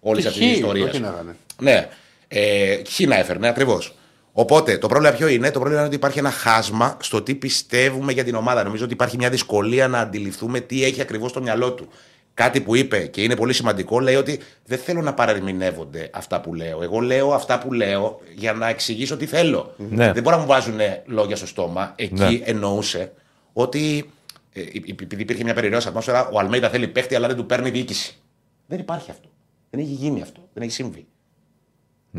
όλης 0.00 0.22
Και 0.22 0.28
αυτής 0.28 0.42
της 0.44 0.52
χ, 0.54 0.58
ιστορίας. 0.58 0.88
όχι 0.90 1.00
να 1.00 1.08
γάνε. 1.08 1.36
Ναι. 1.60 1.88
Ε, 2.28 2.76
χ 2.90 3.00
να 3.00 3.18
έφερνε, 3.18 3.48
ακριβώς. 3.48 3.94
Οπότε 4.40 4.78
το 4.78 4.88
πρόβλημα 4.88 5.14
ποιο 5.14 5.28
είναι, 5.28 5.46
το 5.46 5.52
πρόβλημα 5.58 5.78
είναι 5.78 5.86
ότι 5.86 5.96
υπάρχει 5.96 6.18
ένα 6.18 6.30
χάσμα 6.30 6.96
στο 7.00 7.22
τι 7.22 7.34
πιστεύουμε 7.34 8.12
για 8.12 8.24
την 8.24 8.34
ομάδα. 8.34 8.64
Νομίζω 8.64 8.84
ότι 8.84 8.92
υπάρχει 8.92 9.16
μια 9.16 9.30
δυσκολία 9.30 9.88
να 9.88 9.98
αντιληφθούμε 9.98 10.60
τι 10.60 10.84
έχει 10.84 11.00
ακριβώς 11.00 11.30
στο 11.30 11.42
μυαλό 11.42 11.72
του. 11.72 11.88
Κάτι 12.34 12.60
που 12.60 12.76
είπε 12.76 13.06
και 13.06 13.22
είναι 13.22 13.36
πολύ 13.36 13.52
σημαντικό, 13.52 14.00
λέει 14.00 14.14
ότι 14.14 14.40
δεν 14.64 14.78
θέλω 14.78 15.02
να 15.02 15.14
παρερμηνεύονται 15.14 16.10
αυτά 16.12 16.40
που 16.40 16.54
λέω. 16.54 16.82
Εγώ 16.82 17.00
λέω 17.00 17.32
αυτά 17.32 17.58
που 17.58 17.72
λέω 17.72 18.20
για 18.34 18.52
να 18.52 18.68
εξηγήσω 18.68 19.16
τι 19.16 19.26
θέλω. 19.26 19.74
Ναι. 19.76 20.12
Δεν 20.12 20.22
μπορεί 20.22 20.36
να 20.36 20.42
μου 20.42 20.48
βάζουν 20.48 20.78
λόγια 21.04 21.36
στο 21.36 21.46
στόμα. 21.46 21.92
Εκεί 21.96 22.14
Ναι. 22.14 22.40
εννοούσε 22.44 23.12
ότι 23.52 24.10
ε, 24.52 24.60
επειδή 24.60 25.22
υπήρχε 25.22 25.44
μια 25.44 25.54
περιραίωση 25.54 25.88
ατμόσφαιρα, 25.88 26.28
ο 26.28 26.38
Αλμέιδα 26.38 26.68
θέλει 26.68 26.88
παίχτη, 26.88 27.14
αλλά 27.14 27.26
δεν 27.26 27.36
του 27.36 27.46
παίρνει 27.46 27.70
διοίκηση. 27.70 28.16
Δεν 28.66 28.78
υπάρχει 28.78 29.10
αυτό. 29.10 29.28
Δεν 29.70 29.80
έχει 29.80 29.92
γίνει 29.92 30.22
αυτό. 30.22 30.48
Δεν 30.52 30.62
έχει 30.62 30.72
συμβεί. 30.72 31.06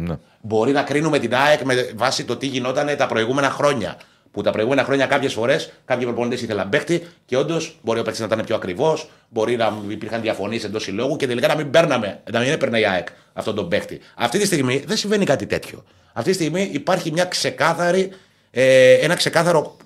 Ναι. 0.07 0.17
Μπορεί 0.41 0.71
να 0.71 0.83
κρίνουμε 0.83 1.19
την 1.19 1.35
ΑΕΚ 1.35 1.61
με 1.61 1.91
βάση 1.95 2.25
το 2.25 2.35
τι 2.35 2.45
γινόταν 2.45 2.97
τα 2.97 3.07
προηγούμενα 3.07 3.49
χρόνια. 3.49 3.97
Που 4.31 4.41
τα 4.41 4.51
προηγούμενα 4.51 4.83
χρόνια 4.83 5.05
κάποιες 5.05 5.33
φορές 5.33 5.71
κάποιοι 5.85 6.05
προπονητές 6.05 6.41
ήθελαν 6.41 6.69
παίχτη 6.69 7.07
και 7.25 7.37
όντως 7.37 7.77
μπορεί 7.81 7.99
ο 7.99 8.03
παίχτη 8.03 8.19
να 8.19 8.25
ήταν 8.25 8.45
πιο 8.45 8.55
ακριβώ, 8.55 8.97
μπορεί 9.29 9.55
να 9.55 9.73
υπήρχαν 9.87 10.21
διαφωνίες 10.21 10.63
εντός 10.63 10.83
συλλόγου 10.83 11.15
και 11.15 11.27
τελικά 11.27 11.47
να 11.47 11.55
μην 11.55 11.69
παίρναμε, 11.69 12.21
να 12.31 12.39
μην 12.39 12.49
έπαιρνε 12.49 12.79
η 12.79 12.85
ΑΕΚ 12.85 13.07
αυτόν 13.33 13.55
τον 13.55 13.69
παίχτη. 13.69 13.99
Αυτή 14.15 14.39
τη 14.39 14.45
στιγμή 14.45 14.83
δεν 14.87 14.97
συμβαίνει 14.97 15.25
κάτι 15.25 15.45
τέτοιο. 15.45 15.83
Αυτή 16.13 16.29
τη 16.29 16.35
στιγμή 16.35 16.69
υπάρχει 16.73 17.11
μια 17.11 17.25
ξεκάθαρη, 17.25 18.11
ε, 18.51 18.93
ένα 18.93 19.15
ξεκάθαρο 19.15 19.77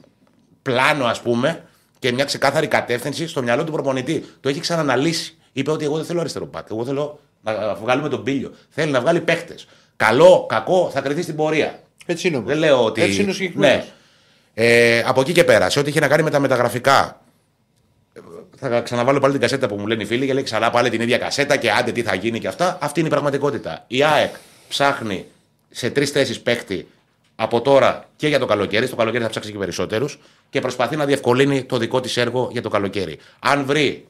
πλάνο, 0.61 1.05
ας 1.05 1.21
πούμε, 1.21 1.63
και 1.99 2.11
μια 2.11 2.25
ξεκάθαρη 2.25 2.67
κατεύθυνση 2.67 3.27
στο 3.27 3.41
μυαλό 3.41 3.63
του 3.63 3.71
προπονητή. 3.71 4.25
Το 4.39 4.49
έχει 4.49 4.59
ξαναναλύσει. 4.59 5.37
Είπε 5.53 5.71
ότι 5.71 5.85
εγώ 5.85 5.95
δεν 5.95 6.05
θέλω 6.05 6.19
αριστερό 6.19 6.45
μπακ. 6.45 6.67
Εγώ 6.71 6.85
θέλω 6.85 7.19
να 7.43 7.75
βγάλουμε 7.75 8.09
τον 8.09 8.23
πύλιο. 8.23 8.51
Θέλει 8.69 8.91
να 8.91 9.01
βγάλει 9.01 9.21
παίχτε. 9.21 9.55
Καλό, 9.95 10.45
κακό, 10.49 10.89
θα 10.93 11.01
κρυθεί 11.01 11.21
στην 11.21 11.35
πορεία. 11.35 11.79
Έτσι 12.05 12.27
είναι 12.27 12.37
όμως. 12.37 12.49
Δεν 12.49 12.57
λέω 12.59 12.83
ότι. 12.85 13.01
Έτσι 13.01 13.21
είναι 13.21 13.31
ο 13.31 13.33
συγκεκριμένος. 13.33 13.75
ναι. 13.85 13.91
Ε, 14.55 15.03
από 15.05 15.21
εκεί 15.21 15.31
και 15.31 15.43
πέρα, 15.43 15.69
σε 15.69 15.79
ό,τι 15.79 15.89
είχε 15.89 15.99
να 15.99 16.07
κάνει 16.07 16.23
με 16.23 16.29
τα 16.29 16.39
μεταγραφικά. 16.39 17.21
ε, 18.13 18.19
Θα 18.57 18.81
ξαναβάλω 18.81 19.19
πάλι 19.19 19.31
την 19.33 19.41
κασέτα 19.41 19.67
που 19.67 19.75
μου 19.75 19.87
λένε 19.87 20.03
οι 20.03 20.05
φίλοι 20.05 20.25
και 20.25 20.33
λέει 20.33 20.43
ξανά 20.43 20.69
πάλι 20.69 20.89
την 20.89 21.01
ίδια 21.01 21.17
κασέτα 21.17 21.55
και 21.55 21.71
άντε 21.71 21.91
τι 21.91 22.01
θα 22.01 22.15
γίνει 22.15 22.39
και 22.39 22.47
αυτά. 22.47 22.77
Αυτή 22.81 22.99
είναι 22.99 23.07
η 23.07 23.11
πραγματικότητα. 23.11 23.83
Η 23.87 24.03
ΑΕΚ 24.03 24.33
ψάχνει 24.69 25.25
σε 25.69 25.89
τρεις 25.89 26.09
θέσεις 26.11 26.39
παίκτη 26.39 26.87
από 27.35 27.61
τώρα 27.61 28.05
και 28.15 28.27
για 28.27 28.39
το 28.39 28.45
καλοκαίρι. 28.45 28.87
Στο 28.87 28.95
καλοκαίρι 28.95 29.23
θα 29.23 29.29
ψάξει 29.29 29.51
και 29.51 29.57
περισσότερους 29.57 30.19
και 30.49 30.59
προσπαθεί 30.61 30.95
να 30.95 31.05
διευκολύνει 31.05 31.63
το 31.63 31.77
δικό 31.77 31.99
της 31.99 32.17
έργο 32.17 32.49
για 32.51 32.61
το 32.61 32.69
καλοκαίρι. 32.69 33.17
Αν 33.39 33.65
βρει 33.65 34.07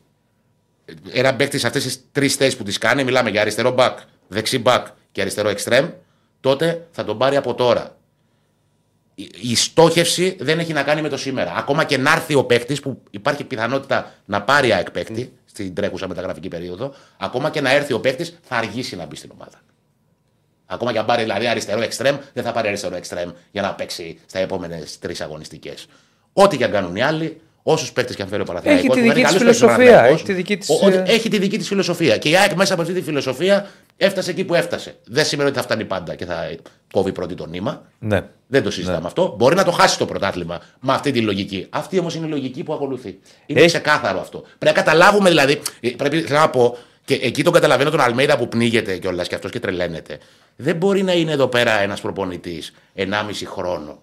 ένα 1.11 1.35
παίκτη 1.35 1.57
σε 1.57 1.67
αυτές 1.67 1.83
τις 1.83 1.99
τρεις 2.11 2.35
θέσεις 2.35 2.57
που 2.57 2.63
τι 2.63 2.77
κάνει, 2.77 3.03
μιλάμε 3.03 3.29
για 3.29 3.41
αριστερό 3.41 3.71
μπακ, 3.71 3.97
δεξί 4.27 4.59
μπακ 4.59 4.87
και 5.13 5.21
αριστερό 5.21 5.49
εξτρέμ, 5.49 5.89
τότε 6.39 6.87
θα 6.91 7.03
τον 7.03 7.17
πάρει 7.17 7.35
από 7.35 7.53
τώρα. 7.55 7.97
Η- 9.15 9.29
Η 9.41 9.55
στόχευση 9.55 10.37
δεν 10.39 10.59
έχει 10.59 10.73
να 10.73 10.83
κάνει 10.83 11.01
με 11.01 11.09
το 11.09 11.17
σήμερα. 11.17 11.53
Ακόμα 11.55 11.83
και 11.83 11.97
να 11.97 12.11
έρθει 12.11 12.35
ο 12.35 12.43
παίκτης, 12.43 12.79
που 12.79 13.01
υπάρχει 13.09 13.43
πιθανότητα 13.43 14.13
να 14.25 14.41
πάρει 14.41 14.71
ΑΕΚ 14.73 14.91
παίκτη 14.91 15.33
στην 15.45 15.73
τρέχουσα 15.73 16.07
μεταγραφική 16.07 16.47
περίοδο, 16.47 16.93
ακόμα 17.17 17.49
και 17.49 17.61
να 17.61 17.71
έρθει 17.71 17.93
ο 17.93 17.99
παίκτης, 17.99 18.39
θα 18.43 18.55
αργήσει 18.55 18.95
να 18.95 19.05
μπει 19.05 19.15
στην 19.15 19.31
ομάδα. 19.33 19.61
Ακόμα 20.65 20.91
και 20.91 20.97
αν 20.99 21.05
πάρει 21.05 21.21
δηλαδή 21.21 21.47
αριστερό 21.47 21.81
εξτρέμ, 21.81 22.17
δεν 22.33 22.43
θα 22.43 22.51
πάρει 22.51 22.67
αριστερό 22.67 22.95
εξτρέμ 22.95 23.31
για 23.51 23.61
να 23.61 23.73
παίξει 23.73 24.19
στα 24.25 24.39
επόμενες 24.39 24.99
τρεις 24.99 25.21
αγωνιστικές. 25.21 25.85
Ό,τι 26.33 26.57
και 26.57 26.63
αν 26.63 26.71
κάνουν 26.71 26.95
οι 26.95 27.01
άλλοι, 27.01 27.41
όσους 27.63 27.91
παίκτες 27.91 28.15
και 28.15 28.21
αν 28.21 28.27
φέρει 28.27 28.41
ο 28.41 28.45
Παναθηναϊκός, 28.45 28.85
Έχει 28.85 28.93
τη 28.93 28.99
που 28.99 29.07
δική 29.07 29.25
φέρει 29.25 29.35
της 29.35 29.45
καλούς 29.45 29.57
παίκτες 29.59 29.61
ο 29.61 29.67
φιλοσοφία, 29.67 29.95
Παναθηναϊκός, 29.95 30.19
έχει 30.21 30.25
τη 30.25 30.33
δική 30.33 30.57
της, 30.57 30.69
ο- 30.69 30.79
ο- 30.85 30.89
ε, 30.89 31.03
έχει 31.13 31.29
τη 31.29 31.37
δική 31.39 31.57
της 31.57 31.67
φιλοσοφία. 31.67 32.17
Και 32.17 32.29
η 32.29 32.35
ΑΕΚ 32.37 32.53
μέσα 32.53 32.73
από 32.73 32.81
αυτή 32.81 32.93
τη 32.93 33.01
φιλοσοφία 33.01 33.67
έφτασε 33.97 34.31
εκεί 34.31 34.43
που 34.43 34.53
έφτασε. 34.55 34.95
Δεν 35.05 35.25
σημαίνει 35.25 35.49
ότι 35.49 35.57
θα 35.57 35.63
φτάνει 35.63 35.85
πάντα 35.85 36.15
και 36.15 36.25
θα 36.25 36.55
κόβει 36.93 37.11
πρώτη 37.11 37.33
το 37.35 37.45
νήμα. 37.45 37.81
Ναι. 37.99 38.21
Δεν 38.47 38.63
το 38.63 38.71
συζητάμε 38.71 39.05
αυτό. 39.07 39.33
Μπορεί 39.37 39.55
να 39.55 39.63
το 39.63 39.71
χάσει 39.71 39.97
το 39.97 40.05
πρωτάθλημα 40.05 40.61
με 40.79 40.93
αυτή 40.93 41.11
τη 41.11 41.21
λογική. 41.21 41.67
Αυτή 41.69 41.99
όμως 41.99 42.15
είναι 42.15 42.25
η 42.25 42.29
λογική 42.29 42.63
που 42.63 42.73
ακολουθεί. 42.73 43.19
Είναι 43.45 43.59
Έχει- 43.59 43.67
ξεκάθαρο 43.67 44.19
αυτό. 44.19 44.39
Πρέπει 44.39 44.65
να 44.77 44.83
καταλάβουμε 44.83 45.29
δηλαδή. 45.29 45.59
ε, 45.79 45.89
Πρέπει 45.89 46.21
θέλω 46.21 46.39
να 46.39 46.49
πω, 46.49 46.77
και 47.05 47.13
εκεί 47.13 47.43
τον 47.43 47.53
καταλαβαίνω 47.53 47.89
τον 47.89 47.99
Αλμέιδα 48.01 48.37
που 48.37 48.47
πνίγεται 48.47 48.97
κιόλας 48.97 49.27
και 49.27 49.35
αυτός 49.35 49.51
και 49.51 49.59
τρελαίνεται. 49.59 50.17
Δεν 50.55 50.75
μπορεί 50.75 51.03
να 51.03 51.13
είναι 51.13 51.31
εδώ 51.31 51.47
πέρα 51.47 51.79
ένας 51.81 52.01
προπονητής 52.01 52.73
1,5 52.95 53.45
χρόνο 53.45 54.01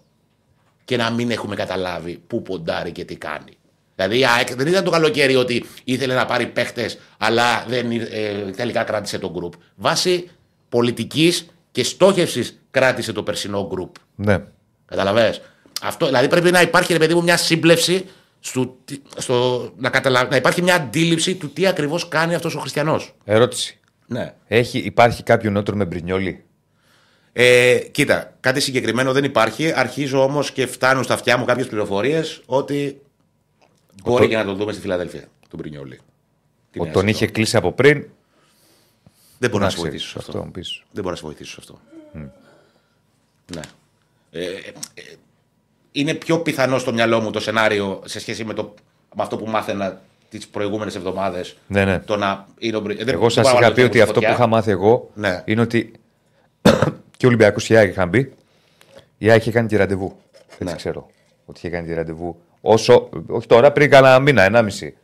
και 0.90 0.96
να 0.96 1.10
μην 1.10 1.30
έχουμε 1.30 1.54
καταλάβει 1.54 2.22
πού 2.26 2.42
ποντάρει 2.42 2.92
και 2.92 3.04
τι 3.04 3.16
κάνει. 3.16 3.52
Δηλαδή 3.94 4.18
η 4.18 4.26
ΑΕΚ 4.26 4.54
δεν 4.54 4.66
ήταν 4.66 4.84
το 4.84 4.90
καλοκαίρι 4.90 5.36
ότι 5.36 5.64
ήθελε 5.84 6.14
να 6.14 6.24
πάρει 6.26 6.46
παίχτες, 6.46 6.98
αλλά 7.18 7.64
δεν, 7.68 7.90
ε, 7.90 8.50
τελικά 8.56 8.82
κράτησε 8.82 9.18
το 9.18 9.30
γκρουπ. 9.30 9.52
Βάσει 9.76 10.28
πολιτικής 10.68 11.46
και 11.70 11.84
στόχευσης 11.84 12.60
κράτησε 12.70 13.12
το 13.12 13.22
περσινό 13.22 13.66
γκρουπ. 13.70 13.94
ναι. 14.14 14.38
Καταλαβες; 14.86 15.40
Αυτό, 15.82 16.06
δηλαδή 16.06 16.28
πρέπει 16.28 16.50
να 16.50 16.60
υπάρχει, 16.60 16.92
ρε 16.92 16.98
παιδί 16.98 17.14
μου, 17.14 17.22
μια 17.22 17.36
σύμπλευση 17.36 18.04
στο, 18.40 18.76
τι- 18.84 19.02
στο, 19.16 19.68
να, 19.76 19.90
καταλα... 19.90 20.28
να 20.30 20.36
υπάρχει 20.36 20.62
μια 20.62 20.74
αντίληψη 20.74 21.34
του 21.34 21.50
τι 21.52 21.66
ακριβώς 21.66 22.08
κάνει 22.08 22.34
αυτός 22.34 22.54
ο 22.54 22.58
Χριστιανός. 22.60 23.14
Ερώτηση. 23.24 23.78
Ναι. 24.06 24.34
Έχει, 24.48 24.78
υπάρχει 24.78 25.22
κάποιο 25.22 25.50
νότρο 25.50 25.76
με 25.76 25.84
μπρινιόλι. 25.84 26.44
Ε, 27.32 27.78
κοίτα, 27.90 28.32
κάτι 28.40 28.60
συγκεκριμένο 28.60 29.12
δεν 29.12 29.24
υπάρχει. 29.24 29.72
Αρχίζω 29.72 30.22
όμως 30.22 30.50
και 30.52 30.66
φτάνουν 30.66 31.04
στα 31.04 31.14
αυτιά 31.14 31.36
μου 31.36 31.44
κάποιες 31.44 31.66
πληροφορίες 31.66 32.42
ότι 32.46 33.00
μπορεί 34.02 34.28
και 34.28 34.36
να 34.36 34.44
τον 34.44 34.56
δούμε 34.56 34.72
στη 34.72 34.80
Φιλαδέλφια, 34.80 35.24
τον 35.48 35.58
Πρινιόλη. 35.58 35.98
Τη 36.70 36.80
Ο, 36.80 36.84
νέα 36.84 36.92
τον 36.92 37.02
σεζόν. 37.02 37.08
είχε 37.08 37.26
κλείσει 37.32 37.56
από 37.56 37.72
πριν. 37.72 38.04
Δεν 39.38 39.50
μπορώ 39.50 39.58
να, 39.62 39.64
Να 39.64 39.70
σε 39.70 39.76
ξέρεις 39.76 39.90
βοηθήσω 39.90 40.08
σε 40.10 40.18
αυτό. 40.18 40.30
αυτό. 40.30 40.44
μου 40.44 40.50
πεις. 40.50 40.82
Δεν 40.92 41.02
μπορώ 41.02 41.10
να 41.10 41.16
σε 41.16 41.22
βοηθήσω 41.26 41.50
σε 41.52 41.56
αυτό. 41.60 41.78
Ναι. 43.54 43.60
Ε, 44.30 44.44
ε, 44.44 44.48
ε, 44.94 45.02
είναι 45.92 46.14
πιο 46.14 46.38
πιθανό 46.40 46.78
στο 46.78 46.92
μυαλό 46.92 47.20
μου 47.20 47.30
το 47.30 47.40
σενάριο 47.40 48.02
σε 48.04 48.20
σχέση 48.20 48.44
με, 48.44 48.54
το, 48.54 48.74
με 49.16 49.22
αυτό 49.22 49.36
που 49.36 49.46
μάθαινα 49.50 50.00
τις 50.28 50.48
προηγούμενες 50.48 50.94
εβδομάδες. 50.94 51.56
Ναι, 51.66 51.84
ναι. 51.84 51.98
Το 51.98 52.16
να 52.16 52.46
είναι 52.58 52.76
ο 52.76 52.80
Μπρι- 52.80 52.98
δεν- 52.98 53.08
Εγώ 53.08 53.20
δεν 53.20 53.30
σας 53.30 53.42
μπορώ 53.44 53.58
να 53.58 53.66
είχα 53.66 53.74
βάλω 53.74 53.74
πει 53.74 53.80
το 53.80 53.86
ότι 53.86 53.98
χέρι 53.98 54.04
μου 54.04 54.10
αυτό 54.10 54.20
στη 54.20 54.26
που 54.26 54.32
φωτιά. 54.32 54.44
είχα 54.44 54.46
μάθει 54.46 54.70
εγώ 54.70 55.10
Ναι. 55.14 55.42
είναι 55.46 55.60
ότι 55.60 55.92
και 57.20 57.26
ο 57.26 57.28
Ολυμπιακός 57.28 57.64
και 57.66 57.72
η 57.72 57.76
ΑΕΚ 57.76 57.90
είχαν 57.90 58.08
μπει. 58.08 58.32
Η 59.18 59.30
ΑΕΚ 59.30 59.40
είχε 59.40 59.50
κάνει 59.50 59.68
τη 59.68 59.76
ραντεβού. 59.76 60.16
Έτσι 60.48 60.64
Ναι. 60.64 60.72
ξέρω. 60.74 61.06
Ότι 61.46 61.58
είχε 61.58 61.68
κάνει 61.68 61.86
τη 61.86 61.94
ραντεβού. 61.94 62.36
Όσο. 62.60 63.08
Όχι 63.26 63.46
τώρα, 63.46 63.72
πριν 63.72 63.90
κάνα 63.90 64.18
μήνα, 64.18 64.42
ενάμιση. 64.42 64.94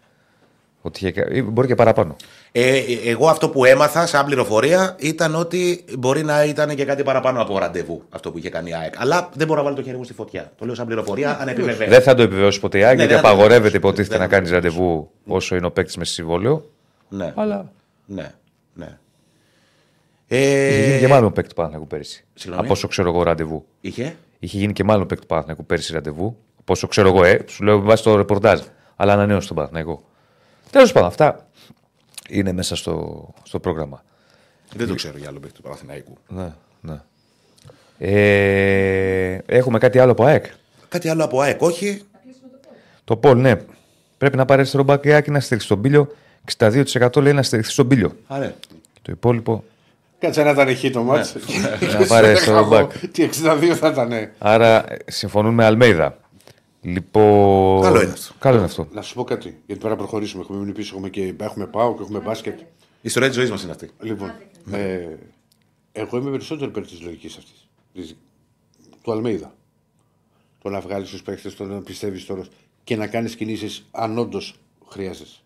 Ότι 0.83 0.99
είχε, 0.99 1.11
κα- 1.13 1.31
ή 1.33 1.43
μπορεί 1.43 1.67
και 1.67 1.75
παραπάνω. 1.75 2.17
Ε, 2.53 2.77
ε, 2.77 2.83
εγώ 3.05 3.29
αυτό 3.29 3.49
που 3.49 3.65
έμαθα 3.65 4.07
σαν 4.07 4.25
πληροφορία 4.25 4.97
ήταν 4.99 5.35
ότι 5.35 5.85
μπορεί 5.99 6.23
να 6.25 6.45
ήταν 6.45 6.75
και 6.75 6.85
κάτι 6.85 7.03
παραπάνω 7.03 7.43
από 7.43 7.59
ραντεβού 7.59 8.03
αυτό 8.11 8.31
που 8.33 8.39
είχε 8.39 8.49
κάνει 8.51 8.71
η 8.71 8.75
ΑΕΚ. 8.75 8.95
Αλλά 9.01 9.29
δεν 9.35 9.47
μπορώ 9.47 9.59
να 9.59 9.65
βάλω 9.65 9.77
το 9.77 9.83
χέρι 9.83 9.97
μου 9.97 10.05
στη 10.05 10.13
φωτιά. 10.15 10.53
Το 10.59 10.65
λέω 10.65 10.75
σαν 10.75 10.87
πληροφορία, 10.87 11.41
αν 11.41 11.49
επιβεβαίω. 11.49 11.89
Δεν 11.89 12.03
θα 12.03 12.15
το 12.15 12.23
επιβεβαιώσει 12.23 12.61
ποτέ 12.61 12.79
η 12.79 12.83
ΑΕΚ, 12.85 12.97
Ναι, 12.97 12.99
γιατί 13.05 13.13
δεν 13.13 13.23
θα 13.23 13.29
το 13.29 13.35
απαγορεύεται 13.35 13.67
επιβεβαιώσει. 13.67 14.01
υποτίθεται 14.01 14.19
Δεν 14.19 14.19
να 14.19 14.25
θα 14.25 14.31
το 14.31 14.37
κάνεις 14.37 14.51
ραντεβού 14.51 15.11
όσο 15.27 15.57
είναι 15.57 15.67
ο 15.67 15.71
παίκτης 15.71 15.97
με 15.97 16.05
συμβόλαιο. 16.05 16.71
Ναι. 17.09 17.33
Αλλά. 17.37 17.73
ναι, 18.07 18.31
ναι. 18.75 18.99
Είχε 20.29 20.81
γίνει 20.83 20.95
Ε, 20.95 20.99
και 20.99 21.09
μάλλον 21.09 21.33
παίκτης 21.33 21.49
του 21.49 21.55
Παναθηναϊκού 21.55 21.87
πέρυσι. 21.89 22.25
Συγγνώμη; 22.35 22.65
Από 22.65 22.73
όσο 22.73 22.89
ξέρω 22.89 23.09
εγώ 23.09 23.23
ραντεβού. 23.23 23.67
είχε; 23.81 24.17
Είχε 24.39 24.59
γίνει 24.59 24.73
και 24.73 24.85
μάλλον 24.85 25.03
παίκτης 25.07 25.21
του 25.21 25.27
Παναθηναϊκού 25.27 25.67
πέρυσι 25.67 25.93
ραντεβού. 25.93 26.37
Από 26.61 26.73
όσο 26.73 26.87
ξέρω 26.87 27.09
εγώ, 27.09 27.25
ε, 27.25 27.45
σου 27.49 27.65
λέω 27.65 27.79
με 27.79 27.85
βάση 27.85 28.03
το 28.03 28.17
ρεπορτάζ. 28.17 28.61
Αλλά 28.97 29.13
ανανέωσε 29.13 29.47
τον 29.47 29.57
Παναθηναϊκό. 29.57 30.03
Τέλος 30.71 30.93
πάντων, 30.93 31.09
αυτά 31.09 31.47
είναι 32.29 32.53
μέσα 32.53 32.77
στο, 32.77 33.27
στο 33.43 33.59
πρόγραμμα. 33.61 34.05
Δεν 34.75 34.87
το 34.89 34.95
ξέρω 34.95 35.19
για 35.19 35.29
άλλο 35.29 35.39
παίκτη 35.41 35.57
του 35.57 35.63
Παναθηναϊκού. 35.63 36.17
Ναι, 36.29 36.53
ναι. 36.81 37.01
Ε, 37.99 39.39
έχουμε 39.47 39.79
κάτι 39.79 39.99
άλλο 39.99 40.13
από 40.13 40.25
ΑΕΚ; 40.25 40.45
Κάτι 40.89 41.09
άλλο 41.09 41.25
από 41.25 41.41
ΑΕΚ, 41.41 41.63
όχι. 41.63 42.03
Το 43.05 43.17
Πολ, 43.17 43.39
ναι. 43.41 43.61
Πρέπει 44.19 44.37
να 44.37 44.45
πάρει 44.45 44.61
αριστερό 44.61 44.83
μπακ 44.83 45.05
η 45.05 45.13
ΑΕΚ 45.13 45.29
να 45.29 45.41
στηριχθεί 45.41 45.67
στον 45.67 45.81
πύλιο. 45.81 46.09
62% 46.59 47.17
λέει 47.23 47.33
να 47.33 47.43
στηριχθεί 47.43 47.73
στον 47.73 47.89
πύλιο. 47.89 48.17
Άρα. 48.27 48.55
Το 49.03 49.13
υπόλοιπο. 49.13 49.65
Κάτσε 50.19 50.43
να 50.43 50.51
ήταν 50.51 50.77
χει 50.77 50.91
το 50.91 51.03
μάτς. 51.03 51.35
Να 51.99 52.07
πάρει 52.07 52.27
αριστερό 52.27 52.67
μπακ. 52.69 53.09
Τι 53.09 53.29
62 53.43 53.65
θα 53.75 53.89
ήταν. 53.89 54.13
ε. 54.13 54.35
Άρα 54.39 54.93
ε, 54.93 54.97
συμφωνούν 55.07 55.55
με 55.55 55.65
Αλμέιδα. 55.65 56.19
Λοιπόν. 56.81 57.83
Καλό 57.83 58.03
είναι 58.03 58.13
αυτό. 58.13 58.35
Καλό 58.39 58.57
είναι 58.57 58.65
αυτό. 58.65 58.89
Να 58.93 59.03
σου 59.03 59.15
πω 59.15 59.25
κάτι, 59.25 59.49
γιατί 59.67 59.81
πρέπει 59.81 59.89
να 59.89 59.97
προχωρήσουμε. 59.97 60.43
Έχουμε 60.43 60.59
μείνει 60.59 60.73
πίσω, 60.73 60.95
έχουμε, 60.95 61.09
και, 61.09 61.35
έχουμε 61.41 61.67
πάω 61.67 61.95
και 61.95 62.03
έχουμε 62.03 62.19
μπάσκετ. 62.19 62.61
Η 62.61 62.65
ιστορία 63.01 63.29
της 63.29 63.37
ζωής 63.37 63.51
μας 63.51 63.63
είναι 63.63 63.73
αυτή. 63.73 63.91
Λοιπόν, 64.01 64.33
ε, 64.73 65.07
εγώ 65.93 66.17
είμαι 66.19 66.31
περισσότερο 66.31 66.71
υπέρ 66.71 66.87
της 66.87 67.01
λογικής 67.03 67.37
αυτής. 67.37 67.69
Του 69.03 69.13
Αλμέιδα. 69.13 69.55
Το 70.63 70.71
να 70.71 70.81
βγάλεις 70.81 71.11
τους 71.11 71.23
παίχτες, 71.23 71.55
το 71.55 71.65
να 71.65 71.81
πιστεύεις 71.81 72.27
τώρα 72.27 72.45
και 72.85 72.97
να 72.97 73.07
κάνεις 73.07 73.37
κινήσεις 73.37 73.87
αν 73.91 74.19
όντως 74.19 74.55
χρειάζεσαι. 74.89 75.39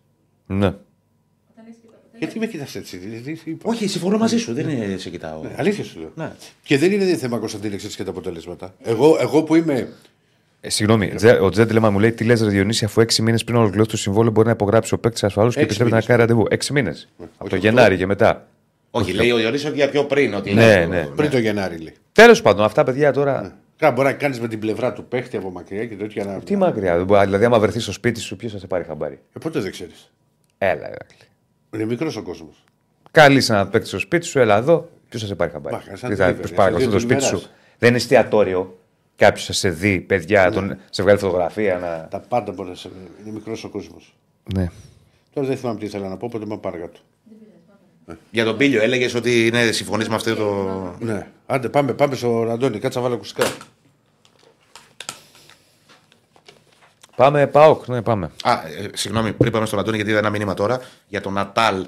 Ναι. 0.45 0.75
Γιατί 2.21 2.39
με 2.39 2.45
κοιτάς 2.47 2.75
έτσι, 2.75 2.97
τι- 2.97 3.07
τι- 3.21 3.33
τι 3.33 3.51
είπα. 3.51 3.69
Όχι, 3.69 3.87
συμφωνώ 3.87 4.17
μαζί 4.17 4.37
σου, 4.37 4.53
δεν 4.53 4.69
είναι 4.69 4.97
σε 4.97 5.09
κοιτάω. 5.09 5.41
Αλήθεια 5.55 5.83
σου 5.83 5.99
λέω. 5.99 6.11
Ναι. 6.15 6.31
Και 6.63 6.77
δεν 6.77 6.91
είναι 6.91 7.15
θέμα 7.15 7.37
Κωνσταντίνη 7.37 7.73
εξή 7.73 7.87
και 7.87 8.03
τα 8.03 8.09
αποτελέσματα. 8.09 8.73
Εγώ, 8.83 9.17
εγώ 9.21 9.43
που 9.43 9.55
είμαι. 9.55 9.89
Ε, 10.61 10.69
συγγνώμη, 10.69 11.07
Τζε- 11.15 11.41
ο 11.41 11.49
Τζέντλεμα 11.49 11.89
μου 11.89 11.99
λέει 11.99 12.11
τι 12.11 12.23
λες, 12.23 12.41
Διονύση, 12.43 12.85
αφού 12.85 13.01
έξι 13.01 13.21
μήνες 13.21 13.43
πριν 13.43 13.57
ολοκληρώσει 13.57 13.89
το 13.89 13.97
συμβόλαιο 13.97 14.31
μπορεί 14.31 14.47
να 14.47 14.53
υπογράψει 14.53 14.93
ο 14.93 14.97
παίκτης 14.99 15.23
ασφαλώς 15.23 15.53
και 15.53 15.59
Έξι 15.61 15.65
επιστρέφει 15.81 15.91
να 15.91 15.95
μήνες. 15.97 16.09
κάνει 16.09 16.19
ραντεβού. 16.19 16.45
Έξι 16.49 16.73
μήνες. 16.73 17.07
Από 17.17 17.27
το 17.37 17.55
αυτό. 17.55 17.55
Γενάρη 17.55 17.97
και 17.97 18.05
μετά. 18.05 18.47
Όχι, 18.91 19.11
λέει 19.13 19.31
ο 19.31 19.39
Ιωάννη 19.39 19.65
ότι 19.65 19.75
για 19.75 19.89
πιο 19.89 20.03
πριν. 20.05 20.33
Ότι 20.33 20.53
Ναι, 20.53 20.63
είναι- 20.63 20.85
ναι. 20.85 21.05
Πριν 21.15 21.29
το 21.29 21.37
Γενάρη 21.37 21.77
λέει. 21.77 21.93
Τέλος 22.11 22.41
πάντων, 22.41 22.65
αυτά 22.65 22.83
παιδιά 22.83 23.11
τώρα. 23.11 23.57
Κάπου 23.77 23.93
μπορεί 23.95 24.07
να 24.07 24.13
κάνεις 24.13 24.39
με 24.39 24.47
την 24.47 24.59
πλευρά 24.59 24.93
του 24.93 25.05
παίχτη 25.05 25.37
από 25.37 25.49
μακριά 25.51 25.85
και 25.85 25.95
τέτοια 25.95 26.25
να. 26.25 26.39
Τι 26.39 26.55
μακριά. 26.55 26.97
δεν 26.97 27.05
μπορεί- 27.05 27.23
Δηλαδή, 27.25 27.45
άμα 27.45 27.59
βρεθείς 27.59 27.83
στο 27.83 27.91
σπίτι 27.91 28.19
σου, 28.19 28.35
ποιος 28.35 28.51
θα 28.51 28.57
σε 28.57 28.67
πάρει 28.67 28.83
χαμπάρι; 28.83 29.19
Ε, 29.33 29.39
πότε 29.39 29.59
δεν 29.59 29.71
ξέρεις. 29.71 30.11
Έλα, 30.57 30.85
Εράκλη. 30.87 31.17
Είναι 31.73 31.85
μικρός 31.85 32.15
ο 32.15 32.21
κόσμος. 32.21 32.63
Καλεί 33.11 33.45
ένα 33.49 33.67
παίκτη 33.67 33.87
στο 33.87 33.99
σπίτι 33.99 34.25
σου, 34.25 34.39
έλα 34.39 34.57
εδώ, 34.57 34.89
ποιος 35.09 35.21
θα 35.21 35.27
σε 35.27 35.35
πάρει 35.35 35.51
χαμπάρι; 35.51 35.75
Μπα, 35.75 35.97
σαν 35.97 36.09
Τι 36.09 36.15
θα 36.15 36.29
delivery, 36.29 36.35
τους 36.39 36.47
σαν 36.47 36.57
παρακολουθεί 36.57 36.89
δύο 36.89 36.93
το 36.93 36.99
σπίτι 36.99 37.21
σου; 37.21 37.29
τηλημεράς. 37.29 37.51
Δεν 37.77 37.89
είναι 37.89 37.97
εστιατόριο. 37.97 38.77
Κάποιος 39.15 39.45
θα 39.45 39.53
σε 39.53 39.69
δει, 39.69 39.99
παιδιά, 39.99 40.51
τον, 40.51 40.77
σε 40.89 41.03
βγάλει 41.03 41.17
φωτογραφία 41.19 41.77
να. 41.77 42.07
Τα 42.07 42.19
πάντα 42.19 42.51
μπορεί 42.51 42.69
να 42.69 42.75
σε. 42.75 42.89
Είναι 43.21 43.31
μικρός 43.31 43.63
ο 43.63 43.69
κόσμος. 43.69 44.15
Ναι. 44.53 44.67
Τώρα 45.33 45.47
δεν 45.47 45.57
θυμάμαι 45.57 45.79
τι 45.79 45.85
ήθελα 45.85 46.07
να 46.07 46.17
πω, 46.17 46.25
οπότε 46.25 46.45
πάμε 46.45 46.61
παρακάτω. 46.61 46.99
Για 48.31 48.45
τον 48.45 48.57
Πίλιο 48.57 48.81
έλεγες 48.81 49.13
ότι 49.13 49.47
είναι 49.47 49.71
συμφωνείς 49.71 50.09
με 50.09 50.15
αυτό 50.15 50.35
το. 50.35 51.05
Ναι. 51.05 51.27
Άντε, 51.45 51.69
πάμε, 51.69 51.93
πάμε 51.93 52.15
στο 52.15 52.43
Ραντόνι, 52.43 52.79
κάτσα 52.79 53.01
βάλω 53.01 53.13
ακουστικά. 53.13 53.45
Πάμε, 57.15 57.47
Πάοκ, 57.47 57.87
ναι, 57.87 58.01
πάμε. 58.01 58.31
Α, 58.43 58.51
ε, 58.51 58.89
συγγνώμη, 58.93 59.33
πριν 59.33 59.51
πάμε 59.51 59.65
στον 59.65 59.79
Αντώνη, 59.79 59.95
γιατί 59.95 60.09
είδα 60.11 60.19
ένα 60.19 60.29
μήνυμα 60.29 60.53
τώρα 60.53 60.81
για 61.07 61.21
τον 61.21 61.33
Νατάλ 61.33 61.85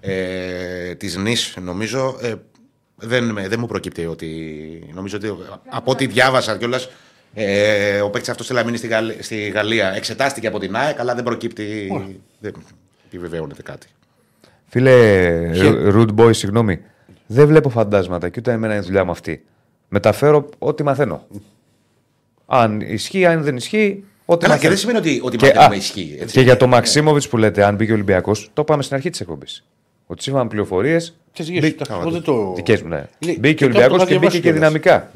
ε, 0.00 0.94
της 0.94 1.16
Νης, 1.16 1.56
νομίζω. 1.62 2.18
Ε, 2.22 2.34
δεν, 2.96 3.24
με- 3.24 3.48
δεν 3.48 3.60
μου 3.60 3.66
προκύπτει 3.66 4.06
ότι. 4.06 4.28
Νομίζω 4.94 5.16
ότι 5.16 5.34
από 5.68 5.90
ό,τι 5.90 6.06
διάβασα 6.06 6.56
κιόλας. 6.56 6.88
Ε, 7.34 8.00
ο 8.00 8.10
παίκτης 8.10 8.30
αυτός 8.30 8.46
θέλει 8.46 8.58
να 8.58 8.64
μείνει 8.64 8.76
στη, 8.76 8.86
Γαλλ- 8.86 9.22
στη 9.22 9.48
Γαλλία. 9.48 9.92
Εξετάστηκε 9.94 10.46
από 10.46 10.58
την 10.58 10.76
ΑΕΚ, 10.76 11.00
αλλά 11.00 11.14
δεν 11.14 11.24
προκύπτει. 11.24 11.88
Δεν 12.38 12.54
επιβεβαιώνεται 13.06 13.62
κάτι. 13.62 13.86
Φίλε, 14.66 15.50
Rude 15.94 16.14
Boy, 16.16 16.34
συγγνώμη. 16.34 16.80
Δεν 17.26 17.46
βλέπω 17.46 17.68
φαντάσματα 17.68 18.28
και 18.28 18.36
ούτε 18.38 18.52
εμένα 18.52 18.74
είναι 18.74 18.82
δουλειά 18.82 19.04
μου 19.04 19.10
αυτή. 19.10 19.44
Μεταφέρω 19.88 20.48
ό,τι 20.58 20.82
μαθαίνω. 20.82 21.26
Αν 22.46 22.80
ισχύει, 22.80 23.26
αν 23.26 23.42
δεν 23.42 23.56
ισχύει, 23.56 24.04
ό,τι 24.24 24.44
Καλά, 24.46 24.58
και 24.58 24.68
μαθαίνω. 24.68 24.68
δεν 24.68 24.78
σημαίνει 24.78 24.98
ότι, 24.98 25.20
ότι 25.24 25.36
Και, 25.36 25.46
μαθαίνουμε 25.46 25.74
α, 25.74 25.78
ισχύει. 25.78 26.16
έτσι. 26.20 26.34
και 26.34 26.40
για 26.40 26.56
το 26.56 26.66
Μαξίμοβιτς 26.66 27.28
που 27.28 27.36
λέτε, 27.36 27.64
αν 27.64 27.74
μπήκε 27.74 27.90
ο 27.90 27.94
Ολυμπιακός, 27.94 28.50
το 28.52 28.64
πάμε 28.64 28.82
στην 28.82 28.96
αρχή 28.96 29.10
της 29.10 29.20
εκπομπής. 29.20 29.64
Ότι 30.06 30.22
σύμφωνα 30.22 30.44
με 30.44 30.50
πληροφορίες. 30.50 31.16
Τι 31.32 31.42
ζυγές, 31.42 31.74
τα- 31.74 31.98
εγώ 32.00 32.10
δεν 32.10 32.22
το. 32.22 32.52
Δικές 32.56 32.82
μου, 32.82 32.88
ναι. 32.88 33.04
Είναι- 33.18 33.36
Μπήκε 33.38 33.64
ο 33.64 33.68
και 33.68 33.78
κάπου 33.78 33.96
το 33.96 34.02
Ολυμπιακός 34.02 34.02
είχα 34.02 34.04
και 34.04 34.14
μπήκε 34.14 34.18
διαβάσει 34.18 34.36
και 34.36 34.40
κιόλας. 34.40 34.58
δυναμικά 34.58 35.10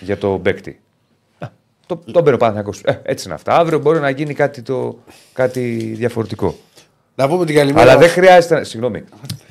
για 0.00 0.18
το 0.18 0.28
παίκτη. 0.42 0.80
Α, 1.38 1.46
Το, 1.86 1.96
τον 1.96 2.12
παίρνει 2.12 2.32
ο 2.32 2.36
Παναθηναϊκός. 2.36 2.80
Ε, 2.84 3.00
έτσι 3.02 3.24
είναι 3.24 3.34
αυτά. 3.34 3.56
Αύριο 3.56 3.78
μπορεί 3.78 4.00
να 4.00 4.10
γίνει 4.10 4.34
κάτι, 4.34 4.62
το, 4.62 4.98
κάτι 5.32 5.60
διαφορετικό. 5.96 6.54
Να 7.14 7.28
πούμε 7.28 7.44
την 7.44 7.54
καλημέρα. 7.54 7.90
Αλλά 7.90 8.00
δεν 8.00 8.08
χρειάζεται. 8.08 8.64
Συγγνώμη. 8.64 9.04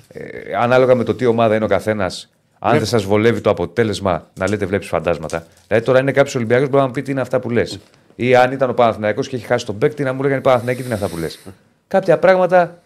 Ε, 0.08 0.30
ανάλογα 0.60 0.96
με 0.96 1.04
το 1.04 1.14
τι 1.16 1.26
ομάδα 1.26 1.56
είναι 1.56 1.66
ο 1.66 1.68
καθένας, 1.68 2.30
αν 2.60 2.72
Ναι. 2.72 2.78
δεν 2.78 2.88
σας 2.88 3.04
βολεύει 3.04 3.42
το 3.42 3.50
αποτέλεσμα 3.50 4.28
να 4.40 4.50
λέτε 4.50 4.66
βλέπεις 4.66 4.88
φαντάσματα. 4.88 5.48
Δηλαδή 5.68 5.86
τώρα 5.86 6.00
είναι 6.00 6.12
κάποιος 6.12 6.36
Ολυμπιακός 6.36 6.64
που 6.66 6.70
μπορεί 6.70 6.82
να 6.82 6.88
μου 6.88 6.94
πει 6.94 7.02
τι 7.02 7.12
είναι 7.12 7.22
αυτά 7.22 7.40
που 7.40 7.50
λες. 7.50 7.80
Ή 8.16 8.36
αν 8.36 8.52
ήταν 8.52 8.70
ο 8.70 8.74
Παναθηναϊκός 8.74 9.28
και 9.28 9.36
έχει 9.36 9.46
χάσει 9.46 9.66
τον 9.66 9.78
παίκτη, 9.78 10.04
να 10.04 10.14
μου 10.14 10.22
λέγανε 10.22 10.40
οι 10.40 10.44
Παναθηναϊκοί 10.44 10.80
τι 10.82 10.86
είναι 10.86 10.96
αυτά 10.96 11.08
που 11.08 11.18
λες. 11.18 11.40
κάποια 11.88 12.20
πράγματα. 12.20 12.82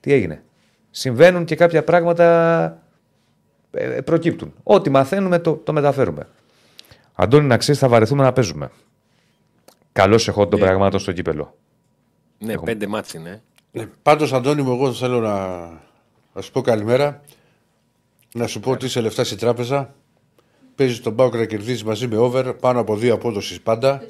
Τι 0.00 0.12
έγινε. 0.12 0.42
Συμβαίνουν 0.90 1.44
και 1.44 1.56
κάποια 1.56 1.84
πράγματα 1.84 2.24
ε, 3.70 3.96
ε, 3.96 4.00
προκύπτουν. 4.00 4.54
Ό,τι 4.62 4.90
μαθαίνουμε 4.90 5.38
το, 5.38 5.54
το 5.54 5.72
μεταφέρουμε. 5.72 6.28
Αντώνη, 7.14 7.46
να 7.46 7.56
ξέρεις, 7.56 7.80
θα 7.80 7.88
βαρεθούμε 7.88 8.22
να 8.22 8.32
παίζουμε. 8.32 8.70
Καλώς 9.92 10.28
έχω 10.28 10.48
των 10.48 10.60
πραγμάτων 10.60 11.00
στο 11.00 11.12
κύπελο. 11.12 11.56
Ναι, 12.38 12.58
πέντε 12.58 12.86
μάτς 12.86 13.14
είναι. 13.14 13.42
Ναι. 13.70 13.86
Πάντως, 14.02 14.32
Αντώνη 14.32 14.62
μου, 14.62 14.72
εγώ 14.72 14.92
θέλω 14.92 15.20
να, 15.20 15.58
να 16.34 16.40
σου 16.40 16.52
πω 16.52 16.60
καλημέρα. 16.60 17.20
Να 18.34 18.46
σου 18.46 18.60
πω 18.60 18.70
ότι 18.70 18.84
είσαι 18.84 19.00
λεφτά 19.00 19.24
στην 19.24 19.38
τράπεζα. 19.38 19.94
Παίζεις 20.74 21.00
τον 21.00 21.14
Πάοκ 21.14 21.34
να 21.34 21.44
κερδίζει 21.44 21.84
μαζί 21.84 22.06
με 22.08 22.16
over 22.16 22.52
πάνω 22.60 22.80
από 22.80 22.96
δύο 22.96 23.14
απόδοση 23.14 23.62
πάντα. 23.62 24.02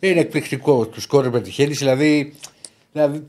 Είναι 0.00 0.20
εκπληκτικό. 0.20 0.86
Του 0.86 1.00
κόρε 1.08 1.30
πετυχαίνει. 1.30 1.72
Δηλαδή, 1.74 2.34
δηλαδή. 2.92 3.26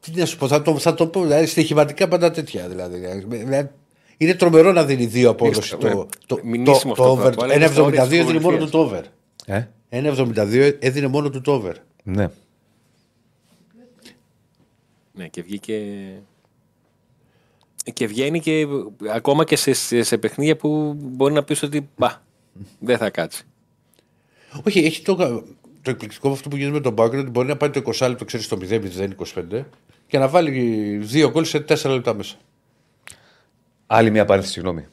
Τι 0.00 0.10
να 0.14 0.26
σου 0.26 0.36
πω, 0.36 0.48
θα 0.48 0.62
το, 0.62 0.78
θα 0.78 0.94
το 0.94 1.06
πω. 1.06 1.22
Δηλαδή, 1.22 1.46
στοιχηματικά 1.46 2.08
πάντα 2.08 2.30
τέτοια. 2.30 2.68
Δηλαδή, 2.68 2.98
δηλαδή, 2.98 3.70
είναι 4.16 4.34
τρομερό 4.34 4.72
να 4.72 4.84
δίνει 4.84 5.06
δύο 5.06 5.30
απόδοση 5.30 5.58
Έχεις- 5.58 5.70
το, 5.70 5.78
το, 5.88 6.08
το, 6.26 6.40
μηνύσιμο 6.44 6.94
το, 6.94 7.02
αυτό 7.02 7.10
over. 7.10 7.32
που 7.34 7.44
έλεγες 7.44 7.70
στα 7.70 7.82
όρια 7.82 8.04
1,72 8.04 8.08
της 8.08 8.18
έδινε 8.18 8.38
μόνο 8.40 8.58
του 8.58 8.70
κορυφαίας. 8.70 8.70
το 8.70 8.78
over. 8.78 9.02
Ε; 9.46 9.66
1,72 10.70 10.76
έδινε 10.78 11.06
μόνο 11.06 11.30
του 11.30 11.40
το 11.40 11.52
over. 11.52 11.74
Ναι. 12.02 12.28
Ναι, 15.12 15.28
και 15.28 15.42
βγήκε. 15.42 15.82
Και 17.92 18.06
βγαίνει 18.06 18.40
και 18.40 18.66
ακόμα 19.12 19.44
και 19.44 19.56
σε, 19.56 19.72
σε, 19.72 20.02
σε 20.02 20.18
παιχνίδια 20.18 20.56
που 20.56 20.96
μπορεί 20.98 21.32
να 21.32 21.44
πεις 21.44 21.62
ότι 21.62 21.88
μπα, 21.96 22.22
δεν 22.78 22.98
θα 22.98 23.10
κάτσει. 23.10 23.44
Όχι, 24.66 24.78
έχει 24.78 25.02
το, 25.02 25.44
το 25.82 25.90
εκπληκτικό 25.90 26.28
με 26.28 26.34
αυτό 26.34 26.48
που 26.48 26.56
γίνεται 26.56 26.74
με 26.74 26.80
τον 26.80 26.94
Πάοκ 26.94 27.12
είναι 27.12 27.20
ότι 27.20 27.30
μπορεί 27.30 27.48
να 27.48 27.56
πάει 27.56 27.70
το 27.70 27.82
20 27.98 28.08
λεπτό, 28.08 28.24
ξέρεις 28.24 28.48
το 28.48 28.58
0-0-25 28.70 29.64
και 30.06 30.18
να 30.18 30.28
βάλει 30.28 30.50
δύο 31.02 31.30
γκολ 31.30 31.44
σε 31.44 31.64
4 31.68 31.90
λεπτά 31.90 32.14
μέσα. 32.14 32.34
Άλλη 33.86 34.10
μια 34.10 34.24
παρένθεση, 34.24 34.54
συγγνώμη. 34.54 34.86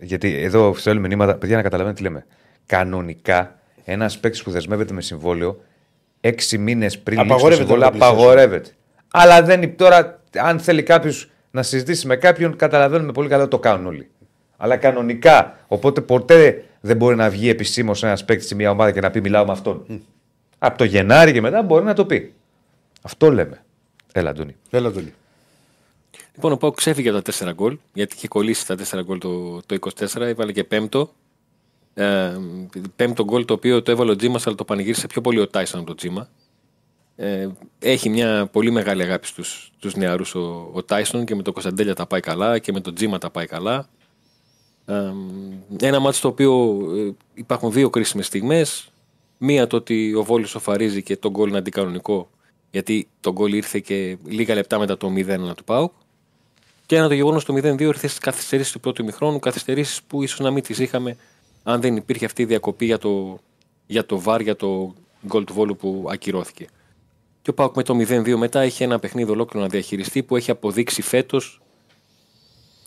Γιατί 0.00 0.34
εδώ 0.42 0.74
στέλνουμε 0.74 1.08
μηνύματα, 1.08 1.34
παιδιά 1.34 1.56
να 1.56 1.62
καταλαβαίνετε 1.62 2.02
τι 2.02 2.08
λέμε. 2.08 2.26
Κανονικά, 2.66 3.58
ένας 3.84 4.18
παίκτης 4.18 4.42
που 4.42 4.50
δεσμεύεται 4.50 4.92
με 4.92 5.00
συμβόλαιο, 5.00 5.60
έξι 6.20 6.58
μήνες 6.58 6.98
πριν 6.98 7.16
λήξει 7.18 7.28
το 7.28 7.34
Απαγορεύεται 7.34 7.68
συμβόλαιο, 7.68 7.90
να 7.90 7.98
το 7.98 7.98
πλησιάσει. 8.04 8.22
απαγορεύεται. 8.26 8.70
Αλλά 9.10 9.42
δεν, 9.42 9.62
είναι- 9.62 9.72
τώρα, 9.72 10.22
αν 10.38 10.58
θέλει 10.58 10.82
κάποιος 10.82 11.30
να 11.50 11.62
συζητήσει 11.62 12.06
με 12.06 12.16
κάποιον, 12.16 12.56
καταλαβαίνουμε 12.56 13.12
πολύ 13.12 13.28
καλά 13.28 13.42
ότι 13.42 13.50
το 13.50 13.58
κάνουν 13.58 13.86
όλοι. 13.86 14.10
Αλλά 14.56 14.76
κανονικά, 14.76 15.58
οπότε 15.68 16.00
ποτέ 16.00 16.64
δεν 16.80 16.96
μπορεί 16.96 17.16
να 17.16 17.30
βγει 17.30 17.48
επισήμως 17.48 18.02
ένας 18.02 18.24
παίκτης 18.24 18.46
σε 18.48 18.54
μια 18.54 18.70
ομάδα 18.70 18.90
και 18.92 19.00
να 19.00 19.10
πει 19.10 19.20
Μιλάω 19.20 19.44
με 19.46 19.52
αυτόν. 19.52 19.84
Από 20.64 20.78
το 20.78 20.84
Γενάρη 20.84 21.32
και 21.32 21.40
μετά 21.40 21.62
μπορεί 21.62 21.84
να 21.84 21.94
το 21.94 22.06
πει. 22.06 22.34
Αυτό 23.02 23.30
λέμε. 23.30 23.64
Έλα, 24.12 24.30
Αντώνη. 24.30 24.56
Έλα 24.70 24.90
τον. 24.90 25.12
Λοιπόν, 26.34 26.52
ο 26.52 26.56
Πάουκ 26.56 26.74
ξέφυγε 26.74 27.08
από 27.10 27.22
τα 27.22 27.32
4 27.50 27.54
γκολ, 27.54 27.78
γιατί 27.92 28.14
είχε 28.16 28.28
κολλήσει 28.28 28.66
τα 28.66 28.76
4 28.90 29.04
γκολ 29.04 29.18
το, 29.18 29.60
το 29.66 29.76
24, 29.98 30.20
έβαλε 30.20 30.52
και 30.52 30.64
πέμπτο. 30.64 31.12
Ε, 31.94 32.36
πέμπτο 32.96 33.24
γκολ 33.24 33.44
το 33.44 33.54
οποίο 33.54 33.82
το 33.82 33.90
έβαλε 33.90 34.10
ο 34.10 34.16
Τζίμας, 34.16 34.46
αλλά 34.46 34.56
το 34.56 34.64
πανηγύρισε 34.64 35.06
πιο 35.06 35.20
πολύ 35.20 35.40
ο 35.40 35.48
Τάισον 35.48 35.80
από 35.80 35.88
το 35.88 35.94
Τζίμα. 35.94 36.28
Ε, 37.16 37.48
έχει 37.78 38.08
μια 38.08 38.48
πολύ 38.52 38.70
μεγάλη 38.70 39.02
αγάπη 39.02 39.26
στους, 39.26 39.72
στους 39.76 39.94
νεαρούς 39.94 40.34
ο, 40.34 40.70
ο 40.72 40.82
Τάισον 40.82 41.24
και 41.24 41.34
με 41.34 41.42
τον 41.42 41.52
Κωνσταντέλια 41.52 41.94
τα 41.94 42.06
πάει 42.06 42.20
καλά 42.20 42.58
και 42.58 42.72
με 42.72 42.80
τον 42.80 42.94
Τζίμα 42.94 43.18
τα 43.18 43.30
πάει 43.30 43.46
καλά. 43.46 43.88
Ε, 44.86 45.12
ένα 45.80 45.98
μάτι 46.00 46.16
στο 46.16 46.28
οποίο 46.28 46.80
ε, 46.96 47.10
υπάρχουν 47.34 47.72
δύο 47.72 47.90
κρίσιμες 47.90 48.26
στιγμές. 48.26 48.91
Μία 49.44 49.66
το 49.66 49.76
ότι 49.76 50.14
ο 50.14 50.22
Βόλος 50.22 50.50
σοφαρίζει 50.50 51.02
και 51.02 51.16
το 51.16 51.30
γκολ 51.30 51.48
είναι 51.48 51.58
αντικανονικό 51.58 52.30
γιατί 52.70 53.08
το 53.20 53.32
γκολ 53.32 53.52
ήρθε 53.52 53.78
και 53.78 54.16
λίγα 54.24 54.54
λεπτά 54.54 54.78
μετά 54.78 54.96
το 54.96 55.12
0-1 55.16 55.54
του 55.56 55.64
ΠΑΟΚ. 55.64 55.92
Και 56.86 56.96
ένα 56.96 57.08
το 57.08 57.14
γεγονός 57.14 57.44
το 57.44 57.54
0-2 57.54 57.80
ήρθε 57.80 58.06
στις 58.06 58.18
καθυστερήσεις 58.18 58.72
του 58.72 58.80
πρώτου 58.80 59.02
ημιχρόνου. 59.02 59.38
Καθυστερήσεις 59.38 60.02
που 60.02 60.22
ίσως 60.22 60.40
να 60.40 60.50
μην 60.50 60.62
τις 60.62 60.78
είχαμε 60.78 61.16
αν 61.62 61.80
δεν 61.80 61.96
υπήρχε 61.96 62.24
αυτή 62.24 62.42
η 62.42 62.44
διακοπή 62.44 62.84
για 62.84 62.98
το, 62.98 63.40
για 63.86 64.06
το 64.06 64.20
βάρ, 64.20 64.40
για 64.40 64.56
το 64.56 64.94
γκολ 65.26 65.44
του 65.44 65.52
Βόλου 65.52 65.76
που 65.76 66.06
ακυρώθηκε. 66.10 66.66
Και 67.42 67.50
ο 67.50 67.54
Πάουκ 67.54 67.76
με 67.76 67.82
το 67.82 67.96
0-2 67.98 68.36
μετά 68.36 68.60
έχει 68.60 68.82
ένα 68.82 68.98
παιχνίδι 68.98 69.30
ολόκληρο 69.30 69.64
να 69.64 69.70
διαχειριστεί 69.70 70.22
που 70.22 70.36
έχει 70.36 70.50
αποδείξει 70.50 71.02
φέτος 71.02 71.60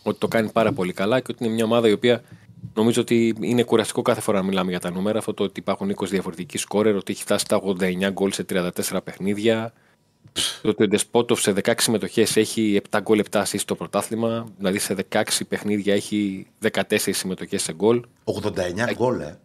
ότι 0.04 0.20
το 0.20 0.28
κάνει 0.28 0.50
πάρα 0.52 0.74
πολύ 0.74 0.94
καλά 0.94 1.20
και 1.20 1.32
ότι 1.32 1.44
είναι 1.44 1.54
μια 1.54 1.66
ομάδα 1.66 1.88
η 1.88 1.92
οποία 1.92 2.24
Νομίζω 2.74 3.02
ότι 3.02 3.36
είναι 3.42 3.64
κουραστικό 3.64 4.02
κάθε 4.02 4.22
φορά 4.22 4.40
να 4.40 4.46
μιλάμε 4.46 4.70
για 4.70 4.80
τα 4.80 4.92
νούμερα. 4.92 5.18
Αυτό 5.18 5.34
το 5.34 5.44
ότι 5.44 5.60
υπάρχουν 5.60 5.96
20 5.96 6.08
διαφορετικοί 6.08 6.58
σκόρερ, 6.58 6.96
ότι 6.96 7.12
έχει 7.12 7.22
φτάσει 7.22 7.46
στα 7.46 7.62
89 7.64 8.10
γκολ 8.12 8.32
σε 8.32 8.46
34 8.50 8.70
παιχνίδια. 9.04 9.74
Το 10.62 10.70
ότι 10.70 10.84
ο 10.84 10.88
Ντεσπότοφ 10.88 11.42
σε 11.42 11.54
16 11.64 11.74
συμμετοχές 11.78 12.36
έχει 12.38 12.82
7 12.90 13.00
γκολ 13.02 13.24
7 13.32 13.42
assist 13.42 13.60
στο 13.60 13.76
πρωτάθλημα. 13.76 14.46
Δηλαδή 14.58 14.80
σε 14.80 14.96
16 15.14 15.24
παιχνίδια 15.48 15.94
έχει 15.94 16.48
14 16.72 16.72
συμμετοχές 16.98 17.62
σε 17.64 17.74
γκολ. 17.74 18.04
89 18.24 18.94
γκολ, 18.94 19.20
ε. 19.20 19.38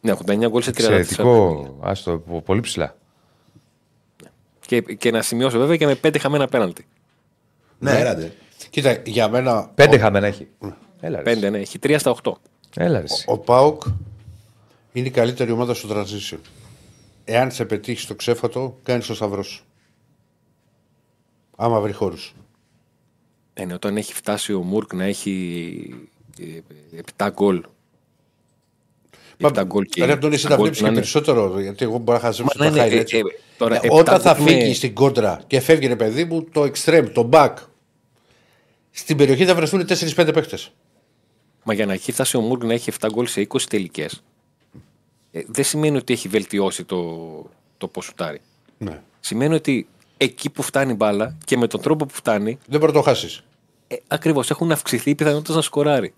Ναι, 0.00 0.12
89 0.26 0.48
γκολ 0.48 0.62
σε 0.62 0.70
34 0.70 0.74
παιχνίδια. 0.74 0.96
Εξαιρετικό. 0.96 1.76
Άστο, 1.82 2.18
πο- 2.18 2.42
πολύ 2.42 2.60
ψηλά. 2.60 2.96
Και, 4.66 4.80
και 4.80 5.10
να 5.10 5.22
σημειώσω 5.22 5.58
βέβαια 5.58 5.76
και 5.76 5.86
με 5.86 5.98
5 6.02 6.16
χαμένα 6.18 6.46
πέναλτι. 6.46 6.86
Ναι, 7.78 7.90
έραντε. 7.98 8.32
Κοίτα, 8.70 8.96
για 9.04 9.28
μένα 9.28 9.70
Πέντε 9.74 9.98
χαμένα 9.98 10.26
έχει. 10.26 10.48
Έλα, 11.00 11.22
ρε. 11.22 11.34
5, 11.34 11.50
ναι, 11.50 11.58
έχει 11.58 11.78
3 11.82 11.96
στα 11.98 12.14
8. 12.22 12.32
Έλα, 12.76 13.00
ρε. 13.00 13.06
ο 13.26 13.38
Πάοκ 13.38 13.82
είναι 14.92 15.06
η 15.06 15.10
καλύτερη 15.10 15.50
ομάδα 15.50 15.74
στο 15.74 15.88
transition. 15.92 16.38
Εάν 17.24 17.50
σε 17.50 17.64
πετύχει 17.64 18.00
στο 18.00 18.14
ξέφατο, 18.14 18.78
κάνει 18.82 19.02
το 19.02 19.14
σταυρός 19.14 19.46
σου. 19.46 19.64
Άμα 21.56 21.80
βρει 21.80 21.92
χώρους. 21.92 22.34
Ε, 23.54 23.64
ναι, 23.64 23.74
όταν 23.74 23.96
έχει 23.96 24.14
φτάσει 24.14 24.52
ο 24.52 24.62
Μουρκ 24.62 24.92
να 24.94 25.04
έχει 25.04 26.08
ε, 26.40 27.00
7 27.16 27.28
γκολ. 27.32 27.62
7 29.42 29.62
γκολ 29.66 29.84
και. 29.84 30.04
Ρε, 30.04 30.16
τον 30.16 30.32
εσύ 30.32 30.42
τα 30.42 30.48
τα 30.48 30.54
γκολ 30.56 30.62
βλέπεις 30.64 30.78
του 30.78 30.84
να 30.84 30.90
και 30.90 30.94
είναι- 30.96 31.04
περισσότερο. 31.04 31.60
Γιατί 31.60 31.84
εγώ 31.84 31.98
μπορώ 31.98 32.18
να 32.18 32.24
χαζέψω 32.24 32.58
Μα 32.58 32.64
τα 32.64 32.70
ναι, 32.70 32.82
ναι, 32.94 33.00
highlights. 33.00 33.12
ε, 33.12 33.16
ε, 33.18 33.20
τώρα, 33.58 33.74
Ε, 33.74 33.78
επτά 33.82 33.94
Όταν 33.96 34.20
θα 34.20 34.34
γκολ 34.34 34.44
με- 34.44 34.50
φύγει 34.60 34.74
στην 34.74 34.94
κόντρα 34.94 35.40
και 35.46 35.60
φεύγει 35.60 35.86
ρε 35.86 35.96
παιδί 35.96 36.24
μου 36.24 36.44
το 36.44 36.62
extreme, 36.62 37.06
το 37.14 37.28
back. 37.32 37.54
Στην 38.98 39.16
περιοχή 39.16 39.44
θα 39.44 39.54
βρεθούν 39.54 39.86
4-5 39.88 40.30
παίχτε. 40.34 40.58
Μα 41.64 41.74
για 41.74 41.86
να 41.86 41.92
έχει 41.92 42.12
φτάσει 42.12 42.36
ο 42.36 42.40
Μουρκ 42.40 42.64
να 42.64 42.72
έχει 42.72 42.92
7 43.00 43.08
γκολ 43.12 43.26
σε 43.26 43.46
20 43.48 43.60
τελικές, 43.68 44.22
ε, 45.32 45.42
δεν 45.46 45.64
σημαίνει 45.64 45.96
ότι 45.96 46.12
έχει 46.12 46.28
βελτιώσει 46.28 46.84
το, 46.84 47.50
το 47.78 47.88
πώς 47.88 48.04
σουτάρει. 48.04 48.40
Ναι. 48.78 49.02
Σημαίνει 49.20 49.54
ότι 49.54 49.88
εκεί 50.16 50.50
που 50.50 50.62
φτάνει 50.62 50.92
η 50.92 50.94
μπάλα 50.98 51.36
και 51.44 51.56
με 51.56 51.66
τον 51.66 51.80
τρόπο 51.80 52.06
που 52.06 52.14
φτάνει, 52.14 52.58
Δεν 52.66 52.80
μπορεί 52.80 52.92
να 52.92 52.98
το 52.98 53.04
χάσεις. 53.04 53.42
ε, 53.88 53.96
ακριβώς 54.06 54.50
έχουν 54.50 54.72
αυξηθεί 54.72 55.10
οι 55.10 55.14
πιθανότητες 55.14 55.54
να 55.54 55.62
σκοράρει. 55.62 56.14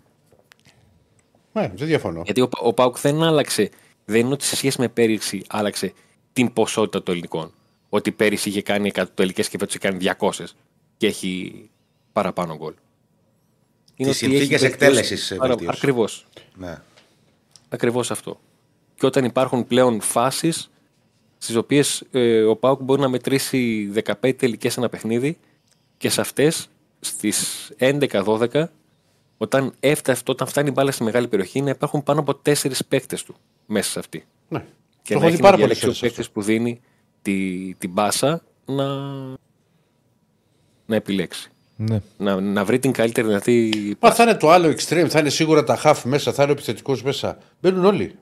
Ναι, 1.53 1.73
δεν 1.75 1.87
διαφωνώ. 1.87 2.23
Γιατί 2.25 2.41
ο, 2.41 2.49
ο 2.63 2.73
Πάουκ 2.73 2.99
δεν 2.99 3.23
άλλαξε. 3.23 3.71
Δεν 4.05 4.21
είναι 4.21 4.33
ότι 4.33 4.45
σε 4.45 4.57
σχέση 4.57 4.81
με 4.81 4.89
πέρυσι 4.89 5.43
άλλαξε 5.49 5.93
την 6.33 6.53
ποσότητα 6.53 7.03
των 7.03 7.15
ελληνικών. 7.15 7.53
Ότι 7.89 8.13
πέρυσι 8.13 8.49
είχε 8.49 8.63
κάνει 8.63 8.91
100 8.95 9.05
τελικές 9.15 9.49
και 9.49 9.59
φέτος 9.59 9.75
έχει 9.75 9.85
κάνει 9.85 10.15
200 10.39 10.45
και 10.97 11.07
έχει 11.07 11.53
παραπάνω 12.13 12.57
γκολ. 12.57 12.75
Τις 13.97 14.17
συνθήκες 14.17 14.63
εκτέλεσης, 14.63 15.31
ε, 15.31 15.37
βελτίωσε. 15.37 15.73
Ακριβώς. 15.77 16.27
Ναι. 16.55 16.79
Ακριβώς 17.69 18.11
αυτό. 18.11 18.41
Και 18.95 19.07
όταν 19.07 19.25
υπάρχουν 19.25 19.67
πλέον 19.67 20.01
φάσεις 20.01 20.71
στις 21.39 21.57
οποίες 21.57 22.05
ε, 22.11 22.43
ο 22.43 22.57
Πάουκ 22.57 22.83
μπορεί 22.83 23.01
να 23.01 23.09
μετρήσει 23.09 23.93
15 24.23 24.35
τελικές 24.37 24.77
ένα 24.77 24.89
παιχνίδι 24.89 25.39
και 25.97 26.09
σε 26.09 26.21
αυτές 26.21 26.69
στις 27.01 27.71
11-12, 27.79 28.65
όταν, 29.37 29.75
έφτασε, 29.81 30.23
όταν 30.27 30.47
φτάνει 30.47 30.69
η 30.69 30.73
μπάλα 30.75 30.91
στη 30.91 31.03
μεγάλη 31.03 31.29
περιοχή, 31.29 31.61
να 31.61 31.71
υπάρχουν 31.71 32.03
πάνω 32.03 32.21
από 32.21 32.41
4 32.45 32.55
παίκτες 32.89 33.23
του 33.23 33.35
μέσα 33.67 33.91
σε 33.91 33.99
αυτή. 33.99 34.27
Ναι. 34.49 34.65
Και 35.03 35.15
το 35.15 35.21
να 35.21 35.27
έχω 35.27 35.27
δει 35.27 35.33
έχει 35.33 35.43
πάρα 35.43 35.57
να 35.57 35.63
πολλέ 35.63 35.75
διαλέξει 35.75 35.89
ο 35.89 35.93
φορέ. 35.93 36.13
παίκτη 36.13 36.31
που 36.33 36.43
δίνει 36.43 36.81
τη, 37.23 37.75
την 37.75 37.91
μπάσα 37.91 38.43
να, 38.65 38.87
να 40.87 40.97
επιλέξει. 40.97 41.51
Ναι. 41.81 42.01
Να, 42.17 42.41
να 42.41 42.65
βρει 42.65 42.79
την 42.79 42.93
καλύτερη 42.93 43.27
δυνατή 43.27 43.97
Μα 44.01 44.13
θα 44.13 44.23
είναι 44.23 44.35
το 44.35 44.51
άλλο 44.51 44.69
extreme, 44.69 45.07
θα 45.09 45.19
είναι 45.19 45.29
σίγουρα 45.29 45.65
τα 45.65 45.81
half 45.85 46.01
μέσα, 46.05 46.33
θα 46.33 46.43
είναι 46.43 46.53
ο 46.53 46.55
επιθετικός 46.55 47.03
μέσα. 47.03 47.39
Μπαίνουν 47.61 47.85
όλοι. 47.85 48.15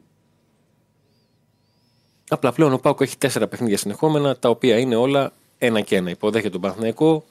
Απλά 2.28 2.52
πλέον 2.52 2.72
ο 2.72 2.78
Πάουκ 2.78 3.00
έχει 3.00 3.18
τέσσερα 3.18 3.46
παιχνίδια 3.46 3.78
συνεχόμενα, 3.78 4.36
τα 4.36 4.48
οποία 4.48 4.78
είναι 4.78 4.96
όλα 4.96 5.32
ένα 5.58 5.80
και 5.80 5.96
ένα. 5.96 6.10
Υποδέχεται 6.10 6.50
τον 6.50 6.60
Παναθηναϊκό, 6.60 7.24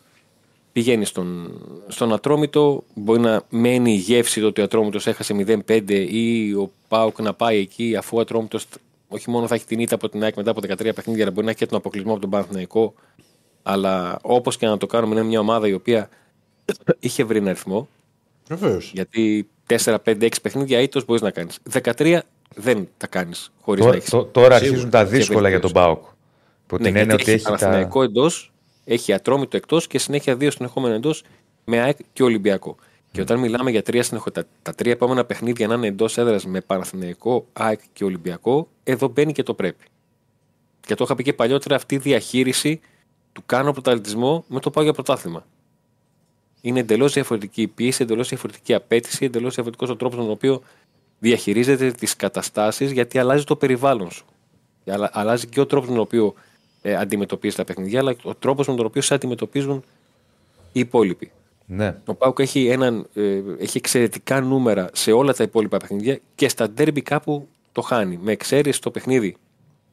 πηγαίνει 0.72 1.06
στον, 1.06 1.60
στον 1.88 2.14
Ατρόμητο, 2.14 2.84
μπορεί 2.94 3.20
να 3.20 3.44
μένει 3.50 3.92
η 3.92 3.98
γεύση 3.98 4.42
το 4.42 4.48
ότι 4.48 4.62
ο 4.62 4.64
Ατρόμητος 4.64 5.08
έχασε 5.08 5.62
0-5 5.68 6.08
ή 6.10 6.54
ο 6.54 6.72
Πάουκ 6.88 7.22
να 7.22 7.34
πάει 7.34 7.60
εκεί 7.60 7.96
αφού 7.96 8.18
ο 8.18 8.20
Ατρόμητος 8.20 8.68
όχι 9.08 9.30
μόνο 9.30 9.48
θα 9.48 9.56
έχει 9.56 9.66
την 9.66 9.80
ήττα 9.80 9.96
από 9.96 10.10
την 10.10 10.24
ΑΕΚ 10.24 10.36
μετά 10.36 10.52
από 10.52 10.62
13 10.64 10.96
παιχνίδια, 10.96 11.24
αλλά 11.24 11.32
μπορεί 11.32 11.46
να 11.46 11.52
έχει 11.52 11.60
και 11.60 11.66
τον 11.66 11.78
αποκλεισμό 11.78 12.12
από 12.12 12.22
τον 12.22 12.30
Παναθηναϊκό. 12.30 12.94
Αλλά 13.68 14.20
όπως 14.22 14.58
και 14.58 14.66
να 14.68 14.78
το 14.78 14.86
κάνουμε, 14.86 15.16
είναι 15.16 15.24
μια 15.24 15.40
ομάδα 15.40 15.68
η 15.68 15.74
οποία 15.74 16.10
είχε 17.00 17.24
βρει 17.24 17.38
ένα 17.38 17.50
αριθμό. 17.50 17.88
Βεβαίως. 18.48 18.92
Γιατί 18.94 19.50
4, 19.68 19.96
5, 20.04 20.22
6 20.26 20.30
παιχνίδια 20.42 20.80
ήττο 20.82 21.02
μπορείς 21.08 21.22
να 21.22 21.32
κάνεις. 21.32 21.60
13 21.72 22.20
δεν 22.56 22.88
τα 22.98 23.08
κάνεις 23.08 23.52
χωρίς 23.62 23.80
να 23.80 23.86
Τώρα, 23.86 23.98
έχεις. 23.98 24.10
τω- 24.10 24.26
τώρα 24.26 24.56
αρχίζουν 24.56 24.90
τα 24.90 25.06
δύσκολα 25.06 25.50
για 25.50 25.60
τον 25.60 25.72
βελτίωση. 25.74 25.98
Πάοκ. 25.98 26.14
Που 26.68 26.76
Ναι, 26.78 26.84
την 26.84 26.96
έννοια 26.96 27.04
γιατί 27.04 27.22
ότι 27.22 27.32
έχει 27.32 27.32
έχει 27.32 27.44
τα. 27.44 27.50
Παναθηναϊκό 27.66 28.04
εντός, 28.04 28.52
έχει 28.86 29.14
Ατρόμητο 29.14 29.58
εκτός 29.58 29.88
και 29.88 30.00
συνέχεια 30.00 30.36
δύο 30.36 30.52
συνεχόμενα 30.52 30.96
εντός 30.96 31.24
με 31.66 31.80
ΑΕΚ 31.82 31.98
και 32.14 32.24
Ολυμπιακό. 32.24 32.76
Και 33.12 33.22
όταν 33.22 33.40
μιλάμε 33.40 33.72
για 33.72 33.82
τρία 33.82 34.04
συνεχο... 34.04 34.32
τα, 34.32 34.44
τα 34.62 34.74
τρία 34.74 34.92
επόμενα 34.92 35.26
παιχνίδια 35.26 35.68
να 35.68 35.74
είναι 35.74 35.88
εντός 35.88 36.18
έδρας 36.18 36.46
με 36.46 36.62
Παναθηναϊκό, 36.62 37.48
ΑΕΚ 37.54 37.80
και 37.94 38.04
Ολυμπιακό, 38.04 38.68
εδώ 38.84 39.08
μπαίνει 39.08 39.32
και 39.32 39.44
το 39.44 39.54
πρέπει. 39.54 39.86
Και 40.82 40.96
το 40.96 41.04
είχα 41.04 41.16
πει 41.16 41.24
και 41.24 41.34
παλιότερα 41.34 41.76
αυτή 41.76 41.96
η 41.96 41.98
διαχείριση 41.98 42.80
του 43.36 43.44
κάνω 43.46 43.72
πρωταθλητισμό 43.72 44.46
με 44.48 44.60
το 44.60 44.70
πάω 44.70 44.84
για 44.84 44.94
πρωτάθλημα. 44.94 45.46
Είναι 46.62 46.80
εντελώς 46.80 47.14
διαφορετική 47.14 47.62
η 47.62 47.68
πίεση, 47.68 48.04
εντελώς 48.04 48.30
διαφορετική 48.30 48.72
η 48.72 48.76
απέτηση, 48.76 49.26
εντελώς 49.26 49.54
διαφορετικός 49.54 49.90
ο 49.90 49.96
τρόπος 49.96 50.18
με 50.18 50.24
τον 50.24 50.32
οποίο 50.32 50.62
διαχειρίζεται 51.20 51.92
τις 51.92 52.16
καταστάσεις 52.16 52.92
γιατί 52.92 53.20
αλλάζει 53.20 53.44
το 53.44 53.56
περιβάλλον 53.56 54.12
σου. 54.12 54.26
Και 54.84 54.92
αλλα- 54.92 55.10
αλλάζει 55.14 55.48
και 55.48 55.60
ο 55.60 55.66
τρόπος 55.66 55.88
με 55.90 55.94
τον 55.96 56.04
οποίο 56.04 56.34
ε, 56.82 56.96
αντιμετωπίζεις 56.96 57.56
τα 57.56 57.64
παιχνίδια, 57.64 58.00
αλλά 58.00 58.16
ο 58.24 58.36
τρόπος 58.36 58.68
με 58.68 58.76
τον 58.76 58.86
οποίο 58.86 59.02
σε 59.02 59.14
αντιμετωπίζουν 59.14 59.84
οι 60.72 60.80
υπόλοιποι. 60.80 61.32
Ναι. 61.66 61.98
Ο 62.06 62.14
Πάουκ 62.14 62.40
έχει, 62.40 62.68
έναν, 62.68 63.08
ε, 63.14 63.42
έχει 63.58 63.78
εξαιρετικά 63.78 64.42
νούμερα 64.42 64.90
σε 64.94 65.12
όλα 65.12 65.34
τα 65.34 65.44
υπόλοιπα 65.44 65.78
παιχνίδια 65.78 66.20
και 66.36 66.50
στα 66.50 66.70
ντέρμπι 66.70 67.02
κάπου 67.02 67.48
το 67.72 67.82
χάνει. 67.82 68.20
Με 68.22 68.32
εξαίρεση 68.32 68.82
το 68.82 68.92
παιχνίδι 68.92 69.36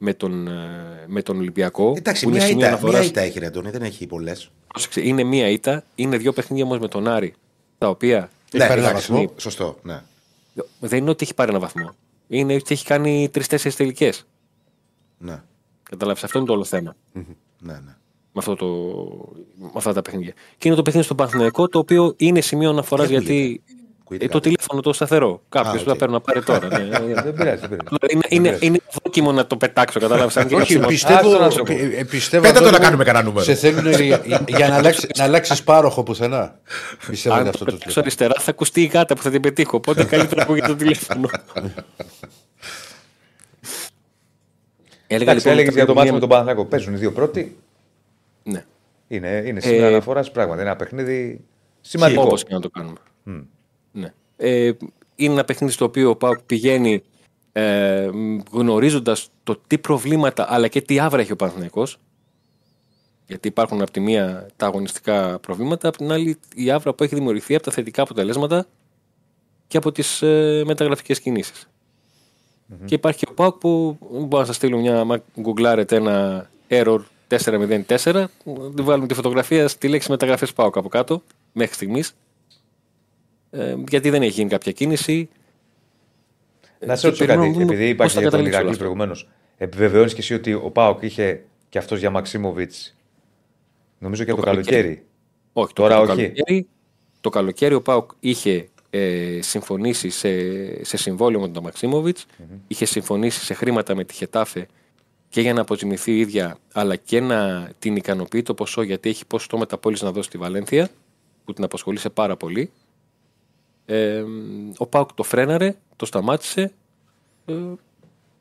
με 0.03 0.13
τον, 0.13 0.47
ε, 0.47 1.05
με 1.07 1.21
τον 1.21 1.37
Ολυμπιακό. 1.37 1.93
Εντάξει, 1.97 2.23
που 2.23 2.29
είναι 2.29 2.37
μία 2.37 2.47
σημείο 2.47 2.61
ήττα, 2.61 2.71
αναφοράς. 2.73 2.99
μία 2.99 3.09
ήττα 3.09 3.21
έχει 3.21 3.39
ρε 3.39 3.45
Αντώνη, 3.45 3.69
δεν 3.69 3.81
έχει 3.81 4.07
πολλές. 4.07 4.51
Πρόσεξε, 4.67 5.01
είναι 5.07 5.23
μία 5.23 5.49
ήττα, 5.49 5.83
είναι 5.95 6.17
δύο 6.17 6.33
παιχνίδια 6.33 6.65
όμως 6.65 6.79
με 6.79 6.87
τον 6.87 7.07
Άρη, 7.07 7.33
τα 7.77 7.89
οποία 7.89 8.29
Ναι, 8.53 8.67
πάρει 8.67 8.79
ένα 8.79 8.89
εντάξει, 8.89 9.11
βαθμό. 9.11 9.31
Σωστό, 9.37 9.77
ναι. 9.83 10.01
δεν 10.79 10.99
είναι 10.99 11.09
ότι 11.09 11.23
έχει 11.23 11.33
πάρει 11.33 11.49
ένα 11.49 11.59
βαθμό. 11.59 11.95
Είναι 12.27 12.53
ότι 12.53 12.73
έχει 12.73 12.85
κάνει 12.85 13.29
τρει-τέσσερι 13.31 13.75
τελικές. 13.75 14.25
Ναι, 15.17 15.41
Κατάλαβε, 15.83 16.19
αυτό 16.23 16.37
είναι 16.37 16.47
το 16.47 16.53
όλο 16.53 16.63
θέμα. 16.63 16.95
ναι, 17.13 17.23
ναι. 17.59 17.73
με, 17.79 17.95
αυτό 18.35 18.55
το, 18.55 18.67
με 19.55 19.69
αυτά 19.75 19.93
τα 19.93 20.01
παιχνίδια. 20.01 20.33
Και 20.57 20.67
είναι 20.67 20.75
το 20.77 20.81
παιχνίδι 20.81 21.05
στο 21.05 21.15
Παναθηναϊκό, 21.15 21.67
το 21.67 21.79
οποίο 21.79 22.13
είναι 22.17 22.41
σημείο 22.41 22.69
αναφοράς 22.69 23.07
Τι 23.07 23.15
ακούγεται; 23.15 23.33
γιατί. 23.33 23.63
Ακούγεται 24.13 24.25
Ε, 24.25 24.27
το 24.27 24.33
κάτι. 24.33 24.49
τηλέφωνο 24.49 24.81
το 24.81 24.93
σταθερό. 24.93 25.41
Κάποιος 25.49 25.73
Α, 25.73 25.77
που 25.77 25.83
θα 25.83 25.91
οκ. 25.91 25.97
παίρνει 25.97 26.13
να 26.13 26.21
πάρει 26.21 26.41
τώρα. 26.43 26.67
ναι, 26.67 26.77
ναι, 26.77 26.97
ναι. 26.99 27.21
Δεν 27.21 27.33
πειράζει. 27.33 27.59
δεν 27.67 27.69
πειράζει. 27.69 27.87
είναι, 28.09 28.23
είναι, 28.29 28.57
είναι 28.61 28.77
δόκιμο 29.03 29.31
να 29.31 29.47
το 29.47 29.57
πετάξω, 29.57 29.99
κατάλαβες. 29.99 30.37
Αν 30.37 30.47
και 30.47 30.55
Όχι, 30.55 30.73
είναι 30.73 30.85
πιστεύω. 30.87 31.27
Άστο 31.29 31.39
να 31.39 31.49
σου 31.49 31.63
πω. 31.63 31.73
ε, 31.73 31.89
ε, 31.95 32.03
πιστεύω 32.03 32.43
Πέτα 32.43 32.53
το 32.59 32.65
Αντώνη 32.65 32.71
να 32.71 32.77
μου, 32.79 32.83
κάνουμε 32.85 33.03
κανένα 33.03 33.25
νούμερο. 33.25 33.45
Σε 33.45 33.53
θέλουν 33.55 33.91
για, 34.01 34.21
για 34.47 34.67
να 34.67 34.75
αλλάξει 34.75 35.07
να 35.17 35.23
αλλάξεις 35.23 35.63
πάροχο 35.63 36.03
πουθενά. 36.03 36.59
Πιστεύω 37.07 37.35
Αν 37.35 37.41
είναι 37.41 37.51
το 37.51 37.57
αυτό 37.61 37.65
το 37.65 37.71
πετάξω 37.71 37.87
τύπο. 37.87 37.99
αριστερά, 37.99 38.33
θα 38.39 38.49
ακουστεί 38.51 38.81
η 38.81 38.85
γάτα 38.85 39.15
που 39.15 39.21
θα 39.21 39.29
την 39.29 39.41
πετύχω. 39.41 39.77
Οπότε 39.77 40.03
καλύτερα 40.13 40.35
να 40.35 40.41
ακούγεται 40.43 40.67
το 40.67 40.75
τηλέφωνο. 40.75 41.29
Έλεγα 45.07 45.31
Εντάξει, 45.31 45.47
λοιπόν. 45.47 45.51
έλεγες 45.59 45.67
ότι 45.67 45.75
για 45.77 45.85
το 45.85 45.91
μία- 45.93 45.99
μάτσο 46.01 46.13
με 46.13 46.19
τον 46.19 46.29
Παναθηναϊκό. 46.29 46.65
Παίζουν 46.65 46.93
οι 46.93 46.97
δύο 46.97 47.11
πρώτοι. 47.11 47.57
Ναι, 48.43 48.65
Είναι, 49.07 49.43
είναι 49.45 49.59
σήμερα 49.59 49.85
Ε, 49.85 49.87
αναφορά 49.87 50.21
πράγματι. 50.21 50.59
Είναι 50.59 50.69
ένα 50.69 50.75
παιχνίδι 50.77 51.43
σημαντικό. 51.81 52.21
Όπως 52.21 52.43
και 52.43 52.53
να 52.53 52.59
το 52.59 52.69
κάνουμε. 52.69 52.97
Ναι. 53.23 53.39
Ε, 54.45 54.71
είναι 55.15 55.33
ένα 55.33 55.43
παιχνίδι 55.43 55.73
στο 55.73 55.85
οποίο 55.85 56.09
ο 56.09 56.15
Πάουκ 56.15 56.39
πηγαίνει 56.45 57.03
ε, 57.51 58.09
γνωρίζοντας 58.51 59.29
το 59.43 59.61
τι 59.67 59.77
προβλήματα 59.77 60.53
αλλά 60.53 60.67
και 60.67 60.81
τι 60.81 60.99
άβρα 60.99 61.21
έχει 61.21 61.31
ο 61.31 61.35
Παναθηναϊκός 61.35 61.99
γιατί 63.27 63.47
υπάρχουν 63.47 63.81
από 63.81 63.91
τη 63.91 63.99
μία 63.99 64.47
τα 64.55 64.65
αγωνιστικά 64.65 65.39
προβλήματα, 65.39 65.87
από 65.87 65.97
την 65.97 66.11
άλλη 66.11 66.39
η 66.55 66.71
άβρα 66.71 66.93
που 66.93 67.03
έχει 67.03 67.15
δημιουργηθεί 67.15 67.55
από 67.55 67.63
τα 67.63 67.71
θετικά 67.71 68.01
αποτελέσματα 68.01 68.65
και 69.67 69.77
από 69.77 69.91
τις 69.91 70.21
ε, 70.21 70.63
μεταγραφικές 70.65 71.19
κινήσεις. 71.19 71.67
Και 72.85 72.95
υπάρχει 72.95 73.19
και 73.19 73.27
ο 73.31 73.33
Πάουκ 73.33 73.55
που 73.55 73.97
μπορώ 74.09 74.39
να 74.39 74.45
σας 74.45 74.55
στείλω 74.55 74.77
μια, 74.77 74.99
άμα 74.99 75.21
γκουγκλάρετε 75.39 75.95
ένα 75.95 76.49
error 76.67 76.99
404, 77.29 78.25
δεν 78.45 78.85
βάλουμε 78.85 79.07
τη 79.07 79.13
φωτογραφία 79.13 79.67
στη 79.67 79.87
λέξη 79.87 80.11
μεταγραφές 80.11 80.53
Πάουκ 80.53 80.77
από 80.77 80.89
κάτω, 80.89 81.21
μέχρι 81.51 81.73
στιγμής. 81.73 82.15
Ε, 83.53 83.75
γιατί 83.89 84.09
δεν 84.09 84.21
έχει 84.21 84.31
γίνει 84.31 84.49
κάποια 84.49 84.71
κίνηση. 84.71 85.29
Να 86.79 86.95
σε 86.95 87.01
Και 87.01 87.07
ρωτήσω 87.07 87.25
περιμένουμε 87.25 87.47
κάτι, 87.47 87.59
να 87.59 87.65
δούμε 87.65 87.73
επειδή 87.73 87.95
πώς 87.95 88.05
είπα 88.05 88.07
θα 88.07 88.13
και 88.13 88.19
για 88.19 88.29
τον 88.29 88.39
καταλήξει 88.39 88.57
όλο 88.57 88.65
Ηρακλή 88.67 88.69
αυτό. 88.69 88.83
προηγουμένως. 88.83 89.29
Επιβεβαιώνεις 89.57 90.13
και 90.13 90.19
εσύ 90.19 90.33
ότι 90.33 90.53
ο 90.53 90.69
Πάοκ 90.71 91.01
είχε 91.01 91.43
και 91.69 91.77
αυτός 91.77 91.99
για 91.99 92.09
Μαξίμοβιτς. 92.09 92.95
Νομίζω 93.99 94.23
και 94.23 94.33
το, 94.33 94.41
καλοκαίρι. 94.41 95.03
Όχι, 95.53 95.73
Τώρα 95.73 95.95
το, 95.95 96.01
όχι. 96.01 96.07
Καλοκαίρι, 96.15 96.67
το 97.21 97.29
καλοκαίρι 97.29 97.73
ο 97.73 97.81
Πάουκ 97.81 98.11
είχε 98.19 98.69
ε, 98.89 99.39
συμφωνήσει 99.41 100.09
σε, 100.09 100.29
σε 100.83 100.97
συμβόλαιο 100.97 101.41
με 101.41 101.47
τον 101.47 101.63
μαξιμοβιτ 101.63 102.17
είχε 102.67 102.85
συμφωνήσει 102.85 103.45
σε 103.45 103.53
χρήματα 103.53 103.95
με 103.95 104.03
τη 104.03 104.13
Χετάφε 104.13 104.67
και 105.29 105.41
για 105.41 105.53
να 105.53 105.61
αποζημιθεί 105.61 106.11
η 106.11 106.19
ίδια, 106.19 106.57
αλλά 106.73 106.95
και 106.95 107.19
να 107.19 107.69
την 107.79 107.95
ικανοποιεί 107.95 108.41
το 108.41 108.53
ποσό 108.53 108.81
γιατί 108.81 109.09
έχει 109.09 109.25
ποσοστό 109.25 109.57
μεταπόληση 109.57 110.03
να 110.03 110.11
δώσει 110.11 110.27
στη 110.27 110.37
Βαλένθια, 110.37 110.89
που 111.45 111.53
την 111.53 111.63
απασχολήσε 111.63 112.09
πάρα 112.09 112.37
πολύ. 112.37 112.71
Ε, 113.85 114.23
ο 114.77 114.85
Πάουκ 114.85 115.13
το 115.13 115.23
φρέναρε, 115.23 115.75
το 115.95 116.05
σταμάτησε, 116.05 116.71
ε, 117.45 117.53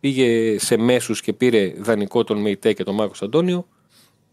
πήγε 0.01 0.59
σε 0.59 0.77
μέσους 0.77 1.21
και 1.21 1.33
πήρε 1.33 1.73
δανεικό 1.79 2.25
τον 2.25 2.41
Μεϊτέ 2.41 2.73
και 2.73 2.85
τον 2.85 2.95
Μάρκος 2.95 3.23
Αντώνιο. 3.23 3.67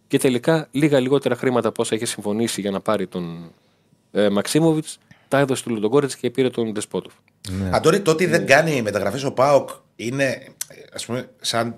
Και 0.07 0.17
τελικά 0.17 0.67
λίγα 0.71 0.99
λιγότερα 0.99 1.35
χρήματα 1.35 1.67
από 1.67 1.81
όσα 1.81 1.95
είχε 1.95 2.05
συμφωνήσει 2.05 2.61
για 2.61 2.71
να 2.71 2.79
πάρει 2.79 3.07
τον 3.07 3.51
ε, 4.11 4.29
Μαξίμοβιτς 4.29 4.99
τα 5.29 5.37
έδωσε 5.37 5.63
του 5.63 5.69
Λοντογκόρετς 5.69 6.15
και 6.15 6.29
πήρε 6.29 6.49
τον 6.49 6.71
Ντεσπότοφ. 6.71 7.13
Αντώνη, 7.71 7.99
το 7.99 8.11
ότι 8.11 8.25
δεν 8.25 8.45
κάνει 8.45 8.81
μεταγραφές 8.81 9.23
ο 9.23 9.31
Πάοκ 9.31 9.69
είναι 9.95 10.43
ας 10.93 11.05
πούμε, 11.05 11.29
σαν 11.41 11.75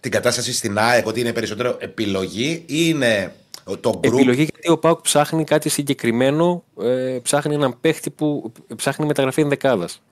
την 0.00 0.10
κατάσταση 0.10 0.52
στην 0.52 0.78
ΑΕΚ, 0.78 1.06
ότι 1.06 1.20
είναι 1.20 1.32
περισσότερο 1.32 1.76
επιλογή 1.80 2.50
ή 2.50 2.64
είναι 2.66 3.34
το 3.64 3.90
group. 3.90 4.04
Επιλογή 4.04 4.42
γιατί 4.42 4.70
ο 4.70 4.78
Πάουκ 4.78 5.00
ψάχνει 5.00 5.44
κάτι 5.44 5.68
συγκεκριμένο, 5.68 6.64
ε, 6.80 7.18
ψάχνει 7.22 7.54
έναν 7.54 7.80
παίχτη 7.80 8.10
που 8.10 8.52
ψάχνει 8.76 9.06
μεταγραφή 9.06 9.40
ενδεκάδας. 9.40 10.02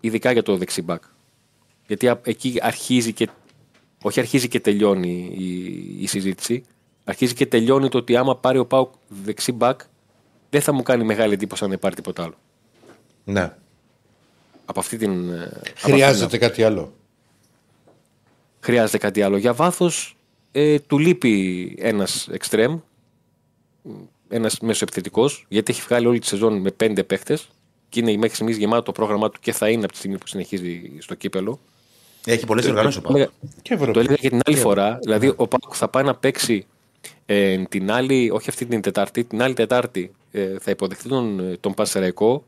Ειδικά 0.00 0.32
για 0.32 0.42
το 0.42 0.56
δεξιμπάκ. 0.56 1.02
Γιατί 1.86 2.08
α- 2.08 2.20
εκεί 2.24 2.58
αρχίζει 2.60 3.12
και. 3.12 3.28
Όχι 4.02 4.20
αρχίζει 4.20 4.48
και 4.48 4.60
τελειώνει 4.60 5.34
η, 5.38 6.02
η 6.02 6.06
συζήτηση. 6.06 6.64
Αρχίζει 7.04 7.34
και 7.34 7.46
τελειώνει 7.46 7.88
το 7.88 7.98
ότι 7.98 8.16
άμα 8.16 8.36
πάρει 8.36 8.58
ο 8.58 8.66
Πάουκ 8.66 8.92
δεξιμπάκ, 9.08 9.80
δεν 10.50 10.60
θα 10.60 10.72
μου 10.72 10.82
κάνει 10.82 11.04
μεγάλη 11.04 11.32
εντύπωση 11.34 11.64
αν 11.64 11.70
δεν 11.70 11.78
πάρει 11.78 11.94
τίποτα 11.94 12.22
άλλο. 12.22 12.34
Ναι. 13.24 13.52
Από 14.64 14.80
αυτή 14.80 14.96
την. 14.96 15.30
ε, 15.30 15.42
από 15.42 15.56
αυτή 15.56 15.72
την 15.72 15.76
Χρειάζεται 15.76 16.38
κάτι 16.38 16.62
άλλο. 16.62 16.92
χρειάζεται 18.60 18.98
κάτι 18.98 19.22
άλλο. 19.22 19.36
Για 19.36 19.52
βάθος 19.52 20.15
ε, 20.58 20.78
του 20.78 20.98
λείπει 20.98 21.74
ένας 21.78 22.28
εξτρέμ, 22.28 22.78
ένας 24.28 24.58
μέσο 24.60 24.80
επιθετικό, 24.84 25.30
γιατί 25.48 25.72
έχει 25.72 25.80
βγάλει 25.82 26.06
όλη 26.06 26.18
τη 26.18 26.26
σεζόν 26.26 26.60
με 26.60 26.70
πέντε 26.70 27.02
παίχτες 27.04 27.48
και 27.88 28.00
είναι 28.00 28.12
μέχρι 28.16 28.34
στιγμής 28.34 28.56
γεμάτο 28.56 28.82
το 28.82 28.92
πρόγραμμά 28.92 29.30
του 29.30 29.40
και 29.40 29.52
θα 29.52 29.68
είναι 29.70 29.84
από 29.84 29.92
τη 29.92 29.98
στιγμή 29.98 30.18
που 30.18 30.26
συνεχίζει 30.26 30.92
στο 30.98 31.14
κύπελο. 31.14 31.58
Έχει 32.24 32.46
πολλές 32.46 32.64
διοργανώσει 32.64 32.98
ο 32.98 33.00
Το 33.00 33.06
Πάοκ. 33.08 33.16
έλεγα- 33.16 33.32
Και 33.62 33.74
Ευρώπη. 33.74 33.92
Το 33.92 33.98
έλεγα 34.00 34.14
και 34.14 34.28
την 34.28 34.40
άλλη 34.44 34.56
φορά. 34.56 34.98
Δηλαδή, 35.02 35.28
ο 35.36 35.46
Πάουκ 35.48 35.72
θα 35.72 35.88
πάει 35.88 36.04
να 36.04 36.14
παίξει 36.14 36.66
ε, 37.26 37.62
την 37.62 37.90
άλλη, 37.90 38.30
όχι 38.30 38.48
αυτή 38.48 38.66
την 38.66 38.80
Τετάρτη, 38.80 39.24
την 39.24 39.42
άλλη 39.42 39.54
Τετάρτη 39.54 40.10
ε, 40.32 40.58
θα 40.58 40.70
υποδεχτεί 40.70 41.08
τον, 41.08 41.40
ε, 41.40 41.56
τον 41.60 41.74
Πανσεραϊκό 41.74 42.44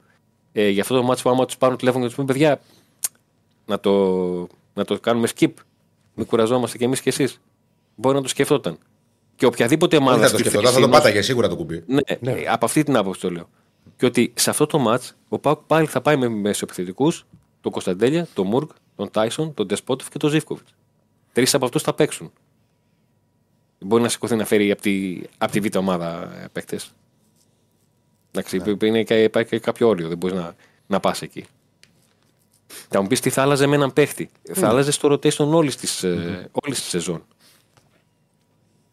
ε, 0.52 0.68
για 0.68 0.82
αυτό 0.82 0.94
το 0.94 1.02
μάτσο 1.02 1.22
που 1.22 1.30
άμα 1.30 1.44
τους 1.46 1.56
πάρουν 1.56 1.76
τηλέφωνο 1.76 2.02
και 2.02 2.06
τους 2.08 2.16
πούμε, 2.16 2.32
παιδιά, 2.32 2.60
να 3.66 3.80
το, 3.80 4.46
να 4.74 4.84
το 4.84 4.98
κάνουμε 5.00 5.28
skip. 5.38 5.52
Μην 6.14 6.26
κουραζόμαστε 6.26 6.78
κι 6.78 6.84
εμείς 6.84 7.00
κι 7.00 7.08
εσείς. 7.08 7.40
Μπορεί 8.00 8.16
να 8.16 8.22
το 8.22 8.28
σκεφτόταν. 8.28 8.78
Και 9.36 9.46
οποιαδήποτε 9.46 9.96
ομάδα. 9.96 10.18
Δεν 10.18 10.24
θα 10.26 10.30
το 10.32 10.38
στη 10.38 10.48
σκεφτόταν, 10.48 10.66
θα 10.68 10.74
θέση 10.76 10.82
το 10.84 10.92
μας- 10.92 11.02
πάταγε 11.02 11.22
σίγουρα 11.22 11.48
το 11.48 11.56
κουμπί. 11.56 11.84
ναι, 11.86 12.00
ε, 12.20 12.44
από 12.48 12.64
αυτή 12.64 12.82
την 12.82 12.96
άποψη 12.96 13.20
το 13.20 13.30
λέω. 13.30 13.48
Και 13.96 14.06
ότι 14.06 14.32
σε 14.36 14.50
αυτό 14.50 14.66
το 14.66 14.84
match 14.88 15.10
ο 15.28 15.38
Πάουκ 15.38 15.58
πάλι 15.66 15.86
θα 15.86 16.00
πάει 16.00 16.16
με 16.16 16.28
μεσοεπιθετικού, 16.28 17.12
τον 17.60 17.72
Κωνσταντέλια, 17.72 18.28
τον 18.34 18.46
Μουργκ, 18.46 18.68
τον 18.96 19.10
Τάισον, 19.10 19.54
τον 19.54 19.66
Ντεσπότοφ 19.66 20.08
και 20.08 20.18
τον 20.18 20.30
Ζήφκοβιτς. 20.30 20.74
Τρεις 21.32 21.54
από 21.54 21.64
αυτούς 21.64 21.82
θα 21.82 21.94
παίξουν. 21.94 22.32
Μπορεί 23.78 24.02
να 24.02 24.08
σηκωθεί 24.08 24.36
να 24.36 24.44
φέρει 24.44 24.70
από 24.70 24.82
τη, 24.82 25.20
απ' 25.38 25.50
τη 25.50 25.60
β' 25.60 25.76
ομάδα 25.76 26.30
παίκτες. 26.52 26.90
Εντάξει, 28.30 28.62
είναι, 28.86 29.02
και- 29.02 29.22
υπάρχει 29.22 29.50
και 29.50 29.58
κάποιο 29.58 29.88
όριο, 29.88 30.08
δεν 30.08 30.16
μπορείς 30.16 30.36
να, 30.36 30.54
να 30.86 31.00
πας 31.00 31.22
εκεί. 31.22 31.44
Θα 32.88 33.00
μου 33.02 33.06
πεις 33.06 33.20
τι 33.20 33.30
θα 33.30 33.42
άλλαζε 33.42 33.66
με 33.66 33.74
έναν 33.74 33.92
παίχτη. 33.92 34.30
Θα 34.52 34.68
άλλαζε 34.68 34.90
στο 34.90 35.12
rotation 35.12 35.46
όλης 35.52 35.76
της 35.76 36.04
όλης 36.52 36.80
της 36.80 36.88
σεζόν. 36.88 37.24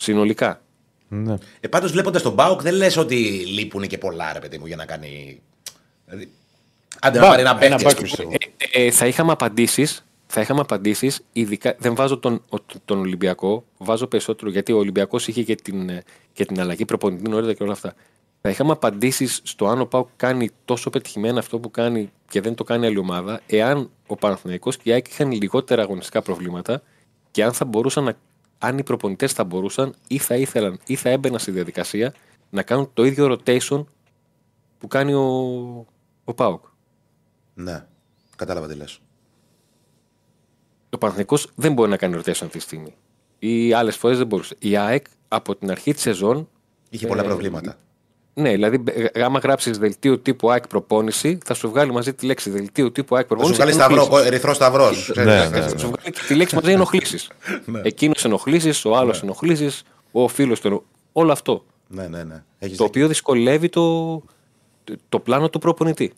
Συνολικά. 0.06 0.62
Ναι. 1.08 1.36
Ε, 1.60 1.68
Πάντως 1.68 1.92
βλέποντας 1.92 2.22
τον 2.22 2.36
Πάοκ 2.36 2.62
δεν 2.62 2.74
λες 2.74 2.98
ότι 2.98 3.16
λείπουν 3.48 3.88
και 3.88 3.98
πολλά 3.98 4.34
ρε 4.34 4.40
παιδί 4.40 4.58
μου 4.58 4.66
για 4.66 4.76
να 4.76 4.86
κάνει. 4.86 5.42
Δηλαδή, 6.06 6.32
άντε 7.02 7.18
να 7.20 7.24
Μπα, 7.26 7.30
πάρει 7.30 7.42
ένα 7.42 7.58
ένα 7.62 7.76
παίκτη. 7.78 7.84
μπακ, 7.84 7.92
ας 7.94 7.96
πούμε. 7.96 8.08
πιστεύω. 8.08 8.32
Ε, 8.74 8.86
ε, 8.86 8.92
θα 8.92 9.08
είχαμε 9.08 9.32
απαντήσεις. 9.32 10.06
Θα 10.28 10.42
είχαμε 10.42 10.60
απαντήσεις, 10.60 11.22
ειδικά 11.34 11.76
δεν 11.78 11.96
βάζω 11.96 12.18
τον, 12.18 12.42
ο- 12.50 12.58
τον 12.86 13.00
Ολυμπιακό, 13.00 13.66
βάζω 13.78 14.08
περισσότερο 14.08 14.52
γιατί 14.52 14.72
ο 14.72 14.78
Ολυμπιακός 14.78 15.28
είχε 15.28 15.44
και 15.44 15.56
την, 15.56 15.90
ε, 15.90 16.04
και 16.34 16.46
την 16.46 16.60
αλλαγή 16.60 16.86
προπονητή 16.86 17.30
νωρίτερα 17.30 17.54
και 17.54 17.64
όλα 17.64 17.72
αυτά. 17.72 17.94
Θα 18.42 18.50
είχαμε 18.50 18.72
απαντήσεις 18.72 19.40
στο 19.44 19.68
αν 19.68 19.80
ο 19.82 19.86
Πάουκ 19.86 20.08
κάνει 20.16 20.50
τόσο 20.66 20.90
πετυχημένα 20.90 21.40
αυτό 21.40 21.60
που 21.60 21.72
κάνει 21.72 22.12
και 22.30 22.42
δεν 22.42 22.56
το 22.56 22.64
κάνει 22.64 22.86
άλλη 22.86 22.98
ομάδα, 22.98 23.42
εάν 23.48 23.90
ο 24.08 24.16
Παναθηναϊκός 24.16 24.78
και 24.78 24.90
η 24.90 24.94
ΑΕΚ 24.94 25.08
είχαν 25.08 25.32
λιγότερα 25.32 25.82
αγωνιστικά 25.82 26.22
προβλήματα 26.22 26.82
και 27.32 27.44
αν 27.44 27.54
θα 27.54 27.66
μπορούσαν 27.66 28.04
να, 28.04 28.14
αν 28.66 28.78
οι 28.78 28.84
προπονητές 28.84 29.34
θα 29.34 29.44
μπορούσαν 29.44 29.96
ή 30.08 30.18
θα 30.18 30.36
ήθελαν 30.36 30.80
ή 30.86 30.96
θα 30.96 31.10
έμπαιναν 31.10 31.40
στη 31.40 31.52
διαδικασία 31.52 32.14
να 32.50 32.64
κάνουν 32.64 32.90
το 32.94 33.06
ίδιο 33.06 33.38
rotation 33.40 33.84
που 34.78 34.88
κάνει 34.88 35.14
ο, 35.14 35.26
ο 36.24 36.34
Πάουκ. 36.34 36.64
Ναι, 37.54 37.86
κατάλαβα 38.36 38.68
τι 38.68 38.76
λες. 38.76 39.00
Ο 40.90 40.98
Παναθηναϊκός 40.98 41.52
δεν 41.56 41.74
μπορεί 41.74 41.90
να 41.90 41.98
κάνει 41.98 42.16
rotation 42.18 42.30
αυτή 42.30 42.48
τη 42.48 42.60
στιγμή. 42.60 42.96
Οι 43.40 43.74
άλλες 43.74 43.98
φορές 43.98 44.18
δεν 44.18 44.28
μπορούσε. 44.28 44.56
Η 44.60 44.78
ΑΕΚ 44.78 45.06
από 45.28 45.56
την 45.56 45.72
αρχή 45.72 45.94
της 45.94 46.02
σεζόν. 46.02 46.50
Είχε 46.90 47.08
πολλά 47.08 47.22
Ε, 47.22 47.26
προβλήματα. 47.26 47.78
Ναι, 48.38 48.50
δηλαδή, 48.52 48.84
ε, 49.14 49.24
άμα 49.24 49.40
γράψεις 49.40 49.78
δελτίο 49.78 50.20
τύπου 50.20 50.52
ΑΕΚ 50.52 50.68
προπόνηση, 50.68 51.38
θα 51.46 51.54
σου 51.54 51.70
βγάλει 51.70 51.92
μαζί 51.92 52.14
τη 52.14 52.26
λέξη 52.26 52.50
δελτίο 52.50 52.92
τύπου 52.92 53.16
ΑΕΚ 53.16 53.26
Θα 53.30 53.36
σου 53.36 53.42
προπόνηση. 53.52 53.62
βγάλει 53.62 53.72
και 53.72 53.78
σταυρό, 53.78 54.02
ενοχλήσεις. 54.02 54.28
ερυθρό 54.28 54.54
σταυρός. 54.54 55.12
Ναι, 55.16 55.24
ναι, 55.24 55.62
Θα 55.62 55.78
σου 55.78 55.88
βγάλει 55.88 56.12
και 56.12 56.22
τη 56.28 56.36
λέξη 56.36 56.56
μαζί 56.56 56.72
ενοχλήσεις. 56.80 57.30
Εκείνος 57.82 58.26
ενοχλήσεις, 58.26 58.86
ο 58.86 58.96
άλλος 58.96 59.22
ενοχλήσεις, 59.22 59.84
ο 60.12 60.28
φίλος 60.28 60.60
του. 60.60 60.84
Όλο 61.12 61.32
αυτό. 61.32 61.66
Ναι, 61.88 62.08
ναι, 62.08 62.24
ναι. 62.24 62.44
Έχεις 62.60 62.78
Το 62.78 62.84
δίκιο. 62.84 62.86
οποίο 62.86 63.08
δυσκολεύει 63.08 63.70
το, 63.70 64.16
το, 64.84 64.96
το 65.10 65.20
πλάνο 65.20 65.50
του 65.50 65.60
προπονητή. 65.60 66.14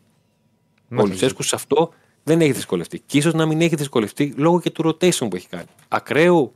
Ο 0.98 1.06
Λουτσέσκου 1.06 1.44
σε 1.44 1.56
αυτό 1.56 1.90
δεν 2.24 2.42
έχει 2.42 2.52
δυσκολευτεί. 2.52 3.02
Και 3.06 3.18
ίσως 3.18 3.34
να 3.34 3.46
μην 3.46 3.62
έχει 3.62 3.76
δυσκολευτεί 3.76 4.34
λόγω 4.38 4.60
και 4.62 4.70
του 4.70 4.84
rotation 4.90 5.28
που 5.30 5.36
έχει 5.36 5.48
κάνει. 5.48 5.66
Ακραίου. 5.88 6.54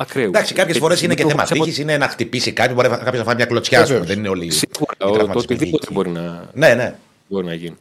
Ακραίου. 0.00 0.26
Εντάξει, 0.28 0.54
κάποιες 0.54 0.74
Και 0.74 0.80
φορές 0.82 1.02
είναι 1.02 1.14
και 1.14 1.22
το- 1.22 1.28
θέμα 1.28 1.46
σε 1.46 1.52
απο- 1.54 1.64
τύχης, 1.64 1.78
είναι 1.78 1.96
να 1.96 2.08
χτυπήσει 2.08 2.52
κάτι, 2.52 2.74
μπορεί 2.74 2.88
κάποιος 2.88 3.16
να 3.18 3.24
φάει 3.24 3.34
μια 3.34 3.44
κλωτσιά, 3.46 3.80
ας 3.80 3.88
πούμε, 3.92 4.04
δεν 4.04 4.18
είναι 4.18 4.28
όλοι. 4.28 4.44
οι 4.46 4.50
Σίγουρα, 4.50 4.92
ο- 4.98 5.04
το 5.06 5.12
τραυματισμένοι 5.12 5.44
οτιδήποτε 5.60 5.84
εκεί. 5.84 5.92
μπορεί 5.94 6.10
να, 6.10 6.50
Ναι, 6.54 6.74
ναι. 6.74 6.94
μπορεί 7.28 7.46
να 7.46 7.54
γίνει. 7.54 7.76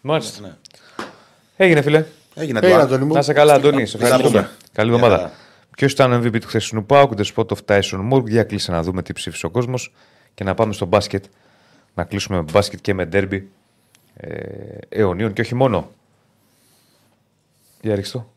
Μάλιστα. 0.00 0.40
ναι. 0.46 0.54
Έγινε, 1.56 1.82
φίλε. 1.82 2.04
Έγινε 2.34 2.58
Έλα, 2.62 2.76
το 2.76 2.82
Αντώνη 2.82 3.04
μου. 3.04 3.12
Να 3.14 3.22
σε 3.22 3.32
καλά, 3.32 3.54
Αντώνη. 3.54 3.86
Σε 3.86 3.98
Θα 3.98 4.04
ευχαριστούμε. 4.04 4.38
πούμε. 4.42 4.50
Καλή 4.72 4.88
Μια 4.90 4.98
εβδομάδα. 4.98 5.22
χαρά. 5.22 5.36
Ποιος 5.76 5.92
ήταν 5.92 6.12
ο 6.12 6.16
MVP 6.16 6.38
του 6.40 6.46
χθεσινού 6.48 6.86
Πάουκ, 6.86 7.12
The 7.16 7.24
Spot 7.34 7.46
of 7.46 7.56
Tyson 7.66 8.10
Moore. 8.12 8.28
Για 8.28 8.44
κλείσε 8.44 8.70
να 8.72 8.82
δούμε 8.82 9.02
τι 9.02 9.12
ψήφισε 9.12 9.46
ο 9.46 9.50
κόσμος 9.50 9.92
και 10.34 10.44
να 10.44 10.54
πάμε 10.54 10.72
στο 10.72 10.86
μπάσκετ. 10.86 11.24
Να 11.94 12.04
κλείσουμε 12.04 12.36
με 12.36 12.44
μπάσκετ 12.52 12.80
και 12.80 12.94
με 12.94 13.04
ντέρμπι 13.04 13.48
ε, 14.16 14.38
αιωνίων 14.88 15.32
και 15.32 15.40
όχι 15.40 15.54
μόνο. 15.54 15.90
Για 17.80 17.94
ρίξτε 17.94 18.18
το. 18.18 18.32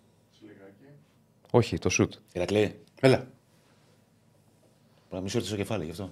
Όχι, 1.52 1.78
το 1.78 1.90
σουτ. 1.90 2.14
Ηρακλή, 2.34 2.76
Έλα. 2.99 3.26
να 5.11 5.19
μην 5.19 5.30
σου 5.30 5.38
έρθει 5.38 5.49
στο 5.49 5.57
κεφάλι 5.57 5.86
γι' 5.86 5.91
αυτό. 5.91 6.11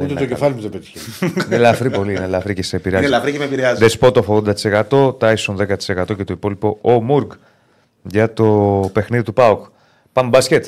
Ούτε 0.00 0.14
το 0.14 0.26
κεφάλι 0.26 0.54
μου 0.54 0.60
δεν 0.60 0.70
πέτυχε. 0.70 0.98
είναι 1.46 1.54
ελαφρύ 1.56 1.90
πολύ, 1.90 2.14
είναι 2.14 2.24
ελαφρύ 2.24 2.54
και 2.54 2.62
σε 2.62 2.76
Είναι 2.76 2.84
επηρεάζει. 2.84 3.06
ελαφρύ 3.06 3.32
και 3.32 3.38
με 3.38 3.44
επηρεάζει. 3.44 3.78
Δεσπότοφ 3.78 4.26
80%, 4.28 5.18
Tyson 5.18 5.56
10% 5.56 6.16
και 6.16 6.24
το 6.24 6.32
υπόλοιπο 6.32 6.78
ο 6.80 7.02
Μουργκ 7.02 7.30
για 8.02 8.32
το 8.32 8.90
παιχνίδι 8.92 9.22
του 9.22 9.32
Πάουκ. 9.32 9.66
Πάμε 10.12 10.28
μπάσκετ. 10.28 10.66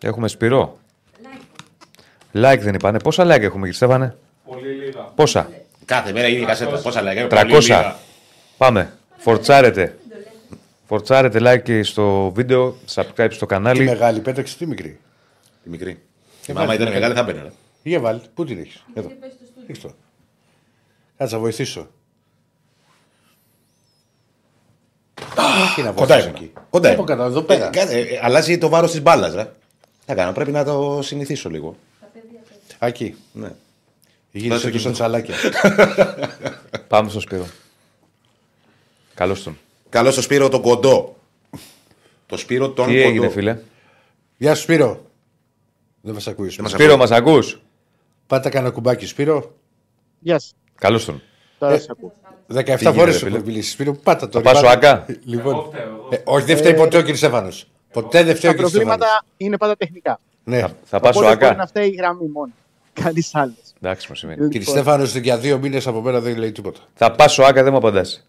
Έχουμε 0.00 0.28
Σπυρό. 0.28 0.78
Like 2.34 2.58
δεν 2.60 2.74
είπανε. 2.74 2.98
Πόσα 2.98 3.24
like 3.24 3.40
έχουμε, 3.40 3.50
κύριε 3.56 3.72
Στέφανε; 3.72 4.16
Πολύ 4.44 4.68
λίγα. 4.68 5.00
Πόσα; 5.00 5.50
Κάθε 5.84 6.12
μέρα 6.12 6.28
η 6.28 6.44
κασέτα. 6.44 6.78
Πόσα 6.78 7.02
λέγαμε. 7.02 7.28
300. 7.30 7.92
Πάμε. 8.56 8.92
Φορτσάρετε. 9.16 9.96
Φορτσάρετε 10.86 11.38
like 11.42 11.80
στο 11.84 12.30
βίντεο, 12.34 12.76
subscribe 12.94 13.28
στο 13.30 13.46
Τι 13.46 13.46
κανάλι. 13.46 13.84
μεγάλη 13.84 14.20
πέταξε, 14.20 14.56
τι 14.56 14.66
μικρή; 14.66 15.00
Η 15.64 15.68
μικρή. 15.70 16.02
Η 16.46 16.52
μάμα 16.52 16.74
ήταν 16.74 16.88
μεγάλη, 16.92 17.14
θα 17.14 17.22
μπαίνει. 17.22 17.38
ρε. 17.42 17.52
Για 17.82 18.00
βάλει, 18.00 18.20
πού 18.34 18.44
την 18.44 18.58
έχεις; 18.58 18.84
Εδώ. 18.94 19.10
Έχεις 19.66 19.82
το. 19.82 19.94
Κάτσε 21.16 21.34
να 21.34 21.40
βοηθήσω. 21.40 21.88
Τι 25.74 25.82
να 25.82 25.90
Κοντά 25.92 26.06
βοηθήσω 26.06 26.28
ήμουν. 26.28 26.34
εκεί. 26.42 26.52
Κοντά 26.70 26.86
Από 26.88 26.94
ήμουν. 26.96 27.06
κάτω, 27.06 27.22
εδώ 27.22 27.42
πέρα. 27.42 27.66
Ε, 27.66 27.70
κάτσε, 27.70 27.98
ε, 27.98 28.18
Αλλάζει 28.22 28.58
το 28.58 28.68
βάρος 28.68 28.90
της 28.90 29.02
μπάλας, 29.02 29.34
ρε. 29.34 29.52
Θα 30.06 30.14
κάνω, 30.14 30.32
πρέπει 30.32 30.50
να 30.50 30.64
το 30.64 30.98
συνηθίσω 31.02 31.50
λίγο. 31.50 31.76
Εκεί. 32.78 33.14
Ναι. 33.32 33.50
Γύρισε 34.32 34.54
Δώσε 34.54 34.70
και 34.70 34.78
στα 34.78 34.88
το. 34.88 34.94
τσαλάκια. 34.94 35.34
Πάμε 36.88 37.10
στο 37.10 37.20
Σπύρο. 37.20 37.46
Καλώς 39.14 39.42
τον. 39.42 39.58
Καλό 39.96 40.10
στο 40.10 40.22
Σπύρο 40.22 40.48
τον 40.48 40.60
κοντό. 40.62 41.16
Το 42.26 42.36
Σπύρο 42.36 42.70
τον 42.70 42.86
Τι 42.86 42.92
κοντό. 42.94 43.08
έγινε, 43.08 43.28
φίλε; 43.28 43.58
Γεια 44.36 44.54
σου 44.54 44.62
Σπύρο. 44.62 45.00
Δεν 46.00 46.14
μας 46.14 46.26
ακούεις. 46.26 46.54
Δεν 46.54 46.64
μας 46.64 46.72
Σπύρο, 46.72 46.96
μας 46.96 47.10
ακούς; 47.10 47.60
Πάτα 48.26 48.48
κανένα 48.48 48.72
κουμπάκι, 48.72 49.06
Σπύρο. 49.06 49.54
Γεια 50.18 50.38
σα. 50.38 50.52
Καλώς 50.80 51.04
τον. 51.04 51.22
Τώρα 51.58 51.74
Ε, 51.74 51.78
σε 51.78 51.88
ακούω. 51.90 52.12
17 52.48 52.64
γίνεται, 52.64 52.92
φορές 52.92 53.04
ρε, 53.04 53.18
σου 53.18 53.24
φίλε; 53.24 53.36
έχω 53.36 53.46
μιλήσει. 53.46 53.70
Σπύρο, 53.70 53.92
πάτα 53.92 54.28
το. 54.28 54.40
Θα 54.40 54.50
πας 54.52 54.62
ο 54.62 54.68
Άκα; 54.68 55.06
Λοιπόν, 55.24 55.52
Εγώ 55.52 55.62
φταίω, 55.72 55.82
εγώ. 55.82 56.08
ε, 56.10 56.22
όχι, 56.24 56.44
δεν 56.44 56.56
φταίει 56.56 56.74
ποτέ 56.74 56.98
ο 56.98 57.02
κ. 57.02 57.14
Στέφανος. 57.14 57.66
Ποτέ 57.92 58.22
δεν 58.24 58.36
φταίει 58.36 58.50
ο 58.50 58.54
Τα 58.54 58.62
κ. 58.62 58.66
Στέφανος. 58.66 58.70
προβλήματα 58.96 59.24
είναι 59.36 59.56
πάντα 59.56 59.76
τεχνικά. 59.76 60.20
Ναι. 60.44 60.64
Θα 60.84 61.00
πα 61.00 61.08
ο 61.08 61.18
Οπότε 61.18 61.34
μπορεί 61.34 61.40
να 61.42 61.50
Άκα. 61.50 61.66
φταίει 61.66 61.88
η 61.88 61.94
γραμμή 61.94 62.26
μόνο. 62.28 62.52
Κανείς 62.92 63.34
άλλος. 63.34 63.56
Εντάξει, 63.80 64.06
μου 64.08 64.14
σημαίνει. 64.14 64.48
Κύριε 64.48 64.66
Στέφανος, 64.66 65.14
για 65.16 65.38
δύο 65.38 65.58
μήνες 65.58 65.86
από 65.86 66.00
μένα 66.00 66.20
δεν 66.20 66.36
λέει 66.36 66.52
τίποτα. 66.52 66.80
Θα 66.94 67.12
πας 67.12 67.24
ΟΑΚΑ, 67.38 67.62
δεν 67.62 67.72
μου 67.72 67.78
απαντάς. 67.78 68.26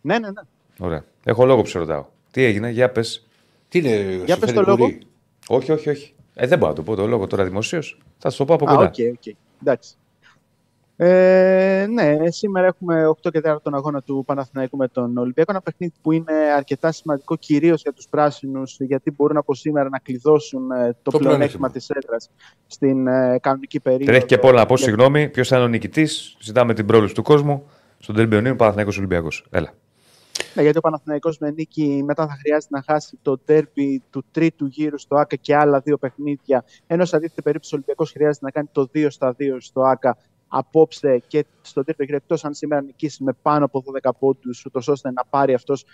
Ναι, 0.00 0.18
ναι, 0.18 0.28
ναι. 0.30 0.40
Ωραία. 0.78 1.04
Έχω 1.24 1.44
λόγο 1.44 1.62
που 1.62 1.68
σε 1.68 1.78
ρωτάω. 1.78 2.04
Τι 2.30 2.42
έγινε, 2.44 2.70
για 2.70 2.90
πες. 2.90 3.26
Τι 3.68 3.78
είναι, 3.78 3.96
Για 4.24 4.34
σου 4.34 4.40
πες 4.40 4.50
φέρει 4.50 4.64
το 4.64 4.70
λόγο. 4.70 4.76
κουρί; 4.84 4.98
Όχι, 5.48 5.72
όχι, 5.72 5.90
όχι. 5.90 6.14
Ε, 6.34 6.46
δεν 6.46 6.58
μπορώ 6.58 6.70
να 6.70 6.76
το 6.76 6.82
πω 6.82 6.94
το 6.94 7.06
λόγο 7.06 7.26
τώρα 7.26 7.44
δημοσίως. 7.44 7.98
Θα 8.18 8.30
σου 8.30 8.36
το 8.38 8.44
πω 8.44 8.54
από 8.54 8.64
Α, 8.70 8.74
κοντά. 8.74 8.86
οκ, 8.86 8.94
οκ. 9.26 9.34
Εντάξει. 9.62 9.94
Ε, 10.98 11.86
ναι, 11.90 12.16
σήμερα 12.30 12.66
έχουμε 12.66 13.06
8 13.06 13.30
και 13.30 13.40
4 13.44 13.56
τον 13.62 13.74
αγώνα 13.74 14.02
του 14.02 14.22
Παναθηναϊκού 14.26 14.76
με 14.76 14.88
τον 14.88 15.16
Ολυμπιακό. 15.16 15.50
Ένα 15.52 15.60
παιχνίδι 15.60 15.92
που 16.02 16.12
είναι 16.12 16.32
αρκετά 16.56 16.92
σημαντικό 16.92 17.36
κυρίως 17.36 17.82
για 17.82 17.92
τους 17.92 18.06
πράσινους, 18.10 18.76
γιατί 18.80 19.10
μπορούν 19.10 19.36
από 19.36 19.54
σήμερα 19.54 19.88
να 19.88 19.98
κλειδώσουν 19.98 20.70
ε, 20.70 20.96
το, 21.02 21.10
Το 21.10 21.18
πλεονέκτημα 21.18 21.28
πλεονέκτημα. 21.28 21.70
της 21.70 21.90
έδρας 21.90 22.30
στην 22.66 23.06
ε, 23.06 23.38
κανονική 23.42 23.80
περίοδο. 23.80 24.04
Τρέχει 24.04 24.26
και 24.26 24.38
πόλα 24.38 24.58
να 24.60 24.66
πω 24.66 24.74
Για- 24.74 24.84
συγγνώμη. 24.86 25.28
Ποιος 25.28 25.48
θα 25.48 25.56
είναι 25.56 25.64
ο 25.64 25.68
νικητής. 25.68 26.36
Ζητάμε 26.40 26.74
την 26.74 26.86
πρόληψη 26.86 27.14
του 27.14 27.22
κόσμου. 27.22 27.68
Στον 27.98 28.14
Τερμπιονίου 28.14 28.56
Παναθηναϊκός 28.56 28.98
Ολυμπιακός. 28.98 29.46
Έλα. 29.50 29.72
Ναι, 30.56 30.62
γιατί 30.62 30.78
ο 30.78 30.80
Παναθηναϊκός 30.80 31.38
με 31.38 31.50
νίκη 31.50 32.02
μετά 32.04 32.26
θα 32.26 32.36
χρειάζεται 32.40 32.76
να 32.76 32.82
χάσει 32.82 33.18
το 33.22 33.38
ντέρμπι 33.44 34.02
του 34.10 34.24
τρίτου 34.30 34.66
γύρου 34.66 34.98
στο 34.98 35.16
ΑΚΑ 35.16 35.36
και 35.36 35.56
άλλα 35.56 35.80
δύο 35.80 35.96
παιχνίδια. 35.98 36.64
Ενώ 36.86 37.04
σε 37.04 37.16
αντίθετη 37.16 37.42
περίπτωση 37.42 37.74
ο 37.74 37.76
Ολυμπιακός 37.76 38.10
χρειάζεται 38.12 38.44
να 38.44 38.50
κάνει 38.50 38.68
το 38.72 38.88
2 38.94 39.06
στα 39.10 39.36
2 39.38 39.56
στο 39.58 39.80
ΑΚΑ 39.80 40.16
απόψε 40.48 41.22
και 41.26 41.44
στον 41.62 41.84
τρίτο 41.84 42.02
γύρο, 42.02 42.16
εκτός 42.16 42.44
αν 42.44 42.54
σήμερα 42.54 42.82
νικήσει 42.82 43.22
με 43.24 43.32
πάνω 43.42 43.64
από 43.64 43.84
12 44.02 44.10
πόντους, 44.18 44.64
ούτως 44.64 44.88
ώστε 44.88 45.10
να 45.10 45.24
πάρει 45.30 45.54
αυτός 45.54 45.84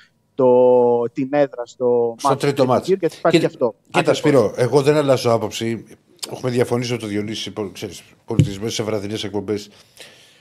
την 1.13 1.29
έδρα 1.31 1.67
στο, 1.67 2.15
Στο 2.19 2.29
μάτς 2.29 2.41
του 2.41 2.47
τρίτο 2.47 2.55
τρίτου 2.57 2.67
μάτς. 2.67 2.87
γύρου, 2.87 2.99
γιατί 3.01 3.17
υπάρχει 3.19 3.39
Κοίτα- 3.39 3.49
και 3.51 3.55
αυτό. 3.65 3.75
Κοίτα, 3.85 3.99
Ακριβώς. 3.99 4.19
Σπύρο, 4.19 4.53
εγώ 4.57 4.83
δεν 4.83 4.97
αλλάζω 4.97 5.33
άποψη. 5.33 5.85
Έχουμε 6.33 6.51
διαφωνήσει 6.51 6.93
με 6.93 6.99
το 6.99 7.07
Διονύση, 7.07 7.53
ξέρεις, 7.73 8.03
πολιτισμένες 8.25 8.75
σε 8.75 8.83
βραδινές 8.83 9.25
εκπομπές. 9.25 9.71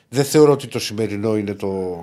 Δεν 0.10 0.23
θεωρώ 0.23 0.52
ότι 0.52 0.68
το 0.68 0.80
σημερινό 0.80 1.38
είναι 1.38 1.53
το, 1.53 1.99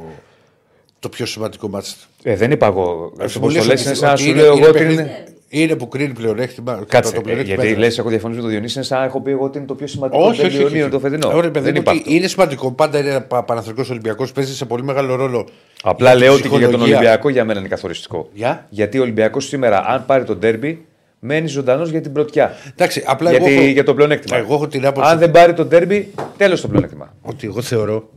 το 1.01 1.09
πιο 1.09 1.27
σημαντικό 1.27 1.69
μάτι. 1.69 1.89
Ε, 2.23 2.37
δεν 2.37 2.51
είπα 2.51 2.67
εγώ. 2.67 3.13
Αυτό 3.21 3.41
μου 3.41 3.47
που 3.47 3.53
το 3.53 3.59
λες 3.59 3.67
λες 3.67 3.79
ότι- 3.81 3.87
είναι 3.89 3.95
σαν 3.97 4.07
να 4.07 4.13
ότι 4.13 4.23
σου 4.23 4.29
είναι- 4.29 4.37
λέω 4.41 4.47
εγώ 4.47 4.57
είναι 4.57 4.67
ότι 4.69 4.79
παιχνίδι- 4.79 4.99
είναι. 5.01 5.23
Είναι 5.51 5.77
που 5.77 5.89
κρίνει 5.89 6.13
πλεονέκτημα. 6.13 6.85
Κάτσε. 6.89 7.13
το 7.13 7.19
ε, 7.19 7.23
πλεονέκτημα 7.23 7.55
γιατί 7.55 7.71
έδρας. 7.73 7.85
λες, 7.87 7.99
έχω 7.99 8.09
διαφωνήσει 8.09 8.37
με 8.39 8.45
τον 8.45 8.53
Διονύσης, 8.53 8.77
είναι 8.77 8.85
σαν 8.85 8.99
να 8.99 9.05
έχω 9.05 9.21
πει 9.21 9.31
εγώ 9.31 9.45
ότι 9.45 9.59
είναι 9.59 9.67
το 9.67 9.75
πιο 9.75 9.87
σημαντικό. 9.87 10.23
Όχι, 10.23 10.31
όχι, 10.31 10.41
όχι, 10.47 10.57
Τερμπιονίου 10.57 10.83
όχι. 10.83 10.91
το 10.91 10.99
φετινό. 10.99 11.29
Ωραία, 11.29 11.51
παιδί 11.51 11.65
δεν 11.65 11.75
μου, 11.75 11.81
είπα 11.81 11.91
ότι 11.91 12.01
αυτό. 12.01 12.13
είναι 12.15 12.27
σημαντικό. 12.27 12.73
Πάντα 12.73 12.99
είναι 12.99 13.27
Παναθρικό 13.47 13.85
Ολυμπιακός. 13.91 14.33
Παίζει 14.33 14.55
σε 14.55 14.65
πολύ 14.65 14.83
μεγάλο 14.83 15.15
ρόλο. 15.15 15.49
Απλά 15.83 16.09
για 16.09 16.19
τη 16.19 16.25
λέω 16.25 16.33
ότι 16.33 16.43
και 16.43 16.49
για 16.49 16.59
τον 16.59 16.69
ψυχολογία. 16.69 16.97
Ολυμπιακό 16.97 17.29
για 17.29 17.45
μένα 17.45 17.59
είναι 17.61 17.69
καθοριστικό. 17.69 18.29
Για; 18.33 18.67
Γιατί 18.69 18.99
ο 18.99 19.03
Ολυμπιακός 19.03 19.47
σήμερα, 19.47 19.85
αν 19.87 20.05
πάρει 20.07 20.25
τον 20.25 20.41
τέρμπι, 20.41 20.85
μένει 21.19 21.47
ζωντανός 21.49 21.91
για 21.91 22.01
την 22.01 22.13
πρωτιά. 22.13 22.53
Εντάξει, 22.73 23.03
απλά 23.07 23.31
Γιατί 23.31 23.51
εγώ 23.51 23.61
έχω, 23.61 23.71
για 23.71 23.85
το 23.85 23.95
πλεονέκτημα. 23.95 24.37
Εγώ 24.39 24.55
έχω 24.55 24.69
την 24.69 24.87
άποψη 24.87 25.11
Αν 25.11 25.19
δεν 25.19 25.31
πάρει 25.31 25.55
τον 25.55 25.69
τέρμπι, 25.69 26.13
τέλος 26.37 26.61
το 26.61 26.69
πλεονέκτημα. 26.69 27.15
ότι 27.23 27.47
εγώ 27.47 27.61
θεωρώ 27.63 28.09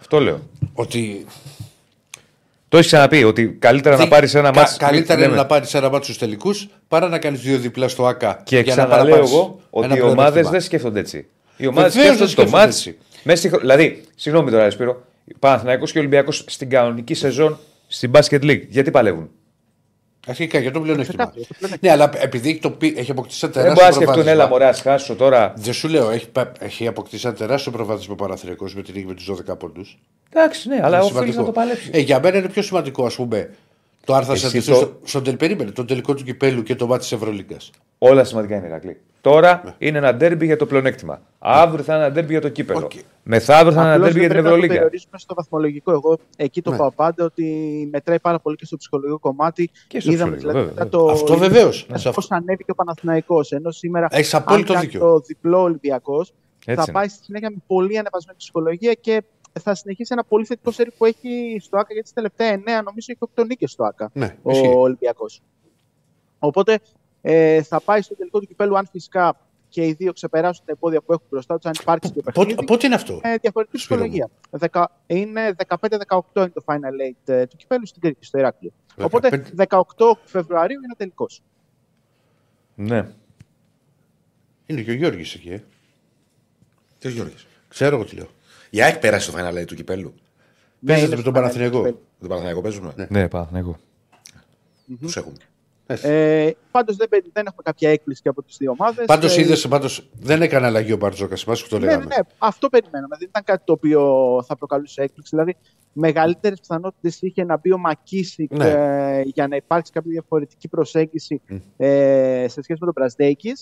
Αυτό 0.00 0.20
λέω. 0.20 0.38
ότι 0.72 1.24
Το 2.68 2.76
έχεις 2.76 2.90
ξαναπεί 2.90 3.24
ότι 3.24 3.56
καλύτερα 3.58 3.96
να 3.96 4.02
δι- 4.02 4.10
πάρεις 4.10 4.34
ένα 4.34 4.50
κα- 4.50 4.58
μάτσο. 4.60 4.76
Καλύτερα 4.78 5.24
είναι 5.24 5.34
να 5.34 5.46
πάρεις 5.46 5.74
ένα 5.74 5.90
μάτσο 5.90 6.02
στους 6.04 6.18
τελικούς 6.18 6.68
παρά 6.88 7.08
να 7.08 7.18
κάνεις 7.18 7.40
δύο 7.40 7.58
διπλά 7.58 7.88
στο 7.88 8.06
ΑΚΑ. 8.06 8.40
Και 8.44 8.58
για 8.58 8.74
να 8.74 8.82
ξαναλέω 8.82 9.04
παραπάρεις 9.04 9.30
εγώ 9.32 9.60
ότι 9.70 9.86
ένα 9.86 9.96
οι 9.96 10.00
ομάδες 10.00 10.14
πλεονέκτημα. 10.16 10.50
δεν 10.50 10.60
σκέφτονται 10.60 11.00
έτσι. 11.00 11.26
Οι 11.56 11.66
ομάδες 11.66 11.94
Βεβαίως 11.94 12.14
σκέφτονται 12.16 12.18
δεν 12.18 12.26
το 12.26 12.30
σκέφτονται 12.50 12.64
μάτς. 12.64 12.76
έτσι. 12.86 12.98
Μέσα 13.22 13.38
στη... 13.38 13.48
χρο- 13.48 13.60
Δηλαδή, 13.60 14.02
συγγνώμη 14.14 14.50
τώρα, 14.50 14.70
Σπύρο, 14.70 15.02
Παναθηναϊκός 15.38 15.92
και 15.92 15.98
Ολυμπιακός 15.98 16.44
στην 16.46 16.70
κανονική 16.70 17.14
σεζόν 17.14 17.58
στην 17.88 18.10
Basket 18.14 18.42
League. 18.42 18.62
Γιατί 18.68 18.90
παλεύουν; 18.90 19.30
Αρχικά 20.28 20.58
για 20.58 20.70
το 20.72 20.80
πλεονέκτημα. 20.80 21.24
Ξεκάθαρα, 21.24 21.40
για 21.40 21.46
το 21.48 21.54
πλεονέκτημα. 21.58 21.94
Ναι, 21.96 22.02
αλλά 22.02 22.22
επειδή 22.24 22.48
έχει, 22.50 22.58
το, 22.58 22.70
πει- 22.70 22.94
έχει 22.98 23.10
αποκτήσει 23.10 23.40
ένα 23.46 23.52
Δεν 23.52 23.62
τεράστιο 23.62 23.84
μπορεί 23.84 23.88
να 23.88 23.92
σκεφτούν, 23.92 24.14
προβάδισμα. 24.24 24.42
έλα 24.42 24.48
μωρέ, 24.48 24.64
ας 24.66 24.80
χάσω 24.80 25.14
τώρα. 25.14 25.52
Δεν 25.56 25.72
σου 25.72 25.88
λέω, 25.88 26.10
έχει, 26.10 26.28
πα- 26.28 26.52
έχει 26.58 26.86
αποκτήσει 26.86 27.26
ένα 27.26 27.36
τεράστιο 27.36 27.72
προβάδισμα 27.72 28.12
ο 28.12 28.16
Παναθηναϊκός 28.16 28.74
με 28.74 28.82
την 28.82 28.94
νίκη 28.94 29.06
με 29.06 29.14
τους 29.14 29.30
12 29.50 29.58
πόντους. 29.58 29.98
Εντάξει, 30.32 30.68
ναι, 30.68 30.80
αλλά 30.82 31.00
οφείλει 31.02 31.34
να 31.34 31.44
το 31.44 31.52
παλέψει. 31.52 31.90
Ε, 31.92 31.98
για 31.98 32.20
μένα 32.20 32.38
είναι 32.38 32.48
πιο 32.48 32.62
σημαντικό, 32.62 33.04
ας 33.06 33.14
πούμε, 33.14 33.50
το 34.04 34.14
άρθρα 34.14 34.32
Εσύ 34.32 34.48
σε 34.60 34.70
το- 34.70 34.76
στο, 34.76 34.98
στον 35.04 35.24
τελ, 35.24 35.36
περίμενε, 35.36 35.70
τον 35.70 35.86
τελικό 35.86 36.14
του 36.14 36.24
κυπέλου 36.24 36.62
και 36.62 36.74
το 36.74 36.86
ματς 36.86 37.00
της 37.00 37.12
Ευρωλίγκας. 37.12 37.70
Όλα 37.98 38.24
σημαντικά 38.24 38.56
είναι 38.56 38.66
Ηρακλή. 38.66 39.00
Τώρα 39.20 39.60
Ναι. 39.64 39.74
είναι 39.78 39.98
ένα 39.98 40.14
ντέρμπι 40.14 40.46
για 40.46 40.56
το 40.56 40.66
πλεονέκτημα. 40.66 41.20
Αύριο 41.38 41.84
θα 41.84 41.94
είναι 41.94 42.04
ένα 42.04 42.12
ντέρμπι 42.12 42.30
για 42.32 42.40
το 42.40 42.48
κύπελο. 42.48 42.78
Οκ. 42.84 42.92
Μεθαύριο 43.22 43.72
θα 43.72 43.80
είναι 43.80 43.88
ένα 43.88 43.94
Απλώς 43.94 44.12
ντέρμπι 44.12 44.18
για 44.18 44.28
δεν 44.28 44.28
την 44.28 44.28
πρέπει 44.28 44.42
να 44.42 44.42
το 44.42 44.48
Ευρωλίγκα. 44.48 44.74
περιορίσουμε 44.74 45.18
στο 45.18 45.34
βαθμολογικό. 45.34 45.90
Εγώ 45.92 46.18
εκεί 46.36 46.62
το 46.62 46.70
Ναι. 46.70 46.76
πάω 46.76 46.90
πάντα 46.92 47.24
ότι 47.24 47.44
μετράει 47.92 48.20
πάρα 48.20 48.38
πολύ 48.40 48.56
και 48.56 48.64
στο 48.64 48.76
ψυχολογικό 48.76 49.18
κομμάτι. 49.18 49.70
Και 49.88 50.00
στο 50.00 50.12
Είδαμε 50.12 50.36
ψυχολογικό, 50.36 50.64
δηλαδή 50.64 50.82
βέβαια, 50.82 50.84
μετά 50.84 51.06
το. 51.06 51.10
Αυτό 51.12 51.36
βεβαίως. 51.38 51.86
Πώς 52.14 52.30
ανέβηκε 52.30 52.70
ο 52.70 52.74
Παναθηναϊκός 52.74 53.52
Ενώ 53.52 53.70
σήμερα, 53.70 54.06
Έχεις 54.10 54.34
αν 54.34 54.42
απόλυτο 54.46 54.72
κάνει 54.72 54.84
δίκιο. 54.84 55.00
το 55.00 55.18
διπλό 55.18 55.62
Ολυμπιακός, 55.62 56.32
θα 56.64 56.72
είναι. 56.72 56.84
πάει 56.92 57.08
στη 57.08 57.24
συνέχεια 57.24 57.50
με 57.50 57.56
πολύ 57.66 57.98
ανεβασμένη 57.98 58.38
ψυχολογία 58.38 58.92
και 58.92 59.22
θα 59.60 59.74
συνεχίσει 59.74 60.08
ένα 60.12 60.24
πολύ 60.24 60.44
θετικό 60.44 60.70
σερί 60.70 60.90
που 60.98 61.04
έχει 61.04 61.56
στο 61.60 61.76
ΑΚΑ. 61.78 61.92
Γιατί 61.92 62.08
στις 62.08 62.12
τελευταία 62.12 62.52
9 62.52 62.82
νομίζω 62.84 63.06
έχει 63.08 63.18
8 63.34 63.44
νίκες 63.46 63.70
στο 63.70 63.84
ΑΚΑ 63.84 64.10
Ναι, 64.12 64.36
ο 64.42 64.50
ισχύει. 64.50 64.72
Ολυμπιακός. 64.76 65.40
Οπότε 66.38 66.78
ε, 67.20 67.62
θα 67.62 67.80
πάει 67.80 68.02
στο 68.02 68.14
τελικό 68.16 68.40
του 68.40 68.46
κυπέλου 68.46 68.78
αν 68.78 68.86
φυσικά 68.92 69.36
και 69.68 69.84
οι 69.86 69.92
δύο 69.92 70.12
ξεπεράσουν 70.12 70.64
τα 70.66 70.72
εμπόδια 70.72 71.00
που 71.00 71.12
έχουν 71.12 71.24
μπροστά 71.30 71.56
τους, 71.58 71.64
αν 71.66 71.72
υπάρξει 71.80 72.10
και 72.12 72.22
παιχνίδι. 72.22 72.54
Πότε, 72.54 72.64
πότε 72.66 72.86
είναι 72.86 72.94
αυτό; 72.94 73.20
Ε, 73.22 73.34
διαφορετική 73.36 73.78
Σπύρο 73.78 74.00
μου. 74.00 74.06
ψυχολογία. 74.08 74.30
Δεκα- 74.50 74.90
Είναι 75.06 75.54
15-18 75.66 76.20
είναι 76.36 76.48
το 76.48 76.62
final 76.66 77.10
eight 77.10 77.28
ε, 77.32 77.46
του 77.46 77.56
κυπέλου 77.56 77.86
στην 77.86 78.00
Κρήτη, 78.00 78.24
στο 78.24 78.38
Ηράκλειο. 78.38 78.72
15. 78.96 79.04
Οπότε 79.04 79.52
18 79.56 79.78
Φεβρουαρίου 80.24 80.80
είναι 80.84 80.94
τελικός. 80.96 81.42
Ναι. 82.74 83.08
Είναι 84.66 84.82
και 84.82 84.90
ο 84.90 84.94
Γιώργης 84.94 85.34
εκεί. 85.34 85.48
Ε. 85.48 85.62
Τι 86.98 87.08
ο 87.08 87.10
Γιώργης; 87.10 87.46
Ξέρω 87.68 87.96
εγώ 87.96 88.04
τι 88.04 88.16
λέω. 88.16 88.26
Η 88.70 88.82
ΑΕΚ 88.82 88.98
πέρασε 88.98 89.30
το 89.32 89.38
final 89.38 89.58
eight 89.58 89.66
του 89.66 89.74
κυπέλου. 89.74 90.14
Παίζεται 90.86 91.16
με 91.16 91.22
τον 91.22 91.32
Παναθηναϊκό. 91.32 91.80
Με 91.82 91.90
τον 92.18 92.28
Παναθηναϊκό 92.28 92.60
παίζουμε. 92.60 92.92
Ναι. 92.96 93.06
Ναι, 93.10 93.28
Παναθηναϊκό. 93.28 93.76
Τους 95.00 95.16
έχουμε. 95.16 95.34
Ε, 95.90 96.50
Πάντως 96.70 96.96
δεν, 96.96 97.08
πε- 97.08 97.24
δεν 97.32 97.46
έχουμε 97.46 97.62
κάποια 97.64 97.90
έκπληξη 97.90 98.22
και 98.22 98.28
από 98.28 98.42
τις 98.42 98.56
δύο 98.56 98.70
ομάδες. 98.78 99.04
Πάντως 99.06 99.36
είδες, 99.36 99.68
πάντως, 99.68 100.08
δεν 100.20 100.42
έκανε 100.42 100.66
αλλαγή 100.66 100.92
ο 100.92 100.96
Μπαρτζόκα. 100.96 101.36
Εμά 101.46 101.56
που 101.56 101.68
το 101.68 101.78
Ναι, 101.78 101.84
ναι, 101.86 101.90
λέγαμε. 101.92 102.04
ναι, 102.16 102.22
αυτό 102.38 102.68
περιμέναμε. 102.68 103.16
Δεν 103.18 103.28
ήταν 103.28 103.42
κάτι 103.44 103.62
το 103.64 103.72
οποίο 103.72 104.02
θα 104.46 104.56
προκαλούσε 104.56 105.02
έκπληξη. 105.02 105.30
Δηλαδή, 105.36 105.56
μεγαλύτερες 105.92 106.60
πιθανότητες 106.60 107.22
είχε 107.22 107.44
να 107.44 107.56
μπει 107.58 107.72
ο 107.72 107.78
Μακίσικ 107.78 108.52
Ναι. 108.56 108.68
ε, 108.70 109.22
για 109.24 109.48
να 109.48 109.56
υπάρξει 109.56 109.92
κάποια 109.92 110.10
διαφορετική 110.10 110.68
προσέγγιση 110.68 111.40
ε, 111.76 112.46
σε 112.48 112.62
σχέση 112.62 112.78
με 112.80 112.86
τον 112.86 112.92
Πρασδέκη, 112.94 113.52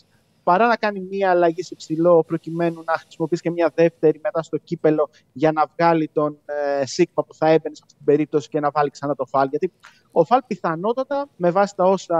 παρά 0.47 0.67
να 0.67 0.77
κάνει 0.77 1.01
μία 1.01 1.31
αλλαγή 1.31 1.63
σε 1.63 1.75
ψηλό 1.75 2.25
προκειμένου 2.27 2.83
να 2.87 2.93
χρησιμοποιήσει 2.93 3.43
και 3.43 3.51
μία 3.51 3.73
δεύτερη 3.75 4.21
μετά 4.23 4.43
στο 4.43 4.57
κύπελο 4.57 5.11
για 5.33 5.53
να 5.53 5.67
βγάλει 5.77 6.11
τον 6.13 6.39
ε, 6.45 6.87
Σίγμα 6.87 7.25
που 7.25 7.35
θα 7.35 7.47
έμπαινε 7.47 7.75
σε 7.75 7.83
αυτή 7.85 7.97
την 7.97 8.05
περίπτωση 8.05 8.49
και 8.49 8.61
να 8.61 8.71
βάλει 8.71 8.91
ξανά 8.91 9.15
το 9.15 9.25
Φαλ. 9.25 9.49
Γιατί 9.49 9.73
ο 10.13 10.25
Φαλ 10.25 10.41
πιθανότατα 10.47 11.29
με 11.37 11.51
βάση 11.51 11.77
τα 11.77 11.85
όσα. 11.85 12.17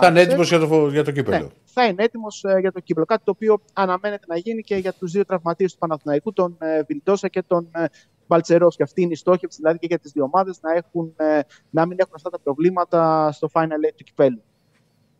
Θα 0.00 0.06
είναι 0.06 0.20
ξέρουμε, 0.20 0.20
έτοιμο 0.20 0.42
για 0.42 0.58
το, 0.58 0.88
για 0.88 1.04
το 1.04 1.10
κύπελο. 1.10 1.38
ναι, 1.38 1.48
θα 1.64 1.84
είναι 1.84 2.02
έτοιμος 2.02 2.44
για 2.60 2.72
το 2.72 2.80
κύπελο. 2.80 3.06
Κάτι 3.06 3.24
το 3.24 3.30
οποίο 3.30 3.60
αναμένεται 3.72 4.24
να 4.28 4.36
γίνει 4.36 4.62
και 4.62 4.76
για 4.76 4.92
τους 4.92 5.12
δύο 5.12 5.24
τραυματίες 5.24 5.72
του 5.72 5.78
Παναθηναϊκού, 5.78 6.32
τον 6.32 6.56
ε, 6.58 6.82
Βιλντόσα 6.82 7.28
και 7.28 7.42
τον 7.42 7.68
ε, 7.72 7.84
Μπαλτσερός. 8.26 8.76
Και 8.76 8.82
αυτή 8.82 9.02
είναι 9.02 9.12
η 9.12 9.16
στόχευση 9.16 9.58
δηλαδή 9.60 9.78
και 9.78 9.86
για 9.86 9.98
τις 9.98 10.12
δύο 10.12 10.24
ομάδες 10.24 10.60
να, 10.60 10.72
έχουν, 10.72 11.12
ε, 11.16 11.40
να 11.70 11.86
μην 11.86 11.96
έχουν 12.00 12.12
αυτά 12.16 12.30
τα 12.30 12.38
προβλήματα 12.40 13.32
στο 13.32 13.48
final 13.52 13.86
eight 13.86 13.94
του 13.96 14.04
κυπέλου. 14.04 14.42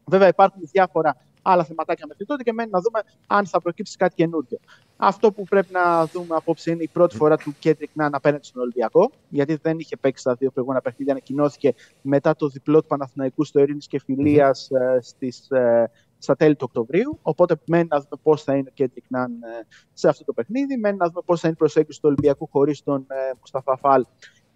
Βέβαια, 0.05 0.28
υπάρχουν 0.28 0.60
διάφορα 0.72 1.16
άλλα 1.43 1.65
θεματάκια 1.65 2.07
μέχρι 2.07 2.25
τότε 2.25 2.43
και 2.43 2.53
μένει 2.53 2.71
να 2.71 2.81
δούμε 2.81 3.01
αν 3.27 3.47
θα 3.47 3.61
προκύψει 3.61 3.97
κάτι 3.97 4.15
καινούργιο. 4.15 4.59
Αυτό 4.97 5.33
που 5.33 5.45
πρέπει 5.45 5.73
να 5.73 6.07
δούμε 6.07 6.35
απόψε 6.37 6.71
είναι 6.71 6.83
η 6.83 6.89
πρώτη 6.89 7.17
φορά 7.17 7.37
του 7.37 7.55
Κέντρικ 7.59 7.91
Νάν 7.93 8.15
απέναντι 8.15 8.47
στον 8.47 8.62
Ολυμπιακό, 8.62 9.11
γιατί 9.29 9.59
δεν 9.62 9.79
είχε 9.79 9.97
παίξει 9.97 10.25
τα 10.25 10.35
δύο 10.35 10.51
προηγούμενα 10.51 10.83
παιχνίδια. 10.83 11.12
Ανακοινώθηκε 11.12 11.75
μετά 12.03 12.37
το 12.37 12.49
διπλό 12.49 12.81
του 12.81 12.87
Παναθηναϊκού 12.87 13.45
στο 13.45 13.61
Ειρήνης 13.61 13.87
και 13.87 14.01
Φιλίας 14.01 14.71
στις, 15.01 15.51
ε, 15.51 15.91
στα 16.19 16.37
τέλη 16.37 16.57
του 16.57 16.65
Οκτωβρίου. 16.69 17.19
Οπότε 17.23 17.57
μένει 17.67 17.89
να 17.91 17.97
δούμε 17.97 18.21
πώς 18.23 18.43
θα 18.43 18.55
είναι 18.55 18.69
ο 18.69 18.73
Κέντρικ 18.75 19.05
Νάν 19.09 19.33
ε, 19.33 19.67
σε 19.93 20.09
αυτό 20.09 20.25
το 20.25 20.33
παιχνίδι. 20.33 20.77
Μένει 20.77 20.97
να 20.97 21.07
δούμε 21.07 21.21
πώς 21.25 21.41
θα 21.41 21.47
είναι 21.47 21.57
η 21.57 21.61
προσέγγιση 21.61 22.01
του 22.01 22.09
Ολυμπιακού 22.09 22.49
χωρίς 22.53 22.83
τον 22.83 23.07
ε, 23.09 23.15
Μουσταφά 23.41 23.77
Φαλ. 23.77 24.05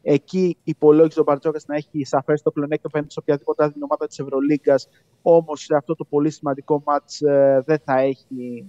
Εκεί 0.06 0.56
υπολόγιζε 0.64 1.20
ο 1.20 1.22
Μπαρτζόκα 1.22 1.60
να 1.66 1.76
έχει 1.76 2.04
σαφές 2.04 2.42
το 2.42 2.50
πλεονέκτημα 2.50 2.88
απέναντι 2.92 3.12
σε 3.12 3.18
οποιαδήποτε 3.18 3.62
άλλη 3.64 3.74
ομάδα 3.80 4.06
της 4.06 4.18
Ευρωλίγκας. 4.18 4.88
Όμως 5.22 5.60
σε 5.60 5.76
αυτό 5.76 5.94
το 5.94 6.04
πολύ 6.04 6.30
σημαντικό 6.30 6.82
μάτς 6.86 7.18
δεν 7.64 7.78
θα 7.84 7.98
έχει 7.98 8.64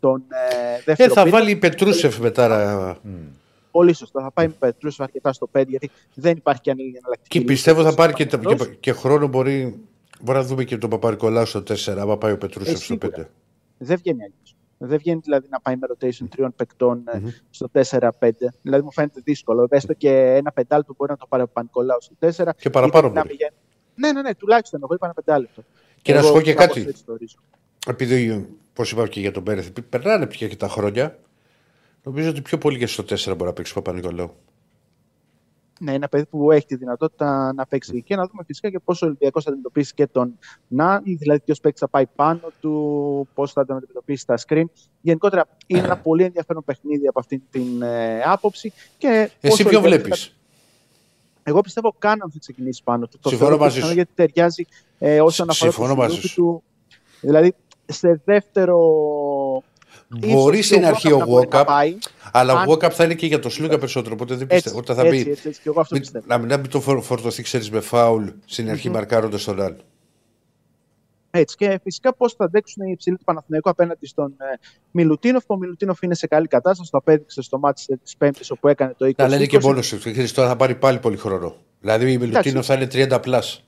τον 0.00 0.22
ε, 0.28 0.74
Ε, 0.76 0.82
δεύτερο 0.84 1.12
θα 1.14 1.22
πίτα. 1.24 1.38
βάλει 1.38 1.56
Πετρούσεφ 1.56 2.18
μετά. 2.18 2.46
ρε. 2.48 3.10
Πολύ 3.70 3.92
σωστά. 3.94 4.22
Θα 4.22 4.30
πάει 4.32 4.46
με 4.46 4.54
Πετρούσεφ 4.58 5.00
αρκετά 5.00 5.32
στο 5.32 5.48
5 5.52 5.64
γιατί 5.68 5.90
δεν 6.14 6.36
υπάρχει 6.36 6.60
και 6.60 6.70
εναλλακτική. 6.70 7.28
Και 7.28 7.38
λύση 7.38 7.50
πιστεύω 7.52 7.82
θα 7.82 7.86
στο 7.88 7.96
πάρει 7.96 8.12
και, 8.12 8.26
Παναθηναϊκός. 8.26 8.66
και, 8.68 8.74
και 8.74 8.92
χρόνο 8.92 9.26
μπορεί, 9.26 9.84
μπορεί 10.20 10.38
να 10.38 10.44
δούμε 10.44 10.64
και 10.64 10.78
τον 10.78 10.90
Παπαρικολάου 10.90 11.46
στο 11.46 11.58
4, 11.60 11.74
άμα 11.98 12.18
πάει 12.18 12.32
ο 12.32 12.38
Πετρούσεφ 12.38 12.74
Ε, 12.74 12.76
στο 12.76 12.94
5. 12.94 12.98
σίγουρα. 13.00 13.28
Δεν 13.78 13.96
βγαίνει 13.96 14.22
αλλιώ. 14.22 14.34
Δεν 14.78 14.98
βγαίνει 14.98 15.20
δηλαδή 15.24 15.46
να 15.50 15.60
πάει 15.60 15.76
με 15.76 15.86
rotation 15.90 16.28
τριών 16.30 16.54
παικτών 16.56 17.02
ε, 17.06 17.20
στο 17.50 17.68
4-5. 17.72 18.10
Δηλαδή 18.62 18.82
μου 18.84 18.92
φαίνεται 18.92 19.20
δύσκολο. 19.24 19.66
Έστω 19.70 19.92
και 19.94 20.10
ένα 20.34 20.52
πεντάλεπτο 20.52 20.94
μπορεί 20.96 21.10
να 21.10 21.16
το 21.16 21.26
πάρει 21.26 21.42
ο 21.42 21.48
Πανικολάου 21.48 21.98
στο 22.00 22.14
4. 22.44 22.50
Και 22.56 22.70
παραπάνω 22.70 23.06
Είτε 23.06 23.16
να 23.16 23.22
μπορεί. 23.22 23.28
πηγαίνει- 23.36 23.54
Ναι, 23.94 24.12
ναι, 24.12 24.22
ναι, 24.22 24.34
τουλάχιστον. 24.34 24.80
Εγώ 24.82 24.94
είπα 24.94 25.04
ένα 25.06 25.14
πεντάλεπτο. 25.14 25.62
Και 26.02 26.14
να 26.14 26.22
σου 26.22 26.32
πω 26.32 26.40
και 26.40 26.54
κάπως 26.54 26.74
κάτι. 26.76 26.88
έτσι 26.88 27.04
το 27.04 27.12
ορίζω. 27.12 27.36
Επειδή, 27.86 28.48
πώς 28.72 28.90
είπα 28.92 29.08
και 29.08 29.20
για 29.20 29.32
τον 29.32 29.42
Πέρεθ, 29.42 29.66
επειδή 29.66 29.86
περνάνε 29.86 30.26
πια 30.26 30.48
και 30.48 30.56
τα 30.56 30.68
χρόνια, 30.68 31.18
νομίζω 32.02 32.30
ότι 32.30 32.40
πιο 32.42 32.58
πολύ 32.58 32.78
και 32.78 32.86
στο 32.86 33.02
4 33.02 33.24
μπορεί 33.36 33.44
να 33.44 33.52
παίξει 33.52 33.72
ο 33.78 33.82
Παπα-Νικολάου. 33.82 34.34
Ναι, 35.80 35.92
ένα 35.92 36.08
παιδί 36.08 36.26
που 36.26 36.50
έχει 36.52 36.66
τη 36.66 36.76
δυνατότητα 36.76 37.52
να 37.54 37.66
παίξει. 37.66 38.02
Και 38.02 38.16
να 38.16 38.26
δούμε 38.26 38.42
φυσικά 38.46 38.70
και 38.70 38.78
πόσο 38.78 39.06
ο 39.06 39.08
Ολυμπιακός 39.08 39.42
θα 39.44 39.50
αντιμετωπίσει 39.50 39.94
και 39.94 40.06
τον 40.06 40.38
Ναν, 40.68 41.02
δηλαδή 41.04 41.40
ποιος 41.40 41.60
παίκτη 41.60 41.78
θα 41.78 41.88
πάει 41.88 42.06
πάνω 42.06 42.40
του, 42.60 43.28
πώς 43.34 43.52
θα 43.52 43.64
τον 43.66 43.76
αντιμετωπίσει 43.76 44.22
στα 44.22 44.34
screen. 44.46 44.64
Γενικότερα 45.00 45.48
είναι 45.66 45.78
ένα 45.80 45.96
πολύ 45.96 46.22
ενδιαφέρον 46.24 46.64
παιχνίδι 46.64 47.06
από 47.06 47.18
αυτή 47.18 47.42
την 47.50 47.82
ε, 47.82 48.22
άποψη. 48.22 48.72
Και 48.98 49.30
Εσύ 49.40 49.52
όσο 49.52 49.62
ο 49.66 49.68
ποιο 49.68 49.78
Ολυμπιακός 49.78 50.02
βλέπεις; 50.08 50.24
θα- 50.24 50.32
Εγώ 51.42 51.60
πιστεύω 51.60 51.94
Κάναν 51.98 52.30
θα 52.32 52.38
ξεκινήσει 52.38 52.82
πάνω 52.84 53.06
του. 53.06 53.18
Το 53.20 53.28
Συμφωνώ 53.28 53.50
θεωρώ 53.50 53.62
μαζί 53.64 53.74
πιθανό 53.74 53.90
σου. 53.92 53.96
Γιατί 53.96 54.12
ταιριάζει 54.14 54.66
ε, 54.98 55.20
όσον 55.20 55.50
αφορά 55.50 55.70
Συμφωνώ 55.70 55.94
το 55.94 56.00
μαζί 56.00 56.10
σιλούκι 56.14 56.28
σου. 56.28 56.42
του. 56.42 56.62
Δηλαδή 57.20 57.54
σε 57.86 58.20
δεύτερο. 58.24 58.78
Μπορεί 60.08 60.58
ίσως 60.58 60.66
στην 60.66 60.78
και 60.80 60.84
ο 60.86 60.88
αρχή 60.88 61.08
Walkup 61.08 61.14
ο 61.14 61.18
να 61.18 61.24
μπορεί 61.26 61.48
να 61.52 61.60
Walkup, 61.60 61.66
πάει. 61.66 61.98
αλλά 62.32 62.52
ο 62.54 62.58
Αν- 62.58 62.68
Walkup 62.70 62.90
θα 62.90 63.04
είναι 63.04 63.14
και 63.14 63.26
για 63.26 63.38
το 63.38 63.48
Σλούκα 63.48 63.78
περισσότερο. 63.78 64.14
Οπότε 64.14 64.34
δεν 64.34 64.42
Έτσι, 64.42 64.54
πιστεύω. 64.54 64.78
Όταν 64.78 64.96
θα 64.96 65.02
έτσι, 65.06 65.24
μπει. 65.24 65.30
έτσι, 65.30 65.48
έτσι, 65.48 65.60
και 65.62 65.68
εγώ 65.68 65.80
αυτό 65.80 65.94
μην- 65.94 66.02
πιστεύω. 66.02 66.24
να 66.28 66.38
μην, 66.38 66.48
να 66.48 66.56
μην 66.56 66.70
το 66.70 66.80
φορ- 66.80 67.02
φορτωθεί, 67.02 67.42
ξέρεις, 67.42 67.70
με 67.70 67.80
φάουλ 67.80 68.26
στην 68.44 68.70
αρχή 68.70 68.90
μαρκάροντας 68.90 69.44
τον 69.44 69.56
Ναν. 69.56 69.76
Έτσι. 71.30 71.56
Και 71.56 71.80
φυσικά 71.82 72.14
πώς 72.14 72.32
θα 72.32 72.44
αντέξουν 72.44 72.86
οι 72.86 72.90
υψηλοί 72.92 73.16
του 73.16 73.24
Παναθηναϊκού 73.24 73.70
απέναντι 73.70 74.06
στον 74.06 74.34
ε, 74.38 74.44
Μιλουτίνοφ. 74.90 75.44
Ο 75.46 75.56
Μιλουτίνοφ 75.56 76.02
είναι 76.02 76.14
σε 76.14 76.26
καλή 76.26 76.46
κατάσταση. 76.46 76.90
Το 76.90 76.98
απέδειξε 76.98 77.42
στο 77.42 77.58
ματς 77.58 77.98
της 78.02 78.16
Πέμπτης 78.16 78.50
όπου 78.50 78.68
έκανε 78.68 78.94
το 78.98 79.06
20. 79.06 79.12
Αλλά 79.16 79.36
είναι 79.36 79.46
και 79.46 79.58
μόνος 79.58 79.88
του. 79.88 79.98
Ξέρεις, 79.98 80.32
Τώρα 80.32 80.48
θα 80.48 80.56
πάρει 80.56 80.74
πάλι 80.74 80.98
πολύ 80.98 81.16
χρόνο. 81.16 81.56
Δηλαδή 81.80 82.04
ο 82.12 82.18
Μιλουτίνοφ 82.18 82.38
Εντάξει. 82.38 82.62
θα 82.62 82.74
είναι 82.74 82.86
30 82.86 83.20
plus. 83.20 83.64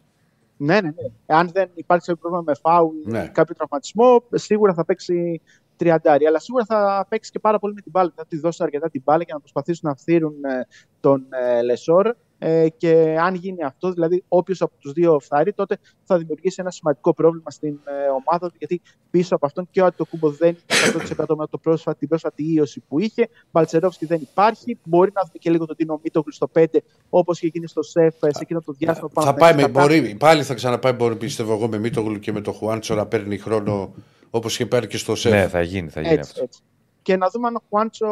Ναι, 0.56 0.74
ναι, 0.74 0.80
ναι. 0.80 1.36
Αν 1.36 1.50
δεν 1.52 1.68
υπάρξει 1.74 2.16
πρόβλημα 2.16 2.42
με 2.46 2.54
φάουλ 2.62 2.96
ή 2.96 3.10
Ναι. 3.10 3.30
κάποιο 3.34 3.54
τραυματισμό, 3.54 4.22
σίγουρα 4.34 4.74
θα 4.74 4.84
παίξει 4.84 5.40
τριαντάρι. 5.78 6.26
Αλλά 6.26 6.38
σίγουρα 6.38 6.64
θα 6.64 7.06
παίξει 7.08 7.30
και 7.30 7.38
πάρα 7.38 7.58
πολύ 7.58 7.74
με 7.74 7.80
την 7.80 7.90
μπάλα. 7.90 8.12
Θα 8.14 8.26
της 8.26 8.40
δώσει 8.40 8.62
αρκετά 8.62 8.90
την 8.90 9.02
μπάλα 9.04 9.22
για 9.22 9.34
να 9.34 9.40
προσπαθήσουν 9.40 9.88
να 9.88 9.96
φθείρουν 9.96 10.44
ε, 10.44 10.66
τον 11.00 11.26
ε, 11.30 11.62
Λεσόρ. 11.62 12.14
Ε, 12.40 12.68
και 12.76 13.16
αν 13.20 13.34
γίνει 13.34 13.62
αυτό, 13.62 13.92
δηλαδή 13.92 14.24
όποιος 14.28 14.60
από 14.60 14.72
τους 14.78 14.92
δύο 14.92 15.18
φθάρει, 15.18 15.52
τότε 15.52 15.78
θα 16.04 16.18
δημιουργήσει 16.18 16.56
ένα 16.60 16.70
σημαντικό 16.70 17.14
πρόβλημα 17.14 17.50
στην 17.50 17.78
ε, 17.84 18.08
ομάδα 18.24 18.48
του. 18.48 18.54
Γιατί 18.58 18.80
πίσω 19.10 19.34
από 19.34 19.46
αυτόν 19.46 19.68
και 19.70 19.80
ο 19.80 19.84
Αντοκούμπο 19.84 20.30
δεν 20.30 20.48
είναι 20.48 21.04
100% 21.18 21.34
με 21.36 21.46
το 21.46 21.58
πρόσφατη, 21.58 21.98
την 21.98 22.08
πρόσφατη 22.08 22.52
ίωση 22.52 22.82
που 22.88 22.98
είχε. 22.98 23.28
Μπαλτσερόφσκι 23.50 24.06
δεν 24.06 24.20
υπάρχει. 24.20 24.78
Μπορεί 24.84 25.10
να 25.14 25.22
δούμε 25.22 25.38
και 25.38 25.50
λίγο 25.50 25.66
τον 25.66 25.76
Τίνο 25.76 26.00
Μίτογλου 26.02 26.32
στο 26.32 26.50
5, 26.54 26.64
όπως 27.10 27.38
είχε 27.38 27.50
γίνει 27.54 27.66
στο 27.66 27.82
ΣΕΦ 27.82 28.22
ε, 28.22 28.32
σε 28.32 28.40
εκείνο 28.42 28.60
το 28.60 28.72
διάστημα 28.72 29.08
που 29.08 29.20
Θα 29.20 29.34
Παναθηναϊκός 29.34 29.56
πάει 29.56 29.66
με, 29.66 29.72
κατάφερε. 29.72 30.00
μπορεί, 30.00 30.14
πάλι 30.14 30.42
θα 30.42 30.54
ξαναπάει, 30.54 30.92
μπορεί, 30.92 31.16
πιστεύω 31.16 31.52
εγώ, 31.52 31.68
με 31.68 31.78
Μίτογλου 31.78 32.18
και 32.18 32.32
με 32.32 32.40
το 32.40 32.52
Χουάντσο 32.52 32.94
να 32.94 33.06
παίρνει 33.06 33.38
χρόνο 33.38 33.94
όπως 34.30 34.54
είχε 34.54 34.66
πάρει 34.66 34.86
και 34.86 34.96
στο 34.96 35.14
ΣΕΦ. 35.14 35.32
Ναι, 35.32 35.48
θα 35.48 35.62
γίνει, 35.62 35.88
θα 35.88 36.00
γίνει 36.00 36.12
Έτσι, 36.14 36.30
αυτό. 36.30 36.42
έτσι. 36.44 36.60
Και 37.02 37.16
να 37.16 37.28
δούμε 37.28 37.46
αν 37.46 37.54
ο 37.56 37.62
Χουάντσο 37.68 38.06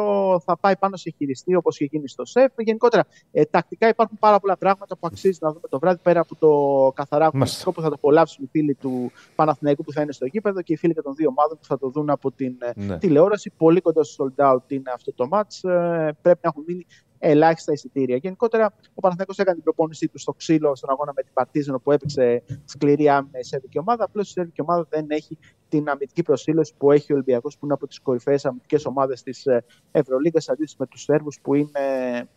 θα 0.45 0.57
πάει 0.57 0.77
πάνω 0.77 0.95
σε 0.97 1.13
χειριστή 1.17 1.55
όπως 1.55 1.79
είχε 1.79 1.89
γίνει 1.91 2.07
στο 2.07 2.25
ΣΕΦ. 2.25 2.51
Γενικότερα, 2.57 3.05
ε, 3.31 3.45
τακτικά 3.45 3.87
υπάρχουν 3.87 4.17
πάρα 4.19 4.39
πολλά 4.39 4.57
πράγματα 4.57 4.97
που 4.97 5.07
αξίζει 5.07 5.37
να 5.41 5.49
δούμε 5.51 5.67
το 5.69 5.79
βράδυ 5.79 5.99
πέρα 6.03 6.19
από 6.19 6.35
το 6.35 6.49
καθαρά 6.95 7.19
Μάλιστα. 7.23 7.37
αγωνιστικό 7.37 7.71
που 7.71 7.81
θα 7.81 7.87
το 7.87 7.93
απολαύσουν 7.97 8.43
οι 8.43 8.47
φίλοι 8.51 8.73
του 8.75 9.11
Παναθηναϊκού 9.35 9.83
που 9.83 9.91
θα 9.91 10.01
είναι 10.01 10.11
στο 10.11 10.25
γήπεδο 10.25 10.61
και 10.61 10.73
οι 10.73 10.75
φίλοι 10.75 10.93
και 10.93 11.01
των 11.01 11.15
δύο 11.15 11.27
ομάδων 11.29 11.57
που 11.57 11.65
θα 11.65 11.77
το 11.77 11.89
δουν 11.89 12.09
από 12.09 12.31
την 12.31 12.55
ε, 12.59 12.71
Ναι. 12.75 12.97
τηλεόραση. 12.97 13.51
Πολύ 13.57 13.81
κοντά 13.81 14.03
στο 14.03 14.31
sold 14.37 14.53
out 14.53 14.61
είναι 14.71 14.91
αυτό 14.93 15.13
το 15.13 15.27
match. 15.31 15.69
Ε, 15.69 16.09
πρέπει 16.21 16.39
να 16.41 16.49
έχουν 16.49 16.63
μείνει 16.67 16.85
ελάχιστα 17.19 17.71
εισιτήρια. 17.71 18.15
Γενικότερα, 18.15 18.73
ο 18.93 18.99
Παναθηναϊκός 18.99 19.37
έκανε 19.37 19.55
την 19.55 19.63
προπόνησή 19.63 20.07
του 20.07 20.19
στο 20.19 20.33
ξύλο 20.33 20.75
στον 20.75 20.89
αγώνα 20.89 21.11
με 21.15 21.21
την 21.21 21.33
Παρτίζαν 21.33 21.79
που 21.83 21.91
έπαιξε 21.91 22.43
σκληρή 22.65 23.09
άμυνα 23.09 23.39
η 23.39 23.43
Σέρβικη 23.43 23.79
ομάδα. 23.79 24.03
Απλώς 24.03 24.29
η 24.29 24.31
Σέρβικη 24.31 24.61
ομάδα 24.61 24.87
δεν 24.89 25.05
έχει 25.09 25.37
την 25.69 25.89
αμυντική 25.89 26.23
προσήλωση 26.23 26.73
που 26.77 26.91
έχει 26.91 27.11
ο 27.11 27.15
Ολυμπιακός, 27.15 27.57
που 27.57 27.65
είναι 27.65 27.73
από 27.73 27.87
τις 27.87 27.99
κορυφαίες 27.99 28.45
αμυντικές 28.45 28.85
ομάδες 28.85 29.23
της 29.23 29.45
Ευρωλίγα, 29.91 30.39
αντίθεση 30.47 30.75
με 30.79 30.85
τους 30.85 31.01
Σέρβους 31.01 31.39
που 31.41 31.53
είναι 31.53 32.27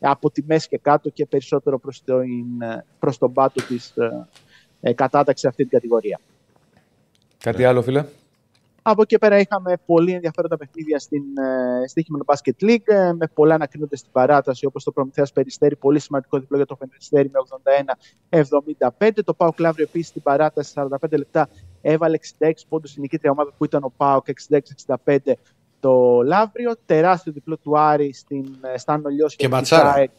από 0.00 0.30
τη 0.30 0.42
μέση 0.46 0.68
και 0.68 0.78
κάτω 0.78 1.08
και 1.08 1.26
περισσότερο 1.26 1.78
προς, 1.78 2.04
το, 2.04 2.20
προς 2.98 3.18
τον 3.18 3.32
πάτο 3.32 3.66
της 3.66 3.96
ε, 3.96 4.26
ε, 4.80 4.92
κατάταξη 4.92 5.42
σε 5.42 5.48
αυτή 5.48 5.62
την 5.62 5.70
κατηγορία. 5.70 6.20
Κάτι 7.38 7.64
άλλο, 7.64 7.82
φίλε; 7.82 8.04
Από 8.82 9.02
εκεί 9.02 9.18
πέρα 9.18 9.38
είχαμε 9.38 9.74
πολύ 9.86 10.12
ενδιαφέροντα 10.12 10.56
παιχνίδια 10.56 10.98
στην 10.98 11.22
ε, 11.38 11.88
στοίχημενο 11.88 12.24
Basket 12.26 12.64
League, 12.64 12.84
ε, 12.84 13.12
με 13.12 13.26
πολλά 13.34 13.56
να 13.56 13.66
κρίνονται 13.66 13.96
στην 13.96 14.12
παράταση, 14.12 14.66
όπως 14.66 14.84
το 14.84 14.92
Προμηθέας 14.92 15.32
Περιστέρη, 15.32 15.76
πολύ 15.76 15.98
σημαντικό 15.98 16.38
διπλό 16.38 16.56
για 16.56 16.66
το 16.66 16.76
Περιστέρη 16.76 17.30
με 17.32 17.38
81-75. 18.28 19.10
Το 19.24 19.34
Πάο 19.34 19.52
Κλαύριο 19.52 19.84
επίσης 19.84 20.08
στην 20.08 20.22
παράταση 20.22 20.72
45 20.74 20.88
λεπτά 21.10 21.48
έβαλε 21.80 22.18
66 22.38 22.50
πόντους 22.68 22.90
στην 22.90 23.02
νικήτρια 23.02 23.30
ομάδα 23.30 23.52
που 23.58 23.64
ήταν 23.64 23.84
ο 23.84 23.92
Πάο 23.96 24.20
66-65 25.04 25.16
το 25.80 26.22
Λαύριο. 26.22 26.72
Τεράστιο 26.86 27.32
διπλό 27.32 27.56
του 27.56 27.78
Άρη 27.78 28.12
στην 28.12 28.44
ε, 28.74 28.78
Στάνο 28.78 29.08
Λιώση 29.08 29.36
Και 29.36 29.44
της 29.44 29.54
ματσάρα. 29.54 29.92
ΑΕΚ. 29.92 30.10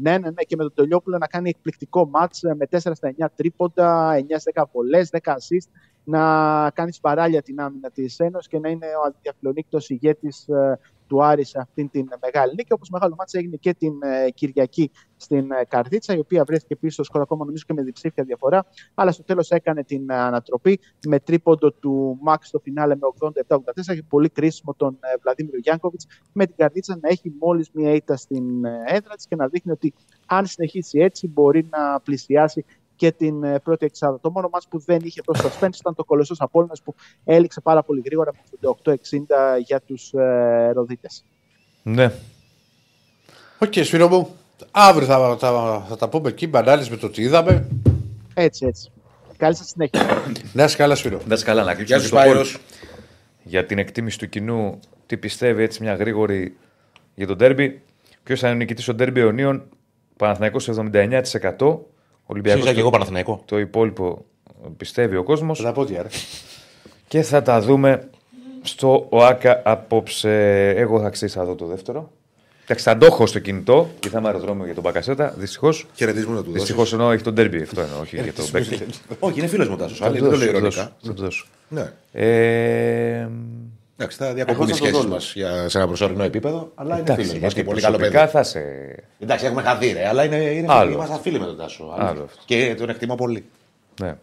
Ναι, 0.00 0.10
ναι, 0.10 0.30
ναι, 0.30 0.42
και 0.46 0.56
με 0.56 0.62
τον 0.62 0.72
Τελειόπουλο 0.74 1.18
να 1.18 1.26
κάνει 1.26 1.48
εκπληκτικό 1.48 2.08
μάτς 2.08 2.42
ε, 2.42 2.54
με 2.54 2.66
4 2.70 2.78
στα 2.78 3.14
9 3.18 3.26
τρίποντα, 3.36 4.14
9 4.14 4.22
στα 4.36 4.62
10 4.62 4.64
βολές, 4.72 5.10
10 5.12 5.18
assist, 5.32 5.68
να 6.08 6.70
κάνεις 6.70 6.96
σπαράλια 6.96 7.42
την 7.42 7.60
άμυνα 7.60 7.90
της 7.90 8.18
Ένωσης 8.18 8.48
και 8.48 8.58
να 8.58 8.68
είναι 8.68 8.86
ο 8.86 9.06
αδιαφιλονίκτο 9.06 9.78
ηγέτης 9.86 10.48
του 11.08 11.24
Άρης 11.24 11.48
σε 11.48 11.58
αυτήν 11.58 11.90
την 11.90 12.08
μεγάλη 12.22 12.54
νίκη. 12.54 12.72
Όπως 12.72 12.88
μεγάλο 12.90 13.14
μάτσα 13.18 13.38
έγινε 13.38 13.56
και 13.56 13.74
την 13.74 13.92
ε, 14.02 14.30
Κυριακή 14.30 14.90
στην 15.16 15.50
ε, 15.50 15.64
Καρδίτσα, 15.64 16.14
η 16.14 16.18
οποία 16.18 16.44
βρέθηκε 16.44 16.76
πίσω 16.76 16.92
στο 16.92 17.04
σκορ 17.04 17.20
ακόμα 17.20 17.44
νομίζω 17.44 17.64
και 17.66 17.72
με 17.72 17.82
διψήφια 17.82 18.24
διαφορά. 18.24 18.66
Αλλά 18.94 19.12
στο 19.12 19.22
τέλος 19.22 19.50
έκανε 19.50 19.84
την 19.84 20.10
ε, 20.10 20.14
ανατροπή 20.14 20.80
με 21.06 21.20
τρίποντο 21.20 21.72
του 21.72 22.18
Μαξ 22.20 22.48
στο 22.48 22.58
φινάλε 22.58 22.94
με 22.94 23.32
87-84 23.48 23.60
και 23.84 24.02
πολύ 24.08 24.28
κρίσιμο 24.28 24.74
τον 24.74 24.98
ε, 25.00 25.16
Βλαδίμιο 25.20 25.58
Γιάνκοβιτς 25.58 26.06
με 26.32 26.46
την 26.46 26.54
Καρδίτσα 26.56 26.98
να 27.00 27.08
έχει 27.08 27.34
μόλις 27.40 27.70
μία 27.72 27.92
ήττα 27.92 28.16
στην 28.16 28.64
ε, 28.64 28.82
έδρα 28.86 29.14
της 29.14 29.26
και 29.26 29.36
να 29.36 29.48
δείχνει 29.48 29.72
ότι 29.72 29.94
αν 30.26 30.46
συνεχίσει 30.46 30.98
έτσι 30.98 31.28
μπορεί 31.28 31.68
να 31.70 32.00
πλησιάσει 32.00 32.64
και 32.98 33.12
την 33.12 33.42
ε, 33.44 33.58
πρώτη 33.58 33.86
εξάδα. 33.86 34.20
Το 34.20 34.30
μόνο 34.30 34.48
μας 34.52 34.66
που 34.68 34.78
δεν 34.78 34.98
είχε 35.02 35.20
τόσο 35.24 35.48
suspense 35.48 35.76
ήταν 35.80 35.94
το 35.94 36.04
κολοσσός 36.04 36.40
Απόλλωνας 36.40 36.82
που 36.82 36.94
έληξε 37.24 37.60
πάρα 37.60 37.82
πολύ 37.82 38.02
γρήγορα 38.04 38.32
με 38.32 38.68
88-60 38.84 38.94
για 39.64 39.80
τους 39.80 40.12
ε, 40.12 40.70
Ροδίτες. 40.74 41.24
Ναι. 41.82 42.12
Οκ, 43.58 43.72
Σπύρο 43.72 44.08
μου. 44.08 44.28
Αύριο 44.70 45.06
θα, 45.06 45.36
θα, 45.38 45.84
θα 45.88 45.96
τα 45.96 46.08
πούμε 46.08 46.28
εκεί, 46.28 46.46
να 46.46 46.90
αναλύσουμε 46.90 46.96
το 46.96 47.10
τι 47.10 47.22
είδαμε. 47.22 47.68
Έτσι, 48.34 48.66
έτσι. 48.66 48.90
Καλή 49.36 49.54
σας 49.54 49.66
συνέχεια. 49.68 50.22
Να 50.52 50.64
είσαι 50.64 50.76
καλά, 50.76 50.94
Σπύρο. 50.94 51.20
Να 51.26 51.34
είσαι 51.34 51.44
καλά, 51.44 51.64
να 51.64 51.72
Γεια 51.72 51.84
κλείσουμε 51.84 52.00
σου, 52.00 52.06
στο 52.06 52.16
poll 52.16 52.24
Σπάιρος. 52.24 52.58
για 53.42 53.64
την 53.66 53.78
εκτίμηση 53.78 54.18
του 54.18 54.28
κοινού. 54.28 54.78
Τι 55.06 55.16
πιστεύει 55.16 55.62
έτσι 55.62 55.82
μια 55.82 55.94
γρήγορη 55.94 56.56
για 57.14 57.26
το 57.26 57.38
ντέρμπι. 57.38 57.82
Ποιος 58.22 58.40
θα 58.40 58.46
είναι 58.46 58.56
ο 58.56 58.58
νικητής 58.58 58.84
στο 58.84 58.94
ντέρμπι 58.94 59.20
αιωνίων. 59.20 59.68
Παναθηναϊκός 60.16 60.68
79%. 60.68 61.78
Ολυμπιακός 62.30 62.60
Ψήφισα 62.60 62.74
και 62.74 62.80
εγώ 62.80 62.90
Παναθηναϊκό. 62.90 63.42
το 63.44 63.58
υπόλοιπο 63.58 64.24
πιστεύει 64.76 65.16
ο 65.16 65.22
κόσμος. 65.22 65.58
Θα 65.58 65.64
τα 65.64 65.72
πω 65.72 65.84
τι, 65.84 65.96
άρα. 65.96 66.08
Και 67.08 67.22
θα 67.22 67.42
τα 67.42 67.60
δούμε 67.60 68.08
στο 68.62 69.06
ΟΑΚΑ 69.08 69.62
απόψε. 69.64 70.68
Εγώ 70.68 71.00
θα 71.00 71.08
ξέρεις, 71.10 71.34
θα 71.34 71.44
δω 71.44 71.54
το 71.54 71.66
δεύτερο. 71.66 72.10
Εντάξει, 72.62 72.84
θα 72.84 72.96
το 72.98 73.06
έχω 73.06 73.26
στο 73.26 73.38
κινητό 73.38 73.88
και 74.00 74.08
θα 74.08 74.18
είμαι 74.18 74.26
αεροδρόμιο 74.28 74.64
για 74.64 74.74
τον 74.74 74.82
Μπακασέτα. 74.82 75.34
Δυστυχώς. 75.38 75.86
Χαιρετίσματα 75.94 76.36
να 76.38 76.42
του 76.42 76.50
δώσεις. 76.50 76.60
Δυστυχώς 76.62 76.92
εννοώ 76.92 77.10
έχει 77.10 77.22
τον 77.22 77.34
τέρμπι 77.34 77.62
αυτό 77.62 77.80
εννοώ, 77.80 78.00
όχι 78.00 78.20
για 78.22 78.32
το 78.32 78.42
παίκτη. 78.52 78.78
Όχι, 79.18 79.38
είναι 79.38 79.48
φίλος 79.48 79.68
μου 79.68 79.76
Τάσος. 79.76 79.98
Θα 79.98 80.06
Αλλά 80.06 80.16
του 80.16 80.20
δεν 80.22 80.30
το 80.30 80.36
δώσω, 80.36 80.52
λέω 80.52 80.60
θα 80.60 80.60
του 80.60 80.66
ειρωνικά. 80.66 80.82
δώσω, 80.82 81.06
θα 81.06 81.14
του 81.14 81.22
δώσω. 81.22 81.46
Ναι. 81.68 81.92
Ε, 84.00 84.02
Εντάξει, 84.02 84.16
θα 84.18 84.24
Εγώ 84.26 84.34
διακοπούν 84.34 84.66
θα 84.68 84.74
οι 84.74 84.78
το 84.78 84.84
σχέσεις 84.84 85.02
δω, 85.04 85.08
μας 85.08 85.34
σε 85.70 85.78
ένα 85.78 85.86
προσωρινό 85.86 86.22
επίπεδο. 86.24 86.72
Αλλά 86.74 86.92
είναι 86.98 87.00
εντάξει, 87.02 87.20
φίλο 87.22 87.32
μας 87.32 87.40
γιατί 87.40 87.54
και 87.54 87.64
πολύ 87.64 87.80
καλό 87.80 87.96
προσωπικά 87.96 88.20
παιδί. 88.20 88.32
θα 88.32 88.42
σε. 88.42 88.60
Εντάξει, 89.18 89.46
έχουμε 89.46 89.62
χαθεί, 89.62 89.92
ρε, 89.92 90.08
αλλά 90.08 90.24
είναι, 90.24 90.36
είναι 90.36 90.66
Άλλο 90.70 90.80
φίλοι. 90.82 90.92
Είμαστε 90.94 91.12
αυτό. 91.14 91.22
φίλοι 91.28 91.40
με 91.40 91.46
τον 91.46 91.56
Τάσο. 91.56 91.84
Άλλο 91.98 92.06
αλήθεια. 92.08 92.24
αυτό. 92.24 92.42
Και 92.44 92.74
τον 92.78 92.88
εκτιμώ 92.88 93.14
πολύ. 93.14 93.44
Ναι. 94.00 94.14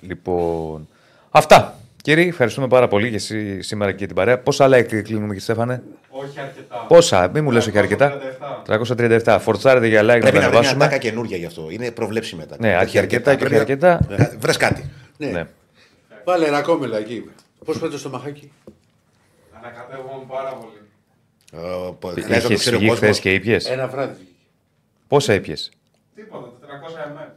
Λοιπόν. 0.00 0.88
Αυτά. 1.30 1.74
Κύριοι, 2.02 2.26
ευχαριστούμε 2.28 2.66
πάρα 2.68 2.88
πολύ 2.88 3.08
για 3.08 3.18
σή- 3.18 3.62
σήμερα 3.62 3.92
και 3.92 4.06
την 4.06 4.14
παρέα. 4.14 4.38
Πόσα 4.38 4.66
like 4.68 4.84
κλείνουμε, 5.02 5.26
κύριε 5.26 5.40
Στέφανε; 5.40 5.82
Όχι 6.10 6.40
αρκετά. 6.40 6.84
Πόσα, 6.88 7.30
μην 7.34 7.44
μου 7.44 7.50
λες 7.50 7.66
όχι 7.66 7.78
αρκετά. 7.78 8.18
337. 8.66 9.38
Φορτσάρετε 9.40 9.86
για 9.86 10.00
like 10.02 10.04
να 10.06 10.18
Πρέπει 10.18 10.22
τα 10.22 10.32
να 10.32 10.38
βρει 10.40 10.40
μια 10.40 10.48
ανεβάσουμε. 10.58 10.84
τάκα 10.84 10.98
καινούργια 10.98 11.36
γι' 11.36 11.44
αυτό. 11.46 11.66
Είναι 11.70 11.90
προβλέψιμη 11.90 12.40
μετά. 12.40 12.56
Ναι, 12.58 12.76
όχι 12.76 12.98
αρκετά 12.98 13.34
και 13.34 13.44
όχι 13.44 13.58
αρκετά. 13.58 14.00
Βρες 14.38 14.56
κάτι. 14.56 14.90
Ναι. 15.16 15.26
Ναι. 15.26 15.44
Βάλε 16.24 16.46
ένα 16.46 16.60
κόμμελα 16.60 16.98
εκεί. 16.98 17.24
Πώς 17.64 17.78
πέτω 17.78 17.98
στο 17.98 18.08
μαχάκι; 18.08 18.52
Ανακατεύομαι 19.66 20.24
πάρα 20.28 20.52
πολύ. 20.52 20.80
Ε, 21.52 21.90
πω- 21.98 22.08
χρειάζεται 22.10 22.34
να 22.34 22.40
το 22.40 22.46
Είχε 22.46 22.54
ξέρει 22.54 22.76
ο 22.76 22.78
φυγεί 22.78 22.90
χθες 22.90 23.00
κόσμος. 23.00 23.20
και 23.20 23.32
ήπιες; 23.34 23.66
Ένα 23.70 23.86
βράδυ. 23.88 24.26
Πόσα 25.08 25.34
ήπιες; 25.34 25.70
Τίποτα, 26.14 26.48
400 26.60 27.10
εμέ. 27.10 27.32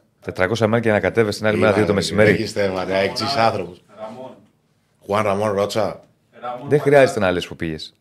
400 0.66 0.68
μέρε 0.68 0.82
και 0.82 0.92
να 0.92 1.00
κατέβεις 1.00 1.38
την 1.38 1.46
άλλη 1.48 1.58
μέρα 1.58 1.74
2 1.74 1.86
το 1.86 1.94
μεσημέρι. 1.94 2.30
Έχεις 2.32 2.52
θέματα, 2.52 2.94
έξι 2.96 3.24
άνθρωπου. 3.38 3.78
Ραμόν. 4.00 4.32
Χουάν 5.06 5.24
Ραμόν 5.24 5.52
Ρότσα. 5.52 6.02
Ε, 6.32 6.40
Ραμόν 6.42 6.60
Δεν 6.70 6.78
Πακά- 6.78 6.82
χρειάζεται 6.84 7.20
να 7.20 7.32
λες 7.32 7.48
που 7.48 7.56
πήγες. 7.56 7.94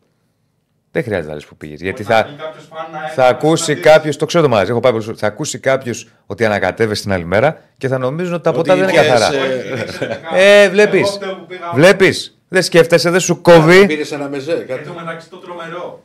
Δεν 0.92 1.02
χρειάζεται 1.02 1.28
να 1.28 1.34
λες 1.34 1.44
που 1.44 1.56
πήγες. 1.56 1.80
Γιατί 1.80 2.02
Όταν 2.02 2.16
θα, 2.16 2.24
βγει 2.28 2.36
κάποιος 2.36 2.64
φαν 2.72 2.90
να 2.92 2.98
θα 2.98 3.04
έρθει 3.26 3.34
ακούσει 3.34 3.74
να 3.74 3.80
κάποιο, 3.80 4.16
το 4.16 4.26
ξέρω 4.26 4.42
το 4.42 4.48
μάζι, 4.48 4.70
έχω 4.70 4.80
πάει 4.80 4.92
προς- 4.92 5.10
θα 5.18 5.26
ακούσει 5.26 5.58
κάποιος 5.58 6.08
ότι 6.26 6.44
ανακατεύεσαι 6.44 7.02
την 7.02 7.12
άλλη 7.12 7.24
μέρα 7.24 7.60
και 7.78 7.88
θα 7.88 7.98
νομίζουν 7.98 8.34
ότι 8.34 8.42
τα 8.42 8.52
ποτά 8.52 8.74
δεν 8.76 8.82
είναι 8.88 8.92
είχες, 8.92 9.06
καθαρά. 9.06 9.34
ε, 9.36 9.40
Όχι, 9.40 9.68
είναι 9.68 9.80
εξαιρετικά. 9.80 10.36
Ε, 10.36 10.68
βλέπεις. 10.68 11.00
Εγώ 11.00 11.08
φταίω 11.10 11.34
που 11.34 11.46
πήγα- 11.46 11.70
Βλέπεις. 11.74 12.37
Δεν 12.48 12.62
σκέφτεσαι, 12.62 13.10
δεν 13.10 13.20
σου 13.20 13.40
κόβει. 13.40 13.86
Πήρες 13.86 14.12
ένα 14.12 14.28
μεζέ. 14.28 14.52
Εν 14.52 14.66
Κάτι. 14.66 14.84
τω 14.88 14.94
μεταξύ 14.94 15.30
το 15.30 15.36
τρομερό. 15.36 16.04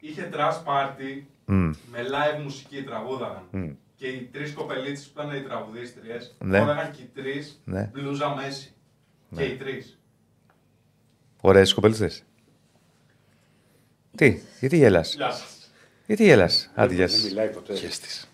Είχε 0.00 0.28
trash 0.32 0.62
party 0.64 1.22
Μμ. 1.44 1.70
με 1.90 1.98
live 2.10 2.42
μουσική 2.42 2.82
τραγούδαγαν. 2.82 3.76
Και 3.96 4.06
οι 4.06 4.28
τρεις 4.32 4.52
κοπελίτσε 4.52 5.08
που 5.14 5.20
ήταν 5.22 5.36
οι 5.36 5.42
τραγουδίστριες, 5.42 6.34
Ναι. 6.38 6.58
φόραγαν 6.58 6.90
και 6.90 7.02
οι 7.02 7.10
τρεις 7.14 7.60
Ναι. 7.64 7.90
μπλούζα 7.92 8.34
μέση. 8.34 8.72
Και 9.36 9.42
οι 9.44 9.56
τρεις. 9.56 9.98
Ωραίες 11.40 11.74
κοπελίτσε. 11.74 12.10
Τι, 14.16 14.40
γιατί 14.60 14.76
γελάς. 14.76 15.14
Γεια 15.14 15.30
σα. 15.30 15.44
Γιατί 16.06 16.24
γελά. 16.24 16.50
Άντε, 16.74 16.94
γεια 16.94 17.06
Δεν 17.06 18.25